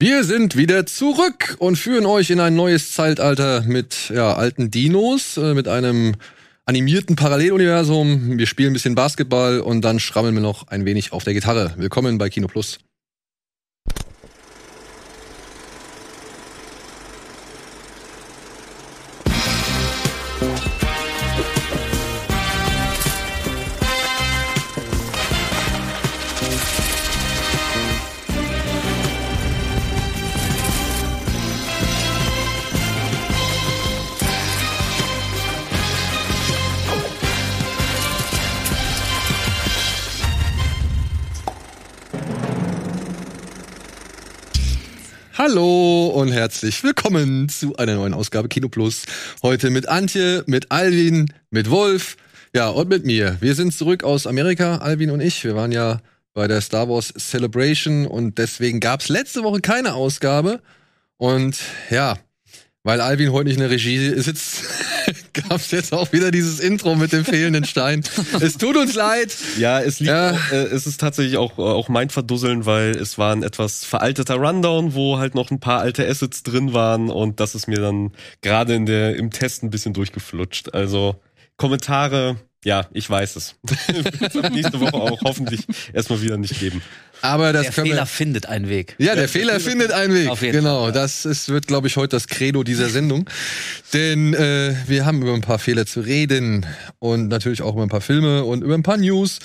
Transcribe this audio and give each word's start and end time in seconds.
Wir 0.00 0.24
sind 0.24 0.56
wieder 0.56 0.86
zurück 0.86 1.56
und 1.60 1.76
führen 1.76 2.04
euch 2.04 2.30
in 2.30 2.40
ein 2.40 2.56
neues 2.56 2.92
Zeitalter 2.92 3.62
mit 3.62 4.10
ja, 4.12 4.34
alten 4.34 4.68
Dinos, 4.68 5.36
äh, 5.36 5.54
mit 5.54 5.68
einem 5.68 6.16
animierten 6.66 7.14
Paralleluniversum. 7.14 8.36
Wir 8.36 8.46
spielen 8.48 8.70
ein 8.70 8.72
bisschen 8.72 8.96
Basketball 8.96 9.60
und 9.60 9.82
dann 9.82 10.00
schrammeln 10.00 10.34
wir 10.34 10.42
noch 10.42 10.66
ein 10.66 10.84
wenig 10.84 11.12
auf 11.12 11.22
der 11.22 11.32
Gitarre. 11.32 11.74
Willkommen 11.76 12.18
bei 12.18 12.28
Kino 12.28 12.48
Plus. 12.48 12.80
Herzlich 46.44 46.84
willkommen 46.84 47.48
zu 47.48 47.74
einer 47.76 47.94
neuen 47.94 48.12
Ausgabe 48.12 48.48
Kino 48.48 48.68
Plus. 48.68 49.06
Heute 49.42 49.70
mit 49.70 49.88
Antje, 49.88 50.44
mit 50.46 50.70
Alvin, 50.70 51.32
mit 51.48 51.70
Wolf, 51.70 52.18
ja 52.54 52.68
und 52.68 52.90
mit 52.90 53.06
mir. 53.06 53.38
Wir 53.40 53.54
sind 53.54 53.72
zurück 53.72 54.04
aus 54.04 54.26
Amerika, 54.26 54.76
Alvin 54.76 55.10
und 55.10 55.22
ich. 55.22 55.42
Wir 55.42 55.56
waren 55.56 55.72
ja 55.72 56.02
bei 56.34 56.46
der 56.46 56.60
Star 56.60 56.86
Wars 56.86 57.14
Celebration 57.16 58.06
und 58.06 58.36
deswegen 58.36 58.78
gab's 58.78 59.08
letzte 59.08 59.42
Woche 59.42 59.62
keine 59.62 59.94
Ausgabe. 59.94 60.60
Und 61.16 61.56
ja, 61.88 62.18
weil 62.84 63.00
Alvin 63.00 63.32
heute 63.32 63.46
nicht 63.46 63.56
in 63.56 63.62
der 63.62 63.70
Regie 63.70 64.20
sitzt, 64.20 64.62
gab 65.32 65.56
es 65.56 65.70
jetzt 65.70 65.92
auch 65.94 66.12
wieder 66.12 66.30
dieses 66.30 66.60
Intro 66.60 66.94
mit 66.94 67.12
dem 67.12 67.24
fehlenden 67.24 67.64
Stein. 67.64 68.04
es 68.40 68.58
tut 68.58 68.76
uns 68.76 68.94
leid. 68.94 69.34
Ja, 69.58 69.80
es 69.80 70.00
liegt, 70.00 70.10
ja. 70.10 70.32
Auch, 70.32 70.52
äh, 70.52 70.64
es 70.66 70.86
ist 70.86 71.00
tatsächlich 71.00 71.38
auch, 71.38 71.58
auch 71.58 71.88
mein 71.88 72.10
Verdusseln, 72.10 72.66
weil 72.66 72.90
es 72.90 73.16
war 73.16 73.34
ein 73.34 73.42
etwas 73.42 73.86
veralteter 73.86 74.36
Rundown, 74.36 74.94
wo 74.94 75.18
halt 75.18 75.34
noch 75.34 75.50
ein 75.50 75.60
paar 75.60 75.80
alte 75.80 76.06
Assets 76.06 76.42
drin 76.42 76.74
waren 76.74 77.08
und 77.10 77.40
das 77.40 77.54
ist 77.54 77.66
mir 77.66 77.80
dann 77.80 78.12
gerade 78.42 78.74
in 78.74 78.84
der, 78.84 79.16
im 79.16 79.30
Test 79.30 79.62
ein 79.62 79.70
bisschen 79.70 79.94
durchgeflutscht. 79.94 80.74
Also 80.74 81.16
Kommentare, 81.56 82.36
ja, 82.64 82.86
ich 82.92 83.08
weiß 83.08 83.36
es. 83.36 83.56
Nächste 84.52 84.80
Woche 84.80 84.94
auch 84.94 85.20
hoffentlich 85.22 85.66
erstmal 85.92 86.20
wieder 86.20 86.36
nicht 86.36 86.60
geben. 86.60 86.82
Aber 87.24 87.54
das 87.54 87.62
der 87.62 87.72
Fehler 87.72 87.96
wir, 88.02 88.06
findet 88.06 88.46
einen 88.46 88.68
Weg. 88.68 88.96
Ja, 88.98 89.14
der, 89.14 89.22
der 89.22 89.28
Fehler 89.28 89.58
findet 89.58 89.92
einen 89.92 90.12
Weg. 90.12 90.28
Auf 90.28 90.42
jeden 90.42 90.58
genau, 90.58 90.80
Fall, 90.80 90.88
ja. 90.88 90.92
das 90.92 91.24
ist, 91.24 91.48
wird, 91.48 91.66
glaube 91.66 91.86
ich, 91.86 91.96
heute 91.96 92.16
das 92.16 92.28
Credo 92.28 92.62
dieser 92.62 92.90
Sendung. 92.90 93.28
Denn 93.94 94.34
äh, 94.34 94.74
wir 94.86 95.06
haben 95.06 95.22
über 95.22 95.32
ein 95.32 95.40
paar 95.40 95.58
Fehler 95.58 95.86
zu 95.86 96.00
reden 96.00 96.66
und 96.98 97.28
natürlich 97.28 97.62
auch 97.62 97.72
über 97.72 97.82
ein 97.82 97.88
paar 97.88 98.02
Filme 98.02 98.44
und 98.44 98.62
über 98.62 98.74
ein 98.74 98.82
paar 98.82 98.98
News. 98.98 99.38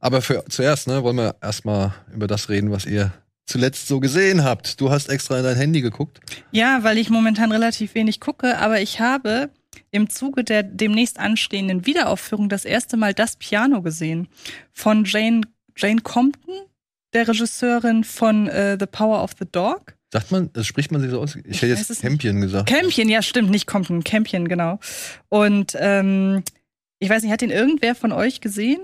Aber 0.00 0.22
für, 0.22 0.44
zuerst 0.48 0.88
ne, 0.88 1.04
wollen 1.04 1.16
wir 1.16 1.36
erstmal 1.40 1.94
über 2.12 2.26
das 2.26 2.48
reden, 2.48 2.72
was 2.72 2.84
ihr 2.84 3.12
zuletzt 3.46 3.86
so 3.86 4.00
gesehen 4.00 4.42
habt. 4.42 4.80
Du 4.80 4.90
hast 4.90 5.08
extra 5.08 5.38
in 5.38 5.44
dein 5.44 5.56
Handy 5.56 5.82
geguckt. 5.82 6.20
Ja, 6.50 6.80
weil 6.82 6.98
ich 6.98 7.10
momentan 7.10 7.52
relativ 7.52 7.94
wenig 7.94 8.18
gucke, 8.18 8.58
aber 8.58 8.80
ich 8.80 8.98
habe 8.98 9.50
im 9.92 10.10
Zuge 10.10 10.42
der 10.42 10.64
demnächst 10.64 11.20
anstehenden 11.20 11.86
Wiederaufführung 11.86 12.48
das 12.48 12.64
erste 12.64 12.96
Mal 12.96 13.14
das 13.14 13.36
Piano 13.36 13.82
gesehen 13.82 14.26
von 14.72 15.04
Jane, 15.04 15.42
Jane 15.76 16.00
Compton, 16.00 16.54
der 17.12 17.28
Regisseurin 17.28 18.04
von 18.04 18.48
äh, 18.48 18.76
The 18.78 18.86
Power 18.86 19.22
of 19.22 19.32
the 19.38 19.46
Dog. 19.50 19.94
Sagt 20.12 20.32
man, 20.32 20.52
das 20.52 20.66
spricht 20.66 20.90
man 20.90 21.00
sich 21.00 21.10
so 21.10 21.20
aus? 21.20 21.36
Ich, 21.36 21.46
ich 21.46 21.62
hätte 21.62 21.74
jetzt 21.74 22.02
Campion 22.02 22.40
gesagt. 22.40 22.68
Campion, 22.68 23.08
ja, 23.08 23.22
stimmt, 23.22 23.50
nicht 23.50 23.66
Compton, 23.66 24.02
Campion, 24.02 24.48
genau. 24.48 24.80
Und 25.28 25.76
ähm, 25.78 26.42
ich 26.98 27.08
weiß 27.08 27.22
nicht, 27.22 27.32
hat 27.32 27.40
den 27.40 27.50
irgendwer 27.50 27.94
von 27.94 28.12
euch 28.12 28.40
gesehen? 28.40 28.80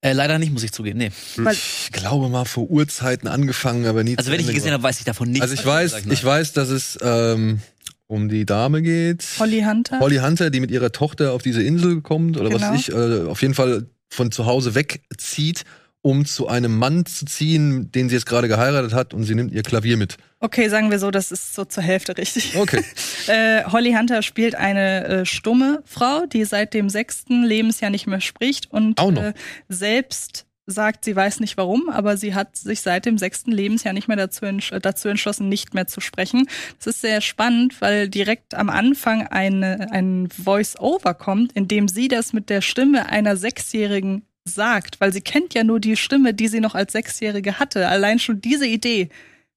Äh, 0.00 0.12
leider 0.12 0.38
nicht, 0.38 0.52
muss 0.52 0.62
ich 0.62 0.72
zugeben. 0.72 0.98
Nee. 0.98 1.12
Weil 1.36 1.54
ich 1.54 1.90
glaube 1.92 2.28
mal 2.28 2.44
vor 2.44 2.68
Urzeiten 2.68 3.28
angefangen, 3.28 3.86
aber 3.86 4.04
nie. 4.04 4.18
Also 4.18 4.30
wenn 4.30 4.40
ich 4.40 4.48
ihn 4.48 4.54
gesehen 4.54 4.72
habe, 4.72 4.82
weiß 4.82 4.98
ich 4.98 5.04
davon 5.04 5.30
nichts. 5.30 5.42
Also 5.42 5.54
ich 5.54 5.64
weiß, 5.64 6.06
ich 6.10 6.24
weiß, 6.24 6.52
dass 6.52 6.68
es 6.68 6.98
ähm, 7.00 7.60
um 8.06 8.28
die 8.28 8.44
Dame 8.44 8.82
geht. 8.82 9.24
Holly 9.38 9.62
Hunter. 9.62 10.00
Holly 10.00 10.18
Hunter, 10.18 10.50
die 10.50 10.60
mit 10.60 10.70
ihrer 10.70 10.92
Tochter 10.92 11.32
auf 11.32 11.42
diese 11.42 11.62
Insel 11.62 12.02
kommt 12.02 12.36
oder 12.36 12.50
genau. 12.50 12.72
was 12.72 12.80
ich, 12.80 12.92
äh, 12.92 13.22
auf 13.22 13.40
jeden 13.40 13.54
Fall 13.54 13.86
von 14.10 14.30
zu 14.30 14.44
Hause 14.44 14.74
wegzieht, 14.74 15.64
um 16.04 16.26
zu 16.26 16.48
einem 16.48 16.76
Mann 16.76 17.06
zu 17.06 17.24
ziehen, 17.24 17.90
den 17.90 18.10
sie 18.10 18.16
jetzt 18.16 18.26
gerade 18.26 18.46
geheiratet 18.46 18.92
hat 18.92 19.14
und 19.14 19.24
sie 19.24 19.34
nimmt 19.34 19.52
ihr 19.52 19.62
Klavier 19.62 19.96
mit. 19.96 20.18
Okay, 20.38 20.68
sagen 20.68 20.90
wir 20.90 20.98
so, 20.98 21.10
das 21.10 21.32
ist 21.32 21.54
so 21.54 21.64
zur 21.64 21.82
Hälfte 21.82 22.18
richtig. 22.18 22.54
Okay. 22.56 22.84
äh, 23.26 23.64
Holly 23.64 23.94
Hunter 23.94 24.20
spielt 24.20 24.54
eine 24.54 25.04
äh, 25.06 25.24
stumme 25.24 25.82
Frau, 25.86 26.26
die 26.26 26.44
seit 26.44 26.74
dem 26.74 26.90
sechsten 26.90 27.42
Lebensjahr 27.42 27.90
nicht 27.90 28.06
mehr 28.06 28.20
spricht 28.20 28.70
und 28.70 29.00
äh, 29.00 29.32
selbst 29.70 30.44
sagt, 30.66 31.06
sie 31.06 31.16
weiß 31.16 31.40
nicht 31.40 31.56
warum, 31.56 31.88
aber 31.88 32.18
sie 32.18 32.34
hat 32.34 32.54
sich 32.54 32.82
seit 32.82 33.06
dem 33.06 33.16
sechsten 33.16 33.50
Lebensjahr 33.50 33.94
nicht 33.94 34.08
mehr 34.08 34.18
dazu, 34.18 34.44
entsch 34.44 34.72
dazu 34.82 35.08
entschlossen, 35.08 35.48
nicht 35.48 35.72
mehr 35.72 35.86
zu 35.86 36.02
sprechen. 36.02 36.48
Das 36.76 36.88
ist 36.88 37.00
sehr 37.00 37.22
spannend, 37.22 37.80
weil 37.80 38.10
direkt 38.10 38.54
am 38.54 38.68
Anfang 38.68 39.26
eine, 39.26 39.90
ein 39.90 40.28
Voice-Over 40.28 41.14
kommt, 41.14 41.52
in 41.52 41.66
dem 41.66 41.88
sie 41.88 42.08
das 42.08 42.34
mit 42.34 42.50
der 42.50 42.60
Stimme 42.60 43.06
einer 43.06 43.38
Sechsjährigen 43.38 44.26
sagt, 44.44 45.00
weil 45.00 45.12
sie 45.12 45.20
kennt 45.20 45.54
ja 45.54 45.64
nur 45.64 45.80
die 45.80 45.96
Stimme, 45.96 46.34
die 46.34 46.48
sie 46.48 46.60
noch 46.60 46.74
als 46.74 46.92
Sechsjährige 46.92 47.58
hatte. 47.58 47.88
Allein 47.88 48.18
schon 48.18 48.40
diese 48.40 48.66
Idee 48.66 49.08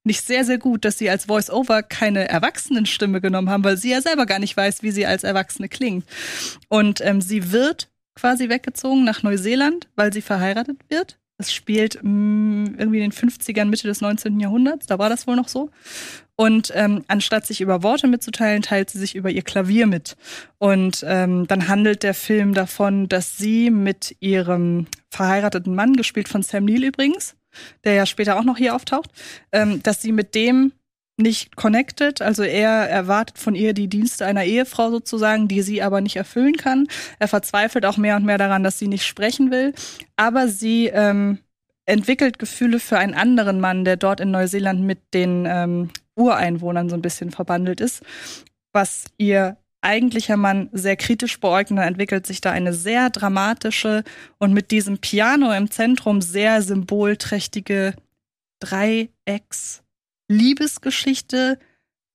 nicht 0.04 0.26
sehr, 0.26 0.46
sehr 0.46 0.58
gut, 0.58 0.86
dass 0.86 0.98
sie 0.98 1.10
als 1.10 1.26
Voice-Over 1.26 1.84
keine 1.84 2.30
Erwachsenenstimme 2.30 3.20
genommen 3.20 3.50
haben, 3.50 3.66
weil 3.66 3.78
sie 3.78 3.92
ja 3.92 4.02
selber 4.02 4.26
gar 4.26 4.40
nicht 4.40 4.56
weiß, 4.56 4.82
wie 4.82 4.92
sie 4.92 5.06
als 5.06 5.24
Erwachsene 5.24 5.68
klingt. 5.68 6.06
Und 6.70 7.02
ähm, 7.02 7.20
sie 7.20 7.52
wird 7.52 7.90
quasi 8.16 8.50
weggezogen 8.50 9.04
nach 9.04 9.22
Neuseeland, 9.22 9.90
weil 9.96 10.14
sie 10.14 10.22
verheiratet 10.22 10.78
wird. 10.88 11.20
Das 11.38 11.54
spielt 11.54 12.02
mh, 12.02 12.10
mm, 12.10 12.76
irgendwie 12.80 13.02
in 13.02 13.12
den 13.12 13.12
50ern, 13.12 13.66
Mitte 13.66 13.88
des 13.88 14.02
19. 14.02 14.40
Jahrhunderts, 14.40 14.88
da 14.88 14.98
war 14.98 15.10
das 15.10 15.28
wohl 15.28 15.36
noch 15.36 15.50
so. 15.50 15.70
Und 16.40 16.72
ähm, 16.76 17.04
anstatt 17.08 17.48
sich 17.48 17.62
über 17.62 17.82
Worte 17.82 18.08
mitzuteilen, 18.08 18.62
teilt 18.62 18.92
sie 18.92 19.00
sich 19.00 19.16
über 19.16 19.32
ihr 19.32 19.42
Klavier 19.42 19.88
mit. 19.88 20.16
Und 20.60 21.04
ähm, 21.08 21.48
dann 21.48 21.68
handelt 21.68 22.04
der 22.04 22.14
Film 22.14 22.54
davon, 22.54 23.10
dass 23.10 23.38
sie 23.38 23.72
mit 23.72 24.16
ihrem 24.20 24.86
verheirateten 25.10 25.74
Mann, 25.74 25.96
gespielt 25.96 26.30
von 26.30 26.44
Sam 26.44 26.66
Neill 26.66 26.84
übrigens, 26.84 27.36
der 27.84 27.94
ja 27.94 28.06
später 28.06 28.38
auch 28.38 28.44
noch 28.44 28.58
hier 28.58 28.76
auftaucht, 28.76 29.10
ähm, 29.52 29.82
dass 29.82 30.04
sie 30.04 30.12
mit 30.12 30.36
dem 30.36 30.74
nicht 31.20 31.56
connected. 31.56 32.22
Also 32.22 32.44
er 32.44 32.88
erwartet 32.88 33.40
von 33.40 33.56
ihr 33.56 33.74
die 33.74 33.88
Dienste 33.88 34.28
einer 34.28 34.44
Ehefrau 34.44 34.92
sozusagen, 34.92 35.48
die 35.48 35.64
sie 35.64 35.82
aber 35.82 36.02
nicht 36.02 36.18
erfüllen 36.18 36.56
kann. 36.56 36.88
Er 37.18 37.28
verzweifelt 37.28 37.84
auch 37.88 37.98
mehr 37.98 38.16
und 38.16 38.26
mehr 38.26 38.38
daran, 38.38 38.64
dass 38.64 38.78
sie 38.78 38.88
nicht 38.88 39.08
sprechen 39.08 39.50
will. 39.50 39.74
Aber 40.16 40.48
sie 40.48 40.88
ähm, 40.88 41.40
entwickelt 41.88 42.38
Gefühle 42.38 42.80
für 42.80 43.00
einen 43.00 43.16
anderen 43.16 43.60
Mann, 43.60 43.86
der 43.86 43.98
dort 43.98 44.20
in 44.20 44.30
Neuseeland 44.30 44.82
mit 44.82 45.00
den 45.16 45.48
ähm, 45.48 45.90
Ureinwohnern 46.18 46.90
so 46.90 46.96
ein 46.96 47.02
bisschen 47.02 47.32
verbandelt 47.32 47.82
ist, 47.82 48.04
was 48.74 49.06
ihr 49.18 49.58
eigentlicher 49.82 50.38
Mann 50.38 50.70
sehr 50.74 50.98
kritisch 50.98 51.40
beäugt 51.40 51.70
dann 51.70 51.78
entwickelt 51.78 52.26
sich 52.26 52.42
da 52.42 52.52
eine 52.52 52.74
sehr 52.74 53.10
dramatische 53.10 54.04
und 54.40 54.54
mit 54.54 54.72
diesem 54.72 54.98
Piano 54.98 55.54
im 55.54 55.72
Zentrum 55.72 56.22
sehr 56.22 56.62
symbolträchtige 56.62 57.94
Dreiecks 58.60 59.84
Liebesgeschichte, 60.30 61.60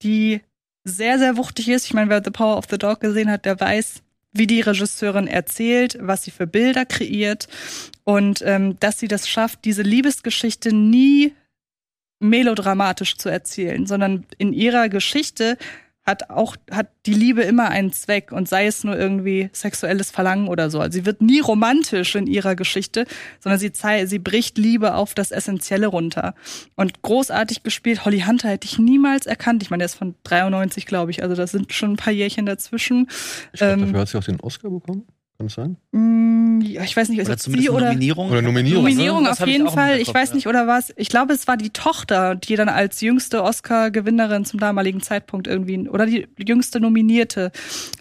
die 0.02 0.42
sehr, 0.84 1.18
sehr 1.18 1.36
wuchtig 1.36 1.68
ist. 1.68 1.86
Ich 1.86 1.94
meine, 1.94 2.10
wer 2.10 2.22
The 2.22 2.30
Power 2.30 2.58
of 2.58 2.66
the 2.68 2.78
Dog 2.78 3.00
gesehen 3.00 3.30
hat, 3.30 3.46
der 3.46 3.58
weiß, 3.58 4.02
wie 4.32 4.46
die 4.46 4.60
Regisseurin 4.60 5.26
erzählt, 5.26 5.96
was 6.00 6.24
sie 6.24 6.30
für 6.30 6.46
Bilder 6.46 6.84
kreiert 6.84 7.48
und 8.04 8.42
ähm, 8.44 8.78
dass 8.80 8.98
sie 8.98 9.08
das 9.08 9.28
schafft, 9.28 9.64
diese 9.64 9.82
Liebesgeschichte 9.82 10.74
nie 10.74 11.34
melodramatisch 12.22 13.16
zu 13.16 13.28
erzählen, 13.28 13.86
sondern 13.86 14.26
in 14.38 14.52
ihrer 14.52 14.88
Geschichte 14.88 15.58
hat 16.04 16.30
auch, 16.30 16.56
hat 16.70 16.88
die 17.06 17.14
Liebe 17.14 17.42
immer 17.42 17.68
einen 17.68 17.92
Zweck 17.92 18.32
und 18.32 18.48
sei 18.48 18.66
es 18.66 18.82
nur 18.82 18.98
irgendwie 18.98 19.50
sexuelles 19.52 20.10
Verlangen 20.10 20.48
oder 20.48 20.68
so. 20.68 20.80
Also 20.80 20.98
sie 20.98 21.06
wird 21.06 21.22
nie 21.22 21.38
romantisch 21.38 22.16
in 22.16 22.26
ihrer 22.26 22.56
Geschichte, 22.56 23.06
sondern 23.38 23.60
sie, 23.60 23.70
sie 24.06 24.18
bricht 24.18 24.58
Liebe 24.58 24.94
auf 24.94 25.14
das 25.14 25.30
Essentielle 25.30 25.86
runter. 25.86 26.34
Und 26.74 27.02
großartig 27.02 27.62
gespielt, 27.62 28.04
Holly 28.04 28.22
Hunter 28.22 28.48
hätte 28.48 28.66
ich 28.66 28.78
niemals 28.78 29.26
erkannt. 29.26 29.62
Ich 29.62 29.70
meine, 29.70 29.82
der 29.82 29.86
ist 29.86 29.94
von 29.94 30.16
93, 30.24 30.86
glaube 30.86 31.12
ich. 31.12 31.22
Also 31.22 31.36
das 31.36 31.52
sind 31.52 31.72
schon 31.72 31.92
ein 31.92 31.96
paar 31.96 32.12
Jährchen 32.12 32.46
dazwischen. 32.46 33.08
Ich 33.52 33.60
glaube, 33.60 33.74
ähm, 33.74 33.80
dafür 33.80 34.00
hat 34.00 34.08
sie 34.08 34.18
auch 34.18 34.24
den 34.24 34.40
Oscar 34.40 34.70
bekommen. 34.70 35.06
Kann 35.42 35.48
das 35.48 35.54
sein? 35.54 35.76
Mm, 35.90 36.60
ja, 36.60 36.82
ich 36.82 36.96
weiß 36.96 37.08
nicht, 37.08 37.20
oder 37.20 37.36
zumindest 37.36 37.68
sie 37.68 37.74
oder 37.74 37.86
Nominierung. 37.86 38.30
Oder 38.30 38.42
Nominierung. 38.42 38.84
Nominierung 38.84 39.26
auf 39.26 39.44
jeden 39.46 39.66
ich 39.66 39.72
Fall. 39.72 39.98
Ich 39.98 40.14
weiß 40.14 40.34
nicht, 40.34 40.46
oder 40.46 40.66
was. 40.66 40.92
Ich 40.96 41.08
glaube, 41.08 41.32
es 41.32 41.48
war 41.48 41.56
die 41.56 41.70
Tochter, 41.70 42.36
die 42.36 42.54
dann 42.54 42.68
als 42.68 43.00
jüngste 43.00 43.42
Oscar-Gewinnerin 43.42 44.44
zum 44.44 44.60
damaligen 44.60 45.00
Zeitpunkt 45.00 45.48
irgendwie, 45.48 45.88
oder 45.88 46.06
die 46.06 46.28
jüngste 46.38 46.78
Nominierte 46.78 47.50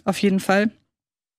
auf 0.04 0.18
jeden 0.18 0.38
Fall. 0.38 0.70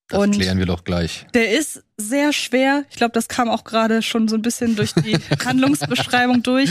Das 0.09 0.19
Und 0.19 0.31
klären 0.35 0.57
wir 0.57 0.65
doch 0.65 0.83
gleich. 0.83 1.25
Der 1.33 1.51
ist 1.57 1.83
sehr 1.95 2.33
schwer. 2.33 2.83
Ich 2.89 2.97
glaube, 2.97 3.13
das 3.13 3.29
kam 3.29 3.49
auch 3.49 3.63
gerade 3.63 4.01
schon 4.01 4.27
so 4.27 4.35
ein 4.35 4.41
bisschen 4.41 4.75
durch 4.75 4.93
die 4.93 5.17
Handlungsbeschreibung 5.45 6.43
durch. 6.43 6.69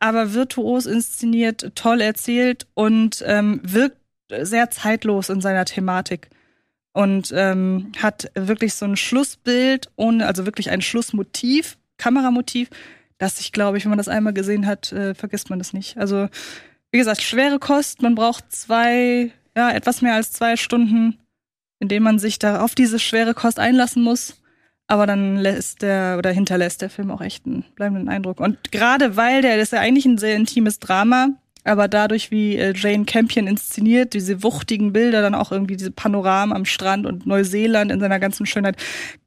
Aber 0.00 0.34
virtuos 0.34 0.86
inszeniert, 0.86 1.70
toll 1.76 2.00
erzählt 2.00 2.66
und 2.74 3.22
ähm, 3.24 3.60
wirkt 3.62 3.98
sehr 4.42 4.70
zeitlos 4.70 5.28
in 5.28 5.40
seiner 5.40 5.64
Thematik. 5.64 6.28
Und 6.94 7.32
ähm, 7.36 7.92
hat 8.00 8.30
wirklich 8.34 8.72
so 8.74 8.86
ein 8.86 8.96
Schlussbild 8.96 9.90
ohne, 9.96 10.26
also 10.26 10.46
wirklich 10.46 10.70
ein 10.70 10.80
Schlussmotiv, 10.80 11.76
Kameramotiv, 11.98 12.70
das 13.18 13.40
ich 13.40 13.52
glaube 13.52 13.76
ich, 13.76 13.84
wenn 13.84 13.90
man 13.90 13.98
das 13.98 14.08
einmal 14.08 14.32
gesehen 14.32 14.66
hat, 14.66 14.92
äh, 14.92 15.14
vergisst 15.14 15.50
man 15.50 15.58
das 15.58 15.74
nicht. 15.74 15.98
Also, 15.98 16.28
wie 16.90 16.98
gesagt, 16.98 17.20
schwere 17.20 17.58
Kost. 17.58 18.00
Man 18.00 18.14
braucht 18.14 18.50
zwei, 18.52 19.30
ja, 19.54 19.70
etwas 19.70 20.00
mehr 20.00 20.14
als 20.14 20.32
zwei 20.32 20.56
Stunden 20.56 21.18
indem 21.84 22.02
man 22.02 22.18
sich 22.18 22.38
da 22.38 22.62
auf 22.62 22.74
diese 22.74 22.98
schwere 22.98 23.34
Kost 23.34 23.58
einlassen 23.58 24.02
muss. 24.02 24.40
Aber 24.86 25.06
dann 25.06 25.36
lässt 25.36 25.82
der 25.82 26.16
oder 26.18 26.30
hinterlässt 26.30 26.82
der 26.82 26.90
Film 26.90 27.10
auch 27.10 27.20
echt 27.20 27.46
einen 27.46 27.64
bleibenden 27.74 28.08
Eindruck. 28.08 28.40
Und 28.40 28.70
gerade 28.70 29.16
weil 29.16 29.42
der, 29.42 29.56
das 29.56 29.64
ist 29.64 29.72
ja 29.72 29.80
eigentlich 29.80 30.06
ein 30.06 30.18
sehr 30.18 30.36
intimes 30.36 30.78
Drama, 30.78 31.28
aber 31.64 31.88
dadurch, 31.88 32.30
wie 32.30 32.56
äh, 32.56 32.74
Jane 32.76 33.04
Campion 33.04 33.46
inszeniert, 33.46 34.14
diese 34.14 34.42
wuchtigen 34.42 34.92
Bilder, 34.92 35.22
dann 35.22 35.34
auch 35.34 35.50
irgendwie 35.50 35.76
diese 35.76 35.90
Panoramen 35.90 36.54
am 36.54 36.64
Strand 36.64 37.06
und 37.06 37.26
Neuseeland 37.26 37.90
in 37.90 38.00
seiner 38.00 38.20
ganzen 38.20 38.46
Schönheit, 38.46 38.76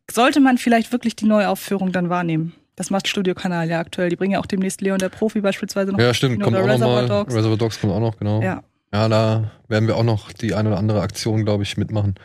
sollte 0.10 0.40
man 0.40 0.58
vielleicht 0.58 0.92
wirklich 0.92 1.16
die 1.16 1.26
Neuaufführung 1.26 1.92
dann 1.92 2.10
wahrnehmen. 2.10 2.54
Das 2.76 2.92
macht 2.92 3.08
Studio 3.08 3.34
Kanal 3.34 3.70
ja 3.70 3.80
aktuell. 3.80 4.10
Die 4.10 4.16
bringen 4.16 4.34
ja 4.34 4.40
auch 4.40 4.46
demnächst 4.46 4.82
Leon 4.82 5.00
der 5.00 5.10
Profi 5.10 5.42
beispielsweise 5.42 5.92
noch. 5.92 6.00
Ja, 6.00 6.14
stimmt, 6.14 6.42
kommt 6.42 6.56
auch 6.56 6.68
noch 6.68 6.80
mal. 6.80 7.08
Dogs. 7.08 7.34
Reservoir 7.34 7.58
Dogs 7.58 7.82
kommt 7.82 7.92
auch 7.92 8.00
noch, 8.00 8.18
genau. 8.18 8.42
Ja. 8.42 8.64
Ja, 8.94 9.10
da 9.10 9.52
werden 9.68 9.88
wir 9.88 9.98
auch 9.98 10.04
noch 10.04 10.32
die 10.32 10.54
eine 10.54 10.70
oder 10.70 10.78
andere 10.78 11.02
Aktion, 11.02 11.44
glaube 11.44 11.64
ich, 11.64 11.76
mitmachen. 11.76 12.16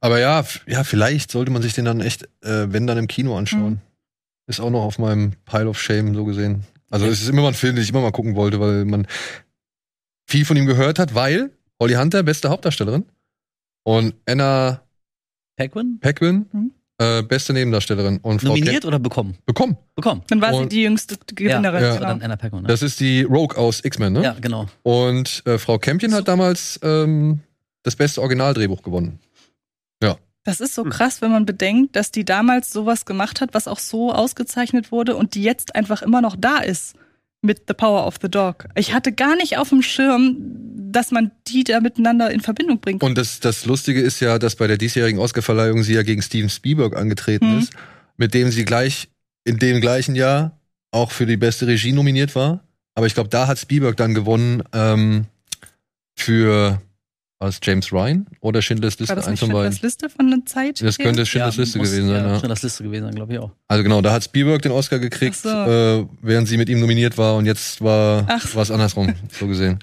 Aber 0.00 0.18
ja, 0.18 0.44
ja, 0.66 0.82
vielleicht 0.82 1.30
sollte 1.30 1.52
man 1.52 1.62
sich 1.62 1.74
den 1.74 1.84
dann 1.84 2.00
echt, 2.00 2.24
äh, 2.42 2.72
wenn 2.72 2.86
dann 2.86 2.98
im 2.98 3.06
Kino 3.06 3.36
anschauen. 3.36 3.74
Mhm. 3.74 3.80
Ist 4.46 4.60
auch 4.60 4.70
noch 4.70 4.82
auf 4.82 4.98
meinem 4.98 5.32
Pile 5.44 5.68
of 5.68 5.80
Shame 5.80 6.14
so 6.14 6.24
gesehen. 6.24 6.64
Also 6.90 7.06
es 7.06 7.20
ist 7.20 7.28
immer 7.28 7.42
mal 7.42 7.48
ein 7.48 7.54
Film, 7.54 7.76
den 7.76 7.82
ich 7.82 7.90
immer 7.90 8.00
mal 8.00 8.12
gucken 8.12 8.34
wollte, 8.34 8.58
weil 8.60 8.84
man 8.86 9.06
viel 10.28 10.44
von 10.44 10.56
ihm 10.56 10.66
gehört 10.66 10.98
hat, 10.98 11.14
weil 11.14 11.50
Holly 11.80 11.94
Hunter, 11.94 12.22
beste 12.22 12.50
Hauptdarstellerin. 12.50 13.04
Und 13.84 14.14
Anna 14.26 14.82
Paquin? 15.56 15.98
Paquin, 16.00 16.46
Mhm. 16.52 16.70
äh, 16.98 17.22
beste 17.22 17.52
Nebendarstellerin. 17.52 18.18
Und 18.18 18.40
Frau 18.42 18.48
Nominiert 18.48 18.84
oder 18.84 18.98
bekommen? 18.98 19.38
Bekommen. 19.46 19.76
Bekommen. 19.94 20.22
Dann 20.28 20.40
war 20.40 20.52
sie 20.52 20.58
Und- 20.60 20.72
die 20.72 20.82
jüngste 20.82 21.16
Gewinnerin. 21.34 21.82
Ja. 21.82 21.94
Genau. 21.94 22.06
dann 22.08 22.22
Anna 22.22 22.36
Paquin, 22.36 22.62
ne? 22.62 22.68
Das 22.68 22.82
ist 22.82 23.00
die 23.00 23.22
Rogue 23.22 23.56
aus 23.56 23.84
X-Men, 23.84 24.12
ne? 24.12 24.22
Ja, 24.22 24.36
genau. 24.40 24.66
Und 24.82 25.42
äh, 25.46 25.58
Frau 25.58 25.78
Campion 25.78 26.12
hat 26.14 26.28
damals 26.28 26.78
ähm, 26.82 27.40
das 27.82 27.96
beste 27.96 28.20
Originaldrehbuch 28.20 28.82
gewonnen. 28.82 29.18
Das 30.44 30.60
ist 30.62 30.74
so 30.74 30.84
krass, 30.84 31.20
wenn 31.20 31.30
man 31.30 31.44
bedenkt, 31.44 31.94
dass 31.94 32.10
die 32.10 32.24
damals 32.24 32.72
sowas 32.72 33.04
gemacht 33.04 33.42
hat, 33.42 33.52
was 33.52 33.68
auch 33.68 33.78
so 33.78 34.14
ausgezeichnet 34.14 34.90
wurde 34.92 35.14
und 35.14 35.34
die 35.34 35.42
jetzt 35.42 35.74
einfach 35.74 36.00
immer 36.00 36.22
noch 36.22 36.36
da 36.38 36.58
ist 36.58 36.94
mit 37.40 37.62
The 37.68 37.74
Power 37.74 38.06
of 38.06 38.16
the 38.20 38.28
Dog. 38.28 38.66
Ich 38.74 38.92
hatte 38.92 39.12
gar 39.12 39.36
nicht 39.36 39.58
auf 39.58 39.68
dem 39.68 39.82
Schirm, 39.82 40.36
dass 40.90 41.10
man 41.10 41.30
die 41.46 41.64
da 41.64 41.80
miteinander 41.80 42.30
in 42.30 42.40
Verbindung 42.40 42.80
bringt. 42.80 43.02
Und 43.02 43.16
das, 43.16 43.40
das 43.40 43.64
Lustige 43.66 44.00
ist 44.00 44.20
ja, 44.20 44.38
dass 44.38 44.56
bei 44.56 44.66
der 44.66 44.76
diesjährigen 44.78 45.20
Oscarverleihung 45.20 45.82
sie 45.82 45.94
ja 45.94 46.02
gegen 46.02 46.22
Steven 46.22 46.48
Spielberg 46.50 46.96
angetreten 46.96 47.52
Mhm. 47.54 47.58
ist, 47.60 47.72
mit 48.16 48.34
dem 48.34 48.50
sie 48.50 48.64
gleich 48.64 49.08
in 49.44 49.58
dem 49.58 49.80
gleichen 49.80 50.14
Jahr 50.16 50.58
auch 50.90 51.12
für 51.12 51.26
die 51.26 51.36
beste 51.36 51.66
Regie 51.66 51.92
nominiert 51.92 52.34
war. 52.34 52.64
Aber 52.94 53.06
ich 53.06 53.14
glaube, 53.14 53.28
da 53.28 53.46
hat 53.46 53.58
Spielberg 53.58 53.96
dann 53.96 54.14
gewonnen 54.14 54.62
ähm, 54.72 55.26
für 56.16 56.80
war 57.40 57.48
es 57.48 57.60
James 57.62 57.92
Ryan 57.92 58.26
oder 58.40 58.62
Schindlers 58.62 58.94
War 58.94 59.00
Liste, 59.02 59.14
das 59.14 59.26
eins 59.28 59.40
nicht. 59.40 59.50
Schindlers 59.50 59.82
Liste 59.82 60.08
von 60.10 60.30
der 60.30 60.44
Zeit? 60.44 60.82
Das 60.82 60.98
könnte 60.98 61.24
Schindlers 61.24 61.56
Ja, 61.56 61.62
Liste 61.62 61.78
muss- 61.78 61.90
gewesen 61.90 62.08
sein, 62.08 62.24
ja. 62.24 62.28
ja. 62.32 62.38
Schindlers 62.40 62.62
Liste 62.62 62.82
gewesen 62.82 63.04
sein, 63.04 63.14
glaube 63.14 63.32
ich 63.32 63.38
auch. 63.38 63.50
Also 63.68 63.82
genau, 63.84 64.00
da 64.02 64.12
hat 64.12 64.24
Spielberg 64.24 64.62
den 64.62 64.72
Oscar 64.72 64.98
gekriegt, 64.98 65.36
so. 65.36 65.48
äh, 65.48 66.06
während 66.20 66.48
sie 66.48 66.56
mit 66.56 66.68
ihm 66.68 66.80
nominiert 66.80 67.16
war 67.16 67.36
und 67.36 67.46
jetzt 67.46 67.80
war 67.82 68.26
war 68.26 68.62
es 68.62 68.70
andersrum, 68.70 69.14
so 69.30 69.46
gesehen. 69.46 69.78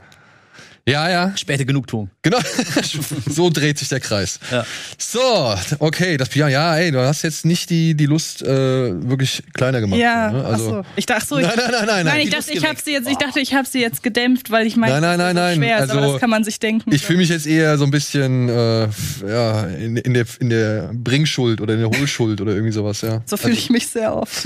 Ja, 0.87 1.09
ja, 1.09 1.35
Späte 1.35 1.65
Genugtuung. 1.65 2.11
genau. 2.21 2.37
so 3.27 3.49
dreht 3.49 3.79
sich 3.79 3.89
der 3.89 3.99
Kreis. 3.99 4.39
Ja. 4.51 4.63
So, 4.99 5.55
okay, 5.79 6.15
das 6.15 6.29
Piano, 6.29 6.51
ja, 6.51 6.77
ey, 6.77 6.91
du 6.91 6.99
hast 6.99 7.23
jetzt 7.23 7.43
nicht 7.43 7.71
die, 7.71 7.95
die 7.95 8.05
Lust 8.05 8.43
äh, 8.43 8.47
wirklich 8.47 9.41
kleiner 9.55 9.81
gemacht. 9.81 9.99
Ja, 9.99 10.31
ne? 10.31 10.43
ach 10.45 10.51
also, 10.51 10.69
so. 10.69 10.81
Ich 10.95 11.07
dachte 11.07 11.25
so, 11.25 11.37
ich, 11.39 11.47
Nein, 11.47 11.55
nein, 11.57 11.71
nein, 11.71 11.85
nein, 11.87 12.05
nein. 12.05 12.21
ich 12.21 12.29
dachte, 12.29 12.53
ich 12.53 12.63
habe 12.63 12.79
sie 12.79 12.91
jetzt, 12.91 13.09
ich 13.09 13.17
dachte, 13.17 13.39
ich 13.39 13.55
habe 13.55 13.67
sie 13.67 13.81
jetzt 13.81 14.03
gedämpft, 14.03 14.51
weil 14.51 14.67
ich 14.67 14.75
meine, 14.75 15.01
Nein, 15.01 15.03
nein, 15.17 15.17
nein, 15.17 15.35
nein. 15.35 15.57
schwer 15.57 15.83
ist, 15.83 15.89
aber 15.89 16.01
Also, 16.01 16.11
das 16.13 16.21
kann 16.21 16.29
man 16.29 16.43
sich 16.43 16.59
denken. 16.59 16.93
Ich 16.93 17.01
fühle 17.01 17.17
mich 17.17 17.29
jetzt 17.29 17.47
eher 17.47 17.79
so 17.79 17.85
ein 17.85 17.91
bisschen 17.91 18.47
äh, 18.47 18.87
ja, 19.27 19.63
in, 19.65 19.97
in, 19.97 20.13
der, 20.13 20.25
in 20.39 20.49
der 20.49 20.91
Bringschuld 20.93 21.61
oder 21.61 21.73
in 21.73 21.79
der 21.79 21.99
Hohlschuld 21.99 22.41
oder 22.41 22.53
irgendwie 22.53 22.73
sowas, 22.73 23.01
ja. 23.01 23.23
so 23.25 23.37
fühle 23.37 23.55
ich 23.55 23.71
mich 23.71 23.87
sehr 23.87 24.15
oft. 24.15 24.35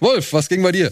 Wolf, 0.00 0.32
was 0.32 0.48
ging 0.48 0.62
bei 0.62 0.72
dir? 0.72 0.90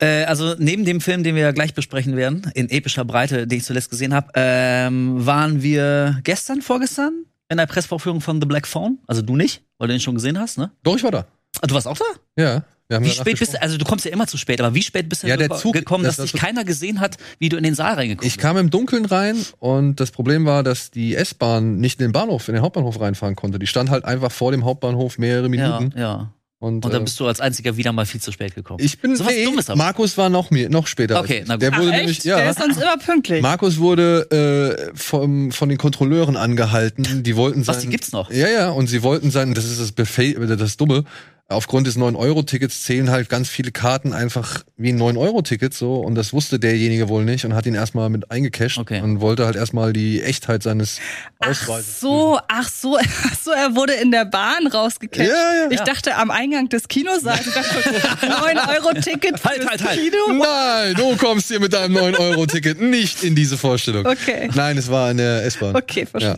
Äh, 0.00 0.24
also 0.24 0.54
neben 0.58 0.84
dem 0.84 1.00
Film, 1.00 1.22
den 1.24 1.34
wir 1.34 1.42
ja 1.42 1.52
gleich 1.52 1.74
besprechen 1.74 2.16
werden, 2.16 2.50
in 2.54 2.70
epischer 2.70 3.04
Breite, 3.04 3.46
den 3.46 3.58
ich 3.58 3.64
zuletzt 3.64 3.90
gesehen 3.90 4.14
habe, 4.14 4.28
ähm, 4.34 5.24
waren 5.26 5.62
wir 5.62 6.18
gestern, 6.24 6.62
vorgestern 6.62 7.24
in 7.48 7.56
der 7.56 7.66
Pressvorführung 7.66 8.20
von 8.20 8.40
The 8.40 8.46
Black 8.46 8.66
Phone. 8.66 8.98
Also 9.06 9.22
du 9.22 9.34
nicht, 9.36 9.62
weil 9.78 9.88
du 9.88 9.94
den 9.94 10.00
schon 10.00 10.14
gesehen 10.14 10.38
hast, 10.38 10.58
ne? 10.58 10.70
Doch, 10.82 10.96
ich 10.96 11.02
war 11.02 11.10
da. 11.10 11.26
Ah, 11.60 11.66
Du 11.66 11.74
warst 11.74 11.86
auch 11.88 11.96
da? 11.96 12.04
Ja. 12.42 12.64
Wie 13.02 13.10
spät 13.10 13.38
bist 13.38 13.52
du? 13.52 13.60
Also 13.60 13.76
du 13.76 13.84
kommst 13.84 14.06
ja 14.06 14.10
immer 14.12 14.26
zu 14.26 14.38
spät, 14.38 14.60
aber 14.62 14.74
wie 14.74 14.80
spät 14.82 15.10
bist 15.10 15.22
du 15.22 15.26
Ja, 15.26 15.36
denn 15.36 15.50
der 15.50 15.58
Zug- 15.58 15.74
gekommen, 15.74 16.04
das- 16.04 16.16
dass 16.16 16.24
das 16.24 16.32
dich 16.32 16.40
keiner 16.40 16.64
gesehen 16.64 17.00
hat, 17.00 17.18
wie 17.38 17.50
du 17.50 17.58
in 17.58 17.62
den 17.62 17.74
Saal 17.74 17.94
reingekommen 17.94 18.26
Ich 18.26 18.38
kam 18.38 18.56
im 18.56 18.70
Dunkeln 18.70 19.04
rein 19.04 19.36
und 19.58 19.96
das 20.00 20.10
Problem 20.10 20.46
war, 20.46 20.62
dass 20.62 20.90
die 20.90 21.14
S-Bahn 21.14 21.76
nicht 21.80 22.00
in 22.00 22.06
den 22.06 22.12
Bahnhof, 22.12 22.48
in 22.48 22.54
den 22.54 22.62
Hauptbahnhof 22.62 22.98
reinfahren 22.98 23.36
konnte. 23.36 23.58
Die 23.58 23.66
stand 23.66 23.90
halt 23.90 24.06
einfach 24.06 24.32
vor 24.32 24.52
dem 24.52 24.64
Hauptbahnhof 24.64 25.18
mehrere 25.18 25.42
Ja, 25.42 25.48
Minuten. 25.80 25.98
ja. 25.98 26.32
Und, 26.60 26.84
Und 26.84 26.92
dann 26.92 27.02
äh, 27.02 27.04
bist 27.04 27.20
du 27.20 27.26
als 27.26 27.38
einziger 27.40 27.76
wieder 27.76 27.92
mal 27.92 28.04
viel 28.04 28.20
zu 28.20 28.32
spät 28.32 28.56
gekommen. 28.56 28.80
ich 28.82 28.98
bin 28.98 29.14
So 29.14 29.24
was 29.24 29.32
nee, 29.32 29.44
Dummes 29.44 29.70
aber. 29.70 29.78
Markus 29.78 30.18
war 30.18 30.28
noch 30.28 30.50
mir 30.50 30.68
noch 30.68 30.88
später. 30.88 31.20
Okay, 31.20 31.44
na 31.46 31.54
gut. 31.54 31.62
Der 31.62 31.72
Ach, 31.72 31.78
wurde 31.78 31.90
echt? 31.90 31.98
nämlich 32.00 32.18
Der 32.20 32.38
ja. 32.38 32.50
ist 32.50 32.58
sonst 32.58 32.78
immer 32.78 32.96
pünktlich. 32.96 33.42
Markus 33.42 33.78
wurde 33.78 34.90
äh, 34.92 34.96
vom, 34.96 35.52
von 35.52 35.68
den 35.68 35.78
Kontrolleuren 35.78 36.36
angehalten. 36.36 37.22
Die 37.22 37.36
wollten 37.36 37.62
sein, 37.62 37.76
Was, 37.76 37.82
die 37.82 37.88
gibt's 37.88 38.10
noch? 38.10 38.32
Ja, 38.32 38.48
ja, 38.48 38.70
und 38.70 38.88
sie 38.88 39.04
wollten 39.04 39.30
sein, 39.30 39.54
das 39.54 39.66
ist 39.66 39.80
das 39.80 40.18
äh, 40.18 40.56
das 40.56 40.76
Dumme. 40.76 41.04
Aufgrund 41.50 41.86
des 41.86 41.96
9-Euro-Tickets 41.96 42.82
zählen 42.84 43.08
halt 43.10 43.30
ganz 43.30 43.48
viele 43.48 43.72
Karten 43.72 44.12
einfach 44.12 44.64
wie 44.76 44.90
ein 44.90 45.00
9-Euro-Ticket 45.00 45.72
so 45.72 45.94
und 45.94 46.14
das 46.14 46.34
wusste 46.34 46.58
derjenige 46.58 47.08
wohl 47.08 47.24
nicht 47.24 47.46
und 47.46 47.54
hat 47.54 47.64
ihn 47.64 47.74
erstmal 47.74 48.10
mit 48.10 48.30
eingecasht 48.30 48.76
Okay. 48.76 49.00
und 49.00 49.22
wollte 49.22 49.46
halt 49.46 49.56
erstmal 49.56 49.94
die 49.94 50.20
Echtheit 50.22 50.62
seines 50.62 50.98
Ach 51.40 51.48
Ausweises. 51.48 52.00
so, 52.00 52.38
ach 52.48 52.68
so, 52.68 52.98
ach 53.28 53.34
so, 53.42 53.50
er 53.52 53.74
wurde 53.74 53.94
in 53.94 54.10
der 54.10 54.26
Bahn 54.26 54.66
rausgecatcht. 54.66 55.26
Ja, 55.26 55.34
ja. 55.64 55.70
Ich 55.70 55.78
Ja. 55.78 55.84
dachte 55.84 56.16
am 56.16 56.30
Eingang 56.30 56.68
des 56.68 56.86
Kinosaals. 56.86 57.46
Ich 57.46 57.54
dachte, 57.54 58.26
9 58.28 58.58
Euro 58.58 58.92
Ticket 59.00 59.42
Halt, 59.42 59.56
fürs 59.62 59.70
halt, 59.70 59.84
halt. 59.88 59.98
Kino. 60.00 60.16
Nein, 60.44 60.94
du 60.96 61.16
kommst 61.16 61.48
hier 61.48 61.60
mit 61.60 61.72
deinem 61.72 61.96
9-Euro-Ticket 61.96 62.78
nicht 62.78 63.24
in 63.24 63.34
diese 63.34 63.56
Vorstellung. 63.56 64.04
Okay. 64.06 64.50
Nein, 64.54 64.76
es 64.76 64.90
war 64.90 65.10
in 65.10 65.16
der 65.16 65.44
S-Bahn. 65.46 65.74
Okay, 65.74 66.04
verstehe. 66.04 66.36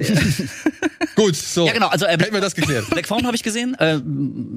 Gut, 1.16 1.34
so. 1.34 1.66
Ja, 1.66 1.73
genau. 1.73 1.88
Also 1.88 2.06
äh, 2.06 2.11
Hätten 2.12 2.32
wir 2.32 2.40
das 2.40 2.54
geklärt. 2.54 2.88
Black 2.90 3.08
Phone 3.08 3.26
habe 3.26 3.34
ich 3.34 3.42
gesehen. 3.42 3.75
Äh, 3.80 3.99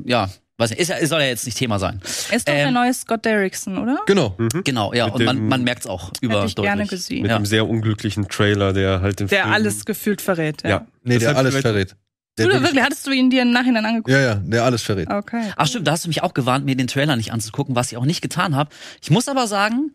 ja, 0.06 0.30
weiß 0.64 0.70
nicht, 0.72 0.80
ist, 0.80 0.88
ja- 0.90 1.06
soll 1.08 1.22
ja 1.22 1.28
jetzt 1.28 1.46
nicht 1.46 1.58
Thema 1.58 1.80
sein. 1.80 2.02
Er 2.30 2.38
ist 2.38 2.48
doch 2.48 2.54
der 2.54 2.68
Ähm, 2.68 2.74
neue 2.74 2.94
Scott 2.94 3.26
Derrickson, 3.26 3.78
oder? 3.78 4.00
Genau. 4.06 4.36
Genau, 4.64 4.94
ja. 4.94 5.06
Mit 5.06 5.16
Und 5.16 5.26
man, 5.26 5.48
man 5.48 5.64
merkt's 5.64 5.88
auch 5.88 6.08
Hätte 6.08 6.26
überdeutlich. 6.26 6.56
ich 6.58 6.64
gerne 6.64 6.86
gesehen. 6.88 7.22
Mit 7.22 7.32
Ja. 7.32 7.38
dem 7.38 7.46
sehr 7.46 7.68
unglücklichen 7.68 8.28
Trailer, 8.28 8.74
der 8.74 9.02
halt 9.02 9.20
den 9.20 9.28
Der 9.28 9.44
Film, 9.44 9.54
alles 9.54 9.86
gefühlt 9.86 10.22
verrät. 10.22 10.64
Ja. 10.64 10.70
Ja. 10.70 10.88
Nee, 11.04 11.12
der 11.12 11.20
Deshalb 11.20 11.38
alles 11.38 11.56
verrät. 11.58 11.96
Der 12.38 12.48
Du, 12.48 12.52
wirklich- 12.52 12.68
wirklich, 12.70 12.84
hattest 12.84 13.06
du 13.06 13.12
ihn 13.12 13.30
dir 13.30 13.44
im 13.44 13.52
Nachhinein 13.52 13.86
angeguckt? 13.86 14.10
ja, 14.10 14.20
ja, 14.20 14.36
der 14.36 14.64
alles 14.64 14.82
verrät. 14.82 15.08
Okay. 15.08 15.52
Ach 15.56 15.68
stimmt, 15.68 15.86
da 15.88 15.92
hast 15.92 16.06
du 16.06 16.08
mich 16.08 16.24
auch 16.24 16.34
gewarnt, 16.34 16.66
mir 16.66 16.76
den 16.76 16.88
Trailer 16.88 17.16
nicht 17.16 17.32
anzugucken, 17.32 17.76
was 17.76 17.92
ich 17.92 17.98
auch 18.00 18.06
nicht 18.06 18.22
getan 18.22 18.56
habe. 18.56 18.72
Ich 19.04 19.12
muss 19.12 19.28
aber 19.28 19.46
sagen, 19.46 19.92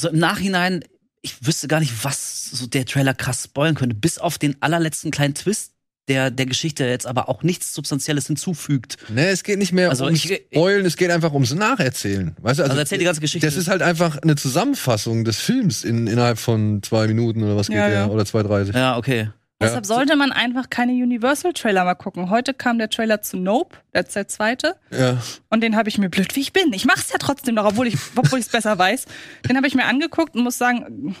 so 0.00 0.08
im 0.08 0.18
Nachhinein, 0.18 0.82
ich 1.20 1.46
wüsste 1.46 1.68
gar 1.68 1.80
nicht, 1.80 1.92
was 2.02 2.50
so 2.50 2.66
der 2.66 2.86
Trailer 2.86 3.12
krass 3.12 3.44
spoilen 3.44 3.74
könnte, 3.74 3.94
bis 3.94 4.16
auf 4.16 4.38
den 4.38 4.56
allerletzten 4.60 5.10
kleinen 5.10 5.34
Twist, 5.34 5.73
der 6.08 6.30
der 6.30 6.46
Geschichte 6.46 6.84
jetzt 6.84 7.06
aber 7.06 7.28
auch 7.28 7.42
nichts 7.42 7.72
Substanzielles 7.74 8.26
hinzufügt. 8.26 8.96
Nee, 9.08 9.28
es 9.28 9.42
geht 9.42 9.58
nicht 9.58 9.72
mehr 9.72 9.90
Also 9.90 10.04
ums 10.04 10.24
ich- 10.24 10.42
Spoilen, 10.52 10.84
es 10.84 10.96
geht 10.96 11.10
einfach 11.10 11.32
ums 11.32 11.54
Nacherzählen. 11.54 12.36
Weißt 12.42 12.58
du, 12.60 12.64
Also 12.64 12.76
erzähl 12.76 12.98
die 12.98 13.04
ganze 13.04 13.20
Geschichte. 13.20 13.46
Das 13.46 13.56
ist 13.56 13.68
halt 13.68 13.82
einfach 13.82 14.18
eine 14.18 14.36
Zusammenfassung 14.36 15.24
des 15.24 15.38
Films 15.40 15.84
in, 15.84 16.06
innerhalb 16.06 16.38
von 16.38 16.82
zwei 16.82 17.06
Minuten 17.06 17.42
oder 17.42 17.56
was 17.56 17.68
geht 17.68 17.76
Ja, 17.76 17.88
der? 17.88 17.98
ja. 18.00 18.06
Oder 18.08 18.24
2,30. 18.24 18.74
Ja, 18.76 18.96
okay. 18.96 19.30
Deshalb 19.62 19.86
sollte 19.86 20.14
man 20.16 20.30
einfach 20.30 20.68
keine 20.68 20.92
Universal-Trailer 20.92 21.84
mal 21.84 21.94
gucken. 21.94 22.28
Heute 22.28 22.52
kam 22.52 22.76
der 22.76 22.90
Trailer 22.90 23.22
zu 23.22 23.38
Nope, 23.38 23.78
der 23.94 24.02
ist 24.06 24.14
der 24.14 24.28
zweite. 24.28 24.74
Ja. 24.90 25.22
Und 25.48 25.62
den 25.62 25.74
habe 25.74 25.88
ich 25.88 25.96
mir 25.96 26.10
blöd, 26.10 26.36
wie 26.36 26.40
ich 26.40 26.52
bin. 26.52 26.72
Ich 26.74 26.84
mach's 26.84 27.10
ja 27.10 27.16
trotzdem 27.18 27.54
noch, 27.54 27.64
obwohl 27.64 27.86
ich 27.86 27.96
obwohl 28.14 28.40
ich's 28.40 28.50
besser 28.50 28.76
weiß. 28.78 29.06
Den 29.48 29.56
habe 29.56 29.66
ich 29.66 29.74
mir 29.74 29.86
angeguckt 29.86 30.34
und 30.34 30.42
muss 30.42 30.58
sagen, 30.58 31.16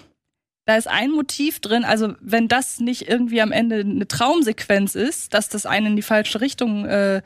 da 0.66 0.76
ist 0.76 0.88
ein 0.88 1.10
Motiv 1.10 1.60
drin. 1.60 1.84
Also 1.84 2.14
wenn 2.20 2.48
das 2.48 2.80
nicht 2.80 3.08
irgendwie 3.08 3.40
am 3.40 3.52
Ende 3.52 3.80
eine 3.80 4.08
Traumsequenz 4.08 4.94
ist, 4.94 5.34
dass 5.34 5.48
das 5.48 5.66
einen 5.66 5.86
in 5.86 5.96
die 5.96 6.02
falsche 6.02 6.40
Richtung 6.40 6.86
äh, 6.86 7.22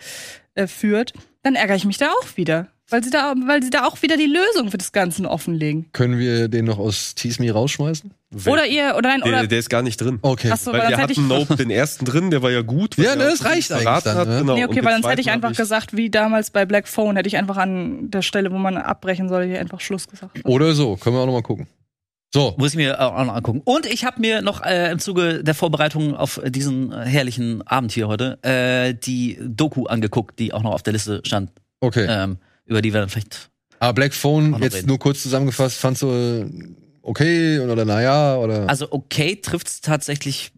äh, 0.54 0.66
führt, 0.66 1.12
dann 1.42 1.54
ärgere 1.54 1.76
ich 1.76 1.84
mich 1.84 1.98
da 1.98 2.10
auch 2.10 2.36
wieder. 2.36 2.68
Weil 2.90 3.04
sie, 3.04 3.10
da, 3.10 3.34
weil 3.46 3.62
sie 3.62 3.68
da 3.68 3.84
auch 3.84 4.00
wieder 4.00 4.16
die 4.16 4.24
Lösung 4.24 4.70
für 4.70 4.78
das 4.78 4.92
Ganze 4.92 5.28
offenlegen. 5.28 5.90
Können 5.92 6.18
wir 6.18 6.48
den 6.48 6.64
noch 6.64 6.78
aus 6.78 7.14
Tease 7.14 7.42
Me 7.42 7.52
rausschmeißen? 7.52 8.14
Oder 8.46 8.66
ihr, 8.66 8.94
oder 8.96 9.10
nein, 9.10 9.22
oder. 9.22 9.40
Der, 9.40 9.46
der 9.46 9.58
ist 9.58 9.68
gar 9.68 9.82
nicht 9.82 10.00
drin. 10.00 10.18
Okay. 10.22 10.50
Achso, 10.50 10.72
Weil 10.72 10.80
weil 10.80 10.88
wir 10.88 10.96
ich. 10.96 11.02
hatten 11.02 11.28
Nope 11.28 11.56
den 11.56 11.70
ersten 11.70 12.06
drin, 12.06 12.30
der 12.30 12.40
war 12.40 12.50
ja 12.50 12.62
gut. 12.62 12.96
Ja, 12.96 13.14
ne, 13.14 13.24
das 13.24 13.44
reicht 13.44 13.70
eigentlich 13.72 13.84
dann, 14.04 14.16
hat, 14.16 14.28
ne? 14.28 14.38
genau. 14.38 14.54
Nee, 14.54 14.64
okay, 14.64 14.82
weil 14.82 14.94
sonst 14.94 15.08
hätte 15.08 15.20
ich 15.20 15.30
einfach 15.30 15.52
gesagt, 15.52 15.98
wie 15.98 16.08
damals 16.08 16.50
bei 16.50 16.64
Black 16.64 16.88
Phone, 16.88 17.16
hätte 17.16 17.28
ich 17.28 17.36
einfach 17.36 17.58
an 17.58 18.10
der 18.10 18.22
Stelle, 18.22 18.50
wo 18.52 18.56
man 18.56 18.78
abbrechen 18.78 19.28
soll, 19.28 19.44
hier 19.44 19.60
einfach 19.60 19.80
Schluss 19.80 20.08
gesagt. 20.08 20.40
Oder 20.44 20.72
so, 20.72 20.96
können 20.96 21.14
wir 21.14 21.20
auch 21.20 21.26
noch 21.26 21.34
mal 21.34 21.42
gucken. 21.42 21.66
So, 22.32 22.54
Muss 22.58 22.72
ich 22.72 22.76
mir 22.76 23.00
auch 23.00 23.24
noch 23.24 23.34
angucken. 23.34 23.62
Und 23.64 23.86
ich 23.86 24.04
habe 24.04 24.20
mir 24.20 24.42
noch 24.42 24.62
äh, 24.62 24.90
im 24.90 24.98
Zuge 24.98 25.42
der 25.42 25.54
Vorbereitung 25.54 26.14
auf 26.14 26.40
diesen 26.44 26.92
herrlichen 26.92 27.66
Abend 27.66 27.92
hier 27.92 28.06
heute 28.06 28.38
äh, 28.42 28.92
die 28.92 29.38
Doku 29.40 29.86
angeguckt, 29.86 30.38
die 30.38 30.52
auch 30.52 30.62
noch 30.62 30.72
auf 30.72 30.82
der 30.82 30.92
Liste 30.92 31.22
stand, 31.24 31.50
okay. 31.80 32.06
ähm, 32.08 32.36
über 32.66 32.82
die 32.82 32.92
wir 32.92 33.00
dann 33.00 33.08
vielleicht. 33.08 33.50
Aber 33.80 33.94
Black 33.94 34.12
Phone, 34.12 34.60
jetzt 34.60 34.76
reden. 34.76 34.88
nur 34.88 34.98
kurz 34.98 35.22
zusammengefasst, 35.22 35.78
fandst 35.78 36.02
du 36.02 36.10
äh, 36.10 36.50
okay 37.00 37.60
oder 37.60 37.84
naja 37.86 38.36
oder? 38.36 38.68
Also 38.68 38.88
okay 38.90 39.36
trifft's 39.36 39.80
tatsächlich 39.80 40.52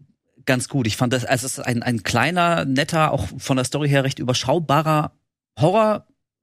ganz 0.46 0.68
gut. 0.68 0.88
Ich 0.88 0.96
fand 0.96 1.12
das, 1.12 1.24
also 1.24 1.46
es 1.46 1.58
ist 1.58 1.60
ein, 1.60 1.84
ein 1.84 2.02
kleiner, 2.02 2.64
netter, 2.64 3.12
auch 3.12 3.28
von 3.38 3.56
der 3.56 3.64
Story 3.64 3.88
her 3.88 4.02
recht 4.02 4.18
überschaubarer 4.18 5.12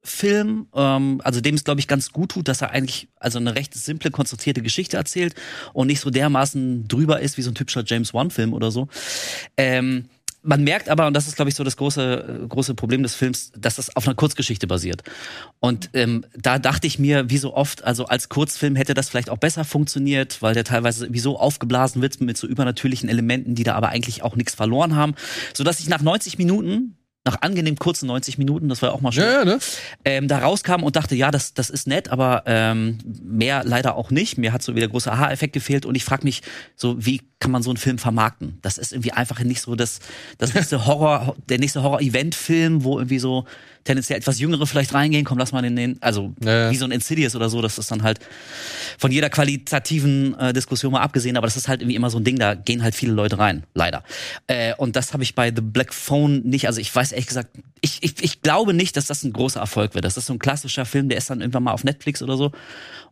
Horrorfilm, 0.08 0.68
ähm, 0.74 1.22
also 1.24 1.42
dem 1.42 1.56
es, 1.56 1.64
glaube 1.64 1.80
ich, 1.80 1.88
ganz 1.88 2.12
gut 2.12 2.32
tut, 2.32 2.48
dass 2.48 2.62
er 2.62 2.72
eigentlich 2.72 3.08
also 3.20 3.40
eine 3.40 3.56
recht 3.56 3.74
simple, 3.74 4.12
konstruierte 4.12 4.62
Geschichte 4.62 4.98
erzählt 4.98 5.36
und 5.74 5.88
nicht 5.88 6.00
so 6.00 6.10
dermaßen 6.10 6.88
drüber 6.88 7.20
ist 7.20 7.38
wie 7.38 7.42
so 7.42 7.52
ein 7.52 7.56
typischer 7.56 7.84
James 7.86 8.14
Wan-Film 8.14 8.54
oder 8.54 8.72
so. 8.72 8.88
Ähm, 9.58 10.06
man 10.44 10.64
merkt 10.64 10.88
aber, 10.88 11.08
und 11.08 11.14
das 11.14 11.28
ist, 11.28 11.36
glaube 11.36 11.50
ich, 11.50 11.56
so 11.56 11.64
das 11.66 11.76
große, 11.76 12.42
äh, 12.44 12.48
große 12.48 12.74
Problem 12.74 13.04
des 13.04 13.16
Films, 13.16 13.52
dass 13.58 13.76
das 13.76 13.94
auf 13.98 14.08
einer 14.08 14.16
Kurzgeschichte 14.16 14.66
basiert. 14.66 15.04
Und 15.60 15.90
ähm, 15.94 16.24
da 16.38 16.58
dachte 16.58 16.88
ich 16.88 17.00
mir, 17.00 17.30
wie 17.30 17.38
so 17.38 17.54
oft, 17.54 17.84
also 17.84 18.06
als 18.06 18.30
Kurzfilm 18.30 18.78
hätte 18.78 18.94
das 18.94 19.10
vielleicht 19.10 19.30
auch 19.30 19.40
besser 19.40 19.66
funktioniert, 19.66 20.42
weil 20.42 20.54
der 20.54 20.64
teilweise 20.64 21.12
wie 21.12 21.20
so 21.20 21.38
aufgeblasen 21.38 22.02
wird 22.02 22.22
mit 22.22 22.38
so 22.38 22.48
übernatürlichen 22.48 23.10
Elementen, 23.10 23.56
die 23.56 23.64
da 23.64 23.76
aber 23.76 23.90
eigentlich 23.90 24.24
auch 24.24 24.38
nichts 24.38 24.56
verloren 24.56 24.96
haben. 24.96 25.16
Sodass 25.54 25.82
ich 25.82 25.90
nach 25.90 26.02
90 26.02 26.38
Minuten, 26.38 26.96
nach 27.28 27.42
angenehm 27.42 27.76
kurzen 27.76 28.08
90 28.08 28.38
Minuten, 28.38 28.70
das 28.70 28.82
war 28.82 28.94
auch 28.94 29.02
mal 29.02 29.12
schön, 29.12 29.24
ja, 29.26 29.46
ne? 29.46 29.60
ähm, 30.06 30.28
da 30.28 30.40
rauskam 30.40 30.84
und 30.84 30.96
dachte, 30.96 31.14
ja, 31.16 31.30
das, 31.30 31.54
das 31.54 31.70
ist 31.70 31.86
nett, 31.88 32.10
aber 32.10 32.44
ähm, 32.46 33.00
mehr 33.22 33.64
leider 33.66 33.96
auch 33.96 34.12
nicht. 34.12 34.38
Mir 34.38 34.54
hat 34.54 34.64
so 34.64 34.76
wieder 34.76 34.88
großer 34.88 35.12
Aha-Effekt 35.12 35.54
gefehlt 35.54 35.86
und 35.86 35.96
ich 35.96 36.06
frage 36.06 36.24
mich 36.24 36.42
so, 36.76 36.96
wie 37.06 37.22
kann 37.40 37.52
man 37.52 37.62
so 37.64 37.70
einen 37.70 37.78
Film 37.78 37.98
vermarkten? 37.98 38.58
Das 38.62 38.78
ist 38.78 38.94
irgendwie 38.94 39.12
einfach 39.12 39.40
nicht 39.42 39.62
so 39.62 39.76
das, 39.76 40.00
das 40.38 40.54
nächste 40.54 40.86
Horror, 40.88 41.36
der 41.50 41.60
nächste 41.60 41.84
Horror-Event-Film, 41.84 42.84
wo 42.84 42.98
irgendwie 42.98 43.20
so 43.20 43.46
tendenziell 43.88 44.18
etwas 44.18 44.40
Jüngere 44.40 44.68
vielleicht 44.68 44.94
reingehen, 44.94 45.26
komm, 45.26 45.38
lass 45.38 45.52
mal 45.52 45.64
in 45.66 45.76
den, 45.76 46.02
also 46.02 46.34
Ja, 46.44 46.66
ja. 46.66 46.72
wie 46.72 46.76
so 46.76 46.86
ein 46.86 46.92
Insidious 46.92 47.36
oder 47.36 47.50
so, 47.50 47.62
das 47.62 47.78
ist 47.78 47.90
dann 47.90 48.04
halt 48.04 48.20
von 48.98 49.12
jeder 49.12 49.30
qualitativen 49.30 50.38
äh, 50.38 50.54
Diskussion 50.54 50.92
mal 50.92 51.02
abgesehen, 51.02 51.38
aber 51.38 51.48
das 51.48 51.58
ist 51.58 51.68
halt 51.68 51.82
irgendwie 51.82 51.96
immer 51.96 52.10
so 52.10 52.20
ein 52.20 52.24
Ding, 52.24 52.38
da 52.38 52.54
gehen 52.54 52.84
halt 52.84 52.96
viele 52.96 53.14
Leute 53.14 53.40
rein, 53.40 53.64
leider. 53.74 54.04
Äh, 54.48 54.76
und 54.76 54.96
das 54.96 55.14
habe 55.14 55.24
ich 55.24 55.36
bei 55.36 55.52
The 55.56 55.62
Black 55.62 55.94
Phone 55.94 56.42
nicht, 56.44 56.68
also 56.68 56.80
ich 56.80 56.94
weiß 56.94 57.14
ehrlich 57.14 57.28
gesagt, 57.28 57.50
ich, 57.82 58.00
ich, 58.02 58.22
ich 58.22 58.42
glaube 58.42 58.74
nicht, 58.74 58.98
dass 58.98 59.08
das 59.08 59.24
ein 59.24 59.34
großer 59.34 59.60
Erfolg 59.60 59.96
wird. 59.96 60.06
Das 60.06 60.18
ist 60.18 60.26
so 60.26 60.34
ein 60.34 60.40
klassischer 60.40 60.86
Film, 60.86 61.10
der 61.10 61.18
ist 61.18 61.30
dann 61.30 61.42
irgendwann 61.42 61.64
mal 61.64 61.72
auf 61.72 61.84
Netflix 61.84 62.22
oder 62.22 62.38
so. 62.38 62.52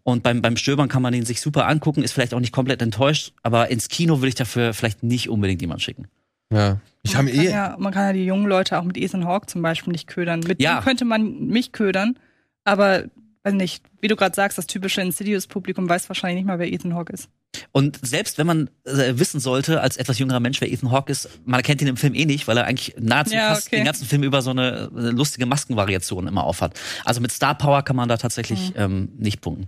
Und 0.03 0.21
beim, 0.21 0.41
beim 0.41 0.57
Stöbern 0.57 0.87
kann 0.87 1.01
man 1.01 1.13
den 1.13 1.25
sich 1.25 1.41
super 1.41 1.67
angucken, 1.67 2.03
ist 2.03 2.11
vielleicht 2.11 2.33
auch 2.33 2.39
nicht 2.39 2.51
komplett 2.51 2.81
enttäuscht, 2.81 3.33
aber 3.41 3.71
ins 3.71 3.87
Kino 3.87 4.17
würde 4.17 4.29
ich 4.29 4.35
dafür 4.35 4.73
vielleicht 4.73 5.01
nicht 5.03 5.29
unbedingt 5.29 5.61
jemand 5.61 5.81
schicken. 5.81 6.07
Ja. 6.51 6.79
Ich 7.03 7.15
habe 7.15 7.25
man, 7.25 7.33
kann 7.35 7.43
eh. 7.45 7.49
ja, 7.49 7.75
man 7.79 7.93
kann 7.93 8.03
ja 8.07 8.13
die 8.13 8.25
jungen 8.25 8.47
Leute 8.47 8.77
auch 8.79 8.83
mit 8.83 8.97
Ethan 8.97 9.25
Hawke 9.25 9.47
zum 9.47 9.61
Beispiel 9.61 9.91
nicht 9.91 10.07
ködern. 10.07 10.39
Mit 10.41 10.61
Ja. 10.61 10.79
dem 10.79 10.83
könnte 10.83 11.05
man 11.05 11.47
mich 11.47 11.71
ködern, 11.71 12.17
aber 12.63 13.05
weiß 13.43 13.53
nicht, 13.53 13.83
wie 14.01 14.07
du 14.07 14.15
gerade 14.15 14.35
sagst, 14.35 14.57
das 14.57 14.65
typische 14.65 15.01
Insidious-Publikum 15.01 15.87
weiß 15.87 16.09
wahrscheinlich 16.09 16.37
nicht 16.43 16.47
mal, 16.47 16.57
wer 16.57 16.71
Ethan 16.71 16.95
Hawke 16.95 17.13
ist. 17.13 17.29
Und 17.71 17.99
selbst 18.05 18.37
wenn 18.37 18.47
man 18.47 18.69
äh, 18.85 19.13
wissen 19.17 19.39
sollte, 19.39 19.81
als 19.81 19.97
etwas 19.97 20.17
jüngerer 20.19 20.39
Mensch, 20.39 20.59
wer 20.61 20.71
Ethan 20.71 20.91
Hawke 20.91 21.11
ist, 21.11 21.29
man 21.45 21.59
erkennt 21.59 21.81
ihn 21.81 21.87
im 21.87 21.95
Film 21.95 22.13
eh 22.15 22.25
nicht, 22.25 22.47
weil 22.47 22.57
er 22.57 22.65
eigentlich 22.65 22.95
nahezu 22.99 23.33
Ja, 23.35 23.49
fast 23.49 23.67
okay. 23.67 23.77
den 23.77 23.85
ganzen 23.85 24.05
Film 24.05 24.23
über 24.23 24.41
so 24.41 24.49
eine, 24.49 24.89
äh, 24.95 25.09
lustige 25.11 25.45
Maskenvariation 25.45 26.27
immer 26.27 26.43
aufhat. 26.43 26.77
Also 27.05 27.21
mit 27.21 27.31
Star 27.31 27.55
Power 27.55 27.83
kann 27.83 27.95
man 27.95 28.09
da 28.09 28.17
tatsächlich 28.17 28.73
ähm, 28.75 29.09
nicht 29.17 29.41
punkten. 29.41 29.67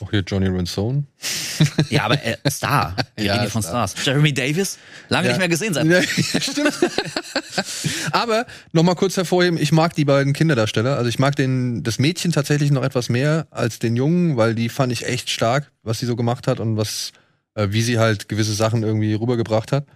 Auch 0.00 0.10
hier 0.10 0.20
Johnny 0.26 0.46
Ransone. 0.48 1.04
Ja, 1.90 2.04
aber 2.04 2.24
äh, 2.24 2.36
Star. 2.50 2.96
Wir 3.16 3.24
Ja, 3.26 3.32
reden 3.34 3.42
hier 3.42 3.50
von 3.50 3.62
Star. 3.62 3.86
Stars. 3.86 4.06
Jeremy 4.06 4.32
Davis, 4.32 4.78
lange 5.10 5.26
Ja. 5.26 5.32
nicht 5.32 5.38
mehr 5.40 5.48
gesehen 5.48 5.74
seit. 5.74 5.84
Ja, 5.86 6.00
stimmt. 6.40 6.72
Aber 8.12 8.46
noch 8.72 8.82
mal 8.82 8.94
kurz 8.94 9.16
hervorheben, 9.16 9.58
ich 9.60 9.72
mag 9.72 9.94
die 9.94 10.04
beiden 10.04 10.32
Kinderdarsteller. 10.32 10.96
Also 10.96 11.08
ich 11.08 11.18
mag 11.18 11.36
den, 11.36 11.82
das 11.82 11.98
Mädchen 11.98 12.32
tatsächlich 12.32 12.70
noch 12.70 12.82
etwas 12.82 13.08
mehr 13.08 13.46
als 13.50 13.78
den 13.78 13.96
Jungen, 13.96 14.36
weil 14.36 14.54
die 14.54 14.68
fand 14.68 14.92
ich 14.92 15.06
echt 15.06 15.30
stark, 15.30 15.70
was 15.82 15.98
sie 15.98 16.06
so 16.06 16.16
gemacht 16.16 16.46
hat 16.46 16.60
und 16.60 16.76
was, 16.76 17.12
äh, 17.54 17.68
wie 17.70 17.82
sie 17.82 17.98
halt 17.98 18.28
gewisse 18.28 18.54
Sachen 18.54 18.82
irgendwie 18.82 19.14
rübergebracht 19.14 19.72
hat. 19.72 19.86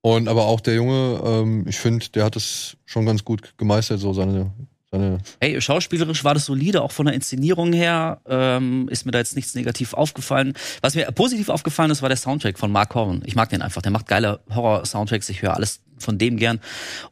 Und 0.00 0.28
aber 0.28 0.44
auch 0.46 0.60
der 0.60 0.74
Junge, 0.74 1.20
ähm, 1.24 1.64
ich 1.66 1.78
finde, 1.78 2.08
der 2.10 2.24
hat 2.24 2.36
es 2.36 2.76
schon 2.86 3.04
ganz 3.06 3.24
gut 3.24 3.54
gemeistert, 3.58 3.98
so 4.00 4.12
seine, 4.12 4.52
seine. 4.90 5.18
Hey, 5.40 5.60
schauspielerisch 5.60 6.24
war 6.24 6.34
das 6.34 6.46
solide, 6.46 6.82
auch 6.82 6.92
von 6.92 7.06
der 7.06 7.14
Inszenierung 7.14 7.72
her 7.72 8.20
ähm, 8.26 8.88
ist 8.90 9.04
mir 9.04 9.12
da 9.12 9.18
jetzt 9.18 9.36
nichts 9.36 9.54
negativ 9.54 9.94
aufgefallen. 9.94 10.54
Was 10.80 10.94
mir 10.94 11.04
positiv 11.12 11.48
aufgefallen 11.48 11.90
ist, 11.90 12.02
war 12.02 12.08
der 12.08 12.16
Soundtrack 12.16 12.58
von 12.58 12.72
Mark 12.72 12.94
Horn. 12.94 13.22
Ich 13.26 13.34
mag 13.34 13.50
den 13.50 13.62
einfach. 13.62 13.82
Der 13.82 13.92
macht 13.92 14.06
geile 14.06 14.40
Horror-Soundtracks. 14.54 15.28
Ich 15.28 15.42
höre 15.42 15.54
alles 15.54 15.80
von 15.98 16.16
dem 16.16 16.36
gern. 16.36 16.60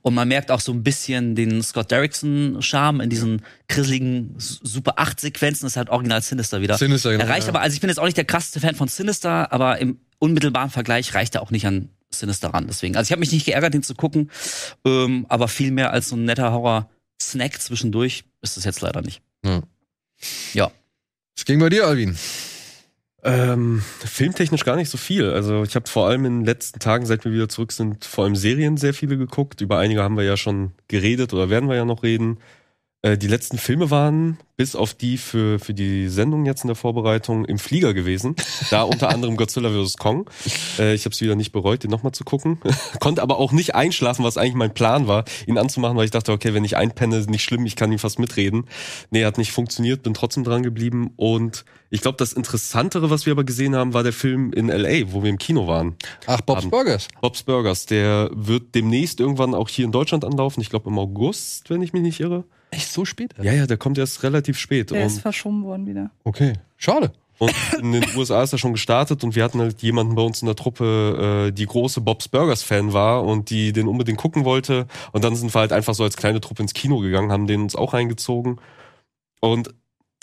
Und 0.03 0.15
man 0.15 0.29
merkt 0.29 0.51
auch 0.51 0.61
so 0.61 0.73
ein 0.73 0.83
bisschen 0.83 1.35
den 1.35 1.63
Scott 1.63 1.91
Derrickson-Charme 1.91 3.01
in 3.01 3.11
diesen 3.11 3.43
grisseligen 3.69 4.35
Super 4.39 4.99
8-Sequenzen. 4.99 5.63
Das 5.67 5.73
ist 5.73 5.77
halt 5.77 5.91
original 5.91 6.23
Sinister 6.23 6.61
wieder. 6.61 6.79
Sinister, 6.79 7.13
genau, 7.13 7.25
Er 7.25 7.31
reicht 7.31 7.47
ja. 7.47 7.53
aber, 7.53 7.61
also 7.61 7.75
ich 7.75 7.81
bin 7.81 7.91
jetzt 7.91 7.99
auch 7.99 8.05
nicht 8.05 8.17
der 8.17 8.25
krasseste 8.25 8.61
Fan 8.61 8.75
von 8.75 8.89
Sinister, 8.89 9.53
aber 9.53 9.79
im 9.79 9.99
unmittelbaren 10.19 10.71
Vergleich 10.71 11.15
reicht 11.15 11.35
er 11.35 11.43
auch 11.43 11.51
nicht 11.51 11.67
an 11.67 11.91
Sinister 12.11 12.49
ran. 12.49 12.67
Deswegen, 12.69 12.97
also 12.97 13.09
ich 13.09 13.13
habe 13.13 13.21
mich 13.21 13.33
nicht 13.33 13.45
geärgert, 13.45 13.75
den 13.75 13.83
zu 13.83 13.95
gucken, 13.95 14.31
ähm, 14.85 15.27
aber 15.29 15.49
viel 15.49 15.71
mehr 15.73 15.93
als 15.93 16.09
so 16.09 16.17
ein 16.17 16.25
netter 16.25 16.53
Horror-Snack 17.21 17.61
zwischendurch 17.61 18.25
ist 18.43 18.57
es 18.57 18.65
jetzt 18.65 18.81
leider 18.81 19.03
nicht. 19.03 19.23
Ja. 19.45 19.63
Ja. 20.55 20.71
Was 21.37 21.45
ging 21.45 21.61
bei 21.61 21.69
dir, 21.69 21.87
Alvin? 21.87 22.17
Ähm, 23.23 23.83
filmtechnisch 24.05 24.65
gar 24.65 24.77
nicht 24.77 24.89
so 24.89 24.99
viel. 24.99 25.31
Also 25.31 25.65
ich 25.65 25.75
habe 25.75 25.89
vor 25.89 26.09
allem 26.09 26.25
in 26.25 26.41
den 26.41 26.47
letzten 26.47 26.79
Tagen, 26.79 27.07
seit 27.07 27.25
wir 27.25 27.33
wieder 27.33 27.49
zurück 27.49 27.73
sind, 27.73 28.05
vor 28.05 28.25
allem 28.25 28.37
Serien 28.37 28.77
sehr 28.77 28.95
viele 28.95 29.19
geguckt. 29.19 29.61
Über 29.61 29.79
einige 29.79 30.03
haben 30.03 30.17
wir 30.17 30.25
ja 30.25 30.37
schon 30.37 30.73
geredet 30.89 31.33
oder 31.33 31.51
werden 31.51 31.69
wir 31.69 31.77
ja 31.77 31.85
noch 31.85 32.03
reden. 32.03 32.39
Äh, 33.07 33.17
die 33.17 33.29
letzten 33.29 33.57
Filme 33.57 33.91
waren, 33.93 34.37
bis 34.57 34.75
auf 34.75 34.93
die 34.93 35.17
für, 35.17 35.61
für 35.61 35.75
die 35.75 36.09
Sendung 36.09 36.45
jetzt 36.45 36.65
in 36.65 36.69
der 36.69 36.75
Vorbereitung, 36.75 37.45
im 37.45 37.59
Flieger 37.59 37.95
gewesen. 37.95 38.35
Da 38.71 38.83
unter 38.83 39.11
anderem 39.11 39.37
Godzilla 39.37 39.71
vs. 39.71 39.97
Kong. 39.97 40.29
Äh, 40.79 40.95
ich 40.95 41.05
habe 41.05 41.13
es 41.13 41.21
wieder 41.21 41.37
nicht 41.37 41.53
bereut, 41.53 41.85
den 41.85 41.91
nochmal 41.91 42.13
zu 42.13 42.25
gucken. 42.25 42.59
Konnte 43.01 43.23
aber 43.23 43.39
auch 43.39 43.53
nicht 43.53 43.77
einschlafen, 43.77 44.25
was 44.25 44.37
eigentlich 44.37 44.55
mein 44.55 44.75
Plan 44.75 45.07
war, 45.07 45.25
ihn 45.47 45.57
anzumachen, 45.57 45.97
weil 45.97 46.07
ich 46.07 46.11
dachte, 46.11 46.33
okay, 46.33 46.53
wenn 46.53 46.65
ich 46.65 46.77
einpenne, 46.77 47.19
ist 47.19 47.31
nicht 47.31 47.45
schlimm, 47.45 47.65
ich 47.65 47.77
kann 47.77 47.93
ihn 47.93 48.01
fast 48.01 48.19
mitreden. 48.19 48.65
Nee, 49.11 49.25
hat 49.25 49.39
nicht 49.39 49.53
funktioniert, 49.53 50.03
bin 50.03 50.15
trotzdem 50.15 50.43
dran 50.43 50.65
geblieben. 50.65 51.13
Und 51.15 51.65
ich 51.91 52.01
glaube, 52.01 52.17
das 52.19 52.33
Interessantere, 52.33 53.09
was 53.09 53.25
wir 53.25 53.33
aber 53.33 53.45
gesehen 53.45 53.77
haben, 53.77 53.95
war 53.95 54.03
der 54.03 54.13
Film 54.13 54.53
in 54.53 54.69
L.A., 54.69 55.13
wo 55.13 55.23
wir 55.23 55.31
im 55.31 55.39
Kino 55.39 55.69
waren. 55.69 55.95
Ach, 56.27 56.41
Bob's 56.41 56.59
Abend. 56.63 56.73
Burgers. 56.73 57.09
Bob's 57.21 57.45
Burgers, 57.45 57.87
der 57.87 58.31
wird 58.33 58.75
demnächst 58.75 59.21
irgendwann 59.21 59.55
auch 59.55 59.69
hier 59.69 59.85
in 59.85 59.93
Deutschland 59.93 60.25
anlaufen. 60.25 60.61
Ich 60.61 60.71
glaube 60.71 60.91
im 60.91 60.99
August, 60.99 61.71
wenn 61.71 61.83
ich 61.83 61.93
mich 61.93 62.03
nicht 62.03 62.19
irre. 62.19 62.45
Echt 62.77 62.93
so 62.93 63.05
spät? 63.05 63.35
Ja, 63.41 63.53
ja, 63.53 63.67
der 63.67 63.77
kommt 63.77 63.97
erst 63.99 64.23
relativ 64.23 64.59
spät. 64.59 64.91
Der 64.91 65.07
ist 65.07 65.21
verschoben 65.21 65.65
worden 65.65 65.87
wieder. 65.87 66.11
Okay. 66.25 66.53
Schade. 66.77 67.13
und 67.39 67.53
in 67.81 67.93
den 67.93 68.05
USA 68.17 68.43
ist 68.43 68.53
er 68.53 68.59
schon 68.59 68.73
gestartet 68.73 69.25
und 69.25 69.35
wir 69.35 69.45
hatten 69.45 69.61
halt 69.61 69.83
jemanden 69.83 70.15
bei 70.15 70.23
uns 70.23 70.43
in 70.43 70.47
der 70.47 70.57
Truppe, 70.57 71.49
äh, 71.49 71.53
die 71.53 71.67
große 71.67 72.01
Bob's 72.01 72.29
Burgers 72.29 72.63
Fan 72.63 72.93
war 72.93 73.25
und 73.25 73.51
die 73.51 73.73
den 73.73 73.89
unbedingt 73.89 74.19
gucken 74.19 74.45
wollte. 74.45 74.87
Und 75.13 75.25
dann 75.25 75.37
sind 75.37 75.55
wir 75.55 75.61
halt 75.61 75.73
einfach 75.73 75.95
so 75.95 76.05
als 76.05 76.17
kleine 76.17 76.41
Truppe 76.41 76.63
ins 76.63 76.75
Kino 76.75 76.99
gegangen, 76.99 77.33
haben 77.33 77.47
den 77.47 77.63
uns 77.63 77.77
auch 77.77 77.95
reingezogen. 77.95 78.61
Und 79.41 79.75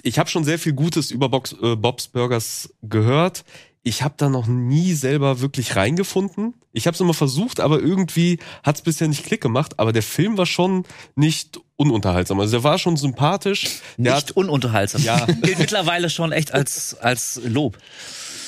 ich 0.03 0.19
habe 0.19 0.29
schon 0.29 0.43
sehr 0.43 0.59
viel 0.59 0.73
Gutes 0.73 1.11
über 1.11 1.29
Box, 1.29 1.55
äh, 1.61 1.75
Bob's 1.75 2.07
Burgers 2.07 2.73
gehört. 2.81 3.45
Ich 3.85 4.01
habe 4.01 4.13
da 4.17 4.29
noch 4.29 4.47
nie 4.47 4.93
selber 4.93 5.41
wirklich 5.41 5.75
reingefunden. 5.75 6.53
Ich 6.71 6.87
habe 6.87 6.95
es 6.95 7.01
immer 7.01 7.13
versucht, 7.13 7.59
aber 7.59 7.81
irgendwie 7.81 8.39
hat 8.63 8.77
es 8.77 8.81
bisher 8.81 9.09
nicht 9.09 9.25
Klick 9.25 9.41
gemacht. 9.41 9.77
Aber 9.77 9.91
der 9.91 10.03
Film 10.03 10.37
war 10.37 10.45
schon 10.45 10.85
nicht 11.15 11.59
ununterhaltsam. 11.75 12.39
Also 12.39 12.53
der 12.53 12.63
war 12.63 12.77
schon 12.79 12.95
sympathisch. 12.95 13.81
Der 13.97 14.13
Nicht 14.15 14.29
hat, 14.29 14.31
ununterhaltsam. 14.31 15.01
Ja. 15.03 15.25
Gilt 15.41 15.59
mittlerweile 15.59 16.09
schon 16.09 16.31
echt 16.31 16.53
als, 16.53 16.95
als 17.01 17.41
Lob. 17.43 17.77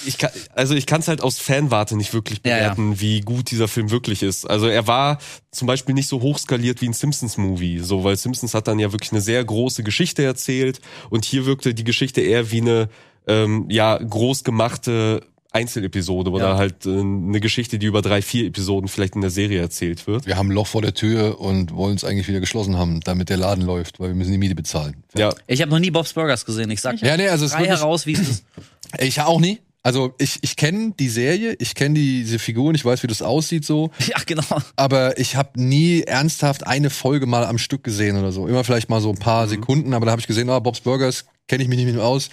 ich 0.05 0.17
kann, 0.17 0.29
also 0.53 0.73
ich 0.73 0.85
kann 0.85 1.01
es 1.01 1.09
halt 1.09 1.19
aus 1.21 1.37
Fanwarte 1.37 1.97
nicht 1.97 2.13
wirklich 2.13 2.39
Ja, 2.45 2.51
ja. 2.51 2.57
bewerten, 2.69 3.01
wie 3.01 3.19
gut 3.19 3.51
dieser 3.51 3.67
Film 3.67 3.91
wirklich 3.91 4.23
ist. 4.23 4.49
Also 4.49 4.67
er 4.67 4.87
war 4.87 5.17
zum 5.51 5.67
Beispiel 5.67 5.95
nicht 5.95 6.07
so 6.07 6.21
hochskaliert 6.21 6.81
wie 6.81 6.87
ein 6.87 6.93
Simpsons-Movie, 6.93 7.79
so 7.79 8.05
weil 8.05 8.15
Simpsons 8.15 8.53
hat 8.53 8.69
dann 8.69 8.79
ja 8.79 8.93
wirklich 8.93 9.11
eine 9.11 9.21
sehr 9.21 9.43
große 9.43 9.83
Geschichte 9.83 10.23
erzählt 10.23 10.79
und 11.09 11.25
hier 11.25 11.45
wirkte 11.45 11.73
die 11.73 11.83
Geschichte 11.83 12.21
eher 12.21 12.51
wie 12.51 12.61
eine 12.61 12.87
ähm, 13.27 13.65
ja 13.69 13.97
groß 13.97 14.43
gemachte 14.43 15.21
Einzelepisode 15.55 16.31
oder 16.31 16.49
ja. 16.49 16.57
halt 16.57 16.85
äh, 16.85 16.99
eine 16.99 17.39
Geschichte, 17.39 17.79
die 17.79 17.85
über 17.85 18.01
drei, 18.01 18.21
vier 18.21 18.45
Episoden 18.45 18.89
vielleicht 18.89 19.15
in 19.15 19.21
der 19.21 19.29
Serie 19.29 19.61
erzählt 19.61 20.05
wird. 20.05 20.25
Wir 20.25 20.35
haben 20.35 20.49
ein 20.49 20.51
Loch 20.51 20.67
vor 20.67 20.81
der 20.81 20.93
Tür 20.93 21.39
und 21.39 21.73
wollen 21.73 21.95
es 21.95 22.03
eigentlich 22.03 22.27
wieder 22.27 22.41
geschlossen 22.41 22.77
haben, 22.77 22.99
damit 22.99 23.29
der 23.29 23.37
Laden 23.37 23.63
läuft, 23.63 23.99
weil 24.01 24.09
wir 24.09 24.15
müssen 24.15 24.33
die 24.33 24.37
Miete 24.37 24.53
bezahlen. 24.53 25.03
Ja. 25.17 25.33
Ich 25.47 25.61
habe 25.61 25.71
noch 25.71 25.79
nie 25.79 25.91
Bob's 25.91 26.11
Burgers 26.11 26.45
gesehen. 26.45 26.69
Ich 26.71 26.81
sag 26.81 27.01
ja, 27.01 27.15
nee, 27.15 27.29
also 27.29 27.47
frei 27.47 27.67
heraus, 27.67 28.05
wie 28.05 28.13
es 28.13 28.19
ist. 28.19 28.45
Ich 28.99 29.19
auch 29.19 29.39
nie. 29.41 29.59
Also 29.85 30.13
ich, 30.17 30.39
ich 30.41 30.55
kenne 30.55 30.93
die 30.97 31.09
Serie, 31.09 31.55
ich 31.59 31.75
kenne 31.75 31.95
die, 31.95 32.23
diese 32.23 32.39
Figuren, 32.39 32.75
ich 32.75 32.85
weiß, 32.85 33.03
wie 33.03 33.07
das 33.07 33.21
aussieht 33.21 33.65
so. 33.65 33.91
Ja, 34.07 34.17
genau. 34.25 34.43
Aber 34.75 35.19
ich 35.19 35.35
habe 35.35 35.61
nie 35.61 36.01
ernsthaft 36.01 36.65
eine 36.65 36.89
Folge 36.89 37.25
mal 37.25 37.45
am 37.45 37.57
Stück 37.57 37.83
gesehen 37.83 38.17
oder 38.17 38.31
so. 38.31 38.47
Immer 38.47 38.63
vielleicht 38.63 38.89
mal 38.89 39.01
so 39.01 39.09
ein 39.09 39.17
paar 39.17 39.45
mhm. 39.45 39.49
Sekunden, 39.49 39.93
aber 39.93 40.05
da 40.05 40.11
habe 40.11 40.21
ich 40.21 40.27
gesehen, 40.27 40.49
ah, 40.49 40.59
Bob's 40.59 40.81
Burgers 40.81 41.25
kenne 41.47 41.63
ich 41.63 41.69
mich 41.69 41.77
nicht 41.77 41.93
mehr 41.93 42.03
aus, 42.03 42.29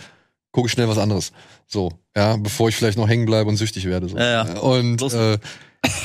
gucke 0.53 0.67
ich 0.67 0.73
schnell 0.73 0.89
was 0.89 0.99
anderes. 0.99 1.33
So, 1.67 1.91
ja, 2.17 2.37
bevor 2.37 2.69
ich 2.69 2.77
vielleicht 2.77 2.99
noch 2.99 3.09
hängen 3.09 3.27
bleibe 3.27 3.49
und 3.49 3.57
süchtig 3.57 3.87
werde. 3.87 4.09
So. 4.09 4.17
Ja, 4.17 4.47
ja. 4.47 4.61
Und 4.61 5.03
äh, 5.03 5.39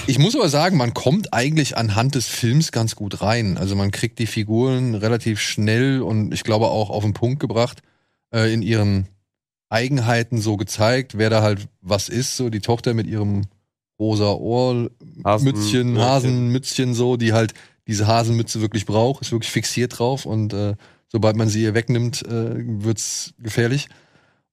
ich 0.08 0.18
muss 0.18 0.36
aber 0.36 0.50
sagen, 0.50 0.78
man 0.78 0.94
kommt 0.94 1.34
eigentlich 1.34 1.78
anhand 1.78 2.16
des 2.16 2.28
Films 2.28 2.72
ganz 2.72 2.96
gut 2.96 3.22
rein. 3.22 3.58
Also 3.58 3.76
man 3.76 3.92
kriegt 3.92 4.18
die 4.20 4.26
Figuren 4.26 4.96
relativ 4.96 5.40
schnell 5.40 6.02
und 6.02 6.34
ich 6.34 6.44
glaube 6.44 6.68
auch 6.68 6.90
auf 6.90 7.04
den 7.04 7.14
Punkt 7.14 7.40
gebracht 7.40 7.82
äh, 8.34 8.52
in 8.52 8.62
ihren 8.62 9.08
Eigenheiten 9.70 10.40
so 10.40 10.58
gezeigt, 10.58 11.18
wer 11.18 11.30
da 11.30 11.42
halt 11.42 11.68
was 11.82 12.10
ist. 12.10 12.38
So 12.38 12.50
die 12.50 12.62
Tochter 12.62 12.94
mit 12.94 13.06
ihrem 13.06 13.44
rosa 14.00 14.32
Ohrmützchen, 14.32 15.26
Hasen, 15.26 15.98
Hasenmützchen 15.98 16.94
so, 16.94 17.18
die 17.18 17.34
halt 17.34 17.54
diese 17.88 18.08
Hasenmütze 18.08 18.62
wirklich 18.62 18.86
braucht, 18.86 19.22
ist 19.22 19.32
wirklich 19.32 19.52
fixiert 19.52 19.98
drauf 19.98 20.26
und 20.26 20.54
äh, 20.54 20.76
sobald 21.08 21.36
man 21.36 21.48
sie 21.48 21.64
ihr 21.64 21.74
wegnimmt, 21.74 22.22
äh, 22.26 22.56
wird's 22.56 23.34
gefährlich. 23.40 23.88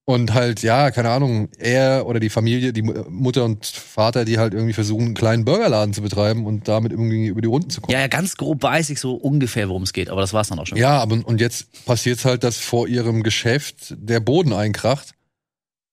Und 0.07 0.35
halt, 0.35 0.61
ja, 0.61 0.91
keine 0.91 1.09
Ahnung, 1.09 1.49
er 1.57 2.05
oder 2.05 2.19
die 2.19 2.29
Familie, 2.29 2.73
die 2.73 2.83
Mutter 2.83 3.43
und 3.43 3.65
Vater, 3.65 4.23
die 4.23 4.37
halt 4.37 4.53
irgendwie 4.53 4.73
versuchen, 4.73 5.05
einen 5.05 5.13
kleinen 5.15 5.45
Burgerladen 5.45 5.95
zu 5.95 6.03
betreiben 6.03 6.45
und 6.45 6.67
damit 6.67 6.91
irgendwie 6.91 7.25
über 7.25 7.41
die 7.41 7.47
Runden 7.47 7.71
zu 7.71 7.81
kommen. 7.81 7.93
Ja, 7.93 8.01
ja 8.01 8.07
ganz 8.07 8.37
grob 8.37 8.61
weiß 8.61 8.91
ich 8.91 8.99
so 8.99 9.15
ungefähr, 9.15 9.67
worum 9.67 9.81
es 9.81 9.93
geht, 9.93 10.11
aber 10.11 10.21
das 10.21 10.31
war's 10.31 10.49
dann 10.49 10.59
auch 10.59 10.67
schon. 10.67 10.77
Ja, 10.77 10.99
aber 10.99 11.19
und 11.25 11.41
jetzt 11.41 11.85
passiert 11.85 12.23
halt, 12.23 12.43
dass 12.43 12.59
vor 12.59 12.87
ihrem 12.87 13.23
Geschäft 13.23 13.95
der 13.97 14.19
Boden 14.19 14.53
einkracht 14.53 15.13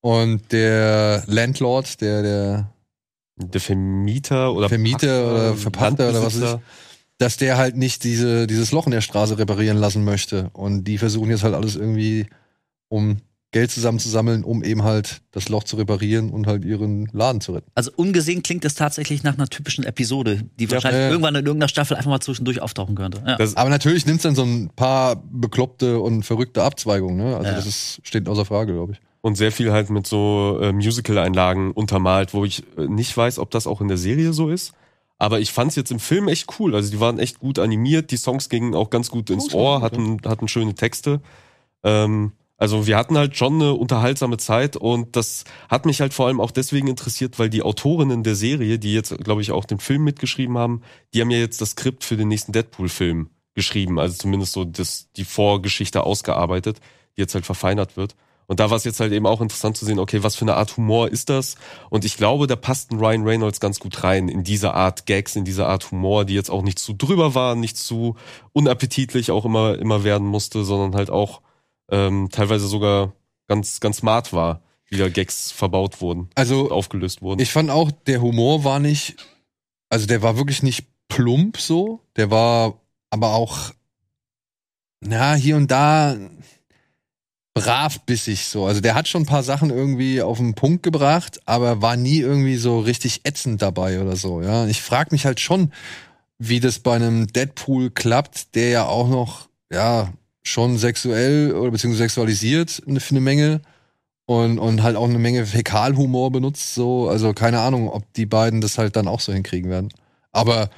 und 0.03 0.53
der 0.53 1.25
Landlord, 1.27 2.03
der, 2.03 2.23
der 2.23 2.73
der 3.37 3.61
Vermieter 3.61 4.53
oder 4.53 4.69
Vermieter 4.69 4.99
Pachter, 4.99 5.31
oder 5.33 5.55
Verpachter 5.57 6.11
oder 6.11 6.23
was 6.23 6.35
ist, 6.35 6.59
dass 7.19 7.37
der 7.37 7.57
halt 7.57 7.77
nicht 7.77 8.05
diese, 8.05 8.47
dieses 8.47 8.73
Loch 8.73 8.87
in 8.87 8.93
der 8.93 9.01
Straße 9.01 9.39
reparieren 9.39 9.79
lassen 9.79 10.05
möchte. 10.05 10.51
Und 10.53 10.85
die 10.85 10.99
versuchen 10.99 11.31
jetzt 11.31 11.45
halt 11.45 11.55
alles 11.55 11.77
irgendwie, 11.77 12.27
um 12.89 13.19
Geld 13.53 13.71
zusammenzusammeln, 13.71 14.45
um 14.45 14.65
eben 14.65 14.83
halt 14.83 15.21
das 15.31 15.51
Loch 15.51 15.65
zu 15.65 15.77
reparieren 15.77 16.31
und 16.31 16.47
halt 16.47 16.65
ihren 16.65 17.07
Laden 17.13 17.43
zu 17.43 17.53
retten. 17.53 17.71
Also 17.75 17.91
ungesehen 17.95 18.43
klingt 18.43 18.65
es 18.65 18.75
tatsächlich 18.75 19.23
nach 19.23 19.35
einer 19.35 19.47
typischen 19.47 19.85
Episode, 19.85 20.43
die 20.59 20.71
wahrscheinlich 20.71 21.03
ja, 21.03 21.11
irgendwann 21.11 21.35
in 21.35 21.45
irgendeiner 21.45 21.69
Staffel 21.69 21.97
einfach 21.97 22.11
mal 22.11 22.21
zwischendurch 22.21 22.63
auftauchen 22.63 22.95
könnte. 22.95 23.23
Ja. 23.27 23.37
Das, 23.37 23.55
aber 23.55 23.69
natürlich 23.69 24.07
nimmt 24.07 24.19
es 24.19 24.23
dann 24.23 24.35
so 24.35 24.43
ein 24.43 24.71
paar 24.75 25.23
bekloppte 25.31 26.01
und 26.01 26.25
verrückte 26.25 26.63
Abzweigungen. 26.63 27.17
Ne? 27.19 27.37
Also 27.37 27.51
ja. 27.51 27.55
das 27.55 27.67
ist, 27.67 28.01
steht 28.03 28.27
außer 28.27 28.47
Frage, 28.47 28.73
glaube 28.73 28.95
ich. 28.95 29.01
Und 29.21 29.37
sehr 29.37 29.53
viel 29.53 29.71
halt 29.71 29.91
mit 29.91 30.07
so 30.07 30.59
äh, 30.61 30.73
Musical-Einlagen 30.73 31.73
untermalt, 31.73 32.33
wo 32.33 32.47
ich 32.47 32.65
äh, 32.79 32.87
nicht 32.87 33.15
weiß, 33.15 33.39
ob 33.39 33.51
das 33.51 33.67
auch 33.67 33.83
in 33.83 33.89
der 33.89 33.99
Serie 33.99 34.33
so 34.33 34.49
ist. 34.49 34.73
Aber 35.19 35.41
ich 35.41 35.53
fand's 35.53 35.77
jetzt 35.77 35.93
im 35.93 36.01
Film 36.01 36.27
echt 36.27 36.59
cool. 36.59 36.75
Also 36.75 36.91
die 36.91 37.01
waren 37.01 37.19
echt 37.19 37.39
gut 37.39 37.59
animiert, 37.59 38.11
die 38.11 38.17
Songs 38.17 38.49
gingen 38.49 38.75
auch 38.75 38.89
ganz 38.89 39.11
gut 39.11 39.31
ins 39.31 39.55
Ohr, 39.55 39.83
hatten, 39.83 40.19
hatten 40.27 40.49
schöne 40.49 40.75
Texte. 40.75 41.21
Ähm, 41.85 42.33
also 42.63 42.87
wir 42.87 42.97
hatten 42.97 43.19
halt 43.19 43.37
schon 43.37 43.55
eine 43.55 43.75
unterhaltsame 43.75 44.37
Zeit 44.37 44.77
und 44.77 45.17
das 45.17 45.43
hat 45.69 45.85
mich 45.85 46.01
halt 46.01 46.15
vor 46.15 46.29
allem 46.29 46.41
auch 46.41 46.53
deswegen 46.53 46.87
interessiert, 46.87 47.41
weil 47.41 47.51
die 47.51 47.63
Autorinnen 47.63 48.23
der 48.23 48.37
Serie, 48.37 48.79
die 48.79 48.95
jetzt, 48.95 49.19
glaube 49.19 49.43
ich, 49.43 49.51
auch 49.51 49.65
den 49.65 49.81
Film 49.81 50.05
mitgeschrieben 50.05 50.57
haben, 50.57 50.83
die 51.13 51.21
haben 51.21 51.33
ja 51.33 51.39
jetzt 51.39 51.61
das 51.61 51.71
Skript 51.71 52.05
für 52.05 52.17
den 52.17 52.29
nächsten 52.29 52.53
Deadpool-Film 52.53 53.31
geschrieben, 53.55 53.99
also 53.99 54.17
zumindest 54.17 54.53
so 54.53 54.65
das, 54.65 55.09
die 55.17 55.25
Vorgeschichte 55.25 56.05
ausgearbeitet, 56.05 56.79
die 57.17 57.23
jetzt 57.23 57.35
halt 57.35 57.47
verfeinert 57.47 57.97
wird. 57.97 58.15
Und 58.47 58.61
da 58.61 58.71
war 58.71 58.77
es 58.77 58.85
jetzt 58.85 59.01
halt 59.01 59.13
eben 59.13 59.27
auch 59.27 59.41
interessant 59.41 59.77
zu 59.77 59.85
sehen, 59.85 59.99
okay, 59.99 60.23
was 60.23 60.37
für 60.37 60.45
eine 60.45 60.55
Art 60.55 60.77
Humor 60.77 61.09
ist 61.09 61.31
das? 61.31 61.57
Und 61.91 62.05
ich 62.05 62.17
glaube, 62.17 62.47
da 62.47 62.55
passt 62.55 62.93
ein 62.93 63.01
Ryan 63.01 63.25
Reynolds 63.25 63.59
ganz 63.59 63.81
gut 63.81 64.05
rein 64.05 64.29
in 64.29 64.45
diese 64.45 64.73
Art 64.73 65.07
Gags, 65.07 65.35
in 65.35 65.45
diese 65.45 65.67
Art 65.67 65.91
Humor, 65.91 66.25
die 66.27 66.35
jetzt 66.35 66.51
auch 66.51 66.63
nicht 66.63 66.79
zu 66.79 66.93
drüber 66.93 67.35
waren, 67.35 67.59
nicht 67.59 67.77
zu 67.77 68.15
unappetitlich 68.53 69.33
auch 69.33 69.45
immer, 69.45 69.77
immer 69.81 70.05
werden 70.05 70.29
musste, 70.29 70.63
sondern 70.63 70.95
halt 70.95 71.11
auch 71.11 71.41
ähm, 71.93 72.29
teilweise 72.33 72.67
sogar 72.67 73.13
ganz, 73.47 73.79
ganz 73.79 73.99
smart 73.99 74.33
war, 74.33 74.63
wie 74.89 74.97
da 74.97 75.09
Gags 75.09 75.53
verbaut 75.53 76.01
wurden, 76.01 76.29
also 76.35 76.71
aufgelöst 76.71 77.23
wurden. 77.23 77.41
Ich 77.41 77.53
fand 77.53 77.71
auch, 77.71 77.91
der 77.91 78.21
Humor 78.21 78.65
war 78.65 78.81
nicht, 78.81 79.17
also 79.89 80.07
der 80.07 80.23
war 80.23 80.37
wirklich 80.37 80.63
nicht 80.63 80.87
plump 81.09 81.59
so, 81.59 82.01
der 82.17 82.31
war 82.31 82.81
aber 83.11 83.35
auch, 83.35 83.73
na, 85.01 85.35
hier 85.35 85.57
und 85.57 85.71
da 85.71 86.17
brav 87.55 88.01
bissig 88.07 88.47
so. 88.47 88.65
Also 88.65 88.81
der 88.81 88.95
hat 88.95 89.09
schon 89.09 89.23
ein 89.23 89.27
paar 89.27 89.43
Sachen 89.43 89.69
irgendwie 89.69 90.23
auf 90.23 90.39
den 90.39 90.55
Punkt 90.55 90.83
gebracht, 90.83 91.41
aber 91.45 91.83
war 91.83 91.97
nie 91.97 92.19
irgendwie 92.19 92.57
so 92.57 92.81
richtig 92.81 93.23
ätzend 93.25 93.61
dabei 93.61 94.01
oder 94.01 94.17
so, 94.17 94.41
ja. 94.41 94.67
Ich 94.67 94.81
frag 94.81 95.13
mich 95.13 95.27
halt 95.27 95.41
schon, 95.41 95.73
wie 96.39 96.61
das 96.61 96.79
bei 96.79 96.97
einem 96.97 97.27
Deadpool 97.27 97.91
klappt, 97.91 98.55
der 98.55 98.71
ja 98.71 98.87
auch 98.87 99.09
noch, 99.09 99.49
ja, 99.71 100.13
schon 100.43 100.79
sexuell 100.79 101.53
oder 101.53 101.71
beziehungsweise 101.71 102.05
sexualisiert 102.05 102.83
eine 102.87 103.21
Menge 103.21 103.61
und, 104.27 104.59
und 104.59 104.83
halt 104.83 104.97
auch 104.97 105.09
eine 105.09 105.19
Menge 105.19 105.47
Fäkalhumor 105.47 106.31
benutzt, 106.31 106.75
so. 106.75 107.09
Also 107.09 107.33
keine 107.33 107.61
Ahnung, 107.61 107.89
ob 107.89 108.13
die 108.15 108.27
beiden 108.27 108.61
das 108.61 108.79
halt 108.79 108.97
dann 108.97 109.09
auch 109.09 109.21
so 109.21 109.33
hinkriegen 109.33 109.71
werden. 109.71 109.93
Aber 110.33 110.71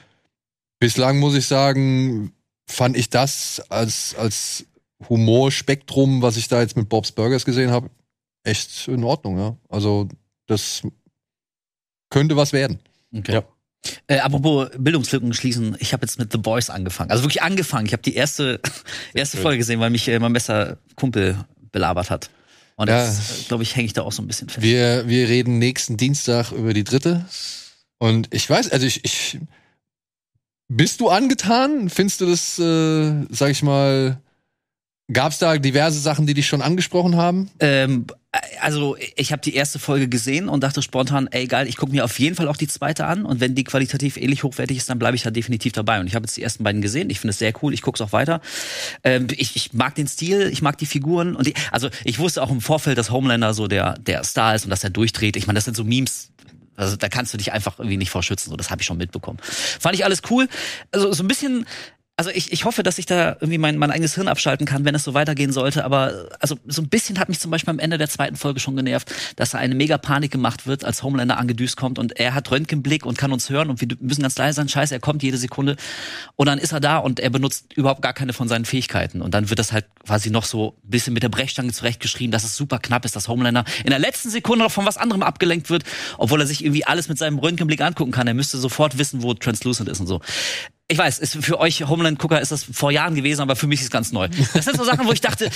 bislang 0.79 1.18
muss 1.18 1.35
ich 1.35 1.46
sagen, 1.46 2.33
fand 2.66 2.96
ich 2.96 3.11
das 3.11 3.62
als, 3.68 4.14
als 4.16 4.66
Humorspektrum, 5.09 6.22
was 6.22 6.37
ich 6.37 6.48
da 6.48 6.61
jetzt 6.61 6.77
mit 6.77 6.88
Bob's 6.88 7.12
Burgers 7.12 7.44
gesehen 7.44 7.70
habe, 7.70 7.90
echt 8.42 8.88
in 8.88 9.05
Ordnung, 9.05 9.38
ja. 9.38 9.57
Also 9.68 10.09
das 10.46 10.83
könnte 12.11 12.37
was 12.37 12.53
werden. 12.53 12.79
Okay. 13.14 13.35
Ja. 13.35 13.44
Äh, 14.07 14.18
apropos 14.18 14.70
Bildungslücken 14.79 15.33
schließen, 15.33 15.77
ich 15.79 15.92
habe 15.92 16.05
jetzt 16.05 16.18
mit 16.18 16.33
The 16.33 16.38
Boys 16.38 16.70
angefangen. 16.70 17.11
Also 17.11 17.23
wirklich 17.25 17.42
angefangen. 17.42 17.87
Ich 17.87 17.92
habe 17.92 18.03
die 18.03 18.14
erste, 18.14 18.61
erste 19.14 19.38
Folge 19.38 19.59
gesehen, 19.59 19.81
weil 19.81 19.90
mich 19.90 20.09
äh, 20.09 20.18
mein 20.18 20.33
bester 20.33 20.79
Kumpel 20.97 21.37
belabert 21.73 22.11
hat. 22.11 22.31
Und 22.77 22.88
ja. 22.88 23.05
jetzt, 23.05 23.49
glaube 23.49 23.62
ich, 23.62 23.77
hänge 23.77 23.87
ich 23.87 23.92
da 23.92 24.03
auch 24.03 24.12
so 24.12 24.23
ein 24.23 24.27
bisschen 24.27 24.49
fest. 24.49 24.62
Wir, 24.62 25.07
wir 25.07 25.29
reden 25.29 25.59
nächsten 25.59 25.97
Dienstag 25.97 26.53
über 26.53 26.75
die 26.75 26.85
dritte. 26.85 27.25
Und 27.99 28.35
ich 28.35 28.49
weiß, 28.51 28.70
also 28.70 28.87
ich, 28.87 29.05
ich 29.05 29.38
bist 30.68 31.01
du 31.01 31.09
angetan? 31.09 31.88
Findest 31.88 32.20
du 32.20 32.27
das, 32.27 32.59
äh, 32.59 33.27
sag 33.31 33.51
ich 33.51 33.62
mal, 33.62 34.18
Gab 35.12 35.33
es 35.33 35.38
da 35.38 35.59
diverse 35.59 35.99
Sachen, 35.99 36.27
die 36.27 36.33
dich 36.33 36.47
schon 36.47 36.62
angesprochen 36.62 37.16
haben? 37.16 37.51
Ähm, 37.61 38.07
also 38.61 38.97
ich 39.16 39.33
habe 39.33 39.42
die 39.42 39.55
erste 39.55 39.79
Folge 39.79 40.09
gesehen 40.09 40.49
und 40.49 40.62
dachte 40.62 40.83
spontan, 40.83 41.29
ey 41.31 41.47
geil, 41.47 41.68
ich 41.68 41.77
gucke 41.77 41.92
mir 41.92 42.05
auf 42.05 42.18
jeden 42.18 42.35
Fall 42.35 42.49
auch 42.49 42.57
die 42.57 42.66
zweite 42.66 43.07
an 43.07 43.25
und 43.25 43.40
wenn 43.40 43.55
die 43.55 43.64
qualitativ 43.64 44.16
ähnlich 44.16 44.42
hochwertig 44.42 44.77
ist, 44.77 44.90
dann 44.90 44.99
bleibe 44.99 45.16
ich 45.16 45.23
da 45.23 45.31
definitiv 45.31 45.73
dabei. 45.73 46.01
Und 46.01 46.07
ich 46.07 46.14
habe 46.14 46.25
jetzt 46.25 46.37
die 46.37 46.42
ersten 46.42 46.64
beiden 46.64 46.83
gesehen, 46.83 47.11
ich 47.11 47.20
finde 47.20 47.31
es 47.31 47.38
sehr 47.38 47.53
cool, 47.62 47.75
ich 47.75 47.83
gucke 47.83 47.97
es 47.97 48.01
auch 48.01 48.12
weiter. 48.12 48.40
Ähm, 49.03 49.27
ich, 49.31 49.57
ich 49.57 49.73
mag 49.73 49.94
den 49.94 50.09
Stil, 50.09 50.49
ich 50.53 50.62
mag 50.62 50.79
die 50.79 50.87
Figuren 50.87 51.37
und 51.37 51.47
die, 51.47 51.55
also 51.70 51.88
ich 52.05 52.18
wusste 52.18 52.42
auch 52.42 52.51
im 52.51 52.61
Vorfeld, 52.61 52.99
dass 52.99 53.11
Homelander 53.11 53.55
so 53.55 53.68
der 53.68 53.94
der 53.99 54.25
Star 54.25 54.55
ist 54.55 54.64
und 54.64 54.70
dass 54.70 54.85
er 54.85 54.90
durchdreht. 54.90 55.37
Ich 55.37 55.47
meine, 55.47 55.57
das 55.57 55.64
sind 55.64 55.77
so 55.77 55.85
Memes, 55.85 56.31
also 56.77 56.97
da 56.97 57.09
kannst 57.09 57.33
du 57.33 57.38
dich 57.38 57.53
einfach 57.53 57.79
irgendwie 57.79 57.97
nicht 57.97 58.11
vorschützen. 58.11 58.51
So, 58.51 58.57
das 58.57 58.70
habe 58.70 58.83
ich 58.83 58.87
schon 58.87 58.99
mitbekommen. 58.99 59.38
Fand 59.42 59.94
ich 59.94 60.05
alles 60.05 60.23
cool. 60.31 60.49
Also 60.92 61.12
so 61.12 61.23
ein 61.23 61.29
bisschen 61.29 61.66
also 62.16 62.31
ich, 62.31 62.53
ich 62.53 62.64
hoffe, 62.64 62.85
dass 62.85 62.98
ich 62.98 63.07
da 63.07 63.33
irgendwie 63.40 63.59
mein, 63.59 63.77
mein 63.77 63.90
eigenes 63.90 64.14
Hirn 64.14 64.29
abschalten 64.29 64.66
kann, 64.66 64.85
wenn 64.85 64.94
es 64.94 65.03
so 65.03 65.14
weitergehen 65.14 65.53
sollte. 65.53 65.85
Aber 65.85 66.29
also 66.38 66.57
so 66.64 66.81
ein 66.81 66.88
bisschen 66.88 67.18
hat 67.18 67.29
mich 67.29 67.40
zum 67.40 67.50
Beispiel 67.50 67.70
am 67.70 67.81
Ende 67.81 67.98
der 67.98 68.09
zweiten 68.09 68.37
Folge 68.37 68.61
schon 68.61 68.77
genervt, 68.77 69.12
dass 69.35 69.50
da 69.50 69.59
eine 69.59 69.74
mega 69.74 69.98
Panik 69.98 70.31
gemacht 70.31 70.68
wird, 70.68 70.85
als 70.85 71.03
Homelander 71.03 71.38
angedüst 71.38 71.77
kommt 71.77 71.98
und 71.98 72.18
er 72.18 72.35
hat 72.35 72.50
Röntgenblick 72.53 73.05
und 73.05 73.18
kann 73.18 73.33
uns 73.33 73.50
hören 73.50 73.68
und 73.68 73.81
wir 73.81 73.88
müssen 73.98 74.22
ganz 74.22 74.38
leise 74.38 74.57
sein. 74.57 74.68
Scheiße, 74.68 74.94
er 74.94 75.00
kommt 75.00 75.24
jede 75.24 75.38
Sekunde 75.38 75.74
und 76.37 76.46
dann 76.46 76.61
ist 76.61 76.72
er 76.72 76.79
da 76.79 76.98
und 76.98 77.18
er 77.18 77.31
benutzt 77.31 77.72
überhaupt 77.72 78.03
gar 78.03 78.12
keine 78.12 78.33
von 78.33 78.46
seinen 78.46 78.64
Fähigkeiten 78.64 79.20
und 79.20 79.35
dann 79.35 79.50
wird 79.50 79.59
das 79.59 79.72
halt 79.72 79.87
quasi 80.07 80.31
noch 80.31 80.44
so 80.44 80.77
ein 80.85 80.90
bisschen 80.90 81.14
mit 81.14 81.24
der 81.24 81.31
Brechstange 81.31 81.72
zurechtgeschrieben, 81.72 82.31
dass 82.31 82.44
es 82.44 82.57
super 82.57 82.79
knapp 82.79 83.05
ist, 83.05 83.16
dass 83.16 83.27
Homelander 83.27 83.64
in 83.83 83.90
der 83.90 83.98
letzten 83.98 84.31
Sekunde 84.31 84.64
noch 84.64 84.72
von 84.72 84.87
was 84.87 84.98
anderem 84.98 85.24
abgelenkt 85.24 85.68
wird, 85.68 85.83
obwohl 86.18 86.40
er 86.40 86.46
sich 86.46 86.64
irgendwie 86.64 86.85
alles 86.85 87.09
mit 87.09 87.18
seinem 87.18 87.38
Röntgenblick 87.38 87.81
angucken 87.81 88.12
kann. 88.12 88.29
Er 88.29 88.35
müsste 88.35 88.59
sofort 88.59 88.98
wissen, 88.98 89.22
wo 89.24 89.35
Translucent 89.35 89.88
ist 89.88 89.98
und 89.98 90.07
so 90.07 90.20
ich 90.94 90.98
weiß, 90.98 91.18
ist 91.18 91.44
für 91.44 91.59
euch 91.59 91.88
Homeland-Gucker 91.88 92.40
ist 92.40 92.52
das 92.52 92.62
vor 92.62 92.92
Jahren 92.92 93.16
gewesen, 93.16 93.40
aber 93.40 93.57
für 93.57 93.66
mich 93.66 93.80
ist 93.80 93.87
es 93.87 93.90
ganz 93.90 94.12
neu. 94.12 94.28
Das 94.54 94.64
sind 94.64 94.76
so 94.76 94.85
Sachen, 94.85 95.09
wo 95.09 95.12
ich 95.12 95.20
dachte, 95.20 95.50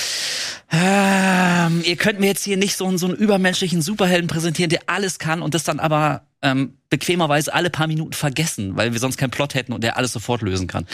ähm, 0.72 1.82
ihr 1.84 1.94
könnt 1.94 2.18
mir 2.18 2.26
jetzt 2.26 2.42
hier 2.42 2.56
nicht 2.56 2.76
so 2.76 2.86
einen, 2.86 2.98
so 2.98 3.06
einen 3.06 3.14
übermenschlichen 3.14 3.80
Superhelden 3.80 4.26
präsentieren, 4.26 4.68
der 4.68 4.80
alles 4.86 5.20
kann 5.20 5.40
und 5.40 5.54
das 5.54 5.62
dann 5.62 5.78
aber 5.78 6.22
ähm, 6.42 6.78
bequemerweise 6.90 7.54
alle 7.54 7.70
paar 7.70 7.86
Minuten 7.86 8.14
vergessen, 8.14 8.76
weil 8.76 8.92
wir 8.92 8.98
sonst 8.98 9.16
keinen 9.16 9.30
Plot 9.30 9.54
hätten 9.54 9.72
und 9.72 9.84
der 9.84 9.96
alles 9.96 10.12
sofort 10.12 10.42
lösen 10.42 10.66
kann. 10.66 10.86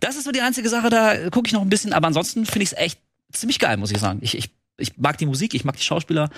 Das 0.00 0.16
ist 0.16 0.24
so 0.24 0.32
die 0.32 0.40
einzige 0.40 0.68
Sache, 0.68 0.90
da 0.90 1.30
gucke 1.30 1.46
ich 1.46 1.52
noch 1.52 1.62
ein 1.62 1.70
bisschen, 1.70 1.92
aber 1.92 2.08
ansonsten 2.08 2.44
finde 2.44 2.64
ich 2.64 2.72
es 2.72 2.78
echt 2.78 2.98
ziemlich 3.32 3.60
geil, 3.60 3.76
muss 3.76 3.92
ich 3.92 3.98
sagen. 3.98 4.18
Ich, 4.20 4.36
ich 4.36 4.50
Ich 4.82 4.92
mag 4.98 5.16
die 5.18 5.26
Musik, 5.26 5.54
ich 5.54 5.64
mag 5.64 5.76
die 5.76 5.82
Schauspieler, 5.82 6.28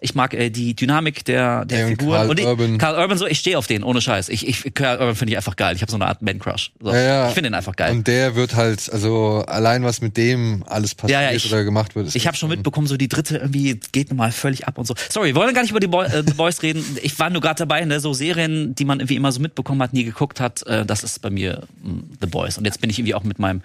ich 0.00 0.14
mag 0.14 0.32
äh, 0.34 0.48
die 0.50 0.74
Dynamik 0.74 1.24
der, 1.24 1.64
der 1.64 1.78
Ey, 1.78 1.84
und 1.84 1.90
Figur. 1.98 2.14
Karl 2.16 2.30
und 2.30 2.38
ich, 2.40 2.46
Urban. 2.46 2.78
Karl 2.78 2.96
Urban, 2.98 3.18
so, 3.18 3.26
ich 3.26 3.38
stehe 3.38 3.58
auf 3.58 3.66
den, 3.66 3.82
ohne 3.82 4.00
Scheiß. 4.00 4.28
Ich, 4.28 4.46
ich, 4.46 4.72
Karl 4.74 4.98
Urban 4.98 5.14
finde 5.16 5.32
ich 5.32 5.36
einfach 5.36 5.56
geil. 5.56 5.74
Ich 5.76 5.82
habe 5.82 5.90
so 5.90 5.96
eine 5.96 6.06
Art 6.06 6.22
Man-Crush. 6.22 6.72
So. 6.80 6.90
Ja, 6.92 7.00
ja. 7.00 7.28
Ich 7.28 7.34
finde 7.34 7.50
den 7.50 7.54
einfach 7.54 7.76
geil. 7.76 7.92
Und 7.92 8.06
der 8.06 8.34
wird 8.36 8.54
halt, 8.54 8.90
also 8.92 9.44
allein 9.46 9.82
was 9.84 10.00
mit 10.00 10.16
dem 10.16 10.62
alles 10.66 10.94
passiert 10.94 11.20
Ja, 11.20 11.30
ich- 11.32 11.46
oder 11.52 11.64
gemacht 11.64 11.94
wird. 11.96 12.06
ist 12.06 12.14
Ich 12.16 12.26
habe 12.26 12.36
schon 12.36 12.48
mitbekommen, 12.48 12.86
so 12.86 12.96
die 12.96 13.08
dritte 13.08 13.36
irgendwie 13.38 13.80
geht 13.92 14.10
nochmal 14.10 14.30
völlig 14.32 14.66
ab 14.68 14.78
und 14.78 14.86
so. 14.86 14.94
Sorry, 15.10 15.28
wir 15.28 15.34
wollen 15.34 15.54
gar 15.54 15.62
nicht 15.62 15.70
über 15.72 15.80
die 15.80 15.88
Boy, 15.88 16.06
äh, 16.06 16.22
The 16.26 16.34
Boys 16.34 16.62
reden. 16.62 16.84
Ich 17.02 17.18
war 17.18 17.30
nur 17.30 17.40
gerade 17.42 17.58
dabei, 17.58 17.84
ne, 17.84 18.00
so 18.00 18.12
Serien, 18.14 18.74
die 18.74 18.84
man 18.84 19.00
irgendwie 19.00 19.16
immer 19.16 19.32
so 19.32 19.40
mitbekommen 19.40 19.82
hat, 19.82 19.92
nie 19.92 20.04
geguckt 20.04 20.40
hat. 20.40 20.64
Äh, 20.66 20.86
das 20.86 21.02
ist 21.02 21.20
bei 21.22 21.30
mir 21.30 21.64
mh, 21.82 22.02
The 22.20 22.26
Boys. 22.28 22.56
Und 22.58 22.64
jetzt 22.64 22.80
bin 22.80 22.88
ich 22.90 22.98
irgendwie 22.98 23.14
auch 23.14 23.24
mit 23.24 23.38
meinem 23.38 23.62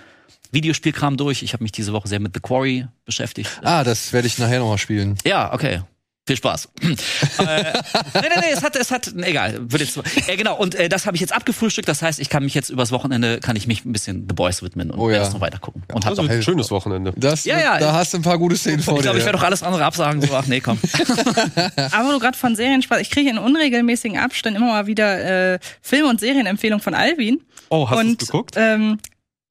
Videospielkram 0.52 1.18
durch. 1.18 1.42
Ich 1.44 1.54
habe 1.54 1.64
mich 1.64 1.72
diese 1.72 1.94
Woche 1.94 2.08
sehr 2.08 2.20
mit 2.20 2.34
The 2.34 2.40
Quarry 2.42 2.88
beschäftigt. 3.06 3.50
Ah, 3.64 3.84
das 3.84 4.14
werde 4.14 4.28
ich 4.28 4.38
nachher 4.38 4.60
nochmal 4.60 4.78
spielen. 4.78 5.18
Ja, 5.26 5.54
okay. 5.54 5.82
Viel 6.26 6.38
Spaß. 6.38 6.70
äh, 6.82 6.88
nee, 6.88 8.22
nee, 8.22 8.30
nee, 8.40 8.46
es 8.54 8.64
hat, 8.64 8.78
es 8.78 8.92
hat, 8.92 9.12
egal, 9.24 9.60
wird 9.70 9.82
jetzt, 9.82 10.00
äh, 10.30 10.38
genau, 10.38 10.56
und 10.56 10.74
äh, 10.74 10.88
das 10.88 11.06
habe 11.06 11.18
ich 11.18 11.22
jetzt 11.22 11.34
abgefrühstückt, 11.34 11.86
das 11.90 12.02
heißt, 12.02 12.18
ich 12.22 12.30
kann 12.30 12.44
mich 12.46 12.54
jetzt 12.54 12.70
übers 12.70 12.94
Wochenende, 12.94 13.42
kann 13.42 13.58
ich 13.58 13.68
mich 13.68 13.84
ein 13.84 13.92
bisschen 13.92 14.26
The 14.30 14.34
Boys 14.34 14.64
widmen 14.64 14.90
und 14.90 15.00
Oh 15.00 15.10
ja. 15.10 15.18
das 15.20 15.34
noch 15.34 15.42
weiter 15.42 15.58
gucken. 15.60 15.84
Und 15.92 16.06
hab 16.06 16.12
Also 16.12 16.22
doch, 16.24 16.30
ein 16.30 16.42
schönes 16.42 16.72
Wochenende. 16.72 17.12
Das, 17.18 17.44
Ja, 17.44 17.60
ja. 17.60 17.78
da 17.78 17.92
hast 17.92 18.14
du 18.14 18.20
ein 18.20 18.22
paar 18.22 18.38
gute 18.38 18.56
Szenen 18.56 18.80
vor 18.82 18.96
ich 18.96 19.02
glaube, 19.02 19.18
ich 19.18 19.24
dir. 19.24 19.26
werde 19.26 19.38
doch 19.40 19.44
alles 19.44 19.64
andere 19.64 19.84
absagen, 19.84 20.22
so, 20.22 20.34
ach 20.34 20.48
nee, 20.48 20.62
komm. 20.62 20.80
Aber 21.92 22.14
du 22.14 22.20
gerade 22.20 22.38
von 22.38 22.56
Serien 22.56 22.82
sprachst, 22.82 23.02
ich 23.02 23.10
kriege 23.10 23.30
in 23.30 23.38
unregelmäßigen 23.38 24.18
Abständen 24.18 24.62
immer 24.62 24.72
mal 24.72 24.88
wieder 24.88 25.56
äh, 25.56 25.60
Film- 25.82 26.08
und 26.08 26.22
Serienempfehlungen 26.22 26.82
von 26.82 26.94
Alvin. 26.94 27.42
Oh, 27.68 27.90
hast 27.90 27.98
du 28.02 28.08
und 28.08 28.22
es 28.22 28.28
geguckt? 28.30 28.56
Ähm, 28.58 28.98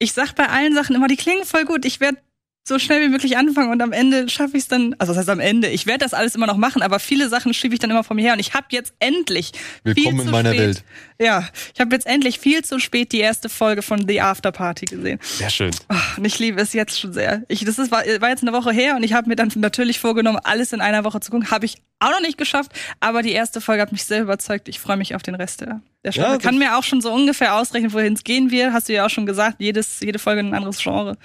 ich 0.03 0.13
sag 0.13 0.33
bei 0.33 0.47
allen 0.49 0.75
Sachen 0.75 0.95
immer, 0.95 1.07
die 1.07 1.15
klingen 1.15 1.45
voll 1.45 1.65
gut. 1.65 1.85
Ich 1.85 1.99
werde 1.99 2.17
so 2.65 2.79
schnell 2.79 3.01
wie 3.01 3.09
möglich 3.09 3.35
anfangen 3.35 3.71
und 3.71 3.81
am 3.81 3.91
Ende 3.91 4.29
schaffe 4.29 4.55
ich 4.55 4.63
es 4.63 4.67
dann, 4.69 4.95
also 4.97 5.11
das 5.11 5.19
heißt 5.19 5.29
am 5.29 5.41
Ende, 5.41 5.67
ich 5.67 5.85
werde 5.85 6.05
das 6.05 6.13
alles 6.13 6.33
immer 6.35 6.47
noch 6.47 6.55
machen, 6.55 6.81
aber 6.81 6.99
viele 6.99 7.27
Sachen 7.27 7.53
schiebe 7.53 7.73
ich 7.73 7.79
dann 7.79 7.89
immer 7.89 8.05
vor 8.05 8.15
mir 8.15 8.21
her 8.21 8.33
und 8.33 8.39
ich 8.39 8.53
habe 8.53 8.67
jetzt 8.69 8.93
endlich 8.99 9.51
Willkommen 9.83 10.05
viel 10.05 10.19
in 10.19 10.25
zu 10.25 10.31
meiner 10.31 10.53
spät, 10.53 10.61
Welt. 10.61 10.83
Ja, 11.23 11.47
ich 11.73 11.79
habe 11.79 11.95
jetzt 11.95 12.05
endlich 12.05 12.37
viel 12.37 12.65
zu 12.65 12.79
spät 12.79 13.13
die 13.13 13.19
erste 13.19 13.47
Folge 13.47 13.81
von 13.81 14.07
The 14.07 14.19
After 14.19 14.51
Party 14.51 14.85
gesehen. 14.85 15.19
Sehr 15.21 15.49
schön. 15.49 15.71
Ach, 15.87 16.17
und 16.17 16.25
ich 16.25 16.37
liebe 16.37 16.59
es 16.59 16.73
jetzt 16.73 16.99
schon 16.99 17.13
sehr. 17.13 17.43
Ich, 17.47 17.63
das 17.63 17.79
ist, 17.79 17.91
war, 17.91 18.03
war 18.19 18.29
jetzt 18.29 18.41
eine 18.41 18.51
Woche 18.51 18.73
her 18.73 18.97
und 18.97 19.03
ich 19.03 19.13
habe 19.13 19.29
mir 19.29 19.37
dann 19.37 19.49
natürlich 19.55 19.99
vorgenommen, 19.99 20.39
alles 20.43 20.73
in 20.73 20.81
einer 20.81 21.05
Woche 21.05 21.21
zu 21.21 21.31
gucken. 21.31 21.49
Habe 21.49 21.65
ich 21.65 21.77
auch 21.99 22.11
noch 22.11 22.19
nicht 22.19 22.37
geschafft, 22.37 22.73
aber 22.99 23.21
die 23.21 23.31
erste 23.31 23.61
Folge 23.61 23.81
hat 23.81 23.93
mich 23.93 24.03
sehr 24.03 24.21
überzeugt. 24.21 24.67
Ich 24.67 24.81
freue 24.81 24.97
mich 24.97 25.15
auf 25.15 25.23
den 25.23 25.35
Rest 25.35 25.61
der, 25.61 25.79
der 26.03 26.11
Staffel. 26.11 26.31
Ja, 26.33 26.37
Kann 26.39 26.57
mir 26.57 26.77
auch 26.77 26.83
schon 26.83 26.99
so 26.99 27.13
ungefähr 27.13 27.55
ausrechnen, 27.55 27.93
wohin 27.93 28.13
es 28.13 28.25
gehen 28.25 28.51
wird. 28.51 28.73
Hast 28.73 28.89
du 28.89 28.93
ja 28.93 29.05
auch 29.05 29.09
schon 29.09 29.25
gesagt, 29.25 29.57
jedes, 29.59 30.01
jede 30.01 30.19
Folge 30.19 30.41
ein 30.41 30.53
anderes 30.53 30.79
Genre. 30.79 31.17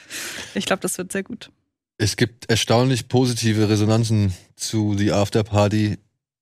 Ich 0.55 0.65
glaube, 0.65 0.81
das 0.81 0.97
wird 0.97 1.11
sehr 1.11 1.25
gut. 1.25 1.51
Es 1.97 2.17
gibt 2.17 2.49
erstaunlich 2.49 3.09
positive 3.09 3.69
Resonanzen 3.69 4.33
zu 4.55 4.95
The 4.97 5.11
After 5.11 5.43
Party 5.43 5.99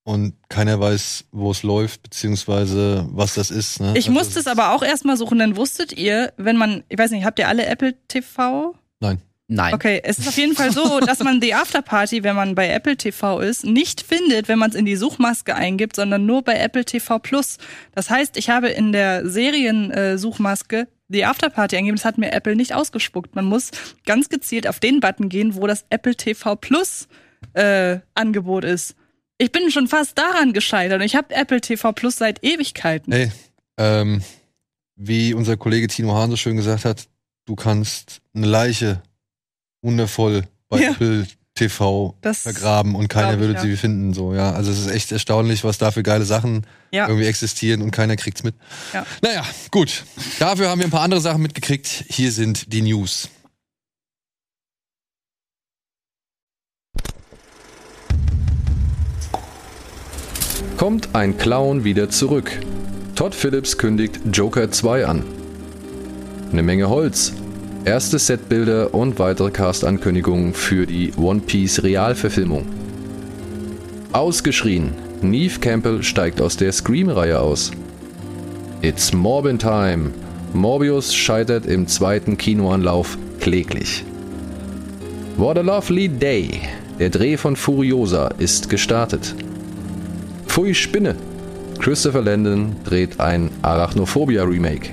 und 0.06 0.34
keiner 0.48 0.78
weiß, 0.78 1.24
wo 1.32 1.50
es 1.50 1.64
läuft, 1.64 2.04
beziehungsweise 2.04 3.08
was 3.10 3.34
das 3.34 3.50
ist. 3.50 3.80
Ne? 3.80 3.88
Ich 3.96 4.06
Also 4.06 4.12
musste 4.12 4.38
es 4.38 4.46
aber 4.46 4.70
auch 4.72 4.84
erstmal 4.84 5.16
suchen, 5.16 5.40
denn 5.40 5.56
wusstet 5.56 5.92
ihr, 5.92 6.32
wenn 6.36 6.56
man, 6.56 6.84
ich 6.88 6.96
weiß 6.96 7.10
nicht, 7.10 7.24
habt 7.24 7.40
ihr 7.40 7.48
alle 7.48 7.66
Apple 7.66 7.92
TV? 8.06 8.76
Nein. 9.00 9.20
Nein. 9.48 9.74
Okay, 9.74 10.00
es 10.04 10.18
ist 10.20 10.28
auf 10.28 10.36
jeden 10.38 10.54
Fall 10.54 10.70
so, 10.72 11.00
dass 11.00 11.18
man 11.24 11.40
die 11.40 11.54
Afterparty, 11.54 12.22
wenn 12.22 12.36
man 12.36 12.54
bei 12.54 12.68
Apple 12.68 12.96
TV 12.96 13.40
ist, 13.40 13.64
nicht 13.64 14.00
findet, 14.00 14.46
wenn 14.46 14.60
man 14.60 14.70
es 14.70 14.76
in 14.76 14.86
die 14.86 14.94
Suchmaske 14.94 15.56
eingibt, 15.56 15.96
sondern 15.96 16.24
nur 16.24 16.42
bei 16.42 16.54
Apple 16.54 16.84
TV 16.84 17.18
Plus. 17.18 17.58
Das 17.92 18.08
heißt, 18.08 18.36
ich 18.36 18.48
habe 18.48 18.68
in 18.68 18.92
der 18.92 19.28
Serien-Suchmaske 19.28 20.86
die 21.08 21.24
Afterparty 21.24 21.76
eingegeben, 21.76 21.96
das 21.96 22.04
hat 22.04 22.16
mir 22.18 22.32
Apple 22.32 22.54
nicht 22.54 22.74
ausgespuckt. 22.74 23.34
Man 23.34 23.46
muss 23.46 23.72
ganz 24.04 24.28
gezielt 24.28 24.68
auf 24.68 24.78
den 24.78 25.00
Button 25.00 25.28
gehen, 25.28 25.56
wo 25.56 25.66
das 25.66 25.84
Apple 25.90 26.14
TV 26.14 26.54
Plus 26.54 27.08
äh, 27.54 27.98
Angebot 28.14 28.64
ist. 28.64 28.94
Ich 29.38 29.52
bin 29.52 29.70
schon 29.70 29.86
fast 29.88 30.16
daran 30.18 30.52
gescheitert 30.52 31.00
und 31.00 31.06
ich 31.06 31.14
habe 31.14 31.34
Apple 31.34 31.60
TV 31.60 31.92
Plus 31.92 32.16
seit 32.16 32.42
Ewigkeiten. 32.42 33.12
Ey, 33.12 33.30
ähm, 33.76 34.22
wie 34.96 35.34
unser 35.34 35.56
Kollege 35.56 35.88
Tino 35.88 36.14
Hahn 36.14 36.30
so 36.30 36.36
schön 36.36 36.56
gesagt 36.56 36.84
hat, 36.86 37.06
du 37.44 37.54
kannst 37.54 38.20
eine 38.34 38.46
Leiche 38.46 39.02
wundervoll 39.82 40.44
bei 40.68 40.80
Ja. 40.80 40.90
Apple 40.92 41.26
TV 41.54 42.14
Das 42.20 42.40
vergraben 42.42 42.94
und 42.94 43.08
keiner 43.08 43.34
ich, 43.34 43.38
würde 43.40 43.54
ja. 43.54 43.60
sie 43.60 43.76
finden. 43.76 44.14
So, 44.14 44.34
ja. 44.34 44.52
Also 44.52 44.70
es 44.70 44.78
ist 44.78 44.88
echt 44.88 45.12
erstaunlich, 45.12 45.64
was 45.64 45.78
da 45.78 45.90
für 45.90 46.02
geile 46.02 46.24
Sachen 46.24 46.66
Ja. 46.90 47.08
irgendwie 47.08 47.26
existieren 47.26 47.82
und 47.82 47.90
keiner 47.90 48.16
kriegt's 48.16 48.42
mit. 48.42 48.54
Ja. 48.92 49.06
Naja, 49.22 49.44
gut. 49.70 50.04
Dafür 50.38 50.68
haben 50.70 50.80
wir 50.80 50.86
ein 50.86 50.90
paar 50.90 51.02
andere 51.02 51.20
Sachen 51.20 51.42
mitgekriegt. 51.42 52.04
Hier 52.08 52.30
sind 52.32 52.72
die 52.72 52.82
News. 52.82 53.28
Kommt 60.76 61.14
ein 61.14 61.38
Clown 61.38 61.84
wieder 61.84 62.10
zurück? 62.10 62.50
Todd 63.14 63.34
Phillips 63.34 63.78
kündigt 63.78 64.20
Joker 64.30 64.70
2 64.70 65.06
an. 65.06 65.24
Eine 66.52 66.62
Menge 66.62 66.90
Holz. 66.90 67.32
Erste 67.86 68.18
Setbilder 68.18 68.92
und 68.92 69.18
weitere 69.18 69.50
Cast-Ankündigungen 69.50 70.52
für 70.52 70.84
die 70.84 71.14
One 71.16 71.40
Piece 71.40 71.82
Realverfilmung. 71.82 72.66
Ausgeschrien. 74.12 74.90
Neve 75.22 75.60
Campbell 75.60 76.02
steigt 76.02 76.42
aus 76.42 76.58
der 76.58 76.72
Scream-Reihe 76.72 77.40
aus. 77.40 77.70
It's 78.82 79.14
Morbin 79.14 79.58
Time. 79.58 80.10
Morbius 80.52 81.14
scheitert 81.14 81.64
im 81.64 81.86
zweiten 81.86 82.36
Kinoanlauf 82.36 83.16
kläglich. 83.40 84.04
What 85.38 85.56
a 85.56 85.62
lovely 85.62 86.10
day. 86.10 86.50
Der 86.98 87.08
Dreh 87.08 87.38
von 87.38 87.56
Furiosa 87.56 88.28
ist 88.36 88.68
gestartet. 88.68 89.34
Pfui 90.56 90.74
Spinne. 90.74 91.14
Christopher 91.80 92.22
Landon 92.22 92.76
dreht 92.82 93.20
ein 93.20 93.50
Arachnophobia 93.60 94.42
Remake. 94.42 94.88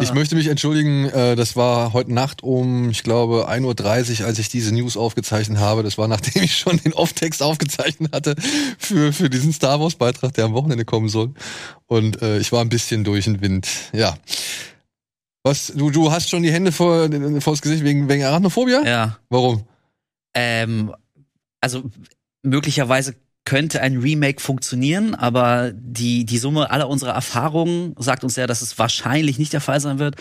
Ich 0.00 0.12
möchte 0.14 0.34
mich 0.34 0.48
entschuldigen, 0.48 1.04
äh, 1.10 1.36
das 1.36 1.54
war 1.54 1.92
heute 1.92 2.12
Nacht 2.12 2.42
um, 2.42 2.90
ich 2.90 3.04
glaube, 3.04 3.48
1.30 3.48 4.22
Uhr, 4.22 4.26
als 4.26 4.40
ich 4.40 4.48
diese 4.48 4.74
News 4.74 4.96
aufgezeichnet 4.96 5.60
habe. 5.60 5.84
Das 5.84 5.96
war, 5.96 6.08
nachdem 6.08 6.42
ich 6.42 6.58
schon 6.58 6.78
den 6.78 6.92
Off-Text 6.92 7.40
aufgezeichnet 7.40 8.12
hatte 8.12 8.34
für, 8.78 9.12
für 9.12 9.30
diesen 9.30 9.52
Star 9.52 9.78
Wars-Beitrag, 9.78 10.34
der 10.34 10.46
am 10.46 10.54
Wochenende 10.54 10.84
kommen 10.84 11.08
soll. 11.08 11.34
Und 11.86 12.20
äh, 12.20 12.38
ich 12.38 12.50
war 12.50 12.62
ein 12.62 12.68
bisschen 12.68 13.04
durch 13.04 13.26
den 13.26 13.40
Wind. 13.40 13.68
Ja. 13.92 14.16
Was, 15.44 15.72
du, 15.74 15.90
du 15.90 16.12
hast 16.12 16.30
schon 16.30 16.42
die 16.42 16.52
Hände 16.52 16.70
vor, 16.70 17.08
vor 17.40 17.52
das 17.52 17.62
Gesicht 17.62 17.84
wegen, 17.84 18.08
wegen 18.08 18.22
Arachnophobia? 18.22 18.82
Ja. 18.84 19.18
Warum? 19.28 19.64
Ähm, 20.34 20.94
also 21.60 21.90
möglicherweise 22.42 23.16
könnte 23.44 23.80
ein 23.82 23.98
Remake 23.98 24.40
funktionieren, 24.40 25.14
aber 25.16 25.72
die, 25.74 26.24
die 26.24 26.38
Summe 26.38 26.70
aller 26.70 26.88
unserer 26.88 27.12
Erfahrungen 27.12 27.94
sagt 27.98 28.22
uns 28.22 28.36
ja, 28.36 28.46
dass 28.46 28.62
es 28.62 28.78
wahrscheinlich 28.78 29.38
nicht 29.38 29.52
der 29.52 29.60
Fall 29.60 29.80
sein 29.80 29.98
wird. 29.98 30.16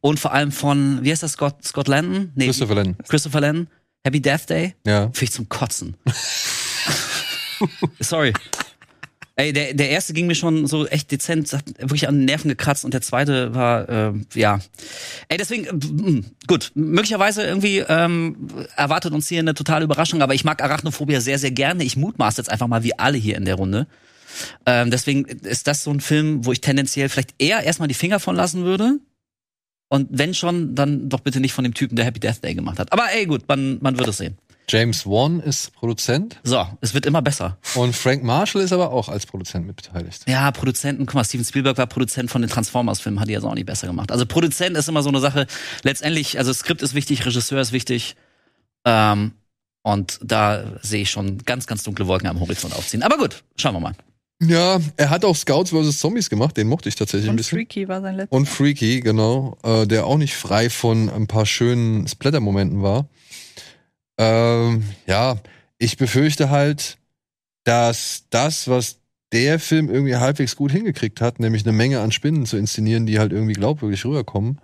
Und 0.00 0.20
vor 0.20 0.32
allem 0.32 0.52
von, 0.52 1.02
wie 1.02 1.10
heißt 1.10 1.22
das, 1.22 1.32
Scott, 1.32 1.64
Scott 1.64 1.88
Landon? 1.88 2.30
Nee, 2.34 2.46
Christopher 2.46 2.74
Landon. 2.74 2.96
Christopher 3.08 3.40
Landon. 3.40 3.68
Happy 4.04 4.20
Death 4.20 4.48
Day. 4.48 4.74
Ja. 4.86 5.04
Finde 5.06 5.24
ich 5.24 5.32
zum 5.32 5.48
Kotzen. 5.48 5.96
Sorry. 8.00 8.32
Ey, 9.38 9.52
der, 9.52 9.72
der 9.72 9.90
erste 9.90 10.14
ging 10.14 10.26
mir 10.26 10.34
schon 10.34 10.66
so 10.66 10.88
echt 10.88 11.12
dezent, 11.12 11.52
hat 11.52 11.64
wirklich 11.78 12.08
an 12.08 12.16
den 12.16 12.24
Nerven 12.24 12.48
gekratzt 12.48 12.84
und 12.84 12.92
der 12.92 13.02
zweite 13.02 13.54
war, 13.54 13.88
äh, 13.88 14.12
ja. 14.34 14.58
Ey, 15.28 15.38
deswegen, 15.38 15.64
äh, 15.64 15.72
mh, 15.72 16.22
gut, 16.48 16.72
möglicherweise 16.74 17.44
irgendwie 17.44 17.78
ähm, 17.88 18.66
erwartet 18.74 19.12
uns 19.12 19.28
hier 19.28 19.38
eine 19.38 19.54
totale 19.54 19.84
Überraschung, 19.84 20.22
aber 20.22 20.34
ich 20.34 20.42
mag 20.42 20.60
Arachnophobia 20.60 21.20
sehr, 21.20 21.38
sehr 21.38 21.52
gerne. 21.52 21.84
Ich 21.84 21.96
mutmaße 21.96 22.38
jetzt 22.40 22.50
einfach 22.50 22.66
mal 22.66 22.82
wie 22.82 22.98
alle 22.98 23.16
hier 23.16 23.36
in 23.36 23.44
der 23.44 23.54
Runde. 23.54 23.86
Ähm, 24.66 24.90
deswegen 24.90 25.24
ist 25.24 25.68
das 25.68 25.84
so 25.84 25.92
ein 25.92 26.00
Film, 26.00 26.44
wo 26.44 26.50
ich 26.50 26.60
tendenziell 26.60 27.08
vielleicht 27.08 27.34
eher 27.38 27.62
erstmal 27.62 27.86
die 27.86 27.94
Finger 27.94 28.18
von 28.18 28.34
lassen 28.34 28.64
würde. 28.64 28.98
Und 29.88 30.08
wenn 30.10 30.34
schon, 30.34 30.74
dann 30.74 31.08
doch 31.08 31.20
bitte 31.20 31.38
nicht 31.38 31.52
von 31.52 31.62
dem 31.62 31.74
Typen, 31.74 31.94
der 31.94 32.06
Happy 32.06 32.18
Death 32.18 32.42
Day 32.42 32.54
gemacht 32.54 32.80
hat. 32.80 32.92
Aber 32.92 33.04
ey, 33.12 33.24
gut, 33.26 33.44
man, 33.46 33.78
man 33.80 33.96
wird 33.96 34.08
es 34.08 34.18
sehen. 34.18 34.36
James 34.68 35.06
Wan 35.06 35.40
ist 35.40 35.72
Produzent 35.74 36.38
So, 36.44 36.66
es 36.80 36.92
wird 36.94 37.06
immer 37.06 37.22
besser. 37.22 37.56
und 37.74 37.94
Frank 37.96 38.22
Marshall 38.22 38.62
ist 38.62 38.72
aber 38.72 38.90
auch 38.92 39.08
als 39.08 39.24
Produzent 39.26 39.66
mit 39.66 39.76
beteiligt. 39.76 40.22
Ja, 40.28 40.50
Produzenten, 40.50 41.06
guck 41.06 41.14
mal, 41.14 41.24
Steven 41.24 41.44
Spielberg 41.44 41.78
war 41.78 41.86
Produzent 41.86 42.30
von 42.30 42.42
den 42.42 42.50
Transformers-Filmen, 42.50 43.18
hat 43.20 43.28
die 43.28 43.32
jetzt 43.32 43.44
auch 43.44 43.54
nicht 43.54 43.66
besser 43.66 43.86
gemacht. 43.86 44.12
Also 44.12 44.26
Produzent 44.26 44.76
ist 44.76 44.88
immer 44.88 45.02
so 45.02 45.08
eine 45.08 45.20
Sache. 45.20 45.46
Letztendlich, 45.82 46.38
also 46.38 46.52
Skript 46.52 46.82
ist 46.82 46.94
wichtig, 46.94 47.24
Regisseur 47.24 47.60
ist 47.60 47.72
wichtig. 47.72 48.16
Ähm, 48.84 49.32
und 49.82 50.18
da 50.22 50.78
sehe 50.82 51.02
ich 51.02 51.10
schon 51.10 51.38
ganz, 51.44 51.66
ganz 51.66 51.82
dunkle 51.82 52.06
Wolken 52.06 52.28
am 52.28 52.40
Horizont 52.40 52.74
aufziehen. 52.74 53.02
Aber 53.02 53.16
gut, 53.16 53.42
schauen 53.56 53.74
wir 53.74 53.80
mal. 53.80 53.94
Ja, 54.40 54.78
er 54.96 55.10
hat 55.10 55.24
auch 55.24 55.34
Scouts 55.34 55.70
vs. 55.70 55.98
Zombies 55.98 56.30
gemacht, 56.30 56.56
den 56.56 56.68
mochte 56.68 56.88
ich 56.88 56.94
tatsächlich 56.94 57.26
ein 57.28 57.30
Und 57.30 57.36
bisschen. 57.36 57.58
Freaky 57.58 57.88
war 57.88 58.00
sein 58.00 58.16
letzter. 58.16 58.36
Und 58.36 58.46
Freaky, 58.46 59.00
genau, 59.00 59.56
äh, 59.64 59.86
der 59.86 60.06
auch 60.06 60.16
nicht 60.16 60.34
frei 60.36 60.70
von 60.70 61.10
ein 61.10 61.26
paar 61.26 61.44
schönen 61.44 62.06
Splatter-Momenten 62.06 62.82
war. 62.82 63.08
Ähm, 64.18 64.84
ja, 65.06 65.36
ich 65.78 65.96
befürchte 65.96 66.50
halt, 66.50 66.98
dass 67.64 68.24
das, 68.30 68.68
was 68.68 68.98
der 69.32 69.58
Film 69.58 69.90
irgendwie 69.90 70.16
halbwegs 70.16 70.56
gut 70.56 70.72
hingekriegt 70.72 71.20
hat, 71.20 71.38
nämlich 71.38 71.64
eine 71.64 71.72
Menge 71.76 72.00
an 72.00 72.12
Spinnen 72.12 72.46
zu 72.46 72.56
inszenieren, 72.56 73.06
die 73.06 73.18
halt 73.18 73.32
irgendwie 73.32 73.52
glaubwürdig 73.52 74.04
rüberkommen, 74.04 74.60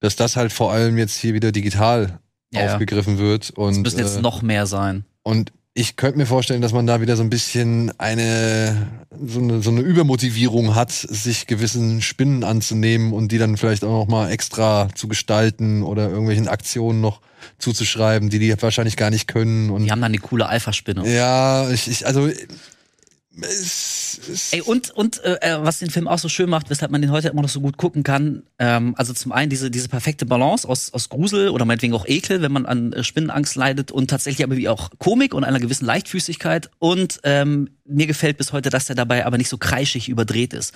dass 0.00 0.16
das 0.16 0.36
halt 0.36 0.52
vor 0.52 0.72
allem 0.72 0.98
jetzt 0.98 1.16
hier 1.16 1.32
wieder 1.34 1.52
digital 1.52 2.18
Ja, 2.52 2.72
aufgegriffen 2.72 3.18
wird. 3.18 3.50
Und, 3.50 3.72
Es 3.72 3.78
müssen 3.78 3.98
jetzt 4.00 4.16
äh, 4.16 4.20
noch 4.20 4.42
mehr 4.42 4.66
sein. 4.66 5.04
und 5.22 5.52
ich 5.80 5.96
könnte 5.96 6.18
mir 6.18 6.26
vorstellen, 6.26 6.60
dass 6.60 6.74
man 6.74 6.86
da 6.86 7.00
wieder 7.00 7.16
so 7.16 7.22
ein 7.22 7.30
bisschen 7.30 7.90
eine 7.98 8.88
so, 9.18 9.40
eine 9.40 9.62
so 9.62 9.70
eine 9.70 9.80
Übermotivierung 9.80 10.74
hat, 10.74 10.92
sich 10.92 11.46
gewissen 11.46 12.02
Spinnen 12.02 12.44
anzunehmen 12.44 13.14
und 13.14 13.32
die 13.32 13.38
dann 13.38 13.56
vielleicht 13.56 13.82
auch 13.84 14.04
noch 14.04 14.08
mal 14.08 14.30
extra 14.30 14.88
zu 14.94 15.08
gestalten 15.08 15.82
oder 15.82 16.10
irgendwelchen 16.10 16.48
Aktionen 16.48 17.00
noch 17.00 17.20
zuzuschreiben, 17.58 18.28
die 18.28 18.38
die 18.38 18.54
wahrscheinlich 18.60 18.98
gar 18.98 19.08
nicht 19.08 19.26
können. 19.26 19.70
Und 19.70 19.84
Die 19.84 19.90
haben 19.90 20.02
dann 20.02 20.12
eine 20.12 20.18
coole 20.18 20.46
Alpha-Spinne. 20.46 21.10
ja, 21.10 21.70
ich, 21.70 21.88
ich 21.88 22.06
also 22.06 22.28
es, 23.42 24.20
es, 24.30 24.52
Ey, 24.52 24.60
und, 24.60 24.90
und 24.90 25.22
äh, 25.24 25.36
äh, 25.40 25.58
was 25.62 25.78
den 25.78 25.90
Film 25.90 26.08
auch 26.08 26.18
so 26.18 26.28
schön 26.28 26.48
macht, 26.50 26.70
weshalb 26.70 26.90
man 26.92 27.00
den 27.02 27.10
heute 27.10 27.28
immer 27.28 27.42
noch 27.42 27.48
so 27.48 27.60
gut 27.60 27.76
gucken 27.76 28.02
kann, 28.02 28.42
ähm, 28.58 28.94
also 28.96 29.12
zum 29.12 29.32
einen 29.32 29.50
diese, 29.50 29.70
diese 29.70 29.88
perfekte 29.88 30.26
Balance 30.26 30.68
aus, 30.68 30.92
aus 30.92 31.08
Grusel 31.08 31.48
oder 31.50 31.64
meinetwegen 31.64 31.94
auch 31.94 32.06
Ekel, 32.06 32.42
wenn 32.42 32.52
man 32.52 32.66
an 32.66 32.92
äh, 32.92 33.04
Spinnenangst 33.04 33.54
leidet 33.56 33.90
und 33.92 34.08
tatsächlich 34.10 34.44
aber 34.44 34.56
wie 34.56 34.68
auch 34.68 34.90
Komik 34.98 35.34
und 35.34 35.44
einer 35.44 35.60
gewissen 35.60 35.84
Leichtfüßigkeit. 35.86 36.70
Und 36.78 37.20
ähm, 37.24 37.70
mir 37.84 38.06
gefällt 38.06 38.36
bis 38.38 38.52
heute, 38.52 38.70
dass 38.70 38.86
der 38.86 38.96
dabei 38.96 39.26
aber 39.26 39.38
nicht 39.38 39.48
so 39.48 39.58
kreischig 39.58 40.08
überdreht 40.08 40.52
ist. 40.54 40.74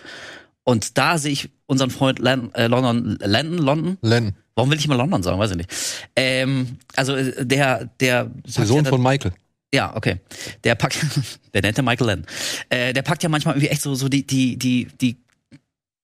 Und 0.67 0.97
da 0.97 1.19
sehe 1.19 1.33
ich 1.33 1.51
unseren 1.67 1.91
Freund 1.91 2.19
Lan 2.19 2.51
äh, 2.55 2.69
London, 2.69 3.19
Landon, 3.21 3.59
London. 3.59 3.99
Len, 4.01 4.35
Warum 4.55 4.71
will 4.71 4.79
ich 4.79 4.85
immer 4.87 4.97
London 4.97 5.23
sagen? 5.23 5.39
Weiß 5.39 5.51
ich 5.51 5.57
nicht. 5.57 5.71
Ähm, 6.17 6.79
also 6.97 7.15
äh, 7.17 7.45
der, 7.45 7.91
der, 8.01 8.25
der 8.27 8.33
ja 8.47 8.65
Sohn 8.65 8.85
dann- 8.85 8.91
von 8.93 9.03
Michael. 9.03 9.33
Ja, 9.75 9.95
okay. 9.97 10.21
Der 10.63 10.77
packt, 10.77 10.99
der 11.55 11.63
nennt 11.63 11.77
er 11.77 11.83
Michael 11.83 12.07
Lenn. 12.07 12.27
Äh, 12.69 12.93
der 12.93 13.03
packt 13.03 13.23
ja 13.23 13.29
manchmal 13.29 13.55
irgendwie 13.55 13.69
echt 13.69 13.83
so, 13.83 13.95
so 13.95 14.09
die, 14.09 14.27
die, 14.27 14.57
die, 14.57 14.89
die, 15.01 15.17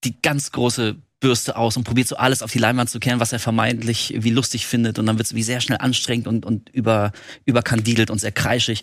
die 0.04 0.20
ganz 0.20 0.50
große 0.50 0.96
Bürste 1.20 1.56
aus 1.56 1.76
und 1.76 1.84
probiert 1.84 2.08
so 2.08 2.16
alles 2.16 2.42
auf 2.42 2.50
die 2.50 2.58
Leinwand 2.58 2.90
zu 2.90 2.98
kehren, 2.98 3.20
was 3.20 3.32
er 3.32 3.38
vermeintlich 3.38 4.14
wie 4.18 4.30
lustig 4.30 4.66
findet. 4.66 4.98
Und 4.98 5.06
dann 5.06 5.18
wird 5.18 5.26
es 5.26 5.34
wie 5.34 5.42
sehr 5.42 5.60
schnell 5.60 5.78
anstrengend 5.78 6.26
und, 6.26 6.44
und 6.44 6.70
über, 6.70 7.12
überkandidelt 7.44 8.10
und 8.10 8.18
sehr 8.18 8.32
kreischig. 8.32 8.82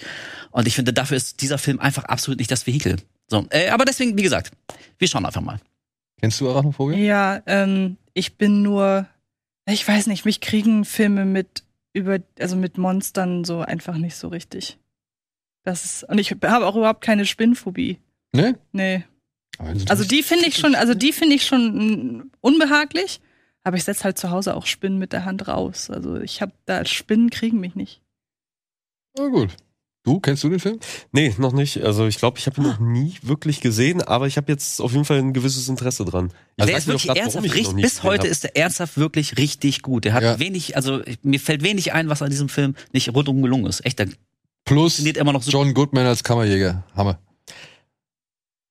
Und 0.51 0.67
ich 0.67 0.75
finde, 0.75 0.93
dafür 0.93 1.17
ist 1.17 1.41
dieser 1.41 1.57
Film 1.57 1.79
einfach 1.79 2.05
absolut 2.05 2.39
nicht 2.39 2.51
das 2.51 2.65
Vehikel. 2.65 2.97
So, 3.27 3.45
äh, 3.49 3.69
aber 3.69 3.85
deswegen, 3.85 4.17
wie 4.17 4.23
gesagt, 4.23 4.51
wir 4.99 5.07
schauen 5.07 5.25
einfach 5.25 5.41
mal. 5.41 5.59
Kennst 6.21 6.39
du 6.39 6.49
Arachnophobie? 6.49 7.03
Ja, 7.03 7.41
ähm, 7.45 7.97
ich 8.13 8.37
bin 8.37 8.61
nur, 8.61 9.07
ich 9.67 9.85
weiß 9.85 10.07
nicht, 10.07 10.23
mich 10.23 10.39
kriegen 10.39 10.85
Filme 10.85 11.25
mit 11.25 11.63
über, 11.97 12.19
also 12.39 12.55
mit 12.55 12.77
Monstern 12.77 13.43
so 13.43 13.59
einfach 13.59 13.97
nicht 13.97 14.15
so 14.15 14.27
richtig. 14.27 14.77
Das 15.63 15.83
ist, 15.83 16.03
und 16.03 16.17
ich 16.17 16.31
habe 16.31 16.65
auch 16.65 16.75
überhaupt 16.75 17.01
keine 17.01 17.25
Spinnphobie. 17.25 17.99
Ne? 18.31 18.57
Nee. 18.71 19.03
Also 19.89 20.03
die 20.03 20.23
finde 20.23 20.45
ich 20.45 20.57
schon, 20.57 20.75
also 20.75 20.93
die 20.93 21.11
finde 21.11 21.35
ich 21.35 21.45
schon 21.45 22.19
mm, 22.19 22.31
unbehaglich, 22.41 23.19
aber 23.63 23.75
ich 23.75 23.83
setze 23.83 24.03
halt 24.03 24.17
zu 24.17 24.29
Hause 24.29 24.55
auch 24.55 24.65
Spinnen 24.65 24.99
mit 24.99 25.13
der 25.13 25.25
Hand 25.25 25.47
raus. 25.47 25.89
Also 25.89 26.21
ich 26.21 26.41
habe 26.41 26.53
da 26.65 26.85
Spinnen 26.85 27.29
kriegen 27.29 27.59
mich 27.59 27.75
nicht. 27.75 28.01
Na 29.17 29.27
gut. 29.27 29.57
Du, 30.07 30.21
kennst 30.21 30.41
du 30.41 30.47
den 30.49 30.59
Film? 30.61 30.79
Nee, 31.11 31.35
noch 31.37 31.51
nicht. 31.51 31.83
Also 31.83 32.07
ich 32.07 32.17
glaube, 32.17 32.39
ich 32.39 32.45
habe 32.45 32.61
ihn 32.61 32.63
noch 32.63 32.79
nie 32.79 33.15
wirklich 33.23 33.59
gesehen, 33.59 34.01
aber 34.01 34.25
ich 34.25 34.37
habe 34.37 34.49
jetzt 34.49 34.79
auf 34.79 34.93
jeden 34.93 35.03
Fall 35.03 35.17
ein 35.17 35.33
gewisses 35.33 35.67
Interesse 35.67 36.05
dran. 36.05 36.31
Ich 36.55 36.65
der 36.65 36.77
ist 36.77 36.87
wirklich 36.87 37.07
grad, 37.07 37.17
ernsthaft, 37.17 37.53
richtig, 37.53 37.75
bis 37.75 38.03
heute 38.03 38.23
hab. 38.23 38.31
ist 38.31 38.45
er 38.45 38.55
ernsthaft 38.55 38.97
wirklich 38.97 39.37
richtig 39.37 39.81
gut. 39.81 40.05
Der 40.05 40.13
hat 40.13 40.23
Ja. 40.23 40.39
wenig, 40.39 40.77
also 40.77 41.01
mir 41.23 41.41
fällt 41.41 41.61
wenig 41.61 41.91
ein, 41.91 42.07
was 42.07 42.21
an 42.21 42.29
diesem 42.29 42.47
Film 42.47 42.75
nicht 42.93 43.13
rundum 43.13 43.41
gelungen 43.41 43.65
ist. 43.65 43.85
Echt, 43.85 43.99
der 43.99 44.07
Plus 44.63 44.93
funktioniert 44.93 45.17
immer 45.17 45.33
noch 45.33 45.43
so. 45.43 45.51
John 45.51 45.73
Goodman 45.73 46.05
als 46.05 46.23
Kammerjäger. 46.23 46.85
Hammer. 46.95 47.19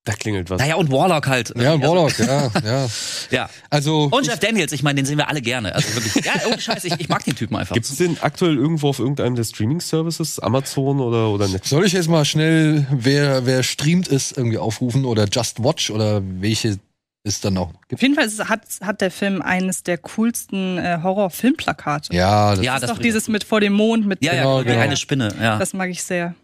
Da 0.07 0.13
klingelt 0.15 0.49
was. 0.51 0.61
Naja, 0.61 0.77
und 0.77 0.91
Warlock 0.91 1.27
halt. 1.27 1.53
Ja, 1.57 1.73
Also, 1.73 1.83
Warlock, 1.83 2.19
ja, 2.19 2.51
ja. 2.65 2.87
Ja. 3.31 3.51
Also, 3.71 4.05
Und 4.11 4.25
Jeff 4.27 4.39
Daniels, 4.39 4.73
ich 4.73 4.83
meine, 4.83 4.97
den 5.03 5.05
sehen 5.05 5.19
wir 5.19 5.29
alle 5.29 5.43
gerne. 5.43 5.75
Also 5.75 5.95
wirklich. 5.95 6.25
Ja, 6.25 6.33
ohne 6.47 6.61
Scheiß, 6.61 6.85
ich, 6.85 6.95
ich 7.01 7.09
mag 7.09 7.25
den 7.25 7.35
Typen 7.35 7.57
einfach. 7.57 7.75
Gibt 7.75 7.87
es 7.87 7.97
den 7.97 8.17
aktuell 8.23 8.57
irgendwo 8.57 8.89
auf 8.89 9.01
irgendeinem 9.01 9.35
der 9.35 9.43
Streaming-Services, 9.45 10.39
Amazon 10.39 11.01
oder, 11.01 11.29
oder 11.31 11.47
Netflix? 11.47 11.71
soll 11.71 11.85
ich 11.85 11.93
jetzt 11.93 12.09
mal 12.09 12.25
schnell, 12.25 12.87
wer, 12.91 13.45
wer 13.47 13.63
streamt 13.65 14.09
ist, 14.09 14.37
irgendwie 14.39 14.59
aufrufen 14.59 15.05
oder 15.05 15.27
Just 15.31 15.63
Watch 15.63 15.91
oder 15.91 16.23
welche 16.41 16.79
es 17.25 17.41
dann 17.41 17.59
auch 17.59 17.73
Auf 17.93 18.01
jeden 18.01 18.15
Fall 18.15 18.27
ist, 18.27 18.49
hat, 18.49 18.61
hat 18.83 19.01
der 19.01 19.11
Film 19.11 19.43
eines 19.43 19.83
der 19.83 19.99
coolsten 19.99 20.79
äh, 20.79 21.01
Horror-Filmplakate. 21.03 22.15
Ja, 22.15 22.55
das, 22.55 22.65
ja, 22.65 22.75
das 22.75 22.85
ist 22.85 22.91
doch 22.97 23.03
dieses 23.03 23.27
mit 23.27 23.43
vor 23.43 23.59
dem 23.61 23.73
Mond, 23.73 24.07
mit 24.07 24.25
Ja, 24.25 24.33
ja, 24.35 24.43
Genau, 24.43 24.63
genau, 24.63 24.79
eine 24.79 24.97
Spinne. 24.97 25.35
Ja. 25.41 25.59
Das, 25.59 25.71
das 25.71 25.73
mag 25.75 25.91
ich 25.91 26.05
sehr. 26.05 26.37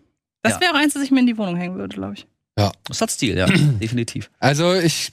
Das 0.43 0.55
Ja. 0.55 0.61
wäre 0.63 0.73
auch 0.73 0.79
eins, 0.79 0.95
das 0.95 1.05
ich 1.05 1.13
mir 1.13 1.21
in 1.21 1.29
die 1.29 1.39
Wohnung 1.39 1.55
hängen 1.55 1.77
würde, 1.77 1.95
glaube 1.95 2.15
ich. 2.15 2.27
Hat 2.59 3.11
Stil, 3.11 3.37
ja, 3.37 3.47
definitiv. 3.81 4.31
also 4.39 4.75
ich, 4.75 5.13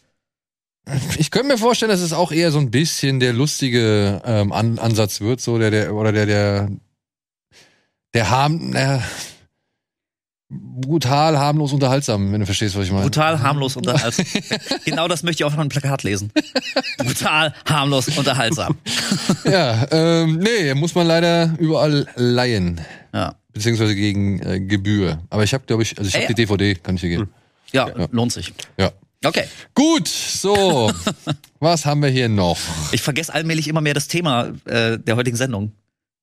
ich 1.18 1.32
könnte 1.32 1.48
mir 1.48 1.58
vorstellen, 1.58 1.92
dass 1.92 2.02
es 2.02 2.14
auch 2.14 2.32
eher 2.32 2.52
so 2.52 2.60
ein 2.60 2.72
bisschen 2.72 3.20
der 3.20 3.34
lustige 3.34 4.22
ähm, 4.26 4.52
An 4.52 4.80
Ansatz 4.80 5.22
wird, 5.22 5.42
so 5.42 5.58
der, 5.58 5.72
der, 5.72 5.94
oder 5.94 6.12
der, 6.12 6.26
der, 6.26 6.70
der 8.14 8.30
harm, 8.30 8.76
äh, 8.76 9.00
brutal, 10.50 11.38
harmlos, 11.38 11.74
unterhaltsam, 11.74 12.32
wenn 12.32 12.40
du 12.40 12.46
verstehst, 12.46 12.76
was 12.76 12.86
ich 12.86 12.92
meine. 12.92 13.04
Brutal, 13.04 13.42
harmlos, 13.42 13.76
unterhaltsam. 13.76 14.26
genau 14.86 15.08
das 15.08 15.24
möchte 15.24 15.44
ich 15.44 15.46
auf 15.46 15.58
einem 15.58 15.70
Plakat 15.70 16.04
lesen. 16.04 16.32
Brutal, 16.98 17.54
harmlos, 17.66 18.08
unterhaltsam. 18.18 18.76
Ja, 19.46 19.86
ähm, 19.92 20.40
nee, 20.40 20.74
muss 20.74 20.96
man 20.96 21.08
leider 21.08 21.54
überall 21.60 22.08
leihen. 22.16 22.82
Ja. 23.14 23.36
Beziehungsweise 23.54 23.96
gegen 23.96 24.40
äh, 24.42 24.60
Gebühr. 24.60 25.20
Aber 25.30 25.44
ich 25.44 25.54
habe, 25.54 25.64
glaube 25.66 25.84
ich, 25.84 25.98
also 25.98 26.08
ich 26.08 26.14
habe 26.14 26.26
Ey. 26.26 26.28
die 26.34 26.36
DVD, 26.36 26.76
kann 26.76 26.96
ich 26.96 27.02
dir 27.02 27.10
geben. 27.10 27.30
Ja, 27.72 27.88
lohnt 28.12 28.32
sich. 28.32 28.54
Ja. 28.78 28.92
Okay. 29.24 29.46
Gut, 29.74 30.08
so. 30.08 30.92
was 31.60 31.86
haben 31.86 32.02
wir 32.02 32.10
hier 32.10 32.30
noch? 32.30 32.58
Ich 32.92 33.02
vergesse 33.02 33.34
allmählich 33.34 33.68
immer 33.68 33.82
mehr 33.82 33.94
das 33.94 34.08
Thema 34.08 34.54
äh, 34.66 34.98
der 34.98 35.16
heutigen 35.18 35.36
Sendung. 35.36 35.74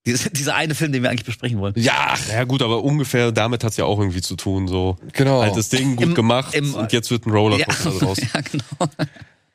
Diese, 0.07 0.31
dieser 0.33 0.55
eine 0.55 0.75
Film, 0.75 0.93
den 0.93 1.03
wir 1.03 1.11
eigentlich 1.11 1.27
besprechen 1.27 1.59
wollen. 1.59 1.75
Ja, 1.77 2.15
Ja 2.31 2.45
gut, 2.45 2.63
aber 2.63 2.83
ungefähr 2.83 3.33
damit 3.33 3.65
hat's 3.65 3.77
ja 3.77 3.85
auch 3.85 3.99
irgendwie 3.99 4.23
zu 4.23 4.37
tun. 4.37 4.67
So 4.67 4.97
genau. 5.13 5.41
altes 5.41 5.69
Ding, 5.69 5.97
gut 5.97 6.07
Im- 6.07 6.15
gemacht 6.15 6.55
im- 6.55 6.75
und 6.75 6.93
jetzt 6.93 7.11
wird 7.11 7.27
ein 7.27 7.31
Rollercoaster 7.33 7.91
draus. 7.91 8.19
ja, 8.35 8.41
genau. 8.41 8.93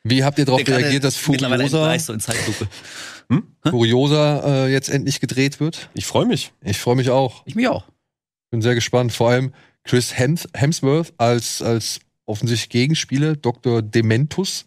Wie 0.03 0.23
habt 0.23 0.39
ihr 0.39 0.45
darauf 0.45 0.67
reagiert, 0.67 1.03
dass 1.03 1.27
mittlerweile 1.27 1.63
Furiosa, 1.63 1.77
entgleist 1.93 2.05
so 2.07 2.13
in 2.13 2.19
Zeitlupe. 2.19 2.67
Furiosa 3.69 4.65
äh, 4.65 4.71
jetzt 4.71 4.89
endlich 4.89 5.19
gedreht 5.19 5.59
wird? 5.59 5.89
Ich 5.93 6.05
freue 6.05 6.25
mich. 6.25 6.51
Ich 6.63 6.79
freue 6.79 6.95
mich 6.95 7.09
auch. 7.09 7.43
Ich 7.45 7.55
mich 7.55 7.67
auch. 7.67 7.85
Bin 8.49 8.61
sehr 8.61 8.75
gespannt. 8.75 9.13
Vor 9.13 9.29
allem 9.29 9.53
Chris 9.83 10.17
Hems 10.17 10.47
Hemsworth 10.53 11.13
als, 11.17 11.61
als 11.61 11.99
offensichtlich 12.25 12.69
Gegenspieler, 12.69 13.35
Dr. 13.35 13.81
Dementus. 13.81 14.65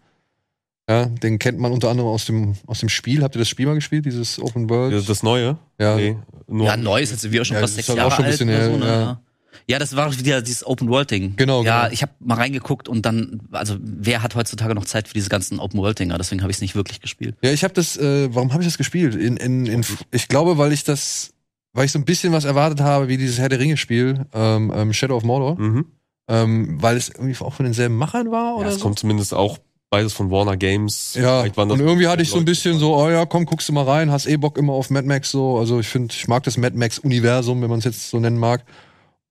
Ja, 0.89 1.07
den 1.07 1.39
kennt 1.39 1.59
man 1.59 1.73
unter 1.73 1.89
anderem 1.89 2.11
aus 2.11 2.27
dem, 2.27 2.57
aus 2.67 2.81
dem 2.81 2.91
Spiel. 2.91 3.23
Habt 3.23 3.35
ihr 3.37 3.39
das 3.39 3.49
Spiel 3.49 3.65
mal 3.67 3.75
gespielt, 3.75 4.05
dieses 4.05 4.39
Open 4.39 4.69
World? 4.69 4.93
Das, 4.93 5.07
das 5.07 5.23
Neue? 5.23 5.57
ja, 5.81 5.97
Nee, 5.97 6.17
nur 6.47 6.67
Ja, 6.67 6.77
neu 6.77 7.01
ist 7.01 7.11
jetzt 7.11 7.31
wieder 7.31 7.45
schon 7.45 7.55
Ja, 7.55 7.61
fast 7.63 7.75
das 7.79 7.81
ist 7.81 7.87
sechs 7.87 7.91
auch 7.91 7.97
Jahre 7.97 8.11
schon 8.17 8.25
ein 8.27 8.31
alt 8.31 8.41
her, 8.41 8.65
so, 8.71 8.77
ne? 8.77 8.87
ja. 8.87 9.21
Ja, 9.69 9.79
das 9.79 9.97
war 9.97 10.17
wieder 10.19 10.43
dieses 10.43 10.67
Open 10.67 10.89
World 10.89 11.11
Ding. 11.11 11.35
Genau, 11.37 11.63
Ja, 11.65 11.83
genau. 11.83 11.93
ich 11.93 12.03
habe 12.03 12.13
mal 12.21 12.35
reingeguckt 12.37 12.89
und 12.89 13.05
dann, 13.07 13.41
also 13.53 13.77
wer 13.81 14.23
hat 14.23 14.35
heutzutage 14.35 14.75
noch 14.75 14.85
Zeit 14.85 15.09
für 15.09 15.15
diese 15.15 15.29
ganzen 15.29 15.59
Open 15.61 15.81
World 15.81 15.99
Dinger? 15.99 16.19
Deswegen 16.19 16.43
habe 16.43 16.51
ich 16.51 16.59
es 16.59 16.61
nicht 16.61 16.75
wirklich 16.75 17.01
gespielt. 17.01 17.37
Ja, 17.43 17.51
ich 17.51 17.65
habe 17.65 17.75
das, 17.75 17.97
äh, 17.97 18.35
warum 18.35 18.53
habe 18.53 18.63
ich 18.63 18.69
das 18.69 18.79
gespielt? 18.79 19.15
In, 19.15 19.37
in, 19.37 19.67
in, 19.67 19.85
ich 20.11 20.29
glaube, 20.29 20.59
weil 20.59 20.73
ich 20.73 20.85
das, 20.85 21.31
weil 21.73 21.87
ich 21.87 21.93
so 21.93 21.99
ein 21.99 22.05
bisschen 22.05 22.33
was 22.33 22.45
erwartet 22.45 22.81
habe, 22.81 23.09
wie 23.09 23.17
dieses 23.17 23.39
Herr 23.39 23.49
der 23.49 23.59
Ringe-Spiel, 23.59 24.27
ähm, 24.33 24.73
ähm, 24.75 24.93
Shadow 24.93 25.17
of 25.17 25.25
Mordor, 25.25 25.59
Mhm. 25.61 25.87
ähm, 26.29 26.83
weil 26.83 26.97
es 26.97 27.09
irgendwie 27.09 27.37
auch 27.45 27.53
von 27.55 27.65
denselben 27.65 27.97
Machern 27.97 28.31
war 28.31 28.53
Ja, 28.55 28.61
oder 28.61 28.69
es 28.69 28.77
so. 28.77 28.81
kommt 28.83 28.99
zumindest 28.99 29.35
auch 29.35 29.59
beides 29.91 30.13
von 30.13 30.31
Warner 30.31 30.57
Games. 30.57 31.15
Ja, 31.15 31.43
Vielleicht 31.43 31.57
waren 31.57 31.69
das 31.69 31.79
und 31.79 31.87
irgendwie 31.87 32.09
hatte 32.09 32.23
ich 32.23 32.29
so 32.31 32.39
ein 32.39 32.45
bisschen 32.45 32.79
so, 32.81 32.97
oh 32.97 33.09
ja, 33.11 33.27
komm, 33.27 33.45
guckst 33.47 33.69
du 33.69 33.73
mal 33.73 33.85
rein, 33.85 34.11
hast 34.11 34.27
eh 34.27 34.37
Bock 34.37 34.59
immer 34.59 34.73
auf 34.73 34.91
Mad 34.91 35.07
Max 35.07 35.31
so. 35.31 35.59
Also 35.59 35.79
ich 35.79 35.87
finde, 35.87 36.13
ich 36.13 36.27
mag 36.27 36.43
das 36.43 36.57
Mad 36.57 36.77
Max-Universum, 36.77 37.63
wenn 37.63 37.71
man 37.71 37.79
es 37.79 37.85
jetzt 37.85 38.11
so 38.11 38.19
nennen 38.19 38.39
mag. 38.39 38.65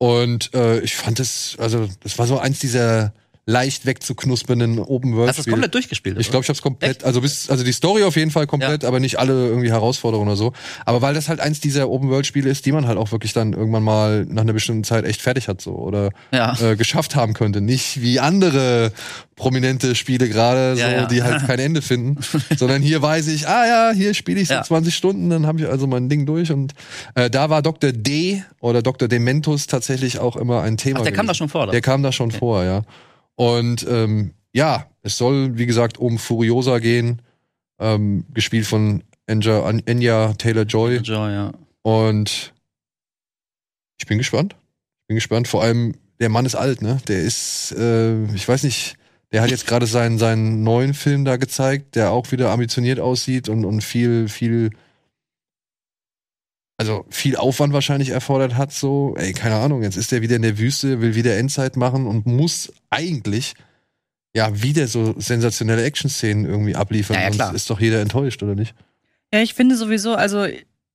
Und 0.04 0.54
äh, 0.54 0.82
ich 0.82 0.98
fand 0.98 1.22
es, 1.22 1.56
also 1.60 1.88
das 2.02 2.20
war 2.20 2.28
so 2.28 2.38
eins 2.38 2.60
dieser 2.60 3.14
leicht 3.46 3.86
wegzuknuspernden 3.86 4.80
Open 4.80 5.16
World. 5.18 5.28
Hast 5.30 5.40
du 5.40 5.44
das 5.44 5.52
komplett 5.52 5.74
durchgespielt? 5.74 6.18
Ich 6.18 6.30
glaube, 6.30 6.44
ich 6.44 6.50
habe 6.50 6.56
es 6.56 6.62
komplett, 6.62 7.04
also 7.04 7.20
bis, 7.20 7.50
also 7.50 7.66
die 7.66 7.74
Story 7.74 8.04
auf 8.04 8.16
jeden 8.16 8.32
Fall 8.32 8.48
komplett, 8.48 8.86
aber 8.86 9.02
nicht 9.02 9.20
alle 9.20 9.34
irgendwie 9.50 9.70
Herausforderungen 9.70 10.30
oder 10.30 10.38
so. 10.38 10.54
Aber 10.86 11.02
weil 11.02 11.14
das 11.14 11.28
halt 11.28 11.42
eins 11.42 11.60
dieser 11.60 11.90
Open 11.90 12.10
World 12.10 12.26
Spiele 12.26 12.50
ist, 12.50 12.66
die 12.66 12.72
man 12.72 12.88
halt 12.88 12.98
auch 12.98 13.12
wirklich 13.12 13.34
dann 13.34 13.52
irgendwann 13.52 13.84
mal 13.84 14.26
nach 14.30 14.44
einer 14.44 14.54
bestimmten 14.54 14.86
Zeit 14.86 15.04
echt 15.04 15.22
fertig 15.22 15.50
hat 15.50 15.60
so 15.60 15.72
oder 15.76 16.12
Ja. 16.32 16.56
äh, 16.62 16.78
geschafft 16.78 17.16
haben 17.18 17.34
könnte, 17.34 17.60
nicht 17.60 18.02
wie 18.02 18.22
andere 18.22 18.94
prominente 19.36 19.96
Spiele 19.96 20.30
gerade, 20.30 20.76
so 20.76 20.82
Ja, 20.82 20.92
ja. 20.92 21.06
die 21.08 21.22
halt 21.24 21.46
kein 21.46 21.60
Ende 21.60 21.82
finden, 21.82 22.20
sondern 22.58 22.82
hier 22.82 23.02
weiß 23.02 23.28
ich, 23.28 23.48
ah 23.48 23.66
ja, 23.68 23.92
hier 23.94 24.14
spiele 24.14 24.40
ich 24.40 24.48
so 24.48 24.54
Ja. 24.54 24.64
20 24.64 24.96
Stunden, 24.96 25.30
dann 25.30 25.48
habe 25.48 25.60
ich 25.60 25.68
also 25.68 25.86
mein 25.86 26.08
Ding 26.08 26.26
durch 26.26 26.52
und 26.54 26.74
äh, 27.16 27.30
da 27.30 27.50
war 27.50 27.62
Dr. 27.62 27.92
D 27.92 28.44
oder 28.62 28.82
Dr. 28.82 29.10
Dementus 29.10 29.68
tatsächlich 29.68 30.20
auch 30.20 30.38
immer 30.38 30.62
ein 30.62 30.78
Thema. 30.78 31.00
Ach, 31.00 31.04
der 31.04 31.12
kam 31.12 31.26
gewesen. 31.26 31.28
da 31.28 31.34
schon 31.34 31.50
vor, 31.50 31.64
oder? 31.64 31.72
Der 31.74 31.82
kam 31.82 32.04
da 32.04 32.12
schon 32.14 32.32
vor, 32.32 32.64
ja. 32.64 32.84
Und 33.36 33.86
ähm, 33.90 34.34
ja, 34.54 34.88
es 35.02 35.18
soll, 35.18 35.58
wie 35.58 35.66
gesagt, 35.66 35.98
um 35.98 36.18
Furiosa 36.18 36.80
gehen, 36.80 37.22
ähm, 37.80 38.26
gespielt 38.34 38.66
von 38.66 39.04
Enya, 39.26 39.70
Enya 39.86 40.34
Taylor-Joy. 40.34 40.98
Joy, 40.98 41.32
ja. 41.32 41.52
Und 41.82 42.54
ich 44.00 44.08
bin 44.08 44.18
gespannt. 44.18 44.56
Ich 45.02 45.08
bin 45.08 45.16
gespannt. 45.16 45.48
Vor 45.48 45.64
allem, 45.64 45.96
der 46.20 46.30
Mann 46.30 46.46
ist 46.46 46.56
alt, 46.56 46.82
ne? 46.82 47.00
Der 47.08 47.22
ist, 47.22 47.74
äh, 47.78 48.24
ich 48.34 48.48
weiß 48.48 48.64
nicht, 48.64 48.98
Der 49.34 49.42
hat 49.42 49.50
jetzt 49.50 49.66
gerade 49.66 49.88
seinen, 49.88 50.20
seinen 50.20 50.62
neuen 50.64 50.94
Film 50.94 51.26
da 51.26 51.38
gezeigt, 51.38 51.96
der 51.96 52.12
auch 52.12 52.32
wieder 52.32 52.52
ambitioniert 52.52 53.00
aussieht 53.00 53.50
und, 53.50 53.66
und 53.66 53.82
viel, 53.84 54.30
viel, 54.30 54.70
also 56.84 57.06
viel 57.10 57.36
Aufwand 57.36 57.74
wahrscheinlich 57.74 58.10
erfordert 58.10 58.56
hat, 58.56 58.74
so, 58.74 59.16
ey, 59.18 59.34
keine 59.34 59.56
Ahnung, 59.56 59.84
jetzt 59.84 59.96
ist 59.96 60.12
er 60.12 60.22
wieder 60.22 60.36
in 60.36 60.42
der 60.42 60.58
Wüste, 60.58 61.02
will 61.02 61.16
wieder 61.16 61.38
Endzeit 61.38 61.78
machen 61.78 62.08
und 62.08 62.26
muss 62.26 62.74
eigentlich 62.90 63.54
ja 64.36 64.62
wieder 64.62 64.88
so 64.88 65.16
sensationelle 65.18 65.84
Action-Szenen 65.84 66.46
irgendwie 66.46 66.76
abliefern. 66.76 67.16
Ja, 67.16 67.24
ja, 67.24 67.30
klar. 67.30 67.48
Sonst 67.48 67.62
ist 67.62 67.70
doch 67.70 67.80
jeder 67.80 68.02
enttäuscht, 68.02 68.44
oder 68.44 68.56
nicht? 68.56 68.76
Ja, 69.34 69.42
ich 69.42 69.54
finde 69.54 69.76
sowieso, 69.76 70.16
also 70.16 70.46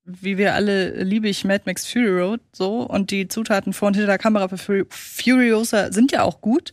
wie 0.04 0.38
wir 0.38 0.54
alle 0.54 1.02
liebe 1.02 1.28
ich 1.28 1.44
Mad 1.44 1.64
Max 1.66 1.86
Fury 1.86 2.20
Road 2.20 2.40
so 2.52 2.82
und 2.82 3.10
die 3.10 3.28
Zutaten 3.28 3.72
vor 3.72 3.88
und 3.88 3.94
hinter 3.94 4.06
der 4.06 4.18
Kamera 4.18 4.48
für 4.48 4.86
Furiosa 4.88 5.92
sind 5.92 6.12
ja 6.12 6.22
auch 6.22 6.40
gut. 6.40 6.72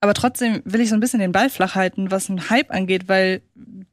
Aber 0.00 0.12
trotzdem 0.12 0.60
will 0.64 0.82
ich 0.82 0.90
so 0.90 0.94
ein 0.94 1.00
bisschen 1.00 1.20
den 1.20 1.32
Ball 1.32 1.48
flach 1.48 1.74
halten, 1.74 2.10
was 2.10 2.28
ein 2.28 2.50
Hype 2.50 2.70
angeht, 2.70 3.08
weil 3.08 3.40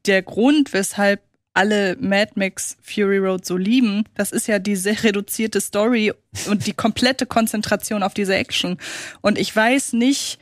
der 0.06 0.22
Grund, 0.22 0.74
weshalb 0.74 1.22
alle 1.54 1.98
Mad 2.00 2.32
Max 2.36 2.78
Fury 2.82 3.18
Road 3.18 3.46
so 3.46 3.58
lieben, 3.58 4.06
das 4.16 4.32
ist 4.32 4.48
ja 4.48 4.60
diese 4.60 5.04
reduzierte 5.04 5.60
Story 5.62 6.14
und 6.48 6.66
die 6.66 6.74
komplette 6.74 7.26
Konzentration 7.26 8.04
auf 8.04 8.14
diese 8.14 8.36
Action. 8.36 8.78
Und 9.22 9.38
ich 9.38 9.54
weiß 9.56 9.94
nicht, 9.94 10.40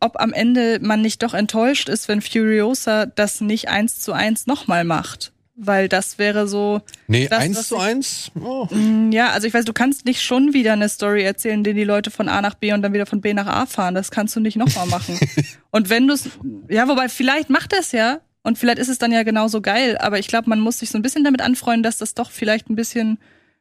ob 0.00 0.20
am 0.20 0.32
Ende 0.32 0.78
man 0.82 1.00
nicht 1.00 1.22
doch 1.22 1.32
enttäuscht 1.34 1.88
ist, 1.88 2.08
wenn 2.08 2.20
Furiosa 2.20 3.06
das 3.06 3.40
nicht 3.40 3.68
eins 3.68 4.00
zu 4.00 4.12
eins 4.12 4.46
nochmal 4.46 4.84
macht. 4.84 5.32
Weil 5.54 5.86
das 5.88 6.18
wäre 6.18 6.48
so. 6.48 6.80
Nee, 7.08 7.28
das, 7.28 7.38
eins 7.40 7.68
zu 7.68 7.76
ich- 7.76 7.82
eins? 7.82 8.30
Oh. 8.42 8.66
Mm, 8.70 9.12
Ja, 9.12 9.30
also 9.30 9.46
ich 9.46 9.52
weiß, 9.54 9.66
du 9.66 9.74
kannst 9.74 10.06
nicht 10.06 10.22
schon 10.22 10.54
wieder 10.54 10.72
eine 10.72 10.88
Story 10.88 11.22
erzählen, 11.22 11.62
den 11.62 11.76
die 11.76 11.84
Leute 11.84 12.10
von 12.10 12.28
A 12.28 12.40
nach 12.40 12.54
B 12.54 12.72
und 12.72 12.80
dann 12.82 12.94
wieder 12.94 13.04
von 13.06 13.20
B 13.20 13.32
nach 13.34 13.46
A 13.46 13.66
fahren. 13.66 13.94
Das 13.94 14.10
kannst 14.10 14.34
du 14.34 14.40
nicht 14.40 14.56
nochmal 14.56 14.86
machen. 14.86 15.18
und 15.70 15.90
wenn 15.90 16.08
du 16.08 16.14
es, 16.14 16.30
ja, 16.68 16.88
wobei 16.88 17.08
vielleicht 17.10 17.50
macht 17.50 17.72
das 17.74 17.92
ja 17.92 18.20
und 18.42 18.58
vielleicht 18.58 18.78
ist 18.78 18.88
es 18.88 18.98
dann 18.98 19.12
ja 19.12 19.22
genauso 19.22 19.60
geil, 19.60 19.96
aber 19.98 20.18
ich 20.18 20.26
glaube, 20.26 20.48
man 20.48 20.60
muss 20.60 20.78
sich 20.78 20.90
so 20.90 20.98
ein 20.98 21.02
bisschen 21.02 21.24
damit 21.24 21.40
anfreunden, 21.40 21.82
dass 21.82 21.98
das 21.98 22.14
doch 22.14 22.30
vielleicht 22.30 22.68
ein 22.70 22.76
bisschen 22.76 23.18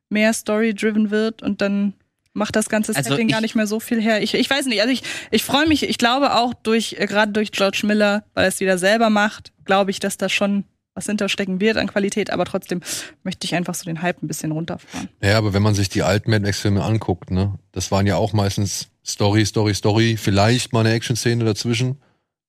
mehr 0.10 0.34
Story-driven 0.34 1.12
wird 1.12 1.41
und 1.41 1.62
dann 1.62 1.94
macht 2.34 2.56
das 2.56 2.70
ganze 2.70 2.96
Also 2.96 3.10
Setting 3.10 3.28
gar 3.28 3.41
nicht 3.41 3.56
mehr 3.56 3.67
so 3.67 3.80
viel 3.80 4.02
her. 4.02 4.22
Ich, 4.24 4.34
ich 4.34 4.50
weiß 4.50 4.65
nicht, 4.65 4.82
also 4.82 4.91
ich, 4.91 5.04
ich 5.32 5.44
freue 5.44 5.67
mich, 5.67 5.84
ich 5.84 5.98
glaube 5.98 6.36
auch 6.36 6.54
durch, 6.54 6.96
äh, 6.98 7.06
gerade 7.06 7.32
durch 7.32 7.52
George 7.52 7.82
Miller, 7.84 8.24
weil 8.34 8.46
er 8.46 8.50
es 8.50 8.60
wieder 8.60 8.78
selber 8.78 9.10
macht, 9.10 9.52
glaube 9.65 9.91
ich, 9.91 10.00
dass 10.00 10.17
da 10.17 10.30
schon 10.30 10.63
was 10.94 11.06
hinterstecken 11.06 11.62
wird 11.62 11.78
an 11.78 11.88
Qualität, 11.88 12.32
aber 12.32 12.44
trotzdem 12.46 12.82
möchte 13.24 13.46
ich 13.46 13.56
einfach 13.56 13.76
so 13.76 13.86
den 13.86 14.02
Hype 14.02 14.22
ein 14.22 14.28
bisschen 14.28 14.52
runterfahren. 14.52 15.08
Ja, 15.24 15.38
aber 15.38 15.54
wenn 15.54 15.62
man 15.62 15.74
sich 15.74 15.88
die 15.88 16.04
alten 16.04 16.30
Mad 16.30 16.44
Max-Filme 16.46 16.84
anguckt, 16.84 17.32
ne, 17.32 17.58
das 17.72 17.91
waren 17.91 18.08
ja 18.08 18.17
auch 18.17 18.34
meistens 18.34 18.89
Story, 19.06 19.46
Story, 19.46 19.74
Story, 19.74 20.17
vielleicht 20.17 20.74
mal 20.74 20.82
eine 20.82 20.91
Action-Szene 20.91 21.46
dazwischen, 21.46 22.02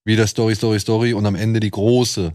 wieder 0.05 0.27
Story, 0.27 0.55
Story, 0.55 0.81
Story 0.81 1.13
und 1.15 1.27
am 1.27 1.35
Ende 1.35 1.61
die 1.61 1.71
große 1.71 2.33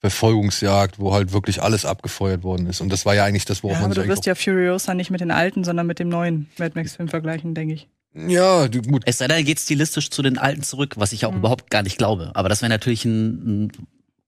Verfolgungsjagd, 0.00 0.98
wo 0.98 1.12
halt 1.12 1.32
wirklich 1.32 1.62
alles 1.62 1.84
abgefeuert 1.84 2.42
worden 2.44 2.66
ist. 2.66 2.80
Und 2.80 2.90
das 2.92 3.04
war 3.04 3.14
ja 3.14 3.24
eigentlich 3.24 3.44
das, 3.44 3.62
worauf 3.62 3.74
Ja, 3.76 3.80
man 3.82 3.86
aber 3.90 3.94
sich 3.96 4.04
du 4.04 4.08
wirst 4.10 4.26
ja 4.26 4.34
Furiosa 4.34 4.94
nicht 4.94 5.10
mit 5.10 5.20
den 5.20 5.30
alten, 5.32 5.64
sondern 5.64 5.86
mit 5.86 5.98
dem 5.98 6.08
neuen 6.08 6.48
Mad 6.58 6.72
Max-Film 6.76 7.08
vergleichen, 7.08 7.54
denke 7.54 7.74
ich. 7.74 7.88
ja, 8.14 8.68
gut. 8.68 9.02
Es 9.06 9.18
sei 9.18 9.26
denn, 9.26 9.36
er 9.38 9.42
geht 9.42 9.58
stilistisch 9.58 10.10
zu 10.10 10.22
den 10.22 10.38
alten 10.38 10.62
zurück, 10.62 10.94
was 10.96 11.12
ich 11.12 11.26
auch 11.26 11.32
Mhm. 11.32 11.38
überhaupt 11.38 11.70
gar 11.70 11.82
nicht 11.82 11.98
glaube. 11.98 12.30
Aber 12.34 12.48
das 12.48 12.62
wäre 12.62 12.70
natürlich 12.70 13.04
ein, 13.04 13.64
ein 13.66 13.72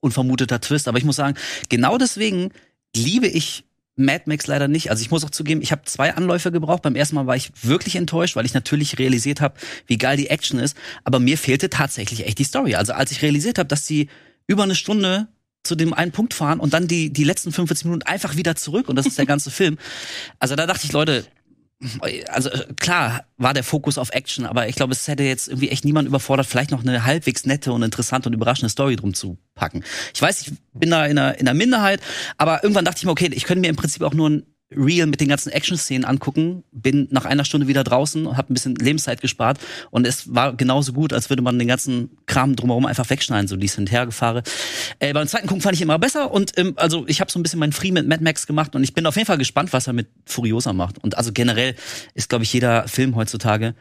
unvermuteter 0.01 0.61
Twist. 0.61 0.89
Aber 0.89 0.99
ich 0.99 1.05
muss 1.05 1.17
sagen, 1.17 1.37
genau 1.69 1.99
deswegen 1.99 2.51
liebe 2.95 3.29
ich 3.29 3.65
Mad 4.01 4.25
Max 4.27 4.47
leider 4.47 4.69
nicht. 4.69 4.91
Also 4.91 5.03
ich 5.03 5.11
muss 5.11 5.25
auch 5.25 5.31
zugeben, 5.31 5.63
ich 5.63 5.73
habe 5.73 5.83
zwei 5.85 6.15
Anläufe 6.15 6.51
gebraucht. 6.51 6.83
Beim 6.83 6.97
ersten 6.97 7.15
Mal 7.15 7.27
war 7.27 7.37
ich 7.37 7.53
wirklich 7.63 7.97
enttäuscht, 7.97 8.37
weil 8.37 8.47
ich 8.47 8.55
natürlich 8.55 8.99
realisiert 8.99 9.41
habe, 9.41 9.55
wie 9.87 9.99
geil 9.99 10.17
die 10.17 10.29
Action 10.29 10.59
ist. 10.59 10.77
Aber 11.05 11.21
mir 11.21 11.39
fehlte 11.39 11.71
tatsächlich 11.71 12.27
echt 12.27 12.39
die 12.39 12.45
Story. 12.45 12.75
Also 12.75 12.93
als 12.93 13.13
ich 13.13 13.23
realisiert 13.23 13.59
habe, 13.59 13.69
dass 13.69 13.87
sie 13.87 14.09
über 14.47 14.63
eine 14.63 14.75
Stunde 14.75 15.29
zu 15.63 15.75
dem 15.75 15.93
einen 15.93 16.13
Punkt 16.13 16.33
fahren 16.35 16.59
und 16.59 16.73
dann 16.73 16.89
die, 16.89 17.13
die 17.13 17.25
letzten 17.25 17.53
45 17.53 17.85
Minuten 17.85 18.03
einfach 18.03 18.37
wieder 18.37 18.57
zurück 18.57 18.89
und 18.89 18.97
das 18.97 19.07
ist 19.07 19.19
der 19.19 19.27
ganze 19.33 19.51
Film. 19.51 19.79
Also 20.39 20.57
da 20.57 20.67
dachte 20.67 20.87
ich, 20.87 20.93
Leute, 20.93 21.27
also 22.29 22.51
äh, 22.51 22.67
klar 22.79 23.25
war 23.39 23.55
der 23.55 23.65
Fokus 23.65 23.97
auf 23.97 24.11
Action, 24.11 24.45
aber 24.45 24.69
ich 24.69 24.77
glaube, 24.77 24.93
es 24.93 25.09
hätte 25.09 25.23
jetzt 25.23 25.49
irgendwie 25.49 25.71
echt 25.71 25.85
niemand 25.85 26.07
überfordert, 26.07 26.47
vielleicht 26.47 26.71
noch 26.71 26.83
eine 26.83 27.05
halbwegs 27.05 27.47
nette 27.47 27.73
und 27.73 27.83
interessante 27.83 28.29
und 28.29 28.35
überraschende 28.35 28.69
Story 28.69 28.97
drum 28.97 29.15
zu 29.15 29.39
packen. 29.55 29.83
Ich 30.15 30.21
weiß, 30.21 30.43
ich 30.43 30.53
bin 30.75 30.91
da 30.91 31.07
in 31.07 31.19
einer, 31.19 31.39
in 31.39 31.49
einer 31.49 31.57
Minderheit, 31.57 32.01
aber 32.37 32.63
irgendwann 32.63 32.85
dachte 32.85 32.99
ich 32.99 33.05
mir, 33.05 33.13
okay, 33.13 33.31
ich 33.33 33.45
könnte 33.45 33.61
mir 33.63 33.69
im 33.69 33.77
Prinzip 33.77 34.03
auch 34.03 34.15
nur 34.15 34.29
ein 34.29 34.47
Reel 34.75 35.07
mit 35.07 35.21
den 35.21 35.29
ganzen 35.29 35.51
Action-Szenen 35.51 36.05
angucken, 36.05 36.63
bin 36.71 37.09
nach 37.11 37.25
einer 37.25 37.45
Stunde 37.45 37.67
wieder 37.67 37.83
draußen 37.83 38.27
und 38.27 38.37
habe 38.37 38.53
ein 38.53 38.55
bisschen 38.55 38.77
Lebenszeit 38.77 39.21
gespart 39.21 39.59
und 39.91 40.07
es 40.07 40.33
war 40.35 40.55
genauso 40.55 40.93
gut, 40.93 41.13
als 41.13 41.29
würde 41.29 41.43
man 41.43 41.59
den 41.59 41.67
ganzen 41.67 42.17
Kram 42.27 42.55
drumherum 42.55 42.87
einfach 42.87 43.09
wegschneiden, 43.11 43.49
so 43.49 43.57
dies 43.57 43.77
und 43.79 43.91
hergefahre. 43.91 44.43
Äh, 45.01 45.13
beim 45.13 45.27
zweiten 45.27 45.49
gucken 45.49 45.63
fand 45.63 45.75
ich 45.75 45.83
immer 45.83 45.99
besser 45.99 46.31
und 46.31 46.57
ähm, 46.57 46.75
also 46.77 47.05
ich 47.09 47.21
habe 47.21 47.31
so 47.31 47.39
ein 47.39 47.43
bisschen 47.43 47.59
meinen 47.59 47.73
Free 47.73 47.91
mit 47.91 48.07
Mad 48.07 48.23
Max 48.23 48.47
gemacht 48.47 48.77
und 48.77 48.85
ich 48.85 48.95
bin 48.95 49.07
auf 49.07 49.17
jeden 49.17 49.27
Fall 49.27 49.39
gespannt, 49.39 49.73
was 49.73 49.89
er 49.89 49.93
mit 49.93 50.09
Furiosa 50.25 50.73
macht. 50.73 51.03
Und 51.03 51.19
also 51.19 51.33
generell 51.33 51.75
ist, 52.15 52.29
glaube 52.29 52.45
ich, 52.45 52.53
jeder 52.53 52.87
Film 52.87 53.17
heutzutage, 53.17 53.75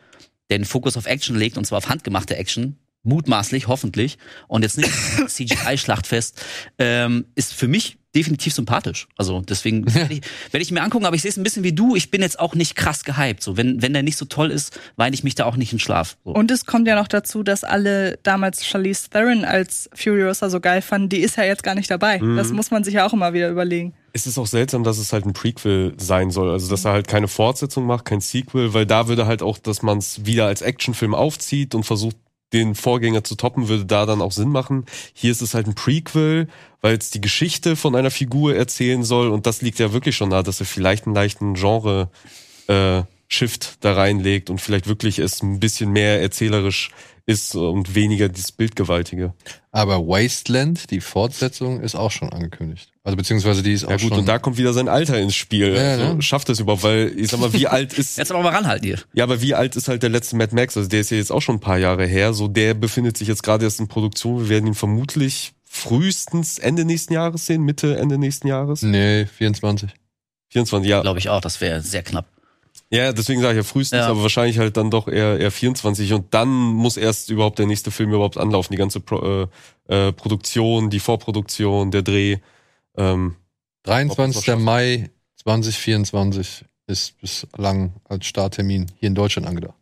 der 0.50 0.58
den 0.58 0.66
Fokus 0.66 0.98
auf 0.98 1.06
Action 1.06 1.36
legt 1.36 1.58
und 1.58 1.66
zwar 1.66 1.78
auf 1.78 1.90
handgemachte 1.90 2.36
Action, 2.36 2.78
mutmaßlich, 3.04 3.68
hoffentlich, 3.68 4.18
und 4.48 4.64
jetzt 4.64 4.78
nicht 4.78 4.90
CGI-Schlachtfest, 5.28 6.44
ähm, 6.80 7.26
ist 7.36 7.54
für 7.54 7.68
mich 7.68 7.99
definitiv 8.16 8.54
sympathisch. 8.54 9.08
Also 9.18 9.42
deswegen 9.42 9.94
werde 9.94 10.16
ich, 10.16 10.22
werd 10.52 10.62
ich 10.62 10.72
mir 10.72 10.82
angucken, 10.82 11.06
aber 11.06 11.16
ich 11.16 11.22
sehe 11.22 11.30
es 11.30 11.38
ein 11.38 11.44
bisschen 11.44 11.64
wie 11.64 11.74
du. 11.74 11.96
Ich 11.96 12.12
bin 12.12 12.22
jetzt 12.22 12.40
auch 12.40 12.56
nicht 12.56 12.76
krass 12.76 13.04
gehypt. 13.04 13.44
So, 13.44 13.58
wenn, 13.58 13.82
wenn 13.82 13.94
der 13.94 14.04
nicht 14.04 14.18
so 14.18 14.26
toll 14.26 14.52
ist, 14.52 14.80
weine 14.96 15.14
ich 15.14 15.24
mich 15.24 15.36
da 15.36 15.46
auch 15.46 15.56
nicht 15.56 15.74
in 15.74 15.80
Schlaf. 15.80 16.18
So. 16.26 16.32
Und 16.32 16.52
es 16.52 16.66
kommt 16.66 16.88
ja 16.88 16.96
noch 16.96 17.08
dazu, 17.08 17.44
dass 17.44 17.64
alle 17.64 18.18
damals 18.24 18.66
Charlize 18.66 19.10
Theron 19.10 19.46
als 19.46 19.90
Furiosa 19.94 20.50
so 20.50 20.60
geil 20.60 20.82
fanden. 20.82 21.10
Die 21.10 21.20
ist 21.20 21.38
ja 21.38 21.44
jetzt 21.44 21.64
gar 21.64 21.76
nicht 21.76 21.90
dabei. 21.90 22.20
Das 22.20 22.52
muss 22.52 22.72
man 22.72 22.84
sich 22.84 22.96
ja 22.96 23.06
auch 23.06 23.14
immer 23.14 23.34
wieder 23.34 23.50
überlegen. 23.50 23.94
Es 24.14 24.26
ist 24.26 24.38
auch 24.38 24.48
seltsam, 24.48 24.84
dass 24.84 24.98
es 24.98 25.14
halt 25.14 25.26
ein 25.26 25.34
Prequel 25.34 25.94
sein 25.98 26.32
soll. 26.32 26.50
Also, 26.50 26.70
dass 26.70 26.86
er 26.86 26.92
halt 26.92 27.08
keine 27.08 27.28
Fortsetzung 27.28 27.86
macht, 27.86 28.06
kein 28.06 28.22
Sequel, 28.22 28.74
weil 28.74 28.86
da 28.86 29.08
würde 29.08 29.28
halt 29.28 29.44
auch, 29.44 29.58
dass 29.58 29.82
man 29.82 30.00
es 30.00 30.26
wieder 30.26 30.48
als 30.48 30.62
Actionfilm 30.62 31.14
aufzieht 31.14 31.76
und 31.76 31.84
versucht, 31.84 32.16
den 32.54 32.76
Vorgänger 32.76 33.24
zu 33.24 33.36
toppen, 33.36 33.68
würde 33.68 33.86
da 33.86 34.06
dann 34.06 34.22
auch 34.22 34.32
Sinn 34.32 34.50
machen. 34.50 34.86
Hier 35.14 35.32
ist 35.32 35.42
es 35.42 35.54
halt 35.54 35.68
ein 35.68 35.76
Prequel, 35.76 36.48
weil 36.82 36.98
es 36.98 37.10
die 37.10 37.22
Geschichte 37.22 37.76
von 37.76 37.96
einer 37.96 38.12
Figur 38.12 38.56
erzählen 38.56 39.04
soll 39.04 39.30
und 39.30 39.46
das 39.46 39.62
liegt 39.62 39.80
ja 39.80 39.94
wirklich 39.94 40.16
schon 40.16 40.30
nahe, 40.30 40.44
dass 40.44 40.60
er 40.60 40.66
vielleicht 40.66 41.06
einen 41.06 41.16
leichten 41.16 41.54
Genre 41.54 42.10
äh, 42.68 43.04
Shift 43.28 43.78
da 43.82 43.94
reinlegt 43.94 44.50
und 44.50 44.60
vielleicht 44.60 44.88
wirklich 44.88 45.20
es 45.20 45.44
ein 45.44 45.60
bisschen 45.60 45.92
mehr 45.92 46.22
erzählerisch 46.22 46.90
ist 47.28 47.56
und 47.56 47.94
weniger 47.94 48.28
dieses 48.28 48.52
Bildgewaltige. 48.52 49.34
Aber 49.72 50.00
Wasteland, 50.00 50.90
die 50.90 51.00
Fortsetzung, 51.00 51.80
ist 51.80 51.94
auch 51.94 52.10
schon 52.10 52.30
angekündigt. 52.30 52.92
Also 53.10 53.18
beziehungsweise 53.18 53.62
die 53.64 53.74
ist 53.74 53.86
auch 53.86 53.90
Ja 53.92 53.98
gut, 53.98 54.10
schon. 54.10 54.20
und 54.20 54.26
da 54.28 54.40
kommt 54.40 54.58
wieder 54.58 54.74
sein 54.74 54.88
Alter 54.88 55.20
ins 55.20 55.36
Spiel. 55.36 55.74
Ja, 55.76 55.92
also, 55.92 56.14
ne? 56.16 56.22
Schafft 56.22 56.50
es 56.50 56.60
überhaupt, 56.60 56.84
weil 56.84 57.12
ich 57.18 57.30
sag 57.30 57.40
mal, 57.40 57.52
wie 57.54 57.68
alt 57.68 57.94
ist 57.98 58.18
Jetzt 58.18 58.32
aber 58.32 58.42
mal 58.44 58.50
ranhalten 58.54 58.86
hier. 58.86 59.00
Ja, 59.14 59.24
aber 59.26 59.42
wie 59.42 59.54
alt 59.54 59.76
ist 59.76 59.88
halt 59.88 60.02
der 60.04 60.10
letzte 60.10 60.36
Mad 60.36 60.56
Max? 60.56 60.76
Also 60.78 60.90
der 60.90 61.02
ist 61.02 61.12
ja 61.12 61.18
jetzt 61.18 61.32
auch 61.32 61.42
schon 61.42 61.56
ein 61.56 61.60
paar 61.62 61.78
Jahre 61.78 62.06
her. 62.06 62.34
So, 62.34 62.48
der 62.48 62.74
befindet 62.74 63.18
sich 63.18 63.28
jetzt 63.28 63.44
gerade 63.44 63.66
erst 63.66 63.80
in 63.80 63.88
Produktion. 63.88 64.42
Wir 64.44 64.50
werden 64.50 64.68
ihn 64.68 64.76
vermutlich 64.76 65.54
frühestens 65.66 66.60
Ende 66.60 66.86
nächsten 66.86 67.14
Jahres 67.14 67.46
sehen, 67.46 67.64
Mitte, 67.64 67.98
Ende 67.98 68.18
nächsten 68.18 68.48
Jahres. 68.48 68.82
nee, 68.82 69.26
24. 69.26 69.90
24, 70.50 70.90
ja. 70.90 71.02
Glaube 71.02 71.20
ich 71.20 71.30
auch, 71.30 71.42
das 71.42 71.62
wäre 71.62 71.82
sehr 71.82 72.04
knapp. 72.04 72.26
Ja, 72.92 73.14
deswegen 73.14 73.40
sage 73.42 73.54
ich 73.60 73.66
ja 73.66 73.70
frühestens, 73.72 74.00
Ja. 74.00 74.08
aber 74.08 74.24
wahrscheinlich 74.24 74.58
halt 74.58 74.76
dann 74.78 74.90
doch 74.90 75.08
eher, 75.08 75.40
eher 75.40 75.52
24. 75.52 76.12
Und 76.14 76.34
dann 76.34 76.50
muss 76.50 76.98
erst 76.98 77.30
überhaupt 77.30 77.60
der 77.60 77.68
nächste 77.68 77.92
Film 77.92 78.10
überhaupt 78.12 78.38
anlaufen. 78.38 78.74
Die 78.74 78.78
ganze 78.78 79.00
Pro, 79.00 79.48
äh, 79.90 80.08
äh, 80.08 80.12
Produktion, 80.12 80.90
die 80.90 81.00
Vorproduktion, 81.00 81.92
der 81.92 82.02
Dreh. 82.02 82.38
Ähm, 82.98 83.36
23. 83.84 84.44
schaffen. 84.46 84.64
Mai 84.64 85.10
2024 85.38 86.66
ist 86.88 87.18
bislang 87.20 87.94
als 88.06 88.26
Starttermin 88.26 88.88
hier 88.98 89.08
in 89.08 89.16
Deutschland 89.16 89.48
angedacht. 89.48 89.78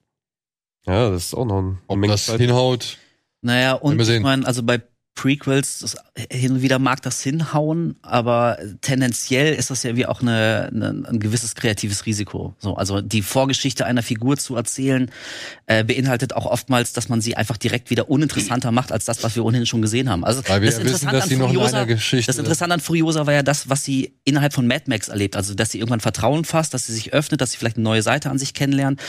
ja, 0.86 1.10
das 1.10 1.26
ist 1.28 1.34
auch 1.34 1.46
noch 1.46 1.60
ein, 1.62 1.80
Ob 1.88 1.98
Menge 1.98 2.13
das 2.13 2.26
Zeit. 2.26 2.39
hinhaut, 2.39 2.98
Naja, 3.41 3.74
und 3.74 3.96
wir 3.96 4.02
ich 4.02 4.08
sehen. 4.08 4.24
meine, 4.24 4.46
also 4.46 4.63
bei 4.63 4.82
Prequels, 5.17 5.80
das, 5.80 5.97
hin 6.30 6.53
und 6.53 6.62
wieder 6.62 6.77
mag 6.77 7.01
das 7.01 7.21
hinhauen, 7.21 7.95
aber 8.03 8.60
tendenziell 8.82 9.53
ist 9.56 9.71
das 9.71 9.82
ja 9.82 9.95
wie 9.95 10.06
auch 10.06 10.21
eine, 10.21 10.69
eine, 10.71 11.03
ein 11.10 11.19
gewisses 11.19 11.56
kreatives 11.56 12.06
Risiko. 12.06 12.56
So, 12.60 12.75
also 12.75 13.01
die 13.01 13.23
Vorgeschichte 13.23 13.86
einer 13.86 14.03
Figur 14.03 14.38
zu 14.38 14.56
erzählen, 14.56 15.10
äh, 15.65 15.84
beinhaltet 15.84 16.34
auch 16.34 16.45
oftmals, 16.45 16.93
dass 16.93 17.10
man 17.10 17.19
sie 17.19 17.36
einfach 17.36 17.58
direkt 17.58 17.89
wieder 17.89 18.10
uninteressanter 18.10 18.71
macht 18.71 18.91
als 18.91 19.06
das, 19.06 19.23
was 19.23 19.36
wir 19.36 19.43
ohnehin 19.43 19.65
schon 19.65 19.82
gesehen 19.82 20.08
haben. 20.08 20.23
Also 20.23 20.43
weil 20.47 20.62
wir 20.62 20.69
das 20.69 20.77
ja 20.77 20.86
wissen, 20.86 21.08
Interessante 21.08 21.15
dass 21.15 21.23
an 21.23 21.30
sie 21.30 21.38
noch 21.38 21.49
in 21.51 21.58
Furiosa- 21.58 21.75
einer 21.77 21.86
Geschichte. 21.88 22.27
das 22.27 22.38
Interessante 22.38 22.75
an 22.75 22.80
Furiosa 22.80 23.25
war 23.25 23.34
ja 23.34 23.43
das, 23.43 23.69
was 23.69 23.84
sie 23.84 24.13
innerhalb 24.23 24.53
von 24.53 24.67
Mad 24.67 24.84
Max 24.86 25.08
erlebt. 25.08 25.36
Also, 25.36 25.56
dass 25.56 25.71
sie 25.71 25.80
irgendwann 25.80 25.99
Vertrauen 25.99 26.45
fasst, 26.45 26.75
dass 26.75 26.86
sie 26.86 26.93
sich 26.93 27.13
öffnet, 27.13 27.41
dass 27.41 27.51
sie 27.51 27.58
vielleicht 27.58 27.77
eine 27.77 27.84
neue 27.84 28.03
Seite 28.03 28.30
an 28.30 28.38
sich 28.38 28.53
kennenlernt. 28.53 29.01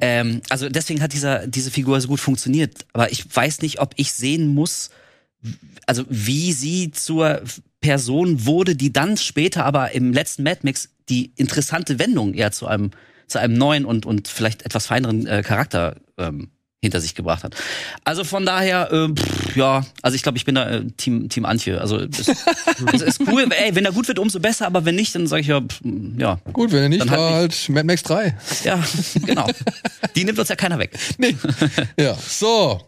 Ähm, 0.00 0.42
also, 0.50 0.68
deswegen 0.68 1.00
hat 1.00 1.14
dieser, 1.14 1.46
diese 1.46 1.70
Figur 1.70 1.98
so 1.98 2.08
gut 2.08 2.20
funktioniert. 2.20 2.84
Aber 2.92 3.10
ich 3.10 3.24
weiß 3.34 3.62
nicht, 3.62 3.80
ob 3.80 3.94
ich 3.96 4.12
sehen 4.12 4.48
muss, 4.48 4.90
also, 5.86 6.04
wie 6.08 6.52
sie 6.52 6.90
zur 6.90 7.42
Person 7.80 8.46
wurde, 8.46 8.76
die 8.76 8.92
dann 8.92 9.16
später 9.16 9.64
aber 9.64 9.92
im 9.92 10.12
letzten 10.12 10.42
Mad 10.42 10.60
Max 10.62 10.88
die 11.08 11.32
interessante 11.36 11.98
Wendung 11.98 12.34
eher 12.34 12.50
zu 12.52 12.66
einem, 12.66 12.90
zu 13.28 13.38
einem 13.38 13.54
neuen 13.54 13.84
und, 13.84 14.06
und 14.06 14.28
vielleicht 14.28 14.62
etwas 14.62 14.86
feineren 14.86 15.26
äh, 15.26 15.42
Charakter 15.42 15.96
ähm, 16.18 16.48
hinter 16.82 17.00
sich 17.00 17.14
gebracht 17.14 17.44
hat. 17.44 17.54
Also 18.04 18.24
von 18.24 18.46
daher, 18.46 18.92
äh, 18.92 19.08
pff, 19.08 19.56
ja, 19.56 19.84
also 20.02 20.14
ich 20.14 20.22
glaube, 20.22 20.38
ich 20.38 20.44
bin 20.44 20.54
da 20.54 20.68
äh, 20.68 20.84
Team 20.96 21.28
Team 21.28 21.44
Antje. 21.44 21.80
Also 21.80 21.98
es, 21.98 22.28
es 22.92 23.02
ist 23.02 23.20
cool, 23.26 23.46
ey, 23.50 23.74
wenn 23.74 23.84
er 23.84 23.92
gut 23.92 24.08
wird, 24.08 24.18
umso 24.18 24.40
besser, 24.40 24.66
aber 24.66 24.84
wenn 24.84 24.94
nicht, 24.94 25.14
dann 25.14 25.26
sage 25.26 25.42
ich 25.42 25.48
ja, 25.48 25.60
pff, 25.60 25.80
ja. 26.18 26.38
Gut, 26.52 26.72
wenn 26.72 26.82
er 26.82 26.88
nicht, 26.88 27.02
Dann 27.02 27.10
war 27.10 27.34
halt 27.34 27.52
halt 27.52 27.68
Mad 27.68 27.84
Max 27.84 28.02
3. 28.02 28.36
Ja, 28.64 28.82
genau. 29.24 29.46
Die 30.16 30.24
nimmt 30.24 30.38
uns 30.38 30.48
ja 30.48 30.56
keiner 30.56 30.78
weg. 30.78 30.92
Nee. 31.18 31.36
ja, 31.98 32.14
so. 32.14 32.80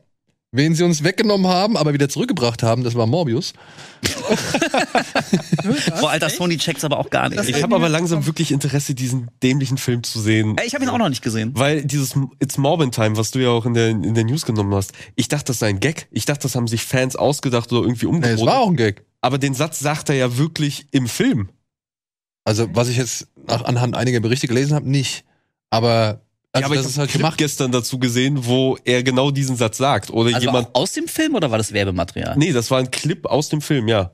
Wen 0.50 0.74
sie 0.74 0.82
uns 0.82 1.04
weggenommen 1.04 1.46
haben, 1.46 1.76
aber 1.76 1.92
wieder 1.92 2.08
zurückgebracht 2.08 2.62
haben, 2.62 2.82
das 2.82 2.94
war 2.94 3.06
Morbius. 3.06 3.52
Boah, 6.00 6.10
alter, 6.10 6.30
Sony 6.30 6.56
checkt's 6.56 6.84
aber 6.84 6.98
auch 6.98 7.10
gar 7.10 7.28
nicht. 7.28 7.46
Ich 7.48 7.62
habe 7.62 7.74
aber 7.74 7.88
langsam 7.90 8.24
wirklich 8.24 8.50
Interesse, 8.52 8.94
diesen 8.94 9.30
dämlichen 9.42 9.76
Film 9.76 10.02
zu 10.02 10.20
sehen. 10.20 10.56
ich 10.64 10.74
habe 10.74 10.84
ihn 10.84 10.90
auch 10.90 10.96
noch 10.98 11.10
nicht 11.10 11.22
gesehen. 11.22 11.50
Weil 11.54 11.84
dieses 11.84 12.14
It's 12.40 12.56
Morbin 12.56 12.92
Time, 12.92 13.16
was 13.18 13.30
du 13.30 13.40
ja 13.40 13.50
auch 13.50 13.66
in 13.66 13.74
der, 13.74 13.90
in 13.90 14.14
der 14.14 14.24
News 14.24 14.46
genommen 14.46 14.74
hast, 14.74 14.92
ich 15.16 15.28
dachte, 15.28 15.46
das 15.46 15.58
sei 15.58 15.68
ein 15.68 15.80
Gag. 15.80 16.08
Ich 16.12 16.24
dachte, 16.24 16.42
das 16.44 16.54
haben 16.54 16.66
sich 16.66 16.84
Fans 16.84 17.14
ausgedacht 17.16 17.70
oder 17.72 17.82
irgendwie 17.82 18.06
Nee, 18.06 18.28
es 18.28 18.46
war 18.46 18.60
auch 18.60 18.68
ein 18.68 18.76
Gag. 18.76 19.04
aber 19.20 19.36
den 19.36 19.52
Satz 19.52 19.80
sagt 19.80 20.08
er 20.08 20.14
ja 20.14 20.38
wirklich 20.38 20.86
im 20.92 21.08
Film. 21.08 21.50
Also, 22.44 22.68
was 22.72 22.88
ich 22.88 22.96
jetzt 22.96 23.26
nach, 23.46 23.64
anhand 23.64 23.96
einiger 23.96 24.20
Berichte 24.20 24.48
gelesen 24.48 24.74
habe, 24.74 24.88
nicht. 24.88 25.24
Aber, 25.68 26.22
also 26.58 26.60
ja, 26.60 26.66
aber 26.66 26.74
das 26.76 26.84
ich 26.86 26.90
ist 26.90 26.96
habe 26.96 27.00
halt 27.02 27.10
Clip 27.10 27.20
gemacht. 27.22 27.38
gestern 27.38 27.72
dazu 27.72 27.98
gesehen, 27.98 28.44
wo 28.46 28.76
er 28.84 29.02
genau 29.02 29.30
diesen 29.30 29.56
Satz 29.56 29.78
sagt. 29.78 30.10
Oder 30.10 30.34
Also 30.34 30.46
jemand. 30.46 30.74
aus 30.74 30.92
dem 30.92 31.08
Film 31.08 31.34
oder 31.34 31.50
war 31.50 31.58
das 31.58 31.72
Werbematerial? 31.72 32.36
Nee, 32.36 32.52
das 32.52 32.70
war 32.70 32.78
ein 32.78 32.90
Clip 32.90 33.24
aus 33.26 33.48
dem 33.48 33.60
Film, 33.60 33.88
ja. 33.88 34.12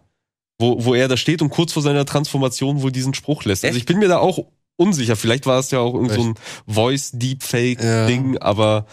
Wo, 0.58 0.84
wo 0.84 0.94
er 0.94 1.08
da 1.08 1.16
steht 1.16 1.42
und 1.42 1.50
kurz 1.50 1.72
vor 1.72 1.82
seiner 1.82 2.06
Transformation 2.06 2.80
wohl 2.82 2.92
diesen 2.92 3.12
Spruch 3.14 3.44
lässt. 3.44 3.64
Also 3.64 3.74
Echt? 3.76 3.82
ich 3.82 3.86
bin 3.86 3.98
mir 3.98 4.08
da 4.08 4.18
auch 4.18 4.38
unsicher. 4.76 5.16
Vielleicht 5.16 5.46
war 5.46 5.58
es 5.58 5.70
ja 5.72 5.80
auch 5.80 5.94
irgend 5.94 6.12
so 6.12 6.22
ein 6.22 6.34
Voice-Deepfake-Ding, 6.68 8.38
aber 8.38 8.86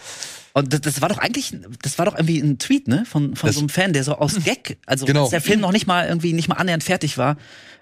Und 0.54 0.72
das, 0.72 0.80
das 0.82 1.00
war 1.00 1.08
doch 1.08 1.18
eigentlich, 1.18 1.54
das 1.82 1.98
war 1.98 2.06
doch 2.06 2.14
irgendwie 2.14 2.38
ein 2.40 2.58
Tweet, 2.58 2.88
ne, 2.88 3.04
von, 3.06 3.36
von 3.36 3.46
Das- 3.48 3.54
so 3.56 3.60
einem 3.60 3.68
Fan, 3.68 3.92
der 3.92 4.04
so 4.04 4.14
aus 4.16 4.34
Gag, 4.44 4.78
also 4.86 5.06
Genau. 5.06 5.22
als 5.22 5.30
der 5.30 5.40
Film 5.40 5.60
noch 5.60 5.72
nicht 5.72 5.86
mal 5.86 6.06
irgendwie 6.06 6.32
nicht 6.32 6.48
mal 6.48 6.56
annähernd 6.56 6.84
fertig 6.84 7.16
war, 7.18 7.36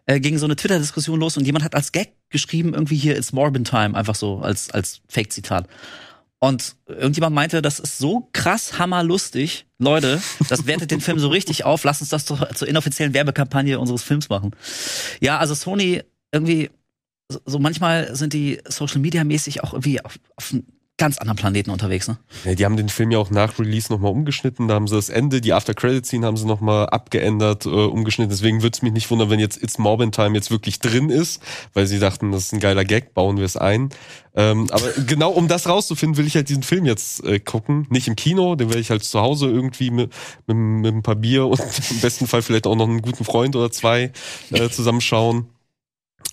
äh, 0.07 0.21
ging 0.21 0.39
so 0.39 0.47
eine 0.47 0.57
Twitter-Diskussion 0.57 1.21
los 1.21 1.37
und 1.37 1.45
jemand 1.45 1.65
hat 1.65 1.75
als 1.75 1.93
Gag 1.93 2.13
geschrieben, 2.29 2.75
irgendwie 2.75 2.97
hier 2.97 3.17
It's 3.17 3.33
Morbin 3.33 3.65
Time, 3.65 3.97
einfach 3.97 4.15
so 4.15 4.39
als, 4.39 4.71
als 4.71 5.01
Fake-Zitat. 5.09 5.69
Und 6.43 6.77
irgendjemand 6.87 7.35
meinte, 7.35 7.61
das 7.61 7.79
ist 7.79 7.99
so 7.99 8.29
krass 8.33 8.79
hammerlustig. 8.79 9.67
Leute, 9.79 10.23
das 10.49 10.67
wertet 10.67 10.91
den 10.91 11.03
Film 11.03 11.19
so 11.19 11.29
richtig 11.29 11.65
auf. 11.65 11.85
Lass 11.85 12.01
uns 12.01 12.09
das 12.09 12.25
zur, 12.25 12.49
zur 12.55 12.67
inoffiziellen 12.67 13.13
Werbekampagne 13.13 13.79
unseres 13.79 14.03
Films 14.03 14.31
machen. 14.31 14.53
Ja, 15.21 15.39
also 15.39 15.55
Sony 15.55 16.03
irgendwie, 16.33 16.71
so, 17.29 17.59
manchmal 17.59 18.17
sind 18.17 18.33
die 18.33 18.59
Social 18.67 19.01
Media 19.01 19.23
mäßig 19.23 19.63
auch 19.63 19.75
irgendwie 19.75 20.03
auf, 20.03 20.19
auf 20.37 20.55
ganz 21.01 21.17
anderen 21.17 21.39
Planeten 21.39 21.71
unterwegs, 21.71 22.09
ne? 22.09 22.19
Ja, 22.45 22.55
die 22.55 22.65
haben 22.67 22.77
den 22.77 22.91
Film 22.91 23.11
ja 23.11 23.19
auch 23.19 23.31
nach 23.31 23.59
Release 23.59 23.91
nochmal 23.91 24.13
umgeschnitten. 24.13 24.69
Da 24.69 24.75
haben 24.75 24.87
sie 24.87 24.95
das 24.95 25.09
Ende, 25.09 25.41
die 25.41 25.55
After-Credit-Scene 25.55 26.27
haben 26.27 26.37
sie 26.37 26.45
nochmal 26.47 26.91
abgeändert, 26.91 27.65
äh, 27.65 27.71
umgeschnitten. 27.71 28.29
Deswegen 28.29 28.63
würde 28.63 28.77
es 28.77 28.83
mich 28.83 28.93
nicht 28.93 29.11
wundern, 29.11 29.31
wenn 29.31 29.41
jetzt 29.41 29.63
It's 29.63 29.79
Morbin 29.79 30.13
Time 30.13 30.37
jetzt 30.37 30.51
wirklich 30.51 30.79
drin 30.79 31.09
ist, 31.09 31.43
weil 31.73 31.87
sie 31.87 31.99
dachten, 31.99 32.33
das 32.33 32.45
ist 32.45 32.53
ein 32.53 32.61
geiler 32.61 32.85
Gag, 32.85 33.15
bauen 33.15 33.39
wir 33.39 33.47
es 33.47 33.57
ein. 33.57 33.89
Ähm, 34.37 34.69
aber 34.71 34.93
genau 35.07 35.31
um 35.31 35.49
das 35.49 35.67
rauszufinden, 35.67 36.19
will 36.19 36.27
ich 36.27 36.37
halt 36.37 36.51
diesen 36.51 36.63
Film 36.63 36.85
jetzt 36.85 37.25
äh, 37.25 37.41
gucken. 37.41 37.87
Nicht 37.89 38.07
im 38.07 38.15
Kino, 38.15 38.55
den 38.55 38.69
werde 38.69 38.81
ich 38.81 38.91
halt 38.91 39.03
zu 39.03 39.21
Hause 39.21 39.47
irgendwie 39.49 39.91
mit, 39.91 40.13
mit, 40.47 40.57
mit 40.57 40.95
ein 40.95 41.03
paar 41.03 41.17
Bier 41.17 41.47
und 41.47 41.61
im 41.91 42.01
besten 42.01 42.27
Fall 42.27 42.43
vielleicht 42.43 42.67
auch 42.67 42.77
noch 42.77 42.87
einen 42.87 43.01
guten 43.01 43.25
Freund 43.25 43.57
oder 43.57 43.73
zwei 43.73 44.13
äh, 44.51 44.69
zusammenschauen. 44.69 45.47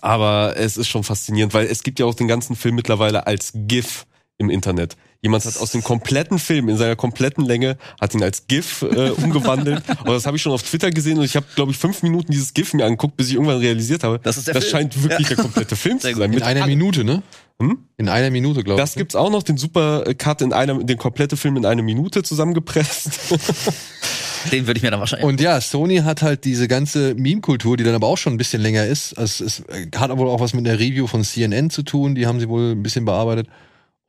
Aber 0.01 0.57
es 0.57 0.75
ist 0.75 0.89
schon 0.89 1.05
faszinierend, 1.05 1.53
weil 1.53 1.67
es 1.67 1.83
gibt 1.83 1.99
ja 1.99 2.05
auch 2.05 2.15
den 2.15 2.27
ganzen 2.27 2.57
Film 2.57 2.75
mittlerweile 2.75 3.27
als 3.27 3.53
GIF 3.55 4.05
im 4.37 4.49
Internet. 4.49 4.95
Jemand 5.21 5.43
hat 5.45 5.57
aus 5.57 5.71
dem 5.71 5.83
kompletten 5.83 6.37
Film 6.37 6.69
in 6.69 6.77
seiner 6.77 6.95
kompletten 6.95 7.43
Länge 7.43 7.77
hat 7.99 8.13
ihn 8.13 8.21
als 8.21 8.45
GIF 8.47 8.83
äh, 8.83 9.09
umgewandelt. 9.09 9.81
Und 10.05 10.09
das 10.11 10.27
habe 10.27 10.37
ich 10.37 10.43
schon 10.43 10.51
auf 10.51 10.61
Twitter 10.61 10.91
gesehen 10.91 11.17
und 11.17 11.25
ich 11.25 11.35
habe, 11.35 11.45
glaube 11.55 11.71
ich, 11.71 11.77
fünf 11.77 12.03
Minuten 12.03 12.31
dieses 12.31 12.53
GIF 12.53 12.73
mir 12.75 12.85
angeguckt, 12.85 13.17
bis 13.17 13.29
ich 13.29 13.33
irgendwann 13.33 13.57
realisiert 13.57 14.03
habe, 14.03 14.19
Das 14.21 14.37
ist 14.37 14.47
der 14.47 14.53
das 14.53 14.65
Film. 14.65 14.71
scheint 14.91 15.03
wirklich 15.03 15.27
der 15.27 15.37
komplette 15.37 15.75
Film 15.75 15.99
zu 15.99 16.13
sein. 16.13 16.21
In 16.21 16.29
Mit 16.31 16.43
einer 16.43 16.61
all- 16.61 16.67
Minute, 16.67 17.03
ne? 17.03 17.23
Hm? 17.59 17.79
In 17.97 18.09
einer 18.09 18.29
Minute, 18.29 18.63
glaube 18.63 18.79
ich. 18.79 18.83
Das 18.83 18.93
gibt's 18.93 19.15
auch 19.15 19.31
noch, 19.31 19.41
den 19.41 19.57
Super 19.57 20.03
Cut 20.19 20.43
in 20.43 20.53
einer, 20.53 20.83
den 20.83 20.99
komplette 20.99 21.35
Film 21.35 21.57
in 21.57 21.65
eine 21.65 21.81
Minute 21.81 22.21
zusammengepresst. 22.21 23.19
Den 24.51 24.67
würde 24.67 24.77
ich 24.77 24.83
mir 24.83 24.91
dann 24.91 24.99
wahrscheinlich. 24.99 25.27
Und 25.27 25.41
ja, 25.41 25.59
Sony 25.59 25.97
hat 25.97 26.21
halt 26.21 26.45
diese 26.45 26.67
ganze 26.67 27.15
Meme-Kultur, 27.15 27.75
die 27.75 27.83
dann 27.83 27.95
aber 27.95 28.07
auch 28.07 28.17
schon 28.17 28.33
ein 28.33 28.37
bisschen 28.37 28.61
länger 28.61 28.85
ist. 28.85 29.17
Also 29.17 29.43
es 29.43 29.63
hat 29.95 30.15
wohl 30.15 30.27
auch 30.29 30.39
was 30.39 30.53
mit 30.53 30.65
einer 30.67 30.77
Review 30.79 31.07
von 31.07 31.23
CNN 31.23 31.69
zu 31.71 31.81
tun, 31.83 32.13
die 32.15 32.27
haben 32.27 32.39
sie 32.39 32.47
wohl 32.47 32.73
ein 32.73 32.83
bisschen 32.83 33.03
bearbeitet. 33.03 33.47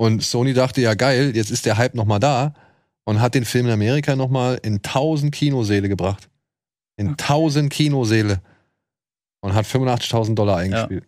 Und 0.00 0.22
Sony 0.22 0.54
dachte, 0.54 0.80
ja 0.80 0.94
geil, 0.94 1.32
jetzt 1.34 1.50
ist 1.50 1.66
der 1.66 1.76
Hype 1.76 1.94
noch 1.94 2.04
mal 2.06 2.18
da 2.20 2.54
und 3.04 3.20
hat 3.20 3.34
den 3.34 3.44
Film 3.44 3.66
in 3.66 3.72
Amerika 3.72 4.14
noch 4.16 4.30
mal 4.30 4.58
in 4.62 4.76
1000 4.76 5.34
Kinoseele 5.34 5.88
gebracht. 5.88 6.28
In 6.96 7.10
1000 7.10 7.70
Kinoseele. 7.70 8.40
Und 9.40 9.54
hat 9.54 9.66
85.000 9.66 10.34
Dollar 10.34 10.58
eingespielt. 10.58 11.04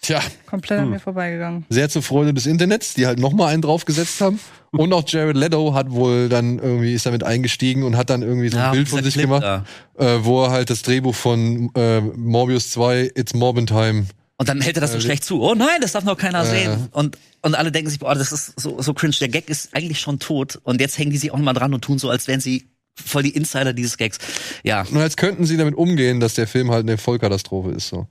Tja, 0.00 0.20
Komplett 0.46 0.78
an 0.78 0.84
Hm. 0.86 0.90
mir 0.92 1.00
vorbeigegangen. 1.00 1.66
sehr 1.68 1.88
zur 1.88 2.02
Freude 2.02 2.32
des 2.32 2.46
Internets, 2.46 2.94
die 2.94 3.06
halt 3.06 3.18
noch 3.18 3.32
mal 3.32 3.48
einen 3.48 3.62
draufgesetzt 3.62 4.20
haben. 4.20 4.38
Und 4.70 4.92
auch 4.92 5.02
Jared 5.06 5.36
Leto 5.36 5.74
hat 5.74 5.90
wohl 5.90 6.28
dann 6.28 6.58
irgendwie, 6.58 6.94
ist 6.94 7.06
damit 7.06 7.24
eingestiegen 7.24 7.82
und 7.84 7.96
hat 7.96 8.10
dann 8.10 8.20
irgendwie 8.22 8.48
so 8.50 8.58
ein 8.58 8.64
Ja, 8.64 8.70
Bild 8.72 8.88
von 8.88 9.02
sich 9.02 9.14
Clip 9.14 9.24
gemacht 9.24 9.64
äh, 9.96 10.18
wo 10.20 10.44
er 10.44 10.50
halt 10.50 10.68
das 10.68 10.82
Drehbuch 10.82 11.14
von 11.14 11.70
äh, 11.74 12.00
Morbius 12.02 12.70
2, 12.72 13.12
It's 13.14 13.32
Morbin 13.34 13.66
Time. 13.66 14.06
Und 14.40 14.48
dann 14.48 14.60
hält 14.60 14.76
er 14.76 14.80
das 14.80 14.92
so 14.92 15.00
schlecht 15.00 15.24
zu. 15.24 15.42
Oh 15.42 15.54
nein, 15.54 15.80
das 15.80 15.92
darf 15.92 16.04
noch 16.04 16.16
keiner 16.16 16.46
sehen. 16.46 16.88
Und, 16.92 17.18
und 17.42 17.56
alle 17.56 17.72
denken 17.72 17.90
sich, 17.90 17.98
boah, 17.98 18.14
das 18.14 18.30
ist 18.30 18.58
so, 18.58 18.80
so 18.80 18.94
cringe. 18.94 19.16
Der 19.20 19.28
Gag 19.28 19.50
ist 19.50 19.74
eigentlich 19.74 20.00
schon 20.00 20.20
tot. 20.20 20.60
Und 20.62 20.80
jetzt 20.80 20.96
hängen 20.96 21.10
die 21.10 21.18
sich 21.18 21.32
auch 21.32 21.38
noch 21.38 21.44
mal 21.44 21.54
dran 21.54 21.74
und 21.74 21.82
tun 21.82 21.98
so, 21.98 22.08
als 22.08 22.28
wären 22.28 22.40
sie 22.40 22.68
voll 22.94 23.24
die 23.24 23.30
Insider 23.30 23.72
dieses 23.72 23.96
Gags. 23.96 24.18
Ja. 24.62 24.82
Und 24.82 24.96
als 24.98 25.16
könnten 25.16 25.44
sie 25.44 25.56
damit 25.56 25.74
umgehen, 25.74 26.20
dass 26.20 26.34
der 26.34 26.46
Film 26.46 26.70
halt 26.70 26.84
eine 26.84 26.98
Vollkatastrophe 26.98 27.70
ist. 27.70 27.88
So. 27.88 28.06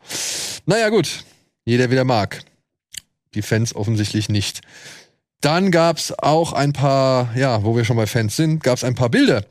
Naja, 0.66 0.90
gut. 0.90 1.24
Jeder 1.64 1.90
wie 1.92 1.96
der 1.96 2.04
mag. 2.06 2.44
Die 3.34 3.42
Fans 3.42 3.74
offensichtlich 3.74 4.28
nicht. 4.28 4.62
Dann 5.40 5.72
gab's 5.72 6.12
auch 6.12 6.52
ein 6.52 6.74
paar, 6.74 7.36
ja, 7.38 7.64
wo 7.64 7.76
wir 7.78 7.86
schon 7.86 7.96
bei 7.98 8.08
Fans 8.08 8.36
sind, 8.36 8.64
gab's 8.64 8.84
ein 8.84 8.96
paar 8.96 9.10
Bilder 9.10 9.46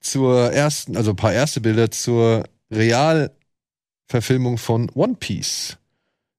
zur 0.00 0.52
ersten, 0.52 0.96
also 0.96 1.10
ein 1.10 1.16
paar 1.16 1.32
erste 1.32 1.60
Bilder 1.60 1.90
zur 1.90 2.44
Realverfilmung 2.70 4.58
von 4.58 4.90
One 4.90 5.16
Piece. 5.18 5.76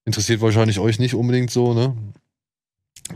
Interessiert 0.05 0.41
wahrscheinlich 0.41 0.79
euch 0.79 0.99
nicht 0.99 1.13
unbedingt 1.15 1.51
so, 1.51 1.73
ne? 1.73 1.95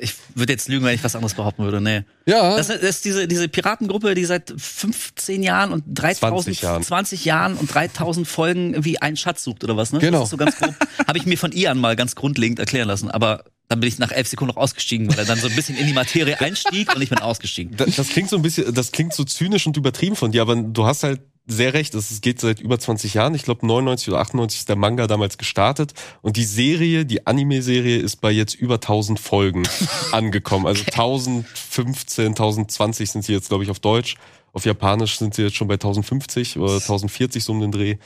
Ich 0.00 0.14
würde 0.34 0.52
jetzt 0.52 0.68
lügen, 0.68 0.84
wenn 0.84 0.94
ich 0.94 1.04
was 1.04 1.14
anderes 1.14 1.34
behaupten 1.34 1.64
würde. 1.64 1.80
Nee. 1.80 2.02
Ja. 2.26 2.56
Das 2.56 2.70
ist- 2.70 3.04
diese, 3.04 3.28
diese 3.28 3.48
Piratengruppe, 3.48 4.14
die 4.14 4.24
seit 4.24 4.52
15 4.56 5.42
Jahren 5.42 5.72
und 5.72 5.84
3000, 5.86 6.18
20 6.56 6.62
Jahren. 6.62 6.82
20 6.82 7.24
Jahren 7.24 7.56
und 7.56 7.72
3000 7.72 8.26
Folgen 8.26 8.72
irgendwie 8.72 9.00
einen 9.00 9.16
Schatz 9.16 9.44
sucht 9.44 9.64
oder 9.64 9.76
was, 9.76 9.92
ne? 9.92 10.00
Genau. 10.00 10.18
Das 10.20 10.24
ist 10.26 10.30
so 10.30 10.36
ganz 10.36 10.56
grob. 10.56 10.74
Habe 11.06 11.18
ich 11.18 11.26
mir 11.26 11.38
von 11.38 11.52
Ian 11.52 11.78
mal 11.78 11.96
ganz 11.96 12.14
grundlegend 12.14 12.58
erklären 12.58 12.88
lassen. 12.88 13.10
Aber 13.10 13.44
dann 13.68 13.80
bin 13.80 13.88
ich 13.88 13.98
nach 13.98 14.10
elf 14.12 14.28
Sekunden 14.28 14.54
noch 14.54 14.60
ausgestiegen, 14.60 15.08
weil 15.08 15.18
er 15.20 15.24
dann 15.24 15.38
so 15.38 15.48
ein 15.48 15.56
bisschen 15.56 15.76
in 15.78 15.86
die 15.86 15.92
Materie 15.94 16.38
einstieg 16.40 16.94
und 16.94 17.00
ich 17.00 17.08
bin 17.10 17.18
ausgestiegen. 17.20 17.76
Das, 17.76 17.94
das 17.96 18.08
klingt 18.08 18.28
so 18.28 18.36
ein 18.36 18.42
bisschen, 18.42 18.72
das 18.74 18.92
klingt 18.92 19.14
so 19.14 19.24
zynisch 19.24 19.66
und 19.66 19.76
übertrieben 19.76 20.16
von 20.16 20.30
dir, 20.32 20.42
aber 20.42 20.56
du 20.56 20.84
hast 20.84 21.04
halt 21.04 21.20
sehr 21.46 21.74
recht. 21.74 21.94
Es 21.94 22.20
geht 22.20 22.40
seit 22.40 22.60
über 22.60 22.78
20 22.78 23.14
Jahren. 23.14 23.34
Ich 23.34 23.42
glaube 23.42 23.66
99 23.66 24.08
oder 24.10 24.20
98 24.20 24.60
ist 24.60 24.68
der 24.68 24.76
Manga 24.76 25.06
damals 25.06 25.38
gestartet 25.38 25.92
und 26.20 26.36
die 26.36 26.44
Serie, 26.44 27.04
die 27.04 27.26
Anime-Serie 27.26 27.98
ist 27.98 28.16
bei 28.20 28.30
jetzt 28.30 28.54
über 28.54 28.74
1000 28.74 29.18
Folgen 29.18 29.64
angekommen. 30.12 30.66
Also 30.66 30.84
1015, 30.84 32.28
1020 32.28 33.10
sind 33.10 33.24
sie 33.24 33.32
jetzt 33.32 33.48
glaube 33.48 33.64
ich 33.64 33.70
auf 33.70 33.80
Deutsch. 33.80 34.16
Auf 34.52 34.66
Japanisch 34.66 35.18
sind 35.18 35.34
sie 35.34 35.42
jetzt 35.42 35.56
schon 35.56 35.68
bei 35.68 35.74
1050 35.74 36.58
oder 36.58 36.74
1040 36.74 37.42
so 37.42 37.52
um 37.52 37.60
den 37.60 37.72
Dreh. 37.72 37.96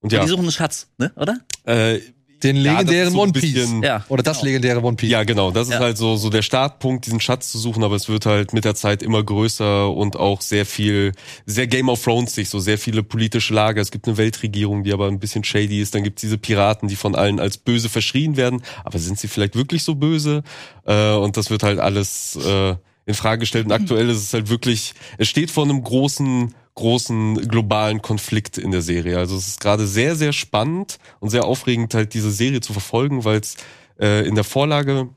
Und 0.00 0.12
Ja. 0.12 0.18
ja, 0.18 0.24
Die 0.24 0.30
suchen 0.30 0.42
einen 0.42 0.52
Schatz, 0.52 0.88
ne? 0.98 1.12
Oder? 1.16 1.38
äh, 1.64 2.00
den 2.42 2.56
ja, 2.56 2.72
legendären 2.72 3.08
ist 3.08 3.14
so 3.14 3.20
One 3.22 3.32
Piece. 3.32 3.52
bisschen- 3.54 3.82
Ja. 3.82 4.04
Oder 4.08 4.22
das 4.22 4.38
genau. 4.38 4.46
legendäre 4.46 4.82
One 4.82 4.96
Piece. 4.96 5.10
Ja, 5.10 5.24
genau. 5.24 5.50
Das 5.50 5.68
Ja. 5.68 5.76
ist 5.76 5.80
halt 5.80 5.98
so, 5.98 6.16
so 6.16 6.30
der 6.30 6.42
Startpunkt, 6.42 7.06
diesen 7.06 7.20
Schatz 7.20 7.52
zu 7.52 7.58
suchen, 7.58 7.84
aber 7.84 7.96
es 7.96 8.08
wird 8.08 8.26
halt 8.26 8.52
mit 8.52 8.64
der 8.64 8.74
Zeit 8.74 9.02
immer 9.02 9.22
größer 9.22 9.90
und 9.92 10.16
auch 10.16 10.40
sehr 10.40 10.66
viel, 10.66 11.12
sehr 11.46 11.66
Game 11.66 11.88
of 11.88 12.02
Thrones 12.02 12.34
sich, 12.34 12.48
so 12.48 12.58
sehr 12.58 12.78
viele 12.78 13.02
politische 13.02 13.54
Lager. 13.54 13.80
Es 13.80 13.90
gibt 13.90 14.06
eine 14.08 14.16
Weltregierung, 14.16 14.84
die 14.84 14.92
aber 14.92 15.08
ein 15.08 15.18
bisschen 15.20 15.44
shady 15.44 15.80
ist. 15.80 15.94
Dann 15.94 16.02
gibt 16.02 16.18
es 16.18 16.22
diese 16.22 16.38
Piraten, 16.38 16.88
die 16.88 16.96
von 16.96 17.14
allen 17.14 17.40
als 17.40 17.58
böse 17.58 17.88
verschrien 17.88 18.36
werden. 18.36 18.62
Aber 18.84 18.98
sind 18.98 19.18
sie 19.18 19.28
vielleicht 19.28 19.56
wirklich 19.56 19.82
so 19.82 19.94
böse? 19.94 20.42
Äh, 20.86 21.12
und 21.14 21.36
das 21.36 21.50
wird 21.50 21.62
halt 21.62 21.78
alles 21.78 22.36
äh, 22.36 22.74
in 23.06 23.14
Frage 23.14 23.40
gestellt. 23.40 23.66
Und 23.66 23.72
aktuell 23.72 24.08
ist 24.08 24.18
es 24.18 24.32
halt 24.32 24.48
wirklich, 24.50 24.94
es 25.18 25.28
steht 25.28 25.50
vor 25.50 25.64
einem 25.64 25.82
großen 25.82 26.54
großen 26.74 27.48
globalen 27.48 28.00
Konflikt 28.02 28.58
in 28.58 28.70
der 28.70 28.82
Serie. 28.82 29.18
Also 29.18 29.36
es 29.36 29.48
ist 29.48 29.60
gerade 29.60 29.86
sehr, 29.86 30.16
sehr 30.16 30.32
spannend 30.32 30.98
und 31.18 31.30
sehr 31.30 31.44
aufregend, 31.44 31.94
halt 31.94 32.14
diese 32.14 32.30
Serie 32.30 32.60
zu 32.60 32.72
verfolgen, 32.72 33.24
weil 33.24 33.40
es 33.40 33.56
äh, 34.00 34.26
in 34.26 34.34
der 34.34 34.44
Vorlage 34.44 35.08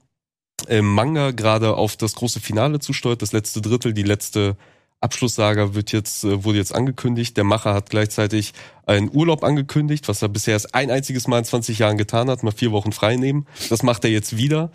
im 0.67 0.85
Manga 0.93 1.31
gerade 1.31 1.75
auf 1.75 1.95
das 1.97 2.15
große 2.15 2.39
Finale 2.39 2.79
zusteuert, 2.79 3.21
das 3.21 3.31
letzte 3.33 3.61
Drittel, 3.61 3.93
die 3.93 4.03
letzte 4.03 4.55
Abschlusssaga 5.01 5.73
wird 5.73 5.91
jetzt, 5.91 6.23
äh, 6.23 6.43
wurde 6.43 6.57
jetzt 6.57 6.73
angekündigt. 6.73 7.35
Der 7.37 7.43
Macher 7.43 7.73
hat 7.73 7.89
gleichzeitig 7.89 8.53
einen 8.85 9.09
Urlaub 9.13 9.43
angekündigt, 9.43 10.07
was 10.07 10.21
er 10.21 10.29
bisher 10.29 10.53
erst 10.53 10.73
ein 10.73 10.89
einziges 10.91 11.27
Mal 11.27 11.39
in 11.39 11.45
20 11.45 11.79
Jahren 11.79 11.97
getan 11.97 12.29
hat, 12.29 12.43
mal 12.43 12.51
vier 12.51 12.71
Wochen 12.71 12.91
frei 12.93 13.15
nehmen. 13.17 13.45
Das 13.69 13.83
macht 13.83 14.05
er 14.05 14.11
jetzt 14.11 14.37
wieder. 14.37 14.71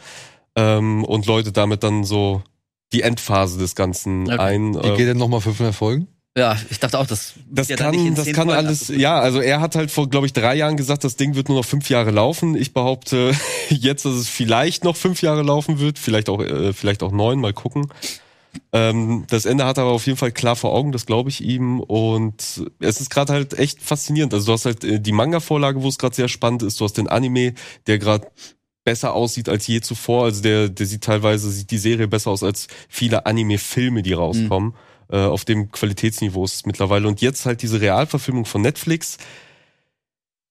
Ähm, 0.54 1.04
und 1.04 1.26
Leute 1.26 1.52
damit 1.52 1.82
dann 1.82 2.04
so 2.04 2.42
die 2.92 3.02
Endphase 3.02 3.58
des 3.58 3.74
Ganzen 3.74 4.24
Okay. 4.24 4.38
ein. 4.38 4.72
Die 4.74 4.78
Äh, 4.88 4.96
geht 4.96 5.08
dann 5.08 5.16
nochmal 5.18 5.40
500 5.40 5.74
Folgen? 5.74 6.08
Ja, 6.39 6.57
ich 6.70 6.78
dachte 6.78 7.01
auch, 7.01 7.07
das, 7.07 7.34
das 7.51 7.66
ja 7.66 7.74
kann, 7.74 8.14
das 8.14 8.26
kann 8.26 8.47
Folgen 8.47 8.53
alles, 8.53 8.86
ja, 8.89 9.18
also 9.18 9.41
er 9.41 9.61
hat 9.61 9.74
halt 9.74 9.91
vor, 9.91 10.09
glaube 10.09 10.24
ich, 10.24 10.32
drei 10.32 10.55
Jahren 10.55 10.76
gesagt, 10.76 11.03
das 11.03 11.16
Ding 11.16 11.34
wird 11.34 11.49
nur 11.49 11.59
noch 11.59 11.64
fünf 11.64 11.91
Jahre 11.91 12.12
laufen. 12.12 12.55
Ich 12.55 12.72
behaupte 12.72 13.32
jetzt, 13.70 14.05
dass 14.05 14.14
es 14.14 14.28
vielleicht 14.28 14.84
noch 14.84 14.95
fünf 14.95 15.20
Jahre 15.20 15.43
laufen 15.43 15.80
wird, 15.80 15.99
vielleicht 15.99 16.28
auch, 16.28 16.41
äh, 16.41 16.72
vielleicht 16.72 17.03
auch 17.03 17.11
neun, 17.11 17.41
mal 17.41 17.53
gucken. 17.53 17.89
Ähm, 18.72 19.24
das 19.28 19.47
Ende 19.47 19.64
hat 19.64 19.78
er 19.78 19.82
aber 19.82 19.93
auf 19.93 20.07
jeden 20.07 20.16
Fall 20.16 20.30
klar 20.30 20.55
vor 20.55 20.72
Augen, 20.72 20.93
das 20.93 21.07
glaube 21.07 21.28
ich 21.28 21.41
ihm. 21.41 21.80
Und 21.80 22.62
es 22.78 23.01
ist 23.01 23.11
gerade 23.11 23.32
halt 23.32 23.59
echt 23.59 23.82
faszinierend. 23.82 24.32
Also 24.32 24.47
du 24.47 24.53
hast 24.53 24.64
halt 24.64 24.84
äh, 24.84 25.01
die 25.01 25.12
Manga-Vorlage, 25.12 25.82
wo 25.82 25.89
es 25.89 25.99
gerade 25.99 26.14
sehr 26.14 26.28
spannend 26.28 26.62
ist. 26.62 26.78
Du 26.78 26.84
hast 26.84 26.99
den 26.99 27.09
Anime, 27.09 27.55
der 27.89 27.99
gerade 27.99 28.28
besser 28.84 29.12
aussieht 29.12 29.49
als 29.49 29.66
je 29.66 29.80
zuvor. 29.80 30.22
Also 30.22 30.41
der, 30.41 30.68
der 30.68 30.86
sieht 30.86 31.03
teilweise, 31.03 31.51
sieht 31.51 31.72
die 31.72 31.78
Serie 31.78 32.07
besser 32.07 32.30
aus 32.30 32.45
als 32.45 32.68
viele 32.89 33.26
Anime-Filme, 33.26 34.05
die 34.05 34.12
rauskommen. 34.12 34.74
Äh, 35.11 35.18
auf 35.18 35.44
dem 35.44 35.70
Qualitätsniveau 35.72 36.44
ist 36.44 36.54
es 36.54 36.66
mittlerweile. 36.66 37.09
Und 37.09 37.20
jetzt 37.20 37.46
halt 37.46 37.62
diese 37.62 37.80
Realverfilmung 37.80 38.44
von 38.44 38.62
Netflix, 38.62 39.18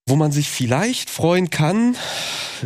wo 0.07 0.15
man 0.15 0.31
sich 0.31 0.49
vielleicht 0.49 1.09
freuen 1.09 1.49
kann, 1.49 1.95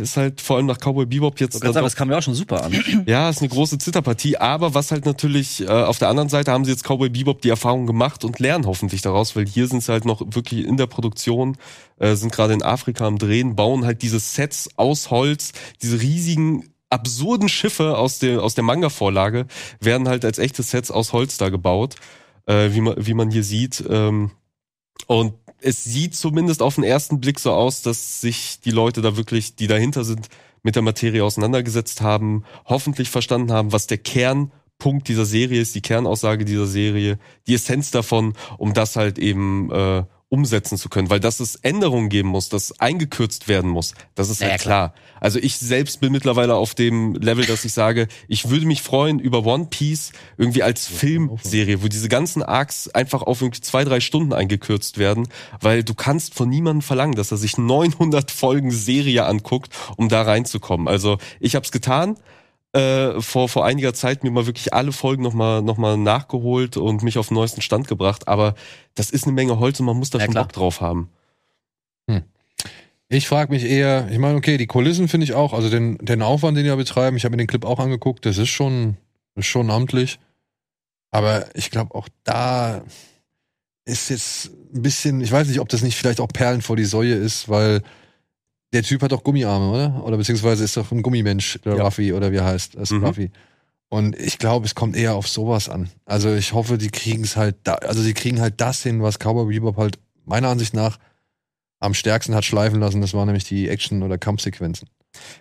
ist 0.00 0.16
halt 0.16 0.40
vor 0.40 0.56
allem 0.56 0.66
nach 0.66 0.78
Cowboy 0.78 1.06
Bebop 1.06 1.40
jetzt 1.40 1.58
sagen, 1.58 1.74
das 1.74 1.96
kam 1.96 2.08
mir 2.08 2.16
auch 2.16 2.22
schon 2.22 2.34
super 2.34 2.64
an. 2.64 2.72
ja, 3.06 3.28
ist 3.28 3.40
eine 3.40 3.48
große 3.48 3.78
Zitterpartie, 3.78 4.36
aber 4.36 4.74
was 4.74 4.92
halt 4.92 5.04
natürlich, 5.04 5.60
äh, 5.60 5.66
auf 5.66 5.98
der 5.98 6.08
anderen 6.08 6.28
Seite 6.28 6.52
haben 6.52 6.64
sie 6.64 6.70
jetzt 6.70 6.84
Cowboy 6.84 7.10
Bebop 7.10 7.42
die 7.42 7.50
Erfahrung 7.50 7.86
gemacht 7.86 8.24
und 8.24 8.38
lernen 8.38 8.66
hoffentlich 8.66 9.02
daraus, 9.02 9.34
weil 9.34 9.46
hier 9.46 9.66
sind 9.66 9.82
sie 9.82 9.92
halt 9.92 10.04
noch 10.04 10.22
wirklich 10.24 10.64
in 10.64 10.76
der 10.76 10.86
Produktion, 10.86 11.56
äh, 11.98 12.14
sind 12.14 12.32
gerade 12.32 12.54
in 12.54 12.62
Afrika 12.62 13.06
am 13.06 13.18
Drehen, 13.18 13.56
bauen 13.56 13.84
halt 13.84 14.02
diese 14.02 14.20
Sets 14.20 14.70
aus 14.76 15.10
Holz, 15.10 15.52
diese 15.82 16.00
riesigen 16.00 16.71
absurden 16.92 17.48
Schiffe 17.48 17.96
aus 17.96 18.18
der, 18.18 18.42
aus 18.42 18.54
der 18.54 18.64
Manga-Vorlage 18.64 19.46
werden 19.80 20.08
halt 20.08 20.24
als 20.24 20.38
echte 20.38 20.62
Sets 20.62 20.90
aus 20.90 21.12
Holz 21.12 21.38
da 21.38 21.48
gebaut, 21.48 21.96
äh, 22.46 22.70
wie, 22.72 22.80
man, 22.80 22.94
wie 22.98 23.14
man 23.14 23.30
hier 23.30 23.44
sieht. 23.44 23.82
Ähm, 23.88 24.30
und 25.06 25.34
es 25.60 25.84
sieht 25.84 26.14
zumindest 26.14 26.62
auf 26.62 26.74
den 26.74 26.84
ersten 26.84 27.20
Blick 27.20 27.40
so 27.40 27.52
aus, 27.52 27.82
dass 27.82 28.20
sich 28.20 28.60
die 28.60 28.70
Leute 28.70 29.00
da 29.00 29.16
wirklich, 29.16 29.56
die 29.56 29.66
dahinter 29.66 30.04
sind, 30.04 30.28
mit 30.62 30.76
der 30.76 30.82
Materie 30.82 31.24
auseinandergesetzt 31.24 32.00
haben, 32.02 32.44
hoffentlich 32.66 33.10
verstanden 33.10 33.52
haben, 33.52 33.72
was 33.72 33.86
der 33.86 33.98
Kernpunkt 33.98 35.08
dieser 35.08 35.24
Serie 35.24 35.60
ist, 35.60 35.74
die 35.74 35.82
Kernaussage 35.82 36.44
dieser 36.44 36.66
Serie, 36.66 37.18
die 37.46 37.54
Essenz 37.54 37.90
davon, 37.90 38.34
um 38.58 38.74
das 38.74 38.96
halt 38.96 39.18
eben 39.18 39.70
äh, 39.72 40.04
umsetzen 40.32 40.78
zu 40.78 40.88
können, 40.88 41.10
weil 41.10 41.20
dass 41.20 41.40
es 41.40 41.56
Änderungen 41.56 42.08
geben 42.08 42.30
muss, 42.30 42.48
dass 42.48 42.80
eingekürzt 42.80 43.48
werden 43.48 43.70
muss, 43.70 43.94
das 44.14 44.30
ist 44.30 44.40
Ja, 44.40 44.48
halt 44.48 44.60
ja, 44.60 44.64
klar. 44.64 44.94
Also 45.20 45.38
ich 45.38 45.58
selbst 45.58 46.00
bin 46.00 46.10
mittlerweile 46.10 46.54
auf 46.54 46.74
dem 46.74 47.14
Level, 47.14 47.44
dass 47.44 47.66
ich 47.66 47.74
sage, 47.74 48.08
ich 48.28 48.48
würde 48.48 48.64
mich 48.64 48.80
freuen 48.80 49.18
über 49.18 49.44
One 49.44 49.66
Piece 49.66 50.12
irgendwie 50.38 50.62
als 50.62 50.86
Filmserie, 50.86 51.82
wo 51.82 51.88
diese 51.88 52.08
ganzen 52.08 52.42
Arcs 52.42 52.88
einfach 52.88 53.22
auf 53.22 53.42
irgendwie 53.42 53.60
zwei, 53.60 53.84
drei 53.84 54.00
Stunden 54.00 54.32
eingekürzt 54.32 54.96
werden, 54.96 55.28
weil 55.60 55.84
du 55.84 55.92
kannst 55.92 56.34
von 56.34 56.48
niemandem 56.48 56.80
verlangen, 56.82 57.14
dass 57.14 57.30
er 57.30 57.36
sich 57.36 57.58
900 57.58 58.30
Folgen 58.30 58.70
Serie 58.70 59.26
anguckt, 59.26 59.68
um 59.96 60.08
da 60.08 60.22
reinzukommen. 60.22 60.88
Also 60.88 61.18
ich 61.40 61.54
habe 61.54 61.66
es 61.66 61.72
getan, 61.72 62.16
äh, 62.72 63.20
vor, 63.20 63.48
vor 63.48 63.64
einiger 63.64 63.94
Zeit 63.94 64.24
mir 64.24 64.30
mal 64.30 64.46
wirklich 64.46 64.72
alle 64.72 64.92
Folgen 64.92 65.22
nochmal 65.22 65.62
noch 65.62 65.76
mal 65.76 65.96
nachgeholt 65.96 66.76
und 66.76 67.02
mich 67.02 67.18
auf 67.18 67.28
den 67.28 67.34
neuesten 67.34 67.60
Stand 67.60 67.88
gebracht. 67.88 68.28
Aber 68.28 68.54
das 68.94 69.10
ist 69.10 69.24
eine 69.24 69.32
Menge 69.32 69.58
Holz 69.58 69.78
und 69.80 69.86
man 69.86 69.96
muss 69.96 70.10
da 70.10 70.18
Ja, 70.18 70.24
schon 70.24 70.32
klar. 70.32 70.44
Bock 70.44 70.52
drauf 70.52 70.80
haben. 70.80 71.10
Ich 73.08 73.28
frage 73.28 73.52
mich 73.52 73.64
eher, 73.64 74.08
ich 74.10 74.16
meine, 74.16 74.38
okay, 74.38 74.56
die 74.56 74.66
Kulissen 74.66 75.06
finde 75.06 75.24
ich 75.24 75.34
auch, 75.34 75.52
also 75.52 75.68
den, 75.68 75.98
den 75.98 76.22
Aufwand, 76.22 76.56
den 76.56 76.64
die 76.64 76.70
da 76.70 76.76
betreiben, 76.76 77.14
ich 77.14 77.26
habe 77.26 77.32
mir 77.32 77.42
den 77.42 77.46
Clip 77.46 77.62
auch 77.66 77.78
angeguckt, 77.78 78.24
das 78.24 78.38
ist 78.38 78.48
schon, 78.48 78.96
ist 79.34 79.44
schon 79.44 79.70
amtlich. 79.70 80.18
Aber 81.10 81.54
ich 81.54 81.70
glaube, 81.70 81.94
auch 81.94 82.08
da 82.24 82.82
ist 83.84 84.08
jetzt 84.08 84.46
ein 84.74 84.80
bisschen, 84.80 85.20
ich 85.20 85.30
weiß 85.30 85.46
nicht, 85.48 85.60
ob 85.60 85.68
das 85.68 85.82
nicht 85.82 85.94
vielleicht 85.94 86.20
auch 86.20 86.28
Perlen 86.28 86.62
vor 86.62 86.76
die 86.76 86.86
Säue 86.86 87.12
ist, 87.12 87.50
weil 87.50 87.82
der 88.72 88.82
Typ 88.82 89.02
hat 89.02 89.12
doch 89.12 89.22
Gummiarme, 89.22 89.70
oder? 89.70 90.04
Oder 90.04 90.16
beziehungsweise 90.16 90.64
ist 90.64 90.76
doch 90.76 90.90
ein 90.92 91.02
Gummimensch, 91.02 91.58
der 91.64 91.76
Ja. 91.76 91.84
Ruffy, 91.84 92.12
oder 92.12 92.32
wie 92.32 92.36
er 92.36 92.44
heißt, 92.44 92.76
das 92.76 92.90
Mhm. 92.90 93.04
Ruffy. 93.04 93.30
Und 93.88 94.18
ich 94.18 94.38
glaube, 94.38 94.64
es 94.64 94.74
kommt 94.74 94.96
eher 94.96 95.14
auf 95.14 95.28
sowas 95.28 95.68
an. 95.68 95.90
Also 96.06 96.34
ich 96.34 96.54
hoffe, 96.54 96.78
die 96.78 96.88
kriegen 96.90 97.24
es 97.24 97.36
halt 97.36 97.56
da, 97.64 97.74
also 97.74 98.02
die 98.02 98.14
kriegen 98.14 98.40
halt 98.40 98.60
das 98.60 98.82
hin, 98.82 99.02
was 99.02 99.18
Cowboy 99.18 99.46
Bebop 99.52 99.76
halt 99.76 99.98
meiner 100.24 100.48
Ansicht 100.48 100.72
nach 100.72 100.98
am 101.80 101.92
stärksten 101.94 102.34
hat 102.34 102.44
schleifen 102.44 102.80
lassen. 102.80 103.00
Das 103.02 103.12
waren 103.12 103.26
nämlich 103.26 103.44
die 103.44 103.68
Action- 103.68 104.02
oder 104.02 104.16
Kampfsequenzen. 104.16 104.88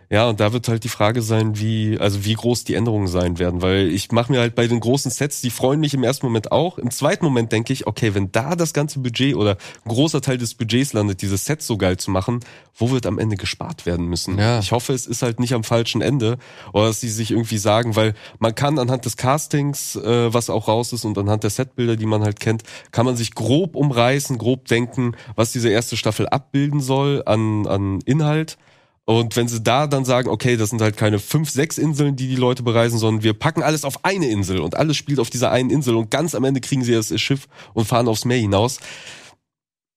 Ja, 0.09 0.28
und 0.28 0.41
da 0.41 0.51
wird 0.51 0.67
halt 0.67 0.84
die 0.84 0.89
Frage 0.89 1.22
sein, 1.22 1.57
wie, 1.57 1.97
also 1.97 2.26
wie 2.26 2.34
groß 2.34 2.65
die 2.65 2.74
Änderungen 2.74 3.07
sein 3.07 3.39
werden, 3.39 3.61
weil 3.61 3.88
ich 3.88 4.11
mache 4.11 4.30
mir 4.34 4.41
halt 4.41 4.55
bei 4.55 4.67
den 4.67 4.82
großen 4.82 5.09
Sets, 5.09 5.39
die 5.39 5.49
freuen 5.49 5.80
mich 5.80 5.93
im 5.93 6.03
ersten 6.03 6.26
Moment 6.26 6.51
auch. 6.51 6.78
Im 6.78 6.91
zweiten 6.91 7.24
Moment 7.24 7.53
denke 7.53 7.72
ich, 7.72 7.88
okay, 7.88 8.13
wenn 8.13 8.30
da 8.30 8.57
das 8.57 8.74
ganze 8.74 8.99
Budget 8.99 9.36
oder 9.36 9.51
ein 9.86 9.89
großer 9.89 10.22
Teil 10.22 10.38
des 10.38 10.55
Budgets 10.55 10.91
landet, 10.91 11.22
dieses 11.22 11.45
Set 11.45 11.61
so 11.61 11.78
geil 11.78 11.95
zu 11.95 12.11
machen, 12.11 12.41
wo 12.76 12.91
wird 12.91 13.05
am 13.05 13.19
Ende 13.19 13.38
gespart 13.38 13.86
werden 13.86 14.07
müssen? 14.07 14.38
Ja. 14.38 14.59
Ich 14.59 14.74
hoffe, 14.74 14.91
es 14.91 15.07
ist 15.07 15.22
halt 15.22 15.39
nicht 15.39 15.53
am 15.53 15.63
falschen 15.63 16.01
Ende 16.01 16.38
oder 16.74 16.88
dass 16.88 16.99
sie 16.99 17.09
sich 17.09 17.32
irgendwie 17.32 17.57
sagen, 17.57 17.95
weil 17.95 18.13
man 18.39 18.53
kann 18.53 18.80
anhand 18.80 19.05
des 19.05 19.15
Castings, 19.15 19.95
äh, 19.95 20.34
was 20.34 20.49
auch 20.49 20.67
raus 20.67 20.91
ist 20.91 21.05
und 21.05 21.17
anhand 21.17 21.43
der 21.43 21.51
Setbilder, 21.51 21.95
die 21.95 22.05
man 22.05 22.22
halt 22.22 22.41
kennt, 22.41 22.63
kann 22.91 23.05
man 23.05 23.15
sich 23.15 23.34
grob 23.34 23.78
umreißen, 23.78 24.38
grob 24.38 24.67
denken, 24.67 25.15
was 25.38 25.53
diese 25.53 25.69
erste 25.69 25.95
Staffel 25.95 26.28
abbilden 26.28 26.82
soll 26.82 27.24
an, 27.26 27.65
an 27.65 27.99
Inhalt. 28.05 28.57
Und 29.06 29.36
wenn 29.36 29.47
sie 29.47 29.62
da 29.62 29.88
dann 29.88 30.06
sagen, 30.06 30.30
okay, 30.30 30.58
das 30.58 30.70
sind 30.70 30.82
halt 30.82 30.95
keine 30.95 31.20
fünf, 31.20 31.49
sechs 31.49 31.78
Inseln, 31.78 32.16
die 32.16 32.28
die 32.28 32.36
Leute 32.36 32.64
bereisen, 32.64 32.99
sondern 32.99 33.24
wir 33.24 33.34
packen 33.34 33.64
alles 33.64 33.84
auf 33.84 34.06
eine 34.06 34.28
Insel 34.28 34.60
und 34.60 34.76
alles 34.76 34.95
spielt 34.95 35.20
auf 35.20 35.30
dieser 35.30 35.52
einen 35.52 35.70
Insel 35.70 35.95
und 35.95 36.12
ganz 36.12 36.36
am 36.36 36.43
Ende 36.43 36.62
kriegen 36.62 36.84
sie 36.84 36.93
das 36.93 37.20
Schiff 37.20 37.47
und 37.74 37.86
fahren 37.86 38.08
aufs 38.08 38.26
Meer 38.26 38.38
hinaus, 38.38 38.80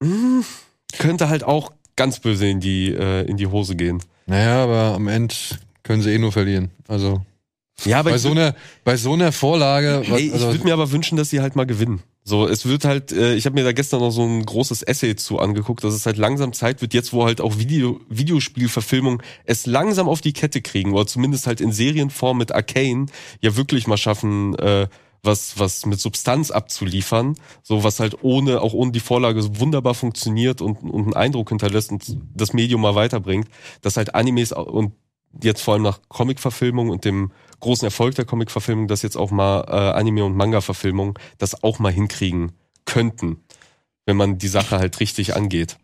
hm, 0.02 0.44
könnte 0.98 1.28
halt 1.28 1.44
auch 1.44 1.72
ganz 1.96 2.18
böse 2.18 2.46
in 2.46 2.60
die, 2.60 2.92
äh, 2.92 3.26
in 3.26 3.36
die 3.36 3.46
Hose 3.46 3.76
gehen. 3.76 4.02
Naja, 4.26 4.64
aber 4.64 4.94
am 4.94 5.06
Ende 5.08 5.34
können 5.82 6.02
sie 6.02 6.12
eh 6.12 6.18
nur 6.18 6.32
verlieren. 6.32 6.70
Also 6.88 7.20
Ja, 7.84 8.02
bei 8.02 8.16
so 8.16 8.30
einer, 8.30 8.54
bei 8.84 8.96
so 8.96 9.12
einer 9.12 9.32
Vorlage, 9.32 10.02
was, 10.08 10.18
Ey, 10.18 10.28
ich 10.28 10.32
also, 10.32 10.46
würde 10.48 10.64
mir 10.64 10.72
aber 10.72 10.90
wünschen, 10.90 11.16
dass 11.16 11.30
sie 11.30 11.40
halt 11.40 11.56
mal 11.56 11.66
gewinnen. 11.66 12.02
So, 12.26 12.48
es 12.48 12.64
wird 12.64 12.86
halt, 12.86 13.12
äh, 13.12 13.34
ich 13.34 13.44
habe 13.44 13.54
mir 13.54 13.64
da 13.64 13.72
gestern 13.72 14.00
noch 14.00 14.10
so 14.10 14.22
ein 14.22 14.46
großes 14.46 14.82
Essay 14.82 15.14
zu 15.14 15.38
angeguckt, 15.40 15.84
dass 15.84 15.92
es 15.92 16.06
halt 16.06 16.16
langsam 16.16 16.54
Zeit 16.54 16.80
wird, 16.80 16.94
jetzt 16.94 17.12
wo 17.12 17.24
halt 17.26 17.42
auch 17.42 17.58
Video, 17.58 18.00
Videospielverfilmung 18.08 19.22
es 19.44 19.66
langsam 19.66 20.08
auf 20.08 20.22
die 20.22 20.32
Kette 20.32 20.62
kriegen, 20.62 20.94
oder 20.94 21.06
zumindest 21.06 21.46
halt 21.46 21.60
in 21.60 21.70
Serienform 21.70 22.38
mit 22.38 22.52
Arcane 22.52 23.06
ja 23.42 23.56
wirklich 23.56 23.86
mal 23.86 23.98
schaffen, 23.98 24.54
äh, 24.54 24.88
was, 25.22 25.58
was 25.58 25.84
mit 25.84 26.00
Substanz 26.00 26.50
abzuliefern, 26.50 27.34
so 27.62 27.84
was 27.84 28.00
halt 28.00 28.22
ohne, 28.22 28.62
auch 28.62 28.72
ohne 28.72 28.92
die 28.92 29.00
Vorlage 29.00 29.60
wunderbar 29.60 29.94
funktioniert 29.94 30.62
und, 30.62 30.78
und 30.82 31.04
einen 31.04 31.14
Eindruck 31.14 31.50
hinterlässt 31.50 31.90
und 31.92 32.18
das 32.34 32.54
Medium 32.54 32.80
mal 32.80 32.94
weiterbringt, 32.94 33.48
dass 33.82 33.98
halt 33.98 34.14
Animes 34.14 34.52
und 34.52 34.92
jetzt 35.42 35.62
vor 35.62 35.74
allem 35.74 35.82
nach 35.82 36.00
Comic-Verfilmung 36.08 36.90
und 36.90 37.04
dem 37.04 37.32
großen 37.60 37.86
Erfolg 37.86 38.14
der 38.14 38.24
Comic-Verfilmung, 38.24 38.88
dass 38.88 39.02
jetzt 39.02 39.16
auch 39.16 39.30
mal 39.30 39.64
äh, 39.68 39.98
Anime- 39.98 40.24
und 40.24 40.36
Manga-Verfilmung 40.36 41.18
das 41.38 41.62
auch 41.62 41.78
mal 41.78 41.92
hinkriegen 41.92 42.52
könnten, 42.84 43.42
wenn 44.06 44.16
man 44.16 44.38
die 44.38 44.48
Sache 44.48 44.78
halt 44.78 45.00
richtig 45.00 45.34
angeht. 45.34 45.78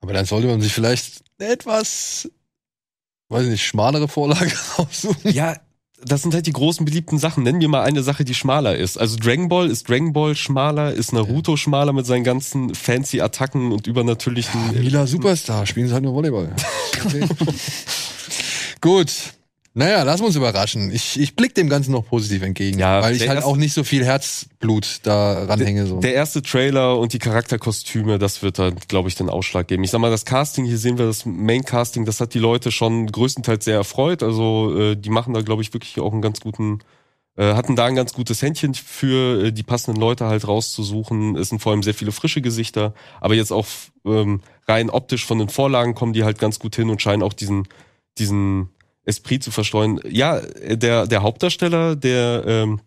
aber 0.00 0.12
dann 0.12 0.26
sollte 0.26 0.46
man 0.46 0.60
sich 0.60 0.72
vielleicht 0.72 1.24
eine 1.38 1.50
etwas, 1.50 2.30
weiß 3.28 3.44
ich 3.44 3.50
nicht, 3.50 3.66
schmalere 3.66 4.08
Vorlage 4.08 4.52
raussuchen. 4.78 5.32
Ja, 5.32 5.56
das 6.04 6.22
sind 6.22 6.34
halt 6.34 6.46
die 6.46 6.52
großen 6.52 6.84
beliebten 6.84 7.18
Sachen. 7.18 7.42
Nennen 7.42 7.60
wir 7.60 7.68
mal 7.68 7.82
eine 7.82 8.02
Sache, 8.02 8.24
die 8.24 8.34
schmaler 8.34 8.76
ist. 8.76 8.98
Also 8.98 9.16
Dragon 9.16 9.48
Ball 9.48 9.68
ist 9.68 9.88
Dragon 9.88 10.12
Ball 10.12 10.34
schmaler, 10.34 10.92
ist 10.92 11.12
Naruto 11.12 11.56
schmaler 11.56 11.92
mit 11.92 12.06
seinen 12.06 12.24
ganzen 12.24 12.74
fancy 12.74 13.20
Attacken 13.20 13.72
und 13.72 13.86
übernatürlichen. 13.86 14.60
Mila 14.72 15.06
Superstar, 15.06 15.66
spielen 15.66 15.88
sie 15.88 15.94
halt 15.94 16.04
nur 16.04 16.14
Volleyball. 16.14 16.54
Okay. 17.04 17.26
Gut. 18.80 19.35
Naja, 19.78 20.06
wir 20.06 20.26
uns 20.26 20.36
überraschen. 20.36 20.90
Ich, 20.90 21.20
ich 21.20 21.36
blick 21.36 21.54
dem 21.54 21.68
Ganzen 21.68 21.92
noch 21.92 22.06
positiv 22.06 22.40
entgegen, 22.40 22.78
Ja, 22.78 23.02
weil 23.02 23.14
ich 23.14 23.28
halt 23.28 23.44
auch 23.44 23.58
nicht 23.58 23.74
so 23.74 23.84
viel 23.84 24.06
Herzblut 24.06 25.00
da 25.02 25.44
ranhänge. 25.44 25.86
So. 25.86 26.00
Der 26.00 26.14
erste 26.14 26.40
Trailer 26.40 26.98
und 26.98 27.12
die 27.12 27.18
Charakterkostüme, 27.18 28.18
das 28.18 28.42
wird 28.42 28.58
dann, 28.58 28.76
glaube 28.88 29.10
ich, 29.10 29.16
den 29.16 29.28
Ausschlag 29.28 29.68
geben. 29.68 29.84
Ich 29.84 29.90
sag 29.90 29.98
mal, 29.98 30.10
das 30.10 30.24
Casting, 30.24 30.64
hier 30.64 30.78
sehen 30.78 30.96
wir 30.96 31.04
das 31.04 31.26
Main-Casting, 31.26 32.06
das 32.06 32.20
hat 32.20 32.32
die 32.32 32.38
Leute 32.38 32.72
schon 32.72 33.06
größtenteils 33.08 33.66
sehr 33.66 33.76
erfreut. 33.76 34.22
Also 34.22 34.74
äh, 34.74 34.96
die 34.96 35.10
machen 35.10 35.34
da, 35.34 35.42
glaube 35.42 35.60
ich, 35.60 35.74
wirklich 35.74 36.00
auch 36.00 36.14
einen 36.14 36.22
ganz 36.22 36.40
guten, 36.40 36.78
äh, 37.36 37.52
hatten 37.52 37.76
da 37.76 37.84
ein 37.84 37.96
ganz 37.96 38.14
gutes 38.14 38.40
Händchen 38.40 38.72
für 38.72 39.44
äh, 39.44 39.52
die 39.52 39.62
passenden 39.62 40.00
Leute 40.00 40.24
halt 40.24 40.48
rauszusuchen. 40.48 41.36
Es 41.36 41.50
sind 41.50 41.60
vor 41.60 41.72
allem 41.72 41.82
sehr 41.82 41.92
viele 41.92 42.12
frische 42.12 42.40
Gesichter, 42.40 42.94
aber 43.20 43.34
jetzt 43.34 43.52
auch 43.52 43.66
ähm, 44.06 44.40
rein 44.66 44.88
optisch 44.88 45.26
von 45.26 45.38
den 45.38 45.50
Vorlagen 45.50 45.94
kommen 45.94 46.14
die 46.14 46.24
halt 46.24 46.38
ganz 46.38 46.58
gut 46.58 46.76
hin 46.76 46.88
und 46.88 47.02
scheinen 47.02 47.22
auch 47.22 47.34
diesen, 47.34 47.68
diesen 48.16 48.70
Esprit 49.06 49.42
zu 49.42 49.50
verstreuen. 49.50 50.00
Ja, 50.08 50.40
der, 50.40 51.06
der 51.06 51.22
Hauptdarsteller, 51.22 51.96
der 51.96 52.44
ähm, 52.46 52.80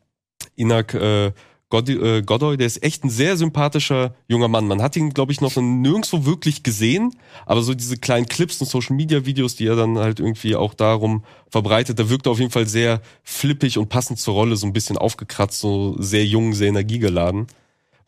Inak 0.55 0.93
äh, 0.93 1.31
äh, 1.71 2.21
Godoy, 2.23 2.57
der 2.57 2.67
ist 2.67 2.83
echt 2.83 3.03
ein 3.03 3.09
sehr 3.09 3.37
sympathischer 3.37 4.15
junger 4.27 4.47
Mann. 4.47 4.67
Man 4.67 4.81
hat 4.81 4.95
ihn, 4.95 5.11
glaube 5.11 5.31
ich, 5.31 5.39
noch 5.39 5.55
nirgendwo 5.55 6.25
wirklich 6.25 6.63
gesehen, 6.63 7.15
aber 7.45 7.61
so 7.61 7.73
diese 7.73 7.97
kleinen 7.97 8.27
Clips 8.27 8.59
und 8.59 8.67
Social 8.67 8.95
Media 8.95 9.25
Videos, 9.25 9.55
die 9.55 9.67
er 9.67 9.75
dann 9.75 9.97
halt 9.97 10.19
irgendwie 10.19 10.55
auch 10.55 10.73
darum 10.73 11.23
verbreitet, 11.49 11.99
da 11.99 12.09
wirkt 12.09 12.27
er 12.27 12.31
auf 12.31 12.39
jeden 12.39 12.51
Fall 12.51 12.67
sehr 12.67 13.01
flippig 13.23 13.77
und 13.77 13.89
passend 13.89 14.19
zur 14.19 14.33
Rolle, 14.33 14.55
so 14.55 14.65
ein 14.65 14.73
bisschen 14.73 14.97
aufgekratzt, 14.97 15.59
so 15.59 15.95
sehr 15.99 16.25
jung, 16.25 16.53
sehr 16.53 16.69
energiegeladen. 16.69 17.47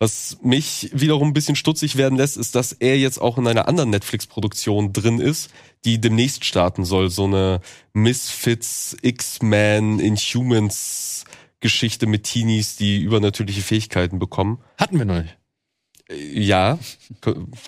Was 0.01 0.39
mich 0.41 0.89
wiederum 0.93 1.27
ein 1.27 1.33
bisschen 1.33 1.55
stutzig 1.55 1.95
werden 1.95 2.17
lässt, 2.17 2.35
ist, 2.35 2.55
dass 2.55 2.71
er 2.71 2.97
jetzt 2.97 3.21
auch 3.21 3.37
in 3.37 3.45
einer 3.45 3.67
anderen 3.67 3.91
Netflix-Produktion 3.91 4.93
drin 4.93 5.19
ist, 5.19 5.51
die 5.85 6.01
demnächst 6.01 6.43
starten 6.43 6.85
soll. 6.85 7.11
So 7.11 7.25
eine 7.25 7.61
Misfits, 7.93 8.97
X-Men, 9.03 9.99
Inhumans 9.99 11.25
Geschichte 11.59 12.07
mit 12.07 12.23
Teenies, 12.23 12.77
die 12.77 12.99
übernatürliche 12.99 13.61
Fähigkeiten 13.61 14.17
bekommen. 14.17 14.57
Hatten 14.79 14.97
wir 14.97 15.05
noch 15.05 15.21
nicht. 15.21 15.37
Äh, 16.09 16.39
ja, 16.39 16.79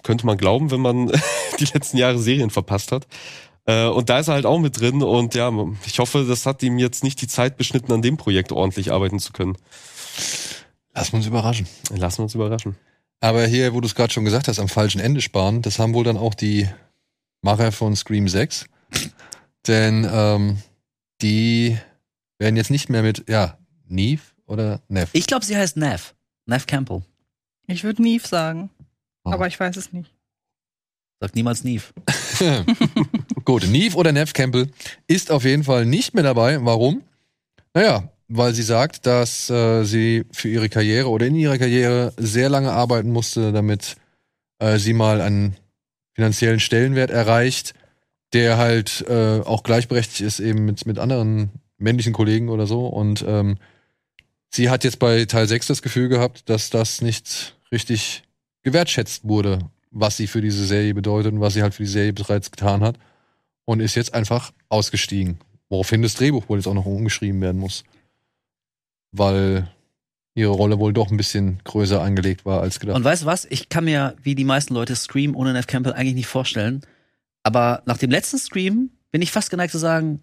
könnte 0.01 0.25
man 0.25 0.39
glauben, 0.39 0.71
wenn 0.71 0.81
man 0.81 1.11
die 1.59 1.67
letzten 1.71 1.97
Jahre 1.97 2.17
Serien 2.17 2.49
verpasst 2.49 2.91
hat. 2.91 3.05
Äh, 3.67 3.85
und 3.85 4.09
da 4.09 4.17
ist 4.17 4.29
er 4.29 4.33
halt 4.33 4.47
auch 4.47 4.57
mit 4.57 4.79
drin 4.79 5.03
und 5.03 5.35
ja, 5.35 5.53
ich 5.85 5.99
hoffe, 5.99 6.25
das 6.27 6.47
hat 6.47 6.63
ihm 6.63 6.79
jetzt 6.79 7.03
nicht 7.03 7.21
die 7.21 7.27
Zeit 7.27 7.57
beschnitten, 7.57 7.91
an 7.91 8.01
dem 8.01 8.17
Projekt 8.17 8.51
ordentlich 8.51 8.91
arbeiten 8.91 9.19
zu 9.19 9.33
können. 9.33 9.55
Lassen 10.93 11.13
wir 11.13 11.17
uns 11.17 11.27
überraschen. 11.27 11.67
Lassen 11.89 12.19
wir 12.19 12.23
uns 12.23 12.35
überraschen. 12.35 12.75
Aber 13.19 13.45
hier, 13.47 13.73
wo 13.73 13.81
du 13.81 13.87
es 13.87 13.95
gerade 13.95 14.13
schon 14.13 14.25
gesagt 14.25 14.47
hast, 14.47 14.59
am 14.59 14.67
falschen 14.67 14.99
Ende 14.99 15.21
sparen, 15.21 15.61
das 15.61 15.79
haben 15.79 15.93
wohl 15.93 16.03
dann 16.03 16.17
auch 16.17 16.33
die 16.33 16.67
Macher 17.41 17.71
von 17.71 17.95
Scream 17.95 18.27
6. 18.27 18.65
Denn 19.67 20.07
ähm, 20.11 20.57
die 21.21 21.77
werden 22.37 22.57
jetzt 22.57 22.69
nicht 22.69 22.89
mehr 22.89 23.01
mit, 23.01 23.29
ja, 23.29 23.57
Neve 23.87 24.21
oder 24.45 24.81
Nev? 24.87 25.09
Ich 25.13 25.25
glaube, 25.25 25.45
sie 25.45 25.55
heißt 25.55 25.77
Nev. 25.77 26.13
Nev 26.45 26.65
Campbell. 26.67 27.03
Ich 27.67 27.83
würde 27.83 28.01
Neve 28.01 28.27
sagen. 28.27 28.69
Oh. 29.23 29.31
Aber 29.31 29.47
ich 29.47 29.59
weiß 29.59 29.77
es 29.77 29.93
nicht. 29.93 30.13
Sag 31.21 31.33
niemals 31.35 31.63
Neve. 31.63 31.85
Gut, 33.45 33.65
Neve 33.67 33.95
oder 33.95 34.11
Nev 34.11 34.33
Campbell 34.33 34.69
ist 35.07 35.31
auf 35.31 35.45
jeden 35.45 35.63
Fall 35.63 35.85
nicht 35.85 36.13
mehr 36.13 36.23
dabei. 36.23 36.63
Warum? 36.65 37.03
Naja, 37.73 38.12
weil 38.35 38.55
sie 38.55 38.63
sagt, 38.63 39.05
dass 39.05 39.49
äh, 39.51 39.83
sie 39.83 40.25
für 40.31 40.49
ihre 40.49 40.67
Karriere 40.67 41.09
oder 41.09 41.27
in 41.27 41.35
ihrer 41.35 41.59
Karriere 41.59 42.13
sehr 42.17 42.49
lange 42.49 42.71
arbeiten 42.71 43.11
musste, 43.11 43.51
damit 43.51 43.95
äh, 44.57 44.79
sie 44.79 44.93
mal 44.93 45.21
einen 45.21 45.55
finanziellen 46.13 46.59
Stellenwert 46.59 47.11
erreicht, 47.11 47.75
der 48.33 48.57
halt 48.57 49.05
äh, 49.07 49.41
auch 49.41 49.61
gleichberechtigt 49.61 50.21
ist 50.21 50.39
eben 50.39 50.65
mit, 50.65 50.87
mit 50.87 50.97
anderen 50.97 51.51
männlichen 51.77 52.11
Kollegen 52.13 52.49
oder 52.49 52.65
so. 52.65 52.87
Und 52.87 53.23
ähm, 53.27 53.57
sie 54.49 54.71
hat 54.71 54.83
jetzt 54.83 54.97
bei 54.97 55.25
Teil 55.25 55.47
6 55.47 55.67
das 55.67 55.81
Gefühl 55.83 56.09
gehabt, 56.09 56.49
dass 56.49 56.71
das 56.71 57.01
nicht 57.01 57.55
richtig 57.71 58.23
gewertschätzt 58.63 59.27
wurde, 59.27 59.59
was 59.91 60.17
sie 60.17 60.25
für 60.25 60.41
diese 60.41 60.65
Serie 60.65 60.95
bedeutet 60.95 61.33
und 61.33 61.41
was 61.41 61.53
sie 61.53 61.61
halt 61.61 61.75
für 61.75 61.83
die 61.83 61.89
Serie 61.89 62.13
bereits 62.13 62.49
getan 62.49 62.81
hat. 62.81 62.97
Und 63.65 63.79
ist 63.79 63.95
jetzt 63.95 64.15
einfach 64.15 64.51
ausgestiegen. 64.69 65.37
Woraufhin 65.69 66.01
das 66.01 66.15
Drehbuch 66.15 66.49
wohl 66.49 66.57
jetzt 66.57 66.67
auch 66.67 66.73
noch 66.73 66.85
umgeschrieben 66.85 67.39
werden 67.39 67.61
muss 67.61 67.83
weil 69.13 69.69
ihre 70.35 70.51
Rolle 70.51 70.79
wohl 70.79 70.93
doch 70.93 71.11
ein 71.11 71.17
bisschen 71.17 71.59
größer 71.63 72.01
angelegt 72.01 72.45
war 72.45 72.61
als 72.61 72.79
gedacht. 72.79 72.97
Und 72.97 73.03
weißt 73.03 73.21
du 73.21 73.25
was? 73.27 73.45
Ich 73.45 73.69
kann 73.69 73.85
mir, 73.85 74.15
wie 74.21 74.35
die 74.35 74.43
meisten 74.43 74.73
Leute, 74.73 74.95
Scream 74.95 75.35
ohne 75.35 75.53
Nev 75.53 75.67
Campbell 75.67 75.93
eigentlich 75.93 76.15
nicht 76.15 76.27
vorstellen. 76.27 76.81
Aber 77.43 77.83
nach 77.85 77.97
dem 77.97 78.09
letzten 78.09 78.39
Scream 78.39 78.89
bin 79.11 79.21
ich 79.21 79.31
fast 79.31 79.51
geneigt 79.51 79.71
zu 79.71 79.77
sagen, 79.77 80.21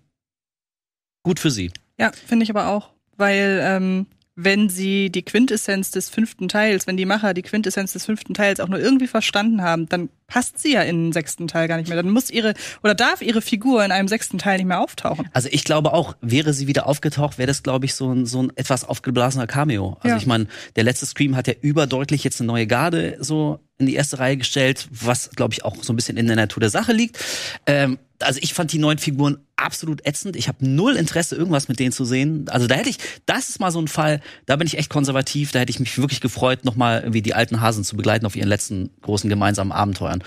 gut 1.22 1.38
für 1.38 1.50
sie. 1.50 1.70
Ja, 1.98 2.10
finde 2.12 2.42
ich 2.42 2.50
aber 2.50 2.68
auch. 2.68 2.90
Weil 3.16 3.60
ähm, 3.62 4.06
wenn 4.44 4.68
sie 4.68 5.10
die 5.10 5.22
Quintessenz 5.22 5.90
des 5.90 6.08
fünften 6.08 6.48
Teils, 6.48 6.86
wenn 6.86 6.96
die 6.96 7.04
Macher 7.04 7.34
die 7.34 7.42
Quintessenz 7.42 7.92
des 7.92 8.06
fünften 8.06 8.34
Teils 8.34 8.60
auch 8.60 8.68
nur 8.68 8.80
irgendwie 8.80 9.06
verstanden 9.06 9.62
haben, 9.62 9.88
dann 9.88 10.08
passt 10.26 10.58
sie 10.58 10.72
ja 10.72 10.82
in 10.82 11.06
den 11.06 11.12
sechsten 11.12 11.48
Teil 11.48 11.68
gar 11.68 11.76
nicht 11.76 11.88
mehr. 11.88 11.96
Dann 11.96 12.10
muss 12.10 12.30
ihre 12.30 12.54
oder 12.82 12.94
darf 12.94 13.20
ihre 13.20 13.42
Figur 13.42 13.84
in 13.84 13.92
einem 13.92 14.08
sechsten 14.08 14.38
Teil 14.38 14.58
nicht 14.58 14.66
mehr 14.66 14.80
auftauchen. 14.80 15.28
Also 15.32 15.48
ich 15.50 15.64
glaube 15.64 15.92
auch, 15.92 16.16
wäre 16.20 16.52
sie 16.54 16.66
wieder 16.66 16.86
aufgetaucht, 16.86 17.38
wäre 17.38 17.48
das, 17.48 17.62
glaube 17.62 17.84
ich, 17.84 17.94
so 17.94 18.12
ein, 18.12 18.26
so 18.26 18.42
ein 18.42 18.52
etwas 18.56 18.84
aufgeblasener 18.84 19.46
Cameo. 19.46 19.96
Also 20.00 20.08
ja. 20.08 20.16
ich 20.16 20.26
meine, 20.26 20.46
der 20.76 20.84
letzte 20.84 21.06
Scream 21.06 21.36
hat 21.36 21.46
ja 21.46 21.54
überdeutlich 21.60 22.24
jetzt 22.24 22.40
eine 22.40 22.46
neue 22.46 22.66
Garde 22.66 23.16
so 23.20 23.60
in 23.80 23.86
die 23.86 23.94
erste 23.94 24.18
Reihe 24.18 24.36
gestellt, 24.36 24.88
was, 24.90 25.30
glaube 25.30 25.54
ich, 25.54 25.64
auch 25.64 25.76
so 25.82 25.92
ein 25.92 25.96
bisschen 25.96 26.16
in 26.16 26.26
der 26.26 26.36
Natur 26.36 26.60
der 26.60 26.70
Sache 26.70 26.92
liegt. 26.92 27.18
Ähm, 27.66 27.98
also 28.22 28.38
ich 28.42 28.54
fand 28.54 28.72
die 28.72 28.78
neuen 28.78 28.98
Figuren 28.98 29.38
absolut 29.56 30.06
ätzend. 30.06 30.36
Ich 30.36 30.48
habe 30.48 30.66
null 30.66 30.96
Interesse, 30.96 31.36
irgendwas 31.36 31.68
mit 31.68 31.78
denen 31.78 31.92
zu 31.92 32.04
sehen. 32.04 32.46
Also 32.48 32.66
da 32.66 32.74
hätte 32.74 32.88
ich, 32.88 32.98
das 33.26 33.48
ist 33.48 33.60
mal 33.60 33.70
so 33.70 33.80
ein 33.80 33.88
Fall, 33.88 34.20
da 34.46 34.56
bin 34.56 34.66
ich 34.66 34.78
echt 34.78 34.90
konservativ, 34.90 35.52
da 35.52 35.58
hätte 35.60 35.70
ich 35.70 35.80
mich 35.80 35.98
wirklich 35.98 36.20
gefreut, 36.20 36.64
nochmal 36.64 37.00
irgendwie 37.00 37.22
die 37.22 37.34
alten 37.34 37.60
Hasen 37.60 37.84
zu 37.84 37.96
begleiten 37.96 38.26
auf 38.26 38.36
ihren 38.36 38.48
letzten 38.48 38.90
großen 39.02 39.28
gemeinsamen 39.28 39.72
Abenteuern. 39.72 40.22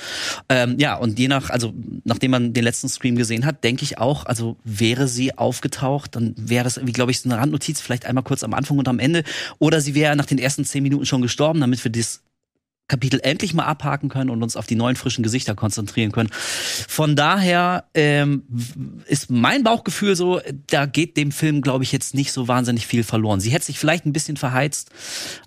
Ähm, 0.49 0.77
ja, 0.79 0.95
und 0.95 1.17
je 1.17 1.27
nach, 1.27 1.49
also 1.49 1.73
nachdem 2.03 2.31
man 2.31 2.53
den 2.53 2.63
letzten 2.63 2.89
Scream 2.89 3.15
gesehen 3.15 3.45
hat, 3.45 3.63
denke 3.63 3.83
ich 3.83 3.97
auch, 3.97 4.25
also 4.25 4.57
wäre 4.63 5.07
sie 5.07 5.37
aufgetaucht, 5.37 6.15
dann 6.15 6.35
wäre 6.37 6.63
das 6.63 6.77
irgendwie, 6.77 6.93
glaube 6.93 7.11
ich, 7.11 7.21
so 7.21 7.29
eine 7.29 7.39
Randnotiz, 7.39 7.81
vielleicht 7.81 8.05
einmal 8.05 8.23
kurz 8.23 8.43
am 8.43 8.53
Anfang 8.53 8.77
und 8.77 8.87
am 8.87 8.99
Ende. 8.99 9.23
Oder 9.59 9.81
sie 9.81 9.95
wäre 9.95 10.15
nach 10.15 10.25
den 10.25 10.39
ersten 10.39 10.65
zehn 10.65 10.83
Minuten 10.83 11.05
schon 11.05 11.21
gestorben, 11.21 11.59
damit 11.59 11.83
wir 11.83 11.91
das 11.91 12.21
Kapitel 12.87 13.21
endlich 13.23 13.53
mal 13.53 13.63
abhaken 13.63 14.09
können 14.09 14.29
und 14.29 14.43
uns 14.43 14.57
auf 14.57 14.67
die 14.67 14.75
neuen 14.75 14.95
frischen 14.95 15.23
Gesichter 15.23 15.55
konzentrieren 15.55 16.11
können. 16.11 16.29
Von 16.31 17.15
daher 17.15 17.85
ähm, 17.93 18.43
ist 19.07 19.31
mein 19.31 19.63
Bauchgefühl 19.63 20.15
so, 20.15 20.41
da 20.67 20.85
geht 20.85 21.15
dem 21.15 21.31
Film, 21.31 21.61
glaube 21.61 21.85
ich, 21.85 21.91
jetzt 21.93 22.13
nicht 22.13 22.33
so 22.33 22.47
wahnsinnig 22.47 22.85
viel 22.85 23.03
verloren. 23.03 23.39
Sie 23.39 23.51
hätte 23.51 23.65
sich 23.65 23.79
vielleicht 23.79 24.05
ein 24.05 24.13
bisschen 24.13 24.35
verheizt. 24.35 24.91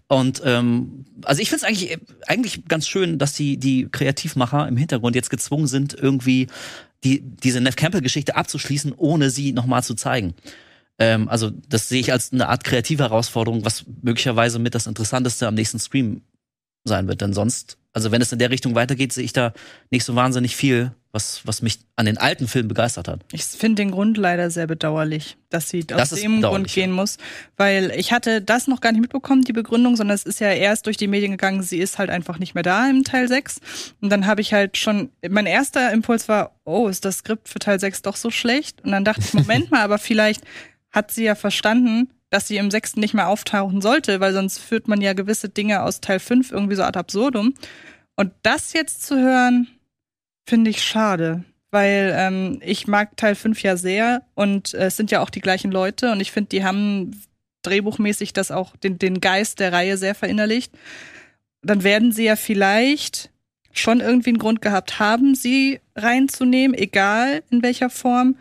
Und 0.08 0.40
ähm, 0.44 1.04
also 1.24 1.42
ich 1.42 1.50
finde 1.50 1.64
es 1.64 1.68
eigentlich, 1.68 1.98
eigentlich 2.26 2.64
ganz 2.66 2.88
schön, 2.88 3.18
dass 3.18 3.34
die, 3.34 3.58
die 3.58 3.88
Kreativmacher 3.90 4.66
im 4.66 4.78
Hintergrund 4.78 5.14
jetzt 5.14 5.30
gezwungen 5.30 5.66
sind, 5.66 5.92
irgendwie 5.94 6.46
die, 7.04 7.20
diese 7.20 7.60
Neff 7.60 7.76
Campbell-Geschichte 7.76 8.34
abzuschließen, 8.34 8.94
ohne 8.96 9.28
sie 9.28 9.52
nochmal 9.52 9.84
zu 9.84 9.94
zeigen. 9.94 10.34
Ähm, 10.98 11.28
also 11.28 11.50
das 11.50 11.88
sehe 11.88 12.00
ich 12.00 12.12
als 12.12 12.32
eine 12.32 12.48
Art 12.48 12.64
kreative 12.64 13.02
Herausforderung, 13.02 13.64
was 13.64 13.84
möglicherweise 14.02 14.58
mit 14.58 14.74
das 14.74 14.86
Interessanteste 14.86 15.46
am 15.46 15.54
nächsten 15.54 15.78
Stream 15.78 16.22
sein 16.88 17.08
wird. 17.08 17.20
Denn 17.20 17.32
sonst, 17.32 17.78
also 17.92 18.10
wenn 18.10 18.22
es 18.22 18.32
in 18.32 18.38
der 18.38 18.50
Richtung 18.50 18.74
weitergeht, 18.74 19.12
sehe 19.12 19.24
ich 19.24 19.32
da 19.32 19.52
nicht 19.90 20.04
so 20.04 20.14
wahnsinnig 20.14 20.56
viel, 20.56 20.92
was, 21.16 21.40
was 21.46 21.62
mich 21.62 21.78
an 21.96 22.04
den 22.04 22.18
alten 22.18 22.46
Filmen 22.46 22.68
begeistert 22.68 23.08
hat. 23.08 23.20
Ich 23.32 23.42
finde 23.42 23.76
den 23.76 23.90
Grund 23.90 24.18
leider 24.18 24.50
sehr 24.50 24.66
bedauerlich, 24.66 25.38
dass 25.48 25.70
sie 25.70 25.86
das 25.86 26.12
aus 26.12 26.20
dem 26.20 26.42
Grund 26.42 26.68
gehen 26.68 26.90
ja. 26.90 26.96
muss. 26.96 27.16
Weil 27.56 27.90
ich 27.96 28.12
hatte 28.12 28.42
das 28.42 28.68
noch 28.68 28.82
gar 28.82 28.92
nicht 28.92 29.00
mitbekommen, 29.00 29.42
die 29.42 29.54
Begründung, 29.54 29.96
sondern 29.96 30.14
es 30.14 30.24
ist 30.24 30.40
ja 30.40 30.52
erst 30.52 30.84
durch 30.84 30.98
die 30.98 31.06
Medien 31.06 31.32
gegangen, 31.32 31.62
sie 31.62 31.78
ist 31.78 31.98
halt 31.98 32.10
einfach 32.10 32.38
nicht 32.38 32.54
mehr 32.54 32.62
da 32.62 32.88
im 32.88 33.02
Teil 33.02 33.28
6. 33.28 33.60
Und 34.02 34.10
dann 34.10 34.26
habe 34.26 34.42
ich 34.42 34.52
halt 34.52 34.76
schon, 34.76 35.08
mein 35.26 35.46
erster 35.46 35.90
Impuls 35.90 36.28
war, 36.28 36.54
oh, 36.64 36.88
ist 36.88 37.06
das 37.06 37.18
Skript 37.18 37.48
für 37.48 37.60
Teil 37.60 37.80
6 37.80 38.02
doch 38.02 38.16
so 38.16 38.30
schlecht? 38.30 38.84
Und 38.84 38.92
dann 38.92 39.04
dachte 39.04 39.22
ich, 39.22 39.32
Moment 39.32 39.70
mal, 39.70 39.80
aber 39.80 39.96
vielleicht 39.96 40.42
hat 40.90 41.10
sie 41.10 41.24
ja 41.24 41.34
verstanden, 41.34 42.10
dass 42.30 42.48
sie 42.48 42.56
im 42.56 42.70
sechsten 42.70 43.00
nicht 43.00 43.14
mehr 43.14 43.28
auftauchen 43.28 43.80
sollte, 43.80 44.20
weil 44.20 44.32
sonst 44.32 44.58
führt 44.58 44.88
man 44.88 45.00
ja 45.00 45.12
gewisse 45.12 45.48
Dinge 45.48 45.82
aus 45.82 46.00
Teil 46.00 46.18
5 46.18 46.50
irgendwie 46.50 46.76
so 46.76 46.82
ad 46.82 46.98
absurdum. 46.98 47.54
Und 48.16 48.32
das 48.42 48.72
jetzt 48.72 49.06
zu 49.06 49.16
hören, 49.16 49.68
finde 50.48 50.70
ich 50.70 50.82
schade, 50.82 51.44
weil 51.70 52.12
ähm, 52.16 52.60
ich 52.62 52.86
mag 52.86 53.16
Teil 53.16 53.34
5 53.34 53.62
ja 53.62 53.76
sehr 53.76 54.22
und 54.34 54.74
äh, 54.74 54.86
es 54.86 54.96
sind 54.96 55.10
ja 55.10 55.20
auch 55.20 55.30
die 55.30 55.40
gleichen 55.40 55.70
Leute 55.70 56.12
und 56.12 56.20
ich 56.20 56.32
finde, 56.32 56.48
die 56.48 56.64
haben 56.64 57.22
drehbuchmäßig 57.62 58.32
das 58.32 58.50
auch, 58.50 58.76
den, 58.76 58.98
den 58.98 59.20
Geist 59.20 59.60
der 59.60 59.72
Reihe 59.72 59.96
sehr 59.96 60.14
verinnerlicht. 60.14 60.72
Dann 61.62 61.82
werden 61.82 62.12
sie 62.12 62.24
ja 62.24 62.36
vielleicht 62.36 63.30
schon 63.72 64.00
irgendwie 64.00 64.30
einen 64.30 64.38
Grund 64.38 64.62
gehabt 64.62 64.98
haben, 64.98 65.34
sie 65.34 65.80
reinzunehmen, 65.94 66.76
egal 66.76 67.42
in 67.50 67.62
welcher 67.62 67.90
Form. 67.90 68.36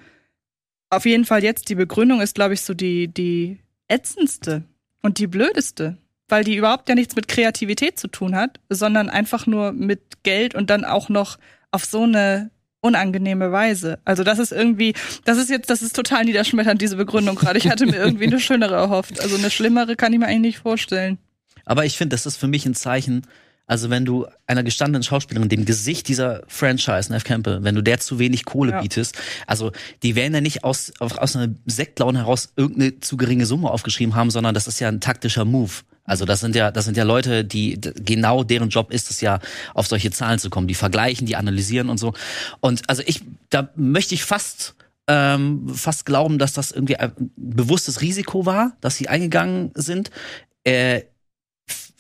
Auf 0.90 1.06
jeden 1.06 1.26
Fall 1.26 1.44
jetzt 1.44 1.70
die 1.70 1.76
Begründung 1.76 2.22
ist, 2.22 2.36
glaube 2.36 2.54
ich, 2.54 2.62
so 2.62 2.74
die, 2.74 3.08
die 3.08 3.60
ätzendste 3.88 4.64
und 5.02 5.20
die 5.20 5.28
blödeste, 5.28 5.98
weil 6.28 6.44
die 6.44 6.56
überhaupt 6.56 6.90
ja 6.90 6.96
nichts 6.96 7.16
mit 7.16 7.28
Kreativität 7.28 8.00
zu 8.00 8.08
tun 8.08 8.36
hat, 8.36 8.60
sondern 8.70 9.10
einfach 9.10 9.46
nur 9.46 9.72
mit 9.72 10.24
Geld 10.24 10.56
und 10.56 10.70
dann 10.70 10.86
auch 10.86 11.10
noch 11.10 11.38
auf 11.72 11.86
so 11.86 12.04
eine 12.04 12.52
unangenehme 12.82 13.52
Weise. 13.52 14.00
Also 14.06 14.24
das 14.24 14.40
ist 14.40 14.52
irgendwie, 14.52 14.94
das 15.26 15.38
ist 15.38 15.50
jetzt, 15.50 15.70
das 15.70 15.82
ist 15.82 15.96
total 15.96 16.24
niederschmetternd, 16.24 16.82
diese 16.82 16.98
Begründung 16.98 17.36
gerade. 17.36 17.58
Ich 17.58 17.68
hatte 17.68 17.86
mir 17.86 17.98
irgendwie 17.98 18.26
eine 18.26 18.40
schönere 18.42 18.76
erhofft. 18.76 19.20
Also 19.22 19.38
eine 19.38 19.50
schlimmere 19.50 19.96
kann 19.96 20.14
ich 20.14 20.20
mir 20.20 20.28
eigentlich 20.28 20.56
nicht 20.56 20.60
vorstellen. 20.60 21.18
Aber 21.66 21.86
ich 21.86 21.98
finde, 21.98 22.14
das 22.14 22.28
ist 22.28 22.38
für 22.38 22.48
mich 22.48 22.66
ein 22.66 22.76
Zeichen, 22.76 23.24
also 23.68 23.90
wenn 23.90 24.06
du 24.06 24.28
einer 24.48 24.64
gestandenen 24.64 25.04
Schauspielerin, 25.04 25.50
dem 25.50 25.66
Gesicht 25.66 26.08
dieser 26.08 26.44
Franchise, 26.48 27.12
Nev 27.12 27.24
Campbell, 27.24 27.64
wenn 27.64 27.76
du 27.76 27.82
der 27.82 28.00
zu 28.00 28.20
wenig 28.20 28.46
Kohle 28.46 28.72
ja. 28.72 28.82
bietest, 28.82 29.18
also 29.48 29.72
die 30.04 30.16
werden 30.16 30.34
ja 30.34 30.42
nicht 30.42 30.64
aus, 30.64 30.94
aus 31.00 31.36
einer 31.36 31.54
Sektlaune 31.66 32.20
heraus 32.20 32.50
irgendeine 32.56 33.00
zu 33.00 33.18
geringe 33.18 33.46
Summe 33.46 33.72
aufgeschrieben 33.72 34.16
haben, 34.16 34.30
sondern 34.30 34.54
das 34.54 34.68
ist 34.68 34.80
ja 34.80 34.88
ein 34.88 35.02
taktischer 35.02 35.46
Move. 35.46 35.72
Also 36.04 36.26
das 36.26 36.40
sind 36.40 36.56
ja, 36.56 36.70
das 36.70 36.86
sind 36.86 36.98
ja 36.98 37.04
Leute, 37.04 37.44
die 37.44 37.80
genau 37.82 38.44
deren 38.44 38.70
Job 38.70 38.92
ist 38.92 39.10
es 39.10 39.22
ja, 39.22 39.40
auf 39.74 39.88
solche 39.88 40.12
Zahlen 40.12 40.38
zu 40.38 40.52
kommen. 40.52 40.68
Die 40.68 40.76
vergleichen, 40.76 41.26
die 41.26 41.36
analysieren 41.36 41.90
und 41.90 41.98
so. 41.98 42.14
Und 42.60 42.88
also 42.88 43.02
ich, 43.06 43.24
da 43.50 43.70
möchte 43.76 44.14
ich 44.14 44.24
fast 44.24 44.76
ähm, 45.08 45.70
fast 45.70 46.06
glauben, 46.06 46.40
dass 46.40 46.54
das 46.54 46.72
irgendwie 46.72 46.98
ein 46.98 47.12
bewusstes 47.36 48.02
Risiko 48.02 48.46
war, 48.46 48.76
dass 48.82 48.96
sie 48.96 49.08
eingegangen 49.08 49.72
sind. 49.76 50.10
Äh, 50.64 51.04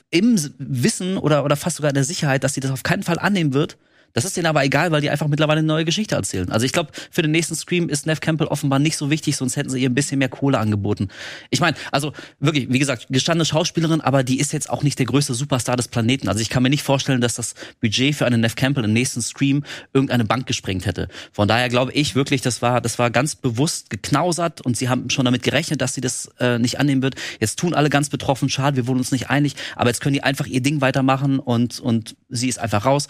im 0.09 0.39
Wissen 0.57 1.17
oder, 1.17 1.43
oder 1.43 1.55
fast 1.55 1.77
sogar 1.77 1.89
in 1.89 1.95
der 1.95 2.03
Sicherheit, 2.03 2.43
dass 2.43 2.53
sie 2.53 2.61
das 2.61 2.71
auf 2.71 2.83
keinen 2.83 3.03
Fall 3.03 3.19
annehmen 3.19 3.53
wird. 3.53 3.77
Das 4.13 4.25
ist 4.25 4.37
denen 4.37 4.47
aber 4.47 4.63
egal, 4.63 4.91
weil 4.91 5.01
die 5.01 5.09
einfach 5.09 5.27
mittlerweile 5.27 5.59
eine 5.59 5.67
neue 5.67 5.85
Geschichte 5.85 6.15
erzählen. 6.15 6.49
Also 6.51 6.65
ich 6.65 6.71
glaube, 6.71 6.91
für 7.11 7.21
den 7.21 7.31
nächsten 7.31 7.55
Scream 7.55 7.89
ist 7.89 8.05
Nev 8.05 8.21
Campbell 8.21 8.47
offenbar 8.47 8.79
nicht 8.79 8.97
so 8.97 9.09
wichtig, 9.09 9.35
sonst 9.35 9.55
hätten 9.57 9.69
sie 9.69 9.81
ihr 9.81 9.89
ein 9.89 9.95
bisschen 9.95 10.19
mehr 10.19 10.29
Kohle 10.29 10.57
angeboten. 10.57 11.09
Ich 11.49 11.59
meine, 11.59 11.75
also 11.91 12.13
wirklich, 12.39 12.71
wie 12.71 12.79
gesagt, 12.79 13.07
gestandene 13.09 13.45
Schauspielerin, 13.45 14.01
aber 14.01 14.23
die 14.23 14.39
ist 14.39 14.53
jetzt 14.53 14.69
auch 14.69 14.83
nicht 14.83 14.99
der 14.99 15.05
größte 15.05 15.33
Superstar 15.33 15.75
des 15.75 15.87
Planeten. 15.87 16.27
Also 16.29 16.39
ich 16.39 16.49
kann 16.49 16.63
mir 16.63 16.69
nicht 16.69 16.83
vorstellen, 16.83 17.21
dass 17.21 17.35
das 17.35 17.55
Budget 17.81 18.15
für 18.15 18.25
eine 18.25 18.37
Nev 18.37 18.55
Campbell 18.55 18.83
im 18.83 18.93
nächsten 18.93 19.21
Scream 19.21 19.63
irgendeine 19.93 20.25
Bank 20.25 20.47
gesprengt 20.47 20.85
hätte. 20.85 21.07
Von 21.31 21.47
daher 21.47 21.69
glaube 21.69 21.91
ich 21.91 22.15
wirklich, 22.15 22.41
das 22.41 22.61
war, 22.61 22.81
das 22.81 22.99
war 22.99 23.11
ganz 23.11 23.35
bewusst 23.35 23.89
geknausert 23.89 24.61
und 24.61 24.77
sie 24.77 24.89
haben 24.89 25.09
schon 25.09 25.25
damit 25.25 25.43
gerechnet, 25.43 25.81
dass 25.81 25.93
sie 25.93 26.01
das 26.01 26.29
äh, 26.39 26.59
nicht 26.59 26.79
annehmen 26.79 27.01
wird. 27.01 27.15
Jetzt 27.39 27.59
tun 27.59 27.73
alle 27.73 27.89
ganz 27.89 28.09
betroffen, 28.09 28.49
schade, 28.49 28.77
wir 28.77 28.87
wurden 28.87 28.99
uns 28.99 29.11
nicht 29.11 29.29
einig, 29.29 29.55
aber 29.75 29.89
jetzt 29.89 30.01
können 30.01 30.13
die 30.13 30.23
einfach 30.23 30.47
ihr 30.47 30.61
Ding 30.61 30.81
weitermachen 30.81 31.39
und, 31.39 31.79
und 31.79 32.15
sie 32.29 32.49
ist 32.49 32.59
einfach 32.59 32.85
raus. 32.85 33.07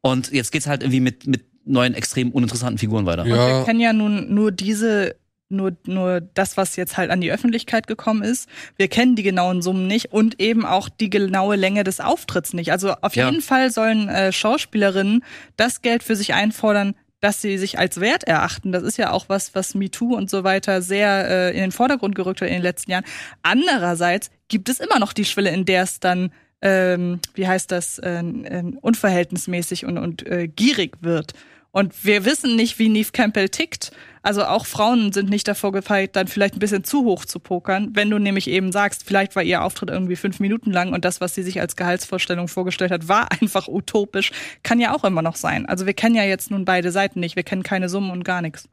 Und 0.00 0.30
jetzt 0.32 0.52
geht's 0.52 0.66
halt 0.66 0.82
irgendwie 0.82 1.00
mit, 1.00 1.26
mit 1.26 1.44
neuen, 1.64 1.94
extrem 1.94 2.30
uninteressanten 2.30 2.78
Figuren 2.78 3.06
weiter. 3.06 3.26
Ja. 3.26 3.34
Und 3.34 3.58
wir 3.58 3.64
kennen 3.64 3.80
ja 3.80 3.92
nun 3.92 4.32
nur 4.32 4.52
diese 4.52 5.16
nur, 5.48 5.76
nur 5.86 6.20
das, 6.20 6.56
was 6.56 6.76
jetzt 6.76 6.96
halt 6.96 7.10
an 7.10 7.20
die 7.20 7.30
Öffentlichkeit 7.30 7.86
gekommen 7.86 8.22
ist. 8.22 8.48
Wir 8.76 8.88
kennen 8.88 9.14
die 9.14 9.22
genauen 9.22 9.62
Summen 9.62 9.86
nicht 9.86 10.12
und 10.12 10.40
eben 10.40 10.66
auch 10.66 10.88
die 10.88 11.10
genaue 11.10 11.56
Länge 11.56 11.84
des 11.84 12.00
Auftritts 12.00 12.52
nicht. 12.52 12.72
Also 12.72 12.94
auf 13.00 13.14
ja. 13.14 13.30
jeden 13.30 13.42
Fall 13.42 13.70
sollen 13.70 14.08
äh, 14.08 14.32
Schauspielerinnen 14.32 15.24
das 15.56 15.82
Geld 15.82 16.02
für 16.02 16.16
sich 16.16 16.34
einfordern, 16.34 16.94
dass 17.20 17.40
sie 17.40 17.58
sich 17.58 17.78
als 17.78 18.00
wert 18.00 18.24
erachten. 18.24 18.72
Das 18.72 18.82
ist 18.82 18.98
ja 18.98 19.10
auch 19.12 19.28
was, 19.28 19.54
was 19.54 19.74
MeToo 19.74 20.14
und 20.16 20.30
so 20.30 20.44
weiter 20.44 20.82
sehr 20.82 21.28
äh, 21.28 21.50
in 21.54 21.60
den 21.60 21.72
Vordergrund 21.72 22.14
gerückt 22.14 22.40
hat 22.40 22.48
in 22.48 22.54
den 22.54 22.62
letzten 22.62 22.90
Jahren. 22.90 23.04
Andererseits 23.42 24.30
gibt 24.48 24.68
es 24.68 24.80
immer 24.80 24.98
noch 24.98 25.12
die 25.12 25.24
Schwelle, 25.24 25.50
in 25.50 25.64
der 25.64 25.82
es 25.82 26.00
dann 26.00 26.32
ähm, 26.62 27.20
wie 27.34 27.46
heißt 27.46 27.70
das, 27.70 27.98
äh, 27.98 28.20
äh, 28.20 28.72
unverhältnismäßig 28.80 29.84
und, 29.84 29.98
und 29.98 30.26
äh, 30.26 30.48
gierig 30.48 30.98
wird. 31.00 31.34
Und 31.76 32.06
wir 32.06 32.24
wissen 32.24 32.56
nicht, 32.56 32.78
wie 32.78 32.88
Neve 32.88 33.12
Campbell 33.12 33.50
tickt. 33.50 33.92
Also 34.22 34.46
auch 34.46 34.64
Frauen 34.64 35.12
sind 35.12 35.28
nicht 35.28 35.46
davor 35.46 35.72
gefeit, 35.72 36.16
dann 36.16 36.26
vielleicht 36.26 36.56
ein 36.56 36.58
bisschen 36.58 36.84
zu 36.84 37.04
hoch 37.04 37.26
zu 37.26 37.38
pokern. 37.38 37.90
Wenn 37.92 38.08
du 38.08 38.18
nämlich 38.18 38.48
eben 38.48 38.72
sagst, 38.72 39.04
vielleicht 39.04 39.36
war 39.36 39.42
ihr 39.42 39.62
Auftritt 39.62 39.90
irgendwie 39.90 40.16
fünf 40.16 40.40
Minuten 40.40 40.72
lang 40.72 40.94
und 40.94 41.04
das, 41.04 41.20
was 41.20 41.34
sie 41.34 41.42
sich 41.42 41.60
als 41.60 41.76
Gehaltsvorstellung 41.76 42.48
vorgestellt 42.48 42.92
hat, 42.92 43.08
war 43.08 43.30
einfach 43.42 43.68
utopisch, 43.68 44.32
kann 44.62 44.80
ja 44.80 44.96
auch 44.96 45.04
immer 45.04 45.20
noch 45.20 45.36
sein. 45.36 45.66
Also 45.66 45.84
wir 45.84 45.92
kennen 45.92 46.14
ja 46.14 46.24
jetzt 46.24 46.50
nun 46.50 46.64
beide 46.64 46.90
Seiten 46.92 47.20
nicht. 47.20 47.36
Wir 47.36 47.42
kennen 47.42 47.62
keine 47.62 47.90
Summen 47.90 48.10
und 48.10 48.24
gar 48.24 48.40
nichts. 48.40 48.70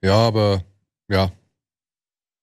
Ja, 0.00 0.14
aber 0.14 0.62
ja, 1.08 1.32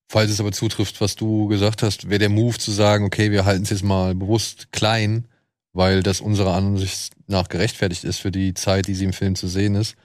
Falls 0.09 0.31
es 0.31 0.39
aber 0.39 0.53
zutrifft, 0.53 1.01
was 1.01 1.15
du 1.15 1.47
gesagt 1.47 1.83
hast, 1.83 2.09
wäre 2.09 2.19
der 2.19 2.29
Move 2.29 2.57
zu 2.57 2.71
sagen, 2.71 3.03
okay, 3.03 3.31
wir 3.31 3.43
halten 3.45 3.63
es 3.63 3.69
jetzt 3.69 3.83
mal 3.83 4.15
bewusst 4.15 4.71
klein, 4.71 5.27
weil 5.73 6.01
das 6.01 6.21
unserer 6.21 6.55
Ansicht 6.55 7.13
nach 7.27 7.49
gerechtfertigt 7.49 8.05
ist 8.05 8.19
für 8.19 8.31
die 8.31 8.53
Zeit, 8.53 8.87
die 8.87 8.95
sie 8.95 9.03
im 9.05 9.13
Film 9.13 9.35
zu 9.35 9.47
sehen 9.47 9.75
ist, 9.75 9.95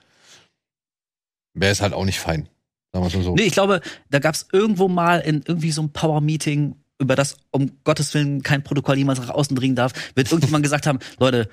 wäre 1.55 1.71
es 1.71 1.81
halt 1.81 1.93
auch 1.93 2.05
nicht 2.05 2.19
fein. 2.19 2.49
Sagen 2.93 3.07
wir 3.07 3.17
mal 3.19 3.25
so. 3.25 3.35
Nee, 3.35 3.43
ich 3.43 3.53
glaube, 3.53 3.81
da 4.11 4.19
gab 4.19 4.35
es 4.35 4.49
irgendwo 4.53 4.89
mal 4.89 5.21
in 5.21 5.43
irgendwie 5.47 5.71
so 5.71 5.83
einem 5.83 5.93
Power-Meeting, 5.93 6.75
über 6.99 7.15
das 7.17 7.37
um 7.51 7.71
Gottes 7.85 8.13
Willen 8.15 8.43
kein 8.43 8.63
Protokoll 8.63 8.99
jemals 8.99 9.21
nach 9.21 9.31
außen 9.31 9.57
dringen 9.57 9.77
darf, 9.77 9.93
wird 10.15 10.31
irgendjemand 10.31 10.63
gesagt 10.65 10.87
haben, 10.87 10.99
Leute, 11.19 11.49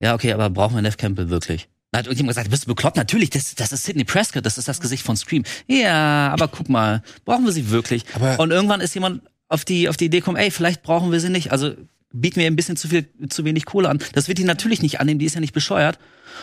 ja, 0.00 0.14
okay, 0.14 0.32
aber 0.32 0.50
brauchen 0.50 0.74
wir 0.74 0.82
Neff 0.82 0.98
Campbell 0.98 1.30
wirklich? 1.30 1.68
Da 1.96 2.00
hat 2.00 2.08
irgendjemand 2.08 2.36
gesagt, 2.36 2.50
bist 2.50 2.64
du 2.64 2.68
bekloppt? 2.68 2.98
Natürlich, 2.98 3.30
das, 3.30 3.54
das 3.54 3.72
ist 3.72 3.84
Sidney 3.84 4.04
Prescott, 4.04 4.44
das 4.44 4.58
ist 4.58 4.68
das 4.68 4.80
Gesicht 4.80 5.02
von 5.02 5.16
Scream. 5.16 5.44
Ja, 5.66 6.28
aber 6.30 6.46
guck 6.46 6.68
mal, 6.68 7.02
brauchen 7.24 7.46
wir 7.46 7.52
sie 7.52 7.70
wirklich? 7.70 8.04
Aber 8.12 8.38
und 8.38 8.50
irgendwann 8.50 8.82
ist 8.82 8.92
jemand 8.92 9.22
auf 9.48 9.64
die, 9.64 9.88
auf 9.88 9.96
die 9.96 10.04
Idee 10.04 10.18
gekommen, 10.18 10.36
ey, 10.36 10.50
vielleicht 10.50 10.82
brauchen 10.82 11.10
wir 11.10 11.20
sie 11.20 11.30
nicht. 11.30 11.52
Also 11.52 11.72
bieten 12.12 12.38
wir 12.38 12.48
ein 12.48 12.54
bisschen 12.54 12.76
zu 12.76 12.88
viel, 12.88 13.08
zu 13.30 13.46
wenig 13.46 13.64
Kohle 13.64 13.88
an. 13.88 13.98
Das 14.12 14.28
wird 14.28 14.36
die 14.36 14.44
natürlich 14.44 14.82
nicht 14.82 15.00
annehmen, 15.00 15.18
die 15.18 15.24
ist 15.24 15.36
ja 15.36 15.40
nicht 15.40 15.54
bescheuert. 15.54 15.98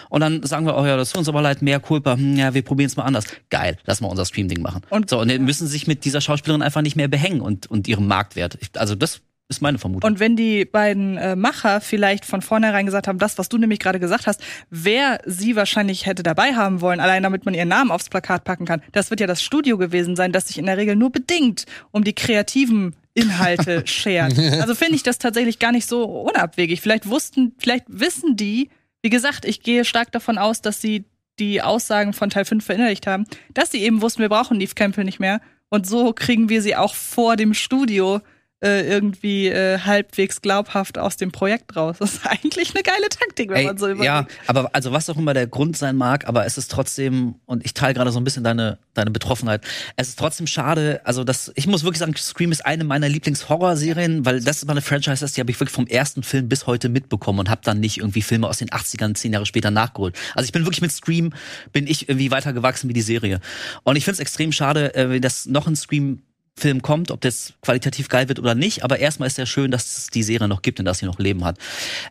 Und 0.09 0.21
dann 0.21 0.41
sagen 0.41 0.65
wir, 0.65 0.75
oh 0.75 0.87
ja, 0.87 0.97
das 0.97 1.09
ist 1.09 1.17
uns 1.17 1.29
aber 1.29 1.43
leid, 1.43 1.61
mehr 1.61 1.79
Culpa, 1.79 2.15
hm, 2.15 2.35
ja, 2.35 2.55
wir 2.55 2.63
probieren 2.63 2.87
es 2.87 2.95
mal 2.95 3.03
anders. 3.03 3.25
Geil, 3.51 3.77
lass 3.85 4.01
mal 4.01 4.07
unser 4.07 4.25
Stream-Ding 4.25 4.63
machen. 4.63 4.81
Und 4.89 5.11
so, 5.11 5.19
und 5.19 5.29
dann 5.29 5.45
müssen 5.45 5.67
sich 5.67 5.85
mit 5.85 6.03
dieser 6.03 6.19
Schauspielerin 6.19 6.63
einfach 6.63 6.81
nicht 6.81 6.95
mehr 6.95 7.07
behängen 7.07 7.41
und, 7.41 7.69
und 7.69 7.87
ihrem 7.87 8.07
Marktwert. 8.07 8.57
Ich, 8.59 8.69
also 8.73 8.95
das 8.95 9.21
ist 9.55 9.61
meine 9.61 9.77
Vermutung. 9.77 10.09
Und 10.09 10.19
wenn 10.19 10.35
die 10.35 10.65
beiden 10.65 11.17
äh, 11.17 11.35
Macher 11.35 11.81
vielleicht 11.81 12.25
von 12.25 12.41
vornherein 12.41 12.85
gesagt 12.85 13.07
haben, 13.07 13.19
das, 13.19 13.37
was 13.37 13.49
du 13.49 13.57
nämlich 13.57 13.79
gerade 13.79 13.99
gesagt 13.99 14.27
hast, 14.27 14.41
wer 14.69 15.19
sie 15.25 15.55
wahrscheinlich 15.55 16.05
hätte 16.05 16.23
dabei 16.23 16.55
haben 16.55 16.81
wollen, 16.81 16.99
allein 16.99 17.23
damit 17.23 17.45
man 17.45 17.53
ihren 17.53 17.67
Namen 17.67 17.91
aufs 17.91 18.09
Plakat 18.09 18.43
packen 18.43 18.65
kann, 18.65 18.81
das 18.91 19.09
wird 19.09 19.19
ja 19.19 19.27
das 19.27 19.41
Studio 19.41 19.77
gewesen 19.77 20.15
sein, 20.15 20.31
das 20.31 20.47
sich 20.47 20.57
in 20.57 20.65
der 20.65 20.77
Regel 20.77 20.95
nur 20.95 21.11
bedingt 21.11 21.65
um 21.91 22.03
die 22.03 22.13
kreativen 22.13 22.95
Inhalte 23.13 23.83
schert. 23.85 24.37
Also 24.37 24.75
finde 24.75 24.95
ich 24.95 25.03
das 25.03 25.17
tatsächlich 25.17 25.59
gar 25.59 25.71
nicht 25.71 25.87
so 25.87 26.03
unabwegig. 26.03 26.81
Vielleicht 26.81 27.07
wussten, 27.07 27.53
vielleicht 27.57 27.85
wissen 27.87 28.35
die, 28.35 28.69
wie 29.01 29.09
gesagt, 29.09 29.45
ich 29.45 29.61
gehe 29.61 29.85
stark 29.85 30.11
davon 30.11 30.37
aus, 30.37 30.61
dass 30.61 30.81
sie 30.81 31.05
die 31.39 31.61
Aussagen 31.61 32.13
von 32.13 32.29
Teil 32.29 32.45
5 32.45 32.63
verinnerlicht 32.63 33.07
haben, 33.07 33.25
dass 33.53 33.71
sie 33.71 33.81
eben 33.81 34.01
wussten, 34.01 34.21
wir 34.21 34.29
brauchen 34.29 34.57
Neve 34.57 34.75
Campbell 34.75 35.03
nicht 35.03 35.19
mehr. 35.19 35.41
Und 35.69 35.87
so 35.87 36.13
kriegen 36.13 36.49
wir 36.49 36.61
sie 36.61 36.75
auch 36.75 36.93
vor 36.93 37.35
dem 37.35 37.53
Studio 37.53 38.21
äh, 38.63 38.87
irgendwie 38.87 39.47
äh, 39.47 39.79
halbwegs 39.79 40.41
glaubhaft 40.41 40.97
aus 40.97 41.17
dem 41.17 41.31
Projekt 41.31 41.75
raus. 41.75 41.97
Das 41.99 42.15
ist 42.15 42.25
eigentlich 42.25 42.73
eine 42.73 42.83
geile 42.83 43.09
Taktik, 43.09 43.49
wenn 43.49 43.57
Ey, 43.57 43.65
man 43.65 43.77
so 43.77 43.85
überlegt. 43.85 44.05
Ja, 44.05 44.25
aber 44.47 44.69
also 44.73 44.91
was 44.91 45.09
auch 45.09 45.17
immer 45.17 45.33
der 45.33 45.47
Grund 45.47 45.77
sein 45.77 45.95
mag, 45.95 46.27
aber 46.27 46.45
es 46.45 46.57
ist 46.57 46.71
trotzdem, 46.71 47.35
und 47.45 47.65
ich 47.65 47.73
teile 47.73 47.93
gerade 47.93 48.11
so 48.11 48.19
ein 48.19 48.23
bisschen 48.23 48.43
deine, 48.43 48.77
deine 48.93 49.11
Betroffenheit, 49.11 49.63
es 49.97 50.09
ist 50.09 50.19
trotzdem 50.19 50.47
schade, 50.47 51.01
also 51.03 51.23
das, 51.23 51.51
ich 51.55 51.67
muss 51.67 51.83
wirklich 51.83 51.99
sagen, 51.99 52.15
Scream 52.15 52.51
ist 52.51 52.65
eine 52.65 52.83
meiner 52.83 53.09
Lieblings-Horror-Serien, 53.09 54.25
weil 54.25 54.41
das 54.41 54.57
ist 54.57 54.65
mal 54.65 54.71
eine 54.71 54.81
Franchise 54.81 55.23
ist, 55.23 55.35
die 55.35 55.41
habe 55.41 55.51
ich 55.51 55.59
wirklich 55.59 55.75
vom 55.75 55.87
ersten 55.87 56.23
Film 56.23 56.47
bis 56.47 56.65
heute 56.65 56.89
mitbekommen 56.89 57.39
und 57.39 57.49
habe 57.49 57.61
dann 57.63 57.79
nicht 57.79 57.97
irgendwie 57.97 58.21
Filme 58.21 58.47
aus 58.47 58.57
den 58.57 58.69
80ern 58.69 59.15
zehn 59.15 59.33
Jahre 59.33 59.45
später 59.45 59.71
nachgeholt. 59.71 60.15
Also 60.35 60.45
ich 60.45 60.51
bin 60.51 60.63
wirklich 60.63 60.81
mit 60.81 60.91
Scream, 60.91 61.33
bin 61.71 61.87
ich 61.87 62.07
irgendwie 62.07 62.31
weiter 62.31 62.53
gewachsen 62.53 62.89
wie 62.89 62.93
die 62.93 63.01
Serie. 63.01 63.39
Und 63.83 63.97
ich 63.97 64.05
finde 64.05 64.15
es 64.15 64.19
extrem 64.19 64.51
schade, 64.51 64.95
äh, 64.95 65.19
dass 65.19 65.45
noch 65.45 65.67
ein 65.67 65.75
Scream 65.75 66.21
Film 66.55 66.81
kommt, 66.81 67.09
ob 67.11 67.21
das 67.21 67.53
qualitativ 67.61 68.09
geil 68.09 68.29
wird 68.29 68.39
oder 68.39 68.53
nicht, 68.53 68.83
aber 68.83 68.99
erstmal 68.99 69.27
ist 69.27 69.37
ja 69.37 69.45
schön, 69.45 69.71
dass 69.71 69.97
es 69.97 70.07
die 70.07 70.23
Serie 70.23 70.47
noch 70.47 70.61
gibt 70.61 70.79
und 70.79 70.85
dass 70.85 70.99
sie 70.99 71.05
noch 71.05 71.17
Leben 71.17 71.43
hat. 71.43 71.57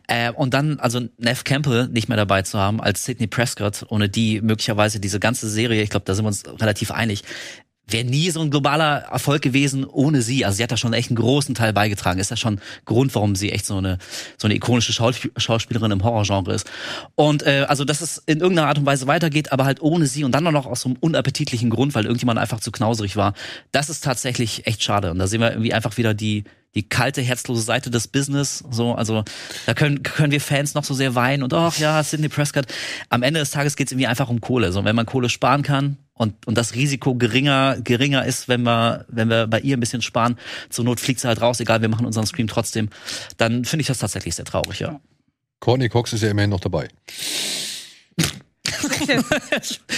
Äh, 0.07 0.31
und 0.31 0.53
dann 0.53 0.79
also 0.79 1.01
Neff 1.17 1.43
Campbell 1.43 1.87
nicht 1.87 2.09
mehr 2.09 2.17
dabei 2.17 2.41
zu 2.41 2.59
haben 2.59 2.81
als 2.81 3.05
Sidney 3.05 3.27
Prescott, 3.27 3.85
ohne 3.89 4.09
die 4.09 4.41
möglicherweise 4.41 4.99
diese 4.99 5.19
ganze 5.19 5.49
Serie, 5.49 5.81
ich 5.81 5.89
glaube, 5.89 6.05
da 6.05 6.13
sind 6.13 6.25
wir 6.25 6.27
uns 6.27 6.43
relativ 6.59 6.91
einig, 6.91 7.23
wäre 7.87 8.05
nie 8.05 8.29
so 8.31 8.41
ein 8.41 8.49
globaler 8.49 8.99
Erfolg 9.11 9.41
gewesen 9.41 9.85
ohne 9.85 10.21
sie. 10.21 10.45
Also 10.45 10.57
sie 10.57 10.63
hat 10.63 10.71
da 10.71 10.77
schon 10.77 10.93
echt 10.93 11.09
einen 11.09 11.17
großen 11.17 11.53
Teil 11.53 11.73
beigetragen. 11.73 12.19
Ist 12.19 12.31
ja 12.31 12.37
schon 12.37 12.59
Grund, 12.85 13.13
warum 13.15 13.35
sie 13.35 13.51
echt 13.51 13.65
so 13.65 13.77
eine 13.77 13.97
so 14.37 14.47
eine 14.47 14.55
ikonische 14.55 14.93
Schauspielerin 14.93 15.91
im 15.91 16.03
Horrorgenre 16.03 16.53
ist. 16.53 16.69
Und 17.15 17.43
äh, 17.43 17.65
also 17.67 17.83
dass 17.85 18.01
es 18.01 18.23
in 18.25 18.39
irgendeiner 18.39 18.69
Art 18.69 18.77
und 18.77 18.85
Weise 18.85 19.07
weitergeht, 19.07 19.51
aber 19.51 19.65
halt 19.65 19.81
ohne 19.81 20.07
sie 20.07 20.23
und 20.23 20.33
dann 20.33 20.43
noch 20.43 20.65
aus 20.65 20.81
so 20.81 20.89
einem 20.89 20.97
unappetitlichen 20.99 21.69
Grund, 21.69 21.95
weil 21.95 22.05
irgendjemand 22.05 22.39
einfach 22.39 22.59
zu 22.59 22.71
knauserig 22.71 23.15
war. 23.15 23.33
Das 23.71 23.89
ist 23.89 24.03
tatsächlich 24.03 24.65
echt 24.65 24.83
schade. 24.83 25.11
Und 25.11 25.19
da 25.19 25.27
sehen 25.27 25.41
wir 25.41 25.51
irgendwie 25.51 25.73
einfach 25.73 25.97
wieder 25.97 26.13
die 26.13 26.43
die 26.75 26.83
kalte, 26.89 27.21
herzlose 27.21 27.61
Seite 27.61 27.91
des 27.91 28.07
Business. 28.07 28.63
So, 28.71 28.95
also 28.95 29.23
da 29.65 29.73
können, 29.73 30.01
können 30.01 30.31
wir 30.31 30.41
Fans 30.41 30.73
noch 30.73 30.83
so 30.83 30.93
sehr 30.93 31.13
weinen 31.13 31.43
und 31.43 31.53
ach 31.53 31.77
ja, 31.77 32.01
Sidney 32.01 32.29
Prescott. 32.29 32.65
Am 33.09 33.21
Ende 33.21 33.39
des 33.39 33.51
Tages 33.51 33.75
geht 33.75 33.87
es 33.87 33.91
irgendwie 33.91 34.07
einfach 34.07 34.29
um 34.29 34.41
Kohle. 34.41 34.71
So, 34.71 34.83
wenn 34.83 34.95
man 34.95 35.05
Kohle 35.05 35.29
sparen 35.29 35.61
kann, 35.61 35.97
und, 36.13 36.47
und 36.47 36.57
das 36.57 36.75
Risiko 36.75 37.15
geringer, 37.15 37.77
geringer 37.81 38.25
ist, 38.25 38.47
wenn 38.47 38.63
wir, 38.63 39.05
wenn 39.07 39.29
wir 39.29 39.47
bei 39.47 39.59
ihr 39.59 39.77
ein 39.77 39.79
bisschen 39.79 40.01
sparen, 40.01 40.37
zur 40.69 40.85
Not 40.85 40.99
fliegt 40.99 41.19
sie 41.19 41.27
halt 41.27 41.41
raus, 41.41 41.59
egal, 41.59 41.81
wir 41.81 41.89
machen 41.89 42.05
unseren 42.05 42.25
Scream 42.25 42.47
trotzdem, 42.47 42.89
dann 43.37 43.65
finde 43.65 43.81
ich 43.81 43.87
das 43.87 43.99
tatsächlich 43.99 44.35
sehr 44.35 44.45
traurig, 44.45 44.79
ja. 44.79 44.99
Courtney 45.59 45.89
Cox 45.89 46.13
ist 46.13 46.21
ja 46.21 46.29
immerhin 46.29 46.49
noch 46.49 46.59
dabei. 46.59 46.89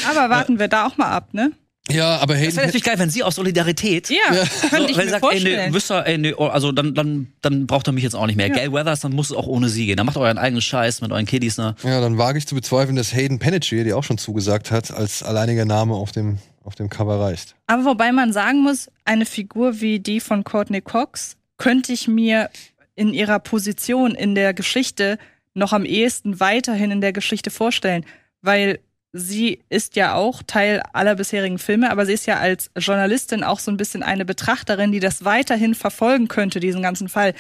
Aber 0.10 0.30
warten 0.30 0.60
wir 0.60 0.68
da 0.68 0.88
auch 0.88 0.98
mal 0.98 1.10
ab, 1.10 1.34
ne? 1.34 1.52
Ja, 1.92 2.18
aber 2.18 2.36
Hayden. 2.36 2.48
Das 2.48 2.56
wäre 2.56 2.66
natürlich 2.66 2.84
geil, 2.84 2.98
wenn 2.98 3.10
sie 3.10 3.24
aus 3.24 3.36
Solidarität. 3.36 4.10
Ja, 4.10 4.34
ja. 4.34 4.44
könnte 4.70 4.92
ich 4.92 4.98
wenn 4.98 5.06
mir 5.06 5.12
sagt, 5.12 5.24
vorstellen. 5.24 5.46
ey, 5.46 5.72
nee, 5.72 5.78
ihr, 5.78 6.06
ey, 6.06 6.18
nee, 6.18 6.34
oh, 6.36 6.48
also 6.48 6.72
dann, 6.72 6.96
dann, 6.96 7.28
dann 7.42 7.68
braucht 7.68 7.88
er 7.88 7.94
mich 7.94 8.04
jetzt 8.04 8.16
auch 8.16 8.26
nicht 8.26 8.38
mehr. 8.38 8.48
Ja. 8.48 8.56
Gail 8.56 8.74
Weathers, 8.74 9.02
dann 9.02 9.14
muss 9.14 9.30
es 9.30 9.36
auch 9.36 9.46
ohne 9.46 9.70
sie 9.70 9.86
gehen. 9.86 9.98
Dann 9.98 10.06
macht 10.06 10.18
euren 10.18 10.38
eigenen 10.38 10.62
Scheiß 10.62 11.02
mit 11.02 11.12
euren 11.12 11.26
Kiddies, 11.26 11.58
ne? 11.58 11.76
Ja, 11.84 12.02
dann 12.02 12.18
wage 12.18 12.40
ich 12.40 12.48
zu 12.48 12.56
bezweifeln, 12.56 12.96
dass 12.96 13.14
Hayden 13.14 13.38
Panettiere, 13.38 13.84
die 13.84 13.94
auch 13.94 14.04
schon 14.04 14.18
zugesagt 14.18 14.72
hat, 14.72 14.92
als 14.92 15.22
alleiniger 15.22 15.66
Name 15.66 15.94
auf 15.94 16.12
dem, 16.12 16.40
auf 16.64 16.74
dem 16.74 16.90
Cover 16.90 17.20
reicht. 17.20 17.56
Aber 17.68 17.86
wobei 17.86 18.12
man 18.12 18.34
sagen 18.34 18.64
muss, 18.64 18.90
eine 19.04 19.26
Figur 19.26 19.80
wie 19.80 20.00
die 20.00 20.20
von 20.20 20.44
Courtney 20.44 20.82
Cox 20.82 21.38
könnte 21.58 21.94
ich 21.94 22.08
mir 22.08 22.50
in 22.96 23.14
ihrer 23.14 23.40
Position 23.40 24.16
in 24.16 24.34
der 24.34 24.54
Geschichte 24.54 25.20
noch 25.54 25.72
am 25.72 25.86
ehesten 25.86 26.40
weiterhin 26.40 26.92
in 26.92 27.02
der 27.02 27.14
Geschichte 27.14 27.52
vorstellen. 27.52 28.06
Weil 28.42 28.80
sie 29.18 29.64
ist 29.70 29.96
ja 29.96 30.14
auch 30.14 30.44
Teil 30.44 30.84
aller 30.92 31.16
bisherigen 31.16 31.58
Filme, 31.58 31.90
aber 31.90 32.06
sie 32.06 32.14
ist 32.14 32.26
ja 32.26 32.38
als 32.38 32.70
Journalistin 32.78 33.44
auch 33.44 33.60
so 33.60 33.72
ein 33.72 33.78
bisschen 33.78 34.04
eine 34.04 34.26
Betrachterin, 34.26 34.92
die 34.92 35.00
das 35.00 35.24
weiterhin 35.24 35.74
verfolgen 35.74 36.28
könnte, 36.28 36.60
diesen 36.60 36.82
ganzen 36.82 37.08
Fall. 37.08 37.34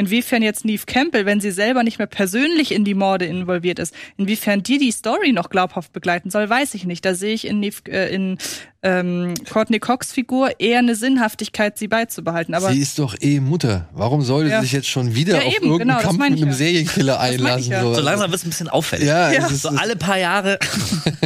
Inwiefern 0.00 0.42
jetzt 0.42 0.64
Neve 0.64 0.84
Campbell, 0.86 1.26
wenn 1.26 1.40
sie 1.40 1.50
selber 1.50 1.82
nicht 1.82 1.98
mehr 1.98 2.06
persönlich 2.06 2.72
in 2.72 2.84
die 2.84 2.94
Morde 2.94 3.26
involviert 3.26 3.78
ist, 3.78 3.94
inwiefern 4.16 4.62
die 4.62 4.78
die 4.78 4.92
Story 4.92 5.32
noch 5.32 5.50
glaubhaft 5.50 5.92
begleiten 5.92 6.30
soll, 6.30 6.48
weiß 6.48 6.74
ich 6.74 6.86
nicht. 6.86 7.04
Da 7.04 7.14
sehe 7.14 7.34
ich 7.34 7.46
in, 7.46 7.60
Neve, 7.60 7.82
äh, 7.86 8.12
in 8.12 8.38
ähm, 8.82 9.34
Courtney 9.50 9.78
Cox 9.78 10.10
Figur 10.10 10.58
eher 10.58 10.78
eine 10.78 10.94
Sinnhaftigkeit, 10.94 11.76
sie 11.76 11.86
beizubehalten. 11.86 12.54
Aber 12.54 12.72
sie 12.72 12.80
ist 12.80 12.98
doch 12.98 13.14
eh 13.20 13.40
Mutter. 13.40 13.88
Warum 13.92 14.22
sollte 14.22 14.50
ja. 14.50 14.60
sie 14.60 14.66
sich 14.66 14.72
jetzt 14.72 14.88
schon 14.88 15.14
wieder 15.14 15.34
ja, 15.34 15.42
auf 15.42 15.54
eben, 15.54 15.66
irgendeinen 15.66 15.98
genau, 15.98 16.00
Kampf 16.00 16.18
mit 16.18 16.38
einem 16.38 16.48
ja. 16.48 16.54
Serienkiller 16.54 17.20
einlassen? 17.20 17.74
So. 17.82 17.94
so. 17.94 18.00
langsam 18.00 18.30
wird 18.30 18.40
es 18.40 18.46
ein 18.46 18.50
bisschen 18.50 18.68
auffällig. 18.68 19.06
Ja, 19.06 19.30
ja. 19.30 19.46
Ist, 19.46 19.62
so 19.62 19.68
alle 19.68 19.96
paar 19.96 20.18
Jahre. 20.18 20.58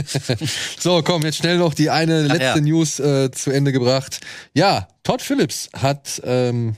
so, 0.80 1.00
komm, 1.02 1.22
jetzt 1.22 1.38
schnell 1.38 1.58
noch 1.58 1.74
die 1.74 1.90
eine 1.90 2.22
letzte 2.22 2.60
News 2.60 2.98
äh, 2.98 3.30
zu 3.30 3.52
Ende 3.52 3.70
gebracht. 3.70 4.20
Ja, 4.52 4.88
Todd 5.04 5.22
Phillips 5.22 5.68
hat 5.74 6.20
ähm, 6.24 6.74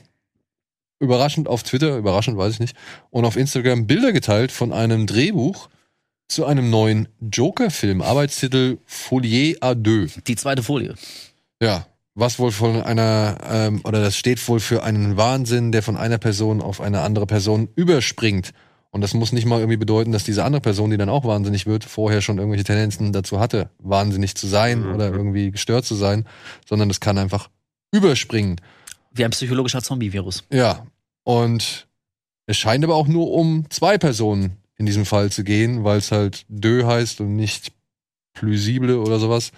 überraschend 0.98 1.48
auf 1.48 1.62
Twitter, 1.62 1.96
überraschend 1.96 2.36
weiß 2.36 2.54
ich 2.54 2.60
nicht, 2.60 2.76
und 3.10 3.24
auf 3.24 3.36
Instagram 3.36 3.86
Bilder 3.86 4.12
geteilt 4.12 4.52
von 4.52 4.72
einem 4.72 5.06
Drehbuch 5.06 5.68
zu 6.28 6.44
einem 6.44 6.70
neuen 6.70 7.08
Joker-Film. 7.20 8.02
Arbeitstitel 8.02 8.78
Folie 8.84 9.56
à 9.60 9.74
deux. 9.74 10.18
Die 10.26 10.36
zweite 10.36 10.62
Folie. 10.62 10.94
Ja, 11.62 11.86
was 12.14 12.38
wohl 12.38 12.50
von 12.50 12.82
einer, 12.82 13.38
ähm, 13.48 13.80
oder 13.84 14.00
das 14.00 14.16
steht 14.16 14.46
wohl 14.48 14.58
für 14.58 14.82
einen 14.82 15.16
Wahnsinn, 15.16 15.70
der 15.70 15.82
von 15.82 15.96
einer 15.96 16.18
Person 16.18 16.62
auf 16.62 16.80
eine 16.80 17.02
andere 17.02 17.26
Person 17.26 17.68
überspringt. 17.76 18.52
Und 18.90 19.02
das 19.02 19.12
muss 19.12 19.32
nicht 19.32 19.44
mal 19.44 19.60
irgendwie 19.60 19.76
bedeuten, 19.76 20.12
dass 20.12 20.24
diese 20.24 20.42
andere 20.42 20.62
Person, 20.62 20.90
die 20.90 20.96
dann 20.96 21.10
auch 21.10 21.24
wahnsinnig 21.24 21.66
wird, 21.66 21.84
vorher 21.84 22.22
schon 22.22 22.38
irgendwelche 22.38 22.64
Tendenzen 22.64 23.12
dazu 23.12 23.38
hatte, 23.38 23.68
wahnsinnig 23.78 24.34
zu 24.34 24.46
sein 24.46 24.84
mhm. 24.84 24.94
oder 24.94 25.12
irgendwie 25.12 25.50
gestört 25.50 25.84
zu 25.84 25.94
sein, 25.94 26.24
sondern 26.66 26.88
das 26.88 27.00
kann 27.00 27.18
einfach 27.18 27.50
überspringen. 27.92 28.56
Wie 29.16 29.24
ein 29.24 29.30
psychologischer 29.30 29.82
Zombie-Virus. 29.82 30.44
Ja. 30.50 30.86
Und 31.24 31.86
es 32.46 32.56
scheint 32.56 32.84
aber 32.84 32.94
auch 32.94 33.08
nur 33.08 33.32
um 33.32 33.68
zwei 33.70 33.98
Personen 33.98 34.56
in 34.76 34.86
diesem 34.86 35.06
Fall 35.06 35.30
zu 35.30 35.42
gehen, 35.42 35.84
weil 35.84 35.98
es 35.98 36.12
halt 36.12 36.44
Dö 36.48 36.84
heißt 36.86 37.20
und 37.20 37.34
nicht 37.34 37.72
plausible 38.34 39.00
oder 39.00 39.18
sowas. 39.18 39.52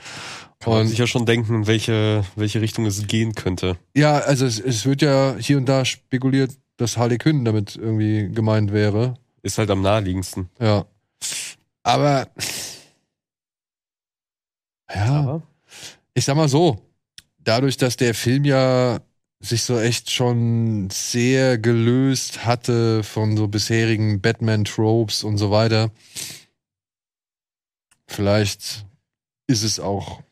Kann 0.61 0.73
man 0.73 0.89
sich 0.89 0.99
ja 0.99 1.07
schon 1.07 1.27
denken, 1.27 1.67
welche, 1.67 2.25
welche 2.35 2.61
Richtung 2.61 2.87
es 2.87 3.07
gehen 3.07 3.35
könnte. 3.35 3.77
Ja, 3.95 4.19
also 4.19 4.45
es, 4.47 4.59
es 4.59 4.87
wird 4.87 5.03
ja 5.03 5.37
hier 5.39 5.57
und 5.57 5.67
da 5.67 5.85
spekuliert, 5.85 6.53
dass 6.77 6.97
Harley 6.97 7.19
Quinn 7.19 7.45
damit 7.45 7.77
irgendwie 7.77 8.29
gemeint 8.33 8.73
wäre. 8.73 9.15
Ist 9.43 9.59
halt 9.59 9.71
am 9.71 9.83
naheliegendsten. 9.83 10.49
Ja. 10.61 10.85
Aber 11.83 12.29
ja, 14.95 15.21
Aber? 15.21 15.43
ich 16.15 16.25
sag 16.25 16.37
mal 16.37 16.49
so, 16.49 16.81
dadurch, 17.39 17.77
dass 17.77 17.97
der 17.97 18.15
Film 18.15 18.45
ja 18.45 19.01
sich 19.41 19.63
so 19.63 19.79
echt 19.79 20.11
schon 20.11 20.91
sehr 20.91 21.59
gelöst 21.59 22.45
hatte 22.45 23.03
von 23.05 23.37
so 23.37 23.47
bisherigen 23.47 24.21
Batman-Tropes 24.21 25.23
und 25.23 25.39
so 25.39 25.51
weiter. 25.51 25.91
Vielleicht 28.07 28.85
ist 29.47 29.63
es 29.63 29.79
auch 29.79 30.23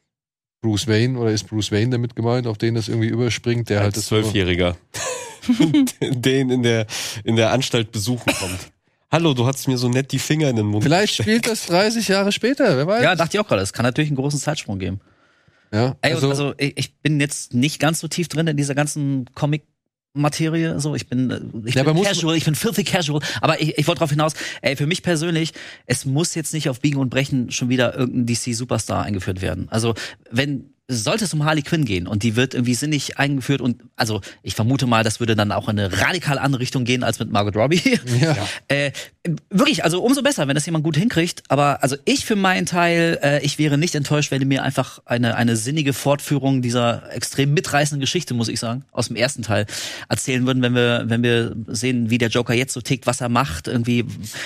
Bruce 0.61 0.89
Wayne 0.89 1.19
oder 1.19 1.31
ist 1.31 1.45
Bruce 1.45 1.71
Wayne 1.71 1.91
damit 1.91 2.17
gemeint, 2.17 2.47
auf 2.47 2.59
den 2.59 2.75
das 2.75 2.89
irgendwie 2.89 3.09
überspringt, 3.09 3.69
der 3.69 3.79
Als 3.79 3.85
halt 3.85 3.97
das 3.99 4.07
Zwölfjähriger, 4.07 4.77
den 6.01 6.51
in 6.51 6.63
der 6.63 6.87
in 7.23 7.37
der 7.37 7.53
Anstalt 7.53 7.93
besuchen 7.93 8.33
kommt. 8.35 8.73
Hallo, 9.13 9.35
du 9.35 9.47
hattest 9.47 9.69
mir 9.69 9.79
so 9.79 9.89
nett 9.89 10.11
die 10.11 10.19
Finger 10.19 10.51
in 10.51 10.57
den 10.57 10.67
Mund. 10.67 10.83
Vielleicht 10.83 11.15
spielt 11.15 11.47
das 11.47 11.67
30 11.67 12.09
Jahre 12.09 12.33
später, 12.33 12.77
wer 12.77 12.87
weiß. 12.87 13.05
Ja, 13.05 13.15
dachte 13.15 13.37
ich 13.37 13.41
auch 13.41 13.47
gerade. 13.47 13.63
Es 13.63 13.73
kann 13.73 13.85
natürlich 13.85 14.11
einen 14.11 14.17
großen 14.17 14.41
Zeitsprung 14.41 14.81
geben. 14.81 15.01
Ja, 15.73 15.97
also, 16.01 16.29
also 16.29 16.55
ich 16.59 16.97
bin 16.99 17.21
jetzt 17.21 17.55
nicht 17.55 17.81
ganz 17.81 18.01
so 18.01 18.09
tief 18.09 18.29
drin 18.29 18.47
in 18.47 18.57
dieser 18.57 18.75
ganzen 18.75 19.27
Comic 19.35 19.63
Materie, 20.17 20.81
so 20.81 20.95
ich 20.95 21.09
bin 21.09 21.31
äh, 21.31 21.41
ich 21.69 21.75
ja, 21.75 21.83
bin 21.83 22.03
casual, 22.03 22.37
ich 22.37 22.45
bin 22.45 22.55
filthy 22.55 22.85
casual, 22.85 23.21
aber 23.41 23.61
ich, 23.61 23.79
ich 23.79 23.87
wollte 23.87 23.99
darauf 23.99 24.11
hinaus, 24.11 24.33
ey, 24.63 24.77
für 24.77 24.87
mich 24.87 25.03
persönlich, 25.03 25.53
es 25.87 26.05
muss 26.05 26.35
jetzt 26.35 26.55
nicht 26.55 26.69
auf 26.69 26.81
Biegen 26.81 26.99
und 26.99 27.11
Brechen 27.11 27.51
schon 27.51 27.69
wieder 27.69 27.95
irgendein 27.97 28.27
DC 28.27 28.55
Superstar 28.55 29.05
eingeführt 29.05 29.43
werden. 29.43 29.69
Also, 29.71 29.95
wenn 30.31 30.71
sollte 30.89 31.25
es 31.25 31.35
um 31.35 31.45
Harley 31.45 31.63
Quinn 31.63 31.85
gehen 31.85 32.07
und 32.07 32.23
die 32.23 32.37
wird 32.37 32.55
irgendwie 32.55 32.75
sinnig 32.75 33.19
eingeführt 33.19 33.61
und 33.61 33.83
also 33.97 34.21
ich 34.43 34.55
vermute 34.55 34.87
mal, 34.87 35.03
das 35.03 35.19
würde 35.19 35.35
dann 35.35 35.51
auch 35.51 35.69
in 35.69 35.79
eine 35.79 36.01
radikal 36.01 36.39
andere 36.39 36.61
Richtung 36.61 36.85
gehen 36.85 37.03
als 37.03 37.19
mit 37.19 37.31
Margot 37.31 37.57
Robbie. 37.57 37.83
Ja. 38.21 38.35
Äh, 38.69 38.93
wirklich, 39.51 39.85
also 39.85 40.03
umso 40.03 40.23
besser, 40.23 40.49
wenn 40.49 40.55
das 40.55 40.65
jemand 40.65 40.85
gut 40.85 40.97
hinkriegt. 40.97 41.43
Aber 41.49 41.83
also 41.83 41.97
ich 42.05 42.25
für 42.25 42.37
meinen 42.37 42.67
Teil, 42.67 43.19
äh, 43.23 43.45
ich 43.45 43.59
wäre 43.59 43.77
nicht 43.77 43.95
enttäuscht, 43.95 44.31
wenn 44.31 44.47
mir 44.47 44.63
einfach 44.63 45.01
eine 45.05 45.37
eine 45.37 45.57
sinnige 45.57 45.93
Fortführung 45.93 46.63
dieser 46.63 47.13
extrem 47.13 47.53
mitreißenden 47.53 48.01
Geschichte, 48.01 48.33
muss 48.33 48.49
ich 48.49 48.61
sagen, 48.61 48.85
aus 48.93 49.09
dem 49.09 49.17
ersten 49.17 49.43
Teil 49.43 49.67
erzählen 50.09 50.47
würden, 50.47 50.63
wenn 50.63 50.75
wir 50.75 51.05
wenn 51.07 51.23
wir 51.23 51.55
sehen, 51.67 52.11
wie 52.11 52.19
der 52.19 52.29
Joker 52.29 52.55
jetzt 52.55 52.73
so 52.73 52.81
tickt, 52.81 53.07
was 53.07 53.21
er 53.21 53.29
macht, 53.29 53.69
irgendwie 53.69 54.05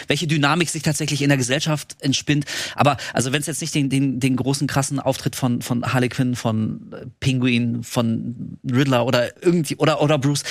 welche 0.09 0.27
Dynamik 0.27 0.69
sich 0.69 0.83
tatsächlich 0.83 1.23
in 1.23 1.29
der 1.29 1.39
Gesellschaft 1.39 1.97
entspinnt. 2.01 2.45
Aber 2.75 2.97
also 3.13 3.33
wenn 3.33 3.41
es 3.41 3.47
jetzt 3.47 3.61
nicht 3.61 3.75
den 3.75 3.89
den 3.89 4.21
den 4.21 4.37
großen 4.37 4.67
krassen 4.67 4.99
Auftritt 4.99 5.37
von 5.37 5.63
von 5.63 5.93
Harley 5.93 6.09
Quinn 6.09 6.30
von 6.35 6.95
Penguin, 7.21 7.83
von 7.83 8.59
Riddler 8.71 9.07
oder 9.07 9.43
irgendwie 9.43 9.77
oder 9.77 10.01
oder 10.03 10.19
Bruce. 10.19 10.45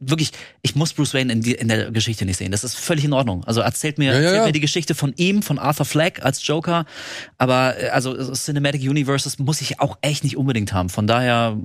Wirklich, 0.00 0.32
ich 0.62 0.74
muss 0.74 0.92
Bruce 0.92 1.14
Wayne 1.14 1.32
in, 1.32 1.40
die, 1.40 1.52
in 1.52 1.68
der 1.68 1.90
Geschichte 1.90 2.24
nicht 2.24 2.36
sehen. 2.36 2.52
Das 2.52 2.64
ist 2.64 2.76
völlig 2.76 3.04
in 3.04 3.12
Ordnung. 3.12 3.44
Also 3.44 3.60
erzählt 3.60 3.98
mir, 3.98 4.12
ja, 4.12 4.20
ja, 4.20 4.20
erzählt 4.20 4.46
mir 4.46 4.52
die 4.52 4.60
Geschichte 4.60 4.94
von 4.94 5.12
ihm, 5.16 5.42
von 5.42 5.58
Arthur 5.58 5.86
Fleck 5.86 6.24
als 6.24 6.46
Joker. 6.46 6.86
Aber 7.38 7.80
äh, 7.80 7.88
also 7.88 8.14
Cinematic 8.34 8.82
Universes 8.82 9.38
muss 9.38 9.60
ich 9.60 9.80
auch 9.80 9.98
echt 10.00 10.24
nicht 10.24 10.36
unbedingt 10.36 10.72
haben. 10.72 10.88
Von 10.88 11.06
daher. 11.06 11.56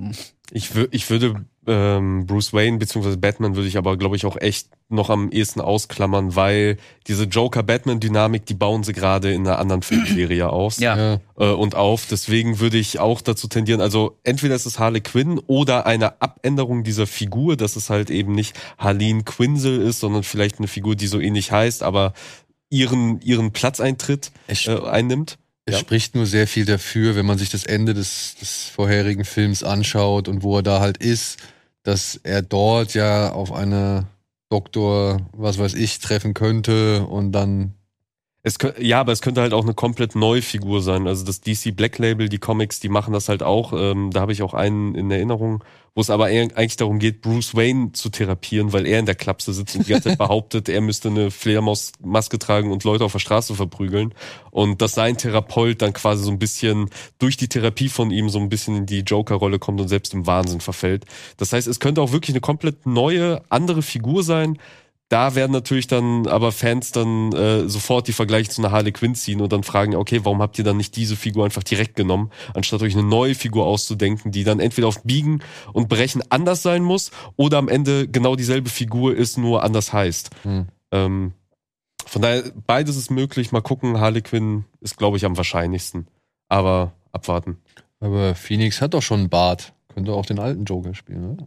Ich, 0.51 0.72
ich 0.91 1.09
würde 1.09 1.45
ähm, 1.70 2.26
Bruce 2.26 2.51
Wayne 2.51 2.80
bzw. 2.80 3.15
Batman 3.15 3.55
würde 3.55 3.67
ich 3.67 3.78
aber, 3.78 3.95
glaube 3.95 4.15
ich, 4.15 4.26
auch 4.26 4.36
echt 4.36 4.70
noch 4.89 5.11
am 5.11 5.32
ehesten 5.32 5.61
ausklammern, 5.61 6.36
weil 6.36 6.78
diese 7.07 7.26
Joker-Batman-Dynamik, 7.26 8.47
die 8.47 8.55
bauen 8.55 8.84
sie 8.84 8.93
gerade 8.93 9.32
in 9.32 9.47
einer 9.47 9.59
anderen 9.59 9.84
Filmserie 9.84 10.49
aus 10.51 10.80
ja. 10.80 11.20
äh, 11.38 11.45
und 11.45 11.76
auf. 11.76 12.07
Deswegen 12.09 12.59
würde 12.59 12.78
ich 12.78 12.99
auch 12.99 13.22
dazu 13.22 13.47
tendieren, 13.47 13.82
also 13.82 14.17
entweder 14.24 14.55
ist 14.55 14.65
es 14.65 14.80
Harley 14.80 15.01
Quinn 15.01 15.39
oder 15.45 15.86
eine 15.86 16.20
Abänderung 16.22 16.84
dieser 16.84 17.05
Figur, 17.05 17.55
dass 17.55 17.76
es 17.76 17.91
halt 17.91 18.09
eben 18.09 18.34
nicht 18.34 18.59
Harleen 18.80 19.24
Quinzel 19.24 19.80
ist, 19.80 19.99
sondern 19.99 20.24
vielleicht 20.24 20.57
eine 20.57 20.67
Figur, 20.67 20.95
die 20.95 21.07
so 21.07 21.20
ähnlich 21.20 21.51
heißt, 21.51 21.84
aber 21.84 22.13
ihren, 22.72 23.22
ihren 23.22 23.51
Platzeintritt 23.51 24.32
äh, 24.47 24.72
einnimmt. 24.72 25.38
Es 25.65 25.76
ja. 25.76 25.80
spricht 25.82 26.15
nur 26.15 26.26
sehr 26.26 26.47
viel 26.47 26.65
dafür, 26.65 27.15
wenn 27.15 27.28
man 27.28 27.38
sich 27.38 27.49
das 27.49 27.63
Ende 27.63 27.93
des, 27.93 28.36
des 28.41 28.63
vorherigen 28.63 29.24
Films 29.24 29.61
anschaut 29.61 30.28
und 30.28 30.41
wo 30.41 30.57
er 30.57 30.63
da 30.63 30.80
halt 30.80 30.97
ist 30.97 31.38
dass 31.84 32.19
er 32.23 32.41
dort 32.41 32.93
ja 32.93 33.32
auf 33.32 33.51
eine 33.51 34.07
Doktor, 34.49 35.21
was 35.34 35.59
weiß 35.59 35.75
ich, 35.75 35.99
treffen 35.99 36.34
könnte 36.34 37.05
und 37.05 37.32
dann. 37.32 37.75
Es, 38.41 38.57
ja, 38.80 39.01
aber 39.01 39.11
es 39.11 39.21
könnte 39.21 39.41
halt 39.41 39.53
auch 39.53 39.63
eine 39.63 39.73
komplett 39.73 40.15
neue 40.15 40.41
Figur 40.41 40.82
sein. 40.82 41.07
Also 41.07 41.25
das 41.25 41.41
DC 41.41 41.75
Black 41.75 41.97
Label, 41.97 42.30
die 42.30 42.38
Comics, 42.38 42.80
die 42.80 42.89
machen 42.89 43.13
das 43.13 43.30
halt 43.30 43.43
auch. 43.43 43.73
Ähm, 43.73 44.11
da 44.11 44.21
habe 44.21 44.32
ich 44.32 44.41
auch 44.41 44.53
einen 44.53 44.95
in 44.95 45.11
Erinnerung, 45.11 45.63
wo 45.95 46.01
es 46.01 46.09
aber 46.09 46.25
eigentlich 46.25 46.77
darum 46.77 46.99
geht, 46.99 47.21
Bruce 47.21 47.55
Wayne 47.55 47.91
zu 47.93 48.09
therapieren, 48.09 48.73
weil 48.73 48.85
er 48.85 48.99
in 48.99 49.05
der 49.05 49.15
Klapse 49.15 49.53
sitzt 49.53 49.75
und 49.75 49.87
die 49.87 49.91
ganze 49.91 50.09
Zeit 50.09 50.17
behauptet, 50.19 50.69
er 50.69 50.81
müsste 50.81 51.09
eine 51.09 51.31
Fledermausmaske 51.31 52.39
tragen 52.39 52.71
und 52.71 52.83
Leute 52.83 53.05
auf 53.05 53.11
der 53.11 53.19
Straße 53.19 53.55
verprügeln. 53.55 54.13
Und 54.51 54.81
dass 54.81 54.93
sein 54.93 55.17
Therapeut 55.17 55.81
dann 55.81 55.93
quasi 55.93 56.23
so 56.23 56.31
ein 56.31 56.39
bisschen 56.39 56.89
durch 57.17 57.37
die 57.37 57.47
Therapie 57.47 57.89
von 57.89 58.11
ihm 58.11 58.29
so 58.29 58.39
ein 58.39 58.49
bisschen 58.49 58.75
in 58.75 58.85
die 58.85 58.99
Joker-Rolle 58.99 59.59
kommt 59.59 59.81
und 59.81 59.87
selbst 59.87 60.13
im 60.13 60.27
Wahnsinn 60.27 60.61
verfällt. 60.61 61.05
Das 61.37 61.53
heißt, 61.53 61.67
es 61.67 61.79
könnte 61.79 62.01
auch 62.01 62.11
wirklich 62.11 62.31
eine 62.31 62.41
komplett 62.41 62.85
neue, 62.85 63.41
andere 63.49 63.81
Figur 63.81 64.23
sein, 64.23 64.57
da 65.10 65.34
werden 65.34 65.51
natürlich 65.51 65.88
dann 65.88 66.28
aber 66.28 66.51
Fans 66.51 66.91
dann 66.91 67.34
äh, 67.34 67.68
sofort 67.68 68.07
die 68.07 68.14
Vergleiche 68.14 68.51
zu 68.51 68.62
einer 68.62 68.72
Harley 68.72 68.91
Quinn 68.91 69.16
ziehen 69.16 69.41
und 69.41 69.51
dann 69.51 69.64
fragen, 69.64 69.95
okay, 69.95 70.22
warum 70.24 70.41
habt 70.41 70.57
ihr 70.60 70.64
dann 70.64 70.78
nicht 70.78 70.95
diese 70.95 71.16
Figur 71.16 71.45
einfach 71.45 71.64
direkt 71.64 71.95
genommen, 71.95 72.30
anstatt 72.53 72.84
euch 72.84 72.93
eine 72.93 73.07
neue 73.07 73.34
Figur 73.34 73.66
auszudenken, 73.66 74.32
die 74.32 74.43
dann 74.43 74.60
entweder 74.60 74.88
auf 74.88 75.03
Biegen 75.03 75.41
und 75.74 75.89
Brechen 75.89 76.22
anders 76.30 76.62
sein 76.62 76.84
muss 76.84 77.10
oder 77.36 77.57
am 77.57 77.70
Ende 77.70 78.07
genau 78.07 78.36
dieselbe 78.36 78.70
Figur 78.70 79.16
ist, 79.16 79.38
nur 79.38 79.64
anders 79.64 79.91
heißt. 79.91 80.30
Hm. 80.43 80.68
Ähm, 80.91 81.34
von 82.05 82.22
daher, 82.22 82.43
beides 82.66 82.95
ist 82.95 83.12
möglich. 83.12 83.51
Mal 83.51 83.62
gucken, 83.62 83.99
Harley 83.99 84.22
Quinn 84.22 84.66
ist, 84.80 84.97
glaube 84.97 85.18
ich, 85.18 85.26
am 85.26 85.38
wahrscheinlichsten. 85.38 86.07
Aber 86.47 86.93
abwarten. 87.12 87.57
Aber 87.99 88.36
Phoenix 88.36 88.82
hat 88.82 88.93
doch 88.93 89.01
schon 89.01 89.20
einen 89.20 89.30
Bart. 89.30 89.74
Könnte 89.93 90.14
auch 90.14 90.26
den 90.26 90.39
alten 90.39 90.66
Joker 90.66 90.95
spielen, 90.95 91.22
ne? 91.22 91.38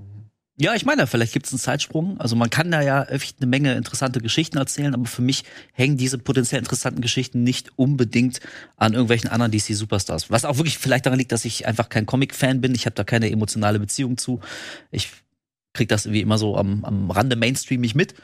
Ja, 0.62 0.76
ich 0.76 0.84
meine, 0.84 1.08
vielleicht 1.08 1.32
gibt 1.32 1.46
es 1.46 1.52
einen 1.52 1.58
Zeitsprung. 1.58 2.20
Also 2.20 2.36
man 2.36 2.48
kann 2.48 2.70
da 2.70 2.80
ja 2.82 3.02
echt 3.02 3.38
eine 3.40 3.48
Menge 3.48 3.74
interessante 3.74 4.20
Geschichten 4.20 4.58
erzählen, 4.58 4.94
aber 4.94 5.06
für 5.06 5.20
mich 5.20 5.42
hängen 5.72 5.96
diese 5.96 6.18
potenziell 6.18 6.60
interessanten 6.60 7.00
Geschichten 7.00 7.42
nicht 7.42 7.70
unbedingt 7.74 8.38
an 8.76 8.92
irgendwelchen 8.92 9.28
anderen 9.28 9.50
DC-Superstars. 9.50 10.30
Was 10.30 10.44
auch 10.44 10.58
wirklich 10.58 10.78
vielleicht 10.78 11.04
daran 11.04 11.18
liegt, 11.18 11.32
dass 11.32 11.44
ich 11.44 11.66
einfach 11.66 11.88
kein 11.88 12.06
Comic-Fan 12.06 12.60
bin. 12.60 12.76
Ich 12.76 12.86
habe 12.86 12.94
da 12.94 13.02
keine 13.02 13.28
emotionale 13.28 13.80
Beziehung 13.80 14.18
zu. 14.18 14.38
Ich 14.92 15.08
krieg 15.72 15.88
das 15.88 16.12
wie 16.12 16.20
immer 16.20 16.38
so 16.38 16.56
am, 16.56 16.84
am 16.84 17.10
Rande 17.10 17.34
Mainstream 17.34 17.80
nicht 17.80 17.96
mit. 17.96 18.14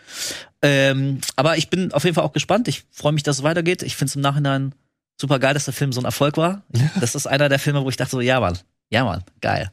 Ähm, 0.62 1.20
aber 1.34 1.56
ich 1.56 1.70
bin 1.70 1.92
auf 1.92 2.04
jeden 2.04 2.14
Fall 2.14 2.24
auch 2.24 2.32
gespannt. 2.32 2.68
Ich 2.68 2.84
freue 2.92 3.12
mich, 3.12 3.24
dass 3.24 3.38
es 3.38 3.42
weitergeht. 3.42 3.82
Ich 3.82 3.96
finde 3.96 4.10
es 4.10 4.16
im 4.16 4.22
Nachhinein 4.22 4.76
super 5.20 5.40
geil, 5.40 5.54
dass 5.54 5.64
der 5.64 5.74
Film 5.74 5.92
so 5.92 6.00
ein 6.00 6.04
Erfolg 6.04 6.36
war. 6.36 6.62
Das 7.00 7.16
ist 7.16 7.26
einer 7.26 7.48
der 7.48 7.58
Filme, 7.58 7.82
wo 7.82 7.88
ich 7.88 7.96
dachte 7.96 8.12
so, 8.12 8.20
ja, 8.20 8.38
Mann, 8.38 8.58
Ja, 8.90 9.04
Mann, 9.04 9.22
geil. 9.42 9.70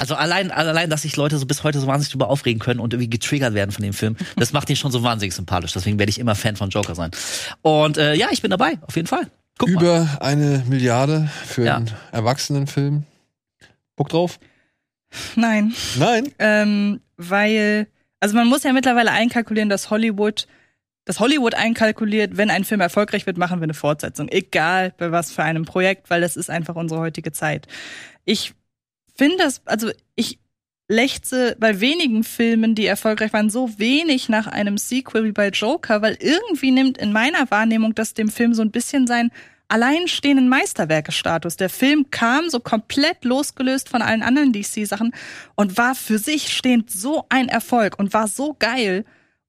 Also 0.00 0.16
allein, 0.16 0.50
allein, 0.50 0.90
dass 0.90 1.02
sich 1.02 1.16
Leute 1.16 1.38
so 1.38 1.46
bis 1.46 1.62
heute 1.62 1.78
so 1.78 1.86
wahnsinnig 1.86 2.10
drüber 2.10 2.28
aufregen 2.28 2.58
können 2.58 2.80
und 2.80 2.92
irgendwie 2.92 3.10
getriggert 3.10 3.54
werden 3.54 3.70
von 3.70 3.82
dem 3.82 3.92
Film, 3.92 4.16
das 4.36 4.52
macht 4.52 4.68
ihn 4.70 4.76
schon 4.76 4.90
so 4.90 5.02
wahnsinnig 5.02 5.34
sympathisch. 5.34 5.72
Deswegen 5.72 5.98
werde 5.98 6.10
ich 6.10 6.18
immer 6.18 6.34
Fan 6.34 6.56
von 6.56 6.70
Joker 6.70 6.94
sein. 6.94 7.12
Und 7.62 7.96
äh, 7.96 8.14
ja, 8.14 8.28
ich 8.32 8.42
bin 8.42 8.50
dabei, 8.50 8.78
auf 8.82 8.96
jeden 8.96 9.06
Fall. 9.06 9.30
Guck 9.58 9.68
Über 9.68 10.00
mal. 10.00 10.18
eine 10.20 10.64
Milliarde 10.68 11.30
für 11.46 11.64
ja. 11.64 11.76
einen 11.76 11.90
Erwachsenenfilm. 12.10 13.04
Bock 13.94 14.08
drauf? 14.08 14.40
Nein. 15.36 15.72
Nein? 15.96 16.32
Ähm, 16.40 17.00
weil, 17.16 17.86
also 18.20 18.34
man 18.34 18.48
muss 18.48 18.64
ja 18.64 18.72
mittlerweile 18.72 19.12
einkalkulieren, 19.12 19.68
dass 19.68 19.90
Hollywood 19.90 20.46
dass 21.06 21.20
Hollywood 21.20 21.54
einkalkuliert, 21.54 22.36
wenn 22.36 22.50
ein 22.50 22.64
Film 22.64 22.80
erfolgreich 22.80 23.26
wird, 23.26 23.38
machen 23.38 23.60
wir 23.60 23.64
eine 23.64 23.74
Fortsetzung. 23.74 24.28
Egal 24.28 24.92
bei 24.98 25.12
was 25.12 25.30
für 25.30 25.44
einem 25.44 25.64
Projekt, 25.64 26.10
weil 26.10 26.20
das 26.20 26.36
ist 26.36 26.50
einfach 26.50 26.74
unsere 26.74 27.00
heutige 27.00 27.30
Zeit. 27.30 27.68
Ich 28.26 28.52
finde 29.14 29.38
das, 29.38 29.62
also 29.64 29.90
ich 30.14 30.38
lechze 30.88 31.56
bei 31.58 31.80
wenigen 31.80 32.22
Filmen, 32.22 32.74
die 32.74 32.86
erfolgreich 32.86 33.32
waren, 33.32 33.50
so 33.50 33.78
wenig 33.78 34.28
nach 34.28 34.46
einem 34.46 34.76
Sequel 34.76 35.24
wie 35.24 35.32
bei 35.32 35.48
Joker, 35.48 36.02
weil 36.02 36.16
irgendwie 36.20 36.70
nimmt 36.70 36.98
in 36.98 37.12
meiner 37.12 37.50
Wahrnehmung 37.50 37.94
das 37.94 38.12
dem 38.14 38.28
Film 38.28 38.52
so 38.52 38.62
ein 38.62 38.70
bisschen 38.70 39.06
sein 39.06 39.30
alleinstehenden 39.68 40.48
Meisterwerkestatus. 40.48 41.56
Der 41.56 41.68
Film 41.68 42.10
kam 42.10 42.50
so 42.50 42.60
komplett 42.60 43.24
losgelöst 43.24 43.88
von 43.88 44.02
allen 44.02 44.22
anderen 44.22 44.52
DC-Sachen 44.52 45.12
und 45.56 45.76
war 45.76 45.94
für 45.94 46.18
sich 46.18 46.54
stehend 46.56 46.90
so 46.90 47.24
ein 47.30 47.48
Erfolg 47.48 47.98
und 47.98 48.12
war 48.12 48.28
so 48.28 48.54
geil. 48.58 49.04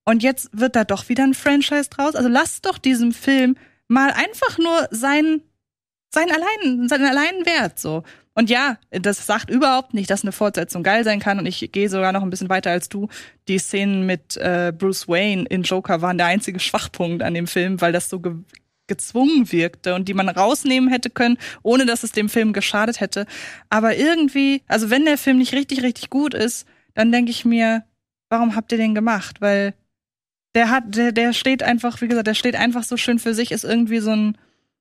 Und 0.05 0.23
jetzt 0.23 0.49
wird 0.53 0.75
da 0.75 0.85
doch 0.85 1.09
wieder 1.09 1.23
ein 1.23 1.33
Franchise 1.33 1.89
draus. 1.89 2.15
Also 2.15 2.29
lasst 2.29 2.65
doch 2.65 2.77
diesem 2.77 3.11
Film 3.11 3.57
mal 3.87 4.11
einfach 4.11 4.57
nur 4.57 4.87
sein, 4.89 5.41
sein 6.09 6.31
allein, 6.31 6.87
seinen 6.87 7.05
alleinen 7.05 7.45
Wert, 7.45 7.77
so. 7.77 8.03
Und 8.37 8.51
ja, 8.51 8.77
das 8.91 9.25
sagt 9.25 9.49
überhaupt 9.49 9.95
nicht, 9.95 10.11
dass 10.11 10.21
eine 10.21 10.31
Fortsetzung 10.31 10.83
geil 10.83 11.03
sein 11.03 11.19
kann. 11.19 11.39
Und 11.39 11.47
ich 11.47 11.71
gehe 11.71 11.89
sogar 11.89 12.11
noch 12.11 12.21
ein 12.21 12.29
bisschen 12.29 12.49
weiter 12.49 12.69
als 12.69 12.87
du. 12.87 13.07
Die 13.47 13.57
Szenen 13.57 14.05
mit 14.05 14.37
äh, 14.37 14.71
Bruce 14.77 15.07
Wayne 15.07 15.45
in 15.49 15.63
Joker 15.63 16.03
waren 16.03 16.19
der 16.19 16.27
einzige 16.27 16.59
Schwachpunkt 16.59 17.23
an 17.23 17.33
dem 17.33 17.47
Film, 17.47 17.81
weil 17.81 17.91
das 17.91 18.09
so 18.09 18.19
ge 18.19 18.35
gezwungen 18.85 19.51
wirkte 19.51 19.95
und 19.95 20.07
die 20.07 20.13
man 20.13 20.29
rausnehmen 20.29 20.89
hätte 20.89 21.09
können, 21.09 21.37
ohne 21.61 21.85
dass 21.85 22.03
es 22.03 22.13
dem 22.13 22.29
Film 22.29 22.53
geschadet 22.53 23.01
hätte. 23.01 23.25
Aber 23.69 23.97
irgendwie, 23.97 24.61
also 24.67 24.89
wenn 24.89 25.03
der 25.03 25.17
Film 25.17 25.39
nicht 25.39 25.53
richtig, 25.53 25.81
richtig 25.81 26.09
gut 26.09 26.33
ist, 26.33 26.65
dann 26.93 27.11
denke 27.11 27.31
ich 27.31 27.43
mir, 27.43 27.83
warum 28.29 28.55
habt 28.55 28.71
ihr 28.71 28.77
den 28.77 28.95
gemacht? 28.95 29.41
Weil 29.41 29.73
der 30.55 30.69
hat, 30.69 30.95
der, 30.95 31.11
der 31.11 31.33
steht 31.33 31.63
einfach, 31.63 31.99
wie 31.99 32.07
gesagt, 32.07 32.27
der 32.27 32.33
steht 32.33 32.55
einfach 32.55 32.83
so 32.83 32.95
schön 32.95 33.19
für 33.19 33.33
sich, 33.33 33.51
ist 33.51 33.65
irgendwie 33.65 33.99
so 33.99 34.11
ein, 34.11 34.37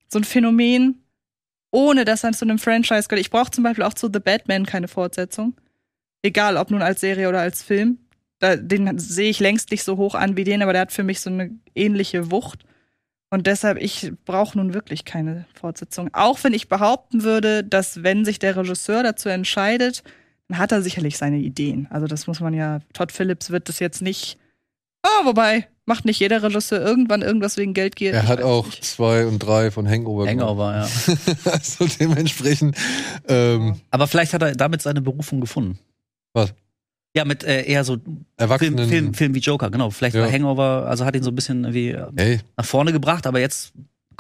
so 0.09 0.21
ein 0.21 0.25
Phänomen, 0.25 1.03
ohne 1.71 2.05
dass 2.05 2.25
er 2.25 2.33
zu 2.33 2.45
einem 2.45 2.59
Franchise 2.59 3.09
gehört. 3.09 3.21
Ich 3.21 3.31
brauche 3.31 3.51
zum 3.51 3.65
Beispiel 3.65 3.85
auch 3.85 3.95
zu 3.95 4.09
The 4.13 4.21
Batman 4.21 4.67
keine 4.67 4.89
Fortsetzung. 4.89 5.55
Egal, 6.23 6.57
ob 6.57 6.71
nun 6.71 6.83
als 6.83 7.01
Serie 7.01 7.29
oder 7.29 7.41
als 7.41 7.63
Film. 7.63 7.99
Da, 8.39 8.57
den 8.57 8.99
sehe 8.99 9.31
ich 9.31 9.41
längst 9.41 9.71
nicht 9.71 9.85
so 9.85 9.97
hoch 9.97 10.15
an 10.15 10.37
wie 10.37 10.45
den, 10.45 10.63
aber 10.63 10.73
der 10.73 10.83
hat 10.83 10.93
für 10.93 11.05
mich 11.05 11.21
so 11.21 11.31
eine 11.31 11.51
ähnliche 11.75 12.31
Wucht. 12.31 12.65
Und 13.31 13.47
deshalb, 13.47 13.79
ich 13.81 14.13
brauche 14.25 14.59
nun 14.59 14.75
wirklich 14.75 15.05
keine 15.05 15.47
Fortsetzung. 15.55 16.11
Auch 16.13 16.43
wenn 16.45 16.55
ich 16.55 16.69
behaupten 16.69 17.23
würde, 17.23 17.65
dass 17.65 18.03
wenn 18.03 18.25
sich 18.25 18.39
der 18.39 18.57
Regisseur 18.57 19.03
dazu 19.03 19.29
entscheidet, 19.29 20.03
dann 20.49 20.59
hat 20.59 20.73
er 20.73 20.83
sicherlich 20.83 21.19
seine 21.19 21.39
Ideen. 21.39 21.89
Also 21.91 22.07
das 22.07 22.27
muss 22.27 22.41
man 22.41 22.55
ja, 22.55 22.81
Todd 22.93 23.11
Phillips 23.11 23.51
wird 23.51 23.69
das 23.69 23.79
jetzt 23.79 24.03
nicht 24.03 24.39
Oh, 25.07 25.27
wobei, 25.27 25.69
macht 25.87 26.05
nicht 26.05 26.21
jeder 26.21 26.43
Regisseur 26.43 26.81
irgendwann 26.81 27.23
irgendwas 27.23 27.57
wegen 27.57 27.73
Geld 27.73 27.97
geht. 27.97 28.13
Er 28.13 28.29
hat 28.29 28.43
auch 28.43 28.67
nicht. 28.67 28.85
zwei 28.85 29.27
und 29.27 29.39
drei 29.39 29.71
von 29.71 29.89
Hangover 29.89 30.27
Hangover, 30.29 30.75
ja. 30.75 31.15
also 31.51 31.87
dementsprechend. 31.99 32.77
Ähm, 33.29 33.81
Aber 33.91 34.07
vielleicht 34.07 34.35
hat 34.35 34.43
er 34.43 34.53
damit 34.53 34.83
seine 34.83 35.01
Berufung 35.01 35.41
gefunden. 35.41 35.79
Was? 36.35 36.53
Ja, 37.17 37.25
mit 37.25 37.45
äh, 37.45 37.63
eher 37.63 37.85
so 37.85 37.97
Erwachsenen. 38.37 38.77
Film, 38.77 38.89
Film, 38.89 39.15
Film 39.15 39.35
wie 39.35 39.39
Joker, 39.39 39.71
genau. 39.71 39.91
Vielleicht 39.91 40.17
ja. 40.17 40.23
war 40.23 40.31
Hangover, 40.31 40.87
also 40.87 41.07
hat 41.07 41.17
ihn 41.17 41.23
so 41.23 41.31
ein 41.31 41.35
bisschen 41.35 41.73
wie 41.73 41.97
hey. 42.17 42.41
nach 42.57 42.67
vorne 42.67 42.93
gebracht, 42.93 43.27
aber 43.27 43.41
jetzt 43.41 43.73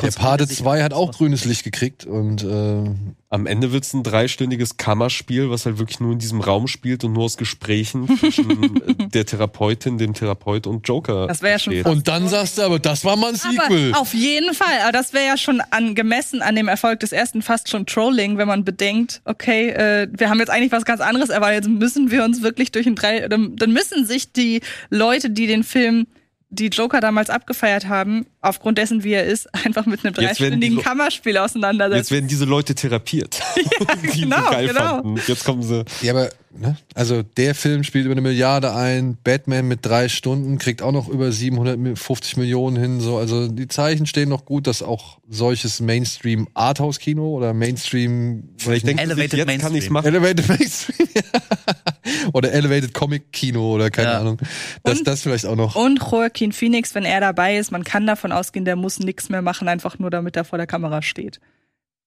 der 0.02 0.10
Pate 0.10 0.46
2 0.46 0.82
hat 0.82 0.92
auch 0.92 1.12
grünes 1.12 1.44
Licht 1.44 1.64
gekriegt 1.64 2.04
und 2.04 2.44
äh, 2.44 2.90
am 3.28 3.46
Ende 3.46 3.72
wird's 3.72 3.92
ein 3.92 4.02
dreistündiges 4.02 4.76
Kammerspiel, 4.76 5.50
was 5.50 5.66
halt 5.66 5.78
wirklich 5.78 6.00
nur 6.00 6.12
in 6.12 6.18
diesem 6.18 6.40
Raum 6.40 6.68
spielt 6.68 7.04
und 7.04 7.12
nur 7.12 7.24
aus 7.24 7.36
Gesprächen 7.36 8.06
zwischen 8.18 8.80
der 9.12 9.26
Therapeutin, 9.26 9.98
dem 9.98 10.14
Therapeut 10.14 10.66
und 10.66 10.86
Joker. 10.86 11.26
Das 11.26 11.42
wäre 11.42 11.52
ja 11.52 11.58
schon. 11.58 11.82
Und 11.82 12.08
dann 12.08 12.28
sagst 12.28 12.58
du, 12.58 12.62
aber 12.62 12.78
das 12.78 13.04
war 13.04 13.16
mal 13.16 13.30
ein 13.30 13.36
Sequel. 13.36 13.92
Aber 13.92 14.00
auf 14.00 14.14
jeden 14.14 14.54
Fall. 14.54 14.80
Aber 14.82 14.92
das 14.92 15.12
wäre 15.12 15.26
ja 15.26 15.36
schon 15.36 15.60
angemessen 15.70 16.42
an 16.42 16.54
dem 16.54 16.68
Erfolg 16.68 17.00
des 17.00 17.12
ersten 17.12 17.42
fast 17.42 17.68
schon 17.68 17.86
Trolling, 17.86 18.38
wenn 18.38 18.48
man 18.48 18.64
bedenkt, 18.64 19.22
okay, 19.24 19.70
äh, 19.70 20.08
wir 20.12 20.30
haben 20.30 20.38
jetzt 20.38 20.50
eigentlich 20.50 20.72
was 20.72 20.84
ganz 20.84 21.00
anderes 21.00 21.30
erwartet. 21.30 21.64
Jetzt 21.64 21.78
müssen 21.78 22.10
wir 22.10 22.24
uns 22.24 22.42
wirklich 22.42 22.72
durch 22.72 22.86
ein 22.86 22.94
drei, 22.94 23.28
dann, 23.28 23.56
dann 23.56 23.72
müssen 23.72 24.06
sich 24.06 24.32
die 24.32 24.60
Leute, 24.90 25.30
die 25.30 25.46
den 25.46 25.64
Film 25.64 26.06
die 26.48 26.68
Joker 26.68 27.00
damals 27.00 27.30
abgefeiert 27.30 27.88
haben, 27.88 28.26
aufgrund 28.46 28.78
dessen, 28.78 29.04
wie 29.04 29.12
er 29.12 29.24
ist, 29.24 29.52
einfach 29.64 29.86
mit 29.86 30.04
einem 30.04 30.14
dreistündigen 30.14 30.80
Kammerspiel 30.80 31.38
auseinandersetzen. 31.38 31.98
Jetzt 31.98 32.10
werden 32.10 32.28
diese 32.28 32.44
Leute 32.44 32.74
therapiert. 32.74 33.40
ja, 33.56 33.94
die 34.14 34.20
genau, 34.20 34.50
geil 34.50 34.68
genau. 34.68 34.80
Fanden. 34.80 35.20
Jetzt 35.26 35.44
kommen 35.44 35.62
sie. 35.62 35.84
Ja, 36.02 36.12
aber, 36.12 36.30
ne? 36.56 36.76
Also, 36.94 37.22
der 37.22 37.54
Film 37.54 37.84
spielt 37.84 38.04
über 38.04 38.12
eine 38.12 38.20
Milliarde 38.20 38.74
ein, 38.74 39.16
Batman 39.22 39.66
mit 39.68 39.84
drei 39.84 40.08
Stunden 40.08 40.58
kriegt 40.58 40.82
auch 40.82 40.92
noch 40.92 41.08
über 41.08 41.30
750 41.32 42.36
Millionen 42.36 42.76
hin, 42.76 43.00
so. 43.00 43.18
Also, 43.18 43.48
die 43.48 43.68
Zeichen 43.68 44.06
stehen 44.06 44.28
noch 44.28 44.44
gut, 44.44 44.66
dass 44.66 44.82
auch 44.82 45.18
solches 45.28 45.80
Mainstream 45.80 46.48
Arthouse-Kino 46.54 47.36
oder 47.36 47.52
Mainstream, 47.52 48.50
vielleicht 48.58 48.86
denke 48.86 49.02
ich, 49.02 49.08
jetzt 49.08 49.16
Mainstream. 49.36 49.58
kann 49.58 49.74
ich's 49.74 49.90
machen. 49.90 50.06
Elevated 50.06 50.48
Mainstream. 50.48 51.08
oder 52.32 52.52
Elevated 52.52 52.94
Comic 52.94 53.32
Kino 53.32 53.74
oder 53.74 53.90
keine 53.90 54.10
ja. 54.10 54.20
Ahnung. 54.20 54.38
Das, 54.82 54.98
und, 54.98 55.06
das 55.06 55.22
vielleicht 55.22 55.46
auch 55.46 55.56
noch. 55.56 55.74
Und 55.76 56.00
Joaquin 56.00 56.52
Phoenix, 56.52 56.94
wenn 56.94 57.04
er 57.04 57.20
dabei 57.20 57.56
ist, 57.56 57.72
man 57.72 57.84
kann 57.84 58.06
davon 58.06 58.32
ausgehen, 58.36 58.64
der 58.64 58.76
muss 58.76 58.98
nichts 58.98 59.28
mehr 59.28 59.42
machen, 59.42 59.68
einfach 59.68 59.98
nur 59.98 60.10
damit 60.10 60.36
er 60.36 60.44
vor 60.44 60.58
der 60.58 60.66
Kamera 60.66 61.02
steht. 61.02 61.40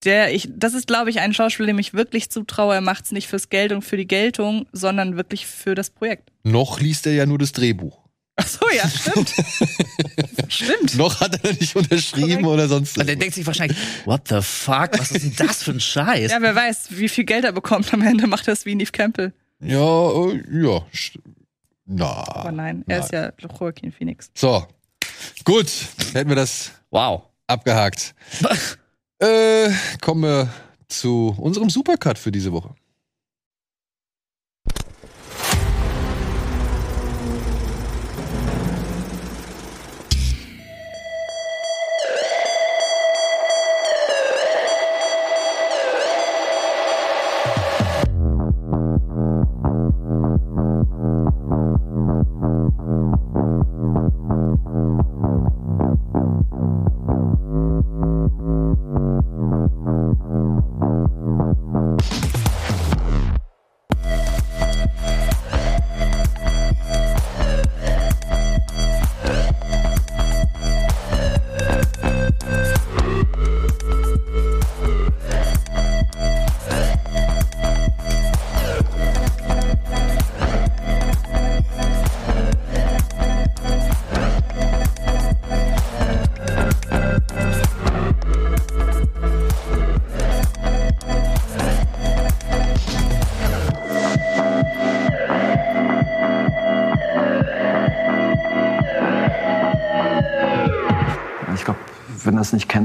Der, 0.05 0.33
ich, 0.33 0.49
das 0.55 0.73
ist, 0.73 0.87
glaube 0.87 1.09
ich, 1.09 1.19
ein 1.19 1.33
Schauspieler, 1.33 1.67
dem 1.67 1.79
ich 1.79 1.93
wirklich 1.93 2.29
zutraue. 2.29 2.75
Er 2.75 2.81
macht 2.81 3.05
es 3.05 3.11
nicht 3.11 3.27
fürs 3.27 3.49
Geld 3.49 3.73
und 3.73 3.81
für 3.81 3.97
die 3.97 4.07
Geltung, 4.07 4.65
sondern 4.71 5.17
wirklich 5.17 5.45
für 5.45 5.75
das 5.75 5.89
Projekt. 5.89 6.31
Noch 6.43 6.79
liest 6.79 7.05
er 7.05 7.13
ja 7.13 7.25
nur 7.25 7.37
das 7.37 7.51
Drehbuch. 7.51 7.99
Ach 8.37 8.47
so, 8.47 8.65
ja, 8.73 8.87
stimmt. 8.87 9.33
stimmt. 10.47 10.95
Noch 10.95 11.19
hat 11.19 11.43
er 11.43 11.51
nicht 11.51 11.75
unterschrieben 11.75 12.43
Korrekt. 12.43 12.45
oder 12.45 12.67
sonst. 12.69 12.97
Und 12.97 13.07
der 13.07 13.17
denkt 13.17 13.35
sich 13.35 13.45
wahrscheinlich, 13.45 13.77
what 14.05 14.29
the 14.29 14.41
fuck, 14.41 14.97
was 14.97 15.11
ist 15.11 15.25
denn 15.25 15.47
das 15.47 15.63
für 15.63 15.71
ein 15.71 15.81
Scheiß? 15.81 16.31
Ja, 16.31 16.41
wer 16.41 16.55
weiß, 16.55 16.87
wie 16.91 17.09
viel 17.09 17.25
Geld 17.25 17.43
er 17.43 17.51
bekommt. 17.51 17.93
Am 17.93 18.01
Ende 18.01 18.27
macht 18.27 18.47
er 18.47 18.53
es 18.53 18.65
wie 18.65 18.75
Neve 18.75 18.93
Campbell. 18.93 19.33
Ja, 19.59 20.09
äh, 20.29 20.41
ja. 20.51 20.85
Na. 21.85 22.23
Aber 22.29 22.53
nein, 22.53 22.85
er 22.87 22.99
nein. 22.99 23.03
ist 23.03 23.11
ja 23.11 23.33
Joaquin 23.37 23.91
Phoenix. 23.91 24.31
So. 24.35 24.65
Gut, 25.43 25.71
hätten 26.13 26.29
wir 26.29 26.35
das 26.35 26.71
wow. 26.91 27.23
abgehakt. 27.47 28.15
äh, 29.19 29.69
kommen 30.01 30.23
wir 30.23 30.49
zu 30.87 31.35
unserem 31.37 31.69
Supercut 31.69 32.17
für 32.17 32.31
diese 32.31 32.51
Woche. 32.51 32.73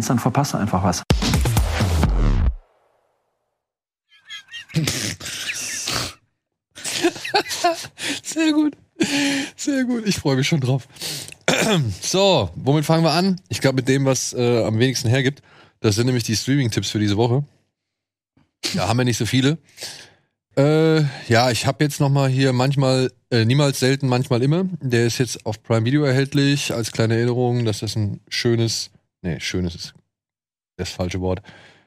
Dann 0.06 0.18
verpasst 0.18 0.54
du 0.54 0.58
einfach 0.58 0.82
was. 0.82 1.02
Sehr 8.22 8.52
gut. 8.52 8.76
Sehr 9.56 9.84
gut. 9.84 10.06
Ich 10.06 10.16
freue 10.16 10.36
mich 10.36 10.48
schon 10.48 10.60
drauf. 10.60 10.88
So, 12.00 12.50
womit 12.54 12.84
fangen 12.84 13.04
wir 13.04 13.12
an? 13.12 13.40
Ich 13.48 13.60
glaube, 13.60 13.76
mit 13.76 13.88
dem, 13.88 14.04
was 14.04 14.32
äh, 14.32 14.64
am 14.64 14.78
wenigsten 14.78 15.08
hergibt. 15.08 15.42
Das 15.80 15.94
sind 15.94 16.06
nämlich 16.06 16.24
die 16.24 16.36
Streaming-Tipps 16.36 16.90
für 16.90 16.98
diese 16.98 17.16
Woche. 17.16 17.44
Ja, 18.72 18.88
haben 18.88 18.98
wir 18.98 19.04
nicht 19.04 19.18
so 19.18 19.26
viele. 19.26 19.58
Äh, 20.56 21.02
ja, 21.28 21.50
ich 21.50 21.66
habe 21.66 21.84
jetzt 21.84 22.00
noch 22.00 22.10
mal 22.10 22.28
hier 22.28 22.52
manchmal, 22.52 23.10
äh, 23.30 23.44
niemals 23.44 23.80
selten, 23.80 24.08
manchmal 24.08 24.42
immer. 24.42 24.64
Der 24.80 25.06
ist 25.06 25.18
jetzt 25.18 25.44
auf 25.46 25.62
Prime 25.62 25.84
Video 25.84 26.04
erhältlich 26.04 26.72
als 26.72 26.92
kleine 26.92 27.16
Erinnerung, 27.16 27.64
dass 27.64 27.80
das 27.80 27.96
ein 27.96 28.20
schönes, 28.28 28.90
nee, 29.24 29.40
schönes 29.40 29.74
ist 29.74 29.94
das 30.76 30.90
falsche 30.90 31.20
Wort, 31.20 31.42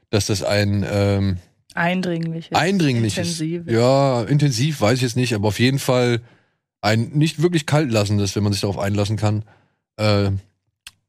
dass 0.09 0.27
das 0.27 0.43
ein 0.43 0.85
ähm, 0.89 1.37
eindringliches, 1.73 2.57
eindringliches, 2.57 3.39
intensiv. 3.39 3.71
ja, 3.71 4.23
intensiv 4.23 4.81
weiß 4.81 4.97
ich 4.97 5.03
jetzt 5.03 5.15
nicht, 5.15 5.33
aber 5.33 5.49
auf 5.49 5.59
jeden 5.59 5.79
Fall 5.79 6.21
ein 6.81 7.09
nicht 7.13 7.41
wirklich 7.41 7.65
kalt 7.65 7.91
lassendes, 7.91 8.35
wenn 8.35 8.43
man 8.43 8.53
sich 8.53 8.61
darauf 8.61 8.77
einlassen 8.77 9.17
kann, 9.17 9.43
äh, 9.97 10.31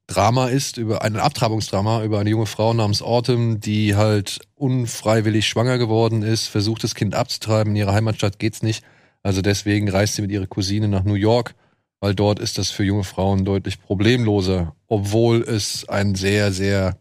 Drama 0.08 0.48
ist, 0.48 0.78
über 0.78 1.02
ein 1.02 1.16
Abtrabungsdrama 1.16 2.02
über 2.02 2.18
eine 2.18 2.30
junge 2.30 2.46
Frau 2.46 2.72
namens 2.72 3.02
Autumn, 3.02 3.60
die 3.60 3.94
halt 3.94 4.40
unfreiwillig 4.54 5.46
schwanger 5.46 5.76
geworden 5.76 6.22
ist, 6.22 6.46
versucht 6.46 6.82
das 6.82 6.94
Kind 6.94 7.14
abzutreiben, 7.14 7.72
in 7.72 7.76
ihrer 7.76 7.92
Heimatstadt 7.92 8.38
geht's 8.38 8.62
nicht. 8.62 8.82
Also 9.22 9.42
deswegen 9.42 9.88
reist 9.90 10.14
sie 10.14 10.22
mit 10.22 10.30
ihrer 10.30 10.46
Cousine 10.46 10.88
nach 10.88 11.04
New 11.04 11.14
York, 11.14 11.54
weil 12.00 12.14
dort 12.14 12.38
ist 12.38 12.58
das 12.58 12.70
für 12.70 12.84
junge 12.84 13.04
Frauen 13.04 13.44
deutlich 13.44 13.80
problemloser, 13.80 14.74
obwohl 14.86 15.42
es 15.42 15.88
ein 15.88 16.14
sehr, 16.14 16.52
sehr 16.52 16.98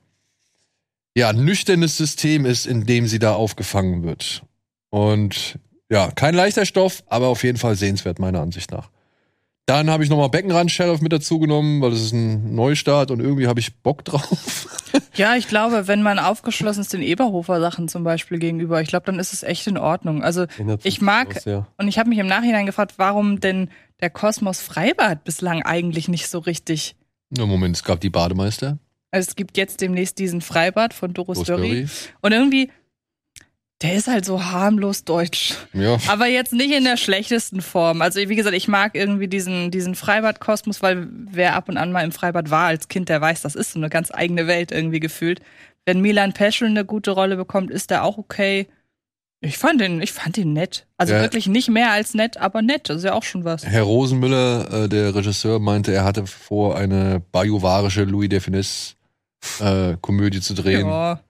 ja, 1.16 1.34
nüchternes 1.34 1.98
System 1.98 2.46
ist, 2.46 2.66
in 2.66 2.86
dem 2.86 3.08
sie 3.08 3.20
da 3.20 3.34
aufgefangen 3.34 4.04
wird. 4.04 4.44
Und 4.90 5.60
ja, 5.90 6.12
kein 6.12 6.36
leichter 6.36 6.66
Stoff, 6.66 7.04
aber 7.08 7.28
auf 7.28 7.44
jeden 7.44 7.58
Fall 7.58 7.76
sehenswert, 7.76 8.20
meiner 8.20 8.42
Ansicht 8.42 8.72
nach. 8.72 8.90
Dann 9.68 9.90
habe 9.90 10.02
ich 10.02 10.10
nochmal 10.10 10.30
Beckenrand 10.30 10.72
Sheriff 10.72 11.02
mit 11.02 11.12
dazu 11.12 11.40
genommen, 11.40 11.82
weil 11.82 11.92
das 11.92 12.00
ist 12.00 12.14
ein 12.14 12.56
Neustart 12.56 13.12
und 13.12 13.20
irgendwie 13.20 13.48
habe 13.48 13.60
ich 13.60 13.76
Bock 13.76 14.06
drauf. 14.06 14.66
ja, 15.16 15.36
ich 15.36 15.50
glaube, 15.50 15.90
wenn 15.90 16.02
man 16.02 16.20
aufgeschlossen 16.20 16.80
ist 16.80 16.94
den 16.94 17.02
Eberhofer 17.02 17.60
Sachen 17.60 17.90
zum 17.90 18.06
Beispiel 18.06 18.40
gegenüber, 18.40 18.82
ich 18.82 18.88
glaube, 18.88 19.06
dann 19.06 19.20
ist 19.20 19.34
es 19.34 19.44
echt 19.44 19.68
in 19.68 19.78
Ordnung. 19.78 20.24
Also 20.24 20.46
ich 20.84 21.02
mag 21.02 21.36
aus, 21.36 21.44
ja. 21.44 21.68
und 21.78 21.90
ich 21.90 22.00
habe 22.00 22.08
mich 22.08 22.18
im 22.20 22.28
Nachhinein 22.28 22.66
gefragt, 22.66 22.94
warum 22.96 23.42
denn 23.42 23.70
der 24.00 24.10
Kosmos 24.10 24.62
Freibad 24.62 25.26
bislang 25.26 25.64
eigentlich 25.64 26.08
nicht 26.08 26.30
so 26.30 26.40
richtig. 26.40 26.96
Na 27.30 27.46
Moment, 27.46 27.76
es 27.76 27.84
gab 27.84 28.00
die 28.00 28.10
Bademeister. 28.10 28.80
Also 29.12 29.28
es 29.28 29.36
gibt 29.36 29.58
jetzt 29.58 29.82
demnächst 29.82 30.18
diesen 30.18 30.40
Freibad 30.40 30.94
von 30.94 31.14
Doris 31.14 31.44
Dörri. 31.44 31.88
Und 32.22 32.32
irgendwie 32.32 32.70
der 33.82 33.94
ist 33.94 34.08
halt 34.08 34.26
so 34.26 34.44
harmlos 34.44 35.04
deutsch. 35.04 35.54
Ja. 35.74 35.98
Aber 36.08 36.28
jetzt 36.28 36.52
nicht 36.52 36.72
in 36.72 36.84
der 36.84 36.98
schlechtesten 36.98 37.62
Form. 37.62 38.02
Also, 38.02 38.20
wie 38.20 38.36
gesagt, 38.36 38.56
ich 38.56 38.68
mag 38.68 38.96
irgendwie 38.96 39.28
diesen, 39.28 39.70
diesen 39.70 39.94
Freibadkosmos, 39.94 40.82
weil 40.82 41.08
wer 41.12 41.56
ab 41.56 41.70
und 41.70 41.78
an 41.78 41.92
mal 41.92 42.04
im 42.04 42.12
Freibad 42.12 42.50
war 42.50 42.68
als 42.68 42.88
Kind, 42.88 43.10
der 43.10 43.22
weiß, 43.22 43.42
das 43.42 43.56
ist 43.56 43.74
so 43.74 43.80
eine 43.80 43.90
ganz 43.90 44.12
eigene 44.12 44.48
Welt 44.48 44.72
irgendwie 44.72 45.00
gefühlt. 45.00 45.42
Wenn 45.86 46.02
Milan 46.02 46.34
Peschel 46.34 46.68
eine 46.68 46.86
gute 46.86 47.12
Rolle 47.12 47.38
bekommt, 47.38 47.70
ist 47.70 47.92
der 47.92 48.04
auch 48.04 48.18
okay. 48.18 48.68
Ich 49.40 49.60
fand 49.60 49.82
ihn, 49.82 50.02
ich 50.02 50.12
fand 50.12 50.38
ihn 50.40 50.54
nett. 50.54 50.88
Also 50.98 51.14
ja. 51.14 51.22
wirklich 51.22 51.46
nicht 51.48 51.70
mehr 51.70 51.92
als 51.92 52.16
nett, 52.16 52.38
aber 52.38 52.64
nett. 52.64 52.90
Das 52.90 52.98
ist 52.98 53.04
ja 53.04 53.14
auch 53.14 53.24
schon 53.24 53.46
was. 53.46 53.64
Herr 53.64 53.84
Rosenmüller, 53.84 54.86
äh, 54.86 54.90
der 54.90 55.14
Regisseur, 55.14 55.60
meinte, 55.60 55.94
er 55.94 56.04
hatte 56.04 56.26
vor, 56.26 56.76
eine 56.76 57.22
bajuwarische 57.32 58.04
Louis 58.06 58.30
de 58.30 58.40
Finesse 58.40 58.96
äh, 59.60 59.96
Komödie 60.02 60.42
zu 60.42 60.56
drehen. 60.56 60.88
Ja. 60.88 61.22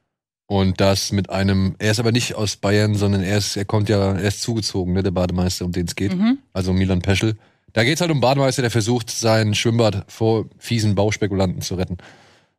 Und 0.47 0.79
das 0.79 1.11
mit 1.11 1.29
einem, 1.29 1.75
er 1.77 1.91
ist 1.91 1.99
aber 1.99 2.13
nicht 2.13 2.35
aus 2.35 2.55
Bayern, 2.55 2.95
sondern 2.95 3.21
er 3.21 3.37
ist, 3.37 3.57
er 3.57 3.65
kommt 3.65 3.89
ja, 3.89 4.13
er 4.13 4.27
ist 4.27 4.41
zugezogen, 4.41 4.93
ne, 4.93 5.03
der 5.03 5.11
Bademeister, 5.11 5.65
um 5.65 5.73
den 5.73 5.85
es 5.85 5.95
geht. 5.95 6.15
Mhm. 6.15 6.39
Also 6.53 6.71
Milan 6.71 7.01
Peschel. 7.01 7.35
Da 7.73 7.83
geht's 7.83 7.99
halt 7.99 8.11
um 8.11 8.21
Bademeister, 8.21 8.61
der 8.61 8.71
versucht, 8.71 9.09
sein 9.09 9.53
Schwimmbad 9.53 10.05
vor 10.07 10.45
fiesen 10.57 10.95
Bauspekulanten 10.95 11.61
zu 11.61 11.75
retten. 11.75 11.97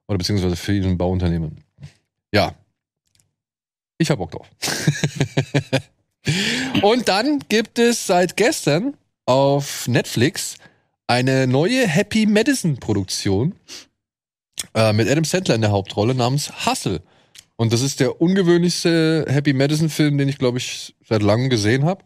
Oder 0.06 0.18
beziehungsweise 0.18 0.56
fiesen 0.56 0.98
Bauunternehmen. 0.98 1.64
Ja. 2.32 2.54
Ich 3.96 4.10
hab 4.10 4.18
Bock 4.18 4.32
drauf. 4.32 4.48
Und 6.82 7.08
dann 7.08 7.40
gibt 7.48 7.78
es 7.78 8.06
seit 8.06 8.36
gestern 8.36 8.98
auf 9.24 9.88
Netflix 9.88 10.58
eine 11.06 11.46
neue 11.46 11.86
Happy 11.86 12.26
Medicine 12.26 12.76
Produktion 12.76 13.54
äh, 14.74 14.92
mit 14.92 15.08
Adam 15.08 15.24
Sandler 15.24 15.54
in 15.54 15.62
der 15.62 15.70
Hauptrolle 15.70 16.14
namens 16.14 16.66
Hustle. 16.66 17.00
Und 17.60 17.72
das 17.72 17.82
ist 17.82 17.98
der 17.98 18.20
ungewöhnlichste 18.20 19.26
Happy 19.28 19.52
Madison 19.52 19.90
Film, 19.90 20.16
den 20.16 20.28
ich, 20.28 20.38
glaube 20.38 20.58
ich, 20.58 20.94
seit 21.04 21.22
langem 21.22 21.50
gesehen 21.50 21.84
habe. 21.84 22.04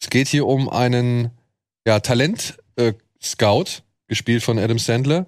Es 0.00 0.08
geht 0.08 0.26
hier 0.26 0.46
um 0.46 0.70
einen 0.70 1.30
ja, 1.86 2.00
Talent-Scout, 2.00 3.62
äh, 3.62 3.82
gespielt 4.08 4.42
von 4.42 4.58
Adam 4.58 4.78
Sandler, 4.78 5.26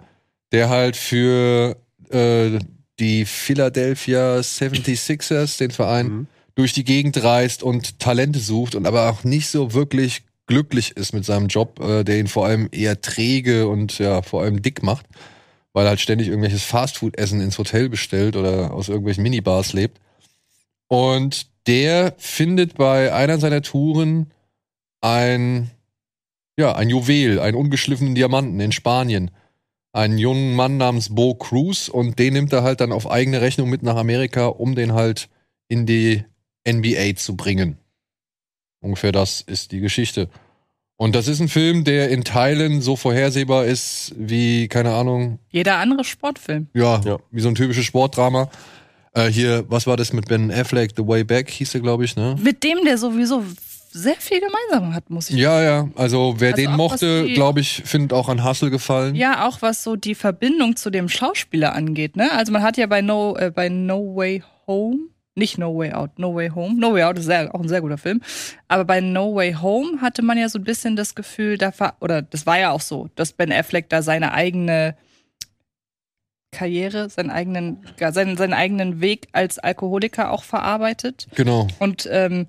der 0.53 0.71
halt 0.71 0.97
für 0.97 1.77
äh, 2.09 2.59
die 2.99 3.27
Philadelphia 3.27 4.39
76ers, 4.39 5.59
den 5.59 5.71
Verein, 5.71 6.07
mhm. 6.07 6.27
durch 6.55 6.73
die 6.73 6.85
Gegend 6.85 7.23
reist 7.23 7.63
und 7.63 7.99
Talente 7.99 8.39
sucht 8.39 8.75
und 8.75 8.87
aber 8.87 9.11
auch 9.11 9.23
nicht 9.23 9.49
so 9.49 9.75
wirklich 9.75 10.23
glücklich 10.47 10.97
ist 10.97 11.13
mit 11.13 11.27
seinem 11.27 11.49
Job, 11.49 11.79
äh, 11.81 12.05
der 12.05 12.19
ihn 12.19 12.29
vor 12.29 12.47
allem 12.47 12.71
eher 12.73 13.03
träge 13.03 13.69
und 13.69 13.99
ja, 13.99 14.23
vor 14.23 14.43
allem 14.43 14.63
dick 14.63 14.83
macht 14.83 15.05
weil 15.73 15.87
er 15.87 15.91
halt 15.91 16.01
ständig 16.01 16.29
irgendwelches 16.29 16.65
Fastfood-Essen 16.65 17.41
ins 17.41 17.59
Hotel 17.59 17.89
bestellt 17.89 18.37
oder 18.37 18.73
aus 18.73 18.89
irgendwelchen 18.89 19.23
Minibars 19.23 19.73
lebt. 19.73 20.01
Und 20.89 21.47
der 21.67 22.15
findet 22.19 22.75
bei 22.75 23.13
einer 23.13 23.39
seiner 23.39 23.63
Touren 23.63 24.33
ein, 25.01 25.71
ja, 26.59 26.75
ein 26.75 26.89
Juwel, 26.89 27.41
einen 27.41 27.57
ungeschliffenen 27.57 28.15
Diamanten 28.15 28.59
in 28.61 28.73
Spanien. 28.73 29.31
Einen 29.93 30.19
jungen 30.19 30.55
Mann 30.55 30.77
namens 30.77 31.15
Bo 31.15 31.35
Cruz 31.35 31.89
und 31.89 32.19
den 32.19 32.35
nimmt 32.35 32.53
er 32.53 32.63
halt 32.63 32.81
dann 32.81 32.93
auf 32.93 33.11
eigene 33.11 33.41
Rechnung 33.41 33.69
mit 33.69 33.83
nach 33.83 33.97
Amerika, 33.97 34.47
um 34.47 34.75
den 34.75 34.93
halt 34.93 35.29
in 35.69 35.87
die 35.87 36.25
NBA 36.67 37.17
zu 37.17 37.37
bringen. 37.37 37.79
Ungefähr 38.81 39.13
das 39.13 39.41
ist 39.41 39.73
die 39.73 39.81
Geschichte. 39.81 40.29
Und 41.01 41.15
das 41.15 41.29
ist 41.29 41.39
ein 41.39 41.49
Film, 41.49 41.85
der 41.85 42.11
in 42.11 42.25
Teilen 42.25 42.83
so 42.83 42.97
vorhersehbar 42.97 43.65
ist 43.67 44.13
wie, 44.19 44.67
keine 44.67 44.95
Ahnung. 44.95 45.39
Jeder 45.49 45.77
andere 45.77 46.03
Sportfilm. 46.03 46.67
Ja, 46.75 47.01
ja. 47.05 47.19
wie 47.31 47.41
so 47.41 47.49
ein 47.49 47.55
typisches 47.55 47.85
Sportdrama. 47.85 48.51
Äh, 49.15 49.29
hier, 49.29 49.65
was 49.69 49.87
war 49.87 49.97
das 49.97 50.13
mit 50.13 50.27
Ben 50.27 50.51
Affleck? 50.51 50.91
The 50.97 51.07
Way 51.07 51.23
Back 51.23 51.51
hieß 51.51 51.77
er, 51.77 51.83
glaube 51.83 52.05
ich, 52.05 52.17
ne? 52.17 52.35
Mit 52.43 52.65
dem, 52.65 52.85
der 52.85 52.99
sowieso 52.99 53.45
sehr 53.93 54.17
viel 54.17 54.41
gemeinsam 54.41 54.93
hat, 54.93 55.09
muss 55.09 55.31
ich 55.31 55.37
sagen. 55.37 55.43
Ja, 55.43 55.63
ja. 55.63 55.89
Also 55.95 56.35
wer 56.39 56.55
also 56.55 56.63
den 56.63 56.77
mochte, 56.77 57.33
glaube 57.33 57.61
ich, 57.61 57.83
findet 57.85 58.13
auch 58.13 58.29
an 58.29 58.45
Hustle 58.45 58.71
gefallen. 58.71 59.15
Ja, 59.15 59.47
auch 59.47 59.63
was 59.63 59.85
so 59.85 59.95
die 59.95 60.17
Verbindung 60.17 60.75
zu 60.75 60.91
dem 60.91 61.09
Schauspieler 61.09 61.77
angeht. 61.77 62.17
Ne? 62.17 62.33
Also 62.33 62.51
man 62.51 62.65
hat 62.65 62.77
ja 62.77 62.87
bei 62.89 63.03
No, 63.03 63.37
äh, 63.37 63.53
bei 63.55 63.69
no 63.69 64.17
Way 64.17 64.43
Home 64.67 64.99
nicht 65.39 65.57
No 65.59 65.77
Way 65.77 65.93
Out, 65.93 66.19
No 66.19 66.35
Way 66.35 66.51
Home. 66.51 66.79
No 66.79 66.93
Way 66.93 67.05
Out 67.05 67.19
ist 67.19 67.27
sehr, 67.27 67.55
auch 67.55 67.61
ein 67.61 67.69
sehr 67.69 67.81
guter 67.81 67.99
Film. 67.99 68.21
Aber 68.69 68.85
bei 68.85 69.01
No 69.01 69.35
Way 69.35 69.55
Home 69.55 70.01
hatte 70.01 70.23
man 70.23 70.37
ja 70.37 70.49
so 70.49 70.59
ein 70.59 70.65
bisschen 70.65 70.97
das 70.97 71.15
Gefühl, 71.15 71.57
da 71.57 71.73
war, 71.79 71.97
oder 72.01 72.21
das 72.23 72.47
war 72.47 72.59
ja 72.59 72.71
auch 72.71 72.81
so, 72.81 73.09
dass 73.15 73.33
Ben 73.33 73.53
Affleck 73.53 73.89
da 73.89 74.03
seine 74.03 74.33
eigene 74.33 74.97
Karriere, 76.51 77.09
seinen 77.09 77.31
eigenen, 77.31 77.85
seinen, 77.99 78.37
seinen 78.37 78.55
eigenen 78.55 79.01
Weg 79.01 79.29
als 79.33 79.59
Alkoholiker 79.59 80.31
auch 80.31 80.43
verarbeitet. 80.43 81.29
Genau. 81.35 81.69
Und 81.79 82.09
ähm, 82.11 82.47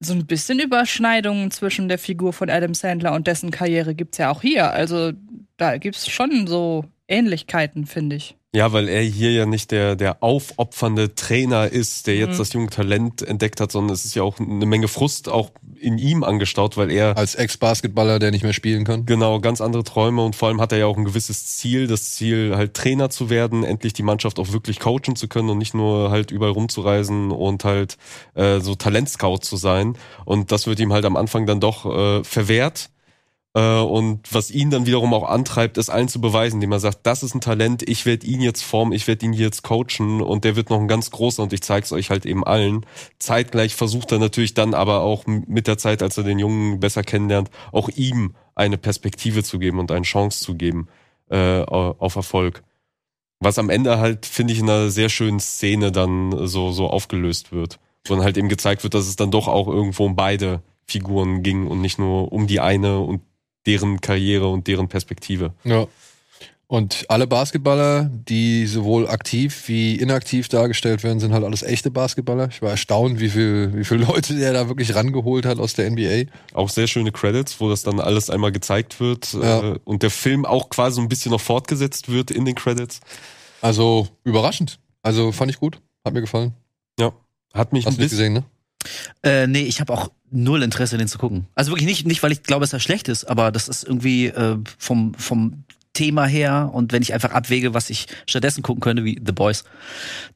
so 0.00 0.12
ein 0.12 0.26
bisschen 0.26 0.58
Überschneidungen 0.60 1.50
zwischen 1.50 1.88
der 1.88 1.98
Figur 1.98 2.32
von 2.32 2.50
Adam 2.50 2.74
Sandler 2.74 3.14
und 3.14 3.26
dessen 3.26 3.50
Karriere 3.50 3.94
gibt's 3.94 4.18
ja 4.18 4.30
auch 4.30 4.42
hier. 4.42 4.70
Also 4.72 5.12
da 5.56 5.78
gibt's 5.78 6.08
schon 6.08 6.46
so 6.46 6.84
Ähnlichkeiten, 7.08 7.86
finde 7.86 8.16
ich. 8.16 8.35
Ja, 8.54 8.72
weil 8.72 8.88
er 8.88 9.02
hier 9.02 9.32
ja 9.32 9.44
nicht 9.44 9.70
der, 9.70 9.96
der 9.96 10.22
aufopfernde 10.22 11.14
Trainer 11.14 11.70
ist, 11.70 12.06
der 12.06 12.16
jetzt 12.16 12.34
mhm. 12.34 12.38
das 12.38 12.52
junge 12.54 12.70
Talent 12.70 13.20
entdeckt 13.20 13.60
hat, 13.60 13.70
sondern 13.70 13.92
es 13.92 14.04
ist 14.04 14.14
ja 14.14 14.22
auch 14.22 14.38
eine 14.38 14.64
Menge 14.64 14.88
Frust 14.88 15.28
auch 15.28 15.50
in 15.78 15.98
ihm 15.98 16.24
angestaut, 16.24 16.76
weil 16.76 16.90
er. 16.90 17.18
Als 17.18 17.34
Ex-Basketballer, 17.34 18.18
der 18.18 18.30
nicht 18.30 18.44
mehr 18.44 18.54
spielen 18.54 18.84
kann. 18.84 19.04
Genau, 19.04 19.40
ganz 19.40 19.60
andere 19.60 19.84
Träume 19.84 20.24
und 20.24 20.36
vor 20.36 20.48
allem 20.48 20.60
hat 20.60 20.72
er 20.72 20.78
ja 20.78 20.86
auch 20.86 20.96
ein 20.96 21.04
gewisses 21.04 21.58
Ziel, 21.58 21.86
das 21.86 22.14
Ziel 22.14 22.56
halt 22.56 22.72
Trainer 22.74 23.10
zu 23.10 23.28
werden, 23.28 23.62
endlich 23.62 23.92
die 23.92 24.02
Mannschaft 24.02 24.38
auch 24.38 24.52
wirklich 24.52 24.80
coachen 24.80 25.16
zu 25.16 25.28
können 25.28 25.50
und 25.50 25.58
nicht 25.58 25.74
nur 25.74 26.10
halt 26.10 26.30
überall 26.30 26.52
rumzureisen 26.52 27.32
und 27.32 27.64
halt 27.64 27.98
äh, 28.34 28.60
so 28.60 28.74
Talentscout 28.74 29.38
zu 29.38 29.56
sein. 29.56 29.98
Und 30.24 30.50
das 30.50 30.66
wird 30.66 30.80
ihm 30.80 30.92
halt 30.92 31.04
am 31.04 31.16
Anfang 31.16 31.46
dann 31.46 31.60
doch 31.60 31.84
äh, 31.84 32.24
verwehrt 32.24 32.90
und 33.60 34.20
was 34.30 34.50
ihn 34.50 34.70
dann 34.70 34.84
wiederum 34.84 35.14
auch 35.14 35.26
antreibt, 35.26 35.78
ist 35.78 35.88
allen 35.88 36.08
zu 36.08 36.20
beweisen, 36.20 36.56
indem 36.56 36.72
er 36.72 36.80
sagt, 36.80 37.06
das 37.06 37.22
ist 37.22 37.34
ein 37.34 37.40
Talent, 37.40 37.88
ich 37.88 38.04
werde 38.04 38.26
ihn 38.26 38.42
jetzt 38.42 38.62
formen, 38.62 38.92
ich 38.92 39.08
werde 39.08 39.24
ihn 39.24 39.32
jetzt 39.32 39.62
coachen 39.62 40.20
und 40.20 40.44
der 40.44 40.56
wird 40.56 40.68
noch 40.68 40.78
ein 40.78 40.88
ganz 40.88 41.10
großer 41.10 41.42
und 41.42 41.54
ich 41.54 41.62
zeige 41.62 41.84
es 41.84 41.92
euch 41.92 42.10
halt 42.10 42.26
eben 42.26 42.44
allen. 42.44 42.84
Zeitgleich 43.18 43.74
versucht 43.74 44.12
er 44.12 44.18
natürlich 44.18 44.52
dann 44.52 44.74
aber 44.74 45.00
auch 45.00 45.24
mit 45.26 45.68
der 45.68 45.78
Zeit, 45.78 46.02
als 46.02 46.18
er 46.18 46.24
den 46.24 46.38
Jungen 46.38 46.80
besser 46.80 47.02
kennenlernt, 47.02 47.50
auch 47.72 47.88
ihm 47.88 48.34
eine 48.54 48.76
Perspektive 48.76 49.42
zu 49.42 49.58
geben 49.58 49.78
und 49.78 49.90
eine 49.90 50.04
Chance 50.04 50.44
zu 50.44 50.54
geben 50.54 50.88
äh, 51.30 51.62
auf 51.62 52.14
Erfolg. 52.14 52.62
Was 53.40 53.58
am 53.58 53.70
Ende 53.70 53.98
halt, 53.98 54.26
finde 54.26 54.52
ich, 54.52 54.58
in 54.58 54.68
einer 54.68 54.90
sehr 54.90 55.08
schönen 55.08 55.40
Szene 55.40 55.92
dann 55.92 56.46
so, 56.46 56.72
so 56.72 56.88
aufgelöst 56.88 57.52
wird. 57.52 57.78
Wo 58.06 58.14
dann 58.14 58.24
halt 58.24 58.36
eben 58.36 58.50
gezeigt 58.50 58.82
wird, 58.82 58.92
dass 58.92 59.06
es 59.06 59.16
dann 59.16 59.30
doch 59.30 59.48
auch 59.48 59.68
irgendwo 59.68 60.04
um 60.04 60.14
beide 60.14 60.62
Figuren 60.86 61.42
ging 61.42 61.66
und 61.66 61.80
nicht 61.80 61.98
nur 61.98 62.32
um 62.32 62.46
die 62.46 62.60
eine 62.60 63.00
und 63.00 63.22
deren 63.66 64.00
Karriere 64.00 64.48
und 64.48 64.66
deren 64.66 64.88
Perspektive. 64.88 65.52
Ja. 65.64 65.86
Und 66.68 67.04
alle 67.08 67.28
Basketballer, 67.28 68.10
die 68.28 68.66
sowohl 68.66 69.06
aktiv 69.08 69.68
wie 69.68 69.94
inaktiv 69.94 70.48
dargestellt 70.48 71.04
werden, 71.04 71.20
sind 71.20 71.32
halt 71.32 71.44
alles 71.44 71.62
echte 71.62 71.92
Basketballer. 71.92 72.48
Ich 72.50 72.60
war 72.60 72.70
erstaunt, 72.70 73.20
wie 73.20 73.28
viel, 73.28 73.72
wie 73.76 73.84
viele 73.84 74.04
Leute 74.04 74.34
der 74.34 74.52
da 74.52 74.66
wirklich 74.66 74.92
rangeholt 74.96 75.46
hat 75.46 75.60
aus 75.60 75.74
der 75.74 75.88
NBA. 75.88 76.24
Auch 76.54 76.68
sehr 76.68 76.88
schöne 76.88 77.12
Credits, 77.12 77.60
wo 77.60 77.68
das 77.68 77.84
dann 77.84 78.00
alles 78.00 78.30
einmal 78.30 78.50
gezeigt 78.50 78.98
wird 78.98 79.32
Ja. 79.34 79.74
äh, 79.74 79.78
und 79.84 80.02
der 80.02 80.10
Film 80.10 80.44
auch 80.44 80.68
quasi 80.68 81.00
ein 81.00 81.08
bisschen 81.08 81.30
noch 81.30 81.40
fortgesetzt 81.40 82.08
wird 82.10 82.32
in 82.32 82.44
den 82.44 82.56
Credits. 82.56 82.98
Also 83.60 84.08
überraschend. 84.24 84.80
Also 85.02 85.30
fand 85.30 85.52
ich 85.52 85.60
gut. 85.60 85.80
Hat 86.04 86.14
mir 86.14 86.20
gefallen. 86.20 86.52
Ja, 86.98 87.12
hat 87.54 87.72
mich 87.72 87.86
Hast 87.86 87.94
ein 87.94 87.98
bisschen 87.98 88.18
gesehen, 88.18 88.32
ne? 88.32 88.44
Äh, 89.22 89.46
nee, 89.46 89.62
ich 89.62 89.80
habe 89.80 89.92
auch 89.92 90.10
null 90.30 90.62
Interesse, 90.62 90.98
den 90.98 91.08
zu 91.08 91.18
gucken. 91.18 91.46
Also 91.54 91.70
wirklich 91.72 91.86
nicht, 91.86 92.06
nicht 92.06 92.22
weil 92.22 92.32
ich 92.32 92.42
glaube, 92.42 92.62
dass 92.62 92.72
er 92.72 92.80
schlecht 92.80 93.08
ist, 93.08 93.24
aber 93.24 93.52
das 93.52 93.68
ist 93.68 93.84
irgendwie 93.84 94.26
äh, 94.26 94.56
vom, 94.78 95.14
vom 95.14 95.64
Thema 95.92 96.26
her 96.26 96.70
und 96.74 96.92
wenn 96.92 97.00
ich 97.00 97.14
einfach 97.14 97.30
abwäge, 97.30 97.72
was 97.72 97.88
ich 97.88 98.06
stattdessen 98.26 98.62
gucken 98.62 98.80
könnte, 98.82 99.04
wie 99.04 99.18
The 99.24 99.32
Boys, 99.32 99.64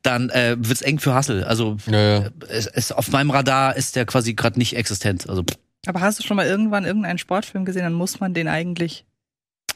dann 0.03 0.31
äh, 0.31 0.57
wird's 0.59 0.81
eng 0.81 0.99
für 0.99 1.15
Hustle. 1.15 1.47
Also 1.47 1.77
Ja, 1.87 1.99
ja. 2.01 2.19
äh, 2.27 2.31
es, 2.49 2.67
es, 2.67 2.93
auf 2.93 3.11
meinem 3.11 3.31
Radar 3.31 3.77
ist 3.77 3.95
der 3.97 4.07
quasi 4.07 4.33
gerade 4.35 4.59
nicht 4.59 4.75
existent. 4.75 5.29
Also 5.29 5.45
Aber 5.87 6.01
hast 6.01 6.19
du 6.19 6.23
schon 6.23 6.37
mal 6.39 6.47
irgendwann 6.47 6.85
irgendeinen 6.87 7.19
Sportfilm 7.19 7.65
gesehen, 7.67 7.83
dann 7.83 7.93
muss 7.93 8.21
man 8.21 8.33
den 8.33 8.49
eigentlich 8.49 9.05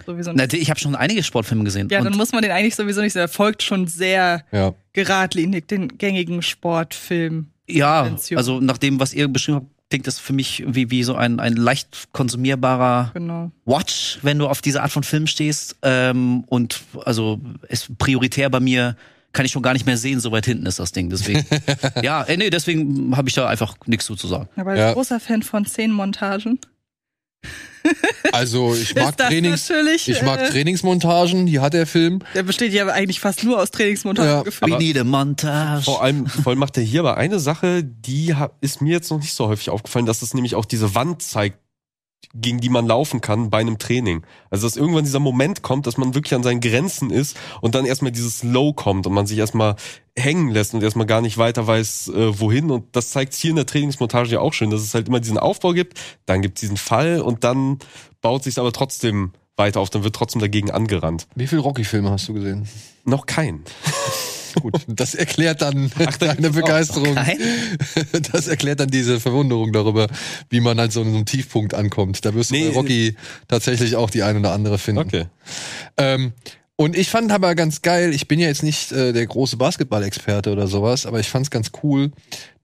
sowieso 0.06 0.32
na, 0.32 0.44
nicht. 0.44 0.54
ich 0.54 0.70
habe 0.70 0.80
schon 0.80 0.94
einige 0.96 1.22
Sportfilme 1.22 1.64
gesehen. 1.64 1.88
Ja, 1.90 2.00
dann 2.02 2.16
muss 2.16 2.32
man 2.32 2.40
den 2.42 2.50
eigentlich 2.50 2.74
sowieso 2.76 3.00
nicht. 3.02 3.14
Er 3.14 3.28
folgt 3.28 3.62
schon 3.62 3.86
sehr 3.86 4.42
Ja. 4.52 4.72
geradlinig 4.94 5.68
den 5.68 5.98
gängigen 5.98 6.40
Sportfilm. 6.42 7.50
Ja, 7.68 8.02
Konvention. 8.02 8.38
also 8.38 8.60
nach 8.60 8.78
dem, 8.78 9.00
was 9.00 9.14
ihr 9.14 9.28
beschrieben 9.28 9.56
habt, 9.58 9.66
klingt 9.90 10.06
das 10.06 10.18
für 10.18 10.32
mich 10.32 10.64
wie, 10.66 10.90
wie 10.90 11.02
so 11.04 11.14
ein, 11.14 11.38
ein 11.40 11.54
leicht 11.54 12.08
konsumierbarer 12.12 13.10
Genau. 13.14 13.50
Watch, 13.64 14.18
wenn 14.22 14.38
du 14.38 14.48
auf 14.48 14.60
diese 14.62 14.82
Art 14.82 14.90
von 14.90 15.02
Film 15.02 15.26
stehst. 15.26 15.76
Ähm, 15.82 16.44
und 16.48 16.80
also 17.04 17.40
ist 17.68 17.96
prioritär 17.98 18.50
bei 18.50 18.60
mir, 18.60 18.96
kann 19.32 19.44
ich 19.44 19.52
schon 19.52 19.62
gar 19.62 19.72
nicht 19.72 19.84
mehr 19.86 19.96
sehen, 19.96 20.20
so 20.20 20.32
weit 20.32 20.46
hinten 20.46 20.66
ist 20.66 20.78
das 20.78 20.92
Ding. 20.92 21.10
Deswegen. 21.10 21.44
ja, 22.02 22.22
äh, 22.22 22.36
nee, 22.36 22.50
deswegen 22.50 23.16
habe 23.16 23.28
ich 23.28 23.34
da 23.34 23.48
einfach 23.48 23.76
nichts 23.86 24.06
zu, 24.06 24.14
sagen. 24.16 24.48
Aber 24.56 24.76
Ja. 24.76 24.92
großer 24.92 25.20
Fan 25.20 25.42
von 25.42 25.64
Szenenmontagen. 25.66 26.58
Also 28.32 28.74
ich 28.74 28.94
mag 28.94 29.16
Trainings, 29.16 29.68
natürlich. 29.68 30.08
ich 30.08 30.22
mag 30.22 30.40
äh, 30.40 30.48
Trainingsmontagen, 30.48 31.46
die 31.46 31.60
hat 31.60 31.74
der 31.74 31.86
Film. 31.86 32.20
Der 32.34 32.42
besteht 32.42 32.72
ja 32.72 32.86
eigentlich 32.86 33.20
fast 33.20 33.44
nur 33.44 33.60
aus 33.60 33.70
Trainingsmontagen 33.70 34.30
Ja. 34.30 34.42
gefühlt. 34.42 34.72
We 34.72 34.78
need 34.78 34.98
a 34.98 35.04
montage. 35.04 35.82
Vor 35.84 36.02
allem, 36.02 36.26
vor 36.26 36.48
allem 36.50 36.58
macht 36.58 36.76
er 36.78 36.82
hier 36.82 37.00
aber 37.00 37.16
eine 37.18 37.38
Sache, 37.38 37.84
die 37.84 38.34
ist 38.62 38.80
mir 38.80 38.92
jetzt 38.92 39.10
noch 39.10 39.18
nicht 39.20 39.34
so 39.34 39.48
häufig 39.48 39.68
aufgefallen, 39.70 40.06
dass 40.06 40.22
es 40.22 40.32
nämlich 40.32 40.54
auch 40.54 40.64
diese 40.64 40.94
Wand 40.94 41.20
zeigt, 41.22 41.58
gegen 42.34 42.60
die 42.60 42.68
man 42.68 42.86
laufen 42.86 43.20
kann 43.20 43.50
bei 43.50 43.58
einem 43.58 43.78
Training. 43.78 44.22
Also 44.50 44.66
dass 44.66 44.76
irgendwann 44.76 45.04
dieser 45.04 45.20
Moment 45.20 45.62
kommt, 45.62 45.86
dass 45.86 45.96
man 45.96 46.14
wirklich 46.14 46.34
an 46.34 46.42
seinen 46.42 46.60
Grenzen 46.60 47.10
ist 47.10 47.36
und 47.60 47.74
dann 47.74 47.84
erstmal 47.84 48.12
dieses 48.12 48.42
Low 48.42 48.72
kommt 48.72 49.06
und 49.06 49.12
man 49.12 49.26
sich 49.26 49.38
erstmal 49.38 49.76
hängen 50.16 50.50
lässt 50.50 50.74
und 50.74 50.82
erstmal 50.82 51.06
gar 51.06 51.20
nicht 51.20 51.38
weiter 51.38 51.66
weiß, 51.66 52.08
äh, 52.08 52.40
wohin. 52.40 52.70
Und 52.70 52.94
das 52.96 53.10
zeigt 53.10 53.34
hier 53.34 53.50
in 53.50 53.56
der 53.56 53.66
Trainingsmontage 53.66 54.32
ja 54.32 54.40
auch 54.40 54.52
schön, 54.52 54.70
dass 54.70 54.82
es 54.82 54.94
halt 54.94 55.08
immer 55.08 55.20
diesen 55.20 55.38
Aufbau 55.38 55.72
gibt, 55.72 56.00
dann 56.26 56.42
gibt 56.42 56.58
es 56.58 56.60
diesen 56.60 56.76
Fall 56.76 57.20
und 57.20 57.44
dann 57.44 57.78
baut 58.20 58.44
sich 58.44 58.58
aber 58.58 58.72
trotzdem 58.72 59.32
weiter 59.56 59.80
auf, 59.80 59.90
dann 59.90 60.04
wird 60.04 60.16
trotzdem 60.16 60.40
dagegen 60.40 60.70
angerannt. 60.70 61.26
Wie 61.34 61.46
viele 61.46 61.60
Rocky-Filme 61.60 62.10
hast 62.10 62.28
du 62.28 62.34
gesehen? 62.34 62.68
Noch 63.04 63.26
kein. 63.26 63.62
Gut, 64.60 64.80
das 64.86 65.14
erklärt 65.14 65.62
dann 65.62 65.90
da 65.98 66.06
deine 66.06 66.50
Begeisterung. 66.50 67.16
Das 68.32 68.46
erklärt 68.48 68.80
dann 68.80 68.90
diese 68.90 69.20
Verwunderung 69.20 69.72
darüber, 69.72 70.08
wie 70.50 70.60
man 70.60 70.78
halt 70.78 70.92
so 70.92 71.00
an 71.00 71.10
so 71.10 71.16
einem 71.16 71.26
Tiefpunkt 71.26 71.74
ankommt. 71.74 72.24
Da 72.24 72.34
wirst 72.34 72.50
du 72.50 72.54
Nee, 72.54 72.68
bei 72.68 72.74
Rocky 72.74 73.16
tatsächlich 73.48 73.96
auch 73.96 74.10
die 74.10 74.22
ein 74.22 74.36
oder 74.36 74.52
andere 74.52 74.78
finden. 74.78 75.02
Okay. 75.02 75.26
Ähm, 75.96 76.32
und 76.76 76.96
ich 76.96 77.08
fand 77.08 77.30
aber 77.30 77.54
ganz 77.54 77.82
geil, 77.82 78.12
ich 78.12 78.26
bin 78.26 78.40
ja 78.40 78.48
jetzt 78.48 78.64
nicht 78.64 78.90
äh, 78.90 79.12
der 79.12 79.26
große 79.26 79.56
Basketball-Experte 79.56 80.50
oder 80.50 80.66
sowas, 80.66 81.06
aber 81.06 81.20
ich 81.20 81.28
fand's 81.28 81.50
ganz 81.50 81.70
cool, 81.82 82.10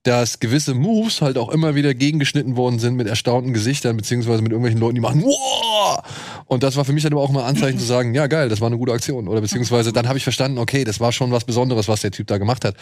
dass 0.03 0.41
gewisse 0.41 0.73
Moves 0.75 1.21
halt 1.21 1.37
auch 1.37 1.51
immer 1.51 1.75
wieder 1.75 1.93
gegengeschnitten 1.93 2.57
worden 2.57 2.79
sind 2.79 2.97
mit 2.97 3.07
erstaunten 3.07 3.53
Gesichtern, 3.53 3.99
beziehungsweise 3.99 4.41
mit 4.41 4.51
irgendwelchen 4.53 4.81
Leuten, 4.81 4.95
die 4.95 5.01
machen, 5.01 5.23
wow! 5.23 6.03
Und 6.47 6.63
das 6.63 6.77
war 6.77 6.85
für 6.85 6.93
mich 6.93 7.05
halt 7.05 7.13
aber 7.13 7.23
auch 7.23 7.31
mal 7.31 7.45
Anzeichen 7.45 7.79
zu 7.79 7.85
sagen, 7.85 8.15
ja 8.15 8.27
geil, 8.27 8.49
das 8.49 8.61
war 8.61 8.69
eine 8.69 8.79
gute 8.79 8.93
Aktion. 8.93 9.29
Oder 9.29 9.43
beziehungsweise 9.43 9.93
dann 9.93 10.09
habe 10.09 10.17
ich 10.17 10.25
verstanden, 10.25 10.59
okay, 10.59 10.85
das 10.85 11.01
war 11.01 11.13
schon 11.13 11.33
was 11.33 11.45
Besonderes, 11.45 11.87
was 11.87 12.01
der 12.01 12.13
Typ 12.13 12.27
da 12.29 12.39
gemacht 12.39 12.65
hat. 12.65 12.77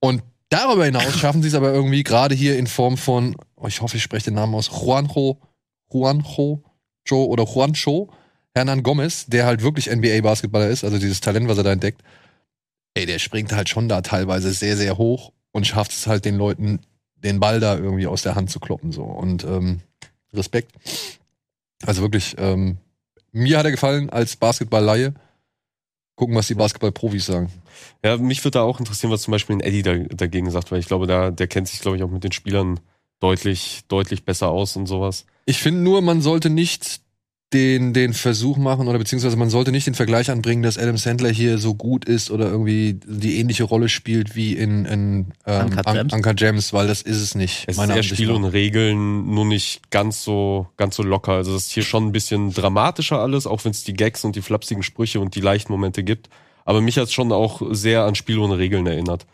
Und 0.00 0.22
darüber 0.50 0.84
hinaus 0.84 1.14
schaffen 1.18 1.42
sie 1.42 1.48
es 1.48 1.54
aber 1.54 1.72
irgendwie 1.72 2.02
gerade 2.02 2.34
hier 2.34 2.58
in 2.58 2.66
Form 2.66 2.98
von, 2.98 3.34
oh, 3.56 3.66
ich 3.66 3.80
hoffe, 3.80 3.96
ich 3.96 4.02
spreche 4.02 4.26
den 4.26 4.34
Namen 4.34 4.54
aus, 4.54 4.70
Juanjo, 4.70 5.40
Juanjo, 5.90 6.62
Joe 7.06 7.26
oder 7.28 7.44
Juancho, 7.44 8.10
Hernan 8.54 8.82
Gomez, 8.82 9.24
der 9.26 9.46
halt 9.46 9.62
wirklich 9.62 9.88
NBA-Basketballer 9.90 10.68
ist, 10.68 10.84
also 10.84 10.98
dieses 10.98 11.20
Talent, 11.20 11.48
was 11.48 11.56
er 11.56 11.64
da 11.64 11.72
entdeckt. 11.72 12.02
Ey, 12.92 13.06
der 13.06 13.18
springt 13.18 13.52
halt 13.52 13.70
schon 13.70 13.88
da 13.88 14.02
teilweise 14.02 14.52
sehr, 14.52 14.76
sehr 14.76 14.98
hoch 14.98 15.32
und 15.52 15.66
schafft 15.66 15.92
es 15.92 16.06
halt 16.06 16.24
den 16.24 16.36
Leuten, 16.36 16.80
den 17.16 17.40
Ball 17.40 17.60
da 17.60 17.76
irgendwie 17.76 18.06
aus 18.06 18.22
der 18.22 18.34
Hand 18.34 18.50
zu 18.50 18.60
kloppen. 18.60 18.92
So. 18.92 19.04
Und 19.04 19.44
ähm, 19.44 19.80
Respekt. 20.32 20.72
Also 21.84 22.02
wirklich, 22.02 22.36
ähm, 22.38 22.78
mir 23.32 23.58
hat 23.58 23.64
er 23.64 23.70
gefallen 23.70 24.10
als 24.10 24.36
Basketball-Laie. 24.36 25.14
Gucken, 26.16 26.34
was 26.34 26.48
die 26.48 26.54
Basketball-Profis 26.54 27.26
sagen. 27.26 27.52
Ja, 28.04 28.16
mich 28.16 28.42
würde 28.44 28.58
da 28.58 28.62
auch 28.62 28.80
interessieren, 28.80 29.12
was 29.12 29.22
zum 29.22 29.32
Beispiel 29.32 29.56
ein 29.56 29.60
Eddie 29.60 29.82
da, 29.82 29.96
dagegen 29.96 30.50
sagt, 30.50 30.72
weil 30.72 30.80
ich 30.80 30.86
glaube, 30.86 31.06
da, 31.06 31.30
der 31.30 31.46
kennt 31.46 31.68
sich, 31.68 31.80
glaube 31.80 31.96
ich, 31.96 32.02
auch 32.02 32.10
mit 32.10 32.24
den 32.24 32.32
Spielern 32.32 32.80
deutlich, 33.20 33.82
deutlich 33.86 34.24
besser 34.24 34.48
aus 34.48 34.76
und 34.76 34.86
sowas. 34.86 35.26
Ich 35.44 35.58
finde 35.58 35.80
nur, 35.80 36.02
man 36.02 36.20
sollte 36.20 36.50
nicht 36.50 37.00
den, 37.54 37.94
den 37.94 38.12
Versuch 38.12 38.58
machen 38.58 38.88
oder 38.88 38.98
beziehungsweise 38.98 39.36
man 39.36 39.48
sollte 39.48 39.72
nicht 39.72 39.86
den 39.86 39.94
Vergleich 39.94 40.30
anbringen, 40.30 40.62
dass 40.62 40.76
Adam 40.76 40.98
Sandler 40.98 41.30
hier 41.30 41.56
so 41.56 41.74
gut 41.74 42.04
ist 42.04 42.30
oder 42.30 42.46
irgendwie 42.50 43.00
die 43.06 43.38
ähnliche 43.40 43.64
Rolle 43.64 43.88
spielt 43.88 44.36
wie 44.36 44.52
in, 44.52 44.84
in 44.84 45.26
ähm, 45.46 45.66
Uncut 45.66 45.86
An- 45.86 45.96
Gems? 45.96 46.12
Anker 46.12 46.34
Gems, 46.34 46.72
weil 46.74 46.86
das 46.86 47.00
ist 47.00 47.22
es 47.22 47.34
nicht. 47.34 47.64
Es 47.66 47.78
ist 47.78 47.88
eher 47.88 48.02
Spiel 48.02 48.30
und 48.32 48.44
Regeln, 48.44 49.32
nur 49.32 49.46
nicht 49.46 49.90
ganz 49.90 50.24
so, 50.24 50.66
ganz 50.76 50.96
so 50.96 51.02
locker. 51.02 51.32
Also 51.32 51.54
das 51.54 51.64
ist 51.64 51.72
hier 51.72 51.84
schon 51.84 52.06
ein 52.06 52.12
bisschen 52.12 52.52
dramatischer 52.52 53.18
alles, 53.18 53.46
auch 53.46 53.64
wenn 53.64 53.70
es 53.72 53.82
die 53.82 53.94
Gags 53.94 54.24
und 54.24 54.36
die 54.36 54.42
flapsigen 54.42 54.82
Sprüche 54.82 55.20
und 55.20 55.34
die 55.34 55.40
leichten 55.40 55.72
Momente 55.72 56.04
gibt. 56.04 56.28
Aber 56.66 56.82
mich 56.82 56.98
hat 56.98 57.04
es 57.04 57.14
schon 57.14 57.32
auch 57.32 57.62
sehr 57.70 58.04
an 58.04 58.14
Spiel 58.14 58.38
ohne 58.38 58.58
Regeln 58.58 58.86
erinnert. 58.86 59.26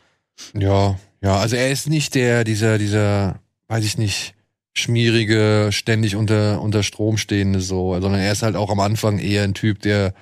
Ja, 0.56 0.96
ja, 1.20 1.38
also 1.38 1.56
er 1.56 1.70
ist 1.72 1.88
nicht 1.88 2.14
der, 2.14 2.44
dieser, 2.44 2.78
dieser, 2.78 3.40
weiß 3.66 3.84
ich 3.84 3.98
nicht, 3.98 4.34
schmierige, 4.74 5.68
ständig 5.70 6.16
unter, 6.16 6.60
unter 6.60 6.82
Strom 6.82 7.16
stehende 7.16 7.60
so, 7.60 7.92
sondern 8.00 8.20
er 8.20 8.32
ist 8.32 8.42
halt 8.42 8.56
auch 8.56 8.70
am 8.70 8.80
Anfang 8.80 9.18
eher 9.18 9.44
ein 9.44 9.54
Typ, 9.54 9.80
der 9.82 10.14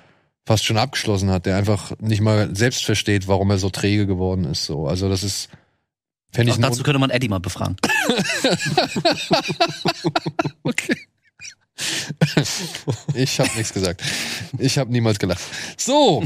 fast 0.47 0.65
schon 0.65 0.77
abgeschlossen 0.77 1.31
hat, 1.31 1.47
der 1.47 1.57
einfach 1.57 1.93
nicht 2.01 2.20
mal 2.20 2.55
selbst 2.55 2.85
versteht, 2.85 3.29
warum 3.29 3.51
er 3.51 3.59
so 3.59 3.70
träge 3.70 4.07
geworden 4.07 4.45
ist. 4.45 4.65
So, 4.65 4.87
also 4.87 5.09
das 5.09 5.23
ist, 5.23 5.49
fände 6.33 6.53
Auch 6.53 6.57
ich 6.57 6.62
dazu 6.62 6.77
nur- 6.79 6.85
könnte 6.85 6.99
man 6.99 7.11
Eddie 7.11 7.29
mal 7.29 7.41
befragen. 7.41 7.77
Okay. 10.65 10.97
Ich 13.15 13.41
habe 13.41 13.51
nichts 13.57 13.73
gesagt. 13.73 14.03
Ich 14.59 14.79
habe 14.79 14.93
niemals 14.93 15.19
gelacht. 15.19 15.41
So, 15.77 16.23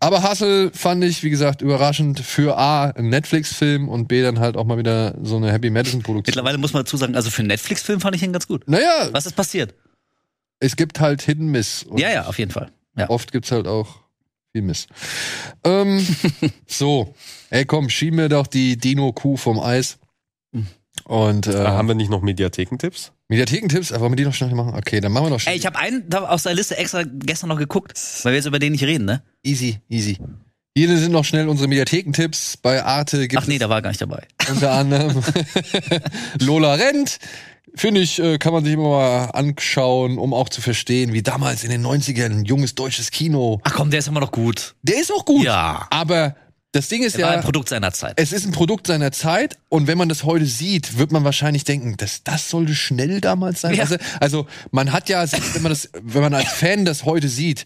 aber 0.00 0.28
Hustle 0.28 0.70
fand 0.72 1.02
ich, 1.04 1.22
wie 1.22 1.30
gesagt, 1.30 1.62
überraschend 1.62 2.20
für 2.20 2.56
A, 2.58 2.90
ein 2.90 3.08
Netflix-Film 3.08 3.88
und 3.88 4.06
B, 4.08 4.22
dann 4.22 4.38
halt 4.38 4.56
auch 4.56 4.64
mal 4.64 4.78
wieder 4.78 5.14
so 5.22 5.36
eine 5.36 5.52
Happy 5.52 5.70
Madison-Produktion. 5.70 6.30
Mittlerweile 6.32 6.58
muss 6.58 6.72
man 6.72 6.84
dazu 6.84 6.96
sagen, 6.96 7.14
also 7.16 7.30
für 7.30 7.40
einen 7.40 7.48
Netflix-Film 7.48 8.00
fand 8.00 8.14
ich 8.16 8.22
ihn 8.22 8.32
ganz 8.32 8.46
gut. 8.46 8.68
Naja, 8.68 9.08
Was 9.12 9.26
ist 9.26 9.34
passiert? 9.36 9.74
es 10.60 10.74
gibt 10.76 10.98
halt 11.00 11.22
Hidden 11.22 11.48
Miss. 11.48 11.86
Ja, 11.96 12.10
ja, 12.10 12.26
auf 12.26 12.38
jeden 12.38 12.50
Fall. 12.50 12.70
Ja. 12.96 13.08
Oft 13.10 13.30
gibt's 13.32 13.52
halt 13.52 13.68
auch 13.68 14.00
viel 14.52 14.62
Miss. 14.62 14.86
Ähm, 15.64 16.04
so, 16.66 17.14
ey 17.50 17.64
komm, 17.64 17.88
schieb 17.90 18.14
mir 18.14 18.28
doch 18.28 18.46
die 18.48 18.76
Dino-Kuh 18.76 19.36
vom 19.36 19.60
Eis. 19.60 19.98
Und 21.04 21.46
äh, 21.46 21.52
Äh, 21.64 21.66
haben 21.68 21.86
wir 21.88 21.94
nicht 21.94 22.10
noch 22.10 22.22
Mediathekentipps? 22.22 23.12
Mediathekentipps, 23.28 23.92
wollen 23.98 24.12
wir 24.12 24.16
die 24.16 24.24
noch 24.24 24.34
schnell 24.34 24.52
machen? 24.54 24.74
Okay, 24.74 25.00
dann 25.00 25.12
machen 25.12 25.26
wir 25.26 25.30
noch 25.30 25.40
schnell. 25.40 25.52
Ey, 25.54 25.58
ich 25.60 25.64
habe 25.66 25.78
einen 25.78 26.08
da 26.10 26.28
aus 26.28 26.42
der 26.42 26.54
Liste 26.54 26.76
extra 26.76 27.04
gestern 27.04 27.48
noch 27.48 27.58
geguckt, 27.58 27.96
weil 28.24 28.32
wir 28.32 28.36
jetzt 28.36 28.46
über 28.46 28.58
den 28.58 28.72
nicht 28.72 28.84
reden, 28.84 29.04
ne? 29.04 29.22
Easy, 29.48 29.80
easy. 29.88 30.18
Hier 30.76 30.98
sind 30.98 31.10
noch 31.10 31.24
schnell 31.24 31.48
unsere 31.48 31.68
Mediathekentipps. 31.68 32.58
Bei 32.58 32.84
Arte 32.84 33.26
gibt 33.28 33.42
Ach 33.42 33.46
nee, 33.46 33.58
da 33.58 33.70
war 33.70 33.80
gar 33.80 33.88
nicht 33.88 34.02
dabei. 34.02 34.26
unter 34.50 34.72
anderem 34.72 35.22
Lola 36.40 36.74
rennt. 36.74 37.18
Finde 37.74 38.02
ich, 38.02 38.18
äh, 38.18 38.36
kann 38.36 38.52
man 38.52 38.62
sich 38.64 38.74
immer 38.74 38.90
mal 38.90 39.24
anschauen, 39.30 40.18
um 40.18 40.34
auch 40.34 40.50
zu 40.50 40.60
verstehen, 40.60 41.14
wie 41.14 41.22
damals 41.22 41.64
in 41.64 41.70
den 41.70 41.84
90ern 41.84 42.26
ein 42.26 42.44
junges 42.44 42.74
deutsches 42.74 43.10
Kino. 43.10 43.60
Ach 43.64 43.72
komm, 43.74 43.90
der 43.90 44.00
ist 44.00 44.08
immer 44.08 44.20
noch 44.20 44.32
gut. 44.32 44.74
Der 44.82 45.00
ist 45.00 45.10
auch 45.12 45.24
gut. 45.24 45.44
Ja. 45.44 45.86
Aber 45.90 46.36
das 46.72 46.88
Ding 46.88 47.02
ist 47.02 47.16
Er 47.16 47.22
war 47.24 47.30
ja, 47.32 47.38
ein 47.38 47.44
Produkt 47.44 47.70
seiner 47.70 47.92
Zeit. 47.92 48.20
es 48.20 48.32
ist 48.32 48.44
ein 48.44 48.52
Produkt 48.52 48.86
seiner 48.86 49.12
Zeit 49.12 49.56
und 49.70 49.86
wenn 49.86 49.96
man 49.96 50.10
das 50.10 50.24
heute 50.24 50.44
sieht, 50.44 50.98
wird 50.98 51.10
man 51.10 51.24
wahrscheinlich 51.24 51.64
denken, 51.64 51.96
dass 51.96 52.22
das 52.22 52.50
sollte 52.50 52.74
schnell 52.74 53.22
damals 53.22 53.62
sein. 53.62 53.74
Ja. 53.74 53.84
Also, 53.84 53.96
also 54.20 54.46
man 54.72 54.92
hat 54.92 55.08
ja, 55.08 55.24
wenn 55.54 55.62
man 55.62 55.70
das, 55.70 55.88
wenn 56.02 56.20
man 56.20 56.34
als 56.34 56.52
Fan 56.52 56.84
das 56.84 57.06
heute 57.06 57.30
sieht 57.30 57.64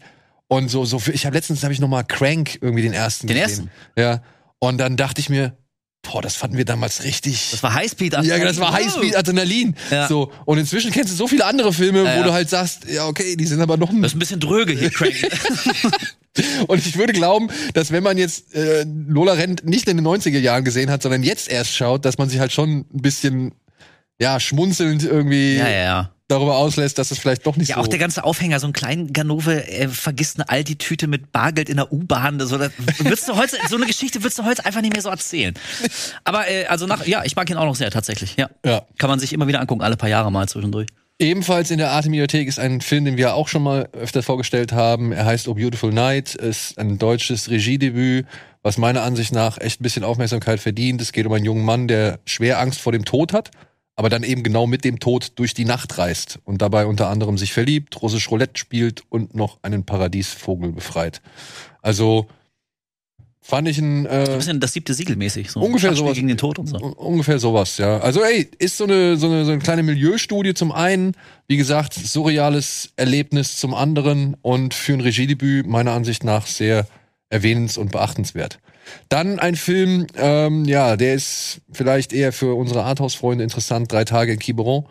und 0.53 0.69
so, 0.69 0.85
so, 0.85 1.01
ich 1.11 1.25
habe 1.25 1.35
letztens 1.35 1.63
habe 1.63 1.73
ich 1.73 1.81
noch 1.81 1.89
mal 1.89 2.03
Crank 2.03 2.59
irgendwie 2.61 2.83
den 2.83 2.93
ersten 2.93 3.27
Den 3.27 3.43
gesehen. 3.43 3.71
Ja. 3.97 4.23
Und 4.59 4.77
dann 4.77 4.99
dachte 4.99 5.19
ich 5.19 5.31
mir, 5.31 5.57
boah, 6.03 6.21
das 6.21 6.37
fanden 6.37 6.59
wir 6.59 6.67
damals 6.67 7.05
richtig. 7.05 7.53
Das 7.53 7.63
war 7.63 7.73
Highspeed. 7.73 8.13
Ja, 8.23 8.39
das 8.39 8.61
war 8.61 8.71
Highspeed 8.71 9.17
Adrenalin. 9.17 9.75
Ja. 9.91 10.09
So 10.09 10.31
und 10.45 10.59
inzwischen 10.59 10.91
kennst 10.91 11.11
du 11.11 11.17
so 11.17 11.27
viele 11.27 11.47
andere 11.47 11.73
Filme, 11.73 12.01
Ja, 12.01 12.17
wo 12.17 12.19
ja. 12.19 12.23
du 12.25 12.33
halt 12.35 12.51
sagst, 12.51 12.87
ja 12.87 13.07
okay, 13.07 13.35
die 13.35 13.47
sind 13.47 13.63
aber 13.63 13.79
noch 13.79 13.89
ein 13.89 14.03
Das 14.03 14.11
ist 14.11 14.17
ein 14.17 14.19
bisschen 14.19 14.41
dröge 14.41 14.75
hier, 14.75 14.91
Craig. 14.91 15.27
Und 16.69 16.87
ich 16.87 16.99
würde 16.99 17.15
glauben, 17.15 17.49
dass 17.73 17.91
wenn 17.91 18.03
man 18.03 18.19
jetzt 18.19 18.55
äh, 18.55 18.85
Lola 18.85 19.33
Rent 19.33 19.65
nicht 19.65 19.89
in 19.89 19.97
den 19.97 20.07
90er 20.07 20.39
Jahren 20.39 20.65
gesehen 20.65 20.91
hat, 20.91 21.03
sondern 21.03 21.23
jetzt 21.23 21.51
erst 21.51 21.75
schaut, 21.75 22.05
dass 22.05 22.19
man 22.19 22.29
sich 22.29 22.41
halt 22.41 22.53
schon 22.53 22.81
ein 22.93 23.01
bisschen 23.01 23.55
ja 24.21 24.39
schmunzelnd 24.39 25.03
irgendwie 25.03 25.57
ja, 25.57 25.69
ja, 25.69 25.83
ja. 25.83 26.11
Darüber 26.29 26.57
auslässt, 26.57 26.99
dass 26.99 27.11
es 27.11 27.19
vielleicht 27.19 27.47
doch 27.47 27.57
nicht 27.57 27.69
Ja, 27.69 27.77
so 27.77 27.83
auch 27.83 27.89
der 27.89 27.99
ganze 27.99 28.25
Aufhänger, 28.25 28.61
so 28.61 28.67
ein 28.67 28.73
kleinen 28.73 29.13
Ganove 29.13 29.69
äh, 29.69 29.89
vergisst 29.89 30.39
eine 30.39 30.49
Aldi-Tüte 30.49 31.07
mit 31.07 31.33
Bargeld 31.33 31.69
in 31.69 31.77
der 31.77 31.93
U-Bahn. 31.93 32.41
So, 32.41 32.59
würdest 32.59 33.29
du 33.29 33.37
heute, 33.37 33.57
so 33.69 33.77
eine 33.77 33.87
Geschichte 33.87 34.23
würdest 34.23 34.39
du 34.39 34.45
heute 34.45 34.65
einfach 34.65 34.81
nicht 34.81 34.93
mehr 34.93 35.03
so 35.03 35.09
erzählen. 35.09 35.55
Aber 36.25 36.49
äh, 36.49 36.67
also 36.67 36.87
nach, 36.87 37.07
ja, 37.07 37.25
ich 37.25 37.37
mag 37.37 37.49
ihn 37.51 37.57
auch 37.57 37.67
noch 37.67 37.77
sehr 37.77 37.91
tatsächlich. 37.91 38.37
Ja. 38.37 38.49
Ja. 38.65 38.87
Kann 38.99 39.11
man 39.11 39.19
sich 39.19 39.33
immer 39.33 39.47
wieder 39.47 39.61
angucken, 39.61 39.83
alle 39.83 39.97
paar 39.97 40.09
Jahre 40.09 40.33
mal 40.33 40.49
zwischendurch. 40.49 40.87
Ebenfalls 41.19 41.71
in 41.71 41.79
der 41.79 41.91
Arte 41.91 42.11
Mediathek 42.11 42.49
ist 42.49 42.59
ein 42.59 42.81
Film, 42.81 43.05
den 43.05 43.17
wir 43.17 43.35
auch 43.35 43.47
schon 43.47 43.63
mal 43.63 43.89
öfter 43.93 44.23
vorgestellt 44.23 44.73
haben. 44.73 45.13
Er 45.13 45.25
heißt 45.25 45.47
Oh 45.47 45.55
Beautiful 45.55 45.93
Night, 45.93 46.35
ist 46.35 46.79
ein 46.79 46.99
deutsches 46.99 47.49
Regiedebüt, 47.49 48.27
was 48.63 48.77
meiner 48.79 49.03
Ansicht 49.03 49.33
nach 49.33 49.59
echt 49.61 49.81
ein 49.81 49.85
bisschen 49.85 50.03
Aufmerksamkeit 50.03 50.59
verdient. 50.59 51.01
Es 51.01 51.13
geht 51.13 51.27
um 51.27 51.33
einen 51.33 51.45
jungen 51.45 51.65
Mann, 51.65 51.87
der 51.87 52.19
schwer 52.25 52.59
Angst 52.59 52.81
vor 52.81 52.93
dem 52.93 53.05
Tod 53.05 53.33
hat, 53.33 53.51
aber 53.97 54.09
dann 54.09 54.23
eben 54.23 54.43
genau 54.43 54.67
mit 54.67 54.85
dem 54.85 54.99
Tod 55.01 55.33
durch 55.37 55.55
die 55.55 55.65
Nacht 55.65 55.99
reist 55.99 56.39
und 56.45 56.63
dabei 56.63 56.87
unter 56.87 57.09
anderem 57.09 57.37
sich 57.39 57.53
verliebt, 57.53 58.01
russisch 58.03 58.31
Roulette 58.31 58.59
spielt 58.59 59.03
und 59.11 59.35
noch 59.35 59.59
einen 59.63 59.85
Paradiesvogel 59.85 60.73
befreit. 60.73 61.21
Also 61.83 62.27
fand 63.45 63.67
ich 63.69 63.79
ein 63.79 64.07
äh, 64.07 64.25
Ein 64.29 64.37
bisschen 64.39 64.61
das 64.61 64.73
siebte 64.73 64.95
Siegel 64.95 65.17
mäßig. 65.17 65.51
So 65.51 65.61
Ungefähr 65.61 65.95
sowas. 65.95 66.15
gegen 66.15 66.29
den 66.29 66.39
Tod 66.39 66.59
und 66.59 66.69
so. 66.69 66.77
Un- 66.77 66.93
Ungefähr 66.93 67.39
sowas, 67.39 67.77
ja. 67.79 67.99
Also 67.99 68.23
ey, 68.23 68.49
ist 68.59 68.77
so 68.77 68.85
eine, 68.85 69.17
so 69.17 69.27
eine, 69.27 69.45
so 69.45 69.51
eine 69.53 69.61
kleine 69.61 69.83
Milieustudie 69.83 70.55
zum 70.55 70.71
einen, 70.73 71.13
wie 71.49 71.57
gesagt, 71.57 71.93
surreales 71.95 72.93
Erlebnis 72.97 73.57
zum 73.57 73.75
anderen 73.75 74.37
und 74.43 74.75
für 74.75 74.93
ein 74.95 75.01
Regiedebüt 75.01 75.67
meiner 75.67 75.93
Ansicht 75.93 76.23
nach 76.25 76.47
sehr 76.47 76.87
erwähnens- 77.31 77.79
und 77.79 77.91
beachtenswert. 77.93 78.59
Dann 79.09 79.39
ein 79.39 79.57
Film, 79.57 80.07
ähm, 80.17 80.65
ja, 80.65 80.97
der 80.97 81.15
ist 81.15 81.61
vielleicht 81.73 82.13
eher 82.13 82.33
für 82.33 82.55
unsere 82.57 82.85
Arthouse-Freunde 82.85 83.45
interessant, 83.45 83.91
Drei 83.91 84.05
Tage 84.05 84.33
in 84.33 84.39
Quiberon. 84.39 84.87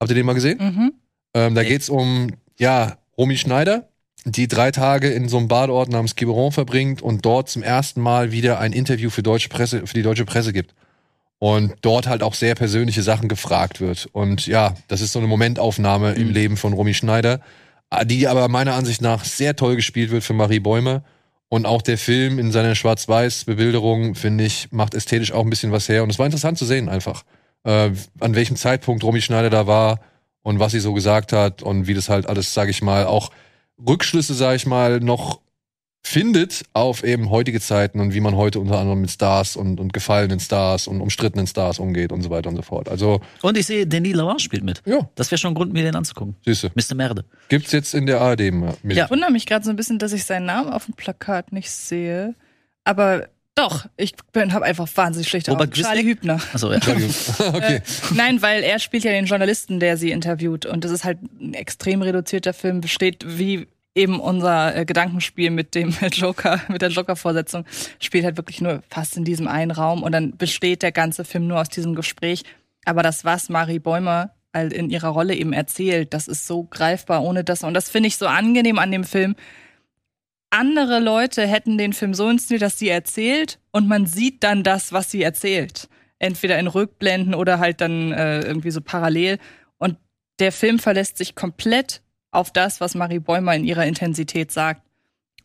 Habt 0.00 0.10
ihr 0.10 0.14
den 0.14 0.26
mal 0.26 0.34
gesehen? 0.34 0.58
Mhm. 0.58 0.92
Ähm, 1.34 1.54
da 1.54 1.62
geht's 1.62 1.88
um, 1.88 2.30
ja, 2.58 2.98
Romy 3.16 3.36
Schneider, 3.36 3.88
die 4.24 4.48
drei 4.48 4.70
Tage 4.70 5.08
in 5.08 5.28
so 5.28 5.38
einem 5.38 5.48
Badeort 5.48 5.90
namens 5.90 6.16
Quiberon 6.16 6.52
verbringt 6.52 7.00
und 7.02 7.24
dort 7.24 7.48
zum 7.48 7.62
ersten 7.62 8.00
Mal 8.00 8.32
wieder 8.32 8.58
ein 8.58 8.72
Interview 8.72 9.10
für 9.10 9.22
deutsche 9.22 9.48
Presse, 9.48 9.86
für 9.86 9.94
die 9.94 10.02
deutsche 10.02 10.24
Presse 10.24 10.52
gibt. 10.52 10.74
Und 11.38 11.74
dort 11.82 12.06
halt 12.06 12.22
auch 12.22 12.32
sehr 12.34 12.54
persönliche 12.54 13.02
Sachen 13.02 13.28
gefragt 13.28 13.80
wird. 13.80 14.08
Und 14.12 14.46
ja, 14.46 14.74
das 14.88 15.02
ist 15.02 15.12
so 15.12 15.18
eine 15.18 15.28
Momentaufnahme 15.28 16.12
im 16.14 16.28
Mhm. 16.28 16.32
Leben 16.32 16.56
von 16.56 16.72
Romy 16.72 16.94
Schneider, 16.94 17.40
die 18.04 18.26
aber 18.26 18.48
meiner 18.48 18.74
Ansicht 18.74 19.02
nach 19.02 19.24
sehr 19.24 19.54
toll 19.54 19.76
gespielt 19.76 20.10
wird 20.10 20.24
für 20.24 20.32
Marie 20.32 20.60
Bäumer. 20.60 21.04
Und 21.48 21.64
auch 21.64 21.82
der 21.82 21.96
Film 21.96 22.38
in 22.38 22.50
seiner 22.50 22.74
Schwarz-Weiß-Bebilderung, 22.74 24.14
finde 24.14 24.44
ich, 24.44 24.68
macht 24.72 24.94
ästhetisch 24.94 25.32
auch 25.32 25.44
ein 25.44 25.50
bisschen 25.50 25.72
was 25.72 25.88
her. 25.88 26.02
Und 26.02 26.10
es 26.10 26.18
war 26.18 26.26
interessant 26.26 26.58
zu 26.58 26.64
sehen 26.64 26.88
einfach, 26.88 27.22
äh, 27.64 27.90
an 28.20 28.34
welchem 28.34 28.56
Zeitpunkt 28.56 29.04
Romy 29.04 29.20
Schneider 29.20 29.50
da 29.50 29.66
war 29.66 30.00
und 30.42 30.58
was 30.58 30.72
sie 30.72 30.80
so 30.80 30.92
gesagt 30.92 31.32
hat 31.32 31.62
und 31.62 31.86
wie 31.86 31.94
das 31.94 32.08
halt 32.08 32.28
alles, 32.28 32.52
sage 32.52 32.70
ich 32.70 32.82
mal, 32.82 33.06
auch 33.06 33.30
Rückschlüsse, 33.78 34.34
sage 34.34 34.56
ich 34.56 34.66
mal, 34.66 35.00
noch 35.00 35.40
findet 36.06 36.62
auf 36.72 37.02
eben 37.02 37.30
heutige 37.30 37.60
Zeiten 37.60 37.98
und 37.98 38.14
wie 38.14 38.20
man 38.20 38.36
heute 38.36 38.60
unter 38.60 38.78
anderem 38.78 39.00
mit 39.00 39.10
Stars 39.10 39.56
und, 39.56 39.80
und 39.80 39.92
gefallenen 39.92 40.38
Stars 40.38 40.86
und 40.86 41.00
umstrittenen 41.00 41.48
Stars 41.48 41.80
umgeht 41.80 42.12
und 42.12 42.22
so 42.22 42.30
weiter 42.30 42.48
und 42.48 42.54
so 42.54 42.62
fort. 42.62 42.88
Also, 42.88 43.20
Und 43.42 43.58
ich 43.58 43.66
sehe, 43.66 43.88
Denis 43.88 44.14
Lavant 44.14 44.40
spielt 44.40 44.62
mit. 44.62 44.82
ja, 44.86 45.08
Das 45.16 45.32
wäre 45.32 45.38
schon 45.38 45.50
ein 45.50 45.54
Grund, 45.54 45.72
mir 45.72 45.82
den 45.82 45.96
anzugucken. 45.96 46.36
süße. 46.44 46.70
Mr. 46.76 46.94
Merde. 46.94 47.24
Gibt's 47.48 47.72
jetzt 47.72 47.92
in 47.92 48.06
der 48.06 48.20
ARD 48.20 48.52
mit. 48.52 48.76
Ja. 48.84 49.06
Ich 49.06 49.10
wundere 49.10 49.32
mich 49.32 49.46
gerade 49.46 49.64
so 49.64 49.70
ein 49.70 49.76
bisschen, 49.76 49.98
dass 49.98 50.12
ich 50.12 50.24
seinen 50.24 50.46
Namen 50.46 50.72
auf 50.72 50.84
dem 50.84 50.94
Plakat 50.94 51.50
nicht 51.52 51.70
sehe. 51.72 52.36
Aber 52.84 53.26
doch, 53.56 53.86
ich 53.96 54.14
habe 54.36 54.64
einfach 54.64 54.88
wahnsinnig 54.94 55.28
schlechte 55.28 55.50
Robert 55.50 55.72
Augen. 55.72 55.82
Charlie 55.82 56.02
Gwislik? 56.04 56.18
Hübner. 56.18 56.40
Also, 56.52 56.72
ja. 56.72 56.78
Okay. 57.52 57.76
Äh, 57.76 57.80
nein, 58.14 58.42
weil 58.42 58.62
er 58.62 58.78
spielt 58.78 59.02
ja 59.02 59.10
den 59.10 59.26
Journalisten, 59.26 59.80
der 59.80 59.96
sie 59.96 60.12
interviewt. 60.12 60.66
Und 60.66 60.84
das 60.84 60.92
ist 60.92 61.02
halt 61.02 61.18
ein 61.40 61.54
extrem 61.54 62.00
reduzierter 62.02 62.52
Film, 62.52 62.80
besteht 62.80 63.24
wie 63.26 63.66
eben 63.96 64.20
unser 64.20 64.76
äh, 64.76 64.84
Gedankenspiel 64.84 65.50
mit 65.50 65.74
dem 65.74 65.90
Joker, 66.12 66.60
mit 66.68 66.82
der 66.82 66.90
Joker-Vorsetzung, 66.90 67.64
spielt 67.98 68.24
halt 68.24 68.36
wirklich 68.36 68.60
nur 68.60 68.82
fast 68.88 69.16
in 69.16 69.24
diesem 69.24 69.48
einen 69.48 69.70
Raum 69.70 70.02
und 70.02 70.12
dann 70.12 70.36
besteht 70.36 70.82
der 70.82 70.92
ganze 70.92 71.24
Film 71.24 71.48
nur 71.48 71.60
aus 71.60 71.70
diesem 71.70 71.94
Gespräch. 71.94 72.42
Aber 72.84 73.02
das, 73.02 73.24
was 73.24 73.48
Marie 73.48 73.80
Bäumer 73.80 74.30
in 74.54 74.90
ihrer 74.90 75.08
Rolle 75.08 75.34
eben 75.34 75.52
erzählt, 75.52 76.14
das 76.14 76.28
ist 76.28 76.46
so 76.46 76.64
greifbar 76.64 77.22
ohne 77.22 77.44
das. 77.44 77.62
Und 77.62 77.74
das 77.74 77.90
finde 77.90 78.06
ich 78.06 78.16
so 78.16 78.26
angenehm 78.26 78.78
an 78.78 78.90
dem 78.90 79.04
Film. 79.04 79.34
Andere 80.50 81.00
Leute 81.00 81.46
hätten 81.46 81.76
den 81.76 81.92
Film 81.92 82.14
so 82.14 82.30
inszeniert, 82.30 82.62
dass 82.62 82.78
sie 82.78 82.88
erzählt 82.88 83.58
und 83.72 83.88
man 83.88 84.06
sieht 84.06 84.42
dann 84.44 84.62
das, 84.62 84.92
was 84.92 85.10
sie 85.10 85.22
erzählt. 85.22 85.88
Entweder 86.18 86.58
in 86.58 86.68
Rückblenden 86.68 87.34
oder 87.34 87.58
halt 87.58 87.82
dann 87.82 88.12
äh, 88.12 88.40
irgendwie 88.40 88.70
so 88.70 88.80
parallel. 88.80 89.38
Und 89.76 89.98
der 90.38 90.52
Film 90.52 90.78
verlässt 90.78 91.18
sich 91.18 91.34
komplett 91.34 92.00
auf 92.36 92.50
das, 92.50 92.80
was 92.80 92.94
Marie 92.94 93.18
Bäumer 93.18 93.54
in 93.54 93.64
ihrer 93.64 93.86
Intensität 93.86 94.52
sagt. 94.52 94.82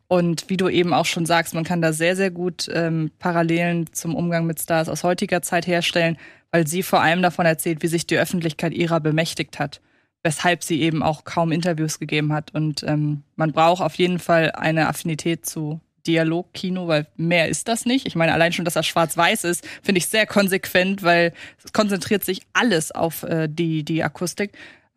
Und 0.07 0.49
wie 0.49 0.57
du 0.57 0.67
eben 0.67 0.93
auch 0.93 1.05
schon 1.05 1.25
sagst, 1.25 1.53
man 1.53 1.63
kann 1.63 1.81
da 1.81 1.93
sehr, 1.93 2.17
sehr 2.17 2.31
gut 2.31 2.67
ähm, 2.73 3.11
Parallelen 3.17 3.93
zum 3.93 4.13
Umgang 4.13 4.45
mit 4.45 4.59
Stars 4.59 4.89
aus 4.89 5.05
heutiger 5.05 5.41
Zeit 5.41 5.67
herstellen, 5.67 6.17
weil 6.51 6.67
sie 6.67 6.83
vor 6.83 7.01
allem 7.01 7.21
davon 7.21 7.45
erzählt, 7.45 7.81
wie 7.81 7.87
sich 7.87 8.07
die 8.07 8.17
Öffentlichkeit 8.17 8.73
ihrer 8.73 8.99
bemächtigt 8.99 9.57
hat, 9.57 9.79
weshalb 10.21 10.63
sie 10.63 10.81
eben 10.81 11.01
auch 11.01 11.23
kaum 11.23 11.53
Interviews 11.53 11.97
gegeben 11.97 12.33
hat. 12.33 12.53
Und 12.53 12.83
ähm, 12.83 13.23
man 13.37 13.53
braucht 13.53 13.81
auf 13.81 13.95
jeden 13.95 14.19
Fall 14.19 14.51
eine 14.51 14.89
Affinität 14.89 15.45
zu 15.45 15.79
Dialogkino, 16.05 16.89
weil 16.89 17.07
mehr 17.15 17.47
ist 17.47 17.69
das 17.69 17.85
nicht. 17.85 18.05
Ich 18.05 18.15
meine, 18.15 18.33
allein 18.33 18.51
schon, 18.51 18.65
dass 18.65 18.73
das 18.73 18.87
schwarz-weiß 18.87 19.45
ist, 19.45 19.65
finde 19.81 19.99
ich 19.99 20.07
sehr 20.07 20.25
konsequent, 20.25 21.03
weil 21.03 21.31
es 21.63 21.71
konzentriert 21.71 22.25
sich 22.25 22.41
alles 22.51 22.91
auf 22.91 23.23
äh, 23.23 23.47
die, 23.47 23.83
die 23.83 24.03
Akustik. 24.03 24.51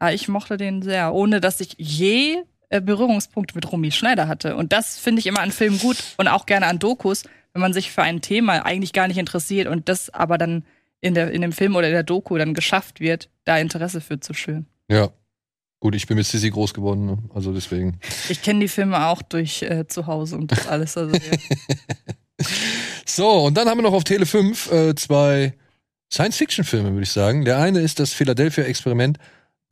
Aber 0.05 0.12
ich 0.12 0.28
mochte 0.28 0.59
den 0.59 0.82
sehr, 0.82 1.14
ohne 1.14 1.40
dass 1.40 1.60
ich 1.60 1.76
je 1.78 2.36
äh, 2.68 2.82
Berührungspunkte 2.82 3.55
mit 3.55 3.72
Romy 3.72 3.90
Schneider 3.90 4.28
hatte. 4.28 4.55
Und 4.55 4.74
das 4.74 4.98
finde 4.98 5.20
ich 5.20 5.26
immer 5.26 5.40
an 5.40 5.51
Filmen 5.51 5.78
gut 5.78 5.97
und 6.18 6.28
auch 6.28 6.44
gerne 6.44 6.66
an 6.66 6.78
Dokus, 6.78 7.22
wenn 7.55 7.62
man 7.62 7.72
sich 7.72 7.90
für 7.90 8.02
ein 8.02 8.20
Thema 8.20 8.66
eigentlich 8.66 8.93
gar 8.93 9.09
nicht 9.09 9.16
interessiert 9.16 9.66
und 9.66 9.89
das 9.89 10.10
aber 10.10 10.36
dann 10.36 10.66
in, 11.01 11.14
der, 11.14 11.31
in 11.31 11.40
dem 11.40 11.52
Film 11.52 11.74
oder 11.74 11.86
in 11.86 11.94
der 11.94 12.02
Doku 12.02 12.36
dann 12.36 12.52
geschafft 12.52 13.01
wird, 13.01 13.31
da 13.44 13.56
Interesse 13.56 14.02
für 14.02 14.20
zu 14.20 14.35
schüren. 14.35 14.66
Ja. 14.90 15.09
Gut, 15.81 15.94
ich 15.94 16.06
bin 16.06 16.18
mit 16.18 16.26
Sissy 16.26 16.51
groß 16.51 16.74
geworden, 16.74 17.06
ne? 17.06 17.18
also 17.35 17.55
deswegen. 17.55 17.98
Ich 18.28 18.43
kenne 18.43 18.60
die 18.60 18.68
Filme 18.68 19.06
auch 19.06 19.22
durch 19.22 19.62
äh, 19.62 19.86
zu 19.86 20.06
Hause 20.06 20.36
und 20.36 20.52
das 20.52 20.68
alles. 20.68 20.98
Also, 20.98 21.16
ja. 21.16 21.39
So, 23.06 23.44
und 23.44 23.56
dann 23.56 23.70
haben 23.70 23.78
wir 23.78 23.82
noch 23.82 23.94
auf 23.94 24.05
Tele 24.05 24.26
5 24.26 24.70
äh, 24.70 24.94
zwei 24.97 25.55
Science-Fiction-Filme, 26.12 26.93
würde 26.93 27.05
ich 27.05 27.10
sagen. 27.10 27.47
Der 27.47 27.59
eine 27.59 27.81
ist 27.81 28.01
das 28.01 28.12
Philadelphia-Experiment. 28.12 29.18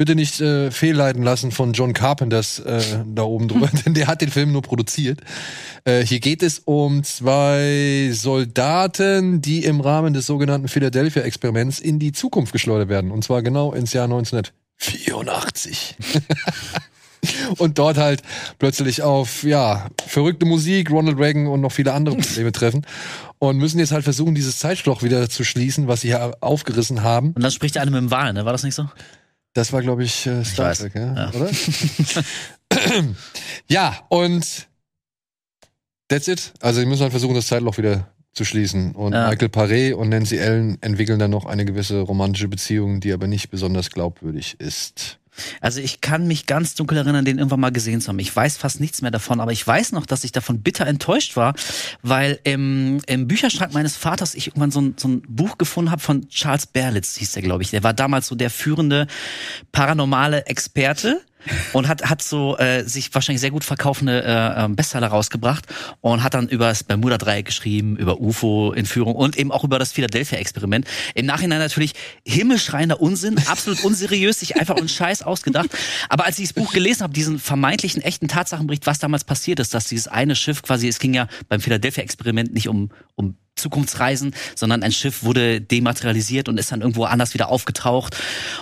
Bitte 0.03 0.17
nicht 0.17 0.41
äh, 0.41 0.73
fehlleiten 0.73 1.23
lassen 1.23 1.53
von 1.53 1.75
John 1.75 1.93
Carpenters 1.93 2.59
äh, 2.59 2.83
da 3.07 3.23
oben 3.23 3.47
drüber, 3.47 3.71
denn 3.87 3.95
der 3.95 4.09
hat 4.09 4.21
den 4.21 4.33
Film 4.33 4.51
nur 4.51 4.63
produziert. 4.63 5.21
Äh, 5.85 6.05
hier 6.05 6.19
geht 6.19 6.43
es 6.43 6.59
um 6.59 7.05
zwei 7.05 8.11
Soldaten, 8.13 9.41
die 9.43 9.65
im 9.65 9.81
Rahmen 9.81 10.13
des 10.13 10.27
sogenannten 10.27 10.67
Philadelphia-Experiments 10.67 11.79
in 11.79 12.01
die 12.01 12.11
Zukunft 12.11 12.53
geschleudert 12.53 12.89
werden. 12.89 13.13
Und 13.13 13.23
zwar 13.23 13.43
genau 13.43 13.73
ins 13.75 13.93
Jahr 13.93 14.07
1984. 14.07 15.97
und 17.59 17.79
dort 17.79 17.97
halt 17.97 18.23
plötzlich 18.59 19.03
auf, 19.03 19.45
ja, 19.45 19.87
verrückte 20.05 20.47
Musik, 20.47 20.91
Ronald 20.91 21.17
Reagan 21.17 21.47
und 21.47 21.61
noch 21.61 21.71
viele 21.71 21.93
andere 21.93 22.17
Probleme 22.17 22.51
treffen. 22.59 22.85
Und 23.39 23.59
müssen 23.59 23.79
jetzt 23.79 23.93
halt 23.93 24.03
versuchen, 24.03 24.35
dieses 24.35 24.59
Zeitschloch 24.59 25.05
wieder 25.05 25.31
zu 25.31 25.45
schließen, 25.45 25.87
was 25.87 26.01
sie 26.01 26.09
ja 26.09 26.33
aufgerissen 26.41 27.05
haben. 27.05 27.35
Und 27.35 27.43
dann 27.45 27.53
spricht 27.53 27.77
der 27.77 27.83
eine 27.83 27.93
mit 27.93 28.01
dem 28.01 28.11
Wal, 28.11 28.33
ne? 28.33 28.45
War 28.45 28.51
das 28.51 28.65
nicht 28.65 28.75
so? 28.75 28.89
Das 29.55 29.73
war, 29.73 29.83
glaube 29.83 30.05
ich, 30.05 30.27
äh, 30.27 30.45
Star 30.45 30.67
weiß. 30.71 30.79
Trek, 30.79 30.95
ja? 30.95 31.15
Ja. 31.15 31.31
oder? 31.35 31.51
ja, 33.69 34.01
und 34.09 34.69
that's 36.09 36.29
it. 36.29 36.55
Also, 36.61 36.81
die 36.81 36.87
müssen 36.87 37.03
halt 37.03 37.13
versuchen, 37.13 37.35
das 37.35 37.47
Zeitloch 37.47 37.77
wieder 37.77 38.09
zu 38.33 38.45
schließen. 38.45 38.95
Und 38.95 39.13
Ja. 39.13 39.29
Michael 39.29 39.49
Paré 39.49 39.93
und 39.95 40.09
Nancy 40.09 40.39
Ellen 40.39 40.79
entwickeln 40.81 41.19
dann 41.19 41.31
noch 41.31 41.45
eine 41.45 41.65
gewisse 41.67 42.01
romantische 42.01 42.49
Beziehung, 42.49 43.01
die 43.01 43.13
aber 43.13 43.27
nicht 43.27 43.51
besonders 43.51 43.91
glaubwürdig 43.91 44.57
ist. 44.59 45.19
Also 45.61 45.81
ich 45.81 46.01
kann 46.01 46.27
mich 46.27 46.47
ganz 46.47 46.75
dunkel 46.75 46.99
erinnern, 46.99 47.25
den 47.25 47.39
irgendwann 47.39 47.61
mal 47.61 47.73
gesehen 47.73 48.01
zu 48.01 48.09
haben. 48.09 48.19
Ich 48.19 48.35
weiß 48.35 48.57
fast 48.57 48.81
nichts 48.81 49.03
mehr 49.03 49.11
davon, 49.11 49.41
aber 49.41 49.53
ich 49.53 49.67
weiß 49.67 49.93
noch, 49.93 50.07
dass 50.07 50.25
ich 50.25 50.33
davon 50.33 50.61
bitter 50.61 50.87
enttäuscht 50.87 51.37
war, 51.37 51.55
weil 52.03 52.39
im, 52.45 53.01
im 53.07 53.29
Bücherschrank 53.29 53.73
meines 53.73 53.97
Vaters 53.97 54.35
ich 54.35 54.49
irgendwann 54.49 54.71
so 54.71 54.81
ein, 54.81 54.95
so 54.99 55.09
ein 55.09 55.23
Buch 55.23 55.59
gefunden 55.59 55.91
habe 55.91 56.03
von 56.03 56.29
Charles 56.29 56.67
Berlitz, 56.67 57.17
hieß 57.17 57.33
der, 57.33 57.43
glaube 57.43 57.63
ich. 57.63 57.71
Der 57.71 57.83
war 57.83 57.95
damals 57.95 58.27
so 58.27 58.35
der 58.35 58.51
führende 58.51 59.07
paranormale 59.73 60.47
Experte. 60.47 61.23
Und 61.73 61.89
hat 61.89 62.09
hat 62.09 62.23
so 62.23 62.57
äh, 62.59 62.85
sich 62.85 63.13
wahrscheinlich 63.15 63.41
sehr 63.41 63.51
gut 63.51 63.65
verkaufende 63.65 64.23
äh, 64.23 64.65
ähm, 64.65 64.77
Bestseller 64.77 65.09
rausgebracht 65.09 65.67
und 66.01 66.23
hat 66.23 66.35
dann 66.35 66.49
über 66.49 66.69
das 66.69 66.85
Bermuda 66.85 67.19
Dreieck 67.19 67.47
geschrieben, 67.47 67.97
über 67.97 68.21
UFO 68.21 68.73
Entführung 68.73 69.15
und 69.15 69.37
eben 69.37 69.53
auch 69.53 69.65
über 69.65 69.79
das 69.79 69.93
Philadelphia 69.93 70.39
Experiment. 70.39 70.87
Im 71.15 71.27
Nachhinein 71.27 71.59
natürlich 71.59 71.95
himmelschreiender 72.25 73.01
Unsinn, 73.01 73.39
absolut 73.47 73.85
unseriös, 73.85 74.41
sich 74.41 74.57
einfach 74.57 74.77
und 74.77 74.91
Scheiß 74.91 75.23
ausgedacht. 75.23 75.71
Aber 76.09 76.25
als 76.27 76.39
ich 76.39 76.49
das 76.49 76.53
Buch 76.55 76.73
gelesen 76.73 77.03
habe, 77.03 77.13
diesen 77.13 77.39
vermeintlichen 77.39 78.03
echten 78.03 78.29
Tatsachenbericht, 78.29 78.87
was 78.87 78.99
damals 78.99 79.25
passiert 79.25 79.61
ist, 79.61 79.75
dass 79.75 79.87
dieses 79.87 80.09
eine 80.09 80.37
Schiff 80.37 80.63
quasi, 80.63 80.89
es 80.89 80.99
ging 80.99 81.15
ja 81.15 81.29
beim 81.49 81.61
Philadelphia 81.61 82.03
Experiment 82.03 82.53
nicht 82.53 82.69
um 82.69 82.91
um 83.15 83.37
Zukunftsreisen, 83.57 84.35
sondern 84.55 84.83
ein 84.83 84.93
Schiff 84.93 85.23
wurde 85.23 85.61
dematerialisiert 85.61 86.49
und 86.49 86.59
ist 86.59 86.73
dann 86.73 86.81
irgendwo 86.81 87.05
anders 87.05 87.35
wieder 87.35 87.49
aufgetaucht. 87.49 88.17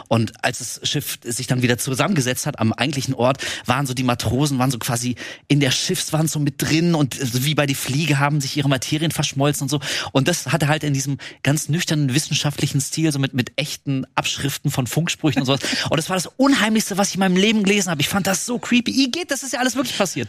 Und 0.08 0.44
als 0.44 0.58
das 0.58 0.80
Schiff 0.88 1.18
sich 1.24 1.46
dann 1.46 1.62
wieder 1.62 1.78
zusammengesetzt 1.78 2.46
hat 2.46 2.58
am 2.58 2.72
eigentlichen 2.72 3.14
Ort, 3.14 3.38
waren 3.66 3.86
so 3.86 3.94
die 3.94 4.02
Matrosen, 4.02 4.58
waren 4.58 4.70
so 4.70 4.78
quasi 4.78 5.14
in 5.48 5.60
der 5.60 5.70
Schiffswand 5.70 6.30
so 6.30 6.38
mit 6.38 6.54
drin 6.58 6.94
und 6.94 7.18
wie 7.44 7.54
bei 7.54 7.66
die 7.66 7.74
Fliege 7.74 8.18
haben 8.18 8.40
sich 8.40 8.56
ihre 8.56 8.68
Materien 8.68 9.10
verschmolzen 9.10 9.64
und 9.64 9.68
so. 9.68 9.80
Und 10.12 10.28
das 10.28 10.48
hatte 10.48 10.68
halt 10.68 10.84
in 10.84 10.92
diesem 10.92 11.18
ganz 11.42 11.68
nüchternen 11.68 12.14
wissenschaftlichen 12.14 12.80
Stil, 12.80 13.12
so 13.12 13.18
mit, 13.18 13.32
mit 13.32 13.52
echten 13.56 14.06
Abschriften 14.14 14.70
von 14.70 14.86
Funksprüchen 14.86 15.42
und 15.42 15.46
sowas. 15.46 15.60
Und 15.88 15.96
das 15.96 16.08
war 16.08 16.16
das 16.16 16.26
Unheimlichste, 16.26 16.98
was 16.98 17.08
ich 17.08 17.14
in 17.14 17.20
meinem 17.20 17.36
Leben 17.36 17.62
gelesen 17.62 17.90
habe. 17.90 18.00
Ich 18.00 18.08
fand 18.08 18.26
das 18.26 18.44
so 18.44 18.58
creepy. 18.58 18.90
I 18.90 19.10
geht, 19.10 19.30
das 19.30 19.42
ist 19.42 19.52
ja 19.52 19.60
alles 19.60 19.76
wirklich 19.76 19.96
passiert. 19.96 20.28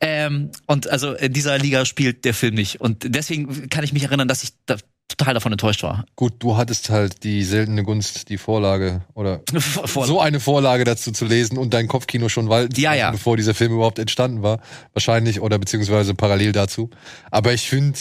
Ähm, 0.00 0.50
und 0.66 0.88
also 0.88 1.14
in 1.14 1.32
dieser 1.32 1.58
Liga 1.58 1.84
spielt 1.84 2.24
der 2.24 2.34
Film 2.34 2.54
nicht. 2.54 2.80
Und 2.80 3.04
deswegen 3.06 3.68
kann 3.68 3.84
ich 3.84 3.85
mich 3.92 4.04
erinnern, 4.04 4.28
dass 4.28 4.42
ich 4.42 4.50
da 4.66 4.76
total 5.08 5.34
davon 5.34 5.52
enttäuscht 5.52 5.82
war. 5.82 6.04
Gut, 6.16 6.34
du 6.40 6.56
hattest 6.56 6.90
halt 6.90 7.22
die 7.22 7.44
seltene 7.44 7.84
Gunst, 7.84 8.28
die 8.28 8.38
Vorlage 8.38 9.02
oder 9.14 9.40
so 9.86 10.20
eine 10.20 10.40
Vorlage 10.40 10.84
dazu 10.84 11.12
zu 11.12 11.24
lesen 11.24 11.58
und 11.58 11.72
dein 11.74 11.88
Kopfkino 11.88 12.28
schon 12.28 12.48
walten 12.48 12.78
ja, 12.80 12.94
ja. 12.94 13.10
bevor 13.10 13.36
dieser 13.36 13.54
Film 13.54 13.72
überhaupt 13.72 13.98
entstanden 13.98 14.42
war. 14.42 14.60
Wahrscheinlich 14.92 15.40
oder 15.40 15.58
beziehungsweise 15.58 16.14
parallel 16.14 16.52
dazu. 16.52 16.90
Aber 17.30 17.52
ich 17.52 17.68
finde, 17.68 17.98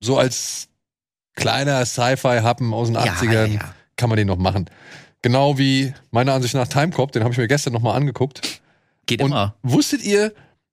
so 0.00 0.18
als 0.18 0.68
kleiner 1.34 1.84
Sci-Fi-Happen 1.86 2.72
aus 2.74 2.88
den 2.88 2.96
ja, 2.96 3.04
80ern 3.04 3.46
ja, 3.46 3.74
kann 3.96 4.08
man 4.08 4.18
den 4.18 4.26
noch 4.26 4.36
machen. 4.36 4.68
Genau 5.22 5.56
wie 5.56 5.94
meiner 6.10 6.34
Ansicht 6.34 6.54
nach 6.54 6.68
Timecop, 6.68 7.12
den 7.12 7.22
habe 7.22 7.32
ich 7.32 7.38
mir 7.38 7.48
gestern 7.48 7.72
nochmal 7.72 7.96
angeguckt. 7.96 8.60
Geht 9.06 9.20
und 9.20 9.28
immer. 9.28 9.54
Wusstet 9.62 10.02
ihr, 10.02 10.32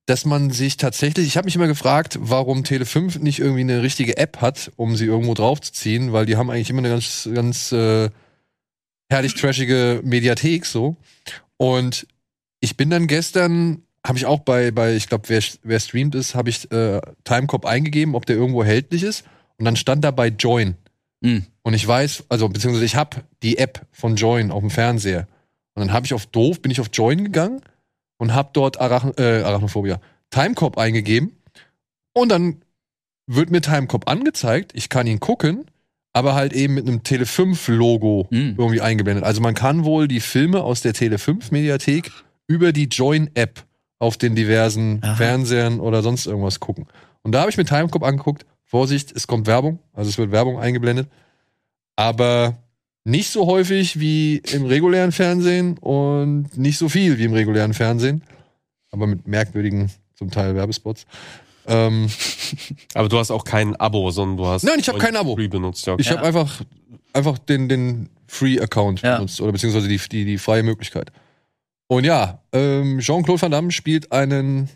dass 0.10 0.26
man 0.26 0.50
sich 0.50 0.78
tatsächlich, 0.78 1.28
ich 1.28 1.38
habe 1.38 1.46
mich 1.46 1.56
immer 1.56 1.68
gefragt, 1.68 2.18
warum 2.20 2.64
Tele5 2.64 3.20
nicht 3.20 3.38
irgendwie 3.38 3.62
eine 3.62 3.84
richtige 3.84 4.18
App 4.18 4.42
hat, 4.42 4.72
um 4.76 4.96
sie 4.96 5.06
irgendwo 5.06 5.36
draufzuziehen, 5.36 6.14
weil 6.14 6.26
die 6.26 6.36
haben 6.36 6.50
eigentlich 6.50 6.72
immer 6.72 6.80
eine 6.80 6.90
ganz, 6.90 7.30
ganz 7.32 7.72
äh, 7.72 8.10
herrlich 9.08 9.36
trashige 9.36 10.02
Mediathek 10.04 10.66
so. 10.66 10.96
Und 11.58 12.08
ich 12.60 12.76
bin 12.76 12.90
dann 12.90 13.06
gestern, 13.06 13.84
habe 14.04 14.18
ich 14.18 14.26
auch 14.26 14.40
bei, 14.40 14.72
bei 14.72 14.96
ich 14.96 15.10
glaube, 15.10 15.30
wer, 15.30 15.44
wer 15.62 15.80
streamt 15.80 16.16
ist, 16.16 16.34
habe 16.34 16.50
ich 16.50 16.72
äh, 16.72 17.02
Timecop 17.24 17.68
eingegeben, 17.68 18.16
ob 18.16 18.26
der 18.26 18.36
irgendwo 18.36 18.64
erhältlich 18.64 19.04
ist. 19.04 19.26
Und 19.60 19.66
dann 19.66 19.76
stand 19.76 20.04
da 20.04 20.10
bei 20.10 20.30
Join. 20.30 20.74
Mhm. 21.22 21.46
Und 21.62 21.76
ich 21.76 21.88
weiß, 21.88 22.24
also 22.30 22.50
beziehungsweise 22.50 22.86
ich 22.86 22.96
habe 22.96 23.18
die 23.44 23.60
App 23.60 23.86
von 23.92 24.16
Join 24.16 24.50
auf 24.50 24.62
dem 24.62 24.72
Fernseher. 24.72 25.28
Und 25.76 25.86
dann 25.86 25.94
habe 25.94 26.08
ich 26.08 26.16
auf 26.16 26.26
doof, 26.26 26.64
bin 26.64 26.72
ich 26.72 26.82
auf 26.82 26.90
Join 26.92 27.26
gegangen 27.26 27.62
und 28.20 28.36
habe 28.36 28.52
dort 28.54 28.80
Arachn 28.80 29.14
äh, 29.18 29.42
Arachnophobia, 29.42 30.00
Timecop 30.30 30.78
eingegeben 30.78 31.36
und 32.14 32.30
dann 32.30 32.62
wird 33.26 33.50
mir 33.50 33.62
Timecop 33.62 34.08
angezeigt, 34.10 34.72
ich 34.76 34.90
kann 34.90 35.08
ihn 35.08 35.20
gucken, 35.20 35.66
aber 36.14 36.36
halt 36.36 36.54
eben 36.54 36.74
mit 36.74 36.88
einem 36.88 37.00
Tele5-Logo 37.00 38.28
mhm. 38.30 38.56
irgendwie 38.58 38.82
eingeblendet. 38.82 39.24
Also 39.24 39.42
man 39.42 39.54
kann 39.54 39.86
wohl 39.86 40.08
die 40.08 40.20
Filme 40.20 40.64
aus 40.64 40.82
der 40.82 40.94
Tele5-Mediathek 40.94 42.12
über 42.48 42.74
die 42.74 42.86
Join-App 42.86 43.64
auf 44.00 44.18
den 44.18 44.36
diversen 44.36 45.04
Aha. 45.04 45.16
Fernsehern 45.16 45.80
oder 45.80 46.02
sonst 46.02 46.26
irgendwas 46.26 46.60
gucken. 46.60 46.88
Und 47.22 47.34
da 47.34 47.42
habe 47.42 47.52
ich 47.52 47.58
mir 47.58 47.66
Timecop 47.66 48.04
angeguckt. 48.04 48.46
Vorsicht, 48.64 49.12
es 49.16 49.28
kommt 49.28 49.48
Werbung, 49.48 49.80
also 49.94 50.10
es 50.10 50.18
wird 50.18 50.32
Werbung 50.32 50.60
eingeblendet. 50.60 51.10
Aber 51.96 52.58
nicht 53.10 53.32
so 53.32 53.48
häufig 53.48 54.00
wie 54.00 54.38
im 54.38 54.66
regulären 54.66 55.12
Fernsehen 55.12 55.78
und 55.78 56.58
nicht 56.58 56.78
so 56.78 56.90
viel 56.90 57.18
wie 57.18 57.26
im 57.26 57.34
regulären 57.34 57.74
Fernsehen. 57.74 58.24
Aber 58.92 59.08
mit 59.08 59.28
merkwürdigen, 59.28 59.92
zum 60.16 60.32
Teil 60.32 60.56
Werbespots. 60.56 61.06
Ähm, 61.68 62.10
aber 62.94 63.10
du 63.10 63.18
hast 63.18 63.32
auch 63.32 63.44
kein 63.44 63.76
Abo, 63.76 64.12
sondern 64.12 64.38
du 64.38 64.46
hast. 64.48 64.64
Nein, 64.64 64.80
ich 64.80 64.88
habe 64.90 65.00
kein 65.00 65.16
Abo. 65.16 65.36
Free 65.36 65.48
benutzt, 65.48 65.86
ja. 65.86 65.94
Okay. 65.94 66.02
Ich 66.02 66.12
habe 66.12 66.24
einfach, 66.24 66.62
einfach 67.14 67.38
den, 67.38 67.70
den 67.70 68.10
Free-Account 68.28 69.02
ja. 69.02 69.16
benutzt 69.16 69.42
oder 69.42 69.52
beziehungsweise 69.52 69.88
die, 69.88 69.98
die, 69.98 70.26
die 70.26 70.38
freie 70.38 70.64
Möglichkeit. 70.64 71.12
Und 71.88 72.06
ja, 72.06 72.44
ähm, 72.54 73.00
Jean-Claude 73.00 73.42
Van 73.42 73.52
Damme 73.52 73.72
spielt 73.72 74.12
einen 74.12 74.70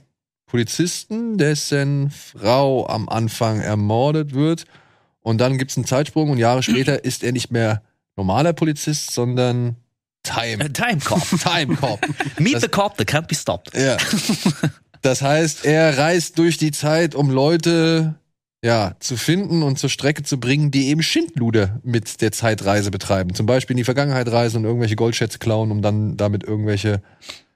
Polizisten, 0.48 1.38
dessen 1.38 2.10
Frau 2.10 2.88
am 2.88 3.10
Anfang 3.10 3.60
ermordet 3.60 4.34
wird. 4.34 4.66
Und 5.22 5.40
dann 5.40 5.58
gibt 5.58 5.72
es 5.72 5.78
einen 5.78 5.86
Zeitsprung 5.86 6.30
und 6.32 6.38
Jahre 6.38 6.64
später 6.64 7.04
ist 7.04 7.24
er 7.24 7.32
nicht 7.32 7.52
mehr 7.52 7.82
normaler 8.16 8.54
Polizist, 8.54 9.12
sondern 9.12 9.78
Time. 10.24 10.64
Äh, 10.64 10.70
Time 10.70 11.00
Cop. 11.00 11.24
Time 11.44 11.76
Cop. 11.76 12.00
Meet 12.40 12.56
das, 12.56 12.62
the 12.64 12.68
Cop, 12.70 12.98
that 12.98 13.08
can't 13.08 13.28
be 13.28 13.36
stopped. 13.36 13.76
Ja. 13.76 13.98
Das 15.02 15.22
heißt, 15.22 15.66
er 15.66 15.98
reist 15.98 16.38
durch 16.40 16.58
die 16.58 16.72
Zeit, 16.72 17.14
um 17.14 17.30
Leute 17.30 18.16
ja, 18.64 18.96
zu 19.00 19.18
finden 19.18 19.62
und 19.62 19.78
zur 19.78 19.90
Strecke 19.90 20.24
zu 20.24 20.40
bringen, 20.40 20.72
die 20.72 20.88
eben 20.88 21.04
Schindluder 21.04 21.82
mit 21.84 22.22
der 22.22 22.32
Zeitreise 22.32 22.92
betreiben. 22.92 23.36
Zum 23.36 23.46
Beispiel 23.46 23.74
in 23.74 23.80
die 23.80 23.84
Vergangenheit 23.84 24.32
reisen 24.32 24.58
und 24.58 24.64
irgendwelche 24.64 24.96
Goldschätze 24.96 25.38
klauen, 25.38 25.70
um 25.70 25.82
dann 25.82 26.16
damit 26.16 26.46
irgendwelche, 26.46 27.02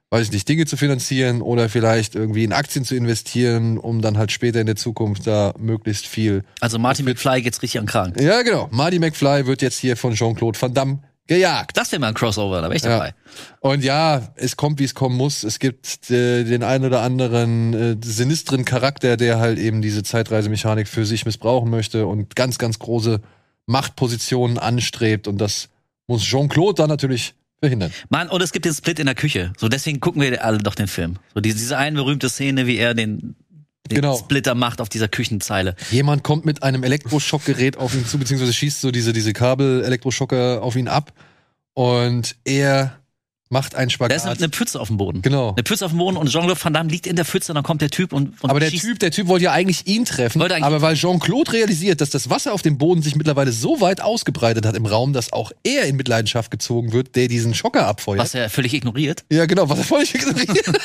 weiß 0.09 0.27
ich 0.27 0.31
nicht, 0.31 0.47
Dinge 0.47 0.65
zu 0.65 0.77
finanzieren 0.77 1.41
oder 1.41 1.67
vielleicht 1.67 2.15
irgendwie 2.15 2.43
in 2.43 2.53
Aktien 2.53 2.85
zu 2.85 2.95
investieren, 2.95 3.77
um 3.77 4.01
dann 4.01 4.17
halt 4.17 4.31
später 4.31 4.61
in 4.61 4.65
der 4.65 4.77
Zukunft 4.77 5.27
da 5.27 5.53
möglichst 5.59 6.07
viel. 6.07 6.43
Also 6.61 6.79
Marty 6.79 7.03
McFly 7.03 7.41
geht's 7.41 7.61
richtig 7.61 7.79
an 7.79 7.85
Krank. 7.85 8.19
Ja, 8.19 8.41
genau. 8.41 8.69
Marty 8.71 8.99
McFly 8.99 9.47
wird 9.47 9.61
jetzt 9.61 9.79
hier 9.79 9.97
von 9.97 10.13
Jean-Claude 10.13 10.61
Van 10.61 10.73
Damme 10.73 10.99
gejagt. 11.27 11.75
Das 11.75 11.91
wäre 11.91 11.99
mal 11.99 12.07
ein 12.07 12.13
Crossover, 12.13 12.61
da 12.61 12.63
wäre 12.63 12.75
ich 12.75 12.81
dabei. 12.81 13.07
Ja. 13.07 13.13
Und 13.59 13.83
ja, 13.83 14.21
es 14.35 14.55
kommt, 14.55 14.79
wie 14.79 14.85
es 14.85 14.95
kommen 14.95 15.17
muss. 15.17 15.43
Es 15.43 15.59
gibt 15.59 16.09
äh, 16.09 16.45
den 16.45 16.63
einen 16.63 16.85
oder 16.85 17.01
anderen 17.01 17.73
äh, 17.73 17.97
sinistren 18.01 18.63
Charakter, 18.63 19.17
der 19.17 19.39
halt 19.39 19.59
eben 19.59 19.81
diese 19.81 20.03
Zeitreisemechanik 20.03 20.87
für 20.87 21.05
sich 21.05 21.25
missbrauchen 21.25 21.69
möchte 21.69 22.07
und 22.07 22.37
ganz, 22.37 22.57
ganz 22.57 22.79
große 22.79 23.19
Machtpositionen 23.65 24.57
anstrebt. 24.57 25.27
Und 25.27 25.39
das 25.39 25.67
muss 26.07 26.23
Jean-Claude 26.23 26.75
dann 26.75 26.89
natürlich 26.89 27.35
verhindern. 27.59 27.91
Mann, 28.09 28.29
und 28.29 28.41
es 28.41 28.51
gibt 28.51 28.65
den 28.65 28.73
Split 28.73 28.99
in 28.99 29.05
der 29.05 29.15
Küche. 29.15 29.53
So 29.57 29.67
deswegen 29.67 29.99
gucken 29.99 30.21
wir 30.21 30.43
alle 30.43 30.59
doch 30.59 30.75
den 30.75 30.87
Film. 30.87 31.17
So 31.33 31.41
diese, 31.41 31.57
diese 31.57 31.77
eine 31.77 31.97
berühmte 31.97 32.29
Szene, 32.29 32.67
wie 32.67 32.77
er 32.77 32.93
den 32.93 33.35
den 33.89 34.01
genau. 34.01 34.17
Splitter 34.17 34.53
macht 34.53 34.81
auf 34.81 34.89
dieser 34.89 35.07
Küchenzeile. 35.07 35.75
Jemand 35.91 36.23
kommt 36.23 36.45
mit 36.45 36.61
einem 36.61 36.83
Elektroschockgerät 36.83 37.77
auf 37.77 37.95
ihn 37.95 38.05
zu, 38.05 38.19
beziehungsweise 38.19 38.53
schießt 38.53 38.81
so 38.81 38.91
diese, 38.91 39.13
diese 39.13 39.31
Kabel-Elektroschocker 39.31 40.61
auf 40.61 40.75
ihn 40.75 40.87
ab 40.87 41.13
und 41.73 42.35
er 42.43 42.99
macht 43.49 43.75
einen 43.75 43.89
Spagat. 43.89 44.11
Da 44.11 44.31
ist 44.31 44.41
eine 44.41 44.49
Pfütze 44.49 44.79
auf 44.79 44.87
dem 44.87 44.97
Boden. 44.97 45.21
Genau. 45.21 45.51
Eine 45.51 45.63
Pfütze 45.63 45.85
auf 45.85 45.91
dem 45.91 45.99
Boden 45.99 46.17
und 46.17 46.29
Jean-Claude 46.29 46.59
Van 46.61 46.73
Damme 46.73 46.89
liegt 46.89 47.07
in 47.07 47.15
der 47.15 47.25
Pfütze 47.25 47.51
und 47.51 47.55
dann 47.55 47.63
kommt 47.63 47.81
der 47.81 47.89
Typ 47.89 48.13
und, 48.13 48.41
und 48.43 48.49
Aber 48.49 48.59
der 48.59 48.71
Typ, 48.71 48.99
der 48.99 49.11
Typ 49.11 49.27
wollte 49.27 49.45
ja 49.45 49.51
eigentlich 49.51 49.87
ihn 49.87 50.05
treffen, 50.05 50.41
eigentlich 50.41 50.63
aber 50.63 50.81
weil 50.81 50.95
Jean-Claude 50.95 51.53
realisiert, 51.53 52.01
dass 52.01 52.09
das 52.09 52.29
Wasser 52.29 52.53
auf 52.53 52.61
dem 52.61 52.77
Boden 52.77 53.01
sich 53.01 53.15
mittlerweile 53.15 53.51
so 53.51 53.81
weit 53.81 54.01
ausgebreitet 54.01 54.65
hat 54.65 54.75
im 54.75 54.85
Raum, 54.85 55.13
dass 55.13 55.31
auch 55.33 55.51
er 55.63 55.85
in 55.85 55.95
Mitleidenschaft 55.95 56.51
gezogen 56.51 56.91
wird, 56.91 57.15
der 57.15 57.27
diesen 57.27 57.53
Schocker 57.53 57.87
abfeuert. 57.87 58.19
Was 58.19 58.33
er 58.33 58.49
völlig 58.49 58.73
ignoriert. 58.73 59.23
Ja, 59.31 59.45
genau, 59.45 59.69
was 59.69 59.79
er 59.79 59.85
völlig 59.85 60.13
ignoriert. 60.13 60.65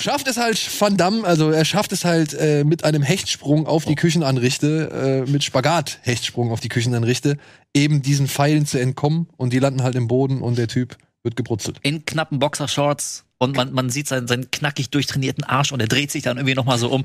schafft 0.00 0.28
es 0.28 0.36
halt 0.36 0.58
Van 0.80 0.96
Damme, 0.96 1.24
also 1.24 1.50
er 1.50 1.64
schafft 1.64 1.92
es 1.92 2.04
halt 2.04 2.34
äh, 2.34 2.64
mit 2.64 2.84
einem 2.84 3.02
Hechtsprung 3.02 3.66
auf 3.66 3.84
die 3.84 3.94
Küchenanrichte, 3.94 5.24
äh, 5.26 5.30
mit 5.30 5.44
Spagat-Hechtsprung 5.44 6.50
auf 6.50 6.60
die 6.60 6.68
Küchenanrichte, 6.68 7.36
eben 7.74 8.02
diesen 8.02 8.28
Pfeilen 8.28 8.66
zu 8.66 8.78
entkommen 8.78 9.28
und 9.36 9.52
die 9.52 9.58
landen 9.58 9.82
halt 9.82 9.94
im 9.94 10.08
Boden 10.08 10.42
und 10.42 10.58
der 10.58 10.68
Typ 10.68 10.96
wird 11.22 11.36
gebrutzelt. 11.36 11.78
In 11.82 12.04
knappen 12.04 12.38
Boxershorts 12.38 13.24
und 13.38 13.56
man, 13.56 13.72
man 13.72 13.90
sieht 13.90 14.08
seinen, 14.08 14.28
seinen 14.28 14.50
knackig 14.50 14.90
durchtrainierten 14.90 15.44
Arsch 15.44 15.72
und 15.72 15.80
er 15.80 15.88
dreht 15.88 16.10
sich 16.10 16.22
dann 16.22 16.36
irgendwie 16.36 16.54
nochmal 16.54 16.78
so 16.78 16.88
um 16.88 17.04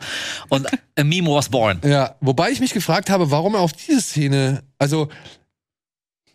und 0.50 0.68
a 0.96 1.04
meme 1.04 1.30
was 1.30 1.50
born. 1.50 1.82
Ja, 1.84 2.16
wobei 2.22 2.52
ich 2.52 2.60
mich 2.60 2.74
gefragt 2.74 3.10
habe, 3.10 3.32
warum 3.32 3.56
er 3.56 3.62
auf 3.62 3.74
diese 3.74 4.02
Szene, 4.02 4.64
also 4.78 5.10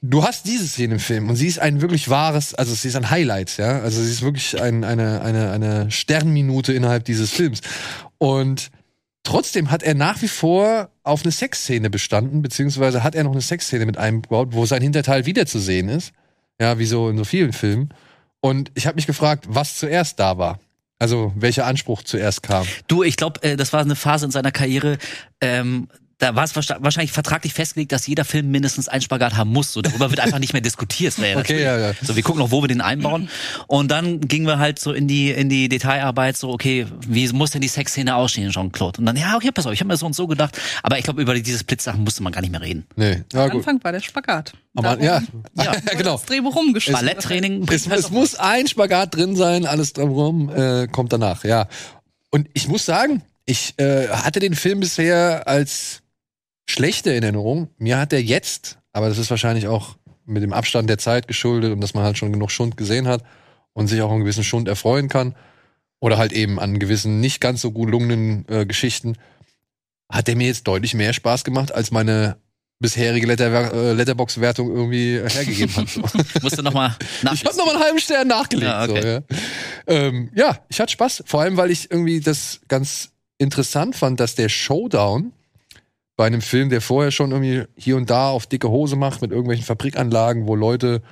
du 0.01 0.25
hast 0.25 0.47
diese 0.47 0.67
Szene 0.67 0.95
im 0.95 1.01
Film 1.01 1.29
und 1.29 1.37
sie 1.37 1.47
ist 1.47 1.61
ein 1.61 1.81
wirklich 1.81 2.09
wahres, 2.09 2.55
also 2.55 2.75
sie 2.75 2.89
ist 2.89 2.97
ein 2.97 3.11
Highlight, 3.11 3.57
ja. 3.57 3.81
Also 3.81 4.03
sie 4.03 4.11
ist 4.11 4.23
wirklich 4.23 4.61
ein, 4.61 4.85
eine, 4.85 5.23
eine, 5.23 5.51
eine 5.53 5.91
Sternminute 5.91 6.73
innerhalb 6.73 7.05
dieses 7.05 7.31
Films. 7.31 7.61
Und 8.19 8.71
trotzdem 9.23 9.71
hat 9.71 9.83
er 9.83 9.95
nach 9.95 10.21
wie 10.23 10.29
vor 10.29 10.91
auf 11.05 11.23
eine 11.23 11.33
Sexszene 11.33 11.91
bestanden, 11.91 12.43
beziehungsweise 12.43 13.05
hat 13.05 13.15
er 13.15 13.25
noch 13.25 13.33
eine 13.33 13.41
Sexszene 13.41 13.87
mit 13.87 13.99
eingebaut, 13.99 14.49
wo 14.51 14.67
sein 14.67 14.83
Hinterteil 14.83 15.27
wiederzusehen 15.27 15.89
ist. 15.89 16.13
Ja, 16.61 16.79
wie 16.79 16.87
so 16.87 17.09
in 17.09 17.19
so 17.19 17.25
vielen 17.25 17.53
Filmen. 17.53 17.93
Und 18.41 18.71
ich 18.75 18.87
habe 18.87 18.97
mich 18.97 19.07
gefragt, 19.07 19.47
was 19.49 19.79
zuerst 19.79 20.19
da 20.19 20.39
war. 20.39 20.61
Also 20.99 21.33
welcher 21.35 21.67
Anspruch 21.67 22.03
zuerst 22.03 22.43
kam. 22.45 22.67
Du, 22.87 23.03
ich 23.03 23.17
glaube, 23.17 23.43
äh, 23.43 23.57
das 23.57 23.73
war 23.73 23.81
eine 23.81 23.97
Phase 23.97 24.27
in 24.27 24.31
seiner 24.31 24.53
Karriere, 24.53 24.99
ähm, 25.41 25.89
da 26.23 26.37
war 26.37 26.45
es 26.45 26.55
wahrscheinlich 26.55 27.11
vertraglich 27.11 27.53
festgelegt, 27.53 27.91
dass 27.91 28.07
jeder 28.07 28.25
Film 28.25 28.53
mindestens 28.53 28.89
einen 28.89 29.03
Spagat 29.03 29.37
haben 29.37 29.51
muss. 29.51 29.73
So, 29.73 29.83
darüber 29.83 30.11
wird 30.11 30.21
einfach 30.21 30.39
nicht 30.39 30.53
mehr 30.53 30.63
diskutiert. 30.63 31.19
Ja 31.19 31.37
okay, 31.37 31.61
ja, 31.61 31.77
ja. 31.77 31.93
So, 32.01 32.15
wir 32.15 32.23
gucken 32.23 32.41
noch, 32.41 32.53
wo 32.53 32.63
wir 32.63 32.69
den 32.69 32.81
einbauen. 32.81 33.29
Und 33.67 33.91
dann 33.91 34.21
gingen 34.21 34.47
wir 34.47 34.61
halt 34.61 34.79
so 34.79 34.93
in 34.93 35.09
die, 35.09 35.33
in 35.33 35.49
die 35.49 35.69
Detailarbeit, 35.69 36.37
so, 36.37 36.51
okay, 36.51 36.87
wie 37.09 37.29
muss 37.33 37.51
denn 37.51 37.61
die 37.61 37.69
Sexszene 37.69 38.15
aussehen, 38.15 38.51
Jean-Claude? 38.51 39.01
Und 39.01 39.07
dann, 39.07 39.17
ja, 39.17 39.35
okay, 39.35 39.51
pass 39.51 39.67
auf, 39.67 39.73
ich 39.73 39.81
habe 39.81 39.89
mir 39.89 39.97
so 39.97 40.07
und 40.07 40.15
so 40.15 40.29
gedacht. 40.29 40.57
Aber 40.85 40.97
ich 40.97 41.03
glaube, 41.03 41.21
über 41.21 41.35
diese 41.35 41.59
Splitsachen 41.59 42.05
musste 42.05 42.23
man 42.23 42.33
gar 42.33 42.41
nicht 42.41 42.53
mehr 42.53 42.63
reden. 42.63 42.87
Nee, 42.95 43.25
ja, 43.33 43.47
Am 43.47 43.51
Anfang 43.51 43.83
war 43.83 43.91
der 43.91 44.01
Spagat. 44.01 44.53
Aber, 44.77 45.03
ja, 45.03 45.23
ja, 45.55 45.75
genau. 45.97 46.13
Das 46.13 46.27
Drehbuch 46.27 46.55
rumgeschrieben. 46.55 47.01
Balletttraining. 47.01 47.67
Es, 47.69 47.89
es 47.89 48.11
muss 48.13 48.37
ein 48.37 48.69
Spagat 48.69 49.17
drin 49.17 49.35
sein, 49.35 49.67
alles 49.67 49.93
drumherum 49.93 50.51
äh, 50.55 50.87
kommt 50.87 51.13
danach, 51.13 51.43
ja. 51.43 51.67
Und 52.31 52.49
ich 52.55 52.69
muss 52.69 52.87
sagen, 52.87 53.23
ich 53.45 53.75
äh, 53.79 54.09
hatte 54.09 54.39
den 54.39 54.55
Film 54.55 54.81
bisher 54.81 55.49
als 55.49 56.02
schlechte 56.67 57.13
Erinnerung. 57.13 57.69
Mir 57.79 57.99
hat 57.99 58.13
er 58.13 58.23
jetzt, 58.23 58.79
aber 58.93 59.09
das 59.09 59.19
ist 59.19 59.31
wahrscheinlich 59.31 59.67
auch 59.67 59.97
mit 60.25 60.43
dem 60.43 60.53
Abstand 60.53 60.89
der 60.89 60.99
Zeit 60.99 61.29
geschuldet 61.29 61.73
und 61.73 61.81
dass 61.81 61.95
man 61.95 62.05
halt 62.05 62.19
schon 62.19 62.33
genug 62.33 62.51
Schund 62.51 62.77
gesehen 62.77 63.09
hat 63.09 63.23
und 63.73 63.89
sich 63.89 64.01
auch 64.03 64.11
an 64.11 64.21
gewissen 64.21 64.45
Schund 64.45 64.69
erfreuen 64.69 65.09
kann. 65.09 65.35
Oder 66.01 66.19
halt 66.19 66.33
eben 66.33 66.59
an 66.59 66.79
gewissen 66.79 67.21
nicht 67.21 67.41
ganz 67.41 67.61
so 67.61 67.71
gut 67.71 67.87
gelungenen 67.87 68.45
äh, 68.49 68.67
Geschichten. 68.67 69.17
Hat 70.11 70.27
der 70.27 70.37
mir 70.37 70.49
jetzt 70.49 70.67
deutlich 70.67 70.95
mehr 70.95 71.13
Spaß 71.13 71.45
gemacht 71.45 71.73
als 71.73 71.91
meine 71.93 72.37
bisherige 72.81 73.27
Letter 73.27 73.73
äh, 73.73 73.93
Letterbox-Wertung 73.93 74.69
irgendwie 74.69 75.21
hergegeben 75.25 75.77
hat. 75.77 75.89
So. 75.93 76.03
Musst 76.43 76.59
du 76.59 76.63
noch 76.63 76.75
mal 76.75 76.97
Ich 77.33 77.45
habe 77.45 77.57
noch 77.57 77.67
mal 77.67 77.77
einen 77.77 77.85
halben 77.85 77.99
Stern 78.01 78.27
nachgelegt. 78.27 78.71
Ja, 78.71 78.83
okay. 78.83 79.01
so, 79.01 79.09
ja. 79.09 79.23
Ähm, 79.87 80.31
ja, 80.35 80.59
ich 80.69 80.81
hatte 80.81 80.93
Spaß. 80.93 81.23
Vor 81.25 81.41
allem, 81.41 81.57
weil 81.57 81.71
ich 81.71 81.91
irgendwie 81.91 82.21
das 82.21 82.61
ganz 82.67 83.11
interessant 83.39 83.95
fand, 83.95 84.21
dass 84.21 84.35
der 84.35 84.49
Showdown 84.49 85.33
bei 86.17 86.27
einem 86.27 86.43
Film, 86.43 86.69
der 86.69 86.81
vorher 86.81 87.11
schon 87.11 87.31
irgendwie 87.33 87.65
hier 87.77 87.97
und 87.97 88.11
da 88.11 88.29
auf 88.31 88.47
dicke 88.47 88.69
Hose 88.69 88.97
macht 88.97 89.23
mit 89.23 89.31
irgendwelchen 89.31 89.65
Fabrikanlagen, 89.65 90.47
wo 90.47 90.55
Leute 90.55 91.03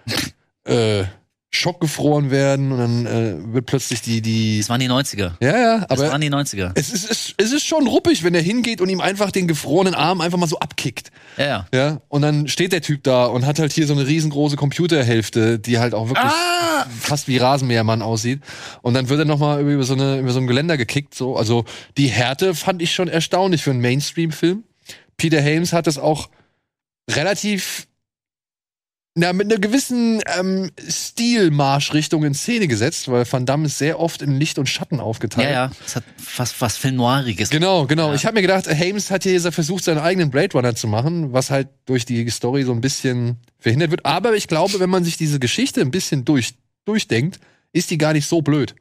äh, 0.64 1.04
schockgefroren 1.52 2.30
werden 2.30 2.70
und 2.70 2.78
dann 2.78 3.06
äh, 3.06 3.52
wird 3.52 3.66
plötzlich 3.66 4.02
die 4.02 4.22
die 4.22 4.58
Das 4.58 4.68
waren 4.68 4.78
die 4.78 4.88
90er. 4.88 5.32
Ja, 5.40 5.58
ja, 5.58 5.74
aber 5.88 6.02
das 6.04 6.12
waren 6.12 6.20
die 6.20 6.30
90er. 6.30 6.70
Es 6.74 6.92
ist, 6.92 7.10
es, 7.10 7.34
es 7.38 7.52
ist 7.52 7.66
schon 7.66 7.88
ruppig, 7.88 8.22
wenn 8.22 8.36
er 8.36 8.40
hingeht 8.40 8.80
und 8.80 8.88
ihm 8.88 9.00
einfach 9.00 9.32
den 9.32 9.48
gefrorenen 9.48 9.94
Arm 9.94 10.20
einfach 10.20 10.38
mal 10.38 10.46
so 10.46 10.60
abkickt. 10.60 11.10
Ja, 11.36 11.44
ja. 11.46 11.66
Ja, 11.74 12.00
und 12.08 12.22
dann 12.22 12.46
steht 12.46 12.72
der 12.72 12.82
Typ 12.82 13.02
da 13.02 13.24
und 13.26 13.46
hat 13.46 13.58
halt 13.58 13.72
hier 13.72 13.88
so 13.88 13.94
eine 13.94 14.06
riesengroße 14.06 14.54
Computerhälfte, 14.54 15.58
die 15.58 15.78
halt 15.80 15.92
auch 15.92 16.08
wirklich 16.08 16.24
Ah! 16.30 16.86
fast 17.00 17.26
wie 17.26 17.38
Rasenmähermann 17.38 18.00
aussieht. 18.00 18.42
Und 18.82 18.94
dann 18.94 19.08
wird 19.08 19.18
er 19.18 19.24
nochmal 19.24 19.60
über 19.68 19.82
so 19.82 19.94
eine 19.94 20.20
über 20.20 20.30
so 20.30 20.38
ein 20.38 20.46
Geländer 20.46 20.76
gekickt. 20.76 21.14
So, 21.16 21.36
also 21.36 21.64
die 21.96 22.06
Härte 22.06 22.54
fand 22.54 22.80
ich 22.80 22.94
schon 22.94 23.08
erstaunlich 23.08 23.64
für 23.64 23.70
einen 23.72 23.80
Mainstream-Film. 23.80 24.62
Peter 25.20 25.42
Hames 25.42 25.74
hat 25.74 25.86
es 25.86 25.98
auch 25.98 26.30
relativ 27.10 27.86
na, 29.14 29.34
mit 29.34 29.52
einer 29.52 29.60
gewissen 29.60 30.22
ähm, 30.38 30.70
Stilmarschrichtung 30.88 32.24
in 32.24 32.32
Szene 32.32 32.68
gesetzt, 32.68 33.06
weil 33.10 33.30
Van 33.30 33.44
Damme 33.44 33.66
ist 33.66 33.76
sehr 33.76 34.00
oft 34.00 34.22
in 34.22 34.38
Licht 34.38 34.58
und 34.58 34.66
Schatten 34.66 34.98
aufgeteilt. 34.98 35.50
Ja, 35.50 35.66
ja. 35.66 35.72
Es 35.84 35.96
hat 35.96 36.04
fast 36.16 36.58
was 36.62 36.78
Film 36.78 36.96
Noiriges. 36.96 37.50
Genau, 37.50 37.86
genau. 37.86 38.08
Ja. 38.08 38.14
Ich 38.14 38.24
habe 38.24 38.36
mir 38.36 38.40
gedacht, 38.40 38.66
Hames 38.66 39.10
hat 39.10 39.24
hier 39.24 39.40
versucht, 39.52 39.84
seinen 39.84 39.98
eigenen 39.98 40.30
Blade 40.30 40.54
Runner 40.54 40.74
zu 40.74 40.88
machen, 40.88 41.34
was 41.34 41.50
halt 41.50 41.68
durch 41.84 42.06
die 42.06 42.30
Story 42.30 42.62
so 42.62 42.72
ein 42.72 42.80
bisschen 42.80 43.36
verhindert 43.58 43.90
wird. 43.90 44.06
Aber 44.06 44.34
ich 44.36 44.46
glaube, 44.46 44.80
wenn 44.80 44.88
man 44.90 45.04
sich 45.04 45.18
diese 45.18 45.38
Geschichte 45.38 45.82
ein 45.82 45.90
bisschen 45.90 46.24
durch, 46.24 46.54
durchdenkt, 46.86 47.40
ist 47.74 47.90
die 47.90 47.98
gar 47.98 48.14
nicht 48.14 48.26
so 48.26 48.40
blöd. 48.40 48.74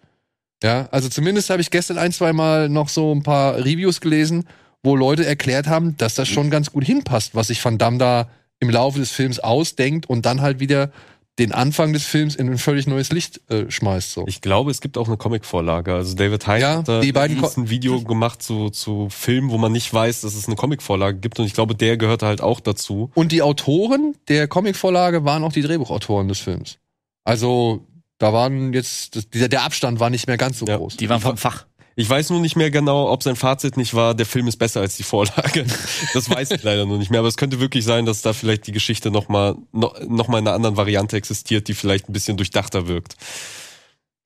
Ja, 0.64 0.88
also 0.92 1.10
zumindest 1.10 1.50
habe 1.50 1.62
ich 1.62 1.70
gestern 1.70 1.98
ein, 1.98 2.14
zwei 2.14 2.32
Mal 2.32 2.70
noch 2.70 2.88
so 2.88 3.14
ein 3.14 3.24
paar 3.24 3.58
Reviews 3.58 4.00
gelesen, 4.00 4.46
wo 4.84 4.96
Leute 4.96 5.26
erklärt 5.26 5.68
haben, 5.68 5.98
dass 5.98 6.16
das 6.16 6.28
schon 6.28 6.50
ganz 6.50 6.72
gut 6.72 6.84
hinpasst, 6.84 7.36
was 7.36 7.48
sich 7.48 7.64
Van 7.64 7.78
Damme 7.78 7.98
da 7.98 8.30
im 8.60 8.70
Laufe 8.70 9.00
des 9.00 9.12
Films 9.12 9.40
ausdenkt 9.40 10.10
und 10.10 10.26
dann 10.26 10.42
halt 10.42 10.60
wieder 10.60 10.92
den 11.38 11.54
Anfang 11.54 11.94
des 11.94 12.04
Films 12.06 12.36
in 12.36 12.50
ein 12.50 12.58
völlig 12.58 12.86
neues 12.86 13.14
Licht 13.14 13.40
äh, 13.50 13.72
schmeißt. 13.72 14.12
So. 14.12 14.26
Ich 14.28 14.42
glaube, 14.42 14.72
es 14.72 14.82
gibt 14.82 14.98
auch 14.98 15.08
eine 15.08 15.16
Comicvorlage. 15.16 15.94
Also 15.94 16.14
David 16.16 16.46
Hyde 16.46 16.60
Ja, 16.60 16.78
hat 16.86 17.04
die 17.04 17.14
beiden 17.14 17.42
ein 17.42 17.70
Video 17.70 18.02
gemacht 18.02 18.44
zu, 18.44 18.70
zu 18.70 19.08
Filmen, 19.10 19.50
wo 19.50 19.58
man 19.58 19.72
nicht 19.72 19.94
weiß, 19.94 20.20
dass 20.22 20.36
es 20.36 20.48
eine 20.48 20.58
Comicvorlage 20.58 21.20
gibt. 21.20 21.40
Und 21.40 21.46
ich 21.46 21.54
glaube, 21.54 21.76
der 21.76 21.96
gehört 21.96 22.24
halt 22.24 22.42
auch 22.42 22.60
dazu. 22.60 23.10
Und 23.16 23.32
die 23.32 23.42
Autoren 23.42 24.16
der 24.28 24.50
Comicvorlage 24.50 25.24
waren 25.24 25.46
auch 25.46 25.54
die 25.54 25.62
Drehbuchautoren 25.62 26.28
des 26.28 26.40
Films. 26.40 26.78
Also 27.24 27.88
da 28.18 28.34
waren 28.34 28.74
jetzt, 28.74 29.16
das, 29.16 29.30
dieser, 29.30 29.48
der 29.48 29.64
Abstand 29.64 30.02
war 30.02 30.10
nicht 30.10 30.28
mehr 30.28 30.38
ganz 30.38 30.60
so 30.60 30.66
Ja. 30.66 30.76
groß. 30.76 30.98
Die 30.98 31.08
waren 31.08 31.22
vom 31.22 31.38
Fach. 31.38 31.68
Ich 32.00 32.10
weiß 32.10 32.30
nur 32.30 32.40
nicht 32.40 32.56
mehr 32.56 32.72
genau, 32.72 33.12
ob 33.12 33.24
sein 33.24 33.36
Fazit 33.36 33.76
nicht 33.76 33.94
war, 33.94 34.16
der 34.16 34.26
Film 34.26 34.48
ist 34.48 34.56
besser 34.56 34.80
als 34.80 34.96
die 34.96 35.04
Vorlage. 35.04 35.66
Das 36.14 36.30
weiß 36.30 36.52
ich 36.52 36.64
leider 36.64 36.86
nur 36.86 36.98
nicht 36.98 37.12
mehr. 37.12 37.20
Aber 37.20 37.28
es 37.28 37.36
könnte 37.36 37.60
wirklich 37.60 37.84
sein, 37.84 38.06
dass 38.06 38.22
da 38.22 38.32
vielleicht 38.32 38.68
die 38.68 38.72
Geschichte 38.72 39.12
nochmal 39.12 39.58
noch, 39.74 40.00
noch 40.08 40.30
mal 40.30 40.40
in 40.40 40.48
einer 40.48 40.56
anderen 40.56 40.78
Variante 40.78 41.18
existiert, 41.18 41.68
die 41.68 41.74
vielleicht 41.74 42.08
ein 42.08 42.14
bisschen 42.14 42.38
durchdachter 42.38 42.88
wirkt. 42.88 43.18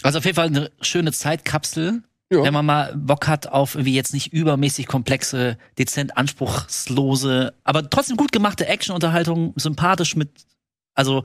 Also 0.04 0.20
auf 0.20 0.26
jeden 0.26 0.36
Fall 0.36 0.50
eine 0.50 0.70
schöne 0.82 1.14
Zeitkapsel. 1.14 2.04
Ja. 2.32 2.44
Wenn 2.44 2.54
man 2.54 2.64
mal 2.64 2.96
Bock 2.96 3.28
hat 3.28 3.48
auf 3.48 3.74
irgendwie 3.74 3.96
jetzt 3.96 4.14
nicht 4.14 4.32
übermäßig 4.32 4.86
komplexe, 4.86 5.58
dezent 5.80 6.16
anspruchslose, 6.16 7.56
aber 7.64 7.90
trotzdem 7.90 8.18
gut 8.18 8.32
gemachte 8.32 8.68
Actionunterhaltung, 8.68 9.54
sympathisch 9.56 10.16
mit, 10.16 10.30
also 10.94 11.24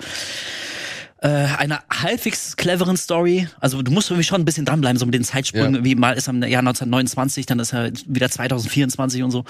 äh, 1.21 1.29
einer 1.29 1.83
halbwegs 1.91 2.57
cleveren 2.57 2.97
Story. 2.97 3.49
Also 3.61 3.83
du 3.83 3.91
musst 3.91 4.11
irgendwie 4.11 4.25
schon 4.25 4.41
ein 4.41 4.45
bisschen 4.45 4.65
dranbleiben, 4.65 4.99
so 4.99 5.07
mit 5.07 5.15
den 5.15 5.25
Zeitsprüngen. 5.25 5.77
Ja. 5.77 5.85
Wie 5.85 5.95
mal 5.95 6.13
ist 6.13 6.29
er 6.29 6.35
im 6.35 6.43
Jahr 6.43 6.61
1929, 6.61 7.47
dann 7.47 7.59
ist 7.59 7.73
er 7.73 7.91
wieder 8.07 8.31
2024 8.31 9.23
und 9.23 9.31
so. 9.31 9.45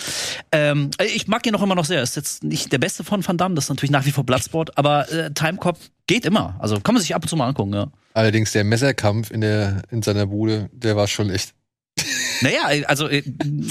Ähm, 0.51 0.91
ich 1.05 1.29
mag 1.29 1.47
ihn 1.47 1.53
noch 1.53 1.63
immer 1.63 1.75
noch 1.75 1.85
sehr. 1.85 2.03
Ist 2.03 2.17
jetzt 2.17 2.43
nicht 2.43 2.73
der 2.73 2.79
beste 2.79 3.05
von 3.05 3.27
Van 3.27 3.37
Damme, 3.37 3.55
das 3.55 3.65
ist 3.65 3.71
natürlich 3.71 3.91
nach 3.91 4.07
wie 4.07 4.13
vor 4.13 4.25
Bloodsport, 4.25 4.79
aber 4.79 5.11
äh, 5.13 5.31
Timecop 5.33 5.79
geht 6.07 6.25
immer. 6.25 6.57
Also 6.59 6.81
kann 6.81 6.95
man 6.95 7.03
sich 7.03 7.15
ab 7.15 7.23
und 7.23 7.29
zu 7.29 7.37
mal 7.37 7.49
angucken, 7.49 7.75
ja. 7.75 7.89
Allerdings 8.15 8.53
der 8.53 8.65
Messerkampf 8.65 9.31
in 9.31 9.43
der 9.43 9.83
in 9.91 10.03
seiner 10.03 10.27
Bude, 10.27 10.71
der 10.73 10.97
war 10.97 11.07
schon 11.07 11.31
echt. 11.31 11.55
Naja, 12.41 12.87
also 12.87 13.09
äh, 13.09 13.23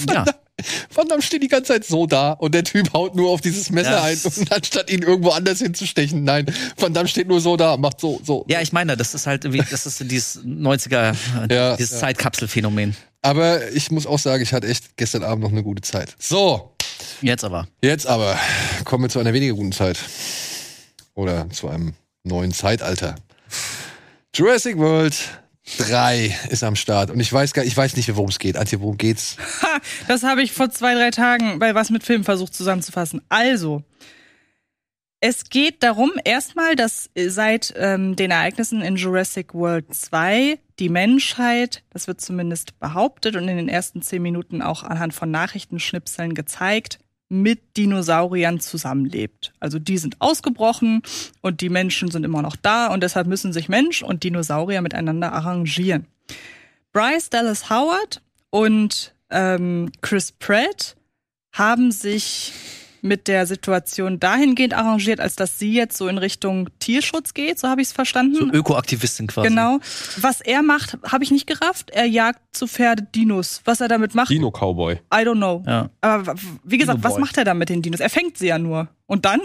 ja. 0.09 0.25
Van 0.93 1.07
Damme 1.07 1.21
steht 1.21 1.43
die 1.43 1.47
ganze 1.47 1.73
Zeit 1.73 1.85
so 1.85 2.07
da 2.07 2.31
und 2.31 2.53
der 2.55 2.63
Typ 2.63 2.91
haut 2.93 3.15
nur 3.15 3.29
auf 3.29 3.41
dieses 3.41 3.69
Messer 3.69 3.91
Ja. 3.91 4.03
ein 4.03 4.17
und 4.23 4.51
anstatt 4.55 4.89
ihn 4.89 5.03
irgendwo 5.03 5.29
anders 5.29 5.59
hinzustechen. 5.59 6.23
Nein, 6.23 6.45
Van 6.77 6.93
Damme 6.93 7.07
steht 7.07 7.27
nur 7.27 7.39
so 7.41 7.57
da, 7.57 7.77
macht 7.77 7.99
so, 7.99 8.19
so. 8.23 8.43
Ja, 8.47 8.61
ich 8.61 8.73
meine, 8.73 8.97
das 8.97 9.13
ist 9.13 9.27
halt 9.27 9.45
irgendwie, 9.45 9.63
das 9.69 9.85
ist 9.85 9.99
dieses 10.09 10.43
90er, 10.43 11.13
äh, 11.49 11.53
Ja, 11.53 11.75
dieses 11.75 11.91
ja. 11.91 11.99
Zeitkapselphänomen. 11.99 12.95
Aber 13.21 13.71
ich 13.71 13.91
muss 13.91 14.07
auch 14.07 14.19
sagen, 14.19 14.41
ich 14.41 14.53
hatte 14.53 14.67
echt 14.67 14.97
gestern 14.97 15.23
Abend 15.23 15.43
noch 15.43 15.51
eine 15.51 15.63
gute 15.63 15.81
Zeit. 15.81 16.15
So, 16.19 16.73
Jetzt 17.21 17.43
aber. 17.43 17.67
jetzt 17.81 18.07
aber 18.07 18.39
kommen 18.83 19.03
wir 19.03 19.09
zu 19.09 19.19
einer 19.19 19.33
weniger 19.33 19.53
guten 19.53 19.71
Zeit. 19.71 19.99
Oder 21.13 21.49
zu 21.49 21.67
einem 21.67 21.93
neuen 22.23 22.51
Zeitalter. 22.51 23.15
Jurassic 24.35 24.77
World 24.77 25.15
3 25.77 26.35
ist 26.49 26.63
am 26.63 26.75
Start. 26.75 27.11
Und 27.11 27.19
ich 27.19 27.31
weiß 27.31 27.53
gar 27.53 27.65
ich 27.65 27.75
weiß 27.75 27.95
nicht, 27.95 28.15
worum 28.15 28.29
es 28.29 28.39
geht. 28.39 28.57
Antje, 28.57 28.79
worum 28.79 28.97
geht's? 28.97 29.37
Ha, 29.61 29.79
das 30.07 30.23
habe 30.23 30.41
ich 30.41 30.51
vor 30.51 30.69
zwei, 30.69 30.95
drei 30.95 31.11
Tagen 31.11 31.59
bei 31.59 31.75
Was 31.75 31.89
mit 31.89 32.03
Film 32.03 32.23
versucht 32.23 32.53
zusammenzufassen. 32.53 33.21
Also, 33.29 33.83
es 35.19 35.49
geht 35.49 35.81
darum, 35.83 36.11
erstmal, 36.23 36.75
dass 36.75 37.09
seit 37.15 37.73
ähm, 37.75 38.15
den 38.15 38.31
Ereignissen 38.31 38.81
in 38.81 38.95
Jurassic 38.95 39.53
World 39.53 39.93
2 39.93 40.59
die 40.79 40.89
Menschheit, 40.89 41.83
das 41.89 42.07
wird 42.07 42.21
zumindest 42.21 42.79
behauptet 42.79 43.35
und 43.35 43.47
in 43.47 43.57
den 43.57 43.69
ersten 43.69 44.03
zehn 44.03 44.21
Minuten 44.21 44.61
auch 44.61 44.83
anhand 44.83 45.15
von 45.15 45.31
Nachrichtenschnipseln 45.31 46.35
gezeigt, 46.35 46.99
mit 47.29 47.77
Dinosauriern 47.77 48.59
zusammenlebt. 48.59 49.53
Also 49.59 49.79
die 49.79 49.97
sind 49.97 50.15
ausgebrochen 50.19 51.01
und 51.41 51.61
die 51.61 51.69
Menschen 51.69 52.09
sind 52.09 52.23
immer 52.23 52.41
noch 52.41 52.55
da 52.55 52.87
und 52.87 53.01
deshalb 53.01 53.27
müssen 53.27 53.53
sich 53.53 53.69
Mensch 53.69 54.01
und 54.01 54.23
Dinosaurier 54.23 54.81
miteinander 54.81 55.33
arrangieren. 55.33 56.05
Bryce 56.93 57.29
Dallas 57.29 57.69
Howard 57.69 58.21
und 58.49 59.13
ähm, 59.29 59.91
Chris 60.01 60.31
Pratt 60.31 60.95
haben 61.51 61.91
sich 61.91 62.53
mit 63.07 63.27
der 63.27 63.45
Situation 63.45 64.19
dahingehend 64.19 64.73
arrangiert, 64.73 65.19
als 65.19 65.35
dass 65.35 65.57
sie 65.59 65.73
jetzt 65.73 65.97
so 65.97 66.07
in 66.07 66.17
Richtung 66.17 66.69
Tierschutz 66.79 67.33
geht, 67.33 67.59
so 67.59 67.67
habe 67.67 67.81
ich 67.81 67.87
es 67.87 67.93
verstanden. 67.93 68.35
So 68.35 68.45
Ökoaktivistin 68.51 69.27
quasi. 69.27 69.47
Genau. 69.49 69.79
Was 70.17 70.41
er 70.41 70.61
macht, 70.61 70.97
habe 71.11 71.23
ich 71.23 71.31
nicht 71.31 71.47
gerafft. 71.47 71.89
Er 71.91 72.05
jagt 72.05 72.39
zu 72.55 72.67
Pferde 72.67 73.03
Dinos. 73.15 73.61
Was 73.65 73.81
er 73.81 73.87
damit 73.87 74.15
macht, 74.15 74.29
Dino 74.29 74.51
Cowboy. 74.51 74.93
I 75.13 75.17
don't 75.17 75.35
know. 75.35 75.63
Ja. 75.65 75.89
Aber 76.01 76.35
wie 76.63 76.77
gesagt, 76.77 76.99
was 77.03 77.17
macht 77.17 77.37
er 77.37 77.45
da 77.45 77.53
mit 77.53 77.69
den 77.69 77.81
Dinos? 77.81 77.99
Er 77.99 78.09
fängt 78.09 78.37
sie 78.37 78.47
ja 78.47 78.59
nur. 78.59 78.89
Und 79.05 79.25
dann? 79.25 79.41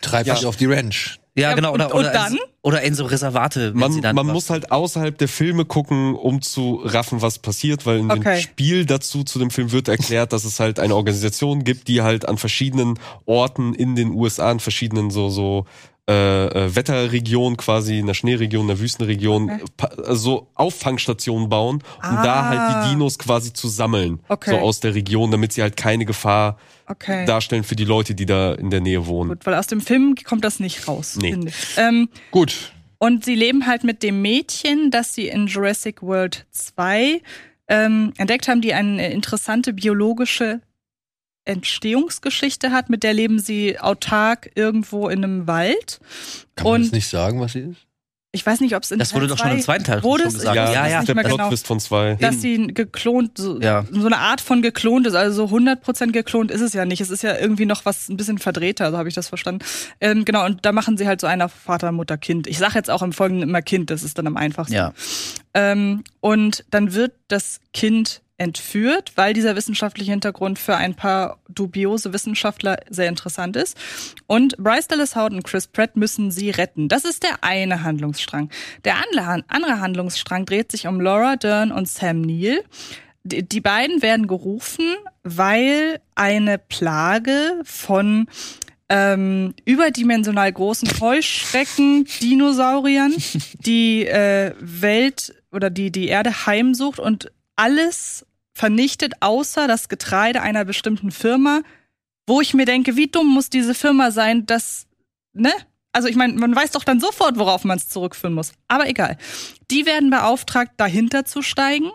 Treibt 0.00 0.26
Ja. 0.26 0.34
auf 0.34 0.56
die 0.56 0.66
Ranch. 0.66 1.18
Ja, 1.36 1.50
Ja, 1.50 1.54
genau. 1.56 1.70
und- 1.72 1.80
Oder, 1.80 1.94
und 1.94 2.00
oder, 2.00 2.10
dann? 2.12 2.32
In, 2.34 2.38
oder 2.62 2.82
in 2.82 2.94
so 2.94 3.04
Reservate. 3.06 3.72
Man, 3.74 4.00
dann 4.00 4.14
man 4.14 4.28
was- 4.28 4.32
muss 4.34 4.50
halt 4.50 4.70
außerhalb 4.70 5.18
der 5.18 5.26
Filme 5.28 5.64
gucken, 5.64 6.14
um 6.14 6.40
zu 6.42 6.80
raffen, 6.84 7.22
was 7.22 7.40
passiert, 7.40 7.86
weil 7.86 7.98
in 7.98 8.10
Okay. 8.10 8.36
dem 8.36 8.40
Spiel 8.40 8.86
dazu 8.86 9.24
zu 9.24 9.38
dem 9.40 9.50
Film 9.50 9.72
wird 9.72 9.88
erklärt, 9.88 10.32
dass 10.32 10.44
es 10.44 10.60
halt 10.60 10.78
eine 10.78 10.94
Organisation 10.94 11.64
gibt, 11.64 11.88
die 11.88 12.02
halt 12.02 12.26
an 12.28 12.38
verschiedenen 12.38 12.98
Orten 13.26 13.74
in 13.74 13.96
den 13.96 14.10
USA, 14.12 14.50
an 14.52 14.60
verschiedenen 14.60 15.10
so 15.10 15.28
so 15.28 15.66
äh, 16.08 16.46
äh, 16.46 16.76
Wetterregion 16.76 17.56
quasi, 17.56 17.98
in 18.00 18.06
der 18.06 18.14
Schneeregion, 18.14 18.62
in 18.62 18.68
der 18.68 18.80
Wüstenregion, 18.80 19.50
Okay. 19.50 19.88
so 20.10 20.48
Auffangstationen 20.54 21.48
bauen, 21.48 21.82
um 22.08 22.16
da 22.22 22.44
halt 22.48 22.60
Ah. 22.60 22.82
die 22.84 22.90
Dinos 22.90 23.18
quasi 23.18 23.52
zu 23.54 23.68
sammeln, 23.68 24.20
Okay. 24.28 24.50
so 24.50 24.58
aus 24.58 24.80
der 24.80 24.94
Region, 24.94 25.30
damit 25.30 25.52
sie 25.54 25.62
halt 25.62 25.76
keine 25.78 26.04
Gefahr 26.04 26.58
Okay. 26.86 27.24
darstellen 27.24 27.64
für 27.64 27.76
die 27.76 27.84
Leute, 27.86 28.14
die 28.14 28.26
da 28.26 28.52
in 28.52 28.68
der 28.70 28.80
Nähe 28.82 29.06
wohnen. 29.06 29.30
Gut, 29.30 29.46
weil 29.46 29.54
aus 29.54 29.66
dem 29.66 29.80
Film 29.80 30.14
kommt 30.24 30.44
das 30.44 30.60
nicht 30.60 30.86
raus. 30.88 31.16
Nee. 31.20 31.30
finde 31.32 31.48
ich. 31.48 31.54
Ähm, 31.78 32.08
Gut. 32.30 32.72
und 32.98 33.24
sie 33.24 33.34
leben 33.34 33.66
halt 33.66 33.82
mit 33.84 34.02
dem 34.02 34.20
Mädchen, 34.20 34.90
das 34.90 35.14
sie 35.14 35.28
in 35.28 35.46
Jurassic 35.46 36.02
World 36.02 36.44
2 36.50 37.22
ähm, 37.68 38.12
entdeckt 38.18 38.46
haben, 38.48 38.60
die 38.60 38.74
eine 38.74 39.10
interessante 39.10 39.72
biologische 39.72 40.60
Entstehungsgeschichte 41.44 42.70
hat. 42.72 42.90
Mit 42.90 43.02
der 43.02 43.14
leben 43.14 43.38
sie 43.38 43.78
autark 43.78 44.50
irgendwo 44.54 45.08
in 45.08 45.24
einem 45.24 45.46
Wald. 45.46 46.00
Kann 46.56 46.64
man 46.64 46.74
Und- 46.76 46.82
jetzt 46.84 46.92
nicht 46.92 47.08
sagen, 47.08 47.40
was 47.40 47.52
sie 47.52 47.60
ist? 47.60 47.78
Ich 48.36 48.44
weiß 48.44 48.58
nicht, 48.62 48.74
ob 48.74 48.82
es 48.82 48.90
in 48.90 48.98
Das 48.98 49.14
wurde 49.14 49.28
Teil 49.28 49.36
doch 49.36 49.38
schon 49.38 49.50
im 49.52 49.58
zwei 49.58 49.64
zweiten 49.78 49.84
Teil 49.84 50.02
wurde 50.02 50.22
schon 50.24 50.28
es? 50.32 50.38
gesagt. 50.38 50.56
Ja, 50.56 50.88
ja, 50.88 50.98
nicht 50.98 51.06
der 51.06 51.14
mehr 51.14 51.22
Plot 51.22 51.38
genau. 51.38 51.54
Von 51.56 51.78
zwei. 51.78 52.16
dass 52.16 52.40
sie 52.42 52.66
geklont, 52.66 53.38
so, 53.38 53.60
Ja. 53.60 53.84
so 53.92 54.06
eine 54.06 54.18
Art 54.18 54.40
von 54.40 54.60
geklont 54.60 55.06
ist. 55.06 55.14
Also 55.14 55.46
so 55.46 55.50
100% 55.56 56.12
geklont 56.12 56.50
ist 56.50 56.60
es 56.60 56.72
ja 56.72 56.84
nicht. 56.84 57.00
Es 57.00 57.10
ist 57.10 57.22
ja 57.22 57.38
irgendwie 57.38 57.64
noch 57.64 57.84
was 57.84 58.08
ein 58.08 58.16
bisschen 58.16 58.38
verdrehter, 58.38 58.90
so 58.90 58.98
habe 58.98 59.08
ich 59.08 59.14
das 59.14 59.28
verstanden. 59.28 59.64
Ähm, 60.00 60.24
genau, 60.24 60.44
und 60.46 60.66
da 60.66 60.72
machen 60.72 60.96
sie 60.96 61.06
halt 61.06 61.20
so 61.20 61.28
einer 61.28 61.48
Vater, 61.48 61.92
Mutter, 61.92 62.18
Kind. 62.18 62.48
Ich 62.48 62.58
sage 62.58 62.74
jetzt 62.74 62.90
auch 62.90 63.02
im 63.02 63.12
Folgenden 63.12 63.48
immer 63.48 63.62
Kind, 63.62 63.90
das 63.90 64.02
ist 64.02 64.18
dann 64.18 64.26
am 64.26 64.36
einfachsten. 64.36 64.74
Ja. 64.74 64.92
Ähm, 65.54 66.02
und 66.18 66.64
dann 66.70 66.92
wird 66.92 67.12
das 67.28 67.60
Kind 67.72 68.20
entführt, 68.36 69.12
weil 69.14 69.32
dieser 69.32 69.54
wissenschaftliche 69.54 70.10
Hintergrund 70.10 70.58
für 70.58 70.76
ein 70.76 70.94
paar 70.94 71.38
dubiose 71.48 72.12
Wissenschaftler 72.12 72.78
sehr 72.90 73.08
interessant 73.08 73.56
ist. 73.56 73.76
Und 74.26 74.56
Bryce 74.56 74.88
Dallas 74.88 75.14
Howard 75.14 75.34
und 75.34 75.44
Chris 75.44 75.68
Pratt 75.68 75.96
müssen 75.96 76.30
sie 76.30 76.50
retten. 76.50 76.88
Das 76.88 77.04
ist 77.04 77.22
der 77.22 77.44
eine 77.44 77.82
Handlungsstrang. 77.84 78.50
Der 78.84 78.96
andere 79.48 79.80
Handlungsstrang 79.80 80.46
dreht 80.46 80.72
sich 80.72 80.86
um 80.86 81.00
Laura 81.00 81.36
Dern 81.36 81.70
und 81.70 81.88
Sam 81.88 82.22
Neill. 82.22 82.64
Die 83.22 83.42
die 83.42 83.60
beiden 83.60 84.02
werden 84.02 84.26
gerufen, 84.26 84.84
weil 85.22 86.00
eine 86.14 86.58
Plage 86.58 87.60
von 87.64 88.26
ähm, 88.90 89.54
überdimensional 89.64 90.52
großen 90.52 91.00
Heuschrecken, 91.00 92.06
Dinosauriern, 92.20 93.14
die 93.60 94.06
äh, 94.06 94.52
Welt 94.60 95.34
oder 95.52 95.70
die 95.70 95.90
die 95.90 96.08
Erde 96.08 96.46
heimsucht 96.46 96.98
und 96.98 97.30
alles 97.56 98.26
vernichtet, 98.54 99.14
außer 99.20 99.66
das 99.66 99.88
Getreide 99.88 100.42
einer 100.42 100.64
bestimmten 100.64 101.10
Firma, 101.10 101.62
wo 102.26 102.40
ich 102.40 102.54
mir 102.54 102.64
denke, 102.64 102.96
wie 102.96 103.08
dumm 103.08 103.26
muss 103.26 103.50
diese 103.50 103.74
Firma 103.74 104.10
sein, 104.10 104.46
dass, 104.46 104.86
ne? 105.32 105.52
Also 105.92 106.08
ich 106.08 106.16
meine, 106.16 106.32
man 106.34 106.54
weiß 106.54 106.72
doch 106.72 106.82
dann 106.82 106.98
sofort, 106.98 107.38
worauf 107.38 107.64
man 107.64 107.78
es 107.78 107.88
zurückführen 107.88 108.34
muss. 108.34 108.52
Aber 108.66 108.88
egal. 108.88 109.16
Die 109.70 109.86
werden 109.86 110.10
beauftragt, 110.10 110.72
dahinter 110.76 111.24
zu 111.24 111.40
steigen. 111.40 111.90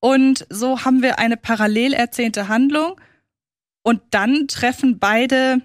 Und 0.00 0.44
so 0.50 0.84
haben 0.84 1.02
wir 1.02 1.20
eine 1.20 1.36
parallel 1.36 1.92
erzählte 1.92 2.48
Handlung. 2.48 3.00
Und 3.84 4.02
dann 4.10 4.48
treffen 4.48 4.98
beide, 4.98 5.62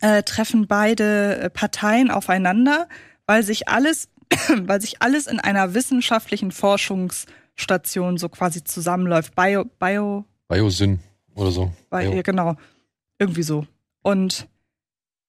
äh, 0.00 0.24
treffen 0.24 0.66
beide 0.66 1.36
äh, 1.42 1.50
Parteien 1.50 2.10
aufeinander, 2.10 2.88
weil 3.26 3.44
sich 3.44 3.68
alles, 3.68 4.08
weil 4.48 4.80
sich 4.80 5.00
alles 5.00 5.28
in 5.28 5.38
einer 5.38 5.74
wissenschaftlichen 5.74 6.50
Forschungsstation 7.54 8.18
so 8.18 8.28
quasi 8.28 8.62
zusammenläuft. 8.64 9.34
Bio, 9.34 9.64
Bio, 9.78 10.24
Biosyn 10.48 11.00
oder 11.34 11.50
so. 11.50 11.72
Bio, 11.90 12.00
Bio. 12.00 12.12
ja, 12.14 12.22
genau. 12.22 12.56
Irgendwie 13.18 13.42
so. 13.42 13.66
Und 14.02 14.48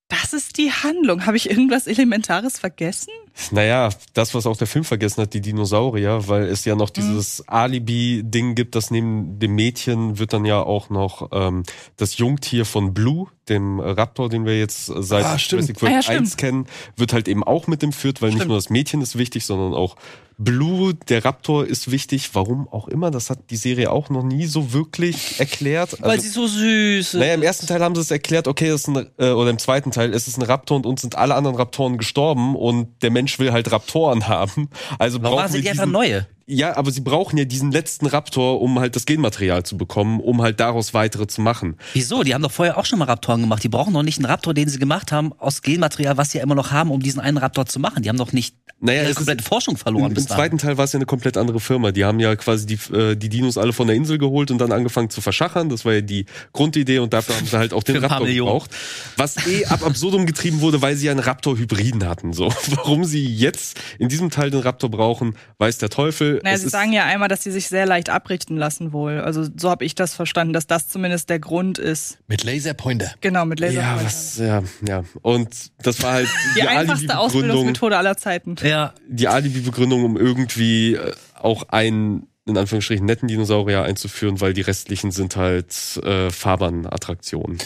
das 0.08 0.34
ist 0.34 0.58
die 0.58 0.72
Handlung. 0.72 1.26
Habe 1.26 1.38
ich 1.38 1.50
irgendwas 1.50 1.88
Elementares 1.88 2.60
vergessen? 2.60 3.12
Naja, 3.52 3.90
das, 4.14 4.34
was 4.34 4.46
auch 4.46 4.56
der 4.58 4.68
Film 4.68 4.86
vergessen 4.86 5.22
hat, 5.22 5.34
die 5.34 5.42
Dinosaurier, 5.42 6.28
weil 6.28 6.44
es 6.44 6.64
ja 6.66 6.76
noch 6.76 6.90
dieses 6.90 7.46
Alibi-Ding 7.48 8.56
gibt, 8.56 8.76
dass 8.76 8.92
neben 8.92 9.40
dem 9.40 9.56
Mädchen 9.56 10.18
wird 10.20 10.34
dann 10.34 10.46
ja 10.46 10.62
auch 10.62 10.90
noch 10.90 11.30
ähm, 11.34 11.64
das 11.98 12.18
Jungtier 12.18 12.66
von 12.66 12.94
Blue, 12.94 13.28
dem 13.50 13.80
Raptor, 13.80 14.30
den 14.30 14.46
wir 14.46 14.58
jetzt 14.58 14.86
seit 14.88 15.24
Ah. 15.26 15.36
Jurassic 15.38 15.82
World 15.82 15.92
Ah, 15.94 15.96
ja, 15.98 16.02
stimmt. 16.02 16.20
1 16.22 16.38
kennen, 16.38 16.66
wird 16.96 17.14
halt 17.14 17.28
eben 17.28 17.44
auch 17.44 17.68
mit 17.68 17.84
entführt, 17.84 18.22
weil 18.22 18.30
nicht 18.30 18.38
Stimmt. 18.38 18.50
nur 18.50 18.58
das 18.58 18.70
Mädchen 18.72 19.02
ist 19.02 19.18
wichtig, 19.18 19.46
sondern 19.46 19.74
auch 19.74 19.96
Blue, 20.38 20.94
der 21.08 21.24
Raptor, 21.24 21.66
ist 21.66 21.92
wichtig. 21.92 22.32
Warum 22.34 22.68
auch 22.68 22.90
immer, 22.90 23.10
das 23.10 23.30
hat 23.30 23.40
die 23.52 23.56
Serie 23.56 23.90
auch 23.90 24.10
noch 24.10 24.24
nie 24.24 24.48
so 24.48 24.74
wirklich 24.74 25.40
erklärt. 25.40 25.96
Weil 26.02 26.12
Also- 26.12 26.24
sie 26.24 26.30
so 26.30 26.46
süß 26.48 27.14
ist. 27.14 27.14
naja, 27.14 27.36
im 27.36 27.42
ersten 27.44 27.68
Teil 27.68 27.82
haben 27.82 27.96
sie 27.96 28.02
es 28.02 28.12
erklärt, 28.12 28.48
okay, 28.50 28.68
das 28.70 28.82
ist 28.82 28.88
ein, 28.90 29.08
äh, 29.18 29.30
oder 29.30 29.50
im 29.52 29.60
zweiten 29.60 29.92
Teil 29.92 30.12
ist 30.12 30.28
es 30.28 30.38
ein 30.38 30.42
Raptor 30.42 30.76
und 30.76 30.86
uns 30.86 31.02
sind 31.02 31.16
alle 31.16 31.36
anderen 31.36 31.56
Raptoren 31.56 31.98
gestorben 31.98 32.56
und 32.58 33.02
der 33.02 33.12
Mensch 33.12 33.25
will 33.40 33.52
halt 33.52 33.72
Raptoren 33.72 34.28
haben. 34.28 34.70
Also 35.00 35.22
Warum 35.22 35.38
brauchen 35.38 35.52
sind 35.52 35.64
wir 35.64 35.74
die 35.74 35.80
einfach 35.80 35.92
neue? 35.92 36.28
Ja, 36.48 36.78
aber 36.78 36.92
sie 36.92 37.02
brauchen 37.02 37.38
ja 37.38 37.46
diesen 37.46 37.72
letzten 37.72 38.06
Raptor, 38.06 38.62
um 38.62 38.80
halt 38.80 38.96
das 38.96 39.06
Genmaterial 39.06 39.64
zu 39.64 39.78
bekommen, 39.78 40.20
um 40.20 40.44
halt 40.44 40.60
daraus 40.60 40.94
weitere 40.94 41.26
zu 41.26 41.42
machen. 41.42 41.76
Wieso? 41.94 42.22
Die 42.22 42.36
haben 42.36 42.44
doch 42.44 42.52
vorher 42.52 42.78
auch 42.78 42.86
schon 42.86 43.00
mal 43.00 43.06
Raptoren 43.06 43.42
gemacht. 43.42 43.64
Die 43.64 43.70
brauchen 43.70 43.96
doch 43.96 44.04
nicht 44.04 44.20
einen 44.20 44.26
Raptor, 44.26 44.54
den 44.54 44.70
sie 44.70 44.78
gemacht 44.78 45.12
haben, 45.12 45.34
aus 45.40 45.64
Genmaterial, 45.64 46.18
was 46.18 46.32
sie 46.32 46.38
ja 46.38 46.44
immer 46.44 46.54
noch 46.54 46.70
haben, 46.70 46.92
um 46.92 47.02
diesen 47.02 47.20
einen 47.20 47.38
Raptor 47.38 47.66
zu 47.66 47.80
machen. 47.80 48.04
Die 48.04 48.10
haben 48.10 48.18
doch 48.18 48.32
nicht 48.32 48.56
Naja, 48.80 49.04
ihre 49.04 49.16
komplette 49.16 49.44
Forschung 49.44 49.76
verloren 49.76 50.10
Im, 50.10 50.14
bis 50.14 50.26
Im 50.26 50.30
zweiten 50.36 50.58
Teil 50.60 50.78
war 50.78 50.86
es 50.86 50.94
ja 50.94 50.98
eine 50.98 51.08
komplett 51.08 51.36
andere 51.36 51.60
Firma. 51.60 51.92
Die 51.92 52.06
haben 52.06 52.20
ja 52.20 52.36
quasi 52.36 52.68
die, 52.68 52.78
äh, 52.94 53.16
die 53.16 53.30
Dinos 53.30 53.58
alle 53.58 53.74
von 53.74 53.88
der 53.88 53.96
Insel 53.96 54.20
geholt 54.20 54.52
und 54.52 54.60
dann 54.60 54.72
angefangen 54.72 55.10
zu 55.10 55.22
verschachern. 55.22 55.70
Das 55.70 55.84
war 55.84 55.94
ja 55.94 56.02
die 56.02 56.26
Grundidee 56.54 57.00
und 57.00 57.12
dafür 57.14 57.38
haben 57.38 57.48
sie 57.48 57.58
halt 57.58 57.74
auch 57.74 57.82
den 57.82 57.98
Raptor 57.98 58.28
gebraucht. 58.28 58.70
Was 59.18 59.48
eh 59.48 59.66
ab 59.66 59.84
absurdum 59.84 60.28
getrieben 60.28 60.62
wurde, 60.62 60.84
weil 60.84 60.96
sie 60.96 61.08
ja 61.08 61.12
einen 61.12 61.22
Raptor-Hybriden 61.22 62.08
hatten. 62.08 62.34
So, 62.34 62.54
warum 62.76 63.04
sie 63.04 63.26
jetzt 63.26 63.80
in 63.98 64.10
diesem 64.10 64.30
Teil 64.30 64.52
den 64.52 64.60
Raptor 64.60 64.92
brauchen, 64.92 65.36
weiß 65.58 65.80
der 65.80 65.90
Teufel. 65.90 66.35
Naja, 66.44 66.58
sie 66.58 66.70
sagen 66.70 66.94
ja 66.94 67.06
einmal, 67.06 67.28
dass 67.30 67.44
sie 67.44 67.52
sich 67.52 67.68
sehr 67.68 67.86
leicht 67.86 68.10
abrichten 68.10 68.58
lassen 68.58 68.94
wohl. 68.94 69.20
Also 69.22 69.46
so 69.58 69.70
habe 69.70 69.86
ich 69.86 69.96
das 69.96 70.14
verstanden, 70.14 70.54
dass 70.54 70.68
das 70.68 70.90
zumindest 70.90 71.30
der 71.30 71.40
Grund 71.40 71.78
ist. 71.78 72.18
Mit 72.28 72.44
Laserpointer. 72.44 73.12
Genau, 73.22 73.46
mit 73.46 73.60
Laser. 73.60 73.82
ja, 73.82 74.00
was, 74.04 74.38
ja, 74.38 74.64
ja. 74.88 75.04
Und 75.22 75.50
das 75.84 76.02
war 76.04 76.14
halt 76.14 76.28
Die, 76.56 76.62
die, 76.62 76.68
einfachste 76.68 77.18
Ausbildungsmethode 77.18 77.98
aller 77.98 78.18
Zeiten. 78.18 78.56
Ja, 78.64 78.94
die 79.08 79.28
Alibi-Begründung, 79.28 80.04
um 80.04 80.18
irgendwie 80.18 80.96
äh, 80.96 81.14
auch 81.40 81.70
einen 81.70 82.28
in 82.48 82.58
Anführungsstrichen 82.58 83.06
netten 83.06 83.28
Dinosaurier 83.28 83.84
einzuführen, 83.84 84.40
weil 84.40 84.54
die 84.54 84.62
restlichen 84.62 85.10
sind 85.12 85.36
halt 85.36 85.98
äh, 86.04 86.30
Fahrbahnattraktionen. 86.30 87.58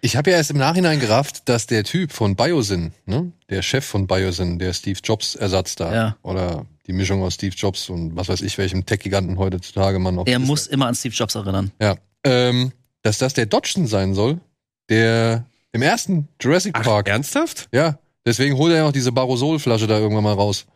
Ich 0.00 0.16
habe 0.16 0.30
ja 0.30 0.36
erst 0.36 0.50
im 0.50 0.58
Nachhinein 0.58 1.00
gerafft, 1.00 1.48
dass 1.48 1.66
der 1.66 1.84
Typ 1.84 2.12
von 2.12 2.36
Biosyn, 2.36 2.92
ne, 3.06 3.32
der 3.48 3.62
Chef 3.62 3.84
von 3.84 4.06
Biosyn, 4.06 4.58
der 4.58 4.72
Steve 4.74 4.98
Jobs 5.02 5.34
Ersatz 5.34 5.76
da, 5.76 5.94
Ja. 5.94 6.16
oder 6.22 6.66
die 6.86 6.92
Mischung 6.92 7.22
aus 7.22 7.34
Steve 7.34 7.54
Jobs 7.56 7.88
und 7.88 8.16
was 8.16 8.28
weiß 8.28 8.42
ich, 8.42 8.58
welchem 8.58 8.84
Tech-Giganten 8.84 9.38
heutzutage 9.38 9.98
man 9.98 10.14
noch 10.14 10.26
er 10.26 10.38
ist. 10.38 10.46
muss 10.46 10.66
immer 10.66 10.86
an 10.86 10.94
Steve 10.94 11.14
Jobs 11.14 11.34
erinnern. 11.34 11.72
Ja. 11.80 11.96
Ähm, 12.24 12.72
dass 13.02 13.18
das 13.18 13.34
der 13.34 13.46
Dodgson 13.46 13.86
sein 13.86 14.14
soll, 14.14 14.40
der 14.88 15.46
im 15.72 15.82
ersten 15.82 16.28
Jurassic 16.40 16.74
Park. 16.74 17.08
ernsthaft? 17.08 17.68
Ja. 17.72 17.98
Deswegen 18.26 18.56
holt 18.56 18.72
er 18.72 18.78
ja 18.78 18.84
noch 18.84 18.92
diese 18.92 19.12
Barosol-Flasche 19.12 19.86
da 19.86 19.98
irgendwann 19.98 20.24
mal 20.24 20.34
raus. 20.34 20.66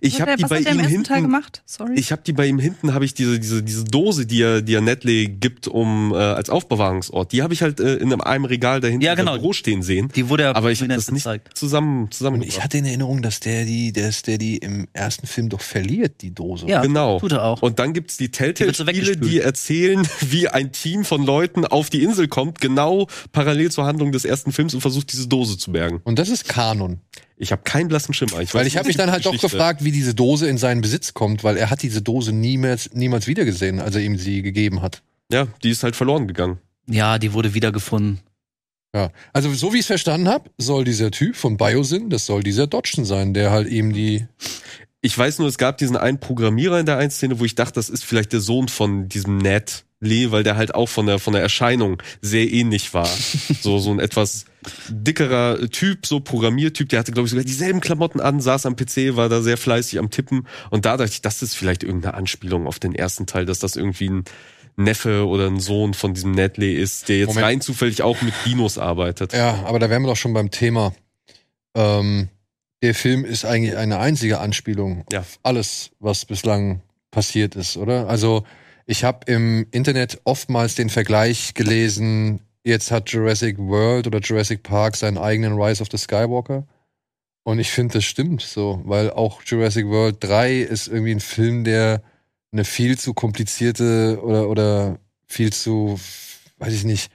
Ich 0.00 0.20
habe 0.20 0.36
die 0.36 0.44
bei 0.44 0.60
ihm 0.60 0.80
hinten. 0.80 1.22
gemacht? 1.22 1.62
Sorry. 1.66 1.94
Ich 1.96 2.10
habe 2.12 2.22
die 2.26 2.32
bei 2.32 2.46
ihm 2.46 2.58
hinten, 2.58 2.94
habe 2.94 3.04
ich 3.04 3.12
diese 3.14 3.38
diese 3.38 3.62
diese 3.62 3.84
Dose, 3.84 4.26
die 4.26 4.40
er 4.42 4.62
die 4.62 4.74
er 4.74 4.80
Netley 4.80 5.28
gibt, 5.28 5.68
um 5.68 6.12
äh, 6.12 6.16
als 6.16 6.48
Aufbewahrungsort. 6.50 7.32
Die 7.32 7.42
habe 7.42 7.52
ich 7.54 7.62
halt 7.62 7.80
äh, 7.80 7.96
in 7.96 8.12
einem, 8.12 8.20
einem 8.20 8.44
Regal 8.46 8.80
da 8.80 8.88
hinten 8.88 9.02
Ja, 9.04 9.14
genau. 9.14 9.34
im 9.34 9.40
Büro 9.40 9.52
stehen 9.52 9.82
sehen. 9.82 10.10
Die 10.16 10.28
wurde 10.28 10.44
ja 10.44 10.54
Aber 10.54 10.70
ich 10.72 10.80
habe 10.80 10.94
das 10.94 11.10
nicht 11.10 11.24
gezeigt. 11.24 11.56
zusammen 11.56 12.04
Und 12.04 12.14
zusammen. 12.14 12.42
ich 12.42 12.62
hatte 12.62 12.78
in 12.78 12.86
Erinnerung, 12.86 13.22
dass 13.22 13.40
der 13.40 13.64
die, 13.64 13.92
dass 13.92 14.22
der 14.22 14.38
die 14.38 14.56
im 14.58 14.88
ersten 14.92 15.26
Film 15.26 15.48
doch 15.50 15.60
verliert, 15.60 16.22
die 16.22 16.34
Dose. 16.34 16.66
Ja, 16.66 16.80
Genau. 16.82 17.20
tut 17.20 17.32
er 17.32 17.44
auch. 17.44 17.60
Und 17.62 17.78
dann 17.78 17.92
gibt's 17.92 18.16
die 18.16 18.30
Telltale-Spiele, 18.30 18.86
weggespült. 18.88 19.24
die 19.30 19.40
erzählen, 19.40 20.06
wie 20.20 20.48
ein 20.48 20.72
Team 20.72 21.04
von 21.04 21.24
Leuten 21.24 21.64
auf 21.66 21.90
die 21.90 22.02
Insel 22.02 22.28
kommt, 22.28 22.60
genau 22.60 23.06
parallel 23.32 23.70
zur 23.70 23.84
Handlung 23.86 24.12
des 24.12 24.24
ersten 24.24 24.52
Films 24.52 24.74
und 24.74 24.80
versucht, 24.80 25.12
diese 25.12 25.28
Dose 25.28 25.58
zu 25.58 25.72
bergen. 25.72 26.00
Und 26.04 26.18
das 26.18 26.28
ist 26.30 26.48
Kanon. 26.48 26.98
Ich 27.40 27.52
habe 27.52 27.62
keinen 27.62 27.88
blassen 27.88 28.12
Schimmer. 28.12 28.40
Ich 28.40 28.52
Weil 28.52 28.66
ich 28.66 28.76
habe 28.76 28.86
mich 28.86 28.98
dann 28.98 29.10
halt 29.10 29.24
doch 29.24 29.32
Geschichte. 29.32 29.56
gefragt, 29.56 29.82
wie 29.82 29.92
diese 29.92 30.14
Dose 30.14 30.46
in 30.46 30.58
seinen 30.58 30.82
Besitz 30.82 31.14
kommt, 31.14 31.42
weil 31.42 31.56
er 31.56 31.70
hat 31.70 31.82
diese 31.82 32.02
Dose 32.02 32.34
niemals, 32.34 32.90
niemals 32.92 33.26
wiedergesehen, 33.26 33.80
als 33.80 33.96
er 33.96 34.02
ihm 34.02 34.18
sie 34.18 34.42
gegeben 34.42 34.82
hat. 34.82 35.02
Ja, 35.32 35.46
die 35.62 35.70
ist 35.70 35.82
halt 35.82 35.96
verloren 35.96 36.28
gegangen. 36.28 36.58
Ja, 36.86 37.18
die 37.18 37.32
wurde 37.32 37.54
wiedergefunden. 37.54 38.20
Ja. 38.94 39.10
Also 39.32 39.54
so 39.54 39.72
wie 39.72 39.76
ich 39.76 39.82
es 39.82 39.86
verstanden 39.86 40.28
habe, 40.28 40.50
soll 40.58 40.84
dieser 40.84 41.10
Typ 41.10 41.34
von 41.34 41.56
Biosyn, 41.56 42.10
das 42.10 42.26
soll 42.26 42.42
dieser 42.42 42.66
Dodgson 42.66 43.06
sein, 43.06 43.32
der 43.32 43.50
halt 43.50 43.68
eben 43.68 43.94
die. 43.94 44.26
Ich 45.00 45.16
weiß 45.16 45.38
nur, 45.38 45.48
es 45.48 45.56
gab 45.56 45.78
diesen 45.78 45.96
einen 45.96 46.20
Programmierer 46.20 46.78
in 46.78 46.84
der 46.84 46.98
einen 46.98 47.10
Szene, 47.10 47.40
wo 47.40 47.46
ich 47.46 47.54
dachte, 47.54 47.74
das 47.74 47.88
ist 47.88 48.04
vielleicht 48.04 48.34
der 48.34 48.40
Sohn 48.40 48.68
von 48.68 49.08
diesem 49.08 49.38
Ned 49.38 49.84
Lee, 50.00 50.30
weil 50.30 50.42
der 50.42 50.56
halt 50.56 50.74
auch 50.74 50.90
von 50.90 51.06
der 51.06 51.18
von 51.18 51.32
der 51.32 51.42
Erscheinung 51.42 52.02
sehr 52.20 52.50
ähnlich 52.52 52.92
war. 52.92 53.08
so 53.62 53.78
so 53.78 53.92
ein 53.92 53.98
etwas 53.98 54.44
dickerer 54.88 55.68
Typ, 55.70 56.06
so 56.06 56.20
Programmiertyp, 56.20 56.88
der 56.88 56.98
hatte 57.00 57.12
glaube 57.12 57.26
ich 57.26 57.30
sogar 57.30 57.44
dieselben 57.44 57.80
Klamotten 57.80 58.20
an, 58.20 58.40
saß 58.40 58.66
am 58.66 58.76
PC, 58.76 59.16
war 59.16 59.28
da 59.28 59.40
sehr 59.42 59.56
fleißig 59.56 59.98
am 59.98 60.10
Tippen 60.10 60.46
und 60.70 60.84
da 60.84 60.96
dachte 60.96 61.10
ich, 61.12 61.22
das 61.22 61.42
ist 61.42 61.54
vielleicht 61.56 61.82
irgendeine 61.82 62.14
Anspielung 62.14 62.66
auf 62.66 62.78
den 62.78 62.94
ersten 62.94 63.26
Teil, 63.26 63.46
dass 63.46 63.58
das 63.58 63.76
irgendwie 63.76 64.08
ein 64.10 64.24
Neffe 64.76 65.26
oder 65.26 65.46
ein 65.46 65.60
Sohn 65.60 65.94
von 65.94 66.14
diesem 66.14 66.32
Netley 66.32 66.74
ist, 66.74 67.08
der 67.08 67.18
jetzt 67.18 67.28
Moment. 67.28 67.44
rein 67.46 67.60
zufällig 67.60 68.02
auch 68.02 68.22
mit 68.22 68.32
Dinos 68.46 68.78
arbeitet. 68.78 69.32
Ja, 69.32 69.62
aber 69.64 69.78
da 69.78 69.90
wären 69.90 70.02
wir 70.02 70.08
doch 70.08 70.16
schon 70.16 70.32
beim 70.32 70.50
Thema. 70.50 70.94
ähm, 71.74 72.28
der 72.82 72.94
Film 72.94 73.26
ist 73.26 73.44
eigentlich 73.44 73.76
eine 73.76 73.98
einzige 73.98 74.40
Anspielung 74.40 75.04
Ja. 75.12 75.20
auf 75.20 75.38
alles, 75.42 75.90
was 75.98 76.24
bislang 76.24 76.80
passiert 77.10 77.54
ist, 77.56 77.76
oder? 77.76 78.08
Also 78.08 78.44
ich 78.86 79.04
habe 79.04 79.30
im 79.30 79.66
Internet 79.70 80.20
oftmals 80.24 80.76
den 80.76 80.88
Vergleich 80.88 81.52
gelesen, 81.54 82.40
jetzt 82.64 82.90
hat 82.90 83.10
Jurassic 83.10 83.58
World 83.58 84.06
oder 84.06 84.20
Jurassic 84.20 84.62
Park 84.62 84.96
seinen 84.96 85.18
eigenen 85.18 85.60
Rise 85.60 85.82
of 85.82 85.88
the 85.90 85.98
Skywalker. 85.98 86.66
Und 87.42 87.58
ich 87.58 87.70
finde, 87.70 87.94
das 87.94 88.04
stimmt 88.04 88.42
so, 88.42 88.82
weil 88.84 89.10
auch 89.10 89.42
Jurassic 89.44 89.86
World 89.86 90.16
3 90.20 90.58
ist 90.60 90.88
irgendwie 90.88 91.12
ein 91.12 91.20
Film, 91.20 91.64
der 91.64 92.02
eine 92.52 92.64
viel 92.64 92.98
zu 92.98 93.14
komplizierte 93.14 94.20
oder, 94.22 94.48
oder 94.48 94.98
viel 95.26 95.52
zu, 95.52 95.98
weiß 96.58 96.74
ich 96.74 96.84
nicht, 96.84 97.10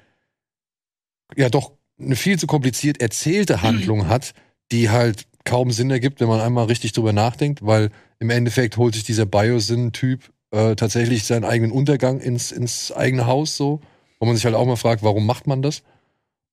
ja 1.35 1.49
doch, 1.49 1.73
eine 1.99 2.15
viel 2.15 2.39
zu 2.39 2.47
kompliziert 2.47 3.01
erzählte 3.01 3.61
Handlung 3.61 4.07
hat, 4.09 4.34
die 4.72 4.89
halt 4.89 5.27
kaum 5.43 5.72
Sinn 5.72 5.91
ergibt, 5.91 6.19
wenn 6.22 6.27
man 6.27 6.41
einmal 6.41 6.65
richtig 6.65 6.93
drüber 6.93 7.13
nachdenkt, 7.13 7.65
weil 7.65 7.91
im 8.19 8.30
Endeffekt 8.30 8.77
holt 8.77 8.95
sich 8.95 9.03
dieser 9.03 9.26
Biosyn-Typ 9.26 10.31
äh, 10.51 10.76
tatsächlich 10.76 11.23
seinen 11.23 11.43
eigenen 11.43 11.72
Untergang 11.72 12.19
ins, 12.19 12.51
ins 12.51 12.91
eigene 12.91 13.27
Haus 13.27 13.55
so, 13.55 13.81
wo 14.26 14.30
man 14.30 14.38
sich 14.38 14.45
halt 14.45 14.56
auch 14.56 14.65
mal 14.65 14.76
fragt, 14.76 15.03
warum 15.03 15.27
macht 15.27 15.45
man 15.45 15.61
das? 15.61 15.84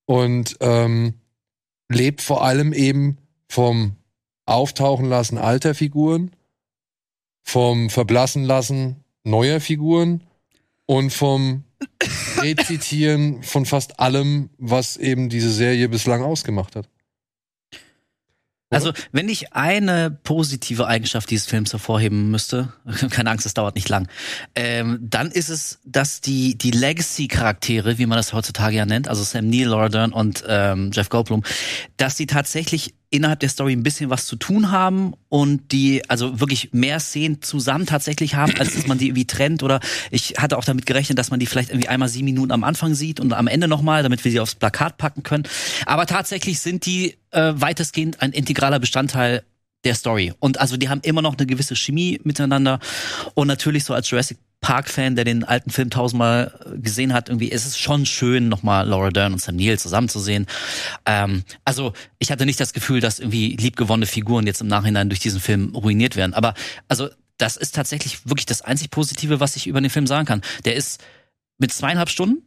Und 0.05 0.57
ähm, 0.59 1.15
lebt 1.89 2.21
vor 2.21 2.43
allem 2.43 2.71
eben 2.71 3.17
vom 3.49 3.95
Auftauchen 4.45 5.07
lassen 5.07 5.39
alter 5.39 5.73
Figuren, 5.73 6.31
vom 7.41 7.89
Verblassen 7.89 8.43
lassen 8.43 9.03
neuer 9.23 9.59
Figuren 9.59 10.21
und 10.85 11.11
vom 11.11 11.63
Rezitieren 12.37 13.41
von 13.41 13.65
fast 13.65 13.99
allem, 13.99 14.51
was 14.59 14.97
eben 14.97 15.29
diese 15.29 15.51
Serie 15.51 15.89
bislang 15.89 16.21
ausgemacht 16.21 16.75
hat. 16.75 16.87
Also, 18.73 18.91
wenn 19.11 19.29
ich 19.29 19.53
eine 19.53 20.11
positive 20.11 20.87
Eigenschaft 20.87 21.29
dieses 21.29 21.47
Films 21.47 21.71
hervorheben 21.71 22.31
müsste, 22.31 22.73
keine 23.09 23.31
Angst, 23.31 23.45
es 23.45 23.53
dauert 23.53 23.75
nicht 23.75 23.89
lang, 23.89 24.07
ähm, 24.55 24.99
dann 25.01 25.31
ist 25.31 25.49
es, 25.49 25.79
dass 25.85 26.21
die, 26.21 26.57
die 26.57 26.71
Legacy-Charaktere, 26.71 27.97
wie 27.97 28.05
man 28.05 28.17
das 28.17 28.33
heutzutage 28.33 28.75
ja 28.75 28.85
nennt, 28.85 29.07
also 29.07 29.23
Sam 29.23 29.49
Neill, 29.49 29.67
Laura 29.67 29.89
Dern 29.89 30.13
und 30.13 30.43
ähm, 30.47 30.91
Jeff 30.93 31.09
Goldblum, 31.09 31.43
dass 31.97 32.15
die 32.15 32.25
tatsächlich 32.25 32.95
innerhalb 33.13 33.39
der 33.39 33.49
Story 33.49 33.73
ein 33.73 33.83
bisschen 33.83 34.09
was 34.09 34.25
zu 34.25 34.35
tun 34.35 34.71
haben 34.71 35.13
und 35.29 35.71
die 35.71 36.01
also 36.09 36.39
wirklich 36.39 36.73
mehr 36.73 36.99
Szenen 36.99 37.41
zusammen 37.43 37.85
tatsächlich 37.85 38.33
haben, 38.35 38.53
als 38.57 38.73
dass 38.73 38.87
man 38.87 38.97
die 38.97 39.07
irgendwie 39.07 39.27
trennt 39.27 39.61
oder 39.61 39.79
ich 40.09 40.35
hatte 40.37 40.57
auch 40.57 40.65
damit 40.65 40.87
gerechnet, 40.87 41.19
dass 41.19 41.29
man 41.29 41.39
die 41.39 41.45
vielleicht 41.45 41.69
irgendwie 41.69 41.89
einmal 41.89 42.09
sieben 42.09 42.25
Minuten 42.25 42.51
am 42.51 42.63
Anfang 42.63 42.95
sieht 42.95 43.19
und 43.19 43.33
am 43.33 43.47
Ende 43.47 43.67
nochmal, 43.67 44.01
damit 44.01 44.23
wir 44.25 44.31
sie 44.31 44.39
aufs 44.39 44.55
Plakat 44.55 44.97
packen 44.97 45.21
können. 45.21 45.43
Aber 45.85 46.07
tatsächlich 46.07 46.59
sind 46.59 46.87
die 46.87 47.15
äh, 47.29 47.53
weitestgehend 47.55 48.21
ein 48.21 48.31
integraler 48.31 48.79
Bestandteil 48.79 49.43
der 49.83 49.95
Story. 49.95 50.33
Und 50.39 50.59
also 50.59 50.77
die 50.77 50.89
haben 50.89 51.01
immer 51.01 51.21
noch 51.21 51.37
eine 51.37 51.45
gewisse 51.45 51.75
Chemie 51.75 52.19
miteinander. 52.23 52.79
Und 53.33 53.47
natürlich 53.47 53.83
so 53.83 53.93
als 53.93 54.09
Jurassic 54.09 54.37
Park-Fan, 54.61 55.15
der 55.15 55.25
den 55.25 55.43
alten 55.43 55.69
Film 55.69 55.89
tausendmal 55.89 56.57
gesehen 56.81 57.13
hat, 57.13 57.29
irgendwie 57.29 57.49
ist 57.49 57.65
es 57.65 57.77
schon 57.77 58.05
schön, 58.05 58.47
nochmal 58.47 58.87
Laura 58.87 59.09
Dern 59.09 59.33
und 59.33 59.39
Sam 59.39 59.57
Neill 59.57 59.77
zusammenzusehen. 59.77 60.47
Ähm, 61.05 61.43
also 61.65 61.93
ich 62.17 62.31
hatte 62.31 62.45
nicht 62.45 62.59
das 62.59 62.73
Gefühl, 62.73 63.01
dass 63.01 63.19
irgendwie 63.19 63.57
liebgewonnene 63.57 64.05
Figuren 64.05 64.47
jetzt 64.47 64.61
im 64.61 64.67
Nachhinein 64.67 65.09
durch 65.09 65.19
diesen 65.19 65.41
Film 65.41 65.75
ruiniert 65.75 66.15
werden. 66.15 66.33
Aber 66.33 66.53
also 66.87 67.09
das 67.37 67.57
ist 67.57 67.75
tatsächlich 67.75 68.25
wirklich 68.25 68.45
das 68.45 68.61
einzig 68.61 68.89
Positive, 68.89 69.41
was 69.41 69.57
ich 69.57 69.67
über 69.67 69.81
den 69.81 69.89
Film 69.89 70.07
sagen 70.07 70.25
kann. 70.25 70.41
Der 70.63 70.75
ist 70.75 71.03
mit 71.57 71.73
zweieinhalb 71.73 72.09
Stunden 72.09 72.43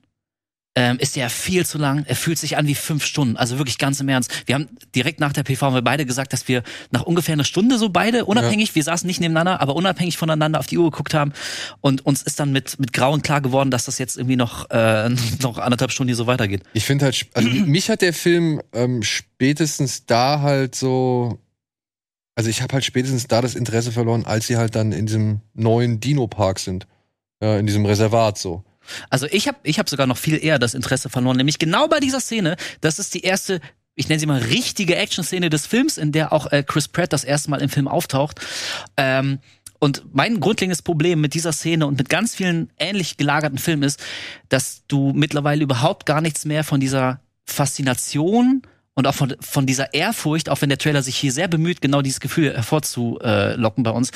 ähm, 0.76 0.98
ist 0.98 1.16
ja 1.16 1.30
viel 1.30 1.64
zu 1.64 1.78
lang. 1.78 2.04
Er 2.06 2.14
fühlt 2.14 2.38
sich 2.38 2.58
an 2.58 2.66
wie 2.66 2.74
fünf 2.74 3.04
Stunden. 3.04 3.38
Also 3.38 3.56
wirklich 3.56 3.78
ganz 3.78 3.98
im 3.98 4.10
Ernst. 4.10 4.30
Wir 4.46 4.54
haben 4.54 4.68
direkt 4.94 5.20
nach 5.20 5.32
der 5.32 5.42
PV 5.42 5.66
haben 5.66 5.74
wir 5.74 5.82
beide 5.82 6.04
gesagt, 6.04 6.34
dass 6.34 6.46
wir 6.48 6.62
nach 6.90 7.02
ungefähr 7.02 7.32
einer 7.32 7.44
Stunde 7.44 7.78
so 7.78 7.88
beide 7.88 8.26
unabhängig, 8.26 8.74
wir 8.74 8.84
saßen 8.84 9.06
nicht 9.06 9.18
nebeneinander, 9.18 9.62
aber 9.62 9.74
unabhängig 9.74 10.18
voneinander 10.18 10.60
auf 10.60 10.66
die 10.66 10.76
Uhr 10.76 10.90
geguckt 10.90 11.14
haben. 11.14 11.32
Und 11.80 12.04
uns 12.04 12.22
ist 12.22 12.38
dann 12.38 12.52
mit, 12.52 12.78
mit 12.78 12.92
Grauen 12.92 13.22
klar 13.22 13.40
geworden, 13.40 13.70
dass 13.70 13.86
das 13.86 13.98
jetzt 13.98 14.18
irgendwie 14.18 14.36
noch, 14.36 14.68
äh, 14.70 15.08
noch 15.40 15.56
anderthalb 15.56 15.92
Stunden 15.92 16.10
hier 16.10 16.16
so 16.16 16.26
weitergeht. 16.26 16.62
Ich 16.74 16.84
finde 16.84 17.06
halt, 17.06 17.26
also 17.32 17.48
mich 17.66 17.88
hat 17.88 18.02
der 18.02 18.12
Film 18.12 18.60
ähm, 18.74 19.02
spätestens 19.02 20.04
da 20.04 20.42
halt 20.42 20.74
so, 20.74 21.38
also 22.34 22.50
ich 22.50 22.60
habe 22.60 22.74
halt 22.74 22.84
spätestens 22.84 23.26
da 23.28 23.40
das 23.40 23.54
Interesse 23.54 23.92
verloren, 23.92 24.26
als 24.26 24.46
sie 24.46 24.58
halt 24.58 24.76
dann 24.76 24.92
in 24.92 25.06
diesem 25.06 25.40
neuen 25.54 26.00
Dino-Park 26.00 26.58
sind. 26.58 26.86
Ja, 27.42 27.58
in 27.58 27.66
diesem 27.66 27.86
Reservat 27.86 28.36
so. 28.36 28.65
Also 29.10 29.26
ich 29.30 29.48
habe 29.48 29.58
ich 29.62 29.78
hab 29.78 29.88
sogar 29.88 30.06
noch 30.06 30.18
viel 30.18 30.42
eher 30.42 30.58
das 30.58 30.74
Interesse 30.74 31.08
verloren, 31.08 31.36
nämlich 31.36 31.58
genau 31.58 31.88
bei 31.88 32.00
dieser 32.00 32.20
Szene. 32.20 32.56
Das 32.80 32.98
ist 32.98 33.14
die 33.14 33.22
erste, 33.22 33.60
ich 33.94 34.08
nenne 34.08 34.20
sie 34.20 34.26
mal 34.26 34.40
richtige 34.40 34.96
Action-Szene 34.96 35.50
des 35.50 35.66
Films, 35.66 35.98
in 35.98 36.12
der 36.12 36.32
auch 36.32 36.50
äh, 36.52 36.62
Chris 36.62 36.88
Pratt 36.88 37.12
das 37.12 37.24
erste 37.24 37.50
Mal 37.50 37.62
im 37.62 37.68
Film 37.68 37.88
auftaucht. 37.88 38.40
Ähm, 38.96 39.38
und 39.78 40.04
mein 40.12 40.40
grundlegendes 40.40 40.82
Problem 40.82 41.20
mit 41.20 41.34
dieser 41.34 41.52
Szene 41.52 41.86
und 41.86 41.98
mit 41.98 42.08
ganz 42.08 42.34
vielen 42.34 42.70
ähnlich 42.78 43.16
gelagerten 43.18 43.58
Filmen 43.58 43.82
ist, 43.82 44.02
dass 44.48 44.82
du 44.88 45.12
mittlerweile 45.12 45.62
überhaupt 45.62 46.06
gar 46.06 46.20
nichts 46.20 46.44
mehr 46.44 46.64
von 46.64 46.80
dieser 46.80 47.20
Faszination 47.44 48.62
und 48.96 49.06
auch 49.06 49.14
von, 49.14 49.36
von 49.40 49.66
dieser 49.66 49.92
Ehrfurcht, 49.92 50.48
auch 50.48 50.62
wenn 50.62 50.70
der 50.70 50.78
Trailer 50.78 51.02
sich 51.02 51.16
hier 51.16 51.30
sehr 51.30 51.48
bemüht, 51.48 51.82
genau 51.82 52.00
dieses 52.00 52.18
Gefühl 52.18 52.54
hervorzulocken 52.54 53.84
bei 53.84 53.90
uns, 53.90 54.10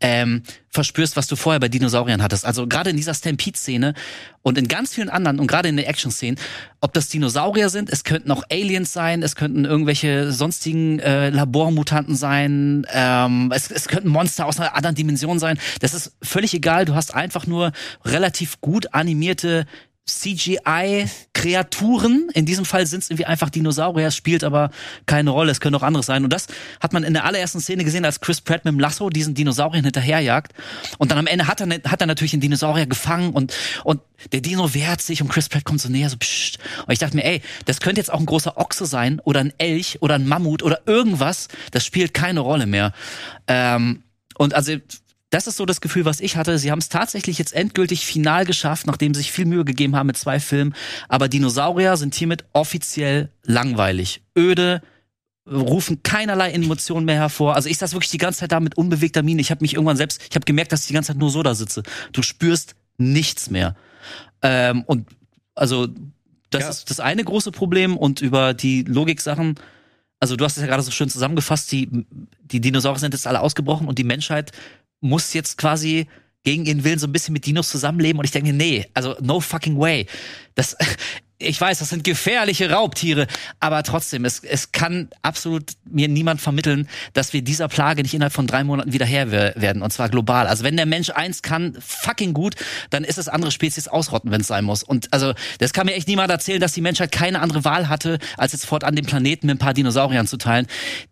ähm, 0.00 0.42
verspürst, 0.70 1.16
was 1.16 1.26
du 1.26 1.36
vorher 1.36 1.60
bei 1.60 1.68
Dinosauriern 1.68 2.22
hattest. 2.22 2.46
Also 2.46 2.66
gerade 2.66 2.88
in 2.88 2.96
dieser 2.96 3.12
Stampede-Szene 3.12 3.92
und 4.40 4.56
in 4.56 4.68
ganz 4.68 4.94
vielen 4.94 5.10
anderen 5.10 5.38
und 5.38 5.48
gerade 5.48 5.68
in 5.68 5.76
den 5.76 5.84
Action-Szenen, 5.84 6.38
ob 6.80 6.94
das 6.94 7.08
Dinosaurier 7.08 7.68
sind, 7.68 7.90
es 7.90 8.04
könnten 8.04 8.30
auch 8.30 8.42
Aliens 8.50 8.94
sein, 8.94 9.22
es 9.22 9.36
könnten 9.36 9.66
irgendwelche 9.66 10.32
sonstigen 10.32 10.98
äh, 11.00 11.28
Labormutanten 11.28 12.16
sein, 12.16 12.86
ähm, 12.90 13.52
es, 13.54 13.70
es 13.70 13.86
könnten 13.86 14.08
Monster 14.08 14.46
aus 14.46 14.58
einer 14.58 14.74
anderen 14.74 14.96
Dimension 14.96 15.38
sein. 15.38 15.58
Das 15.80 15.92
ist 15.92 16.16
völlig 16.22 16.54
egal. 16.54 16.86
Du 16.86 16.94
hast 16.94 17.14
einfach 17.14 17.46
nur 17.46 17.72
relativ 18.02 18.62
gut 18.62 18.94
animierte 18.94 19.66
CGI-Kreaturen. 20.04 22.28
In 22.34 22.44
diesem 22.44 22.64
Fall 22.64 22.86
sind 22.86 23.04
es 23.04 23.10
irgendwie 23.10 23.26
einfach 23.26 23.50
Dinosaurier, 23.50 24.08
es 24.08 24.16
spielt 24.16 24.42
aber 24.42 24.72
keine 25.06 25.30
Rolle. 25.30 25.52
Es 25.52 25.60
können 25.60 25.76
auch 25.76 25.82
andere 25.82 26.02
sein. 26.02 26.24
Und 26.24 26.32
das 26.32 26.48
hat 26.80 26.92
man 26.92 27.04
in 27.04 27.12
der 27.12 27.24
allerersten 27.24 27.60
Szene 27.60 27.84
gesehen, 27.84 28.04
als 28.04 28.20
Chris 28.20 28.40
Pratt 28.40 28.64
mit 28.64 28.72
dem 28.72 28.80
Lasso 28.80 29.10
diesen 29.10 29.34
Dinosauriern 29.34 29.84
hinterherjagt. 29.84 30.54
Und 30.98 31.12
dann 31.12 31.18
am 31.18 31.28
Ende 31.28 31.46
hat 31.46 31.60
er, 31.60 31.68
hat 31.68 32.00
er 32.00 32.06
natürlich 32.06 32.32
den 32.32 32.40
Dinosaurier 32.40 32.86
gefangen 32.86 33.32
und, 33.32 33.54
und 33.84 34.00
der 34.32 34.40
Dino 34.40 34.74
wehrt 34.74 35.00
sich 35.00 35.22
und 35.22 35.28
Chris 35.28 35.48
Pratt 35.48 35.64
kommt 35.64 35.80
so 35.80 35.88
näher, 35.88 36.10
so 36.10 36.16
pssst. 36.16 36.58
Und 36.86 36.92
ich 36.92 36.98
dachte 36.98 37.14
mir, 37.16 37.24
ey, 37.24 37.40
das 37.66 37.80
könnte 37.80 38.00
jetzt 38.00 38.12
auch 38.12 38.18
ein 38.20 38.26
großer 38.26 38.56
Ochse 38.56 38.86
sein 38.86 39.20
oder 39.20 39.38
ein 39.40 39.52
Elch 39.58 39.98
oder 40.00 40.16
ein 40.16 40.26
Mammut 40.26 40.64
oder 40.64 40.80
irgendwas. 40.86 41.46
Das 41.70 41.86
spielt 41.86 42.12
keine 42.12 42.40
Rolle 42.40 42.66
mehr. 42.66 42.92
Ähm, 43.46 44.02
und 44.36 44.54
also 44.54 44.76
das 45.32 45.46
ist 45.46 45.56
so 45.56 45.64
das 45.64 45.80
Gefühl, 45.80 46.04
was 46.04 46.20
ich 46.20 46.36
hatte. 46.36 46.58
Sie 46.58 46.70
haben 46.70 46.78
es 46.78 46.90
tatsächlich 46.90 47.38
jetzt 47.38 47.54
endgültig 47.54 48.04
final 48.04 48.44
geschafft, 48.44 48.86
nachdem 48.86 49.14
sie 49.14 49.22
sich 49.22 49.32
viel 49.32 49.46
Mühe 49.46 49.64
gegeben 49.64 49.96
haben 49.96 50.06
mit 50.06 50.18
zwei 50.18 50.38
Filmen. 50.38 50.74
Aber 51.08 51.26
Dinosaurier 51.26 51.96
sind 51.96 52.14
hiermit 52.14 52.44
offiziell 52.52 53.30
langweilig. 53.42 54.20
Öde, 54.36 54.82
rufen 55.50 56.02
keinerlei 56.02 56.50
Emotionen 56.52 57.06
mehr 57.06 57.16
hervor. 57.16 57.54
Also 57.56 57.70
ich 57.70 57.78
saß 57.78 57.94
wirklich 57.94 58.10
die 58.10 58.18
ganze 58.18 58.40
Zeit 58.40 58.52
da 58.52 58.60
mit 58.60 58.76
unbewegter 58.76 59.22
Miene. 59.22 59.40
Ich 59.40 59.50
habe 59.50 59.62
mich 59.64 59.72
irgendwann 59.72 59.96
selbst, 59.96 60.20
ich 60.28 60.34
habe 60.36 60.44
gemerkt, 60.44 60.70
dass 60.70 60.82
ich 60.82 60.88
die 60.88 60.92
ganze 60.94 61.08
Zeit 61.08 61.18
nur 61.18 61.30
so 61.30 61.42
da 61.42 61.54
sitze. 61.54 61.82
Du 62.12 62.20
spürst 62.20 62.74
nichts 62.98 63.48
mehr. 63.48 63.74
Ähm, 64.42 64.82
und 64.86 65.08
also 65.54 65.88
das 66.50 66.62
Ja. 66.62 66.68
ist 66.68 66.90
das 66.90 67.00
eine 67.00 67.24
große 67.24 67.52
Problem. 67.52 67.96
Und 67.96 68.20
über 68.20 68.52
die 68.52 68.82
Logik-Sachen, 68.82 69.54
also 70.20 70.36
du 70.36 70.44
hast 70.44 70.58
es 70.58 70.60
ja 70.60 70.66
gerade 70.68 70.82
so 70.82 70.90
schön 70.90 71.08
zusammengefasst, 71.08 71.72
die, 71.72 71.88
die 72.44 72.60
Dinosaurier 72.60 73.00
sind 73.00 73.14
jetzt 73.14 73.26
alle 73.26 73.40
ausgebrochen 73.40 73.88
und 73.88 73.98
die 73.98 74.04
Menschheit 74.04 74.52
muss 75.02 75.34
jetzt 75.34 75.58
quasi 75.58 76.06
gegen 76.44 76.64
ihren 76.64 76.82
Willen 76.84 76.98
so 76.98 77.06
ein 77.06 77.12
bisschen 77.12 77.34
mit 77.34 77.46
Dinos 77.46 77.68
zusammenleben 77.68 78.18
und 78.18 78.24
ich 78.24 78.30
denke 78.32 78.52
nee, 78.52 78.86
also 78.94 79.14
no 79.20 79.38
fucking 79.40 79.78
way. 79.78 80.06
Das, 80.54 80.76
ich 81.38 81.60
weiß, 81.60 81.80
das 81.80 81.88
sind 81.88 82.04
gefährliche 82.04 82.70
Raubtiere, 82.70 83.26
aber 83.60 83.82
trotzdem, 83.82 84.24
es, 84.24 84.40
es 84.40 84.72
kann 84.72 85.08
absolut 85.22 85.72
mir 85.84 86.08
niemand 86.08 86.40
vermitteln, 86.40 86.88
dass 87.14 87.32
wir 87.32 87.42
dieser 87.42 87.68
Plage 87.68 88.02
nicht 88.02 88.14
innerhalb 88.14 88.32
von 88.32 88.46
drei 88.46 88.62
Monaten 88.64 88.92
wieder 88.92 89.06
wer- 89.08 89.54
werden 89.60 89.82
und 89.82 89.92
zwar 89.92 90.08
global. 90.08 90.46
Also 90.48 90.64
wenn 90.64 90.76
der 90.76 90.86
Mensch 90.86 91.10
eins 91.10 91.42
kann, 91.42 91.76
fucking 91.80 92.32
gut, 92.32 92.54
dann 92.90 93.04
ist 93.04 93.18
es 93.18 93.28
andere 93.28 93.50
Spezies 93.52 93.86
ausrotten, 93.88 94.30
wenn 94.32 94.40
es 94.40 94.46
sein 94.48 94.64
muss. 94.64 94.82
Und 94.82 95.12
also 95.12 95.34
das 95.58 95.72
kann 95.72 95.86
mir 95.86 95.94
echt 95.94 96.08
niemand 96.08 96.30
erzählen, 96.30 96.60
dass 96.60 96.72
die 96.72 96.80
Menschheit 96.80 97.12
keine 97.12 97.40
andere 97.40 97.64
Wahl 97.64 97.88
hatte, 97.88 98.18
als 98.36 98.52
jetzt 98.52 98.66
fortan 98.66 98.96
den 98.96 99.06
Planeten 99.06 99.46
mit 99.46 99.56
ein 99.56 99.58
paar 99.58 99.74
Dinosauriern 99.74 100.26
zu 100.26 100.38
teilen, 100.38 100.66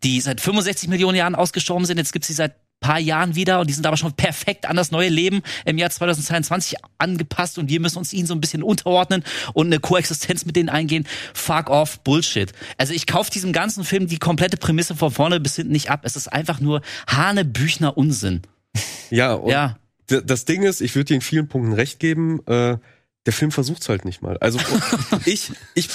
die 0.04 0.20
seit 0.20 0.40
65 0.40 0.88
Millionen 0.88 1.16
Jahren 1.16 1.34
ausgestorben 1.36 1.84
sind. 1.86 1.98
Jetzt 1.98 2.12
gibt's 2.12 2.28
sie 2.28 2.34
seit 2.34 2.54
paar 2.80 2.98
Jahren 2.98 3.34
wieder 3.34 3.60
und 3.60 3.68
die 3.68 3.74
sind 3.74 3.86
aber 3.86 3.96
schon 3.96 4.12
perfekt 4.14 4.66
an 4.66 4.74
das 4.76 4.90
neue 4.90 5.08
Leben 5.10 5.42
im 5.66 5.78
Jahr 5.78 5.90
2022 5.90 6.76
angepasst 6.98 7.58
und 7.58 7.68
wir 7.68 7.78
müssen 7.80 7.98
uns 7.98 8.12
ihnen 8.12 8.26
so 8.26 8.34
ein 8.34 8.40
bisschen 8.40 8.62
unterordnen 8.62 9.22
und 9.52 9.66
eine 9.66 9.78
Koexistenz 9.80 10.46
mit 10.46 10.56
denen 10.56 10.68
eingehen. 10.70 11.06
Fuck 11.34 11.68
off, 11.70 12.00
Bullshit. 12.00 12.52
Also 12.78 12.92
ich 12.94 13.06
kaufe 13.06 13.30
diesem 13.30 13.52
ganzen 13.52 13.84
Film 13.84 14.06
die 14.06 14.18
komplette 14.18 14.56
Prämisse 14.56 14.96
von 14.96 15.10
vorne 15.10 15.40
bis 15.40 15.56
hinten 15.56 15.72
nicht 15.72 15.90
ab. 15.90 16.00
Es 16.04 16.16
ist 16.16 16.28
einfach 16.28 16.60
nur 16.60 16.80
Hanebüchner 17.06 17.96
Unsinn. 17.96 18.42
Ja, 19.10 19.34
und 19.34 19.50
Ja. 19.50 19.76
das 20.06 20.44
Ding 20.46 20.62
ist, 20.62 20.80
ich 20.80 20.94
würde 20.94 21.06
dir 21.06 21.14
in 21.16 21.20
vielen 21.20 21.48
Punkten 21.48 21.72
recht 21.72 21.98
geben, 22.00 22.40
äh, 22.46 22.78
der 23.26 23.32
Film 23.34 23.50
versucht's 23.52 23.88
halt 23.88 24.04
nicht 24.06 24.22
mal. 24.22 24.38
Also 24.38 24.58
ich, 25.26 25.52
ich, 25.74 25.88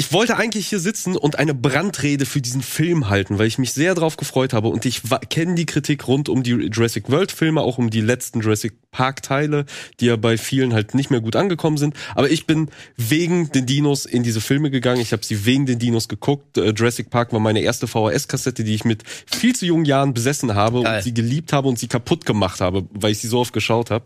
ich 0.00 0.14
wollte 0.14 0.38
eigentlich 0.38 0.66
hier 0.66 0.78
sitzen 0.78 1.14
und 1.14 1.38
eine 1.38 1.52
Brandrede 1.52 2.24
für 2.24 2.40
diesen 2.40 2.62
Film 2.62 3.10
halten, 3.10 3.38
weil 3.38 3.46
ich 3.46 3.58
mich 3.58 3.74
sehr 3.74 3.94
darauf 3.94 4.16
gefreut 4.16 4.54
habe 4.54 4.68
und 4.68 4.86
ich 4.86 5.02
kenne 5.28 5.56
die 5.56 5.66
Kritik 5.66 6.08
rund 6.08 6.30
um 6.30 6.42
die 6.42 6.52
Jurassic 6.52 7.10
World 7.10 7.30
Filme, 7.30 7.60
auch 7.60 7.76
um 7.76 7.90
die 7.90 8.00
letzten 8.00 8.40
Jurassic 8.40 8.72
Park 8.92 9.22
Teile, 9.22 9.66
die 10.00 10.06
ja 10.06 10.16
bei 10.16 10.38
vielen 10.38 10.72
halt 10.72 10.94
nicht 10.94 11.10
mehr 11.10 11.20
gut 11.20 11.36
angekommen 11.36 11.76
sind. 11.76 11.94
Aber 12.14 12.30
ich 12.30 12.46
bin 12.46 12.70
wegen 12.96 13.52
den 13.52 13.66
Dinos 13.66 14.06
in 14.06 14.22
diese 14.22 14.40
Filme 14.40 14.70
gegangen. 14.70 15.02
Ich 15.02 15.12
habe 15.12 15.22
sie 15.22 15.44
wegen 15.44 15.66
den 15.66 15.78
Dinos 15.78 16.08
geguckt. 16.08 16.56
Äh, 16.56 16.70
Jurassic 16.70 17.10
Park 17.10 17.34
war 17.34 17.40
meine 17.40 17.60
erste 17.60 17.86
VHS-Kassette, 17.86 18.64
die 18.64 18.74
ich 18.74 18.86
mit 18.86 19.04
viel 19.26 19.54
zu 19.54 19.66
jungen 19.66 19.84
Jahren 19.84 20.14
besessen 20.14 20.54
habe 20.54 20.82
Geil. 20.82 20.96
und 20.96 21.02
sie 21.02 21.12
geliebt 21.12 21.52
habe 21.52 21.68
und 21.68 21.78
sie 21.78 21.88
kaputt 21.88 22.24
gemacht 22.24 22.62
habe, 22.62 22.86
weil 22.92 23.12
ich 23.12 23.18
sie 23.18 23.28
so 23.28 23.40
oft 23.40 23.52
geschaut 23.52 23.90
habe. 23.90 24.04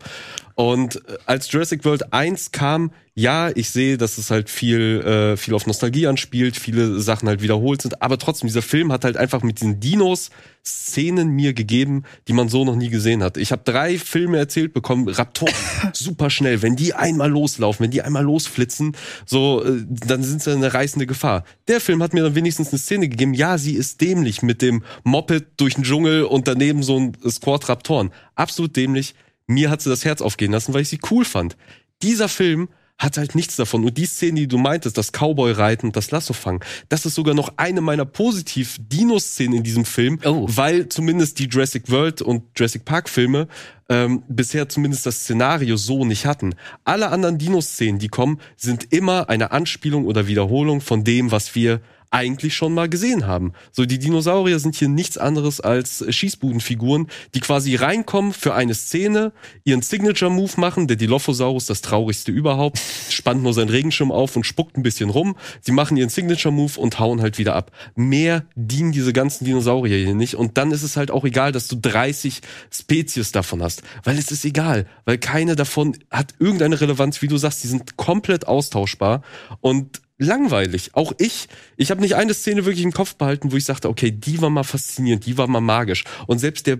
Und 0.55 0.97
äh, 0.97 1.17
als 1.25 1.51
Jurassic 1.51 1.85
World 1.85 2.13
1 2.13 2.51
kam, 2.51 2.91
ja, 3.13 3.49
ich 3.53 3.69
sehe, 3.69 3.97
dass 3.97 4.17
es 4.17 4.29
halt 4.29 4.49
viel, 4.49 5.01
äh, 5.01 5.37
viel 5.37 5.53
auf 5.53 5.67
Nostalgie 5.67 5.84
anspielt, 6.07 6.57
viele 6.57 6.99
Sachen 6.99 7.27
halt 7.27 7.41
wiederholt 7.41 7.81
sind, 7.81 8.01
aber 8.01 8.17
trotzdem, 8.17 8.47
dieser 8.47 8.61
Film 8.61 8.91
hat 8.91 9.03
halt 9.03 9.17
einfach 9.17 9.43
mit 9.43 9.59
diesen 9.59 9.79
Dinos 9.79 10.29
Szenen 10.67 11.29
mir 11.29 11.53
gegeben, 11.53 12.03
die 12.27 12.33
man 12.33 12.49
so 12.49 12.65
noch 12.65 12.75
nie 12.75 12.89
gesehen 12.89 13.21
hat. 13.21 13.37
Ich 13.37 13.51
habe 13.51 13.61
drei 13.63 13.99
Filme 13.99 14.37
erzählt 14.39 14.73
bekommen, 14.73 15.07
Raptoren, 15.07 15.53
super 15.93 16.29
schnell, 16.29 16.63
wenn 16.63 16.75
die 16.75 16.93
einmal 16.93 17.29
loslaufen, 17.29 17.83
wenn 17.83 17.91
die 17.91 18.01
einmal 18.01 18.23
losflitzen, 18.23 18.97
so, 19.25 19.63
äh, 19.63 19.83
dann 19.87 20.23
sind 20.23 20.41
sie 20.41 20.51
eine 20.51 20.73
reißende 20.73 21.05
Gefahr. 21.05 21.43
Der 21.67 21.79
Film 21.79 22.01
hat 22.01 22.13
mir 22.13 22.23
dann 22.23 22.35
wenigstens 22.35 22.69
eine 22.69 22.79
Szene 22.79 23.09
gegeben, 23.09 23.33
ja, 23.33 23.57
sie 23.57 23.75
ist 23.75 24.01
dämlich 24.01 24.41
mit 24.41 24.61
dem 24.61 24.83
Moped 25.03 25.45
durch 25.57 25.75
den 25.75 25.83
Dschungel 25.83 26.23
und 26.23 26.47
daneben 26.47 26.81
so 26.81 26.99
ein 26.99 27.17
Squad 27.29 27.69
Raptoren. 27.69 28.11
Absolut 28.33 28.75
dämlich 28.75 29.13
mir 29.47 29.69
hat 29.69 29.81
sie 29.81 29.89
das 29.89 30.05
Herz 30.05 30.21
aufgehen 30.21 30.51
lassen, 30.51 30.73
weil 30.73 30.81
ich 30.81 30.89
sie 30.89 30.99
cool 31.11 31.25
fand. 31.25 31.55
Dieser 32.01 32.27
Film 32.27 32.69
hat 32.97 33.17
halt 33.17 33.35
nichts 33.35 33.55
davon. 33.55 33.83
Und 33.83 33.97
die 33.97 34.05
Szene, 34.05 34.41
die 34.41 34.47
du 34.47 34.57
meintest, 34.57 34.97
das 34.97 35.11
Cowboy-Reiten 35.11 35.87
und 35.87 35.95
das 35.95 36.11
Lasso-Fangen, 36.11 36.61
das 36.89 37.05
ist 37.05 37.15
sogar 37.15 37.33
noch 37.33 37.53
eine 37.57 37.81
meiner 37.81 38.05
positiv 38.05 38.77
Dino-Szenen 38.79 39.57
in 39.57 39.63
diesem 39.63 39.85
Film, 39.85 40.19
oh. 40.23 40.45
weil 40.47 40.87
zumindest 40.87 41.39
die 41.39 41.45
Jurassic 41.45 41.89
World 41.91 42.21
und 42.21 42.43
Jurassic 42.55 42.85
Park-Filme 42.85 43.47
ähm, 43.89 44.23
bisher 44.27 44.69
zumindest 44.69 45.05
das 45.05 45.19
Szenario 45.19 45.77
so 45.77 46.05
nicht 46.05 46.25
hatten. 46.25 46.55
Alle 46.85 47.09
anderen 47.09 47.37
Dino-Szenen, 47.37 47.99
die 47.99 48.07
kommen, 48.07 48.39
sind 48.55 48.91
immer 48.93 49.29
eine 49.29 49.51
Anspielung 49.51 50.05
oder 50.05 50.27
Wiederholung 50.27 50.81
von 50.81 51.03
dem, 51.03 51.31
was 51.31 51.53
wir 51.53 51.81
eigentlich 52.11 52.55
schon 52.55 52.73
mal 52.73 52.89
gesehen 52.89 53.27
haben. 53.27 53.53
So, 53.71 53.85
die 53.85 53.99
Dinosaurier 53.99 54.59
sind 54.59 54.75
hier 54.75 54.89
nichts 54.89 55.17
anderes 55.17 55.61
als 55.61 56.05
Schießbudenfiguren, 56.07 57.07
die 57.33 57.39
quasi 57.39 57.75
reinkommen 57.75 58.33
für 58.33 58.53
eine 58.53 58.73
Szene, 58.73 59.33
ihren 59.63 59.81
Signature-Move 59.81 60.53
machen. 60.57 60.87
Der 60.87 60.97
Dilophosaurus, 60.97 61.65
das 61.65 61.81
traurigste 61.81 62.31
überhaupt, 62.31 62.79
spannt 63.09 63.43
nur 63.43 63.53
seinen 63.53 63.69
Regenschirm 63.69 64.11
auf 64.11 64.35
und 64.35 64.45
spuckt 64.45 64.77
ein 64.77 64.83
bisschen 64.83 65.09
rum. 65.09 65.35
Sie 65.61 65.71
machen 65.71 65.97
ihren 65.97 66.09
Signature-Move 66.09 66.79
und 66.79 66.99
hauen 66.99 67.21
halt 67.21 67.37
wieder 67.37 67.55
ab. 67.55 67.71
Mehr 67.95 68.45
dienen 68.55 68.91
diese 68.91 69.13
ganzen 69.13 69.45
Dinosaurier 69.45 69.97
hier 69.97 70.15
nicht. 70.15 70.35
Und 70.35 70.57
dann 70.57 70.71
ist 70.71 70.83
es 70.83 70.97
halt 70.97 71.11
auch 71.11 71.25
egal, 71.25 71.51
dass 71.51 71.67
du 71.67 71.75
30 71.75 72.41
Spezies 72.71 73.31
davon 73.31 73.61
hast. 73.61 73.83
Weil 74.03 74.17
es 74.17 74.31
ist 74.31 74.45
egal. 74.45 74.87
Weil 75.05 75.17
keine 75.17 75.55
davon 75.55 75.97
hat 76.11 76.33
irgendeine 76.39 76.79
Relevanz. 76.79 77.21
Wie 77.21 77.27
du 77.27 77.37
sagst, 77.37 77.63
die 77.63 77.67
sind 77.67 77.97
komplett 77.97 78.47
austauschbar. 78.47 79.21
Und 79.61 80.01
langweilig. 80.17 80.91
Auch 80.93 81.13
ich, 81.17 81.47
ich 81.77 81.91
habe 81.91 82.01
nicht 82.01 82.15
eine 82.15 82.33
Szene 82.33 82.65
wirklich 82.65 82.85
im 82.85 82.93
Kopf 82.93 83.15
behalten, 83.15 83.51
wo 83.51 83.57
ich 83.57 83.65
sagte, 83.65 83.89
okay, 83.89 84.11
die 84.11 84.41
war 84.41 84.49
mal 84.49 84.63
faszinierend, 84.63 85.25
die 85.25 85.37
war 85.37 85.47
mal 85.47 85.61
magisch. 85.61 86.03
Und 86.27 86.39
selbst 86.39 86.67
der 86.67 86.79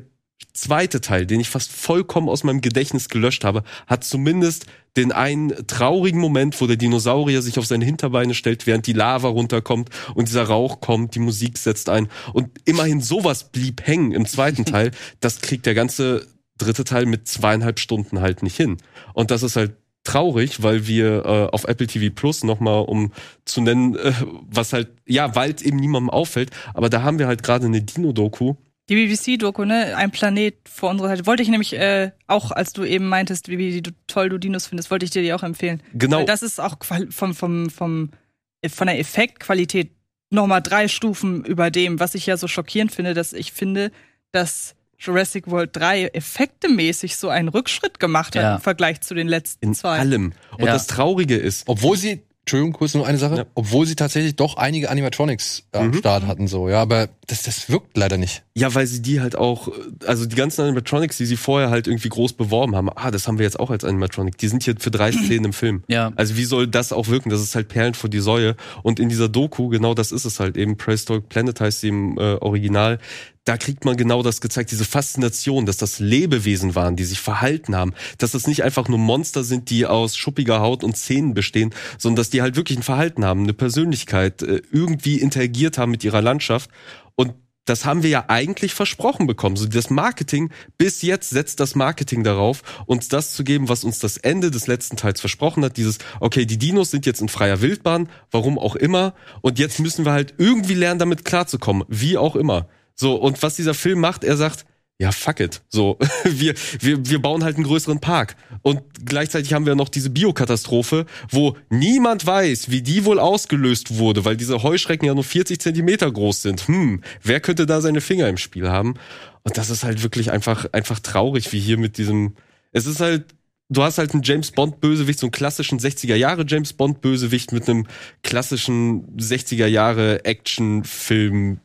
zweite 0.54 1.02
Teil, 1.02 1.26
den 1.26 1.40
ich 1.40 1.50
fast 1.50 1.72
vollkommen 1.72 2.30
aus 2.30 2.44
meinem 2.44 2.62
Gedächtnis 2.62 3.10
gelöscht 3.10 3.44
habe, 3.44 3.64
hat 3.88 4.04
zumindest 4.04 4.66
den 4.98 5.12
einen 5.12 5.54
traurigen 5.68 6.20
Moment, 6.20 6.60
wo 6.62 6.68
der 6.68 6.78
Dinosaurier 6.78 7.42
sich 7.42 7.60
auf 7.60 7.66
seine 7.66 7.86
Hinterbeine 7.86 8.34
stellt, 8.34 8.66
während 8.66 8.88
die 8.88 8.94
Lava 8.94 9.28
runterkommt 9.28 9.90
und 10.14 10.30
dieser 10.30 10.44
Rauch 10.44 10.80
kommt, 10.80 11.16
die 11.16 11.20
Musik 11.20 11.58
setzt 11.58 11.90
ein. 11.90 12.08
Und 12.34 12.50
immerhin 12.64 13.02
sowas 13.02 13.52
blieb 13.52 13.86
hängen 13.86 14.14
im 14.14 14.26
zweiten 14.26 14.66
Teil. 14.66 14.92
Das 15.20 15.42
kriegt 15.42 15.66
der 15.66 15.74
ganze 15.74 16.28
dritte 16.58 16.86
Teil 16.86 17.06
mit 17.06 17.28
zweieinhalb 17.28 17.80
Stunden 17.80 18.22
halt 18.22 18.42
nicht 18.42 18.56
hin. 18.56 18.78
Und 19.14 19.32
das 19.32 19.44
ist 19.44 19.58
halt 19.58 19.76
traurig, 20.06 20.64
weil 20.64 20.88
wir 20.88 21.26
äh, 21.26 21.54
auf 21.54 21.66
Apple 21.66 21.88
TV 21.88 22.14
Plus 22.14 22.44
nochmal, 22.44 22.86
um 22.86 23.12
zu 23.44 23.62
nennen, 23.62 23.96
äh, 23.96 24.14
was 24.50 24.72
halt, 24.72 24.90
ja, 25.06 25.36
weil 25.36 25.52
es 25.52 25.62
eben 25.62 25.78
niemandem 25.78 26.10
auffällt, 26.10 26.52
aber 26.74 26.90
da 26.90 27.04
haben 27.04 27.20
wir 27.20 27.28
halt 27.28 27.44
gerade 27.44 27.66
eine 27.66 27.82
Dino-Doku. 27.82 28.56
Die 28.88 28.96
BBC-Doku, 28.96 29.66
ne? 29.66 29.98
Ein 29.98 30.12
Planet 30.12 30.56
vor 30.70 30.92
unserer 30.92 31.10
Seite. 31.10 31.26
Wollte 31.26 31.42
ich 31.42 31.50
nämlich 31.50 31.74
äh, 31.74 32.12
auch, 32.28 32.52
als 32.52 32.72
du 32.72 32.84
eben 32.84 33.08
meintest, 33.08 33.50
wie, 33.50 33.58
wie 33.58 33.82
toll 34.06 34.30
du 34.30 34.38
Dinos 34.38 34.68
findest, 34.68 34.92
wollte 34.92 35.06
ich 35.06 35.12
dir 35.12 35.24
die 35.24 35.34
auch 35.34 35.42
empfehlen. 35.42 35.82
Genau. 35.94 36.20
Weil 36.20 36.26
das 36.26 36.44
ist 36.44 36.62
auch 36.62 36.78
vom, 36.84 37.12
vom, 37.12 37.70
vom, 37.70 37.70
von 37.72 38.88
der 38.88 39.00
Effektqualität 39.00 39.90
nochmal 40.30 40.62
drei 40.62 40.88
Stufen 40.88 41.44
über 41.44 41.72
dem, 41.72 42.00
was 42.00 42.14
ich 42.14 42.28
ja 42.28 42.38
so 42.38 42.48
schockierend 42.48 42.92
finde, 42.92 43.16
dass 43.16 43.34
ich 43.34 43.54
finde, 43.54 43.92
dass 44.32 44.76
Jurassic 45.06 45.50
World 45.50 45.72
3 45.74 46.08
effektemäßig 46.08 47.18
so 47.18 47.30
einen 47.30 47.50
Rückschritt 47.50 48.00
gemacht 48.00 48.36
hat 48.36 48.44
ja. 48.44 48.56
im 48.56 48.62
Vergleich 48.62 49.02
zu 49.02 49.14
den 49.14 49.28
letzten 49.28 49.66
In 49.66 49.74
zwei. 49.74 49.96
In 49.96 50.02
allem. 50.02 50.34
Und 50.58 50.66
ja. 50.66 50.74
das 50.74 50.88
Traurige 50.88 51.36
ist, 51.36 51.64
obwohl 51.68 51.98
sie 51.98 52.22
Entschuldigung, 52.46 52.74
kurz 52.74 52.94
nur 52.94 53.08
eine 53.08 53.18
Sache. 53.18 53.38
Ja. 53.38 53.46
Obwohl 53.56 53.88
sie 53.88 53.96
tatsächlich 53.96 54.36
doch 54.36 54.58
einige 54.58 54.92
Animatronics 54.92 55.64
am 55.72 55.88
mhm. 55.88 55.94
Start 55.96 56.28
hatten, 56.28 56.46
so, 56.46 56.70
ja, 56.70 56.80
aber 56.80 57.10
das, 57.26 57.42
das 57.42 57.72
wirkt 57.72 57.98
leider 57.98 58.18
nicht. 58.18 58.44
Ja, 58.54 58.76
weil 58.76 58.86
sie 58.86 59.02
die 59.02 59.20
halt 59.20 59.36
auch, 59.36 59.70
also 60.06 60.28
die 60.28 60.36
ganzen 60.36 60.62
Animatronics, 60.62 61.18
die 61.18 61.26
sie 61.26 61.38
vorher 61.38 61.72
halt 61.72 61.88
irgendwie 61.88 62.10
groß 62.10 62.34
beworben 62.34 62.76
haben, 62.76 62.92
ah, 62.96 63.10
das 63.10 63.28
haben 63.28 63.40
wir 63.40 63.46
jetzt 63.46 63.60
auch 63.60 63.72
als 63.72 63.84
Animatronic, 63.84 64.38
die 64.38 64.48
sind 64.48 64.62
hier 64.62 64.76
für 64.78 64.92
drei 64.92 65.12
Szenen 65.12 65.46
im 65.46 65.54
Film. 65.54 65.84
Ja. 65.88 66.14
Also 66.18 66.38
wie 66.38 66.46
soll 66.46 66.68
das 66.68 66.94
auch 66.94 67.08
wirken? 67.08 67.32
Das 67.32 67.42
ist 67.42 67.56
halt 67.56 67.68
Perlen 67.68 67.96
vor 67.96 68.12
die 68.12 68.20
Säue. 68.20 68.56
Und 68.84 69.00
in 69.00 69.10
dieser 69.10 69.28
Doku, 69.28 69.70
genau 69.70 69.96
das 69.96 70.12
ist 70.12 70.26
es 70.26 70.40
halt 70.40 70.56
eben, 70.56 70.78
Prehistoric 70.78 71.28
Planet 71.30 71.60
heißt 71.60 71.82
sie 71.82 71.88
im 71.88 72.20
äh, 72.20 72.36
Original, 72.36 73.00
da 73.46 73.58
kriegt 73.58 73.86
man 73.86 73.96
genau 73.96 74.24
das 74.24 74.42
gezeigt, 74.42 74.72
diese 74.72 74.86
Faszination, 74.86 75.66
dass 75.66 75.78
das 75.78 76.00
Lebewesen 76.00 76.76
waren, 76.76 76.96
die 76.96 77.06
sich 77.06 77.22
verhalten 77.22 77.76
haben, 77.76 77.94
dass 78.18 78.32
das 78.32 78.48
nicht 78.48 78.64
einfach 78.64 78.88
nur 78.88 78.98
Monster 78.98 79.44
sind, 79.44 79.70
die 79.70 79.86
aus 79.86 80.18
schuppiger 80.18 80.60
Haut 80.60 80.84
und 80.84 80.98
Zähnen 80.98 81.34
bestehen, 81.34 81.74
sondern 81.98 82.18
dass 82.18 82.32
die 82.32 82.42
halt 82.42 82.56
wirklich 82.56 82.80
ein 82.80 82.84
Verhalten 82.84 83.24
haben, 83.24 83.44
eine 83.44 83.54
Persönlichkeit, 83.54 84.42
äh, 84.42 84.62
irgendwie 84.72 85.20
interagiert 85.20 85.78
haben 85.78 85.92
mit 85.92 86.04
ihrer 86.04 86.22
Landschaft 86.22 86.72
und 87.16 87.34
das 87.66 87.84
haben 87.84 88.04
wir 88.04 88.12
ja 88.12 88.26
eigentlich 88.28 88.76
versprochen 88.76 89.26
bekommen. 89.26 89.56
So 89.56 89.66
das 89.66 89.90
Marketing, 89.90 90.52
bis 90.78 91.02
jetzt 91.02 91.32
setzt 91.32 91.60
das 91.60 91.74
Marketing 91.74 92.24
darauf, 92.24 92.62
uns 92.86 93.08
das 93.08 93.34
zu 93.34 93.44
geben, 93.44 93.70
was 93.70 93.84
uns 93.84 93.98
das 93.98 94.18
Ende 94.18 94.52
des 94.52 94.68
letzten 94.68 94.98
Teils 94.98 95.20
versprochen 95.20 95.66
hat. 95.66 95.78
Dieses, 95.78 95.98
okay, 96.20 96.46
die 96.46 96.60
Dinos 96.60 96.92
sind 96.92 97.08
jetzt 97.08 97.22
in 97.22 97.30
freier 97.30 97.62
Wildbahn, 97.62 98.08
warum 98.30 98.60
auch 98.60 98.76
immer. 98.76 99.16
Und 99.42 99.58
jetzt 99.58 99.80
müssen 99.80 100.06
wir 100.06 100.12
halt 100.12 100.36
irgendwie 100.38 100.76
lernen, 100.76 101.00
damit 101.00 101.26
klarzukommen. 101.26 101.86
Wie 101.88 102.18
auch 102.20 102.36
immer. 102.36 102.68
So, 102.96 103.16
und 103.16 103.44
was 103.44 103.56
dieser 103.56 103.74
Film 103.74 104.00
macht, 104.00 104.24
er 104.24 104.38
sagt, 104.38 104.66
ja, 104.98 105.12
fuck 105.12 105.42
it. 105.42 105.62
So, 105.68 105.98
wir, 106.24 106.54
wir, 106.80 107.06
wir 107.06 107.22
bauen 107.22 107.44
halt 107.44 107.58
einen 107.58 107.66
größeren 107.66 108.00
Park. 108.00 108.38
Und 108.62 108.82
gleichzeitig 109.04 109.54
haben 109.54 109.66
wir 109.66 109.76
noch 109.76 109.90
diese 109.90 110.10
Biokatastrophe, 110.10 111.06
wo 111.30 111.58
niemand 111.70 112.26
weiß, 112.26 112.72
wie 112.72 112.82
die 112.82 113.04
wohl 113.04 113.20
ausgelöst 113.20 113.98
wurde, 113.98 114.24
weil 114.24 114.38
diese 114.38 114.64
Heuschrecken 114.64 115.06
ja 115.06 115.14
nur 115.14 115.26
40 115.26 115.60
Zentimeter 115.60 116.10
groß 116.10 116.42
sind. 116.42 116.68
Hm, 116.68 117.02
wer 117.22 117.42
könnte 117.42 117.66
da 117.66 117.82
seine 117.82 118.00
Finger 118.00 118.30
im 118.30 118.38
Spiel 118.38 118.70
haben? 118.70 118.96
Und 119.44 119.58
das 119.58 119.70
ist 119.70 119.84
halt 119.84 120.02
wirklich 120.02 120.32
einfach, 120.32 120.66
einfach 120.72 121.00
traurig, 121.00 121.52
wie 121.52 121.60
hier 121.60 121.78
mit 121.78 121.98
diesem, 121.98 122.36
es 122.72 122.86
ist 122.86 123.02
halt, 123.02 123.26
du 123.68 123.84
hast 123.84 123.98
halt 123.98 124.14
einen 124.14 124.24
James 124.24 124.52
Bond 124.52 124.80
Bösewicht, 124.80 125.20
so 125.20 125.28
einen 125.28 125.32
klassischen 125.32 125.78
60er 125.78 126.16
Jahre 126.16 126.46
James 126.48 126.72
Bond 126.72 127.02
Bösewicht 127.02 127.52
mit 127.52 127.70
einem 127.70 127.86
klassischen 128.24 129.18
60er 129.18 129.68
Jahre 129.68 130.24
Actionfilm 130.24 131.60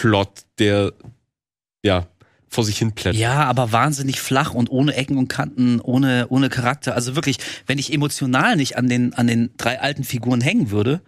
Plot, 0.00 0.44
der 0.58 0.92
ja 1.84 2.06
vor 2.48 2.64
sich 2.64 2.78
hin 2.78 2.92
plätt. 2.92 3.14
Ja, 3.14 3.44
aber 3.44 3.72
wahnsinnig 3.72 4.20
flach 4.20 4.54
und 4.54 4.70
ohne 4.70 4.94
Ecken 4.94 5.18
und 5.18 5.28
Kanten, 5.28 5.80
ohne 5.80 6.26
ohne 6.28 6.48
Charakter. 6.48 6.94
Also 6.94 7.14
wirklich, 7.14 7.38
wenn 7.66 7.78
ich 7.78 7.92
emotional 7.92 8.56
nicht 8.56 8.76
an 8.76 8.88
den 8.88 9.12
an 9.14 9.26
den 9.26 9.50
drei 9.56 9.80
alten 9.80 10.04
Figuren 10.04 10.40
hängen 10.40 10.70
würde, 10.70 11.00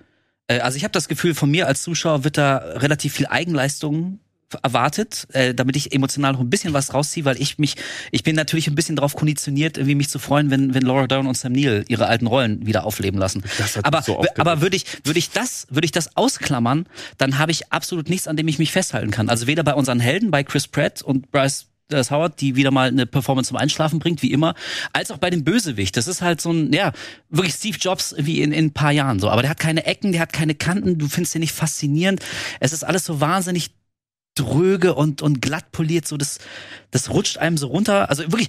äh, 0.49 0.61
also 0.61 0.77
ich 0.77 0.85
habe 0.85 0.93
das 0.93 1.09
Gefühl, 1.09 1.35
von 1.35 1.51
mir 1.51 1.67
als 1.67 1.83
Zuschauer 1.83 2.25
wird 2.25 2.37
da 2.37 2.57
relativ 2.57 3.15
viel 3.15 3.27
Eigenleistung 3.27 4.21
erwartet, 4.63 5.27
äh, 5.33 5.55
damit 5.55 5.77
ich 5.77 5.93
emotional 5.93 6.33
noch 6.33 6.41
ein 6.41 6.51
bisschen 6.51 6.73
was 6.73 6.93
rausziehe, 6.95 7.25
weil 7.25 7.41
ich 7.41 7.59
mich, 7.59 7.77
ich 8.11 8.23
bin 8.23 8.37
natürlich 8.37 8.69
ein 8.69 8.75
bisschen 8.75 8.97
darauf 8.97 9.15
konditioniert, 9.15 9.77
irgendwie 9.77 9.95
mich 9.95 10.09
zu 10.09 10.19
freuen, 10.19 10.51
wenn, 10.51 10.75
wenn 10.75 10.83
Laura 10.83 11.07
Dern 11.07 11.27
und 11.27 11.37
Sam 11.37 11.53
Neill 11.53 11.85
ihre 11.89 12.07
alten 12.07 12.27
Rollen 12.27 12.67
wieder 12.67 12.85
aufleben 12.85 13.19
lassen. 13.19 13.43
aber 13.83 14.03
so 14.03 14.25
aber 14.39 14.61
würde 14.61 14.77
ich, 14.77 14.87
würde 15.05 15.19
ich 15.19 15.31
das, 15.31 15.67
würde 15.71 15.85
ich 15.85 15.93
das 15.93 16.17
ausklammern, 16.17 16.87
dann 17.19 17.39
habe 17.39 17.53
ich 17.53 17.73
absolut 17.73 18.09
nichts, 18.09 18.29
an 18.29 18.37
dem 18.37 18.49
ich 18.49 18.59
mich 18.59 18.73
festhalten 18.73 19.11
kann. 19.11 19.29
Also 19.29 19.47
weder 19.47 19.63
bei 19.63 19.75
unseren 19.75 20.01
Helden, 20.01 20.31
bei 20.31 20.45
Chris 20.45 20.69
Pratt 20.69 21.03
und 21.03 21.31
Bryce 21.31 21.67
das 21.91 22.11
Howard, 22.11 22.41
die 22.41 22.57
wieder 22.57 22.71
mal 22.71 22.89
eine 22.89 23.07
Performance 23.07 23.49
zum 23.49 23.57
Einschlafen 23.57 23.99
bringt, 23.99 24.23
wie 24.23 24.33
immer, 24.33 24.55
als 24.93 25.11
auch 25.11 25.19
bei 25.19 25.31
dem 25.31 25.45
Bösewicht. 25.45 25.97
Das 25.97 26.07
ist 26.07 26.23
halt 26.23 26.41
so 26.41 26.53
ein, 26.53 26.73
ja, 26.73 26.93
wirklich 27.29 27.55
Steve 27.55 27.77
Jobs 27.79 28.15
wie 28.17 28.43
in, 28.43 28.53
in 28.53 28.67
ein 28.67 28.73
paar 28.73 28.93
Jahren 28.93 29.19
so. 29.19 29.29
Aber 29.29 29.43
der 29.43 29.51
hat 29.51 29.59
keine 29.59 29.87
Ecken, 29.87 30.13
der 30.13 30.21
hat 30.21 30.33
keine 30.33 30.55
Kanten, 30.55 30.99
du 30.99 31.09
findest 31.09 31.35
den 31.35 31.41
nicht 31.41 31.55
faszinierend. 31.55 32.21
Es 32.61 32.73
ist 32.73 32.85
alles 32.85 33.05
so 33.05 33.21
wahnsinnig 33.21 33.73
dröge 34.41 34.95
und, 34.95 35.23
und 35.23 35.43
glatt 35.43 35.73
poliert, 35.73 36.09
so 36.09 36.17
das, 36.17 36.39
das 36.91 37.11
rutscht 37.11 37.39
einem 37.39 37.57
so 37.59 37.69
runter. 37.69 38.09
Also 38.09 38.23
wirklich, 38.25 38.49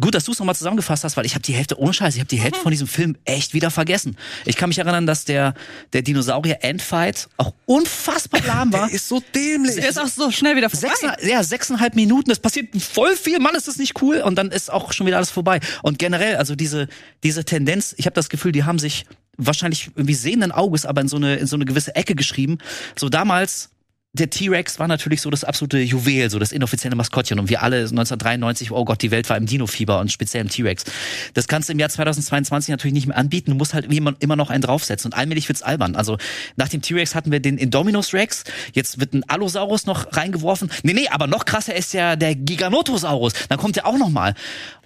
gut, 0.00 0.14
dass 0.14 0.24
du 0.24 0.32
es 0.32 0.38
nochmal 0.38 0.54
zusammengefasst 0.54 1.04
hast, 1.04 1.16
weil 1.16 1.26
ich 1.26 1.34
habe 1.34 1.42
die 1.42 1.54
Hälfte, 1.54 1.78
ohne 1.78 1.92
Scheiß, 1.92 2.14
ich 2.14 2.20
habe 2.20 2.28
die 2.28 2.40
Hälfte 2.40 2.60
von 2.60 2.70
diesem 2.70 2.86
Film 2.86 3.16
echt 3.24 3.54
wieder 3.54 3.70
vergessen. 3.70 4.16
Ich 4.44 4.56
kann 4.56 4.68
mich 4.68 4.78
erinnern, 4.78 5.06
dass 5.06 5.24
der, 5.24 5.54
der 5.92 6.02
Dinosaurier-Endfight 6.02 7.28
auch 7.36 7.54
unfassbar 7.66 8.40
lahm 8.46 8.72
war. 8.72 8.86
Der 8.86 8.94
ist 8.94 9.08
so 9.08 9.22
dämlich. 9.34 9.78
Er 9.78 9.88
ist 9.88 9.98
auch 9.98 10.08
so 10.08 10.30
schnell 10.30 10.56
wieder 10.56 10.70
vorbei. 10.70 10.94
Sechs, 11.00 11.26
ja, 11.28 11.42
sechseinhalb 11.42 11.94
Minuten, 11.94 12.30
es 12.30 12.38
passiert 12.38 12.74
voll 12.80 13.16
viel, 13.16 13.38
Mann, 13.38 13.54
ist 13.54 13.68
das 13.68 13.76
nicht 13.76 14.00
cool 14.02 14.18
und 14.18 14.36
dann 14.36 14.50
ist 14.50 14.72
auch 14.72 14.92
schon 14.92 15.06
wieder 15.06 15.16
alles 15.16 15.30
vorbei. 15.30 15.60
Und 15.82 15.98
generell, 15.98 16.36
also 16.36 16.54
diese, 16.54 16.88
diese 17.22 17.44
Tendenz, 17.44 17.94
ich 17.96 18.06
habe 18.06 18.14
das 18.14 18.28
Gefühl, 18.28 18.52
die 18.52 18.64
haben 18.64 18.78
sich 18.78 19.06
wahrscheinlich 19.36 19.90
irgendwie 19.94 20.14
sehenden 20.14 20.52
Auges, 20.52 20.84
aber 20.84 21.00
in 21.00 21.08
so 21.08 21.16
eine, 21.16 21.36
in 21.36 21.46
so 21.46 21.56
eine 21.56 21.64
gewisse 21.64 21.94
Ecke 21.94 22.14
geschrieben. 22.14 22.58
So 22.96 23.08
damals, 23.08 23.70
der 24.14 24.28
T-Rex 24.28 24.78
war 24.78 24.88
natürlich 24.88 25.22
so 25.22 25.30
das 25.30 25.42
absolute 25.42 25.78
Juwel, 25.78 26.28
so 26.28 26.38
das 26.38 26.52
inoffizielle 26.52 26.94
Maskottchen. 26.94 27.38
Und 27.38 27.48
wir 27.48 27.62
alle 27.62 27.76
1993, 27.78 28.70
oh 28.70 28.84
Gott, 28.84 29.00
die 29.00 29.10
Welt 29.10 29.30
war 29.30 29.38
im 29.38 29.46
Dino-Fieber 29.46 30.00
und 30.00 30.12
speziell 30.12 30.42
im 30.42 30.50
T-Rex. 30.50 30.84
Das 31.32 31.48
kannst 31.48 31.70
du 31.70 31.72
im 31.72 31.78
Jahr 31.78 31.88
2022 31.88 32.70
natürlich 32.70 32.92
nicht 32.92 33.06
mehr 33.06 33.16
anbieten. 33.16 33.52
Du 33.52 33.56
musst 33.56 33.72
halt 33.72 33.90
immer, 33.90 34.14
immer 34.18 34.36
noch 34.36 34.50
einen 34.50 34.60
draufsetzen. 34.60 35.10
Und 35.12 35.18
allmählich 35.18 35.48
wird's 35.48 35.62
albern. 35.62 35.96
Also 35.96 36.18
nach 36.56 36.68
dem 36.68 36.82
T-Rex 36.82 37.14
hatten 37.14 37.32
wir 37.32 37.40
den 37.40 37.56
Indominus 37.56 38.12
Rex. 38.12 38.44
Jetzt 38.74 39.00
wird 39.00 39.14
ein 39.14 39.24
Allosaurus 39.28 39.86
noch 39.86 40.14
reingeworfen. 40.14 40.70
Nee, 40.82 40.92
nee, 40.92 41.08
aber 41.08 41.26
noch 41.26 41.46
krasser 41.46 41.74
ist 41.74 41.94
ja 41.94 42.14
der 42.14 42.34
Giganotosaurus. 42.34 43.32
Dann 43.48 43.58
kommt 43.58 43.76
der 43.76 43.86
auch 43.86 43.96
noch 43.96 44.10
mal. 44.10 44.34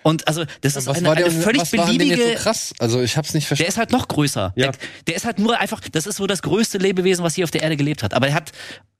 Und 0.05 0.29
also 0.29 0.45
das 0.61 0.77
ist 0.77 0.87
was 0.87 0.99
eine, 0.99 1.09
war 1.09 1.17
der, 1.17 1.27
eine 1.27 1.35
völlig 1.35 1.63
was 1.63 1.73
war 1.73 1.87
beliebige. 1.87 2.15
jetzt 2.15 2.39
so 2.39 2.45
krass? 2.45 2.73
Also 2.79 3.03
ich 3.03 3.17
hab's 3.17 3.35
nicht 3.35 3.47
Der 3.47 3.49
verstanden. 3.49 3.71
ist 3.71 3.79
halt 3.79 3.91
noch 3.91 4.07
größer. 4.07 4.53
Ja. 4.55 4.71
Der, 4.71 4.81
der 5.09 5.17
ist 5.17 5.25
halt 5.25 5.41
nur 5.41 5.59
einfach, 5.59 5.81
das 5.91 6.07
ist 6.07 6.19
so 6.19 6.29
das 6.29 6.43
größte 6.43 6.79
Lebewesen, 6.79 7.25
was 7.25 7.35
hier 7.35 7.43
auf 7.43 7.51
der 7.51 7.63
Erde 7.65 7.77
gelebt 7.77 8.05
hat. 8.05 8.15
Aber 8.15 8.29
er 8.29 8.35
hat 8.35 8.53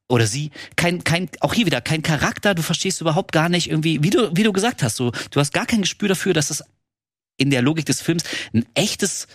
oder 0.09 0.27
sie 0.27 0.51
kein 0.77 1.05
kein 1.05 1.29
auch 1.41 1.55
hier 1.55 1.67
wieder 1.67 1.81
kein 1.81 2.03
Charakter. 2.03 2.55
Du 2.55 2.63
verstehst 2.63 3.01
überhaupt 3.01 3.33
gar 3.33 3.49
nicht 3.49 3.71
irgendwie, 3.71 4.03
wie 4.03 4.11
du 4.11 4.31
wie 4.35 4.43
du 4.43 4.53
gesagt 4.53 4.83
hast, 4.83 4.97
so 4.97 5.13
du 5.31 5.41
hast 5.41 5.53
gar 5.53 5.67
kein 5.67 5.83
Gespür 5.83 6.09
dafür, 6.09 6.35
dass 6.35 6.51
es 6.51 6.63
in 7.37 7.51
der 7.51 7.63
Logik 7.63 7.87
des 7.87 8.01
Films 8.01 8.25
ein 8.55 8.65
echtes 8.75 9.27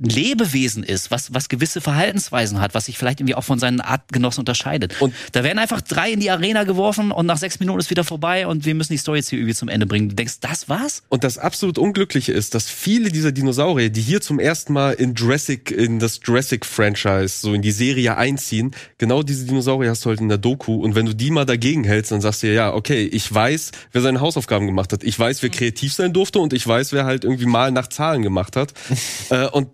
Lebewesen 0.00 0.82
ist, 0.82 1.10
was, 1.10 1.32
was 1.34 1.48
gewisse 1.48 1.80
Verhaltensweisen 1.80 2.60
hat, 2.60 2.74
was 2.74 2.86
sich 2.86 2.98
vielleicht 2.98 3.20
irgendwie 3.20 3.34
auch 3.34 3.44
von 3.44 3.58
seinen 3.58 3.80
Artgenossen 3.80 4.40
unterscheidet. 4.40 5.00
Und- 5.00 5.14
da 5.32 5.44
werden 5.44 5.58
einfach 5.58 5.80
drei 5.80 6.10
in 6.10 6.20
die 6.20 6.30
Arena 6.30 6.64
geworfen 6.64 7.12
und 7.12 7.26
nach 7.26 7.38
sechs 7.38 7.60
Minuten 7.60 7.78
ist 7.80 7.90
wieder 7.90 8.04
vorbei 8.04 8.46
und 8.46 8.64
wir 8.64 8.74
müssen 8.74 8.92
die 8.92 8.98
Story 8.98 9.18
jetzt 9.18 9.30
hier 9.30 9.38
irgendwie 9.38 9.54
zum 9.54 9.68
Ende 9.68 9.86
bringen. 9.86 10.08
Du 10.08 10.14
denkst, 10.14 10.40
das 10.40 10.68
war's? 10.68 11.02
Und 11.08 11.24
das 11.24 11.38
absolut 11.38 11.78
Unglückliche 11.78 12.32
ist, 12.32 12.54
dass 12.54 12.68
viele 12.68 13.10
dieser 13.10 13.32
Dinosaurier, 13.32 13.90
die 13.90 14.00
hier 14.00 14.20
zum 14.20 14.38
ersten 14.38 14.72
Mal 14.72 14.92
in 14.92 15.14
Jurassic, 15.14 15.70
in 15.70 15.98
das 15.98 16.20
Jurassic-Franchise, 16.24 17.40
so 17.40 17.54
in 17.54 17.62
die 17.62 17.72
Serie 17.72 18.16
einziehen, 18.16 18.72
genau 18.98 19.22
diese 19.22 19.44
Dinosaurier 19.46 19.90
hast 19.90 20.04
du 20.04 20.10
halt 20.10 20.20
in 20.20 20.28
der 20.28 20.38
Doku. 20.38 20.76
Und 20.76 20.94
wenn 20.94 21.06
du 21.06 21.14
die 21.14 21.30
mal 21.30 21.44
dagegen 21.44 21.84
hältst, 21.84 22.12
dann 22.12 22.20
sagst 22.20 22.42
du 22.42 22.52
ja, 22.52 22.72
okay, 22.72 23.04
ich 23.04 23.32
weiß, 23.32 23.72
wer 23.92 24.02
seine 24.02 24.20
Hausaufgaben 24.20 24.66
gemacht 24.66 24.92
hat. 24.92 25.04
Ich 25.04 25.18
weiß, 25.18 25.42
wer 25.42 25.50
kreativ 25.50 25.92
sein 25.92 26.12
durfte 26.12 26.38
und 26.38 26.52
ich 26.52 26.66
weiß, 26.66 26.92
wer 26.92 27.04
halt 27.04 27.24
irgendwie 27.24 27.46
mal 27.46 27.70
nach 27.70 27.88
Zahlen 27.88 28.22
gemacht 28.22 28.56
hat. 28.56 28.72
äh, 29.30 29.46
und 29.48 29.68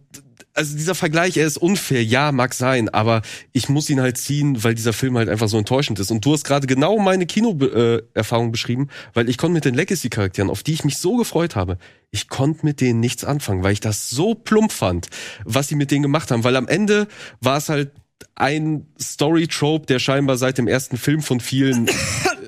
also 0.57 0.77
dieser 0.77 0.95
Vergleich, 0.95 1.37
er 1.37 1.47
ist 1.47 1.59
unfair, 1.59 2.03
ja, 2.03 2.33
mag 2.33 2.55
sein, 2.55 2.89
aber 2.89 3.23
ich 3.53 3.69
muss 3.69 3.91
ihn 3.91 4.01
halt 4.01 4.16
ziehen, 4.16 4.65
weil 4.65 4.74
dieser 4.74 4.95
Film 4.95 5.16
halt 5.19 5.28
einfach 5.28 5.49
so 5.49 5.59
enttäuschend 5.59 6.01
ist. 6.01 6.11
Und 6.11 6.24
du 6.24 6.33
hast 6.33 6.45
gerade 6.45 6.66
genau 6.66 6.99
meine 6.99 7.27
Kinoerfahrung 7.27 8.53
beschrieben, 8.53 8.89
weil 9.12 9.28
ich 9.28 9.37
konnte 9.37 9.53
mit 9.53 9.66
den 9.66 9.74
Legacy-Charakteren, 9.74 10.51
auf 10.51 10.62
die 10.62 10.73
ich 10.73 10.85
mich 10.85 10.97
so 10.97 11.16
gefreut 11.16 11.57
habe, 11.57 11.77
ich 12.11 12.28
konnte 12.28 12.65
mit 12.65 12.81
denen 12.81 13.01
nichts 13.01 13.24
anfangen, 13.24 13.62
weil 13.62 13.74
ich 13.74 13.81
das 13.81 14.09
so 14.09 14.35
plump 14.35 14.73
fand, 14.73 15.09
was 15.45 15.69
sie 15.69 15.74
mit 15.74 15.91
denen 15.91 16.03
gemacht 16.03 16.31
haben. 16.31 16.43
Weil 16.43 16.57
am 16.57 16.69
Ende 16.69 17.07
war 17.41 17.59
es 17.59 17.69
halt 17.69 17.93
ein 18.35 18.87
Story-Trope, 19.01 19.87
der 19.87 19.99
scheinbar 19.99 20.39
seit 20.39 20.57
dem 20.57 20.69
ersten 20.69 20.97
Film 20.97 21.20
von 21.20 21.41
vielen 21.41 21.87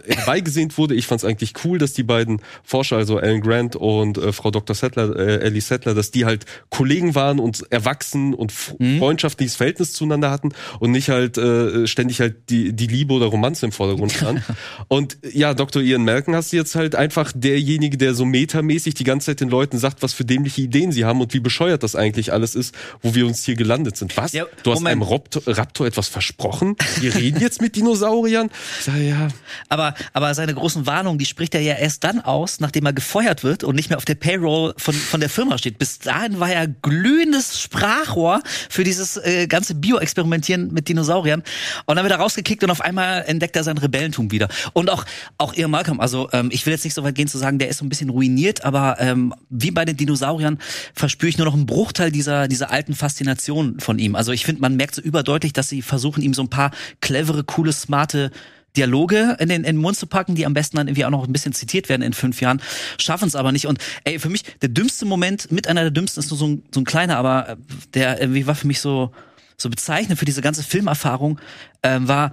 herbeigesehnt 0.09 0.79
wurde. 0.79 0.95
Ich 0.95 1.07
fand 1.07 1.21
es 1.21 1.25
eigentlich 1.25 1.53
cool, 1.65 1.79
dass 1.79 1.93
die 1.93 2.03
beiden 2.03 2.41
Forscher, 2.65 2.97
also 2.97 3.19
Alan 3.19 3.41
Grant 3.41 3.77
und 3.77 4.19
äh, 4.19 4.33
Frau 4.33 4.51
Dr. 4.51 4.75
Settler, 4.75 5.15
äh, 5.17 5.41
Ellie 5.41 5.61
Settler, 5.61 5.95
dass 5.95 6.11
die 6.11 6.25
halt 6.25 6.45
Kollegen 6.71 7.15
waren 7.15 7.39
und 7.39 7.65
erwachsen 7.71 8.35
und 8.35 8.51
f- 8.53 8.75
freundschaftliches 8.99 9.57
Verhältnis 9.57 9.93
zueinander 9.93 10.31
hatten 10.31 10.51
und 10.81 10.91
nicht 10.93 11.09
halt 11.11 11.39
äh, 11.39 11.87
ständig 11.87 12.21
halt 12.21 12.51
die, 12.51 12.73
die 12.73 12.87
Liebe 12.87 13.15
oder 13.15 13.27
Romanze 13.27 13.67
im 13.67 13.73
Vordergrund 13.73 14.13
stand. 14.19 14.43
und 14.89 15.19
ja, 15.33 15.55
Dr. 15.55 15.83
Ian 15.83 16.05
Malcolm 16.05 16.35
hast 16.37 16.53
du 16.53 16.57
jetzt 16.57 16.75
halt 16.75 16.95
einfach 16.95 17.33
derjenige, 17.35 17.97
der 17.97 18.15
so 18.15 18.25
metamäßig 18.25 18.95
die 18.95 19.05
ganze 19.05 19.27
Zeit 19.27 19.41
den 19.41 19.49
Leuten 19.51 19.79
sagt, 19.79 20.03
was 20.03 20.13
für 20.15 20.25
dämliche 20.25 20.63
Ideen 20.63 20.93
sie 20.93 21.05
haben 21.05 21.21
und 21.21 21.35
wie 21.35 21.41
bescheuert 21.41 21.83
das 21.83 21.95
eigentlich 21.97 22.33
alles 22.33 22.55
ist, 22.55 22.75
wo 23.03 23.15
wir 23.15 23.27
uns 23.27 23.45
hier 23.45 23.55
gelandet 23.57 23.97
sind. 23.97 24.17
Was? 24.17 24.33
Ja, 24.33 24.45
du 24.63 24.73
hast 24.73 24.85
einem 24.87 25.03
Raptor, 25.03 25.43
Raptor 25.47 25.87
etwas 25.87 26.09
versprochen? 26.09 26.77
Wir 27.01 27.15
reden 27.15 27.41
jetzt 27.41 27.61
mit 27.61 27.77
Dinosauriern? 27.77 28.51
Ich 28.79 28.85
sag, 28.85 28.97
ja, 28.99 29.29
Aber, 29.69 29.95
aber 30.13 30.35
seine 30.35 30.55
großen 30.55 30.87
Warnungen, 30.87 31.19
die 31.19 31.27
spricht 31.27 31.55
er 31.55 31.61
ja 31.61 31.75
erst 31.75 32.05
dann 32.05 32.21
aus, 32.21 32.61
nachdem 32.61 32.87
er 32.87 32.93
gefeuert 32.93 33.45
wird 33.45 33.65
und 33.65 33.75
nicht 33.75 33.91
mehr 33.91 33.99
auf 33.99 34.05
der 34.05 34.15
Payroll 34.15 34.75
von, 34.77 34.95
von 34.95 35.21
der 35.21 35.29
Firma 35.29 35.59
steht. 35.59 35.79
Bis 35.79 35.99
dahin 35.99 36.41
war 36.41 36.51
er 36.51 36.67
glühendes 36.67 37.61
Sprachrohr 37.61 38.41
für 38.69 38.85
dieses 38.85 39.17
äh, 39.17 39.47
ganze 39.47 39.75
Bio-Experimentieren 39.75 40.73
mit 40.73 40.89
Dinosauriern. 40.89 41.43
Und 41.87 41.97
dann 41.97 42.05
wird 42.05 42.13
er 42.13 42.19
rausgekickt 42.19 42.65
und 42.65 42.71
auf 42.71 42.81
einmal 42.81 43.25
entdeckt 43.27 43.57
er 43.57 43.65
sein 43.65 43.79
Rebellentum 43.79 44.31
wieder. 44.31 44.49
Und 44.73 44.91
auch, 44.91 45.05
auch 45.39 45.55
Ian 45.55 45.71
Malcolm, 45.71 46.01
also 46.01 46.29
ähm, 46.33 46.49
ich 46.53 46.65
will 46.67 46.73
jetzt 46.73 46.85
nicht 46.85 46.95
so 46.95 47.05
weit 47.05 47.15
gehen 47.15 47.29
zu 47.29 47.39
sagen, 47.39 47.59
der 47.59 47.69
ist 47.69 47.79
so 47.79 47.85
ein 47.85 47.89
bisschen 47.89 48.11
ruiniert, 48.11 48.65
aber 48.65 48.97
ähm, 49.01 49.35
wie 49.51 49.71
bei 49.71 49.85
den 49.85 49.97
Dinosauriern 49.97 50.59
verspüre 50.95 51.31
ich 51.31 51.39
nur 51.39 51.47
noch 51.47 51.55
einen 51.55 51.67
Bruchteil 51.67 52.11
dieser, 52.11 52.49
dieser 52.49 52.71
alten 52.71 52.95
Faszination 52.95 53.81
von 53.81 53.99
ihm. 53.99 54.15
Also 54.15 54.33
ich 54.33 54.45
finde, 54.45 54.61
man 54.61 54.77
merkt 54.77 54.95
so 54.95 55.03
überdeutlich, 55.03 55.53
dass 55.53 55.69
sie 55.69 55.83
versuchen, 55.83 56.23
ihm 56.23 56.35
so 56.35 56.43
ein 56.43 56.51
paar 56.51 56.71
clevere, 57.01 57.45
coole, 57.45 57.73
smarte 57.73 58.31
Dialoge 58.77 59.37
in 59.41 59.49
den, 59.49 59.65
in 59.65 59.77
den 59.77 59.83
Mund 59.83 59.97
zu 59.97 60.07
packen, 60.07 60.35
die 60.35 60.47
am 60.47 60.55
besten 60.55 60.77
dann 60.77 60.89
irgendwie 60.89 61.05
auch 61.05 61.11
noch 61.11 61.27
ein 61.27 61.33
bisschen 61.33 61.53
zitiert 61.53 61.89
werden 61.89 62.03
in 62.03 62.13
fünf 62.13 62.41
Jahren, 62.41 62.63
schaffen 62.99 63.29
es 63.29 63.35
aber 63.35 63.53
nicht. 63.53 63.67
Und 63.67 63.79
ey, 64.05 64.19
für 64.19 64.29
mich, 64.29 64.45
der 64.61 64.69
dümmste 64.69 65.05
Moment, 65.05 65.51
mit 65.51 65.67
einer 65.67 65.83
der 65.83 65.91
dümmsten 65.91 66.23
ist 66.23 66.31
nur 66.31 66.39
so 66.39 66.47
ein, 66.47 66.63
so 66.73 66.81
ein 66.81 66.85
kleiner, 66.85 67.17
aber 67.17 67.49
äh, 67.51 67.57
der 67.95 68.21
irgendwie 68.21 68.47
war 68.47 68.55
für 68.55 68.67
mich 68.67 68.81
so, 68.81 69.13
so 69.57 69.69
bezeichnend 69.69 70.19
für 70.19 70.25
diese 70.25 70.43
ganze 70.43 70.63
Filmerfahrung, 70.63 71.41
ähm, 71.83 72.07
war, 72.09 72.31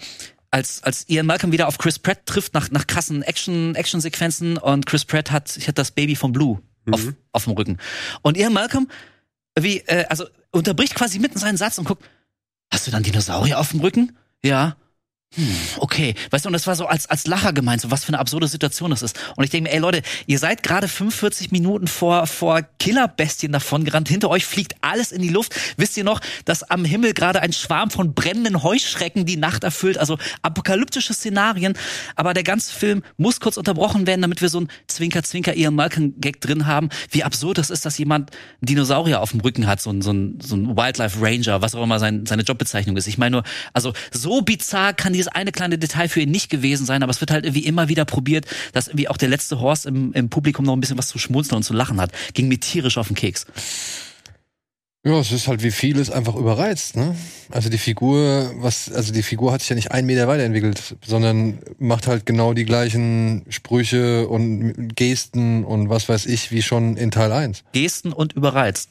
als, 0.51 0.83
als 0.83 1.09
Ian 1.09 1.25
Malcolm 1.25 1.51
wieder 1.51 1.67
auf 1.67 1.77
Chris 1.77 1.99
Pratt 1.99 2.25
trifft 2.25 2.53
nach, 2.53 2.71
nach 2.71 2.87
krassen 2.87 3.23
Action, 3.23 3.75
Action-Sequenzen 3.75 4.57
und 4.57 4.85
Chris 4.85 5.03
Pratt 5.03 5.31
hat, 5.31 5.57
ich 5.57 5.67
hatte 5.67 5.75
das 5.75 5.91
Baby 5.91 6.15
von 6.15 6.31
Blue 6.31 6.61
auf, 6.91 7.01
auf 7.31 7.43
dem 7.45 7.53
Rücken. 7.53 7.77
Und 8.21 8.37
Ian 8.37 8.53
Malcolm, 8.53 8.87
wie, 9.59 9.79
äh, 9.79 10.05
also 10.09 10.25
unterbricht 10.51 10.95
quasi 10.95 11.19
mitten 11.19 11.39
seinen 11.39 11.57
Satz 11.57 11.77
und 11.77 11.85
guckt, 11.85 12.03
hast 12.71 12.87
du 12.87 12.91
dann 12.91 13.03
Dinosaurier 13.03 13.59
auf 13.59 13.71
dem 13.71 13.81
Rücken? 13.81 14.17
Ja. 14.43 14.77
Hm, 15.33 15.53
okay. 15.79 16.15
Weißt 16.31 16.45
du, 16.45 16.49
und 16.49 16.53
das 16.53 16.65
war 16.65 16.75
so 16.75 16.85
als, 16.85 17.09
als 17.09 17.27
Lacher 17.27 17.51
gemeint, 17.51 17.81
so 17.81 17.91
was 17.91 18.05
für 18.05 18.09
eine 18.09 18.19
absurde 18.19 18.47
Situation 18.47 18.91
das 18.91 19.01
ist. 19.01 19.19
Und 19.35 19.43
ich 19.43 19.49
denke 19.49 19.69
mir, 19.69 19.75
ey 19.75 19.79
Leute, 19.79 20.01
ihr 20.27 20.39
seid 20.39 20.63
gerade 20.63 20.87
45 20.87 21.51
Minuten 21.51 21.87
vor, 21.87 22.25
vor 22.27 22.61
Killerbestien 22.79 23.51
davon 23.51 23.83
gerannt. 23.83 24.07
Hinter 24.07 24.29
euch 24.29 24.45
fliegt 24.45 24.75
alles 24.79 25.11
in 25.11 25.21
die 25.21 25.29
Luft. 25.29 25.53
Wisst 25.75 25.97
ihr 25.97 26.05
noch, 26.05 26.21
dass 26.45 26.63
am 26.63 26.85
Himmel 26.85 27.13
gerade 27.13 27.41
ein 27.41 27.51
Schwarm 27.51 27.89
von 27.91 28.13
brennenden 28.13 28.63
Heuschrecken 28.63 29.25
die 29.25 29.35
Nacht 29.35 29.65
erfüllt? 29.65 29.97
Also 29.97 30.17
apokalyptische 30.41 31.13
Szenarien. 31.13 31.73
Aber 32.15 32.33
der 32.33 32.43
ganze 32.43 32.73
Film 32.73 33.03
muss 33.17 33.41
kurz 33.41 33.57
unterbrochen 33.57 34.07
werden, 34.07 34.21
damit 34.21 34.41
wir 34.41 34.47
so 34.47 34.61
ein 34.61 34.69
Zwinker-Zwinker 34.87 35.55
Ian 35.55 35.75
Malcolm-Gag 35.75 36.39
drin 36.39 36.65
haben. 36.65 36.89
Wie 37.11 37.25
absurd 37.25 37.57
das 37.57 37.69
ist, 37.69 37.85
dass 37.85 37.97
jemand 37.97 38.31
einen 38.31 38.67
Dinosaurier 38.67 39.21
auf 39.21 39.31
dem 39.31 39.41
Rücken 39.41 39.67
hat, 39.67 39.81
so 39.81 39.89
ein, 39.89 40.01
so 40.01 40.13
ein, 40.13 40.39
so 40.41 40.55
ein 40.55 40.77
Wildlife 40.77 41.19
Ranger, 41.21 41.61
was 41.61 41.75
auch 41.75 41.83
immer 41.83 41.99
sein, 41.99 42.25
seine 42.25 42.43
Jobbezeichnung 42.43 42.95
ist. 42.95 43.07
Ich 43.07 43.17
meine 43.17 43.31
nur, 43.31 43.43
also 43.73 43.91
so 44.11 44.41
bizarr 44.41 44.93
kann 44.93 45.13
dieses 45.17 45.31
eine 45.31 45.51
kleine 45.51 45.77
Detail 45.77 46.09
für 46.09 46.21
ihn 46.21 46.31
nicht 46.31 46.49
gewesen 46.49 46.85
sein, 46.85 47.03
aber 47.03 47.11
es 47.11 47.21
wird 47.21 47.31
halt 47.31 47.45
irgendwie 47.45 47.65
immer 47.65 47.89
wieder 47.89 48.05
probiert, 48.05 48.45
dass 48.73 48.87
irgendwie 48.87 49.07
auch 49.07 49.17
der 49.17 49.29
letzte 49.29 49.59
Horst 49.59 49.85
im, 49.85 50.13
im 50.13 50.29
Publikum 50.29 50.65
noch 50.65 50.73
ein 50.73 50.79
bisschen 50.79 50.97
was 50.97 51.07
zu 51.07 51.17
schmunzeln 51.17 51.57
und 51.57 51.63
zu 51.63 51.73
lachen 51.73 51.99
hat. 52.01 52.11
Ging 52.33 52.47
mir 52.47 52.59
tierisch 52.59 52.97
auf 52.97 53.07
den 53.07 53.15
Keks. 53.15 53.45
Ja, 55.05 55.19
es 55.19 55.31
ist 55.31 55.47
halt 55.47 55.61
wie 55.61 55.69
vieles 55.69 56.09
einfach 56.09 56.33
überreizt, 56.33 56.95
ne? 56.95 57.15
Also 57.51 57.69
die 57.69 57.77
Figur, 57.77 58.51
was, 58.55 58.91
also 58.91 59.13
die 59.13 59.21
Figur 59.21 59.51
hat 59.51 59.61
sich 59.61 59.69
ja 59.69 59.75
nicht 59.75 59.91
einen 59.91 60.07
Meter 60.07 60.27
weiterentwickelt, 60.27 60.97
sondern 61.05 61.59
macht 61.77 62.07
halt 62.07 62.25
genau 62.25 62.55
die 62.55 62.65
gleichen 62.65 63.45
Sprüche 63.49 64.27
und 64.27 64.95
Gesten 64.95 65.63
und 65.63 65.89
was 65.89 66.09
weiß 66.09 66.25
ich, 66.25 66.51
wie 66.51 66.63
schon 66.63 66.97
in 66.97 67.11
Teil 67.11 67.31
1. 67.31 67.63
Gesten 67.71 68.13
und 68.13 68.33
überreizt. 68.33 68.89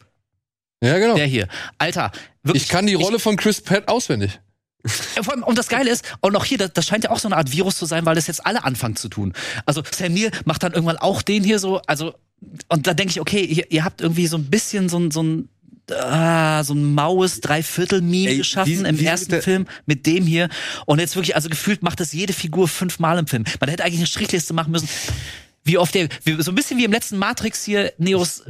Ja, 0.81 0.99
genau. 0.99 1.17
Der 1.17 1.27
hier. 1.27 1.49
Alter, 1.79 2.13
wirklich. 2.45 2.63
Ich 2.63 2.69
kann 2.69 2.87
die 2.87 2.95
Rolle 2.95 3.19
von 3.19 3.37
Chris 3.37 3.61
Pratt 3.61 3.89
auswendig. 3.89 4.39
Ja, 5.17 5.23
vor 5.23 5.33
allem, 5.33 5.43
Und 5.43 5.57
das 5.59 5.69
Geile 5.69 5.91
ist, 5.91 6.05
und 6.21 6.37
auch 6.37 6.45
hier, 6.45 6.59
das, 6.59 6.73
das 6.75 6.87
scheint 6.87 7.05
ja 7.05 7.11
auch 7.11 7.19
so 7.19 7.29
eine 7.29 7.37
Art 7.37 7.51
Virus 7.53 7.77
zu 7.77 7.87
sein, 7.87 8.05
weil 8.05 8.15
das 8.15 8.27
jetzt 8.27 8.45
alle 8.45 8.65
anfangen 8.65 8.97
zu 8.97 9.09
tun. 9.09 9.33
Also 9.67 9.83
Sam 9.95 10.13
Neill 10.15 10.31
macht 10.45 10.63
dann 10.63 10.73
irgendwann 10.73 10.99
auch 10.99 11.23
den 11.23 11.43
hier 11.43 11.59
so, 11.59 11.81
also, 11.87 12.15
und 12.69 12.87
da 12.87 12.93
denke 12.95 13.13
ich, 13.13 13.21
okay, 13.21 13.43
ihr, 13.45 13.71
ihr 13.71 13.85
habt 13.85 14.01
irgendwie 14.03 14.27
so 14.27 14.37
ein 14.37 14.45
bisschen 14.51 14.89
so 14.91 14.99
ein, 14.99 15.11
so 15.11 15.23
ein, 15.23 15.49
ah, 15.91 16.63
so 16.65 16.75
ein 16.75 16.95
maues 16.95 17.41
Dreiviertel-Meme 17.41 18.37
geschaffen 18.37 18.85
wie- 18.85 18.89
im 18.89 18.99
wie 19.01 19.05
ersten 19.07 19.31
Film 19.43 19.67
mit 19.87 20.07
dem 20.07 20.27
hier. 20.27 20.49
Und 20.87 20.99
jetzt 20.99 21.17
wirklich, 21.17 21.35
also 21.37 21.49
gefühlt 21.49 21.83
macht 21.83 22.01
das 22.01 22.13
jede 22.13 22.33
Figur 22.35 22.69
fünfmal 22.69 23.19
im 23.19 23.27
Film. 23.27 23.45
Man 23.61 23.71
hätte 23.71 23.85
eigentlich 23.85 24.01
eine 24.01 24.07
Strichliste 24.07 24.53
machen 24.53 24.71
müssen. 24.73 24.89
Wie 25.65 25.79
oft 25.79 25.95
der, 25.95 26.09
so 26.41 26.51
ein 26.51 26.55
bisschen 26.55 26.77
wie 26.79 26.85
im 26.85 26.93
letzten 26.93 27.17
Matrix 27.17 27.65
hier, 27.65 27.95
Neos 27.97 28.43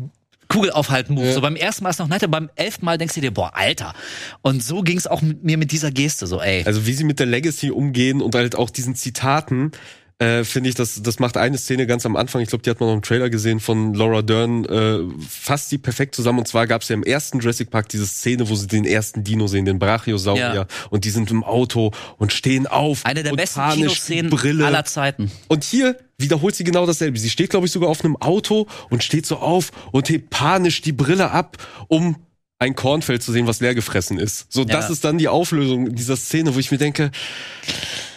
Kugel 0.48 0.70
aufhalten 0.70 1.14
Move. 1.14 1.26
Ja. 1.26 1.32
So 1.32 1.40
beim 1.40 1.56
ersten 1.56 1.84
Mal 1.84 1.90
ist 1.90 1.98
noch 1.98 2.08
netter, 2.08 2.28
beim 2.28 2.50
elften 2.56 2.84
Mal 2.84 2.98
denkst 2.98 3.14
du 3.14 3.20
dir, 3.20 3.32
boah, 3.32 3.52
Alter. 3.54 3.94
Und 4.42 4.62
so 4.62 4.82
ging's 4.82 5.06
auch 5.06 5.22
mit 5.22 5.44
mir 5.44 5.58
mit 5.58 5.72
dieser 5.72 5.90
Geste, 5.90 6.26
so, 6.26 6.40
ey. 6.40 6.64
Also 6.64 6.86
wie 6.86 6.92
sie 6.92 7.04
mit 7.04 7.18
der 7.18 7.26
Legacy 7.26 7.70
umgehen 7.70 8.20
und 8.22 8.34
halt 8.34 8.56
auch 8.56 8.70
diesen 8.70 8.94
Zitaten. 8.94 9.72
Äh, 10.18 10.44
finde 10.44 10.68
ich, 10.68 10.76
das, 10.76 11.02
das 11.02 11.18
macht 11.18 11.36
eine 11.36 11.58
Szene 11.58 11.86
ganz 11.86 12.06
am 12.06 12.14
Anfang, 12.14 12.40
ich 12.40 12.48
glaube, 12.48 12.62
die 12.62 12.70
hat 12.70 12.78
man 12.78 12.88
noch 12.88 12.94
im 12.94 13.02
Trailer 13.02 13.30
gesehen 13.30 13.58
von 13.58 13.94
Laura 13.94 14.22
Dern, 14.22 14.64
äh, 14.64 15.00
fasst 15.28 15.72
die 15.72 15.78
perfekt 15.78 16.14
zusammen. 16.14 16.38
Und 16.38 16.46
zwar 16.46 16.66
gab 16.66 16.82
es 16.82 16.88
ja 16.88 16.94
im 16.94 17.02
ersten 17.02 17.40
Jurassic 17.40 17.70
Park 17.70 17.88
diese 17.88 18.06
Szene, 18.06 18.48
wo 18.48 18.54
sie 18.54 18.68
den 18.68 18.84
ersten 18.84 19.24
Dino 19.24 19.46
sehen, 19.48 19.64
den 19.64 19.78
Brachiosaurier, 19.78 20.54
ja. 20.54 20.66
und 20.90 21.04
die 21.04 21.10
sind 21.10 21.30
im 21.30 21.42
Auto 21.42 21.90
und 22.18 22.32
stehen 22.32 22.66
auf. 22.66 23.04
Eine 23.04 23.22
der 23.22 23.32
und 23.32 23.38
besten 23.38 23.68
Kinoszenen 23.70 24.30
Brille. 24.30 24.66
aller 24.66 24.84
Zeiten. 24.84 25.32
Und 25.48 25.64
hier 25.64 25.96
wiederholt 26.16 26.54
sie 26.54 26.64
genau 26.64 26.86
dasselbe. 26.86 27.18
Sie 27.18 27.30
steht, 27.30 27.50
glaube 27.50 27.66
ich, 27.66 27.72
sogar 27.72 27.90
auf 27.90 28.04
einem 28.04 28.16
Auto 28.16 28.68
und 28.90 29.02
steht 29.02 29.26
so 29.26 29.38
auf 29.38 29.72
und 29.90 30.08
hebt 30.08 30.30
panisch 30.30 30.80
die 30.80 30.92
Brille 30.92 31.30
ab, 31.32 31.56
um 31.88 32.16
ein 32.58 32.74
Kornfeld 32.74 33.22
zu 33.22 33.32
sehen, 33.32 33.46
was 33.46 33.60
leer 33.60 33.74
gefressen 33.74 34.18
ist. 34.18 34.52
So, 34.52 34.64
das 34.64 34.90
ist 34.90 35.04
dann 35.04 35.18
die 35.18 35.28
Auflösung 35.28 35.94
dieser 35.94 36.16
Szene, 36.16 36.54
wo 36.54 36.58
ich 36.58 36.70
mir 36.70 36.78
denke, 36.78 37.10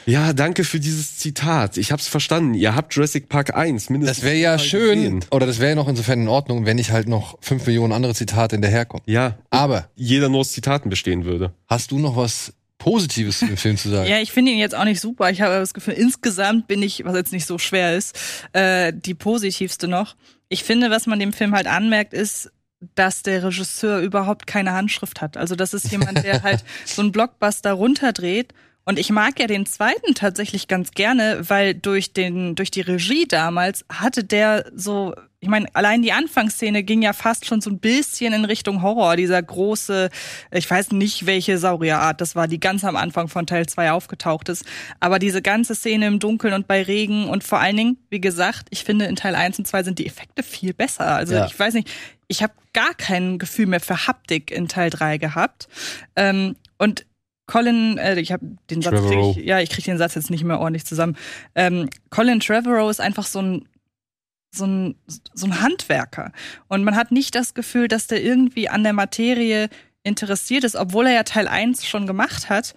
ja, 0.05 0.31
danke 0.31 0.63
für 0.63 0.79
dieses 0.79 1.17
Zitat. 1.17 1.75
Ich 1.75 1.91
hab's 1.91 2.07
verstanden. 2.07 2.53
Ihr 2.53 2.75
habt 2.75 2.93
Jurassic 2.93 3.27
Park 3.27 3.55
1 3.55 3.89
mindestens. 3.89 4.19
Das 4.19 4.25
wäre 4.25 4.37
ja 4.37 4.57
schön, 4.57 4.95
gesehen. 4.99 5.25
oder 5.31 5.45
das 5.45 5.59
wäre 5.59 5.71
ja 5.71 5.75
noch 5.75 5.89
insofern 5.89 6.21
in 6.21 6.27
Ordnung, 6.29 6.65
wenn 6.65 6.77
ich 6.77 6.91
halt 6.91 7.09
noch 7.09 7.37
fünf 7.41 7.65
Millionen 7.67 7.91
andere 7.91 8.15
Zitate 8.15 8.55
hinterherkomme. 8.55 9.03
Ja. 9.05 9.37
Aber. 9.49 9.89
Jeder 9.95 10.29
nur 10.29 10.41
aus 10.41 10.53
Zitaten 10.53 10.89
bestehen 10.89 11.25
würde. 11.25 11.53
Hast 11.67 11.91
du 11.91 11.99
noch 11.99 12.15
was 12.15 12.53
Positives 12.77 13.39
zum 13.39 13.57
Film 13.57 13.75
zu 13.75 13.89
sagen. 13.89 14.09
Ja, 14.09 14.19
ich 14.19 14.31
finde 14.31 14.51
ihn 14.51 14.59
jetzt 14.59 14.75
auch 14.75 14.85
nicht 14.85 15.01
super. 15.01 15.29
Ich 15.29 15.41
habe 15.41 15.55
das 15.55 15.73
Gefühl, 15.73 15.95
insgesamt 15.95 16.67
bin 16.67 16.81
ich, 16.81 17.03
was 17.03 17.15
jetzt 17.15 17.33
nicht 17.33 17.45
so 17.45 17.57
schwer 17.57 17.97
ist, 17.97 18.17
äh, 18.53 18.93
die 18.95 19.13
positivste 19.13 19.89
noch. 19.89 20.15
Ich 20.47 20.63
finde, 20.63 20.89
was 20.89 21.07
man 21.07 21.19
dem 21.19 21.33
Film 21.33 21.53
halt 21.53 21.67
anmerkt, 21.67 22.13
ist, 22.13 22.49
dass 22.95 23.23
der 23.23 23.43
Regisseur 23.43 23.99
überhaupt 23.99 24.47
keine 24.47 24.73
Handschrift 24.73 25.21
hat. 25.21 25.37
Also 25.37 25.55
das 25.55 25.73
ist 25.73 25.91
jemand, 25.91 26.23
der 26.23 26.43
halt 26.43 26.63
so 26.85 27.01
einen 27.01 27.11
Blockbuster 27.11 27.73
runterdreht 27.73 28.53
und 28.87 28.97
ich 28.99 29.09
mag 29.09 29.37
ja 29.37 29.47
den 29.47 29.65
zweiten 29.65 30.15
tatsächlich 30.15 30.69
ganz 30.69 30.91
gerne, 30.91 31.41
weil 31.49 31.73
durch 31.73 32.13
den, 32.13 32.55
durch 32.55 32.71
die 32.71 32.79
Regie 32.79 33.27
damals 33.27 33.83
hatte 33.91 34.23
der 34.23 34.71
so, 34.73 35.13
ich 35.41 35.49
meine, 35.49 35.67
allein 35.73 36.03
die 36.03 36.13
Anfangsszene 36.13 36.83
ging 36.83 37.01
ja 37.01 37.11
fast 37.11 37.45
schon 37.45 37.59
so 37.59 37.69
ein 37.69 37.79
bisschen 37.79 38.31
in 38.31 38.45
Richtung 38.45 38.81
Horror. 38.81 39.17
Dieser 39.17 39.43
große, 39.43 40.09
ich 40.51 40.71
weiß 40.71 40.91
nicht, 40.93 41.25
welche 41.25 41.57
Saurierart 41.57 42.21
das 42.21 42.37
war, 42.37 42.47
die 42.47 42.61
ganz 42.61 42.85
am 42.85 42.95
Anfang 42.95 43.27
von 43.27 43.45
Teil 43.45 43.65
2 43.65 43.91
aufgetaucht 43.91 44.47
ist. 44.47 44.63
Aber 45.01 45.19
diese 45.19 45.41
ganze 45.41 45.75
Szene 45.75 46.07
im 46.07 46.19
Dunkeln 46.19 46.53
und 46.53 46.69
bei 46.69 46.81
Regen 46.81 47.27
und 47.27 47.43
vor 47.43 47.59
allen 47.59 47.75
Dingen, 47.75 47.97
wie 48.09 48.21
gesagt, 48.21 48.67
ich 48.69 48.85
finde 48.85 49.03
in 49.03 49.17
Teil 49.17 49.35
1 49.35 49.59
und 49.59 49.67
2 49.67 49.83
sind 49.83 49.99
die 49.99 50.07
Effekte 50.07 50.43
viel 50.43 50.73
besser. 50.73 51.07
Also 51.07 51.33
ja. 51.33 51.45
ich 51.45 51.59
weiß 51.59 51.73
nicht, 51.73 51.91
ich 52.27 52.43
habe 52.43 52.53
gar 52.73 52.93
kein 52.93 53.37
Gefühl 53.39 53.67
mehr 53.67 53.79
für 53.79 54.07
Haptik 54.07 54.51
in 54.51 54.67
Teil 54.67 54.89
3 54.89 55.17
gehabt. 55.17 55.67
Ähm, 56.15 56.55
und 56.77 57.05
Colin, 57.45 57.97
äh, 57.97 58.19
ich 58.19 58.31
habe 58.31 58.45
den 58.69 58.81
Satz, 58.81 58.99
krieg 59.07 59.37
ich, 59.37 59.45
ja, 59.45 59.59
ich 59.59 59.69
kriege 59.69 59.85
den 59.85 59.97
Satz 59.97 60.15
jetzt 60.15 60.29
nicht 60.29 60.43
mehr 60.43 60.59
ordentlich 60.59 60.85
zusammen. 60.85 61.17
Ähm, 61.55 61.89
Colin 62.09 62.39
Trevorrow 62.39 62.89
ist 62.89 63.01
einfach 63.01 63.25
so 63.25 63.41
ein 63.41 63.67
so 64.49 64.65
ein, 64.65 64.95
so 65.33 65.45
ein 65.45 65.61
Handwerker. 65.61 66.31
Und 66.67 66.83
man 66.83 66.95
hat 66.95 67.11
nicht 67.11 67.35
das 67.35 67.53
Gefühl, 67.53 67.87
dass 67.87 68.07
der 68.07 68.23
irgendwie 68.23 68.69
an 68.69 68.83
der 68.83 68.93
Materie 68.93 69.69
interessiert 70.03 70.63
ist, 70.63 70.75
obwohl 70.75 71.07
er 71.07 71.13
ja 71.13 71.23
Teil 71.23 71.47
1 71.47 71.85
schon 71.85 72.07
gemacht 72.07 72.49
hat. 72.49 72.73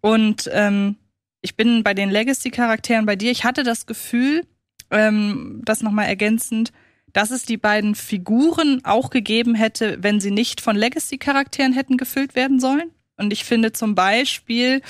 Und 0.00 0.48
ähm, 0.52 0.96
ich 1.40 1.56
bin 1.56 1.82
bei 1.82 1.94
den 1.94 2.10
Legacy-Charakteren 2.10 3.06
bei 3.06 3.16
dir. 3.16 3.30
Ich 3.30 3.44
hatte 3.44 3.62
das 3.62 3.86
Gefühl, 3.86 4.46
ähm, 4.90 5.62
das 5.64 5.82
nochmal 5.82 6.06
ergänzend, 6.06 6.72
dass 7.12 7.30
es 7.30 7.44
die 7.44 7.56
beiden 7.56 7.94
Figuren 7.94 8.80
auch 8.84 9.10
gegeben 9.10 9.54
hätte, 9.54 9.98
wenn 10.00 10.20
sie 10.20 10.30
nicht 10.30 10.60
von 10.60 10.76
Legacy-Charakteren 10.76 11.72
hätten 11.72 11.96
gefüllt 11.96 12.34
werden 12.34 12.60
sollen. 12.60 12.90
Und 13.16 13.32
ich 13.32 13.44
finde 13.44 13.72
zum 13.72 13.94
Beispiel 13.94 14.80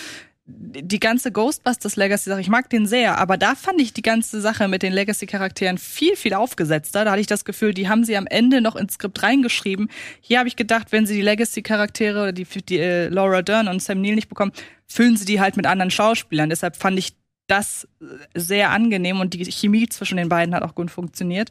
die 0.50 0.98
ganze 0.98 1.30
Ghostbusters 1.30 1.96
Legacy-Sache, 1.96 2.40
ich 2.40 2.48
mag 2.48 2.70
den 2.70 2.86
sehr, 2.86 3.18
aber 3.18 3.36
da 3.36 3.54
fand 3.54 3.80
ich 3.82 3.92
die 3.92 4.02
ganze 4.02 4.40
Sache 4.40 4.66
mit 4.66 4.82
den 4.82 4.94
Legacy-Charakteren 4.94 5.76
viel, 5.76 6.16
viel 6.16 6.32
aufgesetzter. 6.32 7.04
Da 7.04 7.10
hatte 7.10 7.20
ich 7.20 7.26
das 7.26 7.44
Gefühl, 7.44 7.74
die 7.74 7.88
haben 7.88 8.02
sie 8.02 8.16
am 8.16 8.26
Ende 8.26 8.62
noch 8.62 8.74
ins 8.74 8.94
Skript 8.94 9.22
reingeschrieben. 9.22 9.90
Hier 10.22 10.38
habe 10.38 10.48
ich 10.48 10.56
gedacht, 10.56 10.90
wenn 10.90 11.04
sie 11.04 11.14
die 11.14 11.22
Legacy-Charaktere 11.22 12.32
die, 12.32 12.44
die 12.44 12.78
äh, 12.78 13.08
Laura 13.08 13.42
Dern 13.42 13.68
und 13.68 13.82
Sam 13.82 14.00
Neill 14.00 14.14
nicht 14.14 14.30
bekommen, 14.30 14.52
füllen 14.86 15.18
sie 15.18 15.26
die 15.26 15.38
halt 15.38 15.58
mit 15.58 15.66
anderen 15.66 15.90
Schauspielern. 15.90 16.48
Deshalb 16.48 16.76
fand 16.76 16.98
ich 16.98 17.12
das 17.46 17.86
sehr 18.34 18.70
angenehm 18.70 19.20
und 19.20 19.34
die 19.34 19.44
Chemie 19.50 19.88
zwischen 19.88 20.16
den 20.16 20.28
beiden 20.28 20.54
hat 20.54 20.62
auch 20.62 20.74
gut 20.74 20.90
funktioniert. 20.90 21.50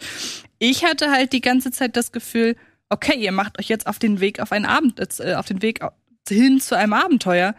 Ich 0.59 0.83
hatte 0.83 1.11
halt 1.11 1.33
die 1.33 1.41
ganze 1.41 1.71
Zeit 1.71 1.95
das 1.95 2.11
Gefühl, 2.11 2.55
okay, 2.89 3.17
ihr 3.17 3.31
macht 3.31 3.59
euch 3.59 3.67
jetzt 3.67 3.87
auf 3.87 3.99
den 3.99 4.19
Weg 4.19 4.39
auf 4.39 4.51
einen 4.51 4.65
Abend, 4.65 4.99
äh, 5.19 5.35
auf 5.35 5.45
den 5.45 5.61
Weg 5.61 5.81
hin 6.27 6.59
zu 6.59 6.75
einem 6.77 6.93
Abenteuer. 6.93 7.55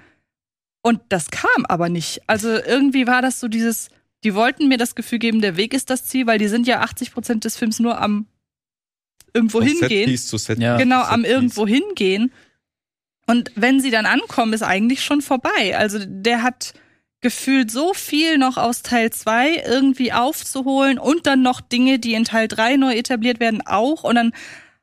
Und 0.82 1.00
das 1.08 1.30
kam 1.30 1.66
aber 1.66 1.88
nicht. 1.88 2.22
Also 2.26 2.48
irgendwie 2.48 3.06
war 3.06 3.22
das 3.22 3.40
so 3.40 3.48
dieses, 3.48 3.90
die 4.24 4.34
wollten 4.34 4.68
mir 4.68 4.78
das 4.78 4.94
Gefühl 4.94 5.18
geben, 5.18 5.40
der 5.40 5.56
Weg 5.56 5.74
ist 5.74 5.90
das 5.90 6.04
Ziel, 6.04 6.26
weil 6.26 6.38
die 6.38 6.48
sind 6.48 6.66
ja 6.66 6.80
80 6.80 7.12
Prozent 7.12 7.44
des 7.44 7.56
Films 7.56 7.78
nur 7.78 8.00
am 8.00 8.26
irgendwo 9.34 9.58
Von 9.58 9.68
hingehen. 9.68 10.16
Zu 10.16 10.38
Set 10.38 10.58
ja. 10.58 10.76
Genau, 10.76 11.02
am 11.02 11.24
irgendwo 11.24 11.66
hingehen. 11.66 12.32
Und 13.26 13.52
wenn 13.54 13.80
sie 13.80 13.90
dann 13.90 14.06
ankommen, 14.06 14.54
ist 14.54 14.62
eigentlich 14.62 15.04
schon 15.04 15.20
vorbei. 15.20 15.76
Also 15.76 15.98
der 16.02 16.42
hat 16.42 16.72
gefühlt 17.20 17.70
so 17.70 17.94
viel 17.94 18.38
noch 18.38 18.56
aus 18.56 18.82
Teil 18.82 19.10
2 19.10 19.64
irgendwie 19.66 20.12
aufzuholen 20.12 20.98
und 20.98 21.26
dann 21.26 21.42
noch 21.42 21.60
Dinge, 21.60 21.98
die 21.98 22.14
in 22.14 22.24
Teil 22.24 22.48
3 22.48 22.76
neu 22.76 22.94
etabliert 22.94 23.40
werden, 23.40 23.60
auch. 23.66 24.04
Und 24.04 24.14
dann 24.14 24.32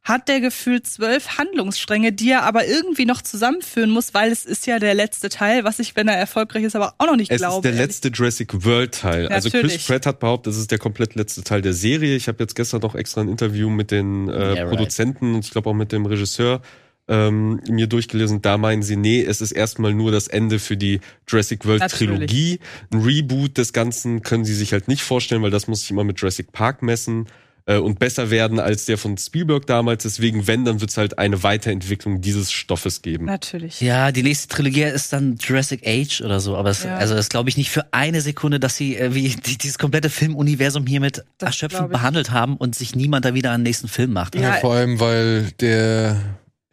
hat 0.05 0.27
der 0.27 0.39
gefühlt 0.39 0.85
zwölf 0.85 1.39
Handlungsstränge, 1.39 2.11
die 2.13 2.29
er 2.29 2.43
aber 2.43 2.67
irgendwie 2.67 3.05
noch 3.05 3.23
zusammenführen 3.23 3.89
muss, 3.89 4.13
weil 4.13 4.31
es 4.31 4.45
ist 4.45 4.67
ja 4.67 4.77
der 4.77 4.93
letzte 4.93 5.29
Teil, 5.29 5.63
was 5.63 5.79
ich, 5.79 5.95
wenn 5.95 6.07
er 6.07 6.15
erfolgreich 6.15 6.63
ist, 6.63 6.75
aber 6.75 6.93
auch 6.99 7.07
noch 7.07 7.15
nicht 7.15 7.31
es 7.31 7.37
glaube. 7.37 7.53
Es 7.53 7.57
ist 7.57 7.63
der 7.63 7.71
ehrlich. 7.71 7.87
letzte 7.87 8.09
Jurassic 8.09 8.65
World 8.65 8.93
Teil. 8.93 9.27
also 9.29 9.49
Chris 9.49 9.83
Pratt 9.83 10.05
hat 10.05 10.19
behauptet, 10.19 10.53
es 10.53 10.59
ist 10.59 10.69
der 10.69 10.77
komplett 10.77 11.15
letzte 11.15 11.43
Teil 11.43 11.63
der 11.63 11.73
Serie. 11.73 12.15
Ich 12.15 12.27
habe 12.27 12.37
jetzt 12.43 12.55
gestern 12.55 12.81
noch 12.81 12.93
extra 12.93 13.21
ein 13.21 13.29
Interview 13.29 13.71
mit 13.71 13.89
den 13.89 14.29
äh, 14.29 14.53
yeah, 14.53 14.65
Produzenten 14.67 15.25
right. 15.25 15.35
und 15.35 15.45
ich 15.45 15.51
glaube 15.51 15.71
auch 15.71 15.73
mit 15.73 15.91
dem 15.91 16.05
Regisseur 16.05 16.61
ähm, 17.07 17.61
mir 17.69 17.87
durchgelesen. 17.87 18.41
Da 18.41 18.57
meinen 18.57 18.83
sie, 18.83 18.95
nee, 18.95 19.21
es 19.21 19.41
ist 19.41 19.51
erstmal 19.51 19.93
nur 19.93 20.11
das 20.11 20.27
Ende 20.27 20.59
für 20.59 20.77
die 20.77 20.99
Jurassic 21.27 21.65
World. 21.65 21.83
Trilogie. 21.89 22.59
Ein 22.91 23.01
Reboot 23.01 23.57
des 23.57 23.73
Ganzen 23.73 24.21
können 24.21 24.45
sie 24.45 24.55
sich 24.55 24.73
halt 24.73 24.87
nicht 24.87 25.03
vorstellen, 25.03 25.41
weil 25.41 25.51
das 25.51 25.67
muss 25.67 25.81
sich 25.81 25.91
immer 25.91 26.03
mit 26.03 26.19
Jurassic 26.19 26.51
Park 26.51 26.81
messen 26.81 27.27
äh, 27.67 27.77
und 27.77 27.99
besser 27.99 28.29
werden 28.29 28.59
als 28.59 28.85
der 28.85 28.97
von 28.97 29.17
Spielberg 29.17 29.65
damals. 29.67 30.03
Deswegen, 30.03 30.47
wenn, 30.47 30.65
dann 30.65 30.81
wird 30.81 30.91
es 30.91 30.97
halt 30.97 31.17
eine 31.19 31.43
Weiterentwicklung 31.43 32.21
dieses 32.21 32.51
Stoffes 32.51 33.01
geben. 33.01 33.25
Natürlich. 33.25 33.81
Ja, 33.81 34.11
die 34.11 34.23
nächste 34.23 34.47
Trilogie 34.47 34.83
ist 34.83 35.13
dann 35.13 35.37
Jurassic 35.39 35.81
Age 35.85 36.21
oder 36.21 36.39
so, 36.39 36.55
aber 36.55 36.69
es, 36.69 36.83
ja. 36.83 36.97
also 36.97 37.15
das 37.15 37.29
glaube 37.29 37.49
ich 37.49 37.57
nicht 37.57 37.69
für 37.69 37.93
eine 37.93 38.21
Sekunde, 38.21 38.59
dass 38.59 38.77
sie 38.77 38.97
äh, 38.97 39.13
wie 39.13 39.29
die, 39.29 39.57
dieses 39.57 39.77
komplette 39.77 40.09
Filmuniversum 40.09 40.85
hiermit 40.85 41.23
erschöpfend 41.39 41.89
behandelt 41.89 42.31
haben 42.31 42.57
und 42.57 42.75
sich 42.75 42.95
niemand 42.95 43.25
da 43.25 43.33
wieder 43.33 43.51
einen 43.51 43.63
nächsten 43.63 43.87
Film 43.87 44.13
macht. 44.13 44.35
Ja, 44.35 44.41
ja 44.41 44.53
vor 44.53 44.73
allem, 44.73 44.99
weil 44.99 45.51
der 45.59 46.17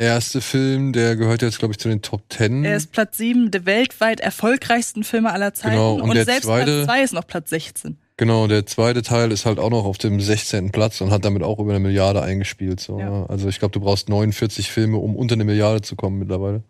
erste 0.03 0.41
Film, 0.41 0.93
der 0.93 1.17
gehört 1.17 1.43
jetzt, 1.43 1.59
glaube 1.59 1.73
ich, 1.73 1.79
zu 1.79 1.89
den 1.89 2.03
Top 2.03 2.29
Ten. 2.29 2.65
Er 2.65 2.77
ist 2.77 2.93
Platz 2.93 3.17
7 3.19 3.51
der 3.51 3.67
weltweit 3.67 4.21
erfolgreichsten 4.21 5.05
Filme 5.05 5.33
aller 5.33 5.55
Zeiten. 5.55 5.75
Genau, 5.75 5.95
und, 5.95 6.11
und 6.11 6.25
selbst 6.25 6.43
zweite, 6.43 6.85
Platz 6.85 6.87
2 6.87 7.03
ist 7.03 7.15
noch 7.15 7.27
Platz 7.27 7.51
16. 7.51 7.97
Genau, 8.17 8.47
der 8.47 8.67
zweite 8.67 9.03
Teil 9.03 9.33
ist 9.33 9.47
halt 9.47 9.59
auch 9.59 9.71
noch 9.71 9.85
auf 9.85 9.99
dem 9.99 10.21
16. 10.21 10.71
Platz 10.71 11.01
und 11.01 11.11
hat 11.11 11.25
damit 11.25 11.43
auch 11.43 11.59
über 11.59 11.71
eine 11.71 11.81
Milliarde 11.81 12.23
eingespielt. 12.23 12.81
So. 12.81 12.99
Ja. 12.99 13.27
Also 13.27 13.49
ich 13.49 13.59
glaube, 13.59 13.73
du 13.73 13.81
brauchst 13.81 14.09
49 14.09 14.71
Filme, 14.71 14.99
um 14.99 15.17
unter 15.17 15.35
eine 15.35 15.45
Milliarde 15.45 15.81
zu 15.81 15.97
kommen 15.97 16.19
mittlerweile. 16.19 16.63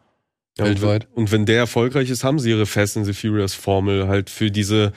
Ja, 0.59 0.67
weltweit. 0.67 1.09
Und 1.15 1.33
wenn 1.33 1.47
der 1.47 1.59
erfolgreich 1.59 2.11
ist, 2.11 2.25
haben 2.25 2.39
sie 2.39 2.51
ihre 2.51 2.67
Fast 2.67 2.97
and 2.97 3.07
the 3.07 3.13
Furious 3.13 3.55
Formel 3.55 4.07
halt 4.07 4.31
für 4.31 4.51
diese, 4.51 4.93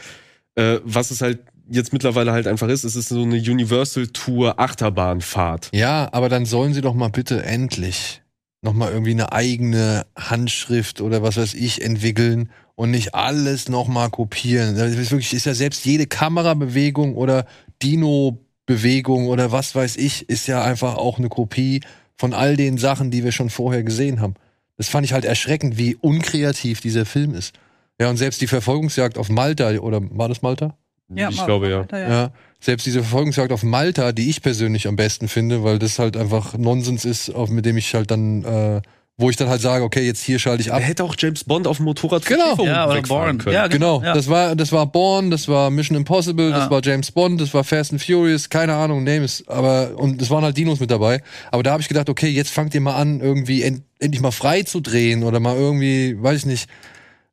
äh, 0.55 0.79
was 0.83 1.11
es 1.11 1.21
halt 1.21 1.39
jetzt 1.69 1.93
mittlerweile 1.93 2.31
halt 2.31 2.47
einfach 2.47 2.67
ist, 2.67 2.83
es 2.83 2.95
ist 2.95 3.09
so 3.09 3.23
eine 3.23 3.37
Universal 3.37 4.07
Tour 4.07 4.59
Achterbahnfahrt. 4.59 5.69
Ja, 5.73 6.09
aber 6.11 6.29
dann 6.29 6.45
sollen 6.45 6.73
sie 6.73 6.81
doch 6.81 6.93
mal 6.93 7.09
bitte 7.09 7.43
endlich 7.43 8.21
nochmal 8.65 8.91
irgendwie 8.91 9.11
eine 9.11 9.31
eigene 9.31 10.05
Handschrift 10.17 10.99
oder 10.99 11.23
was 11.23 11.37
weiß 11.37 11.53
ich 11.53 11.81
entwickeln 11.81 12.49
und 12.75 12.91
nicht 12.91 13.15
alles 13.15 13.69
nochmal 13.69 14.09
kopieren. 14.09 14.75
Das 14.75 14.91
ist 14.91 15.11
wirklich, 15.11 15.33
ist 15.33 15.45
ja 15.45 15.53
selbst 15.53 15.85
jede 15.85 16.07
Kamerabewegung 16.07 17.15
oder 17.15 17.45
Dino-Bewegung 17.81 19.27
oder 19.27 19.53
was 19.53 19.73
weiß 19.73 19.95
ich, 19.95 20.27
ist 20.29 20.47
ja 20.47 20.63
einfach 20.63 20.95
auch 20.95 21.17
eine 21.17 21.29
Kopie 21.29 21.81
von 22.17 22.33
all 22.33 22.57
den 22.57 22.77
Sachen, 22.77 23.11
die 23.11 23.23
wir 23.23 23.31
schon 23.31 23.49
vorher 23.49 23.83
gesehen 23.83 24.19
haben. 24.19 24.33
Das 24.77 24.89
fand 24.89 25.05
ich 25.05 25.13
halt 25.13 25.23
erschreckend, 25.23 25.77
wie 25.77 25.95
unkreativ 25.95 26.81
dieser 26.81 27.05
Film 27.05 27.33
ist. 27.33 27.53
Ja, 27.99 28.09
und 28.09 28.17
selbst 28.17 28.41
die 28.41 28.47
Verfolgungsjagd 28.47 29.17
auf 29.17 29.29
Malta, 29.29 29.77
oder 29.77 30.01
war 30.11 30.27
das 30.27 30.41
Malta? 30.41 30.77
Ja, 31.13 31.29
ich 31.29 31.45
glaube 31.45 31.69
ja. 31.69 31.77
Malta, 31.77 31.99
ja. 31.99 32.09
ja. 32.09 32.31
Selbst 32.59 32.85
diese 32.85 33.01
Verfolgungsjagd 33.01 33.51
auf 33.51 33.63
Malta, 33.63 34.11
die 34.11 34.29
ich 34.29 34.41
persönlich 34.41 34.87
am 34.87 34.95
besten 34.95 35.27
finde, 35.27 35.63
weil 35.63 35.77
das 35.77 35.99
halt 35.99 36.17
einfach 36.17 36.57
Nonsens 36.57 37.05
ist, 37.05 37.29
auf, 37.29 37.49
mit 37.49 37.65
dem 37.65 37.77
ich 37.77 37.93
halt 37.93 38.09
dann 38.09 38.43
äh, 38.43 38.81
wo 39.17 39.29
ich 39.29 39.37
dann 39.37 39.47
halt 39.47 39.61
sage, 39.61 39.83
okay, 39.85 40.05
jetzt 40.05 40.21
hier 40.21 40.39
schalte 40.39 40.61
ich 40.61 40.73
ab. 40.73 40.81
Er 40.81 40.85
hätte 40.85 41.03
auch 41.03 41.15
James 41.17 41.45
Bond 41.45 41.67
auf 41.67 41.77
dem 41.77 41.85
Motorrad 41.85 42.25
genau. 42.25 42.57
ja, 42.65 42.85
oder 42.85 43.01
Born. 43.01 43.37
Können. 43.37 43.53
Ja, 43.53 43.67
genau. 43.67 43.99
genau. 43.99 44.07
Ja. 44.07 44.13
Das 44.13 44.27
war 44.27 44.55
das 44.55 44.73
war 44.73 44.85
Born, 44.87 45.31
das 45.31 45.47
war 45.47 45.69
Mission 45.69 45.95
Impossible, 45.95 46.49
ja. 46.49 46.59
das 46.59 46.69
war 46.69 46.81
James 46.83 47.11
Bond, 47.11 47.39
das 47.39 47.53
war 47.53 47.63
Fast 47.63 47.93
and 47.93 48.03
Furious, 48.03 48.49
keine 48.49 48.73
Ahnung, 48.73 49.05
name 49.05 49.23
es, 49.23 49.47
aber 49.47 49.91
und 49.95 50.21
es 50.21 50.29
waren 50.29 50.43
halt 50.43 50.57
Dinos 50.57 50.81
mit 50.81 50.91
dabei, 50.91 51.21
aber 51.51 51.63
da 51.63 51.71
habe 51.71 51.81
ich 51.81 51.87
gedacht, 51.87 52.09
okay, 52.09 52.27
jetzt 52.27 52.51
fangt 52.51 52.75
ihr 52.75 52.81
mal 52.81 52.95
an 52.95 53.21
irgendwie 53.21 53.63
end, 53.63 53.83
endlich 53.99 54.21
mal 54.21 54.31
frei 54.31 54.63
zu 54.63 54.81
drehen 54.81 55.23
oder 55.23 55.39
mal 55.39 55.55
irgendwie, 55.55 56.21
weiß 56.21 56.39
ich 56.39 56.45
nicht, 56.45 56.69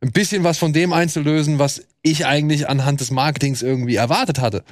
ein 0.03 0.12
bisschen 0.12 0.45
was 0.45 0.59
von 0.59 0.73
dem 0.73 0.93
einzulösen, 0.93 1.59
was 1.59 1.85
ich 2.03 2.27
eigentlich 2.27 2.69
anhand 2.69 3.01
des 3.01 3.11
Marketings 3.11 3.62
irgendwie 3.62 3.95
erwartet 3.95 4.41
hatte. 4.41 4.65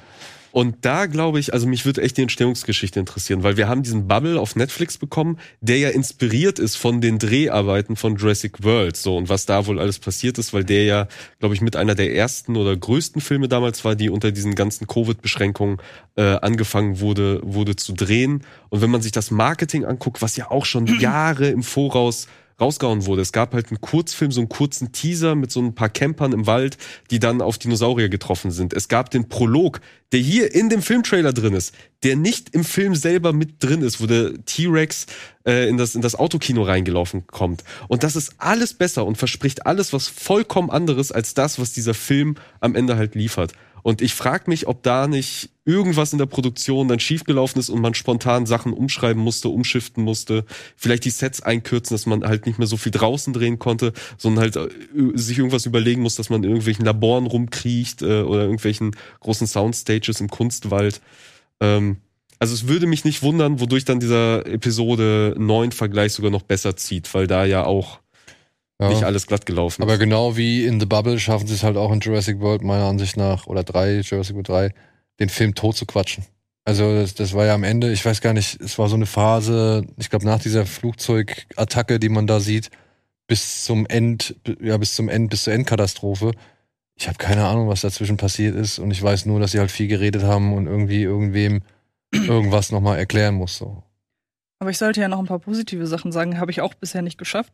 Und 0.53 0.79
da 0.85 1.07
glaube 1.07 1.39
ich, 1.39 1.53
also 1.53 1.69
mich 1.69 1.85
würde 1.85 2.03
echt 2.03 2.17
die 2.17 2.23
Entstehungsgeschichte 2.23 2.99
interessieren, 2.99 3.45
weil 3.45 3.57
wir 3.57 3.69
haben 3.69 3.85
diesen 3.85 4.09
Bubble 4.09 4.41
auf 4.41 4.57
Netflix 4.57 4.99
bekommen, 4.99 5.39
der 5.61 5.79
ja 5.79 5.91
inspiriert 5.91 6.59
ist 6.59 6.75
von 6.75 7.01
den 7.01 7.21
Dreharbeiten 7.21 7.95
von 7.95 8.17
Jurassic 8.17 8.65
World, 8.65 8.97
so 8.97 9.17
und 9.17 9.29
was 9.29 9.47
da 9.47 9.67
wohl 9.67 9.79
alles 9.79 10.01
passiert 10.01 10.39
ist, 10.39 10.53
weil 10.53 10.65
der 10.65 10.85
ja, 10.85 11.09
glaube 11.39 11.55
ich, 11.55 11.61
mit 11.61 11.77
einer 11.77 11.95
der 11.95 12.15
ersten 12.17 12.57
oder 12.57 12.77
größten 12.77 13.21
Filme 13.21 13.47
damals 13.47 13.85
war, 13.85 13.95
die 13.95 14.11
unter 14.11 14.33
diesen 14.33 14.57
ganzen 14.57 14.89
Covid-Beschränkungen 14.89 15.77
äh, 16.17 16.23
angefangen 16.23 16.99
wurde, 16.99 17.41
wurde 17.45 17.77
zu 17.77 17.93
drehen. 17.93 18.43
Und 18.71 18.81
wenn 18.81 18.91
man 18.91 19.03
sich 19.03 19.13
das 19.13 19.31
Marketing 19.31 19.85
anguckt, 19.85 20.21
was 20.21 20.37
ja 20.37 20.51
auch 20.51 20.65
schon 20.65 20.87
Jahre 21.01 21.47
im 21.49 21.63
Voraus 21.63 22.27
rausgehauen 22.61 23.07
wurde. 23.07 23.23
Es 23.23 23.33
gab 23.33 23.55
halt 23.55 23.71
einen 23.71 23.81
Kurzfilm, 23.81 24.33
so 24.33 24.41
einen 24.41 24.49
kurzen 24.49 24.93
Teaser 24.93 25.35
mit 25.35 25.51
so 25.51 25.61
ein 25.61 25.75
paar 25.75 25.89
Campern 25.89 26.33
im 26.33 26.47
Wald, 26.47 26.77
die 27.11 27.19
dann 27.19 27.43
auf 27.43 27.59
Dinosaurier 27.59 28.09
getroffen 28.09 28.51
sind. 28.51 28.73
Es 28.73 28.89
gab 28.89 29.11
den 29.11 29.29
Prolog, 29.29 29.81
der 30.13 30.21
hier 30.21 30.55
in 30.55 30.69
dem 30.69 30.83
Filmtrailer 30.83 31.33
drin 31.33 31.55
ist, 31.55 31.75
der 32.03 32.17
nicht 32.17 32.55
im 32.55 32.65
Film 32.65 32.95
selber 32.95 33.33
mit 33.33 33.63
drin 33.63 33.83
ist, 33.83 34.01
wo 34.01 34.07
der 34.07 34.45
T-Rex 34.45 35.07
äh, 35.47 35.69
in, 35.69 35.77
das, 35.77 35.95
in 35.95 36.03
das 36.03 36.15
Autokino 36.15 36.63
reingelaufen 36.63 37.27
kommt. 37.27 37.65
Und 37.89 38.03
das 38.03 38.17
ist 38.17 38.35
alles 38.39 38.75
besser 38.75 39.07
und 39.07 39.17
verspricht 39.17 39.67
alles 39.67 39.93
was 39.93 40.09
vollkommen 40.09 40.71
anderes 40.71 41.13
als 41.13 41.35
das, 41.35 41.59
was 41.59 41.73
dieser 41.73 41.95
Film 41.95 42.37
am 42.61 42.75
Ende 42.75 42.97
halt 42.97 43.15
liefert. 43.15 43.53
Und 43.83 44.03
ich 44.03 44.15
frage 44.15 44.45
mich, 44.49 44.67
ob 44.67 44.83
da 44.83 45.07
nicht 45.07 45.51
irgendwas 45.65 46.13
in 46.13 46.19
der 46.19 46.27
Produktion 46.27 46.89
dann 46.89 47.01
schiefgelaufen 47.01 47.61
ist 47.61 47.69
und 47.69 47.81
man 47.81 47.95
spontan 47.95 48.47
Sachen 48.47 48.73
umschreiben 48.73 49.23
musste, 49.23 49.49
umschiften 49.49 50.03
musste, 50.03 50.45
vielleicht 50.77 51.05
die 51.05 51.11
Sets 51.11 51.43
einkürzen, 51.43 51.95
dass 51.95 52.07
man 52.07 52.25
halt 52.25 52.47
nicht 52.47 52.59
mehr 52.59 52.67
so 52.67 52.77
viel 52.77 52.93
draußen 52.93 53.33
drehen 53.33 53.59
konnte, 53.59 53.93
sondern 54.19 54.43
halt 54.43 54.57
äh, 54.57 54.69
sich 55.15 55.39
irgendwas 55.39 55.67
überlegen 55.67 56.03
muss, 56.03 56.17
dass 56.17 56.31
man 56.31 56.43
in 56.43 56.51
irgendwelchen 56.51 56.85
Laboren 56.85 57.27
rumkriecht 57.27 58.03
äh, 58.03 58.23
oder 58.23 58.43
irgendwelchen 58.43 58.97
großen 59.21 59.47
Soundstages 59.47 60.21
im 60.21 60.29
Kunstwald. 60.29 61.01
Ähm, 61.61 61.99
also 62.39 62.55
es 62.55 62.67
würde 62.67 62.87
mich 62.87 63.05
nicht 63.05 63.23
wundern, 63.23 63.61
wodurch 63.61 63.85
dann 63.85 64.01
dieser 64.01 64.47
Episode 64.47 65.35
9 65.39 65.73
Vergleich 65.73 66.15
sogar 66.15 66.31
noch 66.31 66.43
besser 66.43 66.75
zieht, 66.75 67.13
weil 67.13 67.27
da 67.27 67.45
ja 67.45 67.65
auch 67.65 68.01
ja. 68.81 68.89
nicht 68.89 69.05
alles 69.05 69.27
glatt 69.27 69.47
gelaufen. 69.47 69.83
Aber 69.83 69.99
genau 69.99 70.37
wie 70.37 70.65
in 70.65 70.81
The 70.81 70.87
Bubble 70.87 71.19
schaffen 71.19 71.47
sie 71.47 71.55
es 71.55 71.63
halt 71.63 71.77
auch 71.77 71.93
in 71.93 72.01
Jurassic 72.01 72.41
World 72.41 72.63
meiner 72.63 72.85
Ansicht 72.85 73.17
nach, 73.17 73.47
oder 73.47 73.63
drei, 73.63 74.01
Jurassic 74.01 74.35
World 74.35 74.49
3, 74.49 74.75
den 75.21 75.29
Film 75.29 75.55
tot 75.55 75.77
zu 75.77 75.87
quatschen. 75.87 76.25
Also 76.65 76.95
das, 76.95 77.15
das 77.15 77.33
war 77.35 77.47
ja 77.47 77.55
am 77.55 77.65
Ende, 77.65 77.93
ich 77.93 78.05
weiß 78.05 78.21
gar 78.21 78.33
nicht, 78.33 78.61
es 78.61 78.79
war 78.79 78.89
so 78.89 78.95
eine 78.95 79.07
Phase, 79.07 79.85
ich 79.97 80.11
glaube 80.11 80.27
nach 80.27 80.41
dieser 80.41 80.67
Flugzeugattacke, 80.67 81.99
die 81.99 82.09
man 82.09 82.27
da 82.27 82.41
sieht, 82.41 82.71
bis 83.27 83.65
zum 83.65 83.87
End, 83.87 84.37
ja 84.61 84.77
bis 84.77 84.95
zum 84.95 85.09
End, 85.09 85.31
bis 85.31 85.45
zur 85.45 85.53
Endkatastrophe. 85.53 86.33
Ich 86.97 87.09
habe 87.09 87.19
keine 87.19 87.47
Ahnung, 87.47 87.69
was 87.69 87.81
dazwischen 87.81 88.19
passiert 88.19 88.55
ist 88.55 88.79
und 88.79 88.91
ich 88.91 89.03
weiß 89.03 89.27
nur, 89.27 89.41
dass 89.41 89.53
sie 89.53 89.59
halt 89.59 89.71
viel 89.71 89.89
geredet 89.89 90.23
haben 90.23 90.53
und 90.53 90.67
irgendwie 90.67 91.03
irgendwem 91.03 91.63
irgendwas 92.13 92.73
nochmal 92.73 92.99
erklären 92.99 93.35
muss. 93.35 93.57
So. 93.57 93.83
Aber 94.61 94.69
ich 94.69 94.79
sollte 94.79 95.01
ja 95.01 95.09
noch 95.09 95.19
ein 95.19 95.27
paar 95.27 95.39
positive 95.39 95.87
Sachen 95.87 96.13
sagen, 96.13 96.39
habe 96.39 96.51
ich 96.51 96.61
auch 96.61 96.75
bisher 96.75 97.01
nicht 97.01 97.17
geschafft. 97.17 97.53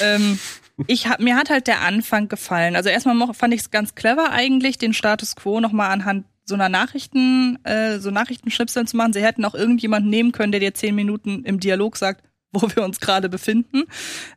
ähm, 0.00 0.38
ich 0.86 1.06
hab, 1.06 1.20
mir 1.20 1.36
hat 1.36 1.50
halt 1.50 1.66
der 1.66 1.82
Anfang 1.82 2.28
gefallen. 2.28 2.76
Also 2.76 2.88
erstmal 2.88 3.34
fand 3.34 3.52
ich 3.52 3.60
es 3.60 3.70
ganz 3.70 3.94
clever 3.94 4.30
eigentlich, 4.32 4.78
den 4.78 4.94
Status 4.94 5.36
quo 5.36 5.60
nochmal 5.60 5.90
anhand 5.90 6.24
so 6.46 6.54
einer 6.54 6.70
Nachrichten, 6.70 7.58
äh, 7.64 7.98
so 7.98 8.10
Nachrichtenschnipseln 8.10 8.86
zu 8.86 8.96
machen. 8.96 9.12
Sie 9.12 9.22
hätten 9.22 9.44
auch 9.44 9.54
irgendjemanden 9.54 10.08
nehmen 10.08 10.32
können, 10.32 10.52
der 10.52 10.60
dir 10.60 10.72
zehn 10.72 10.94
Minuten 10.94 11.44
im 11.44 11.60
Dialog 11.60 11.98
sagt, 11.98 12.24
wo 12.52 12.62
wir 12.74 12.84
uns 12.84 13.00
gerade 13.00 13.28
befinden. 13.28 13.84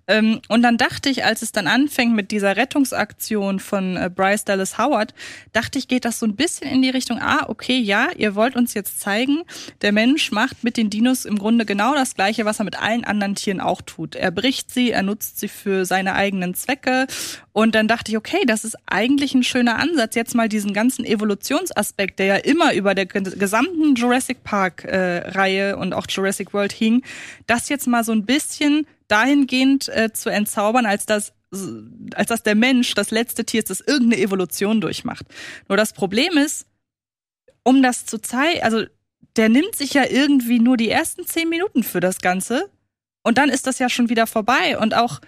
Ähm, 0.10 0.42
und 0.50 0.64
dann 0.64 0.78
dachte 0.78 1.08
ich, 1.10 1.24
als 1.24 1.44
es 1.44 1.52
dann 1.52 1.68
anfängt 1.68 2.16
mit 2.16 2.32
dieser 2.32 2.58
Rettungsaktion 2.58 3.60
von 3.60 3.96
äh, 3.96 4.10
Bryce 4.14 4.44
Dallas 4.44 4.80
Howard, 4.80 5.14
dachte 5.54 5.78
ich, 5.78 5.88
geht 5.88 6.04
das 6.04 6.20
so 6.20 6.26
ein 6.26 6.36
bisschen 6.36 6.70
in 6.70 6.82
die 6.82 6.90
Richtung, 6.90 7.20
ah, 7.22 7.46
okay, 7.48 7.78
ja, 7.78 8.08
ihr 8.18 8.34
wollt 8.34 8.56
uns 8.56 8.74
jetzt 8.74 9.00
zeigen, 9.00 9.44
der 9.82 9.92
Mensch 9.92 10.32
macht 10.32 10.64
mit 10.64 10.78
den 10.78 10.90
Dinos 10.90 11.26
im 11.26 11.38
Grunde 11.38 11.64
genau 11.64 11.94
das 11.94 12.16
Gleiche, 12.16 12.44
was 12.44 12.60
er 12.60 12.66
mit 12.66 12.82
allen 12.82 13.04
anderen 13.04 13.36
Tieren 13.36 13.62
auch 13.62 13.84
tut. 13.84 14.16
Er 14.16 14.32
bricht 14.32 14.72
sie, 14.72 14.90
er 14.90 15.04
nutzt 15.04 15.40
sie 15.40 15.48
für 15.48 15.86
seine 15.86 16.16
eigenen 16.16 16.56
Zwecke. 16.56 17.06
Und 17.54 17.76
dann 17.76 17.88
dachte 17.88 18.12
ich, 18.12 18.18
okay, 18.18 18.46
das 18.48 18.64
ist 18.64 18.78
eigentlich 18.88 19.36
ein 19.36 19.44
schöner 19.44 19.78
Ansatz, 19.78 20.16
jetzt 20.16 20.34
mal 20.34 20.50
diesen 20.50 20.74
ganzen 20.74 21.06
Evolutionsaspekt, 21.06 22.18
der 22.18 22.26
ja 22.26 22.36
immer 22.36 22.74
über 22.74 22.96
der 22.96 23.06
gesamten 23.06 23.94
Jurassic 23.94 24.44
Park-Reihe 24.44 25.72
äh, 25.72 25.74
und 25.74 25.94
auch 25.94 26.08
Jurassic 26.10 26.54
World 26.54 26.72
hing, 26.72 27.04
das 27.46 27.70
jetzt 27.70 27.86
mal 27.86 28.04
so 28.04 28.12
ein 28.12 28.26
bisschen 28.26 28.88
dahingehend 29.10 29.90
äh, 29.90 30.14
zu 30.14 30.30
entzaubern, 30.30 30.86
als 30.86 31.06
dass 31.06 31.34
als 32.14 32.28
dass 32.28 32.44
der 32.44 32.54
Mensch 32.54 32.94
das 32.94 33.10
letzte 33.10 33.44
Tier 33.44 33.60
ist, 33.60 33.72
das 33.72 33.82
irgendeine 33.82 34.22
Evolution 34.22 34.82
durchmacht. 34.82 35.26
Nur 35.68 35.78
das 35.78 35.94
Problem 35.94 36.38
ist, 36.38 36.68
um 37.64 37.82
das 37.82 38.06
zu 38.06 38.20
zeigen, 38.20 38.62
also 38.62 38.84
der 39.36 39.50
nimmt 39.50 39.76
sich 39.76 39.96
ja 39.96 40.04
irgendwie 40.08 40.60
nur 40.60 40.78
die 40.78 40.90
ersten 40.90 41.26
zehn 41.26 41.50
Minuten 41.50 41.82
für 41.82 42.02
das 42.02 42.20
Ganze 42.20 42.70
und 43.24 43.38
dann 43.38 43.50
ist 43.50 43.68
das 43.68 43.80
ja 43.80 43.90
schon 43.90 44.10
wieder 44.10 44.28
vorbei. 44.28 44.78
Und 44.78 44.96
auch 44.96 45.20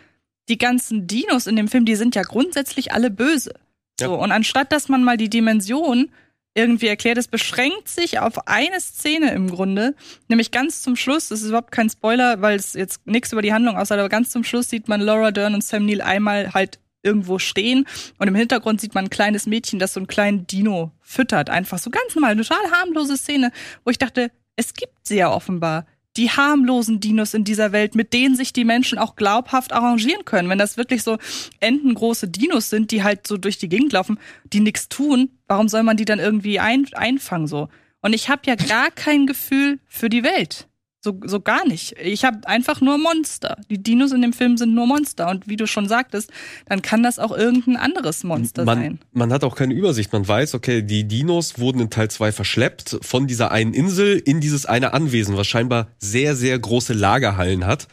die 0.50 0.58
ganzen 0.58 1.08
Dinos 1.08 1.48
in 1.48 1.56
dem 1.56 1.68
Film, 1.68 1.86
die 1.86 1.96
sind 1.96 2.16
ja 2.16 2.24
grundsätzlich 2.24 2.94
alle 2.94 3.12
böse. 3.12 3.54
Ja. 4.00 4.08
So, 4.08 4.16
und 4.16 4.32
anstatt 4.32 4.72
dass 4.72 4.90
man 4.90 5.04
mal 5.04 5.18
die 5.18 5.30
Dimension 5.30 6.10
irgendwie 6.54 6.88
erklärt. 6.88 7.18
Es 7.18 7.28
beschränkt 7.28 7.88
sich 7.88 8.20
auf 8.20 8.48
eine 8.48 8.80
Szene 8.80 9.34
im 9.34 9.50
Grunde, 9.50 9.96
nämlich 10.28 10.52
ganz 10.52 10.82
zum 10.82 10.96
Schluss, 10.96 11.30
das 11.30 11.42
ist 11.42 11.50
überhaupt 11.50 11.72
kein 11.72 11.90
Spoiler, 11.90 12.42
weil 12.42 12.58
es 12.58 12.74
jetzt 12.74 13.06
nichts 13.08 13.32
über 13.32 13.42
die 13.42 13.54
Handlung 13.54 13.78
aussagt, 13.78 14.00
aber 14.00 14.10
ganz 14.10 14.32
zum 14.32 14.44
Schluss 14.44 14.70
sieht 14.70 14.88
man 14.88 15.02
Laura 15.02 15.32
Dern 15.32 15.54
und 15.54 15.64
Sam 15.64 15.86
Neill 15.86 16.02
einmal 16.02 16.54
halt 16.54 16.80
irgendwo 17.04 17.40
stehen 17.40 17.88
und 18.20 18.28
im 18.28 18.36
Hintergrund 18.36 18.82
sieht 18.82 18.94
man 18.94 19.06
ein 19.06 19.10
kleines 19.10 19.48
Mädchen, 19.48 19.80
das 19.80 19.94
so 19.94 20.00
einen 20.00 20.08
kleinen 20.08 20.46
Dino 20.46 20.92
füttert. 21.02 21.50
Einfach 21.50 21.80
so 21.80 21.90
ganz 21.90 22.14
normal, 22.16 22.32
eine 22.32 22.44
total 22.44 22.72
harmlose 22.72 23.18
Szene, 23.18 23.52
wo 23.84 23.92
ich 23.92 23.98
dachte, 23.98 24.30
es 24.56 24.74
gibt 24.74 25.08
sie 25.08 25.18
ja 25.18 25.32
offenbar 25.32 25.86
die 26.18 26.30
harmlosen 26.30 27.00
Dinos 27.00 27.34
in 27.34 27.44
dieser 27.44 27.72
Welt, 27.72 27.96
mit 27.96 28.14
denen 28.14 28.36
sich 28.36 28.54
die 28.54 28.66
Menschen 28.66 28.98
auch 28.98 29.16
glaubhaft 29.16 29.72
arrangieren 29.72 30.26
können. 30.26 30.50
Wenn 30.50 30.58
das 30.58 30.78
wirklich 30.78 31.04
so 31.04 31.18
entengroße 31.60 32.28
Dinos 32.28 32.70
sind, 32.70 32.92
die 32.92 33.04
halt 33.04 33.28
so 33.28 33.38
durch 33.38 33.58
die 33.58 33.70
Gegend 33.70 33.94
laufen, 33.94 34.20
die 34.44 34.60
nichts 34.60 34.90
tun, 34.90 35.30
warum 35.48 35.68
soll 35.70 35.84
man 35.84 35.98
die 35.98 36.06
dann 36.06 36.20
irgendwie 36.20 36.60
ein, 36.60 36.86
einfangen 36.94 37.48
so? 37.48 37.70
Und 38.02 38.14
ich 38.14 38.30
habe 38.30 38.42
ja 38.46 38.56
gar 38.56 38.92
kein 38.92 39.28
Gefühl 39.28 39.80
für 39.88 40.10
die 40.10 40.24
Welt. 40.24 40.68
So, 41.04 41.20
so 41.26 41.40
gar 41.40 41.68
nicht. 41.68 41.96
Ich 42.00 42.24
habe 42.24 42.48
einfach 42.48 42.80
nur 42.80 43.00
Monster. 43.00 43.58
Die 43.72 43.82
Dinos 43.82 44.12
in 44.12 44.22
dem 44.22 44.34
Film 44.34 44.58
sind 44.58 44.76
nur 44.76 44.86
Monster. 44.86 45.30
Und 45.30 45.48
wie 45.48 45.56
du 45.56 45.66
schon 45.66 45.88
sagtest, 45.88 46.30
dann 46.68 46.84
kann 46.84 47.02
das 47.02 47.18
auch 47.18 47.36
irgendein 47.36 47.76
anderes 47.78 48.24
Monster 48.24 48.66
man, 48.66 48.78
sein. 48.78 49.00
Man 49.12 49.34
hat 49.34 49.44
auch 49.44 49.56
keine 49.56 49.74
Übersicht. 49.74 50.14
Man 50.14 50.28
weiß, 50.28 50.54
okay, 50.54 50.84
die 50.84 51.08
Dinos 51.08 51.58
wurden 51.58 51.80
in 51.80 51.90
Teil 51.90 52.12
2 52.12 52.32
verschleppt 52.32 53.00
von 53.02 53.26
dieser 53.26 53.52
einen 53.52 53.74
Insel 53.74 54.20
in 54.20 54.42
dieses 54.42 54.68
eine 54.68 54.94
Anwesen, 54.94 55.38
was 55.38 55.48
scheinbar 55.48 55.88
sehr, 55.98 56.36
sehr 56.36 56.60
große 56.60 56.94
Lagerhallen 56.94 57.66
hat. 57.66 57.88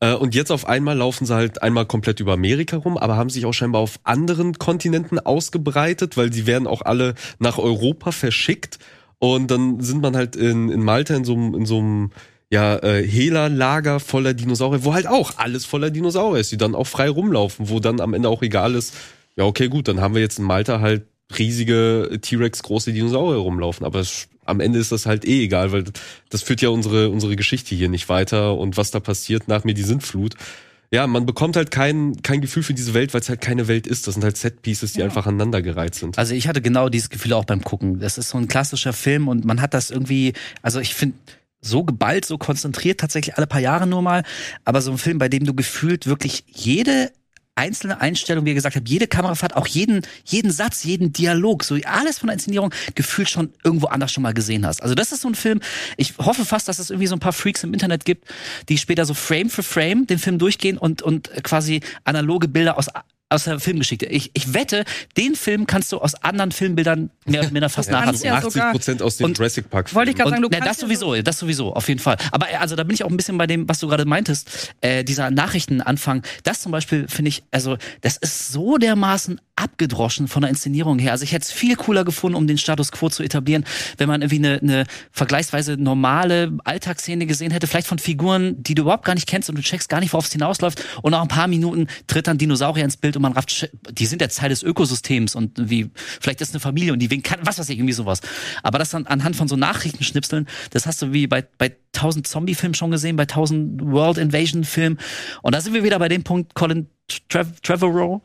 Äh, 0.00 0.12
und 0.12 0.34
jetzt 0.34 0.50
auf 0.50 0.68
einmal 0.68 0.98
laufen 0.98 1.24
sie 1.24 1.34
halt 1.34 1.62
einmal 1.62 1.86
komplett 1.86 2.20
über 2.20 2.34
Amerika 2.34 2.76
rum, 2.76 2.98
aber 2.98 3.16
haben 3.16 3.30
sich 3.30 3.46
auch 3.46 3.54
scheinbar 3.54 3.80
auf 3.80 4.00
anderen 4.04 4.58
Kontinenten 4.58 5.18
ausgebreitet, 5.18 6.18
weil 6.18 6.30
sie 6.30 6.46
werden 6.46 6.66
auch 6.66 6.82
alle 6.82 7.14
nach 7.38 7.56
Europa 7.56 8.12
verschickt. 8.12 8.78
Und 9.18 9.50
dann 9.50 9.80
sind 9.80 10.02
man 10.02 10.14
halt 10.14 10.36
in, 10.36 10.68
in 10.68 10.82
Malta 10.82 11.14
in 11.14 11.24
so, 11.24 11.34
in 11.34 11.64
so 11.64 11.78
einem 11.78 12.10
ja, 12.50 12.76
äh, 12.78 13.06
Hela-Lager 13.06 14.00
voller 14.00 14.34
Dinosaurier, 14.34 14.84
wo 14.84 14.92
halt 14.92 15.06
auch 15.06 15.34
alles 15.36 15.64
voller 15.64 15.90
Dinosaurier 15.90 16.40
ist, 16.40 16.50
die 16.50 16.56
dann 16.56 16.74
auch 16.74 16.86
frei 16.86 17.08
rumlaufen, 17.08 17.68
wo 17.68 17.78
dann 17.78 18.00
am 18.00 18.12
Ende 18.12 18.28
auch 18.28 18.42
egal 18.42 18.74
ist, 18.74 18.94
ja, 19.36 19.44
okay, 19.44 19.68
gut, 19.68 19.86
dann 19.88 20.00
haben 20.00 20.14
wir 20.14 20.20
jetzt 20.20 20.38
in 20.38 20.44
Malta 20.44 20.80
halt 20.80 21.04
riesige 21.38 22.18
T-Rex 22.20 22.62
große 22.64 22.92
Dinosaurier 22.92 23.38
rumlaufen, 23.38 23.86
aber 23.86 24.00
es, 24.00 24.28
am 24.44 24.58
Ende 24.58 24.80
ist 24.80 24.90
das 24.90 25.06
halt 25.06 25.24
eh 25.24 25.44
egal, 25.44 25.70
weil 25.70 25.84
das 26.28 26.42
führt 26.42 26.60
ja 26.60 26.70
unsere 26.70 27.08
unsere 27.10 27.36
Geschichte 27.36 27.76
hier 27.76 27.88
nicht 27.88 28.08
weiter 28.08 28.58
und 28.58 28.76
was 28.76 28.90
da 28.90 28.98
passiert 28.98 29.46
nach 29.46 29.62
mir 29.62 29.74
die 29.74 29.84
Sintflut. 29.84 30.34
Ja, 30.92 31.06
man 31.06 31.24
bekommt 31.24 31.54
halt 31.54 31.70
kein, 31.70 32.20
kein 32.22 32.40
Gefühl 32.40 32.64
für 32.64 32.74
diese 32.74 32.94
Welt, 32.94 33.14
weil 33.14 33.20
es 33.20 33.28
halt 33.28 33.40
keine 33.40 33.68
Welt 33.68 33.86
ist. 33.86 34.08
Das 34.08 34.14
sind 34.14 34.24
halt 34.24 34.36
Set-Pieces, 34.36 34.94
die 34.94 34.98
ja. 34.98 35.04
einfach 35.04 35.24
aneinandergereiht 35.24 35.94
sind. 35.94 36.18
Also 36.18 36.34
ich 36.34 36.48
hatte 36.48 36.60
genau 36.60 36.88
dieses 36.88 37.10
Gefühl 37.10 37.32
auch 37.34 37.44
beim 37.44 37.62
Gucken. 37.62 38.00
Das 38.00 38.18
ist 38.18 38.30
so 38.30 38.38
ein 38.38 38.48
klassischer 38.48 38.92
Film 38.92 39.28
und 39.28 39.44
man 39.44 39.60
hat 39.60 39.72
das 39.72 39.92
irgendwie, 39.92 40.32
also 40.62 40.80
ich 40.80 40.96
finde, 40.96 41.14
so 41.60 41.84
geballt, 41.84 42.24
so 42.24 42.38
konzentriert, 42.38 43.00
tatsächlich 43.00 43.36
alle 43.36 43.46
paar 43.46 43.60
Jahre 43.60 43.86
nur 43.86 44.02
mal. 44.02 44.22
Aber 44.64 44.80
so 44.80 44.90
ein 44.90 44.98
Film, 44.98 45.18
bei 45.18 45.28
dem 45.28 45.44
du 45.44 45.54
gefühlt 45.54 46.06
wirklich 46.06 46.44
jede 46.46 47.12
einzelne 47.60 48.00
Einstellung, 48.00 48.46
wie 48.46 48.50
ihr 48.50 48.54
gesagt 48.54 48.76
habt, 48.76 48.88
jede 48.88 49.06
Kamerafahrt, 49.06 49.54
auch 49.54 49.66
jeden, 49.66 50.02
jeden 50.24 50.50
Satz, 50.50 50.84
jeden 50.84 51.12
Dialog, 51.12 51.62
so 51.62 51.76
alles 51.84 52.18
von 52.18 52.28
der 52.28 52.34
Inszenierung 52.34 52.72
gefühlt 52.94 53.28
schon 53.28 53.52
irgendwo 53.62 53.88
anders 53.88 54.12
schon 54.12 54.22
mal 54.22 54.32
gesehen 54.32 54.64
hast. 54.64 54.82
Also 54.82 54.94
das 54.94 55.12
ist 55.12 55.20
so 55.20 55.28
ein 55.28 55.34
Film, 55.34 55.60
ich 55.98 56.16
hoffe 56.16 56.46
fast, 56.46 56.68
dass 56.68 56.78
es 56.78 56.88
irgendwie 56.88 57.06
so 57.06 57.16
ein 57.16 57.20
paar 57.20 57.34
Freaks 57.34 57.62
im 57.62 57.74
Internet 57.74 58.06
gibt, 58.06 58.28
die 58.70 58.78
später 58.78 59.04
so 59.04 59.12
Frame 59.12 59.50
für 59.50 59.62
Frame 59.62 60.06
den 60.06 60.18
Film 60.18 60.38
durchgehen 60.38 60.78
und, 60.78 61.02
und 61.02 61.30
quasi 61.42 61.82
analoge 62.04 62.48
Bilder 62.48 62.78
aus 62.78 62.88
aus 63.30 63.44
der 63.44 63.60
Filmgeschichte. 63.60 64.06
Ich, 64.06 64.30
ich 64.34 64.52
wette, 64.54 64.84
den 65.16 65.34
Film 65.36 65.66
kannst 65.66 65.92
du 65.92 65.98
aus 65.98 66.14
anderen 66.16 66.52
Filmbildern 66.52 67.10
mehr 67.24 67.40
oder 67.40 67.50
minder 67.50 67.68
fast 67.68 67.88
ja 67.90 68.00
80 68.00 68.30
sogar- 68.52 68.72
Prozent 68.72 69.02
aus 69.02 69.16
dem 69.16 69.26
Und- 69.26 69.38
Jurassic 69.38 69.70
Park. 69.70 69.94
Wollte 69.94 70.10
ich 70.10 70.16
gerade 70.16 70.30
sagen, 70.30 70.42
du 70.42 70.48
Und, 70.48 70.52
na, 70.52 70.58
kannst 70.58 70.82
das 70.82 70.88
sowieso, 70.88 71.22
das 71.22 71.38
sowieso, 71.38 71.72
auf 71.74 71.88
jeden 71.88 72.00
Fall. 72.00 72.16
Aber 72.32 72.50
äh, 72.50 72.56
also 72.56 72.76
da 72.76 72.82
bin 72.84 72.94
ich 72.94 73.04
auch 73.04 73.08
ein 73.10 73.16
bisschen 73.16 73.38
bei 73.38 73.46
dem, 73.46 73.68
was 73.68 73.78
du 73.78 73.88
gerade 73.88 74.04
meintest, 74.04 74.74
äh, 74.80 75.04
dieser 75.04 75.30
Nachrichtenanfang. 75.30 76.22
Das 76.42 76.60
zum 76.60 76.72
Beispiel 76.72 77.06
finde 77.08 77.28
ich, 77.30 77.42
also 77.50 77.76
das 78.00 78.16
ist 78.16 78.52
so 78.52 78.76
dermaßen 78.78 79.40
abgedroschen 79.56 80.26
von 80.26 80.40
der 80.42 80.48
Inszenierung 80.50 80.98
her. 80.98 81.12
Also 81.12 81.22
ich 81.24 81.32
hätte 81.32 81.44
es 81.44 81.52
viel 81.52 81.76
cooler 81.76 82.02
gefunden, 82.04 82.34
um 82.36 82.46
den 82.46 82.58
Status 82.58 82.90
quo 82.92 83.10
zu 83.10 83.22
etablieren, 83.22 83.64
wenn 83.98 84.08
man 84.08 84.22
irgendwie 84.22 84.38
eine, 84.38 84.58
eine 84.60 84.84
vergleichsweise 85.12 85.76
normale 85.76 86.56
Alltagsszene 86.64 87.26
gesehen 87.26 87.50
hätte, 87.52 87.66
vielleicht 87.66 87.86
von 87.86 87.98
Figuren, 87.98 88.62
die 88.62 88.74
du 88.74 88.82
überhaupt 88.82 89.04
gar 89.04 89.14
nicht 89.14 89.28
kennst 89.28 89.50
und 89.50 89.56
du 89.56 89.62
checkst 89.62 89.88
gar 89.88 90.00
nicht, 90.00 90.12
worauf 90.14 90.26
es 90.26 90.32
hinausläuft. 90.32 90.82
Und 91.02 91.10
nach 91.12 91.20
ein 91.22 91.28
paar 91.28 91.46
Minuten 91.46 91.88
tritt 92.06 92.26
dann 92.26 92.38
Dinosaurier 92.38 92.84
ins 92.84 92.96
Bild 92.96 93.16
und 93.20 93.22
man 93.22 93.32
rafft, 93.32 93.70
die 93.90 94.06
sind 94.06 94.22
jetzt 94.22 94.38
Teil 94.38 94.48
des 94.48 94.62
Ökosystems 94.62 95.34
und 95.34 95.52
wie 95.70 95.90
vielleicht 95.94 96.40
ist 96.40 96.54
eine 96.54 96.60
Familie 96.60 96.94
und 96.94 97.00
die 97.00 97.10
wen 97.10 97.22
kann, 97.22 97.40
was 97.44 97.58
weiß 97.58 97.68
ich, 97.68 97.78
irgendwie 97.78 97.92
sowas. 97.92 98.20
Aber 98.62 98.78
das 98.78 98.90
dann 98.90 99.06
anhand 99.06 99.36
von 99.36 99.46
so 99.46 99.56
Nachrichtenschnipseln, 99.56 100.48
das 100.70 100.86
hast 100.86 101.02
du 101.02 101.12
wie 101.12 101.26
bei, 101.26 101.46
bei 101.58 101.76
1000 101.94 102.26
Zombie-Filmen 102.26 102.74
schon 102.74 102.90
gesehen, 102.90 103.16
bei 103.16 103.24
1000 103.24 103.82
World 103.82 104.16
Invasion-Filmen. 104.16 104.98
Und 105.42 105.54
da 105.54 105.60
sind 105.60 105.74
wir 105.74 105.84
wieder 105.84 105.98
bei 105.98 106.08
dem 106.08 106.22
Punkt, 106.22 106.54
Colin 106.54 106.88
Trev 107.28 107.60
Trevorrow. 107.62 108.22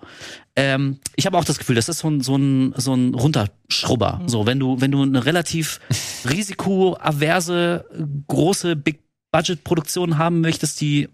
Ähm, 0.56 1.00
ich 1.16 1.26
habe 1.26 1.38
auch 1.38 1.44
das 1.44 1.58
Gefühl, 1.58 1.76
das 1.76 1.90
ist 1.90 2.00
so 2.00 2.08
ein, 2.08 2.22
so 2.22 2.38
ein, 2.38 2.74
so 2.78 2.94
ein 2.94 3.14
Runterschrubber. 3.16 4.22
So, 4.28 4.46
wenn 4.46 4.60
du, 4.60 4.80
wenn 4.80 4.92
du 4.92 5.02
eine 5.02 5.26
relativ 5.26 5.82
risikoaverse, 6.30 7.86
große 8.28 8.76
Big-Budget-Produktion 8.78 10.18
haben 10.18 10.40
möchtest, 10.40 10.80
die 10.80 11.10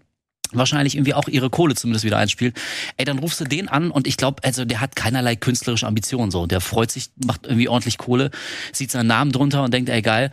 wahrscheinlich 0.58 0.96
irgendwie 0.96 1.14
auch 1.14 1.28
ihre 1.28 1.50
Kohle 1.50 1.74
zumindest 1.74 2.04
wieder 2.04 2.18
einspielt, 2.18 2.56
ey, 2.96 3.04
dann 3.04 3.18
rufst 3.18 3.40
du 3.40 3.44
den 3.44 3.68
an 3.68 3.90
und 3.90 4.06
ich 4.06 4.16
glaube, 4.16 4.42
also 4.44 4.64
der 4.64 4.80
hat 4.80 4.96
keinerlei 4.96 5.36
künstlerische 5.36 5.86
Ambitionen 5.86 6.30
so. 6.30 6.46
Der 6.46 6.60
freut 6.60 6.90
sich, 6.90 7.10
macht 7.24 7.46
irgendwie 7.46 7.68
ordentlich 7.68 7.98
Kohle, 7.98 8.30
sieht 8.72 8.90
seinen 8.90 9.06
Namen 9.06 9.32
drunter 9.32 9.62
und 9.62 9.72
denkt, 9.72 9.88
ey, 9.88 10.02
geil. 10.02 10.30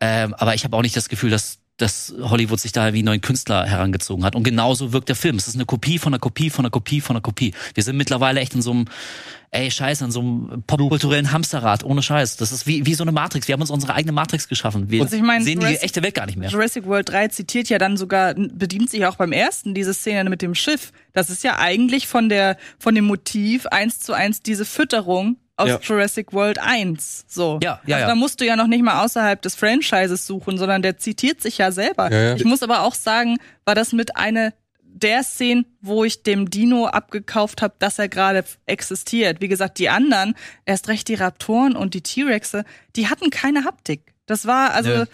Ähm, 0.00 0.34
aber 0.34 0.54
ich 0.54 0.64
habe 0.64 0.76
auch 0.76 0.82
nicht 0.82 0.96
das 0.96 1.08
Gefühl, 1.08 1.30
dass 1.30 1.61
dass 1.78 2.14
Hollywood 2.20 2.60
sich 2.60 2.72
da 2.72 2.92
wie 2.92 2.98
einen 2.98 3.06
neuen 3.06 3.20
Künstler 3.20 3.64
herangezogen 3.66 4.24
hat. 4.24 4.36
Und 4.36 4.42
genauso 4.44 4.92
wirkt 4.92 5.08
der 5.08 5.16
Film. 5.16 5.36
Es 5.36 5.48
ist 5.48 5.54
eine 5.54 5.64
Kopie 5.64 5.98
von 5.98 6.12
einer 6.12 6.20
Kopie 6.20 6.50
von 6.50 6.64
einer 6.64 6.70
Kopie 6.70 7.00
von 7.00 7.16
einer 7.16 7.22
Kopie. 7.22 7.54
Wir 7.74 7.82
sind 7.82 7.96
mittlerweile 7.96 8.40
echt 8.40 8.54
in 8.54 8.62
so 8.62 8.70
einem, 8.72 8.84
ey, 9.50 9.70
scheiße, 9.70 10.04
in 10.04 10.10
so 10.10 10.20
einem 10.20 10.62
popkulturellen 10.66 11.32
Hamsterrad, 11.32 11.82
ohne 11.82 12.02
Scheiß. 12.02 12.36
Das 12.36 12.52
ist 12.52 12.66
wie, 12.66 12.84
wie 12.86 12.94
so 12.94 13.02
eine 13.04 13.10
Matrix. 13.12 13.48
Wir 13.48 13.54
haben 13.54 13.62
uns 13.62 13.70
unsere 13.70 13.94
eigene 13.94 14.12
Matrix 14.12 14.48
geschaffen. 14.48 14.90
Wir 14.90 15.02
Also 15.02 15.16
ich 15.16 15.22
meine, 15.22 15.42
sehen 15.44 15.60
die 15.60 15.66
Jurassic- 15.66 15.82
echte 15.82 16.02
Welt 16.02 16.14
gar 16.14 16.26
nicht 16.26 16.36
mehr. 16.38 16.50
Jurassic 16.50 16.86
World 16.86 17.08
3 17.08 17.28
zitiert 17.28 17.68
ja 17.68 17.78
dann 17.78 17.96
sogar, 17.96 18.34
bedient 18.34 18.90
sich 18.90 19.04
auch 19.06 19.16
beim 19.16 19.32
ersten 19.32 19.74
diese 19.74 19.94
Szene 19.94 20.28
mit 20.30 20.42
dem 20.42 20.54
Schiff. 20.54 20.92
Das 21.14 21.30
ist 21.30 21.42
ja 21.42 21.58
eigentlich 21.58 22.06
von 22.06 22.28
der, 22.28 22.58
von 22.78 22.94
dem 22.94 23.06
Motiv 23.06 23.66
eins 23.66 23.98
zu 23.98 24.12
eins 24.12 24.40
diese 24.42 24.64
Fütterung 24.66 25.36
aus 25.56 25.68
Ja. 25.68 25.78
Jurassic 25.80 26.32
World 26.32 26.58
1. 26.58 27.24
So. 27.28 27.58
Ja, 27.62 27.80
ja, 27.86 27.96
also 27.96 28.02
ja. 28.02 28.06
da 28.08 28.14
musst 28.14 28.40
du 28.40 28.46
ja 28.46 28.56
noch 28.56 28.66
nicht 28.66 28.82
mal 28.82 29.04
außerhalb 29.04 29.40
des 29.42 29.54
Franchises 29.54 30.26
suchen, 30.26 30.58
sondern 30.58 30.82
der 30.82 30.98
zitiert 30.98 31.40
sich 31.40 31.58
ja 31.58 31.72
selber. 31.72 32.10
Ja, 32.10 32.20
ja. 32.20 32.36
Ich 32.36 32.44
muss 32.44 32.62
aber 32.62 32.82
auch 32.82 32.94
sagen, 32.94 33.38
war 33.64 33.74
das 33.74 33.92
mit 33.92 34.16
einer 34.16 34.52
der 34.94 35.22
Szenen, 35.22 35.66
wo 35.80 36.04
ich 36.04 36.22
dem 36.22 36.50
Dino 36.50 36.86
abgekauft 36.86 37.62
habe, 37.62 37.74
dass 37.78 37.98
er 37.98 38.08
gerade 38.08 38.44
existiert. 38.66 39.40
Wie 39.40 39.48
gesagt, 39.48 39.78
die 39.78 39.88
anderen, 39.88 40.34
erst 40.64 40.88
recht 40.88 41.08
die 41.08 41.14
Raptoren 41.14 41.76
und 41.76 41.94
die 41.94 42.02
T-Rexe, 42.02 42.64
die 42.94 43.08
hatten 43.08 43.30
keine 43.30 43.64
Haptik. 43.64 44.12
Das 44.26 44.46
war 44.46 44.72
also 44.72 44.90
Nö. 44.90 45.04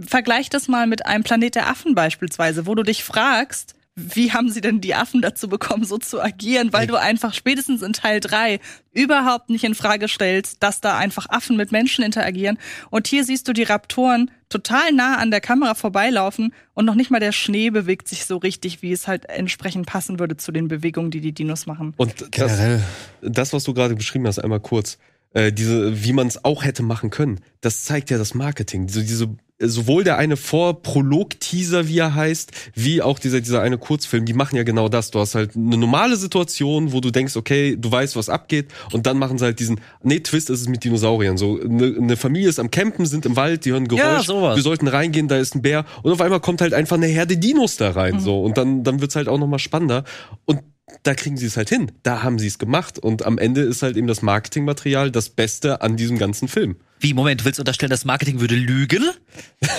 Vergleich 0.00 0.48
das 0.48 0.68
mal 0.68 0.86
mit 0.86 1.04
einem 1.04 1.22
Planet 1.22 1.54
der 1.54 1.68
Affen 1.68 1.94
beispielsweise, 1.94 2.66
wo 2.66 2.74
du 2.74 2.82
dich 2.82 3.04
fragst, 3.04 3.74
wie 3.94 4.32
haben 4.32 4.50
sie 4.50 4.62
denn 4.62 4.80
die 4.80 4.94
Affen 4.94 5.20
dazu 5.20 5.48
bekommen, 5.48 5.84
so 5.84 5.98
zu 5.98 6.20
agieren, 6.20 6.72
weil 6.72 6.86
du 6.86 6.96
einfach 6.96 7.34
spätestens 7.34 7.82
in 7.82 7.92
Teil 7.92 8.20
3 8.20 8.58
überhaupt 8.92 9.50
nicht 9.50 9.64
in 9.64 9.74
Frage 9.74 10.08
stellst, 10.08 10.62
dass 10.62 10.80
da 10.80 10.96
einfach 10.96 11.26
Affen 11.28 11.56
mit 11.56 11.72
Menschen 11.72 12.02
interagieren. 12.02 12.58
Und 12.90 13.06
hier 13.06 13.24
siehst 13.24 13.48
du 13.48 13.52
die 13.52 13.64
Raptoren 13.64 14.30
total 14.48 14.92
nah 14.92 15.16
an 15.16 15.30
der 15.30 15.42
Kamera 15.42 15.74
vorbeilaufen 15.74 16.54
und 16.72 16.86
noch 16.86 16.94
nicht 16.94 17.10
mal 17.10 17.20
der 17.20 17.32
Schnee 17.32 17.70
bewegt 17.70 18.08
sich 18.08 18.24
so 18.24 18.38
richtig, 18.38 18.80
wie 18.80 18.92
es 18.92 19.06
halt 19.08 19.28
entsprechend 19.28 19.86
passen 19.86 20.18
würde 20.18 20.36
zu 20.38 20.52
den 20.52 20.68
Bewegungen, 20.68 21.10
die 21.10 21.20
die 21.20 21.32
Dinos 21.32 21.66
machen. 21.66 21.92
Und 21.98 22.26
das, 22.36 22.80
das, 23.20 23.52
was 23.52 23.64
du 23.64 23.74
gerade 23.74 23.94
beschrieben 23.94 24.26
hast, 24.26 24.38
einmal 24.38 24.60
kurz, 24.60 24.98
äh, 25.34 25.52
diese, 25.52 26.04
wie 26.04 26.12
man 26.12 26.26
es 26.26 26.44
auch 26.44 26.64
hätte 26.64 26.82
machen 26.82 27.10
können, 27.10 27.40
das 27.60 27.84
zeigt 27.84 28.10
ja 28.10 28.18
das 28.18 28.34
Marketing. 28.34 28.86
Diese, 28.86 29.02
diese, 29.02 29.34
sowohl 29.62 30.04
der 30.04 30.18
eine 30.18 30.36
Vor-Prolog-Teaser, 30.36 31.88
wie 31.88 31.98
er 31.98 32.14
heißt, 32.14 32.52
wie 32.74 33.02
auch 33.02 33.18
dieser, 33.18 33.40
dieser 33.40 33.62
eine 33.62 33.78
Kurzfilm, 33.78 34.24
die 34.24 34.34
machen 34.34 34.56
ja 34.56 34.62
genau 34.62 34.88
das. 34.88 35.10
Du 35.10 35.18
hast 35.18 35.34
halt 35.34 35.56
eine 35.56 35.76
normale 35.76 36.16
Situation, 36.16 36.92
wo 36.92 37.00
du 37.00 37.10
denkst, 37.10 37.36
okay, 37.36 37.76
du 37.78 37.90
weißt, 37.90 38.16
was 38.16 38.28
abgeht, 38.28 38.68
und 38.92 39.06
dann 39.06 39.18
machen 39.18 39.38
sie 39.38 39.44
halt 39.44 39.60
diesen, 39.60 39.80
nee, 40.02 40.20
Twist 40.20 40.50
ist 40.50 40.60
es 40.60 40.68
mit 40.68 40.84
Dinosauriern. 40.84 41.36
So, 41.36 41.60
eine, 41.60 41.94
eine 41.96 42.16
Familie 42.16 42.48
ist 42.48 42.58
am 42.58 42.70
Campen, 42.70 43.06
sind 43.06 43.26
im 43.26 43.36
Wald, 43.36 43.64
die 43.64 43.72
hören 43.72 43.88
Geräusch, 43.88 44.02
Ja, 44.02 44.22
sowas. 44.22 44.56
wir 44.56 44.62
sollten 44.62 44.88
reingehen, 44.88 45.28
da 45.28 45.36
ist 45.36 45.54
ein 45.54 45.62
Bär, 45.62 45.84
und 46.02 46.12
auf 46.12 46.20
einmal 46.20 46.40
kommt 46.40 46.60
halt 46.60 46.74
einfach 46.74 46.96
eine 46.96 47.06
Herde 47.06 47.36
Dinos 47.36 47.76
da 47.76 47.90
rein, 47.90 48.20
so, 48.20 48.42
und 48.42 48.58
dann, 48.58 48.84
dann 48.84 49.00
wird's 49.00 49.16
halt 49.16 49.28
auch 49.28 49.38
nochmal 49.38 49.58
spannender. 49.58 50.04
Und 50.44 50.60
da 51.02 51.14
kriegen 51.14 51.36
sie 51.36 51.46
es 51.46 51.56
halt 51.56 51.68
hin. 51.68 51.92
Da 52.02 52.22
haben 52.22 52.38
sie 52.38 52.46
es 52.46 52.58
gemacht. 52.58 52.98
Und 52.98 53.24
am 53.24 53.38
Ende 53.38 53.62
ist 53.62 53.82
halt 53.82 53.96
eben 53.96 54.06
das 54.06 54.22
Marketingmaterial 54.22 55.10
das 55.10 55.28
Beste 55.30 55.80
an 55.80 55.96
diesem 55.96 56.18
ganzen 56.18 56.48
Film. 56.48 56.76
Wie, 57.00 57.14
Moment, 57.14 57.40
du 57.40 57.44
willst 57.44 57.58
unterstellen, 57.58 57.90
das 57.90 58.04
Marketing 58.04 58.40
würde 58.40 58.54
lügen? 58.54 59.02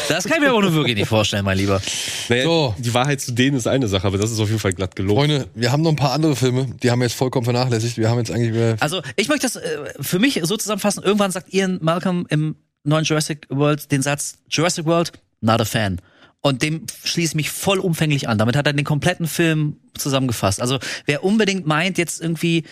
Das 0.10 0.26
kann 0.26 0.36
ich 0.38 0.42
mir 0.42 0.50
aber 0.50 0.62
nur 0.62 0.74
wirklich 0.74 0.96
nicht 0.96 1.08
vorstellen, 1.08 1.46
mein 1.46 1.58
Lieber. 1.58 1.82
Naja, 2.28 2.44
So. 2.44 2.76
die 2.78 2.94
Wahrheit 2.94 3.22
zu 3.22 3.32
denen 3.32 3.56
ist 3.56 3.66
eine 3.68 3.88
Sache, 3.88 4.06
aber 4.08 4.18
das 4.18 4.32
ist 4.32 4.40
auf 4.40 4.50
jeden 4.50 4.60
Fall 4.60 4.74
glatt 4.74 4.96
gelogen. 4.96 5.16
Freunde, 5.30 5.48
wir 5.56 5.72
haben 5.72 5.82
noch 5.84 5.92
ein 5.92 5.96
paar 5.96 6.12
andere 6.12 6.36
Filme, 6.36 6.68
die 6.84 6.92
haben 6.92 7.00
wir 7.00 7.06
jetzt 7.06 7.16
vollkommen 7.16 7.46
vernachlässigt. 7.46 7.98
Wir 7.98 8.10
haben 8.10 8.18
jetzt 8.18 8.32
eigentlich 8.32 8.50
über 8.50 8.76
Also, 8.82 9.02
ich 9.16 9.30
möchte 9.30 9.48
das 9.48 9.56
äh, 9.56 9.94
für 10.02 10.20
mich 10.20 10.42
so 10.44 10.58
zusammenfassen. 10.58 11.02
Irgendwann 11.04 11.32
sagt 11.32 11.54
Ian 11.54 11.80
Malcolm 11.82 12.26
im 12.30 12.56
neuen 12.84 13.06
Jurassic 13.06 13.48
World 13.50 13.90
den 13.92 14.02
Satz, 14.02 14.36
Jurassic 14.50 14.86
World, 14.86 15.14
not 15.40 15.62
a 15.62 15.66
fan. 15.66 16.02
Und 16.46 16.62
dem 16.62 16.86
schließe 17.06 17.32
ich 17.32 17.36
mich 17.36 17.50
vollumfänglich 17.50 18.28
an. 18.28 18.38
Damit 18.38 18.58
hat 18.58 18.68
er 18.68 18.74
den 18.74 18.84
kompletten 18.84 19.28
Film 19.28 19.78
zusammengefasst. 19.98 20.62
Also, 20.62 20.78
wer 21.06 21.24
unbedingt 21.24 21.66
meint, 21.66 21.98
jetzt 21.98 22.22
irgendwie 22.22 22.64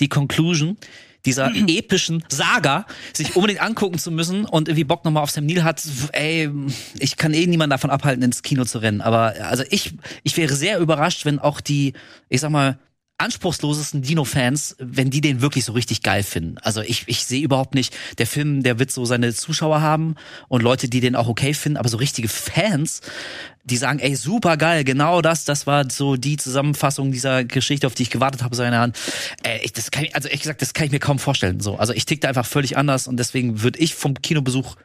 die 0.00 0.08
Conclusion 0.08 0.76
dieser 1.24 1.54
epischen 1.68 2.24
Saga 2.28 2.86
sich 3.12 3.36
unbedingt 3.36 3.62
angucken 3.62 3.98
zu 3.98 4.10
müssen 4.10 4.44
und 4.44 4.66
irgendwie 4.66 4.82
Bock 4.82 5.04
nochmal 5.04 5.22
auf 5.22 5.30
Sam 5.30 5.46
Neill 5.46 5.62
hat, 5.62 5.82
ey, 6.12 6.50
ich 6.98 7.16
kann 7.16 7.32
eh 7.32 7.46
niemanden 7.46 7.70
davon 7.70 7.90
abhalten, 7.90 8.24
ins 8.24 8.42
Kino 8.42 8.64
zu 8.64 8.78
rennen. 8.78 9.00
Aber 9.02 9.34
also 9.40 9.62
ich, 9.70 9.94
ich 10.24 10.36
wäre 10.36 10.54
sehr 10.54 10.80
überrascht, 10.80 11.24
wenn 11.24 11.38
auch 11.38 11.60
die, 11.60 11.92
ich 12.28 12.40
sag 12.40 12.50
mal, 12.50 12.76
anspruchslosesten 13.20 14.02
Dino-Fans, 14.02 14.76
wenn 14.78 15.10
die 15.10 15.20
den 15.20 15.40
wirklich 15.40 15.64
so 15.64 15.72
richtig 15.72 16.02
geil 16.02 16.22
finden. 16.22 16.56
Also 16.62 16.80
ich, 16.80 17.04
ich 17.06 17.24
sehe 17.24 17.42
überhaupt 17.42 17.74
nicht, 17.74 17.96
der 18.18 18.26
Film, 18.26 18.62
der 18.62 18.78
wird 18.78 18.90
so 18.90 19.04
seine 19.04 19.32
Zuschauer 19.34 19.80
haben 19.80 20.16
und 20.48 20.62
Leute, 20.62 20.88
die 20.88 21.00
den 21.00 21.16
auch 21.16 21.28
okay 21.28 21.54
finden, 21.54 21.76
aber 21.76 21.88
so 21.88 21.98
richtige 21.98 22.28
Fans, 22.28 23.00
die 23.64 23.76
sagen, 23.76 23.98
ey, 23.98 24.16
super 24.16 24.56
geil, 24.56 24.84
genau 24.84 25.20
das, 25.20 25.44
das 25.44 25.66
war 25.66 25.90
so 25.90 26.16
die 26.16 26.36
Zusammenfassung 26.36 27.12
dieser 27.12 27.44
Geschichte, 27.44 27.86
auf 27.86 27.94
die 27.94 28.04
ich 28.04 28.10
gewartet 28.10 28.42
habe, 28.42 28.56
seine 28.56 28.78
Hand. 28.78 28.98
Äh, 29.42 29.58
ich, 29.62 29.72
das 29.72 29.90
kann 29.90 30.04
ich, 30.04 30.14
also 30.14 30.28
ehrlich 30.28 30.42
gesagt, 30.42 30.62
das 30.62 30.72
kann 30.72 30.86
ich 30.86 30.92
mir 30.92 30.98
kaum 30.98 31.18
vorstellen. 31.18 31.60
So, 31.60 31.76
also 31.76 31.92
ich 31.92 32.06
tick 32.06 32.20
da 32.20 32.28
einfach 32.28 32.46
völlig 32.46 32.76
anders 32.76 33.06
und 33.06 33.18
deswegen 33.18 33.62
würde 33.62 33.78
ich 33.78 33.94
vom 33.94 34.14
Kinobesuch 34.14 34.76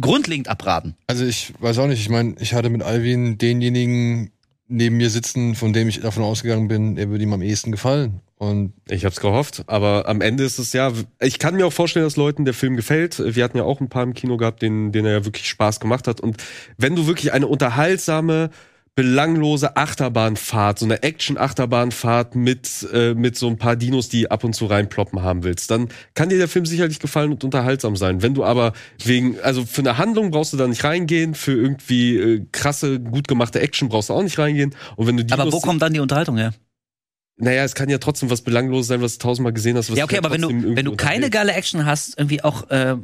grundlegend 0.00 0.48
abraten. 0.48 0.96
Also 1.06 1.24
ich 1.24 1.54
weiß 1.60 1.78
auch 1.78 1.86
nicht, 1.86 2.00
ich 2.00 2.08
meine, 2.08 2.34
ich 2.40 2.54
hatte 2.54 2.68
mit 2.68 2.82
Alvin 2.82 3.38
denjenigen 3.38 4.30
neben 4.74 4.96
mir 4.96 5.08
sitzen, 5.08 5.54
von 5.54 5.72
dem 5.72 5.88
ich 5.88 6.00
davon 6.00 6.22
ausgegangen 6.22 6.68
bin, 6.68 6.96
er 6.96 7.08
würde 7.08 7.24
ihm 7.24 7.32
am 7.32 7.42
ehesten 7.42 7.70
gefallen. 7.70 8.20
Und 8.36 8.72
Ich 8.88 9.04
hab's 9.04 9.20
gehofft, 9.20 9.64
aber 9.68 10.06
am 10.08 10.20
Ende 10.20 10.44
ist 10.44 10.58
es 10.58 10.72
ja, 10.72 10.92
ich 11.20 11.38
kann 11.38 11.54
mir 11.54 11.66
auch 11.66 11.72
vorstellen, 11.72 12.04
dass 12.04 12.16
Leuten 12.16 12.44
der 12.44 12.52
Film 12.52 12.76
gefällt. 12.76 13.22
Wir 13.24 13.44
hatten 13.44 13.56
ja 13.56 13.64
auch 13.64 13.80
ein 13.80 13.88
paar 13.88 14.02
im 14.02 14.12
Kino 14.12 14.36
gehabt, 14.36 14.60
denen, 14.60 14.92
denen 14.92 15.06
er 15.06 15.12
ja 15.12 15.24
wirklich 15.24 15.48
Spaß 15.48 15.80
gemacht 15.80 16.08
hat. 16.08 16.20
Und 16.20 16.42
wenn 16.76 16.96
du 16.96 17.06
wirklich 17.06 17.32
eine 17.32 17.46
unterhaltsame, 17.46 18.50
belanglose 18.94 19.76
Achterbahnfahrt, 19.76 20.78
so 20.78 20.84
eine 20.84 21.02
Action-Achterbahnfahrt 21.02 22.36
mit, 22.36 22.86
äh, 22.92 23.14
mit 23.14 23.36
so 23.36 23.48
ein 23.48 23.58
paar 23.58 23.74
Dinos, 23.74 24.08
die 24.08 24.30
ab 24.30 24.44
und 24.44 24.54
zu 24.54 24.66
reinploppen 24.66 25.22
haben 25.22 25.42
willst, 25.42 25.70
dann 25.70 25.88
kann 26.14 26.28
dir 26.28 26.38
der 26.38 26.46
Film 26.46 26.64
sicherlich 26.64 27.00
gefallen 27.00 27.32
und 27.32 27.42
unterhaltsam 27.42 27.96
sein. 27.96 28.22
Wenn 28.22 28.34
du 28.34 28.44
aber 28.44 28.72
wegen, 29.02 29.40
also 29.40 29.64
für 29.64 29.80
eine 29.80 29.98
Handlung 29.98 30.30
brauchst 30.30 30.52
du 30.52 30.56
da 30.56 30.68
nicht 30.68 30.84
reingehen, 30.84 31.34
für 31.34 31.52
irgendwie 31.52 32.16
äh, 32.16 32.46
krasse, 32.52 33.00
gut 33.00 33.26
gemachte 33.26 33.60
Action 33.60 33.88
brauchst 33.88 34.10
du 34.10 34.14
auch 34.14 34.22
nicht 34.22 34.38
reingehen. 34.38 34.74
Und 34.94 35.08
wenn 35.08 35.16
du 35.16 35.24
Dinos 35.24 35.40
Aber 35.40 35.52
wo 35.52 35.60
kommt 35.60 35.82
dann 35.82 35.92
die 35.92 36.00
Unterhaltung 36.00 36.36
her? 36.36 36.54
Naja, 37.36 37.64
es 37.64 37.74
kann 37.74 37.88
ja 37.88 37.98
trotzdem 37.98 38.30
was 38.30 38.42
Belangloses 38.42 38.86
sein, 38.86 39.02
was 39.02 39.18
du 39.18 39.24
tausendmal 39.24 39.52
gesehen 39.52 39.76
hast. 39.76 39.90
Was 39.90 39.98
Ja, 39.98 40.04
okay, 40.04 40.18
aber 40.18 40.30
wenn 40.30 40.40
du, 40.40 40.48
wenn 40.76 40.84
du 40.84 40.94
keine 40.94 41.30
geile 41.30 41.52
Action 41.52 41.84
hast, 41.84 42.16
irgendwie 42.16 42.44
auch 42.44 42.70
äh, 42.70 42.94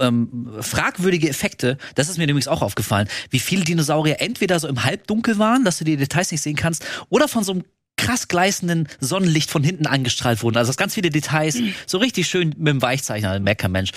ähm, 0.00 0.48
fragwürdige 0.60 1.28
Effekte, 1.28 1.78
das 1.94 2.08
ist 2.08 2.18
mir 2.18 2.24
übrigens 2.24 2.48
auch 2.48 2.62
aufgefallen, 2.62 3.08
wie 3.30 3.38
viele 3.38 3.62
Dinosaurier 3.62 4.20
entweder 4.20 4.58
so 4.58 4.66
im 4.66 4.82
Halbdunkel 4.84 5.38
waren, 5.38 5.64
dass 5.64 5.78
du 5.78 5.84
die 5.84 5.96
Details 5.96 6.32
nicht 6.32 6.40
sehen 6.40 6.56
kannst, 6.56 6.84
oder 7.08 7.28
von 7.28 7.44
so 7.44 7.52
einem 7.52 7.64
krass 7.96 8.26
gleißenden 8.26 8.88
Sonnenlicht 8.98 9.48
von 9.48 9.62
hinten 9.62 9.86
angestrahlt 9.86 10.42
wurden. 10.42 10.56
Also 10.56 10.70
das 10.70 10.76
ganz 10.76 10.94
viele 10.94 11.10
Details, 11.10 11.58
so 11.86 11.98
richtig 11.98 12.26
schön 12.26 12.54
mit 12.58 12.68
dem 12.68 12.82
Weichzeichner, 12.82 13.38
Mecker 13.38 13.68
Mensch. 13.68 13.92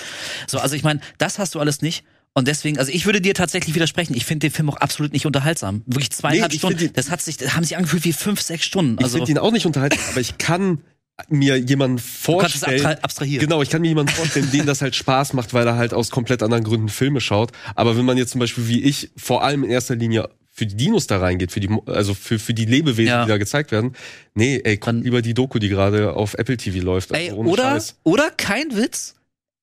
So, 0.45 0.59
also 0.59 0.75
ich 0.75 0.83
meine, 0.83 0.99
das 1.17 1.39
hast 1.39 1.55
du 1.55 1.59
alles 1.59 1.81
nicht. 1.81 2.03
Und 2.37 2.49
deswegen, 2.49 2.77
also 2.77 2.91
ich 2.91 3.05
würde 3.05 3.21
dir 3.21 3.33
tatsächlich 3.33 3.75
widersprechen. 3.75 4.13
Ich 4.13 4.25
finde 4.25 4.47
den 4.47 4.51
Film 4.51 4.69
auch 4.69 4.75
absolut 4.75 5.13
nicht 5.13 5.25
unterhaltsam. 5.25 5.83
Wirklich 5.85 6.11
zweieinhalb 6.11 6.51
Nee, 6.51 6.55
ich 6.55 6.59
Stunden. 6.61 6.89
Das 6.93 7.09
hat 7.09 7.21
sich, 7.21 7.37
das 7.37 7.55
haben 7.55 7.63
sich 7.63 7.77
angefühlt 7.77 8.03
wie 8.03 8.11
fünf, 8.11 8.41
sechs 8.41 8.65
Stunden. 8.65 8.97
Ich 8.99 9.05
Also 9.05 9.17
finde 9.17 9.31
ihn 9.31 9.37
auch 9.37 9.53
nicht 9.53 9.65
unterhalten, 9.65 9.97
aber 10.11 10.19
ich 10.19 10.37
kann 10.37 10.81
mir 11.29 11.55
jemanden 11.57 11.95
du 12.25 12.37
kannst 12.37 12.55
es 12.55 12.61
vorstellen. 12.61 12.85
abstra 12.85 13.03
abstrahieren. 13.03 13.39
Genau, 13.47 13.61
ich 13.61 13.69
kann 13.69 13.79
mir 13.81 13.87
jemanden 13.87 14.11
vorstellen, 14.11 14.51
dem 14.51 14.65
das 14.65 14.81
halt 14.81 14.97
Spaß 14.97 15.31
macht, 15.31 15.53
weil 15.53 15.65
er 15.65 15.77
halt 15.77 15.93
aus 15.93 16.09
komplett 16.11 16.43
anderen 16.43 16.65
Gründen 16.65 16.89
Filme 16.89 17.21
schaut. 17.21 17.53
Aber 17.73 17.95
wenn 17.97 18.03
man 18.03 18.17
jetzt 18.17 18.31
zum 18.31 18.39
Beispiel 18.39 18.67
wie 18.67 18.83
ich 18.83 19.11
vor 19.15 19.41
allem 19.45 19.63
in 19.63 19.69
erster 19.71 19.95
Linie 19.95 20.27
für 20.51 20.65
die 20.65 20.75
Dinos 20.75 21.07
da 21.07 21.19
reingeht, 21.19 21.53
für 21.53 21.61
die, 21.61 21.69
also 21.85 22.13
für, 22.13 22.37
für 22.37 22.53
die 22.53 22.65
Lebewesen, 22.65 23.07
Ja. 23.11 23.23
die 23.23 23.29
da 23.29 23.37
gezeigt 23.37 23.71
werden, 23.71 23.93
nee, 24.33 24.59
ey, 24.61 24.75
guck 24.75 24.87
Dann- 24.87 25.03
lieber 25.03 25.21
die 25.21 25.33
Doku, 25.33 25.57
die 25.59 25.69
gerade 25.69 26.13
auf 26.13 26.33
Apple 26.33 26.57
TV 26.57 26.83
läuft. 26.83 27.11
Ey, 27.13 27.29
Also 27.29 27.41
oder, 27.43 27.63
Scheiß. 27.63 27.95
oder 28.03 28.29
kein 28.31 28.75
Witz. 28.75 29.15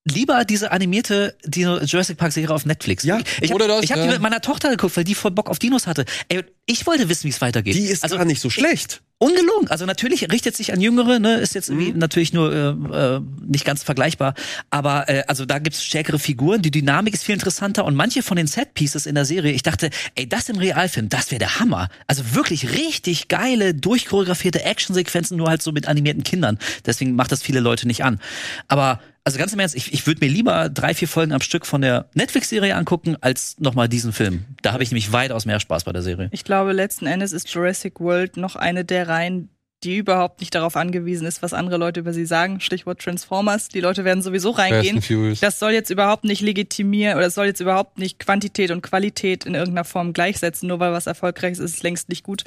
Lieber 0.05 0.45
diese 0.45 0.73
animierte 0.73 1.37
Dino 1.45 1.79
Jurassic 1.81 2.17
Park 2.17 2.33
Serie 2.33 2.53
auf 2.55 2.67
Netflix. 2.67 3.05
Ja, 3.05 3.21
ich 3.41 3.51
hab, 3.51 3.55
oder 3.55 3.69
das, 3.69 3.85
Ich 3.85 3.93
habe 3.93 4.01
die 4.03 4.09
ja. 4.09 4.13
mit 4.15 4.21
meiner 4.23 4.41
Tochter 4.41 4.71
geguckt, 4.71 4.97
weil 4.97 5.05
die 5.05 5.15
voll 5.15 5.31
Bock 5.31 5.49
auf 5.49 5.61
Dinos 5.61 5.87
hatte. 5.87 6.05
Ey, 6.29 6.43
ich 6.67 6.87
wollte 6.87 7.09
wissen, 7.09 7.25
wie 7.25 7.29
es 7.29 7.41
weitergeht. 7.41 7.75
Die 7.77 7.85
ist 7.87 8.03
also 8.03 8.17
gar 8.17 8.25
nicht 8.25 8.41
so 8.41 8.51
schlecht. 8.51 9.01
ungelogen. 9.19 9.69
Also 9.69 9.87
natürlich 9.87 10.29
richtet 10.33 10.57
sich 10.57 10.73
an 10.73 10.81
Jüngere, 10.81 11.21
ne, 11.21 11.35
ist 11.37 11.55
jetzt 11.55 11.71
Mhm. 11.71 11.93
natürlich 11.99 12.33
nur 12.33 12.53
äh, 12.53 13.17
äh, 13.17 13.21
nicht 13.47 13.65
ganz 13.65 13.85
vergleichbar. 13.85 14.35
Aber 14.71 15.09
äh, 15.09 15.23
also 15.29 15.47
da 15.47 15.61
gibt's 15.61 15.85
stärkere 15.85 16.19
Figuren, 16.19 16.63
die 16.63 16.73
Dynamik 16.73 17.15
ist 17.15 17.23
viel 17.23 17.35
interessanter 17.35 17.85
und 17.85 17.95
manche 17.95 18.23
von 18.25 18.37
den 18.37 18.49
Set-Pieces 18.49 19.07
in 19.07 19.15
der 19.15 19.25
Serie, 19.25 19.53
ich 19.53 19.63
dachte, 19.63 19.91
ey, 20.17 20.29
das 20.29 20.49
im 20.49 20.57
Realfilm, 20.57 21.09
das 21.09 21.31
wäre 21.31 21.39
der 21.39 21.61
Hammer. 21.61 21.89
Also 22.09 22.35
wirklich 22.35 22.73
richtig 22.77 23.29
geile, 23.29 23.73
durchchoreografierte 23.75 24.65
Actionsequenzen, 24.65 25.37
nur 25.37 25.49
halt 25.49 25.63
so 25.63 25.71
mit 25.71 25.87
animierten 25.87 26.25
Kindern. 26.25 26.59
Deswegen 26.87 27.15
macht 27.15 27.31
das 27.31 27.43
viele 27.43 27.61
Leute 27.61 27.87
nicht 27.87 28.03
an. 28.03 28.19
Aber 28.67 29.01
also 29.25 29.39
ganz 29.39 29.53
im 29.53 29.61
Ernst, 29.61 29.77
ich, 29.77 29.93
ich 29.93 30.07
würde 30.07 30.25
mir 30.25 30.31
lieber 30.31 30.69
drei, 30.69 30.95
vier 30.95 31.09
Folgen 31.09 31.33
am 31.33 31.41
Stück 31.41 31.67
von 31.67 31.81
der 31.81 32.09
Netflix-Serie 32.15 32.75
angucken, 32.75 33.17
als 33.21 33.57
nochmal 33.59 33.89
diesen 33.89 34.13
Film. 34.13 34.45
Da 34.63 34.73
habe 34.73 34.83
ich 34.83 34.91
nämlich 34.91 35.13
weitaus 35.13 35.47
mehr 35.47 35.61
Spaß 35.61 35.85
bei 35.85 35.93
der 35.93 36.03
Serie. 36.03 36.29
Ich 36.33 36.45
glaube, 36.45 36.73
letzten 36.73 37.07
Endes 37.07 37.33
ist 37.33 37.49
Jurassic 37.53 38.01
World 38.01 38.37
noch 38.37 38.57
eine 38.57 38.85
der 38.85 39.09
Reihen, 39.09 39.49
die 39.85 39.97
überhaupt 39.97 40.41
nicht 40.41 40.55
darauf 40.55 40.77
angewiesen 40.77 41.27
ist, 41.27 41.43
was 41.43 41.53
andere 41.53 41.77
Leute 41.77 42.01
über 42.01 42.13
sie 42.13 42.25
sagen. 42.25 42.61
Stichwort 42.61 43.01
Transformers. 43.01 43.69
Die 43.69 43.81
Leute 43.81 44.05
werden 44.05 44.23
sowieso 44.23 44.51
reingehen. 44.51 45.03
Das 45.41 45.59
soll 45.59 45.73
jetzt 45.73 45.91
überhaupt 45.91 46.25
nicht 46.25 46.41
legitimieren 46.41 47.17
oder 47.17 47.27
es 47.27 47.35
soll 47.35 47.47
jetzt 47.47 47.61
überhaupt 47.61 47.99
nicht 47.99 48.19
Quantität 48.19 48.71
und 48.71 48.83
Qualität 48.83 49.45
in 49.45 49.55
irgendeiner 49.55 49.85
Form 49.85 50.13
gleichsetzen. 50.13 50.69
Nur 50.69 50.79
weil 50.79 50.93
was 50.93 51.07
erfolgreich 51.07 51.53
ist, 51.53 51.59
ist 51.59 51.77
es 51.77 51.83
längst 51.83 52.09
nicht 52.09 52.23
gut. 52.23 52.45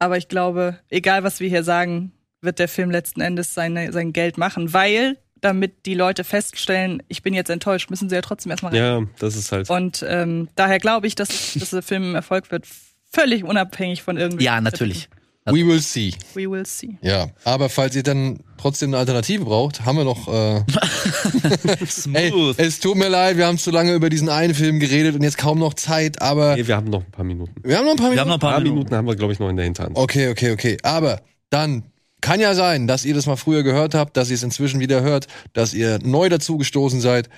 Aber 0.00 0.16
ich 0.16 0.26
glaube, 0.26 0.78
egal 0.88 1.22
was 1.22 1.38
wir 1.38 1.48
hier 1.48 1.62
sagen, 1.62 2.12
wird 2.40 2.58
der 2.58 2.68
Film 2.68 2.90
letzten 2.90 3.20
Endes 3.20 3.54
seine, 3.54 3.92
sein 3.92 4.12
Geld 4.12 4.36
machen, 4.36 4.72
weil 4.72 5.18
damit 5.42 5.84
die 5.86 5.94
Leute 5.94 6.24
feststellen, 6.24 7.02
ich 7.08 7.22
bin 7.22 7.34
jetzt 7.34 7.50
enttäuscht, 7.50 7.90
müssen 7.90 8.08
sie 8.08 8.14
ja 8.14 8.22
trotzdem 8.22 8.50
erstmal 8.50 8.72
rein. 8.72 8.80
Ja, 8.82 9.02
das 9.18 9.36
ist 9.36 9.52
halt. 9.52 9.68
Und 9.68 10.04
ähm, 10.08 10.48
daher 10.56 10.78
glaube 10.78 11.06
ich, 11.06 11.14
dass, 11.14 11.52
dass 11.54 11.70
der 11.70 11.82
Film 11.82 12.12
ein 12.12 12.14
Erfolg 12.14 12.50
wird, 12.50 12.64
völlig 13.10 13.44
unabhängig 13.44 14.02
von 14.02 14.16
irgendwie. 14.16 14.44
Ja, 14.44 14.60
natürlich. 14.60 15.08
We 15.44 15.66
will 15.66 15.80
see. 15.80 16.14
We 16.34 16.48
will 16.48 16.64
see. 16.64 16.98
Ja, 17.02 17.26
aber 17.42 17.68
falls 17.68 17.96
ihr 17.96 18.04
dann 18.04 18.38
trotzdem 18.58 18.90
eine 18.90 18.98
Alternative 18.98 19.44
braucht, 19.44 19.84
haben 19.84 19.96
wir 19.98 20.04
noch. 20.04 20.28
Äh, 20.28 20.62
ey, 22.12 22.30
Smooth. 22.30 22.58
es 22.60 22.78
tut 22.78 22.96
mir 22.96 23.08
leid, 23.08 23.36
wir 23.36 23.46
haben 23.46 23.58
zu 23.58 23.72
lange 23.72 23.92
über 23.92 24.08
diesen 24.08 24.28
einen 24.28 24.54
Film 24.54 24.78
geredet 24.78 25.16
und 25.16 25.22
jetzt 25.24 25.38
kaum 25.38 25.58
noch 25.58 25.74
Zeit, 25.74 26.22
aber 26.22 26.54
Nee, 26.54 26.68
wir 26.68 26.76
haben 26.76 26.88
noch 26.88 27.04
ein 27.04 27.10
paar 27.10 27.24
Minuten. 27.24 27.52
wir 27.64 27.76
haben 27.76 27.84
noch 27.86 27.90
ein 27.92 27.96
paar 27.96 28.12
Wir 28.12 28.20
haben 28.20 28.28
Minuten. 28.28 28.28
noch 28.28 28.34
ein 28.36 28.40
paar 28.40 28.50
paar 28.52 28.60
Minuten. 28.60 28.74
Minuten 28.76 28.94
haben 28.96 29.06
wir, 29.08 29.16
glaube 29.16 29.32
ich, 29.32 29.40
noch 29.40 29.48
in 29.48 29.56
der 29.56 29.64
Hinterhand. 29.64 29.96
Okay, 29.96 30.28
okay, 30.28 30.52
okay. 30.52 30.76
Aber 30.84 31.20
dann 31.50 31.82
kann 32.22 32.40
ja 32.40 32.54
sein, 32.54 32.86
dass 32.86 33.04
ihr 33.04 33.12
das 33.12 33.26
mal 33.26 33.36
früher 33.36 33.62
gehört 33.62 33.94
habt, 33.94 34.16
dass 34.16 34.30
ihr 34.30 34.36
es 34.36 34.42
inzwischen 34.42 34.80
wieder 34.80 35.02
hört, 35.02 35.26
dass 35.52 35.74
ihr 35.74 35.98
neu 36.02 36.30
dazugestoßen 36.30 37.02
seid. 37.02 37.28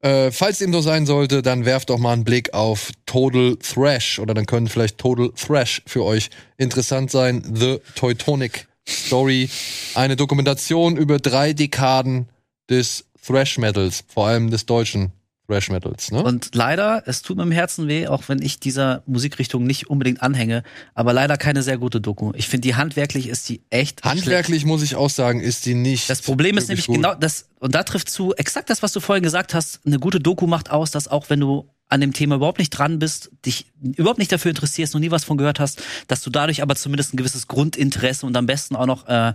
Äh, 0.00 0.30
falls 0.30 0.58
dem 0.58 0.72
so 0.72 0.82
sein 0.82 1.06
sollte, 1.06 1.42
dann 1.42 1.64
werft 1.64 1.90
doch 1.90 1.98
mal 1.98 2.12
einen 2.12 2.24
Blick 2.24 2.54
auf 2.54 2.92
Total 3.06 3.56
Thrash 3.56 4.18
oder 4.18 4.34
dann 4.34 4.46
können 4.46 4.68
vielleicht 4.68 4.98
Total 4.98 5.30
Thrash 5.30 5.82
für 5.86 6.04
euch 6.04 6.30
interessant 6.58 7.10
sein. 7.10 7.42
The 7.54 7.80
Teutonic 7.96 8.68
Story. 8.86 9.48
Eine 9.94 10.16
Dokumentation 10.16 10.96
über 10.96 11.18
drei 11.18 11.54
Dekaden 11.54 12.28
des 12.68 13.06
Thrash 13.26 13.56
Metals, 13.58 14.04
vor 14.06 14.26
allem 14.26 14.50
des 14.50 14.66
deutschen 14.66 15.12
Thrash 15.46 15.70
Metals. 15.70 16.10
Ne? 16.10 16.22
Und 16.22 16.54
leider, 16.54 17.02
es 17.06 17.22
tut 17.22 17.36
mir 17.36 17.42
im 17.42 17.52
Herzen 17.52 17.86
weh, 17.86 18.06
auch 18.06 18.22
wenn 18.28 18.40
ich 18.40 18.60
dieser 18.60 19.02
Musikrichtung 19.06 19.64
nicht 19.64 19.90
unbedingt 19.90 20.22
anhänge, 20.22 20.62
aber 20.94 21.12
leider 21.12 21.36
keine 21.36 21.62
sehr 21.62 21.76
gute 21.76 22.00
Doku. 22.00 22.32
Ich 22.34 22.48
finde, 22.48 22.68
die 22.68 22.74
handwerklich 22.74 23.28
ist 23.28 23.48
die 23.48 23.60
echt 23.70 24.00
schlecht. 24.00 24.04
Handwerklich 24.04 24.64
muss 24.64 24.82
ich 24.82 24.96
auch 24.96 25.10
sagen, 25.10 25.40
ist 25.40 25.66
die 25.66 25.74
nicht. 25.74 26.08
Das 26.08 26.22
Problem 26.22 26.56
ist 26.56 26.68
nämlich 26.68 26.86
gut. 26.86 26.96
genau 26.96 27.14
das, 27.14 27.48
und 27.60 27.74
da 27.74 27.82
trifft 27.82 28.08
zu 28.08 28.34
exakt 28.34 28.70
das, 28.70 28.82
was 28.82 28.92
du 28.92 29.00
vorhin 29.00 29.22
gesagt 29.22 29.54
hast. 29.54 29.80
Eine 29.84 29.98
gute 29.98 30.18
Doku 30.18 30.46
macht 30.46 30.70
aus, 30.70 30.90
dass 30.90 31.08
auch 31.08 31.28
wenn 31.28 31.40
du 31.40 31.68
an 31.94 32.00
dem 32.00 32.12
Thema 32.12 32.34
überhaupt 32.34 32.58
nicht 32.58 32.70
dran 32.70 32.98
bist, 32.98 33.30
dich 33.46 33.66
überhaupt 33.80 34.18
nicht 34.18 34.32
dafür 34.32 34.50
interessierst, 34.50 34.94
noch 34.94 35.00
nie 35.00 35.12
was 35.12 35.22
von 35.22 35.36
gehört 35.36 35.60
hast, 35.60 35.80
dass 36.08 36.22
du 36.22 36.30
dadurch 36.30 36.60
aber 36.60 36.74
zumindest 36.74 37.14
ein 37.14 37.16
gewisses 37.16 37.46
Grundinteresse 37.46 38.26
und 38.26 38.36
am 38.36 38.46
besten 38.46 38.74
auch 38.74 38.86
noch 38.86 39.06
äh, 39.06 39.28
äh, 39.28 39.32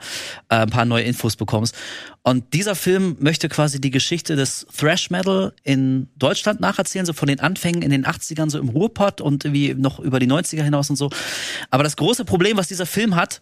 ein 0.49 0.69
paar 0.69 0.83
neue 0.83 1.05
Infos 1.05 1.37
bekommst. 1.37 1.73
Und 2.21 2.53
dieser 2.53 2.75
Film 2.75 3.15
möchte 3.21 3.47
quasi 3.47 3.79
die 3.79 3.91
Geschichte 3.91 4.35
des 4.35 4.67
Thrash 4.77 5.09
Metal 5.09 5.53
in 5.63 6.09
Deutschland 6.17 6.59
nacherzählen, 6.59 7.05
so 7.05 7.13
von 7.13 7.29
den 7.29 7.39
Anfängen 7.39 7.81
in 7.81 7.91
den 7.91 8.05
80ern, 8.05 8.49
so 8.49 8.59
im 8.59 8.67
Ruhrpott 8.67 9.21
und 9.21 9.45
irgendwie 9.45 9.73
noch 9.73 9.99
über 9.99 10.19
die 10.19 10.27
90er 10.27 10.63
hinaus 10.63 10.89
und 10.89 10.97
so. 10.97 11.09
Aber 11.71 11.83
das 11.83 11.95
große 11.95 12.25
Problem, 12.25 12.57
was 12.57 12.67
dieser 12.67 12.85
Film 12.85 13.15
hat, 13.15 13.41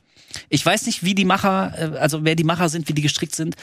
ich 0.50 0.64
weiß 0.64 0.86
nicht, 0.86 1.04
wie 1.04 1.16
die 1.16 1.26
Macher, 1.26 1.74
äh, 1.76 1.98
also 1.98 2.24
wer 2.24 2.36
die 2.36 2.44
Macher 2.44 2.70
sind, 2.70 2.88
wie 2.88 2.94
die 2.94 3.02
gestrickt 3.02 3.36
sind, 3.36 3.56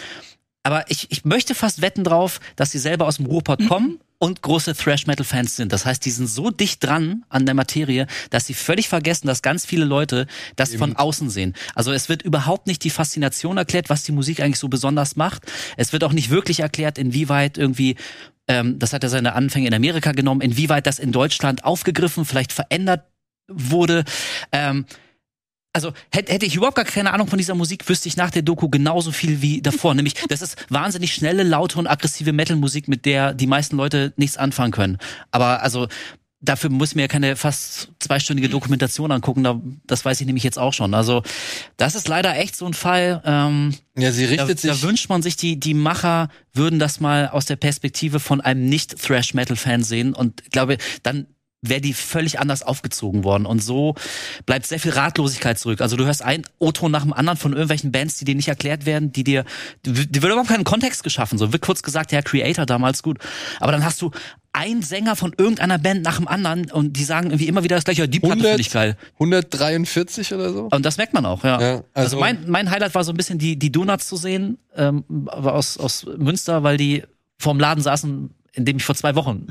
aber 0.65 0.91
ich, 0.91 1.07
ich 1.11 1.25
möchte 1.25 1.55
fast 1.55 1.83
wetten 1.83 2.05
drauf, 2.05 2.41
dass 2.57 2.73
sie 2.73 2.79
selber 2.79 3.07
aus 3.07 3.19
dem 3.19 3.27
Ruhrpott 3.27 3.67
kommen 3.69 4.01
und 4.19 4.41
große 4.41 4.75
Thrash-Metal-Fans 4.75 5.57
sind. 5.57 5.73
Das 5.73 5.85
heißt, 5.85 6.05
die 6.05 6.11
sind 6.11 6.27
so 6.27 6.51
dicht 6.51 6.83
dran 6.83 7.25
an 7.29 7.45
der 7.45 7.55
Materie, 7.55 8.07
dass 8.31 8.47
sie 8.47 8.55
völlig 8.55 8.89
vergessen, 8.89 9.27
dass 9.27 9.43
ganz 9.43 9.67
viele 9.67 9.85
Leute 9.85 10.27
das 10.57 10.75
von 10.75 10.97
außen 10.97 11.29
sehen. 11.29 11.55
Also 11.75 11.93
es 11.93 12.09
wird 12.09 12.23
überhaupt 12.23 12.67
nicht 12.67 12.83
die 12.83 12.91
Faszination 12.91 13.59
erklärt, 13.59 13.91
was 13.91 14.05
die 14.05 14.13
Musik 14.13 14.41
eigentlich 14.41 14.59
so 14.59 14.69
besonders 14.69 15.17
macht. 15.17 15.43
Es 15.77 15.93
wird 15.93 16.03
auch 16.03 16.13
nicht 16.13 16.31
wirklich 16.31 16.61
erklärt, 16.61 16.97
inwieweit 16.97 17.59
irgendwie 17.59 17.97
ähm, 18.49 18.79
das 18.79 18.93
hat 18.93 19.03
er 19.03 19.11
seine 19.11 19.35
Anfänge 19.35 19.69
in 19.69 19.75
Amerika 19.75 20.13
genommen, 20.13 20.41
inwieweit 20.41 20.87
das 20.87 20.99
in 20.99 21.13
Deutschland 21.13 21.65
aufgegriffen, 21.65 22.25
vielleicht 22.25 22.53
verändert 22.53 23.05
wurde. 23.49 24.05
Ähm, 24.53 24.87
also 25.75 25.93
hätte, 26.11 26.33
hätte 26.33 26.47
ich 26.47 26.57
überhaupt 26.57 26.77
gar 26.77 26.85
keine 26.85 27.13
Ahnung 27.13 27.27
von 27.27 27.37
dieser 27.37 27.55
Musik, 27.55 27.87
wüsste 27.89 28.09
ich 28.09 28.17
nach 28.17 28.31
der 28.31 28.43
Doku 28.43 28.69
genauso 28.69 29.13
viel 29.13 29.43
wie 29.43 29.61
davor. 29.61 29.95
Nämlich, 29.95 30.15
das 30.29 30.41
ist 30.41 30.65
wahnsinnig 30.71 31.13
schnelle, 31.13 31.43
laute 31.43 31.79
und 31.79 31.87
aggressive 31.87 32.33
Metal-Musik, 32.33 32.89
mit 32.89 33.05
der 33.05 33.35
die 33.35 33.47
meisten 33.47 33.77
Leute 33.77 34.13
nichts 34.17 34.37
anfangen 34.37 34.73
können. 34.73 34.99
Aber 35.33 35.63
also 35.63 35.89
dafür 36.41 36.71
muss 36.71 36.91
ich 36.91 36.97
mir 36.97 37.03
ja 37.03 37.09
keine 37.09 37.37
fast 37.37 37.89
zweistündige 37.99 38.49
Dokumentation 38.49 39.11
angucken. 39.11 39.43
Da, 39.43 39.61
das 39.87 40.05
weiß 40.05 40.21
ich 40.21 40.27
nämlich 40.27 40.45
jetzt 40.45 40.59
auch 40.59 40.73
schon. 40.73 40.95
Also 40.95 41.23
das 41.77 41.95
ist 41.95 42.07
leider 42.07 42.37
echt 42.37 42.57
so 42.57 42.67
ein 42.67 42.75
Fall. 42.75 43.23
Ähm, 43.25 43.75
ja, 43.97 44.13
sie 44.13 44.25
da, 44.25 44.45
richtet 44.45 44.69
da 44.69 44.75
sich. 44.75 44.83
wünscht 44.83 45.09
man 45.09 45.23
sich, 45.23 45.37
die, 45.37 45.59
die 45.59 45.75
Macher 45.75 46.29
würden 46.53 46.79
das 46.79 47.01
mal 47.01 47.29
aus 47.29 47.47
der 47.47 47.57
Perspektive 47.57 48.21
von 48.21 48.41
einem 48.41 48.69
Nicht-Thrash-Metal-Fan 48.69 49.83
sehen. 49.83 50.15
Und 50.15 50.43
ich 50.43 50.51
glaube, 50.51 50.79
dann 51.03 51.27
wäre 51.69 51.81
die 51.81 51.95
völlig 51.95 52.39
anders 52.39 52.63
aufgezogen 52.63 53.25
worden. 53.25 53.47
Und 53.47 53.63
so 53.63 53.95
bleibt 54.47 54.67
sehr 54.67 54.79
viel 54.81 54.93
Ratlosigkeit 54.93 55.59
zurück. 55.59 55.81
Also 55.81 55.97
du 55.97 56.05
hörst 56.05 56.23
ein 56.23 56.43
O-Ton 56.59 56.91
nach 56.91 57.03
dem 57.03 57.13
anderen 57.13 57.39
von 57.39 57.53
irgendwelchen 57.53 57.93
Bands, 57.93 58.19
die 58.19 58.25
dir 58.25 58.35
nicht 58.35 58.49
erklärt 58.49 58.87
werden, 58.87 59.13
die 59.13 59.25
dir, 59.25 59.45
die, 59.85 59.97
wird 59.97 60.15
überhaupt 60.17 60.49
keinen 60.49 60.65
Kontext 60.65 61.03
geschaffen. 61.03 61.39
So 61.39 61.53
wird 61.53 61.63
kurz 61.63 61.83
gesagt, 61.83 62.13
ja, 62.13 62.23
Creator 62.23 62.67
damals 62.67 63.03
gut. 63.03 63.19
Aber 63.61 63.73
dann 63.73 63.85
hast 63.85 64.01
du 64.03 64.11
ein 64.53 64.83
Sänger 64.83 65.17
von 65.17 65.35
irgendeiner 65.37 65.79
Band 65.79 66.03
nach 66.03 66.17
dem 66.17 66.29
anderen 66.29 66.71
und 66.71 66.97
die 66.97 67.05
sagen 67.05 67.27
irgendwie 67.31 67.49
immer 67.49 67.65
wieder 67.65 67.75
das 67.75 67.85
gleiche, 67.85 68.09
die 68.09 68.21
Platte 68.21 68.41
finde 68.41 68.61
ich 68.61 68.71
geil. 68.71 68.97
143 69.15 70.33
oder 70.33 70.53
so? 70.53 70.69
Und 70.71 70.87
das 70.87 70.97
merkt 70.97 71.13
man 71.13 71.27
auch, 71.27 71.43
ja. 71.43 71.61
Ja, 71.61 71.73
also, 71.73 71.85
also- 71.95 72.21
mein, 72.21 72.49
mein 72.49 72.71
Highlight 72.71 72.95
war 72.95 73.03
so 73.03 73.13
ein 73.13 73.17
bisschen 73.17 73.39
die, 73.39 73.59
die 73.59 73.73
Donuts 73.73 74.07
zu 74.07 74.17
sehen, 74.17 74.59
ähm, 74.77 75.05
aus, 75.29 75.77
aus 75.77 76.07
Münster, 76.17 76.63
weil 76.63 76.77
die 76.77 77.03
vorm 77.39 77.59
Laden 77.59 77.83
saßen, 77.83 78.31
in 78.53 78.65
dem 78.65 78.77
ich 78.77 78.85
vor 78.85 78.95
zwei 78.95 79.17
Wochen 79.17 79.49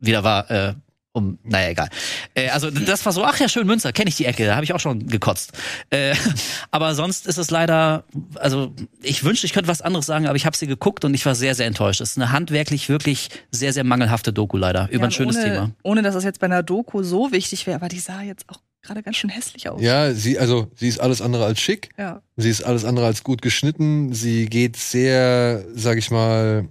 wieder 0.00 0.22
war, 0.22 0.50
äh, 0.50 0.74
um, 1.14 1.38
naja, 1.44 1.70
egal. 1.70 1.88
Äh, 2.34 2.48
also 2.48 2.70
das 2.70 3.06
war 3.06 3.12
so, 3.12 3.24
ach 3.24 3.38
ja, 3.38 3.48
schön 3.48 3.68
Münster, 3.68 3.92
kenne 3.92 4.08
ich 4.08 4.16
die 4.16 4.24
Ecke, 4.24 4.46
da 4.46 4.56
habe 4.56 4.64
ich 4.64 4.72
auch 4.72 4.80
schon 4.80 5.06
gekotzt. 5.06 5.52
Äh, 5.90 6.16
aber 6.72 6.96
sonst 6.96 7.28
ist 7.28 7.38
es 7.38 7.52
leider, 7.52 8.02
also 8.34 8.74
ich 9.00 9.22
wünschte, 9.22 9.46
ich 9.46 9.52
könnte 9.52 9.68
was 9.68 9.80
anderes 9.80 10.06
sagen, 10.06 10.26
aber 10.26 10.34
ich 10.34 10.44
habe 10.44 10.56
sie 10.56 10.66
geguckt 10.66 11.04
und 11.04 11.14
ich 11.14 11.24
war 11.24 11.36
sehr, 11.36 11.54
sehr 11.54 11.66
enttäuscht. 11.66 12.00
Es 12.00 12.10
ist 12.10 12.18
eine 12.18 12.32
handwerklich 12.32 12.88
wirklich 12.88 13.28
sehr, 13.52 13.72
sehr 13.72 13.84
mangelhafte 13.84 14.32
Doku 14.32 14.56
leider, 14.56 14.88
über 14.90 15.02
Ja, 15.02 15.04
ein 15.04 15.12
schönes 15.12 15.36
ohne, 15.36 15.44
Thema. 15.44 15.70
Ohne 15.84 16.02
dass 16.02 16.14
das 16.14 16.24
jetzt 16.24 16.40
bei 16.40 16.46
einer 16.46 16.64
Doku 16.64 17.04
so 17.04 17.30
wichtig 17.30 17.64
wäre, 17.68 17.76
aber 17.76 17.88
die 17.88 18.00
sah 18.00 18.20
jetzt 18.22 18.48
auch 18.48 18.58
gerade 18.82 19.04
ganz 19.04 19.16
schön 19.16 19.30
hässlich 19.30 19.68
aus. 19.68 19.80
Ja, 19.80 20.12
sie, 20.12 20.38
also, 20.40 20.66
sie 20.74 20.88
ist 20.88 20.98
alles 20.98 21.22
andere 21.22 21.44
als 21.44 21.60
schick. 21.60 21.90
Ja. 21.96 22.22
Sie 22.36 22.50
ist 22.50 22.62
alles 22.62 22.84
andere 22.84 23.06
als 23.06 23.22
gut 23.22 23.40
geschnitten. 23.40 24.12
Sie 24.12 24.46
geht 24.46 24.76
sehr, 24.76 25.64
sag 25.74 25.96
ich 25.96 26.10
mal, 26.10 26.68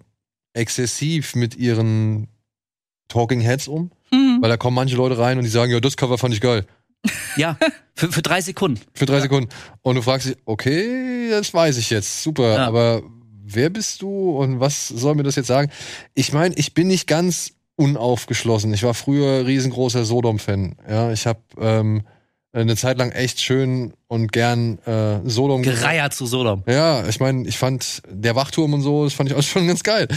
exzessiv 0.53 1.33
mit 1.33 1.55
ihren 1.55 2.27
Talking 3.07 3.41
Heads 3.41 3.67
um. 3.67 3.91
Mhm. 4.13 4.41
Weil 4.41 4.49
da 4.49 4.57
kommen 4.57 4.75
manche 4.75 4.95
Leute 4.95 5.17
rein 5.17 5.37
und 5.37 5.43
die 5.43 5.49
sagen, 5.49 5.71
ja, 5.71 5.79
das 5.79 5.97
Cover 5.97 6.17
fand 6.17 6.33
ich 6.33 6.41
geil. 6.41 6.65
Ja, 7.35 7.57
für, 7.95 8.11
für 8.11 8.21
drei 8.21 8.41
Sekunden. 8.41 8.79
Für 8.93 9.05
drei 9.05 9.19
Sekunden. 9.19 9.49
Und 9.81 9.95
du 9.95 10.01
fragst 10.01 10.27
dich, 10.27 10.37
okay, 10.45 11.29
das 11.31 11.53
weiß 11.53 11.77
ich 11.77 11.89
jetzt. 11.89 12.23
Super. 12.23 12.55
Ja. 12.55 12.67
Aber 12.67 13.03
wer 13.43 13.69
bist 13.69 14.01
du 14.01 14.37
und 14.37 14.59
was 14.59 14.87
soll 14.87 15.15
mir 15.15 15.23
das 15.23 15.35
jetzt 15.35 15.47
sagen? 15.47 15.69
Ich 16.13 16.31
meine, 16.31 16.55
ich 16.55 16.73
bin 16.73 16.87
nicht 16.87 17.07
ganz 17.07 17.53
unaufgeschlossen. 17.75 18.73
Ich 18.73 18.83
war 18.83 18.93
früher 18.93 19.45
riesengroßer 19.45 20.05
Sodom-Fan. 20.05 20.75
Ja, 20.87 21.11
ich 21.11 21.25
habe 21.25 21.39
ähm, 21.59 22.03
eine 22.53 22.75
Zeit 22.75 22.99
lang 22.99 23.11
echt 23.11 23.41
schön 23.41 23.93
und 24.07 24.31
gern 24.31 24.77
äh, 24.85 25.19
Sodom. 25.27 25.63
Gereiert 25.63 26.13
zu 26.13 26.25
Sodom. 26.27 26.63
Ja, 26.67 27.07
ich 27.07 27.19
meine, 27.19 27.47
ich 27.47 27.57
fand 27.57 28.03
der 28.07 28.35
Wachturm 28.35 28.73
und 28.73 28.81
so, 28.81 29.03
das 29.03 29.13
fand 29.13 29.31
ich 29.31 29.35
auch 29.35 29.41
schon 29.41 29.67
ganz 29.67 29.83
geil. 29.83 30.07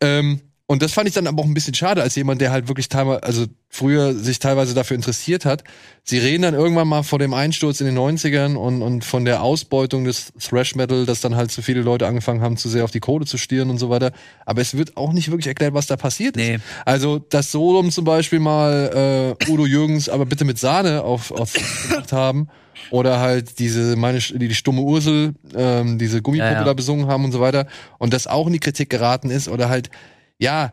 Ähm, 0.00 0.40
und 0.70 0.82
das 0.82 0.92
fand 0.92 1.08
ich 1.08 1.14
dann 1.14 1.26
aber 1.26 1.42
auch 1.42 1.46
ein 1.46 1.52
bisschen 1.52 1.74
schade, 1.74 2.00
als 2.00 2.14
jemand, 2.14 2.40
der 2.40 2.52
halt 2.52 2.68
wirklich 2.68 2.88
teilweise, 2.88 3.24
also 3.24 3.46
früher 3.70 4.14
sich 4.14 4.38
teilweise 4.38 4.72
dafür 4.72 4.94
interessiert 4.94 5.44
hat. 5.44 5.64
Sie 6.04 6.16
reden 6.16 6.42
dann 6.42 6.54
irgendwann 6.54 6.86
mal 6.86 7.02
vor 7.02 7.18
dem 7.18 7.34
Einsturz 7.34 7.80
in 7.80 7.86
den 7.86 7.98
90ern 7.98 8.54
und, 8.54 8.80
und 8.80 9.04
von 9.04 9.24
der 9.24 9.42
Ausbeutung 9.42 10.04
des 10.04 10.32
Thrash 10.38 10.76
Metal, 10.76 11.06
dass 11.06 11.22
dann 11.22 11.34
halt 11.34 11.50
zu 11.50 11.60
viele 11.60 11.80
Leute 11.80 12.06
angefangen 12.06 12.40
haben, 12.40 12.56
zu 12.56 12.68
sehr 12.68 12.84
auf 12.84 12.92
die 12.92 13.00
Kohle 13.00 13.26
zu 13.26 13.36
stieren 13.36 13.68
und 13.68 13.78
so 13.78 13.90
weiter. 13.90 14.12
Aber 14.46 14.60
es 14.60 14.76
wird 14.76 14.96
auch 14.96 15.12
nicht 15.12 15.32
wirklich 15.32 15.48
erklärt, 15.48 15.74
was 15.74 15.88
da 15.88 15.96
passiert 15.96 16.36
nee. 16.36 16.54
ist. 16.54 16.62
Also, 16.84 17.18
dass 17.18 17.50
Sodom 17.50 17.90
zum 17.90 18.04
Beispiel 18.04 18.38
mal 18.38 19.36
äh, 19.42 19.50
Udo 19.50 19.66
Jürgens 19.66 20.08
aber 20.08 20.24
bitte 20.24 20.44
mit 20.44 20.60
Sahne 20.60 21.02
auf, 21.02 21.32
auf 21.32 21.52
gemacht 21.52 22.12
haben. 22.12 22.46
Oder 22.92 23.18
halt 23.18 23.58
diese, 23.58 23.96
meine, 23.96 24.20
die, 24.20 24.46
die 24.46 24.54
stumme 24.54 24.82
Ursel, 24.82 25.34
ähm, 25.52 25.98
diese 25.98 26.22
Gummipuppe 26.22 26.52
ja, 26.52 26.60
ja. 26.60 26.64
da 26.64 26.74
besungen 26.74 27.08
haben 27.08 27.24
und 27.24 27.32
so 27.32 27.40
weiter. 27.40 27.66
Und 27.98 28.14
das 28.14 28.28
auch 28.28 28.46
in 28.46 28.52
die 28.52 28.60
Kritik 28.60 28.88
geraten 28.88 29.30
ist. 29.30 29.48
Oder 29.48 29.68
halt 29.68 29.90
ja, 30.40 30.72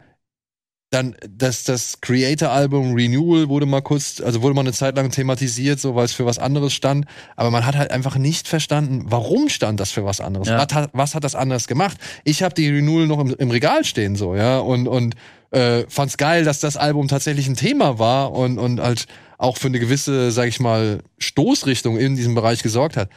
dann 0.90 1.16
das, 1.30 1.66
das 1.66 2.00
Creator-Album 2.00 2.94
Renewal 2.94 3.50
wurde 3.50 3.66
mal 3.66 3.82
kurz, 3.82 4.22
also 4.22 4.42
wurde 4.42 4.56
mal 4.56 4.62
eine 4.62 4.72
Zeit 4.72 4.96
lang 4.96 5.12
thematisiert, 5.12 5.82
so 5.82 5.96
weil 5.96 6.06
es 6.06 6.14
für 6.14 6.26
was 6.26 6.40
anderes 6.40 6.74
stand. 6.74 7.06
Aber 7.36 7.52
man 7.52 7.66
hat 7.66 7.76
halt 7.76 7.92
einfach 7.92 8.18
nicht 8.18 8.48
verstanden, 8.48 9.06
warum 9.10 9.50
stand 9.50 9.82
das 9.82 9.92
für 9.92 10.06
was 10.06 10.22
anderes? 10.22 10.48
Ja. 10.48 10.58
Was, 10.58 10.74
hat, 10.74 10.90
was 10.94 11.14
hat 11.14 11.26
das 11.26 11.36
anders 11.36 11.68
gemacht? 11.68 11.98
Ich 12.24 12.42
habe 12.42 12.56
die 12.56 12.70
Renewal 12.70 13.06
noch 13.06 13.20
im, 13.20 13.36
im, 13.38 13.52
Regal 13.52 13.84
stehen, 13.84 14.16
so, 14.16 14.36
ja, 14.36 14.60
und, 14.60 14.88
und 14.88 15.16
äh, 15.52 15.84
fand's 15.90 16.16
geil, 16.16 16.46
dass 16.46 16.62
das 16.62 16.78
Album 16.78 17.10
tatsächlich 17.10 17.48
ein 17.48 17.56
Thema 17.56 18.00
war 18.00 18.32
und, 18.32 18.58
und 18.58 18.80
halt 18.80 19.08
auch 19.38 19.58
für 19.58 19.68
eine 19.68 19.80
gewisse, 19.80 20.32
sag 20.32 20.48
ich 20.48 20.62
mal, 20.62 21.04
Stoßrichtung 21.18 21.98
in 21.98 22.16
diesem 22.16 22.34
Bereich 22.34 22.64
gesorgt 22.64 22.96
hat. 22.96 23.10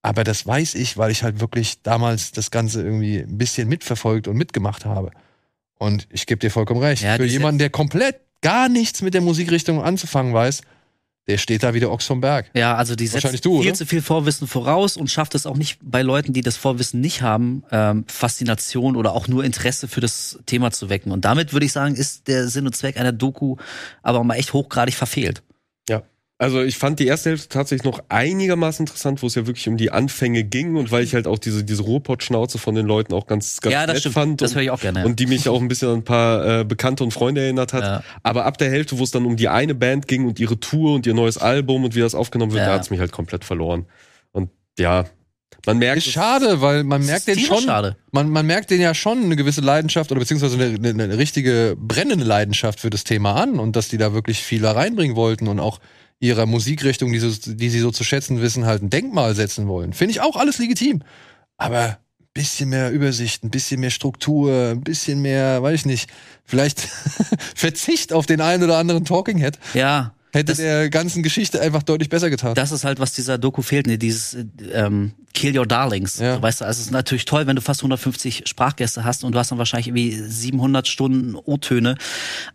Aber 0.00 0.22
das 0.22 0.46
weiß 0.46 0.76
ich, 0.76 0.96
weil 0.96 1.10
ich 1.10 1.24
halt 1.24 1.40
wirklich 1.40 1.82
damals 1.82 2.30
das 2.30 2.52
Ganze 2.52 2.82
irgendwie 2.82 3.18
ein 3.18 3.38
bisschen 3.38 3.68
mitverfolgt 3.68 4.28
und 4.28 4.36
mitgemacht 4.36 4.84
habe. 4.84 5.10
Und 5.78 6.06
ich 6.10 6.26
gebe 6.26 6.38
dir 6.38 6.50
vollkommen 6.50 6.80
recht. 6.80 7.02
Ja, 7.02 7.16
Für 7.16 7.26
jemanden, 7.26 7.58
der 7.58 7.70
komplett 7.70 8.16
gar 8.40 8.68
nichts 8.68 9.02
mit 9.02 9.14
der 9.14 9.20
Musikrichtung 9.20 9.82
anzufangen 9.82 10.32
weiß, 10.32 10.62
der 11.26 11.38
steht 11.38 11.64
da 11.64 11.74
wie 11.74 11.80
der 11.80 11.90
Ochs 11.90 12.06
vom 12.06 12.20
Berg. 12.20 12.50
Ja, 12.54 12.76
also 12.76 12.94
die 12.94 13.06
setzt 13.08 13.44
du, 13.44 13.60
viel 13.60 13.70
oder? 13.70 13.74
zu 13.74 13.84
viel 13.84 14.00
Vorwissen 14.00 14.46
voraus 14.46 14.96
und 14.96 15.10
schafft 15.10 15.34
es 15.34 15.44
auch 15.44 15.56
nicht 15.56 15.78
bei 15.82 16.02
Leuten, 16.02 16.32
die 16.32 16.40
das 16.40 16.56
Vorwissen 16.56 17.00
nicht 17.00 17.20
haben, 17.20 17.64
ähm, 17.72 18.04
Faszination 18.06 18.94
oder 18.94 19.12
auch 19.12 19.26
nur 19.26 19.42
Interesse 19.42 19.88
für 19.88 20.00
das 20.00 20.38
Thema 20.46 20.70
zu 20.70 20.88
wecken. 20.88 21.10
Und 21.10 21.24
damit 21.24 21.52
würde 21.52 21.66
ich 21.66 21.72
sagen, 21.72 21.96
ist 21.96 22.28
der 22.28 22.46
Sinn 22.48 22.66
und 22.66 22.76
Zweck 22.76 22.96
einer 22.96 23.12
Doku 23.12 23.56
aber 24.02 24.22
mal 24.22 24.36
echt 24.36 24.52
hochgradig 24.52 24.94
verfehlt. 24.94 25.42
Also 26.38 26.62
ich 26.62 26.76
fand 26.76 26.98
die 26.98 27.06
erste 27.06 27.30
Hälfte 27.30 27.48
tatsächlich 27.48 27.84
noch 27.84 28.02
einigermaßen 28.10 28.84
interessant, 28.84 29.22
wo 29.22 29.26
es 29.26 29.34
ja 29.36 29.46
wirklich 29.46 29.66
um 29.68 29.78
die 29.78 29.90
Anfänge 29.90 30.44
ging 30.44 30.76
und 30.76 30.92
weil 30.92 31.02
ich 31.02 31.14
halt 31.14 31.26
auch 31.26 31.38
diese, 31.38 31.64
diese 31.64 31.82
Ruhrpott-Schnauze 31.82 32.58
von 32.58 32.74
den 32.74 32.84
Leuten 32.84 33.14
auch 33.14 33.26
ganz, 33.26 33.62
ganz 33.62 33.72
ja, 33.72 33.86
das 33.86 33.94
nett 33.94 34.00
stimmt. 34.00 34.14
fand. 34.14 34.42
Das 34.42 34.54
höre 34.54 34.62
ich 34.62 34.70
auch 34.70 34.80
gerne. 34.80 35.00
Ja. 35.00 35.06
Und 35.06 35.18
die 35.18 35.26
mich 35.26 35.48
auch 35.48 35.62
ein 35.62 35.68
bisschen 35.68 35.88
an 35.88 35.94
ein 35.96 36.04
paar 36.04 36.60
äh, 36.60 36.64
Bekannte 36.64 37.04
und 37.04 37.12
Freunde 37.12 37.40
erinnert 37.40 37.72
hat. 37.72 37.82
Ja. 37.82 38.02
Aber 38.22 38.44
ab 38.44 38.58
der 38.58 38.70
Hälfte, 38.70 38.98
wo 38.98 39.04
es 39.04 39.10
dann 39.10 39.24
um 39.24 39.36
die 39.36 39.48
eine 39.48 39.74
Band 39.74 40.08
ging 40.08 40.26
und 40.26 40.38
ihre 40.38 40.60
Tour 40.60 40.94
und 40.94 41.06
ihr 41.06 41.14
neues 41.14 41.38
Album 41.38 41.84
und 41.84 41.94
wie 41.94 42.00
das 42.00 42.14
aufgenommen 42.14 42.52
wird, 42.52 42.60
ja. 42.60 42.68
da 42.68 42.74
hat 42.74 42.82
es 42.82 42.90
mich 42.90 43.00
halt 43.00 43.12
komplett 43.12 43.42
verloren. 43.42 43.86
Und 44.32 44.50
ja, 44.78 45.06
man 45.64 45.78
merkt. 45.78 45.98
Ist 45.98 46.12
schade, 46.12 46.60
weil 46.60 46.84
man 46.84 47.04
merkt 47.04 47.28
den 47.28 47.38
schon. 47.38 47.62
Schade. 47.62 47.96
Man, 48.12 48.28
man 48.28 48.46
merkt 48.46 48.70
den 48.70 48.80
ja 48.82 48.92
schon 48.92 49.24
eine 49.24 49.36
gewisse 49.36 49.62
Leidenschaft 49.62 50.10
oder 50.12 50.20
beziehungsweise 50.20 50.56
eine, 50.56 50.76
eine, 50.76 51.02
eine 51.02 51.18
richtige 51.18 51.76
brennende 51.78 52.26
Leidenschaft 52.26 52.80
für 52.80 52.90
das 52.90 53.04
Thema 53.04 53.36
an 53.36 53.58
und 53.58 53.74
dass 53.74 53.88
die 53.88 53.96
da 53.96 54.12
wirklich 54.12 54.42
viel 54.42 54.60
da 54.60 54.72
reinbringen 54.72 55.16
wollten 55.16 55.48
und 55.48 55.60
auch 55.60 55.80
ihrer 56.20 56.46
Musikrichtung, 56.46 57.12
die, 57.12 57.18
so, 57.18 57.30
die 57.30 57.68
sie 57.68 57.80
so 57.80 57.90
zu 57.90 58.04
schätzen 58.04 58.40
wissen, 58.40 58.66
halt 58.66 58.82
ein 58.82 58.90
Denkmal 58.90 59.34
setzen 59.34 59.68
wollen. 59.68 59.92
Finde 59.92 60.12
ich 60.12 60.20
auch 60.20 60.36
alles 60.36 60.58
legitim. 60.58 61.02
Aber 61.56 61.98
bisschen 62.32 62.68
mehr 62.68 62.90
Übersicht, 62.90 63.44
ein 63.44 63.50
bisschen 63.50 63.80
mehr 63.80 63.90
Struktur, 63.90 64.70
ein 64.72 64.82
bisschen 64.82 65.22
mehr, 65.22 65.62
weiß 65.62 65.80
ich 65.80 65.86
nicht, 65.86 66.10
vielleicht 66.44 66.80
Verzicht 67.54 68.12
auf 68.12 68.26
den 68.26 68.42
einen 68.42 68.62
oder 68.62 68.76
anderen 68.76 69.06
Talking 69.06 69.38
Head. 69.38 69.58
Ja 69.72 70.15
hätte 70.36 70.52
das, 70.52 70.58
der 70.58 70.90
ganzen 70.90 71.22
Geschichte 71.22 71.60
einfach 71.60 71.82
deutlich 71.82 72.08
besser 72.08 72.30
getan. 72.30 72.54
Das 72.54 72.72
ist 72.72 72.84
halt, 72.84 73.00
was 73.00 73.12
dieser 73.12 73.38
Doku 73.38 73.62
fehlt, 73.62 73.86
ne? 73.86 73.98
dieses 73.98 74.36
ähm, 74.72 75.12
Kill 75.34 75.58
Your 75.58 75.66
Darlings. 75.66 76.18
Ja. 76.18 76.36
So, 76.36 76.42
weißt 76.42 76.60
du, 76.60 76.64
also 76.64 76.80
es 76.80 76.86
ist 76.86 76.92
natürlich 76.92 77.24
toll, 77.24 77.46
wenn 77.46 77.56
du 77.56 77.62
fast 77.62 77.80
150 77.80 78.44
Sprachgäste 78.46 79.04
hast 79.04 79.24
und 79.24 79.32
du 79.32 79.38
hast 79.38 79.50
dann 79.50 79.58
wahrscheinlich 79.58 79.88
irgendwie 79.88 80.12
700 80.12 80.88
Stunden 80.88 81.34
O-Töne, 81.34 81.96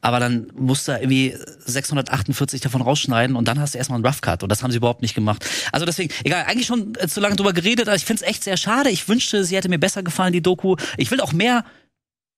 aber 0.01 0.19
dann 0.19 0.47
musst 0.55 0.87
du 0.87 0.93
irgendwie 0.93 1.35
648 1.65 2.61
davon 2.61 2.81
rausschneiden 2.81 3.35
und 3.35 3.47
dann 3.47 3.59
hast 3.59 3.73
du 3.73 3.77
erstmal 3.77 3.97
einen 3.97 4.05
Rough 4.05 4.21
Cut 4.21 4.43
und 4.43 4.51
das 4.51 4.63
haben 4.63 4.71
sie 4.71 4.77
überhaupt 4.77 5.01
nicht 5.01 5.13
gemacht. 5.13 5.45
Also 5.71 5.85
deswegen, 5.85 6.13
egal, 6.23 6.45
eigentlich 6.47 6.67
schon 6.67 6.93
zu 7.07 7.19
lange 7.19 7.35
drüber 7.35 7.53
geredet, 7.53 7.87
aber 7.87 7.95
ich 7.95 8.05
finde 8.05 8.23
es 8.23 8.29
echt 8.29 8.43
sehr 8.43 8.57
schade. 8.57 8.89
Ich 8.89 9.07
wünschte, 9.07 9.43
sie 9.43 9.55
hätte 9.55 9.69
mir 9.69 9.79
besser 9.79 10.03
gefallen, 10.03 10.33
die 10.33 10.41
Doku. 10.41 10.75
Ich 10.97 11.11
will 11.11 11.21
auch 11.21 11.33
mehr 11.33 11.63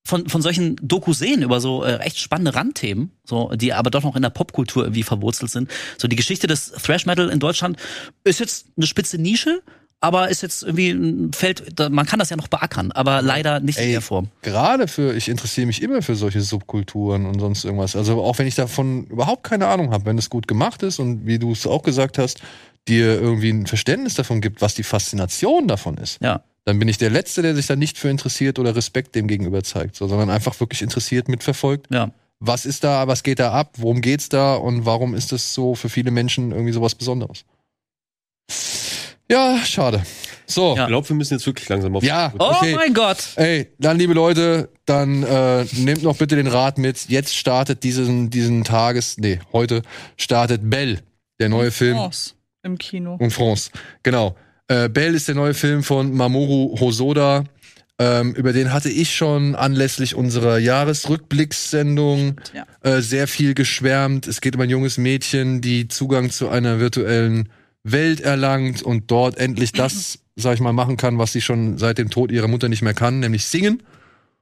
von, 0.06 0.28
von 0.28 0.42
solchen 0.42 0.76
Dokus 0.82 1.20
sehen 1.20 1.42
über 1.44 1.62
so 1.62 1.84
äh, 1.84 1.98
echt 1.98 2.20
spannende 2.20 2.56
Randthemen, 2.56 3.12
so, 3.24 3.52
die 3.56 3.74
aber 3.74 3.90
doch 3.90 4.04
noch 4.04 4.16
in 4.16 4.22
der 4.22 4.30
Popkultur 4.30 4.84
irgendwie 4.84 5.04
verwurzelt 5.04 5.52
sind. 5.52 5.72
So 5.98 6.08
die 6.08 6.16
Geschichte 6.16 6.48
des 6.48 6.72
Thrash 6.72 7.06
Metal 7.06 7.30
in 7.30 7.40
Deutschland 7.40 7.78
ist 8.24 8.40
jetzt 8.40 8.68
eine 8.76 8.86
spitze 8.86 9.18
Nische, 9.18 9.62
aber 10.02 10.28
ist 10.28 10.42
jetzt 10.42 10.64
irgendwie 10.64 10.90
ein 10.90 11.32
Feld, 11.32 11.80
man 11.90 12.06
kann 12.06 12.20
das 12.20 12.30
ja 12.30 12.36
noch 12.36 12.50
beackern, 12.50 12.92
aber 12.92 13.22
leider 13.22 13.62
nicht 13.62 13.78
Ey, 13.78 13.86
in 13.86 13.92
der 13.94 14.02
Form. 14.02 14.28
Gerade 14.42 14.90
für, 14.90 15.14
ich 15.16 15.30
interessiere 15.30 15.68
mich 15.68 15.82
immer 15.82 16.02
für 16.02 16.16
solche 16.16 16.42
Subkulturen 16.42 17.26
und 17.26 17.40
sonst 17.40 17.64
irgendwas. 17.64 17.96
Also 17.96 18.22
auch 18.22 18.38
wenn 18.38 18.48
ich 18.48 18.56
davon 18.56 19.06
überhaupt 19.06 19.44
keine 19.44 19.68
Ahnung 19.68 19.92
habe, 19.92 20.06
wenn 20.06 20.18
es 20.18 20.30
gut 20.30 20.50
gemacht 20.50 20.84
ist 20.84 21.00
und 21.00 21.26
wie 21.26 21.40
du 21.40 21.54
es 21.54 21.66
auch 21.66 21.84
gesagt 21.84 22.18
hast, 22.18 22.42
dir 22.90 23.22
irgendwie 23.22 23.52
ein 23.52 23.68
Verständnis 23.68 24.16
davon 24.16 24.42
gibt, 24.42 24.62
was 24.62 24.76
die 24.76 24.84
Faszination 24.84 25.70
davon 25.70 25.96
ist. 25.98 26.22
Ja 26.22 26.44
dann 26.66 26.80
bin 26.80 26.88
ich 26.88 26.98
der 26.98 27.10
Letzte, 27.10 27.42
der 27.42 27.56
sich 27.56 27.68
da 27.68 27.76
nicht 27.76 27.98
für 27.98 28.10
interessiert 28.10 28.60
oder 28.60 28.76
Respekt 28.76 29.16
dem 29.16 29.28
gegenüber 29.28 29.64
zeigt, 29.64 29.96
so, 29.96 30.08
sondern 30.08 30.30
einfach 30.30 30.60
wirklich 30.60 30.82
interessiert 30.82 31.28
mitverfolgt. 31.28 31.88
Ja. 31.94 32.12
Was 32.40 32.66
ist 32.66 32.84
da, 32.84 33.08
was 33.08 33.24
geht 33.24 33.40
da 33.40 33.52
ab, 33.52 33.74
worum 33.78 34.02
geht's 34.02 34.30
da 34.30 34.56
und 34.56 34.86
warum 34.86 35.14
ist 35.14 35.32
das 35.32 35.54
so 35.54 35.76
für 35.76 35.90
viele 35.90 36.12
Menschen 36.12 36.52
irgendwie 36.52 36.74
sowas 36.74 36.96
Besonderes? 36.96 37.46
Ja, 39.30 39.58
schade. 39.66 40.04
So. 40.46 40.76
Ja. 40.76 40.84
Ich 40.84 40.88
glaube, 40.88 41.08
wir 41.08 41.16
müssen 41.16 41.34
jetzt 41.36 41.46
wirklich 41.46 41.68
langsam 41.70 41.96
auf. 41.96 42.04
Ja, 42.04 42.34
okay. 42.38 42.74
Oh 42.74 42.76
mein 42.76 42.94
Gott. 42.94 43.18
Ey, 43.36 43.70
dann 43.80 43.98
liebe 43.98 44.14
Leute, 44.14 44.70
dann 44.86 45.24
äh, 45.24 45.66
nehmt 45.74 46.04
noch 46.04 46.18
bitte 46.18 46.36
den 46.36 46.48
Rat 46.48 46.78
mit. 46.78 47.10
Jetzt 47.10 47.36
startet 47.36 47.84
diesen 47.84 48.30
diesen 48.30 48.64
Tages, 48.64 49.18
nee, 49.18 49.40
heute 49.54 49.82
startet 50.18 50.70
Bell, 50.70 51.00
der 51.40 51.50
neue 51.50 51.72
Film. 51.72 51.96
France 51.96 52.34
im 52.64 52.78
Kino. 52.78 53.16
Und 53.16 53.32
France, 53.32 53.72
genau. 54.04 54.36
Äh, 54.74 54.90
Bell 54.90 55.14
ist 55.14 55.28
der 55.28 55.36
neue 55.36 55.54
Film 55.54 55.84
von 55.84 56.14
Mamoru 56.16 56.80
Hosoda. 56.80 57.44
Ähm, 58.00 58.34
über 58.34 58.54
den 58.54 58.74
hatte 58.74 58.90
ich 58.90 59.16
schon 59.16 59.54
anlässlich 59.54 60.16
unserer 60.16 60.58
Jahresrückblickssendung 60.58 62.42
ja. 62.56 62.66
äh, 62.82 63.02
sehr 63.02 63.28
viel 63.28 63.54
geschwärmt. 63.54 64.26
Es 64.28 64.42
geht 64.42 64.56
um 64.56 64.62
ein 64.62 64.72
junges 64.72 64.98
Mädchen, 64.98 65.62
die 65.62 65.90
Zugang 65.90 66.32
zu 66.32 66.50
einer 66.50 66.80
virtuellen 66.80 67.50
Welt 67.84 68.20
erlangt 68.20 68.82
und 68.82 69.12
dort 69.12 69.38
endlich 69.38 69.74
das, 69.74 70.18
sag 70.36 70.56
ich 70.56 70.60
mal, 70.60 70.74
machen 70.74 70.98
kann, 70.98 71.20
was 71.20 71.34
sie 71.34 71.42
schon 71.42 71.78
seit 71.78 72.00
dem 72.00 72.10
Tod 72.10 72.32
ihrer 72.32 72.48
Mutter 72.48 72.68
nicht 72.68 72.82
mehr 72.82 72.96
kann, 72.96 73.20
nämlich 73.20 73.46
singen. 73.46 73.84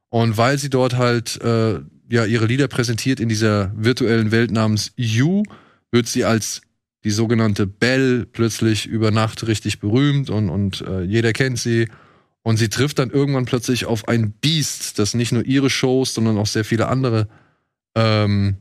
Und 0.08 0.38
weil 0.38 0.58
sie 0.58 0.70
dort 0.70 0.96
halt 0.96 1.42
äh, 1.42 1.80
ja 2.10 2.24
ihre 2.24 2.46
Lieder 2.46 2.70
präsentiert 2.70 3.20
in 3.20 3.28
dieser 3.28 3.74
virtuellen 3.76 4.32
Welt 4.32 4.52
namens 4.52 4.94
You, 4.96 5.44
wird 5.92 6.08
sie 6.08 6.24
als 6.24 6.62
die 7.04 7.12
sogenannte 7.12 7.66
Belle 7.68 8.26
plötzlich 8.26 8.86
über 8.86 9.12
Nacht 9.12 9.48
richtig 9.48 9.80
berühmt 9.80 10.30
und, 10.30 10.50
und 10.50 10.82
äh, 10.82 11.02
jeder 11.02 11.34
kennt 11.34 11.60
sie. 11.60 11.88
Und 12.44 12.58
sie 12.58 12.70
trifft 12.70 13.00
dann 13.00 13.12
irgendwann 13.12 13.46
plötzlich 13.46 13.86
auf 13.86 14.08
ein 14.08 14.32
Biest, 14.32 14.98
das 14.98 15.14
nicht 15.14 15.32
nur 15.32 15.46
ihre 15.46 15.70
Shows, 15.70 16.14
sondern 16.14 16.38
auch 16.38 16.48
sehr 16.48 16.66
viele 16.66 16.88
andere, 16.88 17.28
ähm, 17.96 18.58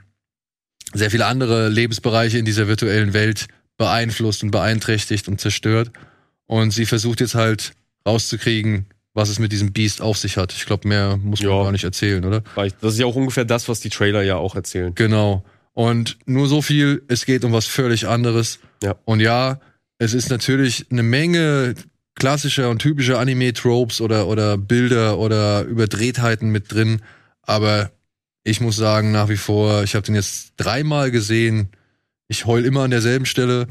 sehr 0.93 1.11
viele 1.11 1.27
andere 1.27 1.69
Lebensbereiche 1.69 2.39
in 2.39 2.45
dieser 2.45 2.69
virtuellen 2.69 3.15
Welt 3.15 3.47
beeinflusst 3.79 4.43
und 4.43 4.51
beeinträchtigt 4.51 5.29
und 5.29 5.41
zerstört. 5.41 5.91
Und 6.47 6.73
sie 6.73 6.85
versucht 6.85 7.21
jetzt 7.21 7.35
halt 7.35 7.73
rauszukriegen, 8.07 8.87
was 9.15 9.29
es 9.29 9.39
mit 9.39 9.53
diesem 9.53 9.73
Biest 9.73 10.03
auf 10.03 10.19
sich 10.19 10.37
hat. 10.37 10.53
Ich 10.53 10.67
glaube, 10.67 10.87
mehr 10.87 11.17
muss 11.17 11.41
man 11.41 11.51
ja. 11.51 11.63
gar 11.63 11.73
nicht 11.73 11.85
erzählen, 11.85 12.25
oder? 12.25 12.43
Das 12.81 12.95
ist 12.95 13.01
ja 13.01 13.07
auch 13.07 13.17
ungefähr 13.17 13.45
das, 13.45 13.69
was 13.69 13.81
die 13.81 13.89
Trailer 13.89 14.23
ja 14.23 14.37
auch 14.37 14.55
erzählen. 14.55 14.95
Genau. 14.95 15.45
Und 15.73 16.19
nur 16.27 16.49
so 16.49 16.63
viel, 16.63 17.03
es 17.09 17.27
geht 17.27 17.45
um 17.45 17.53
was 17.53 17.67
völlig 17.67 18.07
anderes. 18.09 18.59
Ja. 18.83 18.97
Und 19.05 19.21
ja, 19.21 19.61
es 19.99 20.15
ist 20.15 20.31
natürlich 20.31 20.87
eine 20.91 21.03
Menge 21.03 21.75
klassischer 22.15 22.71
und 22.71 22.81
typischer 22.81 23.19
Anime-Tropes 23.19 24.01
oder, 24.01 24.27
oder 24.27 24.59
Bilder 24.59 25.19
oder 25.19 25.63
Überdrehtheiten 25.63 26.51
mit 26.51 26.73
drin. 26.73 27.03
Aber 27.43 27.91
ich 28.45 28.61
muss 28.61 28.77
sagen, 28.77 29.13
nach 29.13 29.29
wie 29.29 29.37
vor, 29.37 29.83
ich 29.85 29.95
habe 29.95 30.05
den 30.05 30.15
jetzt 30.15 30.55
dreimal 30.57 31.11
gesehen. 31.11 31.71
Ich 32.29 32.47
heul 32.47 32.65
immer 32.65 32.83
an 32.83 32.91
derselben 32.91 33.27
Stelle. 33.27 33.67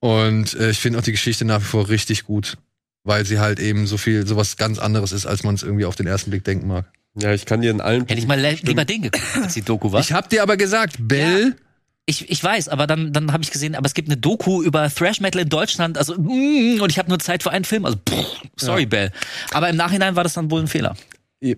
Und 0.00 0.54
äh, 0.54 0.70
ich 0.70 0.78
finde 0.78 0.98
auch 0.98 1.02
die 1.02 1.12
Geschichte 1.12 1.44
nach 1.44 1.60
wie 1.60 1.66
vor 1.66 1.88
richtig 1.88 2.24
gut, 2.24 2.56
weil 3.04 3.24
sie 3.24 3.38
halt 3.38 3.60
eben 3.60 3.86
so 3.86 3.96
viel, 3.96 4.26
sowas 4.26 4.56
ganz 4.56 4.78
anderes 4.78 5.12
ist, 5.12 5.26
als 5.26 5.44
man 5.44 5.54
es 5.54 5.62
irgendwie 5.62 5.84
auf 5.84 5.94
den 5.94 6.06
ersten 6.06 6.30
Blick 6.30 6.44
denken 6.44 6.66
mag. 6.66 6.90
Ja, 7.14 7.32
ich 7.32 7.44
kann 7.44 7.60
dir 7.60 7.70
in 7.70 7.80
allen. 7.80 8.06
Hätte 8.06 8.18
ich 8.18 8.26
mal 8.26 8.40
lieber 8.40 8.84
den 8.84 9.02
geguckt, 9.02 9.24
als 9.42 9.54
die 9.54 9.62
Doku 9.62 9.92
war. 9.92 10.00
Ich 10.00 10.12
hab 10.12 10.30
dir 10.30 10.42
aber 10.42 10.56
gesagt, 10.56 10.96
Bell. 10.98 11.48
Ja. 11.48 11.64
Ich, 12.04 12.28
ich 12.28 12.42
weiß, 12.42 12.68
aber 12.68 12.88
dann, 12.88 13.12
dann 13.12 13.32
habe 13.32 13.44
ich 13.44 13.52
gesehen, 13.52 13.76
aber 13.76 13.86
es 13.86 13.94
gibt 13.94 14.08
eine 14.08 14.16
Doku 14.16 14.60
über 14.60 14.92
Thrash 14.92 15.20
Metal 15.20 15.40
in 15.40 15.48
Deutschland, 15.48 15.96
also 15.96 16.14
mm, 16.14 16.80
und 16.80 16.90
ich 16.90 16.98
habe 16.98 17.08
nur 17.08 17.20
Zeit 17.20 17.44
für 17.44 17.52
einen 17.52 17.64
Film, 17.64 17.84
also 17.84 17.96
pff, 17.96 18.42
sorry, 18.56 18.82
ja. 18.82 18.88
Bell. 18.88 19.12
Aber 19.52 19.68
im 19.68 19.76
Nachhinein 19.76 20.16
war 20.16 20.24
das 20.24 20.32
dann 20.34 20.50
wohl 20.50 20.62
ein 20.62 20.66
Fehler. 20.66 20.96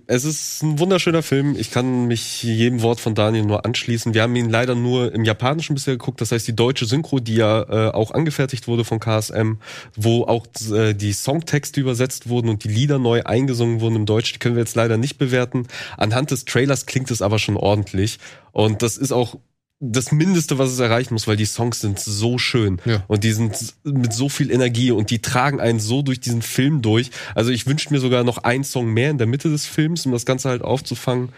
Es 0.06 0.24
ist 0.24 0.62
ein 0.62 0.78
wunderschöner 0.78 1.22
Film. 1.22 1.56
Ich 1.58 1.70
kann 1.70 2.06
mich 2.06 2.42
jedem 2.42 2.80
Wort 2.80 3.00
von 3.00 3.14
Daniel 3.14 3.44
nur 3.44 3.66
anschließen. 3.66 4.14
Wir 4.14 4.22
haben 4.22 4.34
ihn 4.34 4.48
leider 4.48 4.74
nur 4.74 5.12
im 5.12 5.24
Japanischen 5.24 5.74
bisher 5.74 5.92
geguckt. 5.92 6.22
Das 6.22 6.32
heißt, 6.32 6.48
die 6.48 6.56
deutsche 6.56 6.86
Synchro, 6.86 7.20
die 7.20 7.34
ja 7.34 7.88
äh, 7.88 7.92
auch 7.92 8.10
angefertigt 8.10 8.66
wurde 8.66 8.86
von 8.86 8.98
KSM, 8.98 9.56
wo 9.94 10.22
auch 10.24 10.46
äh, 10.72 10.94
die 10.94 11.12
Songtexte 11.12 11.80
übersetzt 11.80 12.30
wurden 12.30 12.48
und 12.48 12.64
die 12.64 12.68
Lieder 12.68 12.98
neu 12.98 13.24
eingesungen 13.24 13.82
wurden 13.82 13.96
im 13.96 14.06
Deutsch, 14.06 14.32
die 14.32 14.38
können 14.38 14.54
wir 14.54 14.62
jetzt 14.62 14.74
leider 14.74 14.96
nicht 14.96 15.18
bewerten. 15.18 15.66
Anhand 15.98 16.30
des 16.30 16.46
Trailers 16.46 16.86
klingt 16.86 17.10
es 17.10 17.20
aber 17.20 17.38
schon 17.38 17.58
ordentlich. 17.58 18.18
Und 18.52 18.80
das 18.80 18.96
ist 18.96 19.12
auch 19.12 19.36
das 19.80 20.12
Mindeste, 20.12 20.58
was 20.58 20.70
es 20.70 20.78
erreichen 20.78 21.14
muss, 21.14 21.26
weil 21.26 21.36
die 21.36 21.44
Songs 21.44 21.80
sind 21.80 21.98
so 21.98 22.38
schön 22.38 22.80
ja. 22.84 23.04
und 23.08 23.24
die 23.24 23.32
sind 23.32 23.74
mit 23.84 24.12
so 24.12 24.28
viel 24.28 24.50
Energie 24.50 24.90
und 24.90 25.10
die 25.10 25.20
tragen 25.20 25.60
einen 25.60 25.80
so 25.80 26.02
durch 26.02 26.20
diesen 26.20 26.42
Film 26.42 26.80
durch. 26.80 27.10
Also 27.34 27.50
ich 27.50 27.66
wünschte 27.66 27.92
mir 27.92 28.00
sogar 28.00 28.24
noch 28.24 28.38
einen 28.38 28.64
Song 28.64 28.92
mehr 28.92 29.10
in 29.10 29.18
der 29.18 29.26
Mitte 29.26 29.50
des 29.50 29.66
Films, 29.66 30.06
um 30.06 30.12
das 30.12 30.24
Ganze 30.24 30.48
halt 30.48 30.62
aufzufangen. 30.62 31.30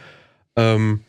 Ähm, 0.54 1.00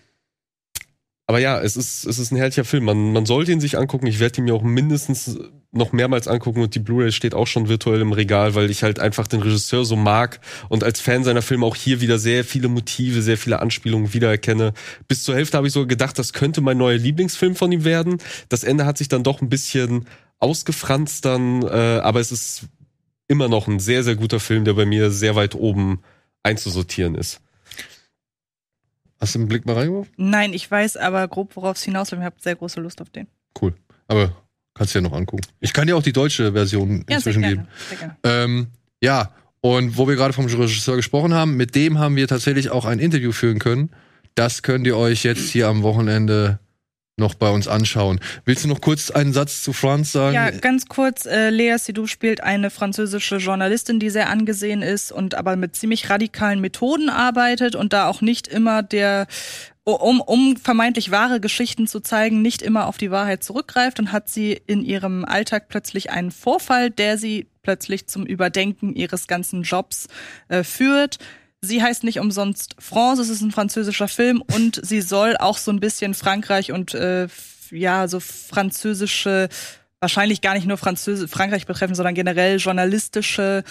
aber 1.29 1.39
ja, 1.39 1.59
es 1.59 1.75
ist, 1.75 2.05
es 2.05 2.19
ist 2.19 2.31
ein 2.31 2.37
herrlicher 2.37 2.63
Film. 2.63 2.85
Man, 2.85 3.11
man 3.11 3.25
sollte 3.25 3.51
ihn 3.51 3.59
sich 3.59 3.77
angucken. 3.77 4.07
Ich 4.07 4.19
werde 4.19 4.39
ihn 4.39 4.45
mir 4.45 4.55
auch 4.55 4.63
mindestens 4.63 5.37
noch 5.73 5.91
mehrmals 5.91 6.29
angucken 6.29 6.61
und 6.61 6.73
die 6.73 6.79
Blu-ray 6.79 7.11
steht 7.11 7.35
auch 7.35 7.47
schon 7.47 7.67
virtuell 7.67 7.99
im 7.99 8.13
Regal, 8.13 8.55
weil 8.55 8.71
ich 8.71 8.81
halt 8.81 9.01
einfach 9.01 9.27
den 9.27 9.41
Regisseur 9.41 9.83
so 9.83 9.97
mag 9.97 10.39
und 10.69 10.85
als 10.85 11.01
Fan 11.01 11.25
seiner 11.25 11.41
Filme 11.41 11.65
auch 11.65 11.75
hier 11.75 11.99
wieder 11.99 12.17
sehr 12.17 12.45
viele 12.45 12.69
Motive, 12.69 13.21
sehr 13.21 13.37
viele 13.37 13.59
Anspielungen 13.59 14.13
wiedererkenne. 14.13 14.73
Bis 15.09 15.23
zur 15.23 15.35
Hälfte 15.35 15.57
habe 15.57 15.67
ich 15.67 15.73
sogar 15.73 15.87
gedacht, 15.87 16.17
das 16.17 16.31
könnte 16.31 16.61
mein 16.61 16.77
neuer 16.77 16.97
Lieblingsfilm 16.97 17.55
von 17.55 17.73
ihm 17.73 17.83
werden. 17.83 18.19
Das 18.47 18.63
Ende 18.63 18.85
hat 18.85 18.97
sich 18.97 19.09
dann 19.09 19.23
doch 19.23 19.41
ein 19.41 19.49
bisschen 19.49 20.07
ausgefranst 20.39 21.25
dann, 21.25 21.61
äh, 21.63 21.99
aber 22.01 22.21
es 22.21 22.31
ist 22.31 22.67
immer 23.27 23.49
noch 23.49 23.67
ein 23.67 23.79
sehr, 23.79 24.03
sehr 24.03 24.15
guter 24.15 24.39
Film, 24.39 24.63
der 24.63 24.73
bei 24.73 24.85
mir 24.85 25.11
sehr 25.11 25.35
weit 25.35 25.55
oben 25.55 25.99
einzusortieren 26.43 27.15
ist. 27.15 27.41
Hast 29.19 29.35
du 29.35 29.39
einen 29.39 29.47
Blick 29.47 29.65
mal 29.65 29.75
reingeworfen? 29.75 30.13
Nein, 30.17 30.53
ich 30.53 30.69
weiß 30.69 30.97
aber 30.97 31.27
grob, 31.27 31.55
worauf 31.55 31.77
es 31.77 31.83
hinaus 31.83 32.11
will. 32.11 32.19
Ich 32.19 32.25
habe 32.25 32.35
sehr 32.39 32.55
große 32.55 32.79
Lust 32.79 33.01
auf 33.01 33.09
den. 33.09 33.27
Cool. 33.59 33.73
Aber 34.07 34.31
kannst 34.73 34.93
du 34.93 34.99
ja 34.99 35.03
noch 35.03 35.13
angucken. 35.13 35.43
Ich 35.59 35.73
kann 35.73 35.87
dir 35.87 35.97
auch 35.97 36.03
die 36.03 36.13
deutsche 36.13 36.53
Version 36.53 37.03
ja, 37.09 37.17
inzwischen 37.17 37.41
sehr 37.41 37.49
gerne, 37.49 37.55
geben. 37.55 37.67
Sehr 37.89 37.97
gerne. 37.97 38.17
Ähm, 38.23 38.67
ja, 39.01 39.31
und 39.61 39.97
wo 39.97 40.07
wir 40.07 40.15
gerade 40.15 40.33
vom 40.33 40.45
Regisseur 40.45 40.95
gesprochen 40.95 41.33
haben, 41.33 41.57
mit 41.57 41.75
dem 41.75 41.97
haben 41.97 42.15
wir 42.15 42.27
tatsächlich 42.27 42.69
auch 42.69 42.85
ein 42.85 42.99
Interview 42.99 43.31
führen 43.31 43.59
können. 43.59 43.89
Das 44.35 44.61
könnt 44.61 44.85
ihr 44.85 44.95
euch 44.95 45.23
jetzt 45.23 45.49
hier 45.49 45.67
am 45.67 45.81
Wochenende 45.81 46.59
noch 47.19 47.33
bei 47.33 47.49
uns 47.49 47.67
anschauen. 47.67 48.19
Willst 48.45 48.63
du 48.63 48.67
noch 48.67 48.79
kurz 48.79 49.09
einen 49.09 49.33
Satz 49.33 49.63
zu 49.63 49.73
Franz 49.73 50.11
sagen? 50.11 50.35
Ja, 50.35 50.51
ganz 50.51 50.85
kurz. 50.85 51.25
Äh, 51.25 51.49
Lea 51.49 51.77
Sidou 51.79 52.05
spielt 52.05 52.43
eine 52.43 52.69
französische 52.69 53.37
Journalistin, 53.37 53.99
die 53.99 54.11
sehr 54.11 54.29
angesehen 54.29 54.83
ist 54.83 55.11
und 55.11 55.33
aber 55.33 55.55
mit 55.55 55.75
ziemlich 55.75 56.11
radikalen 56.11 56.61
Methoden 56.61 57.09
arbeitet 57.09 57.75
und 57.75 57.91
da 57.91 58.07
auch 58.07 58.21
nicht 58.21 58.47
immer 58.47 58.83
der 58.83 59.25
um, 59.83 60.19
um 60.19 60.57
vermeintlich 60.57 61.11
wahre 61.11 61.39
Geschichten 61.39 61.87
zu 61.87 62.01
zeigen, 62.01 62.41
nicht 62.41 62.61
immer 62.61 62.87
auf 62.87 62.97
die 62.97 63.09
Wahrheit 63.09 63.41
zurückgreift 63.41 63.99
und 63.99 64.11
hat 64.11 64.29
sie 64.29 64.61
in 64.67 64.83
ihrem 64.83 65.23
Alltag 65.23 65.69
plötzlich 65.69 66.11
einen 66.11 66.31
Vorfall, 66.31 66.89
der 66.91 67.17
sie 67.17 67.47
plötzlich 67.63 68.05
zum 68.07 68.25
Überdenken 68.25 68.93
ihres 68.93 69.27
ganzen 69.27 69.63
Jobs 69.63 70.07
äh, 70.49 70.63
führt. 70.63 71.19
Sie 71.61 71.81
heißt 71.81 72.03
nicht 72.03 72.19
umsonst 72.19 72.75
France, 72.79 73.21
es 73.21 73.29
ist 73.29 73.41
ein 73.41 73.51
französischer 73.51 74.07
Film 74.07 74.43
und 74.53 74.79
sie 74.83 75.01
soll 75.01 75.35
auch 75.37 75.57
so 75.57 75.71
ein 75.71 75.79
bisschen 75.79 76.13
Frankreich 76.13 76.71
und 76.71 76.93
äh, 76.93 77.27
ja, 77.71 78.07
so 78.07 78.19
französische, 78.19 79.49
wahrscheinlich 79.99 80.41
gar 80.41 80.53
nicht 80.53 80.67
nur 80.67 80.77
Französ 80.77 81.29
Frankreich 81.29 81.65
betreffen, 81.65 81.95
sondern 81.95 82.13
generell 82.13 82.57
journalistische 82.57 83.63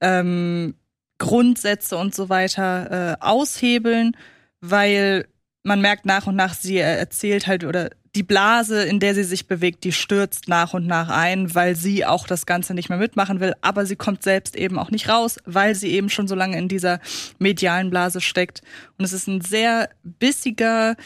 ähm, 0.00 0.74
Grundsätze 1.18 1.96
und 1.96 2.14
so 2.14 2.28
weiter 2.28 3.12
äh, 3.12 3.16
aushebeln, 3.20 4.16
weil 4.60 5.26
man 5.62 5.80
merkt 5.80 6.04
nach 6.04 6.26
und 6.26 6.36
nach, 6.36 6.54
sie 6.54 6.78
erzählt 6.78 7.46
halt 7.46 7.64
oder 7.64 7.90
die 8.14 8.22
Blase, 8.22 8.82
in 8.82 9.00
der 9.00 9.14
sie 9.14 9.24
sich 9.24 9.46
bewegt, 9.46 9.84
die 9.84 9.92
stürzt 9.92 10.46
nach 10.48 10.74
und 10.74 10.86
nach 10.86 11.08
ein, 11.08 11.54
weil 11.54 11.76
sie 11.76 12.04
auch 12.04 12.26
das 12.26 12.44
Ganze 12.44 12.74
nicht 12.74 12.90
mehr 12.90 12.98
mitmachen 12.98 13.40
will. 13.40 13.54
Aber 13.62 13.86
sie 13.86 13.96
kommt 13.96 14.22
selbst 14.22 14.54
eben 14.54 14.78
auch 14.78 14.90
nicht 14.90 15.08
raus, 15.08 15.38
weil 15.46 15.74
sie 15.74 15.88
eben 15.88 16.10
schon 16.10 16.28
so 16.28 16.34
lange 16.34 16.58
in 16.58 16.68
dieser 16.68 17.00
medialen 17.38 17.88
Blase 17.88 18.20
steckt. 18.20 18.60
Und 18.98 19.06
es 19.06 19.14
ist 19.14 19.28
ein 19.28 19.40
sehr 19.40 19.88
bissiger, 20.02 20.96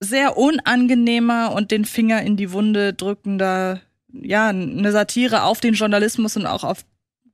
sehr 0.00 0.36
unangenehmer 0.36 1.52
und 1.52 1.70
den 1.70 1.84
Finger 1.84 2.22
in 2.22 2.36
die 2.36 2.50
Wunde 2.50 2.94
drückender, 2.94 3.80
ja, 4.12 4.48
eine 4.48 4.90
Satire 4.90 5.44
auf 5.44 5.60
den 5.60 5.74
Journalismus 5.74 6.36
und 6.36 6.46
auch 6.46 6.64
auf 6.64 6.84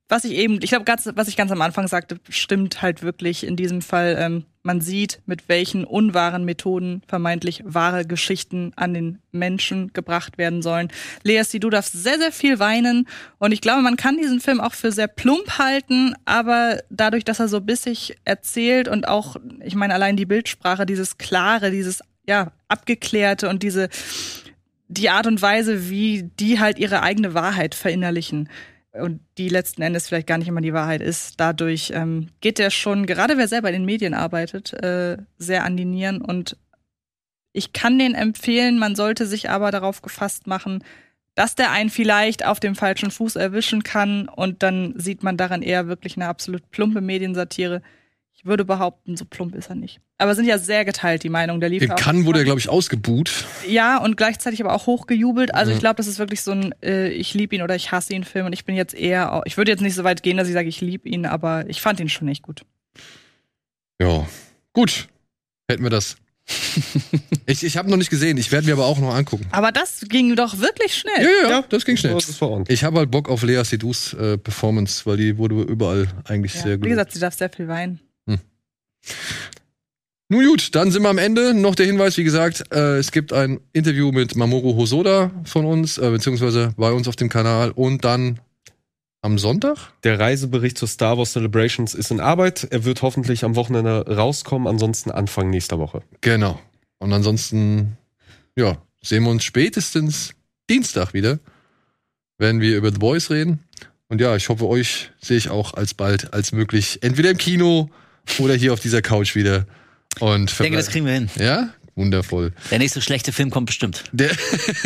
was 0.09 0.24
ich 0.24 0.32
eben, 0.32 0.59
ich 0.62 0.70
glaube, 0.70 0.85
was 1.14 1.28
ich 1.28 1.36
ganz 1.36 1.51
am 1.51 1.62
Anfang 1.62 1.89
sagte, 1.89 2.20
stimmt 2.28 2.82
halt 2.82 3.02
wirklich 3.02 3.47
in 3.47 3.56
diesem 3.56 3.81
Fall. 3.81 4.16
Ähm, 4.18 4.44
man 4.62 4.81
sieht, 4.81 5.20
mit 5.26 5.48
welchen 5.48 5.85
unwahren 5.85 6.44
Methoden 6.44 7.02
vermeintlich 7.06 7.62
wahre 7.64 8.06
Geschichten 8.06 8.72
an 8.76 8.94
den 8.94 9.18
Menschen 9.32 9.93
gebracht 9.93 10.36
werden 10.36 10.62
sollen. 10.62 10.89
Lea, 11.22 11.43
du 11.59 11.70
darfst 11.70 11.93
sehr, 11.93 12.18
sehr 12.18 12.32
viel 12.32 12.59
weinen. 12.59 13.09
Und 13.39 13.52
ich 13.52 13.60
glaube, 13.60 13.82
man 13.82 13.97
kann 13.97 14.16
diesen 14.16 14.40
Film 14.40 14.60
auch 14.60 14.74
für 14.74 14.93
sehr 14.93 15.09
plump 15.09 15.59
halten, 15.59 16.14
aber 16.26 16.82
dadurch, 16.90 17.24
dass 17.24 17.40
er 17.40 17.48
so 17.48 17.60
bissig 17.60 18.16
erzählt 18.24 18.89
und 18.89 19.09
auch, 19.09 19.36
ich 19.62 19.74
meine, 19.74 19.94
allein 19.94 20.16
die 20.16 20.26
Bildsprache, 20.26 20.86
dieses 20.86 21.18
Klare, 21.18 21.70
dieses, 21.70 22.01
ja, 22.26 22.52
abgeklärte 22.68 23.48
und 23.48 23.62
diese, 23.62 23.89
die 24.89 25.10
Art 25.10 25.26
und 25.26 25.40
Weise, 25.40 25.89
wie 25.90 26.31
die 26.39 26.60
halt 26.60 26.78
ihre 26.78 27.02
eigene 27.02 27.35
Wahrheit 27.35 27.74
verinnerlichen 27.74 28.48
und 28.95 29.21
die 29.39 29.49
letzten 29.49 29.83
Endes 29.83 30.09
vielleicht 30.09 30.27
gar 30.27 30.39
nicht 30.39 30.49
immer 30.49 30.61
die 30.61 30.73
Wahrheit 30.73 31.03
ist. 31.03 31.41
Dadurch 31.41 31.93
ähm, 31.95 32.29
geht 32.41 32.59
der 32.59 32.71
schon, 32.71 33.07
gerade 33.07 33.37
wer 33.37 33.49
selber 33.49 33.69
in 33.69 33.75
den 33.75 33.85
Medien 33.85 34.15
arbeitet, 34.15 34.73
äh, 34.73 35.19
sehr 35.37 35.65
an 35.65 35.77
die 35.77 35.85
Nieren. 35.85 36.21
Und 36.21 36.57
ich 37.53 37.73
kann 37.73 37.99
den 37.99 38.15
empfehlen, 38.15 38.79
man 38.79 38.95
sollte 38.95 39.27
sich 39.27 39.51
aber 39.51 39.71
darauf 39.71 40.03
gefasst 40.03 40.47
machen, 40.47 40.85
dass 41.35 41.57
der 41.57 41.73
einen 41.73 41.91
vielleicht 41.91 42.47
auf 42.47 42.61
dem 42.61 42.77
falschen 42.77 43.11
Fuß 43.11 43.37
erwischen 43.37 43.83
kann 43.83 44.29
und 44.29 44.62
dann 44.62 44.95
sieht 44.97 45.25
man 45.25 45.37
daran 45.37 45.62
eher 45.62 45.89
wirklich 45.89 46.16
eine 46.16 46.29
absolut 46.29 46.71
plumpe 46.71 47.01
Mediensatire 47.01 47.83
ich 48.45 48.49
würde 48.49 48.66
behaupten, 48.66 49.16
so 49.16 49.25
plump 49.25 49.55
ist 49.55 49.71
er 49.71 49.75
nicht. 49.75 50.01
Aber 50.19 50.35
sind 50.35 50.45
ja 50.45 50.59
sehr 50.59 50.85
geteilt, 50.85 51.23
die 51.23 51.31
Meinung. 51.31 51.61
Der 51.61 51.71
lief 51.71 51.83
In 51.83 51.89
Cannes 51.97 52.27
wurde 52.27 52.41
er, 52.41 52.45
glaube 52.45 52.61
ich, 52.61 52.69
ausgebuht. 52.69 53.47
Ja, 53.66 53.97
und 53.97 54.19
gleichzeitig 54.19 54.62
aber 54.62 54.75
auch 54.75 54.87
hochgejubelt. 54.87 55.55
Also 55.55 55.71
mhm. 55.71 55.77
ich 55.77 55.81
glaube, 55.81 55.97
das 55.97 56.07
ist 56.07 56.19
wirklich 56.19 56.43
so 56.43 56.51
ein 56.51 56.75
äh, 56.83 57.09
Ich 57.09 57.33
liebe 57.33 57.57
ihn 57.57 57.62
oder 57.62 57.75
ich 57.75 57.91
hasse 57.91 58.12
ihn 58.12 58.23
Film. 58.23 58.45
Und 58.45 58.53
ich 58.53 58.66
bin 58.66 58.77
jetzt 58.77 58.93
eher, 58.93 59.41
ich 59.47 59.57
würde 59.57 59.71
jetzt 59.71 59.81
nicht 59.81 59.95
so 59.95 60.05
weit 60.05 60.23
gehen, 60.23 60.37
dass 60.37 60.47
ich 60.47 60.53
sage, 60.53 60.69
ich 60.69 60.83
liebe 60.83 61.09
ihn, 61.09 61.25
aber 61.25 61.69
ich 61.71 61.81
fand 61.81 62.01
ihn 62.01 62.11
schon 62.11 62.29
echt 62.29 62.43
gut. 62.43 62.66
Ja, 63.99 64.27
gut. 64.75 65.09
Hätten 65.71 65.83
wir 65.83 65.91
das. 65.91 66.16
ich 67.47 67.65
ich 67.65 67.79
habe 67.79 67.89
noch 67.89 67.97
nicht 67.97 68.11
gesehen, 68.11 68.37
ich 68.37 68.53
werde 68.53 68.66
mir 68.66 68.75
aber 68.75 68.85
auch 68.85 68.99
noch 68.99 69.15
angucken. 69.15 69.47
Aber 69.53 69.73
das 69.73 70.03
ging 70.07 70.37
doch 70.37 70.59
wirklich 70.59 70.95
schnell. 70.95 71.25
Ja, 71.25 71.31
ja, 71.43 71.51
ja 71.51 71.65
das 71.66 71.87
ging 71.87 71.97
schnell. 71.97 72.12
Das 72.12 72.29
ich 72.69 72.85
habe 72.85 72.99
halt 72.99 73.11
Bock 73.11 73.31
auf 73.31 73.43
Lea 73.43 73.65
Sedus 73.65 74.12
äh, 74.12 74.37
Performance, 74.37 75.07
weil 75.07 75.16
die 75.16 75.39
wurde 75.39 75.62
überall 75.62 76.09
eigentlich 76.25 76.55
ja, 76.57 76.62
sehr 76.62 76.77
gut. 76.77 76.85
Wie 76.85 76.91
gesagt, 76.91 77.12
sie 77.12 77.21
darf 77.21 77.33
sehr 77.33 77.49
viel 77.49 77.69
weinen. 77.69 78.01
Nun 80.28 80.47
gut, 80.47 80.74
dann 80.74 80.90
sind 80.90 81.02
wir 81.02 81.10
am 81.10 81.18
Ende. 81.18 81.55
Noch 81.55 81.74
der 81.74 81.86
Hinweis, 81.86 82.16
wie 82.16 82.24
gesagt, 82.24 82.64
äh, 82.72 82.97
es 82.97 83.12
gibt 83.12 83.32
ein 83.32 83.60
Interview 83.72 84.10
mit 84.10 84.36
Mamoru 84.36 84.74
Hosoda 84.74 85.31
von 85.44 85.66
uns, 85.66 85.98
äh, 85.98 86.10
beziehungsweise 86.10 86.73
bei 86.76 86.92
uns 86.92 87.08
auf 87.08 87.16
dem 87.16 87.28
Kanal 87.28 87.70
und 87.70 88.05
dann 88.05 88.41
am 89.24 89.39
Sonntag? 89.39 89.78
Der 90.05 90.20
Reisebericht 90.20 90.76
zur 90.76 90.86
Star 90.86 91.16
Wars 91.16 91.33
Celebrations 91.33 91.94
ist 91.94 92.10
in 92.10 92.20
Arbeit. 92.20 92.68
Er 92.70 92.84
wird 92.84 93.00
hoffentlich 93.00 93.42
am 93.42 93.57
Wochenende 93.57 94.05
rauskommen, 94.07 94.68
ansonsten 94.68 95.10
Anfang 95.10 95.49
nächster 95.49 95.78
Woche. 95.78 96.02
Genau. 96.20 96.60
Und 96.99 97.12
ansonsten, 97.12 97.97
ja, 98.55 98.76
sehen 99.02 99.24
wir 99.24 99.31
uns 99.31 99.44
spätestens 99.44 100.34
Dienstag 100.68 101.15
wieder, 101.15 101.39
wenn 102.36 102.60
wir 102.60 102.76
über 102.76 102.91
The 102.91 102.99
Boys 102.99 103.31
reden. 103.31 103.60
Und 104.08 104.20
ja, 104.20 104.36
ich 104.36 104.50
hoffe, 104.50 104.66
euch 104.68 105.10
sehe 105.23 105.39
ich 105.39 105.49
auch 105.49 105.73
alsbald 105.73 106.34
als 106.34 106.52
möglich 106.52 106.99
entweder 107.02 107.31
im 107.31 107.39
Kino 107.39 107.89
oder 108.39 108.55
hier 108.55 108.73
auf 108.73 108.81
dieser 108.81 109.03
Couch 109.03 109.35
wieder. 109.35 109.67
Und 110.20 110.51
ich 110.51 110.57
denke, 110.57 110.77
das 110.77 110.89
kriegen 110.89 111.07
wir 111.07 111.12
hin. 111.12 111.31
Ja? 111.36 111.70
Wundervoll. 111.97 112.53
Der 112.70 112.78
nächste 112.78 113.01
schlechte 113.01 113.33
Film 113.33 113.51
kommt 113.51 113.67
bestimmt. 113.67 114.05
Der 114.12 114.31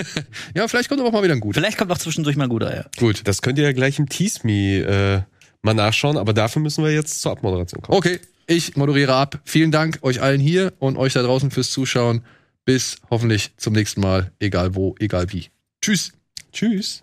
ja, 0.54 0.68
vielleicht 0.68 0.88
kommt 0.88 1.00
aber 1.00 1.08
auch 1.08 1.12
mal 1.12 1.22
wieder 1.22 1.34
ein 1.34 1.40
guter. 1.40 1.60
Vielleicht 1.60 1.78
kommt 1.78 1.90
auch 1.90 1.98
zwischendurch 1.98 2.36
mal 2.36 2.44
ein 2.44 2.50
guter, 2.50 2.74
ja. 2.74 2.84
Gut, 2.98 3.22
das 3.24 3.40
könnt 3.40 3.58
ihr 3.58 3.64
ja 3.64 3.72
gleich 3.72 3.98
im 3.98 4.08
Tease 4.08 4.40
Me 4.42 4.80
äh, 4.80 5.22
mal 5.62 5.74
nachschauen, 5.74 6.18
aber 6.18 6.34
dafür 6.34 6.60
müssen 6.60 6.84
wir 6.84 6.92
jetzt 6.92 7.22
zur 7.22 7.32
Abmoderation 7.32 7.80
kommen. 7.82 7.96
Okay, 7.96 8.20
ich 8.46 8.76
moderiere 8.76 9.14
ab. 9.14 9.40
Vielen 9.44 9.70
Dank 9.70 9.98
euch 10.02 10.20
allen 10.20 10.40
hier 10.40 10.74
und 10.78 10.96
euch 10.96 11.14
da 11.14 11.22
draußen 11.22 11.50
fürs 11.50 11.70
Zuschauen. 11.70 12.22
Bis 12.64 12.96
hoffentlich 13.10 13.52
zum 13.56 13.72
nächsten 13.72 14.02
Mal, 14.02 14.30
egal 14.40 14.74
wo, 14.74 14.94
egal 14.98 15.32
wie. 15.32 15.46
Tschüss. 15.80 16.12
Tschüss. 16.52 17.02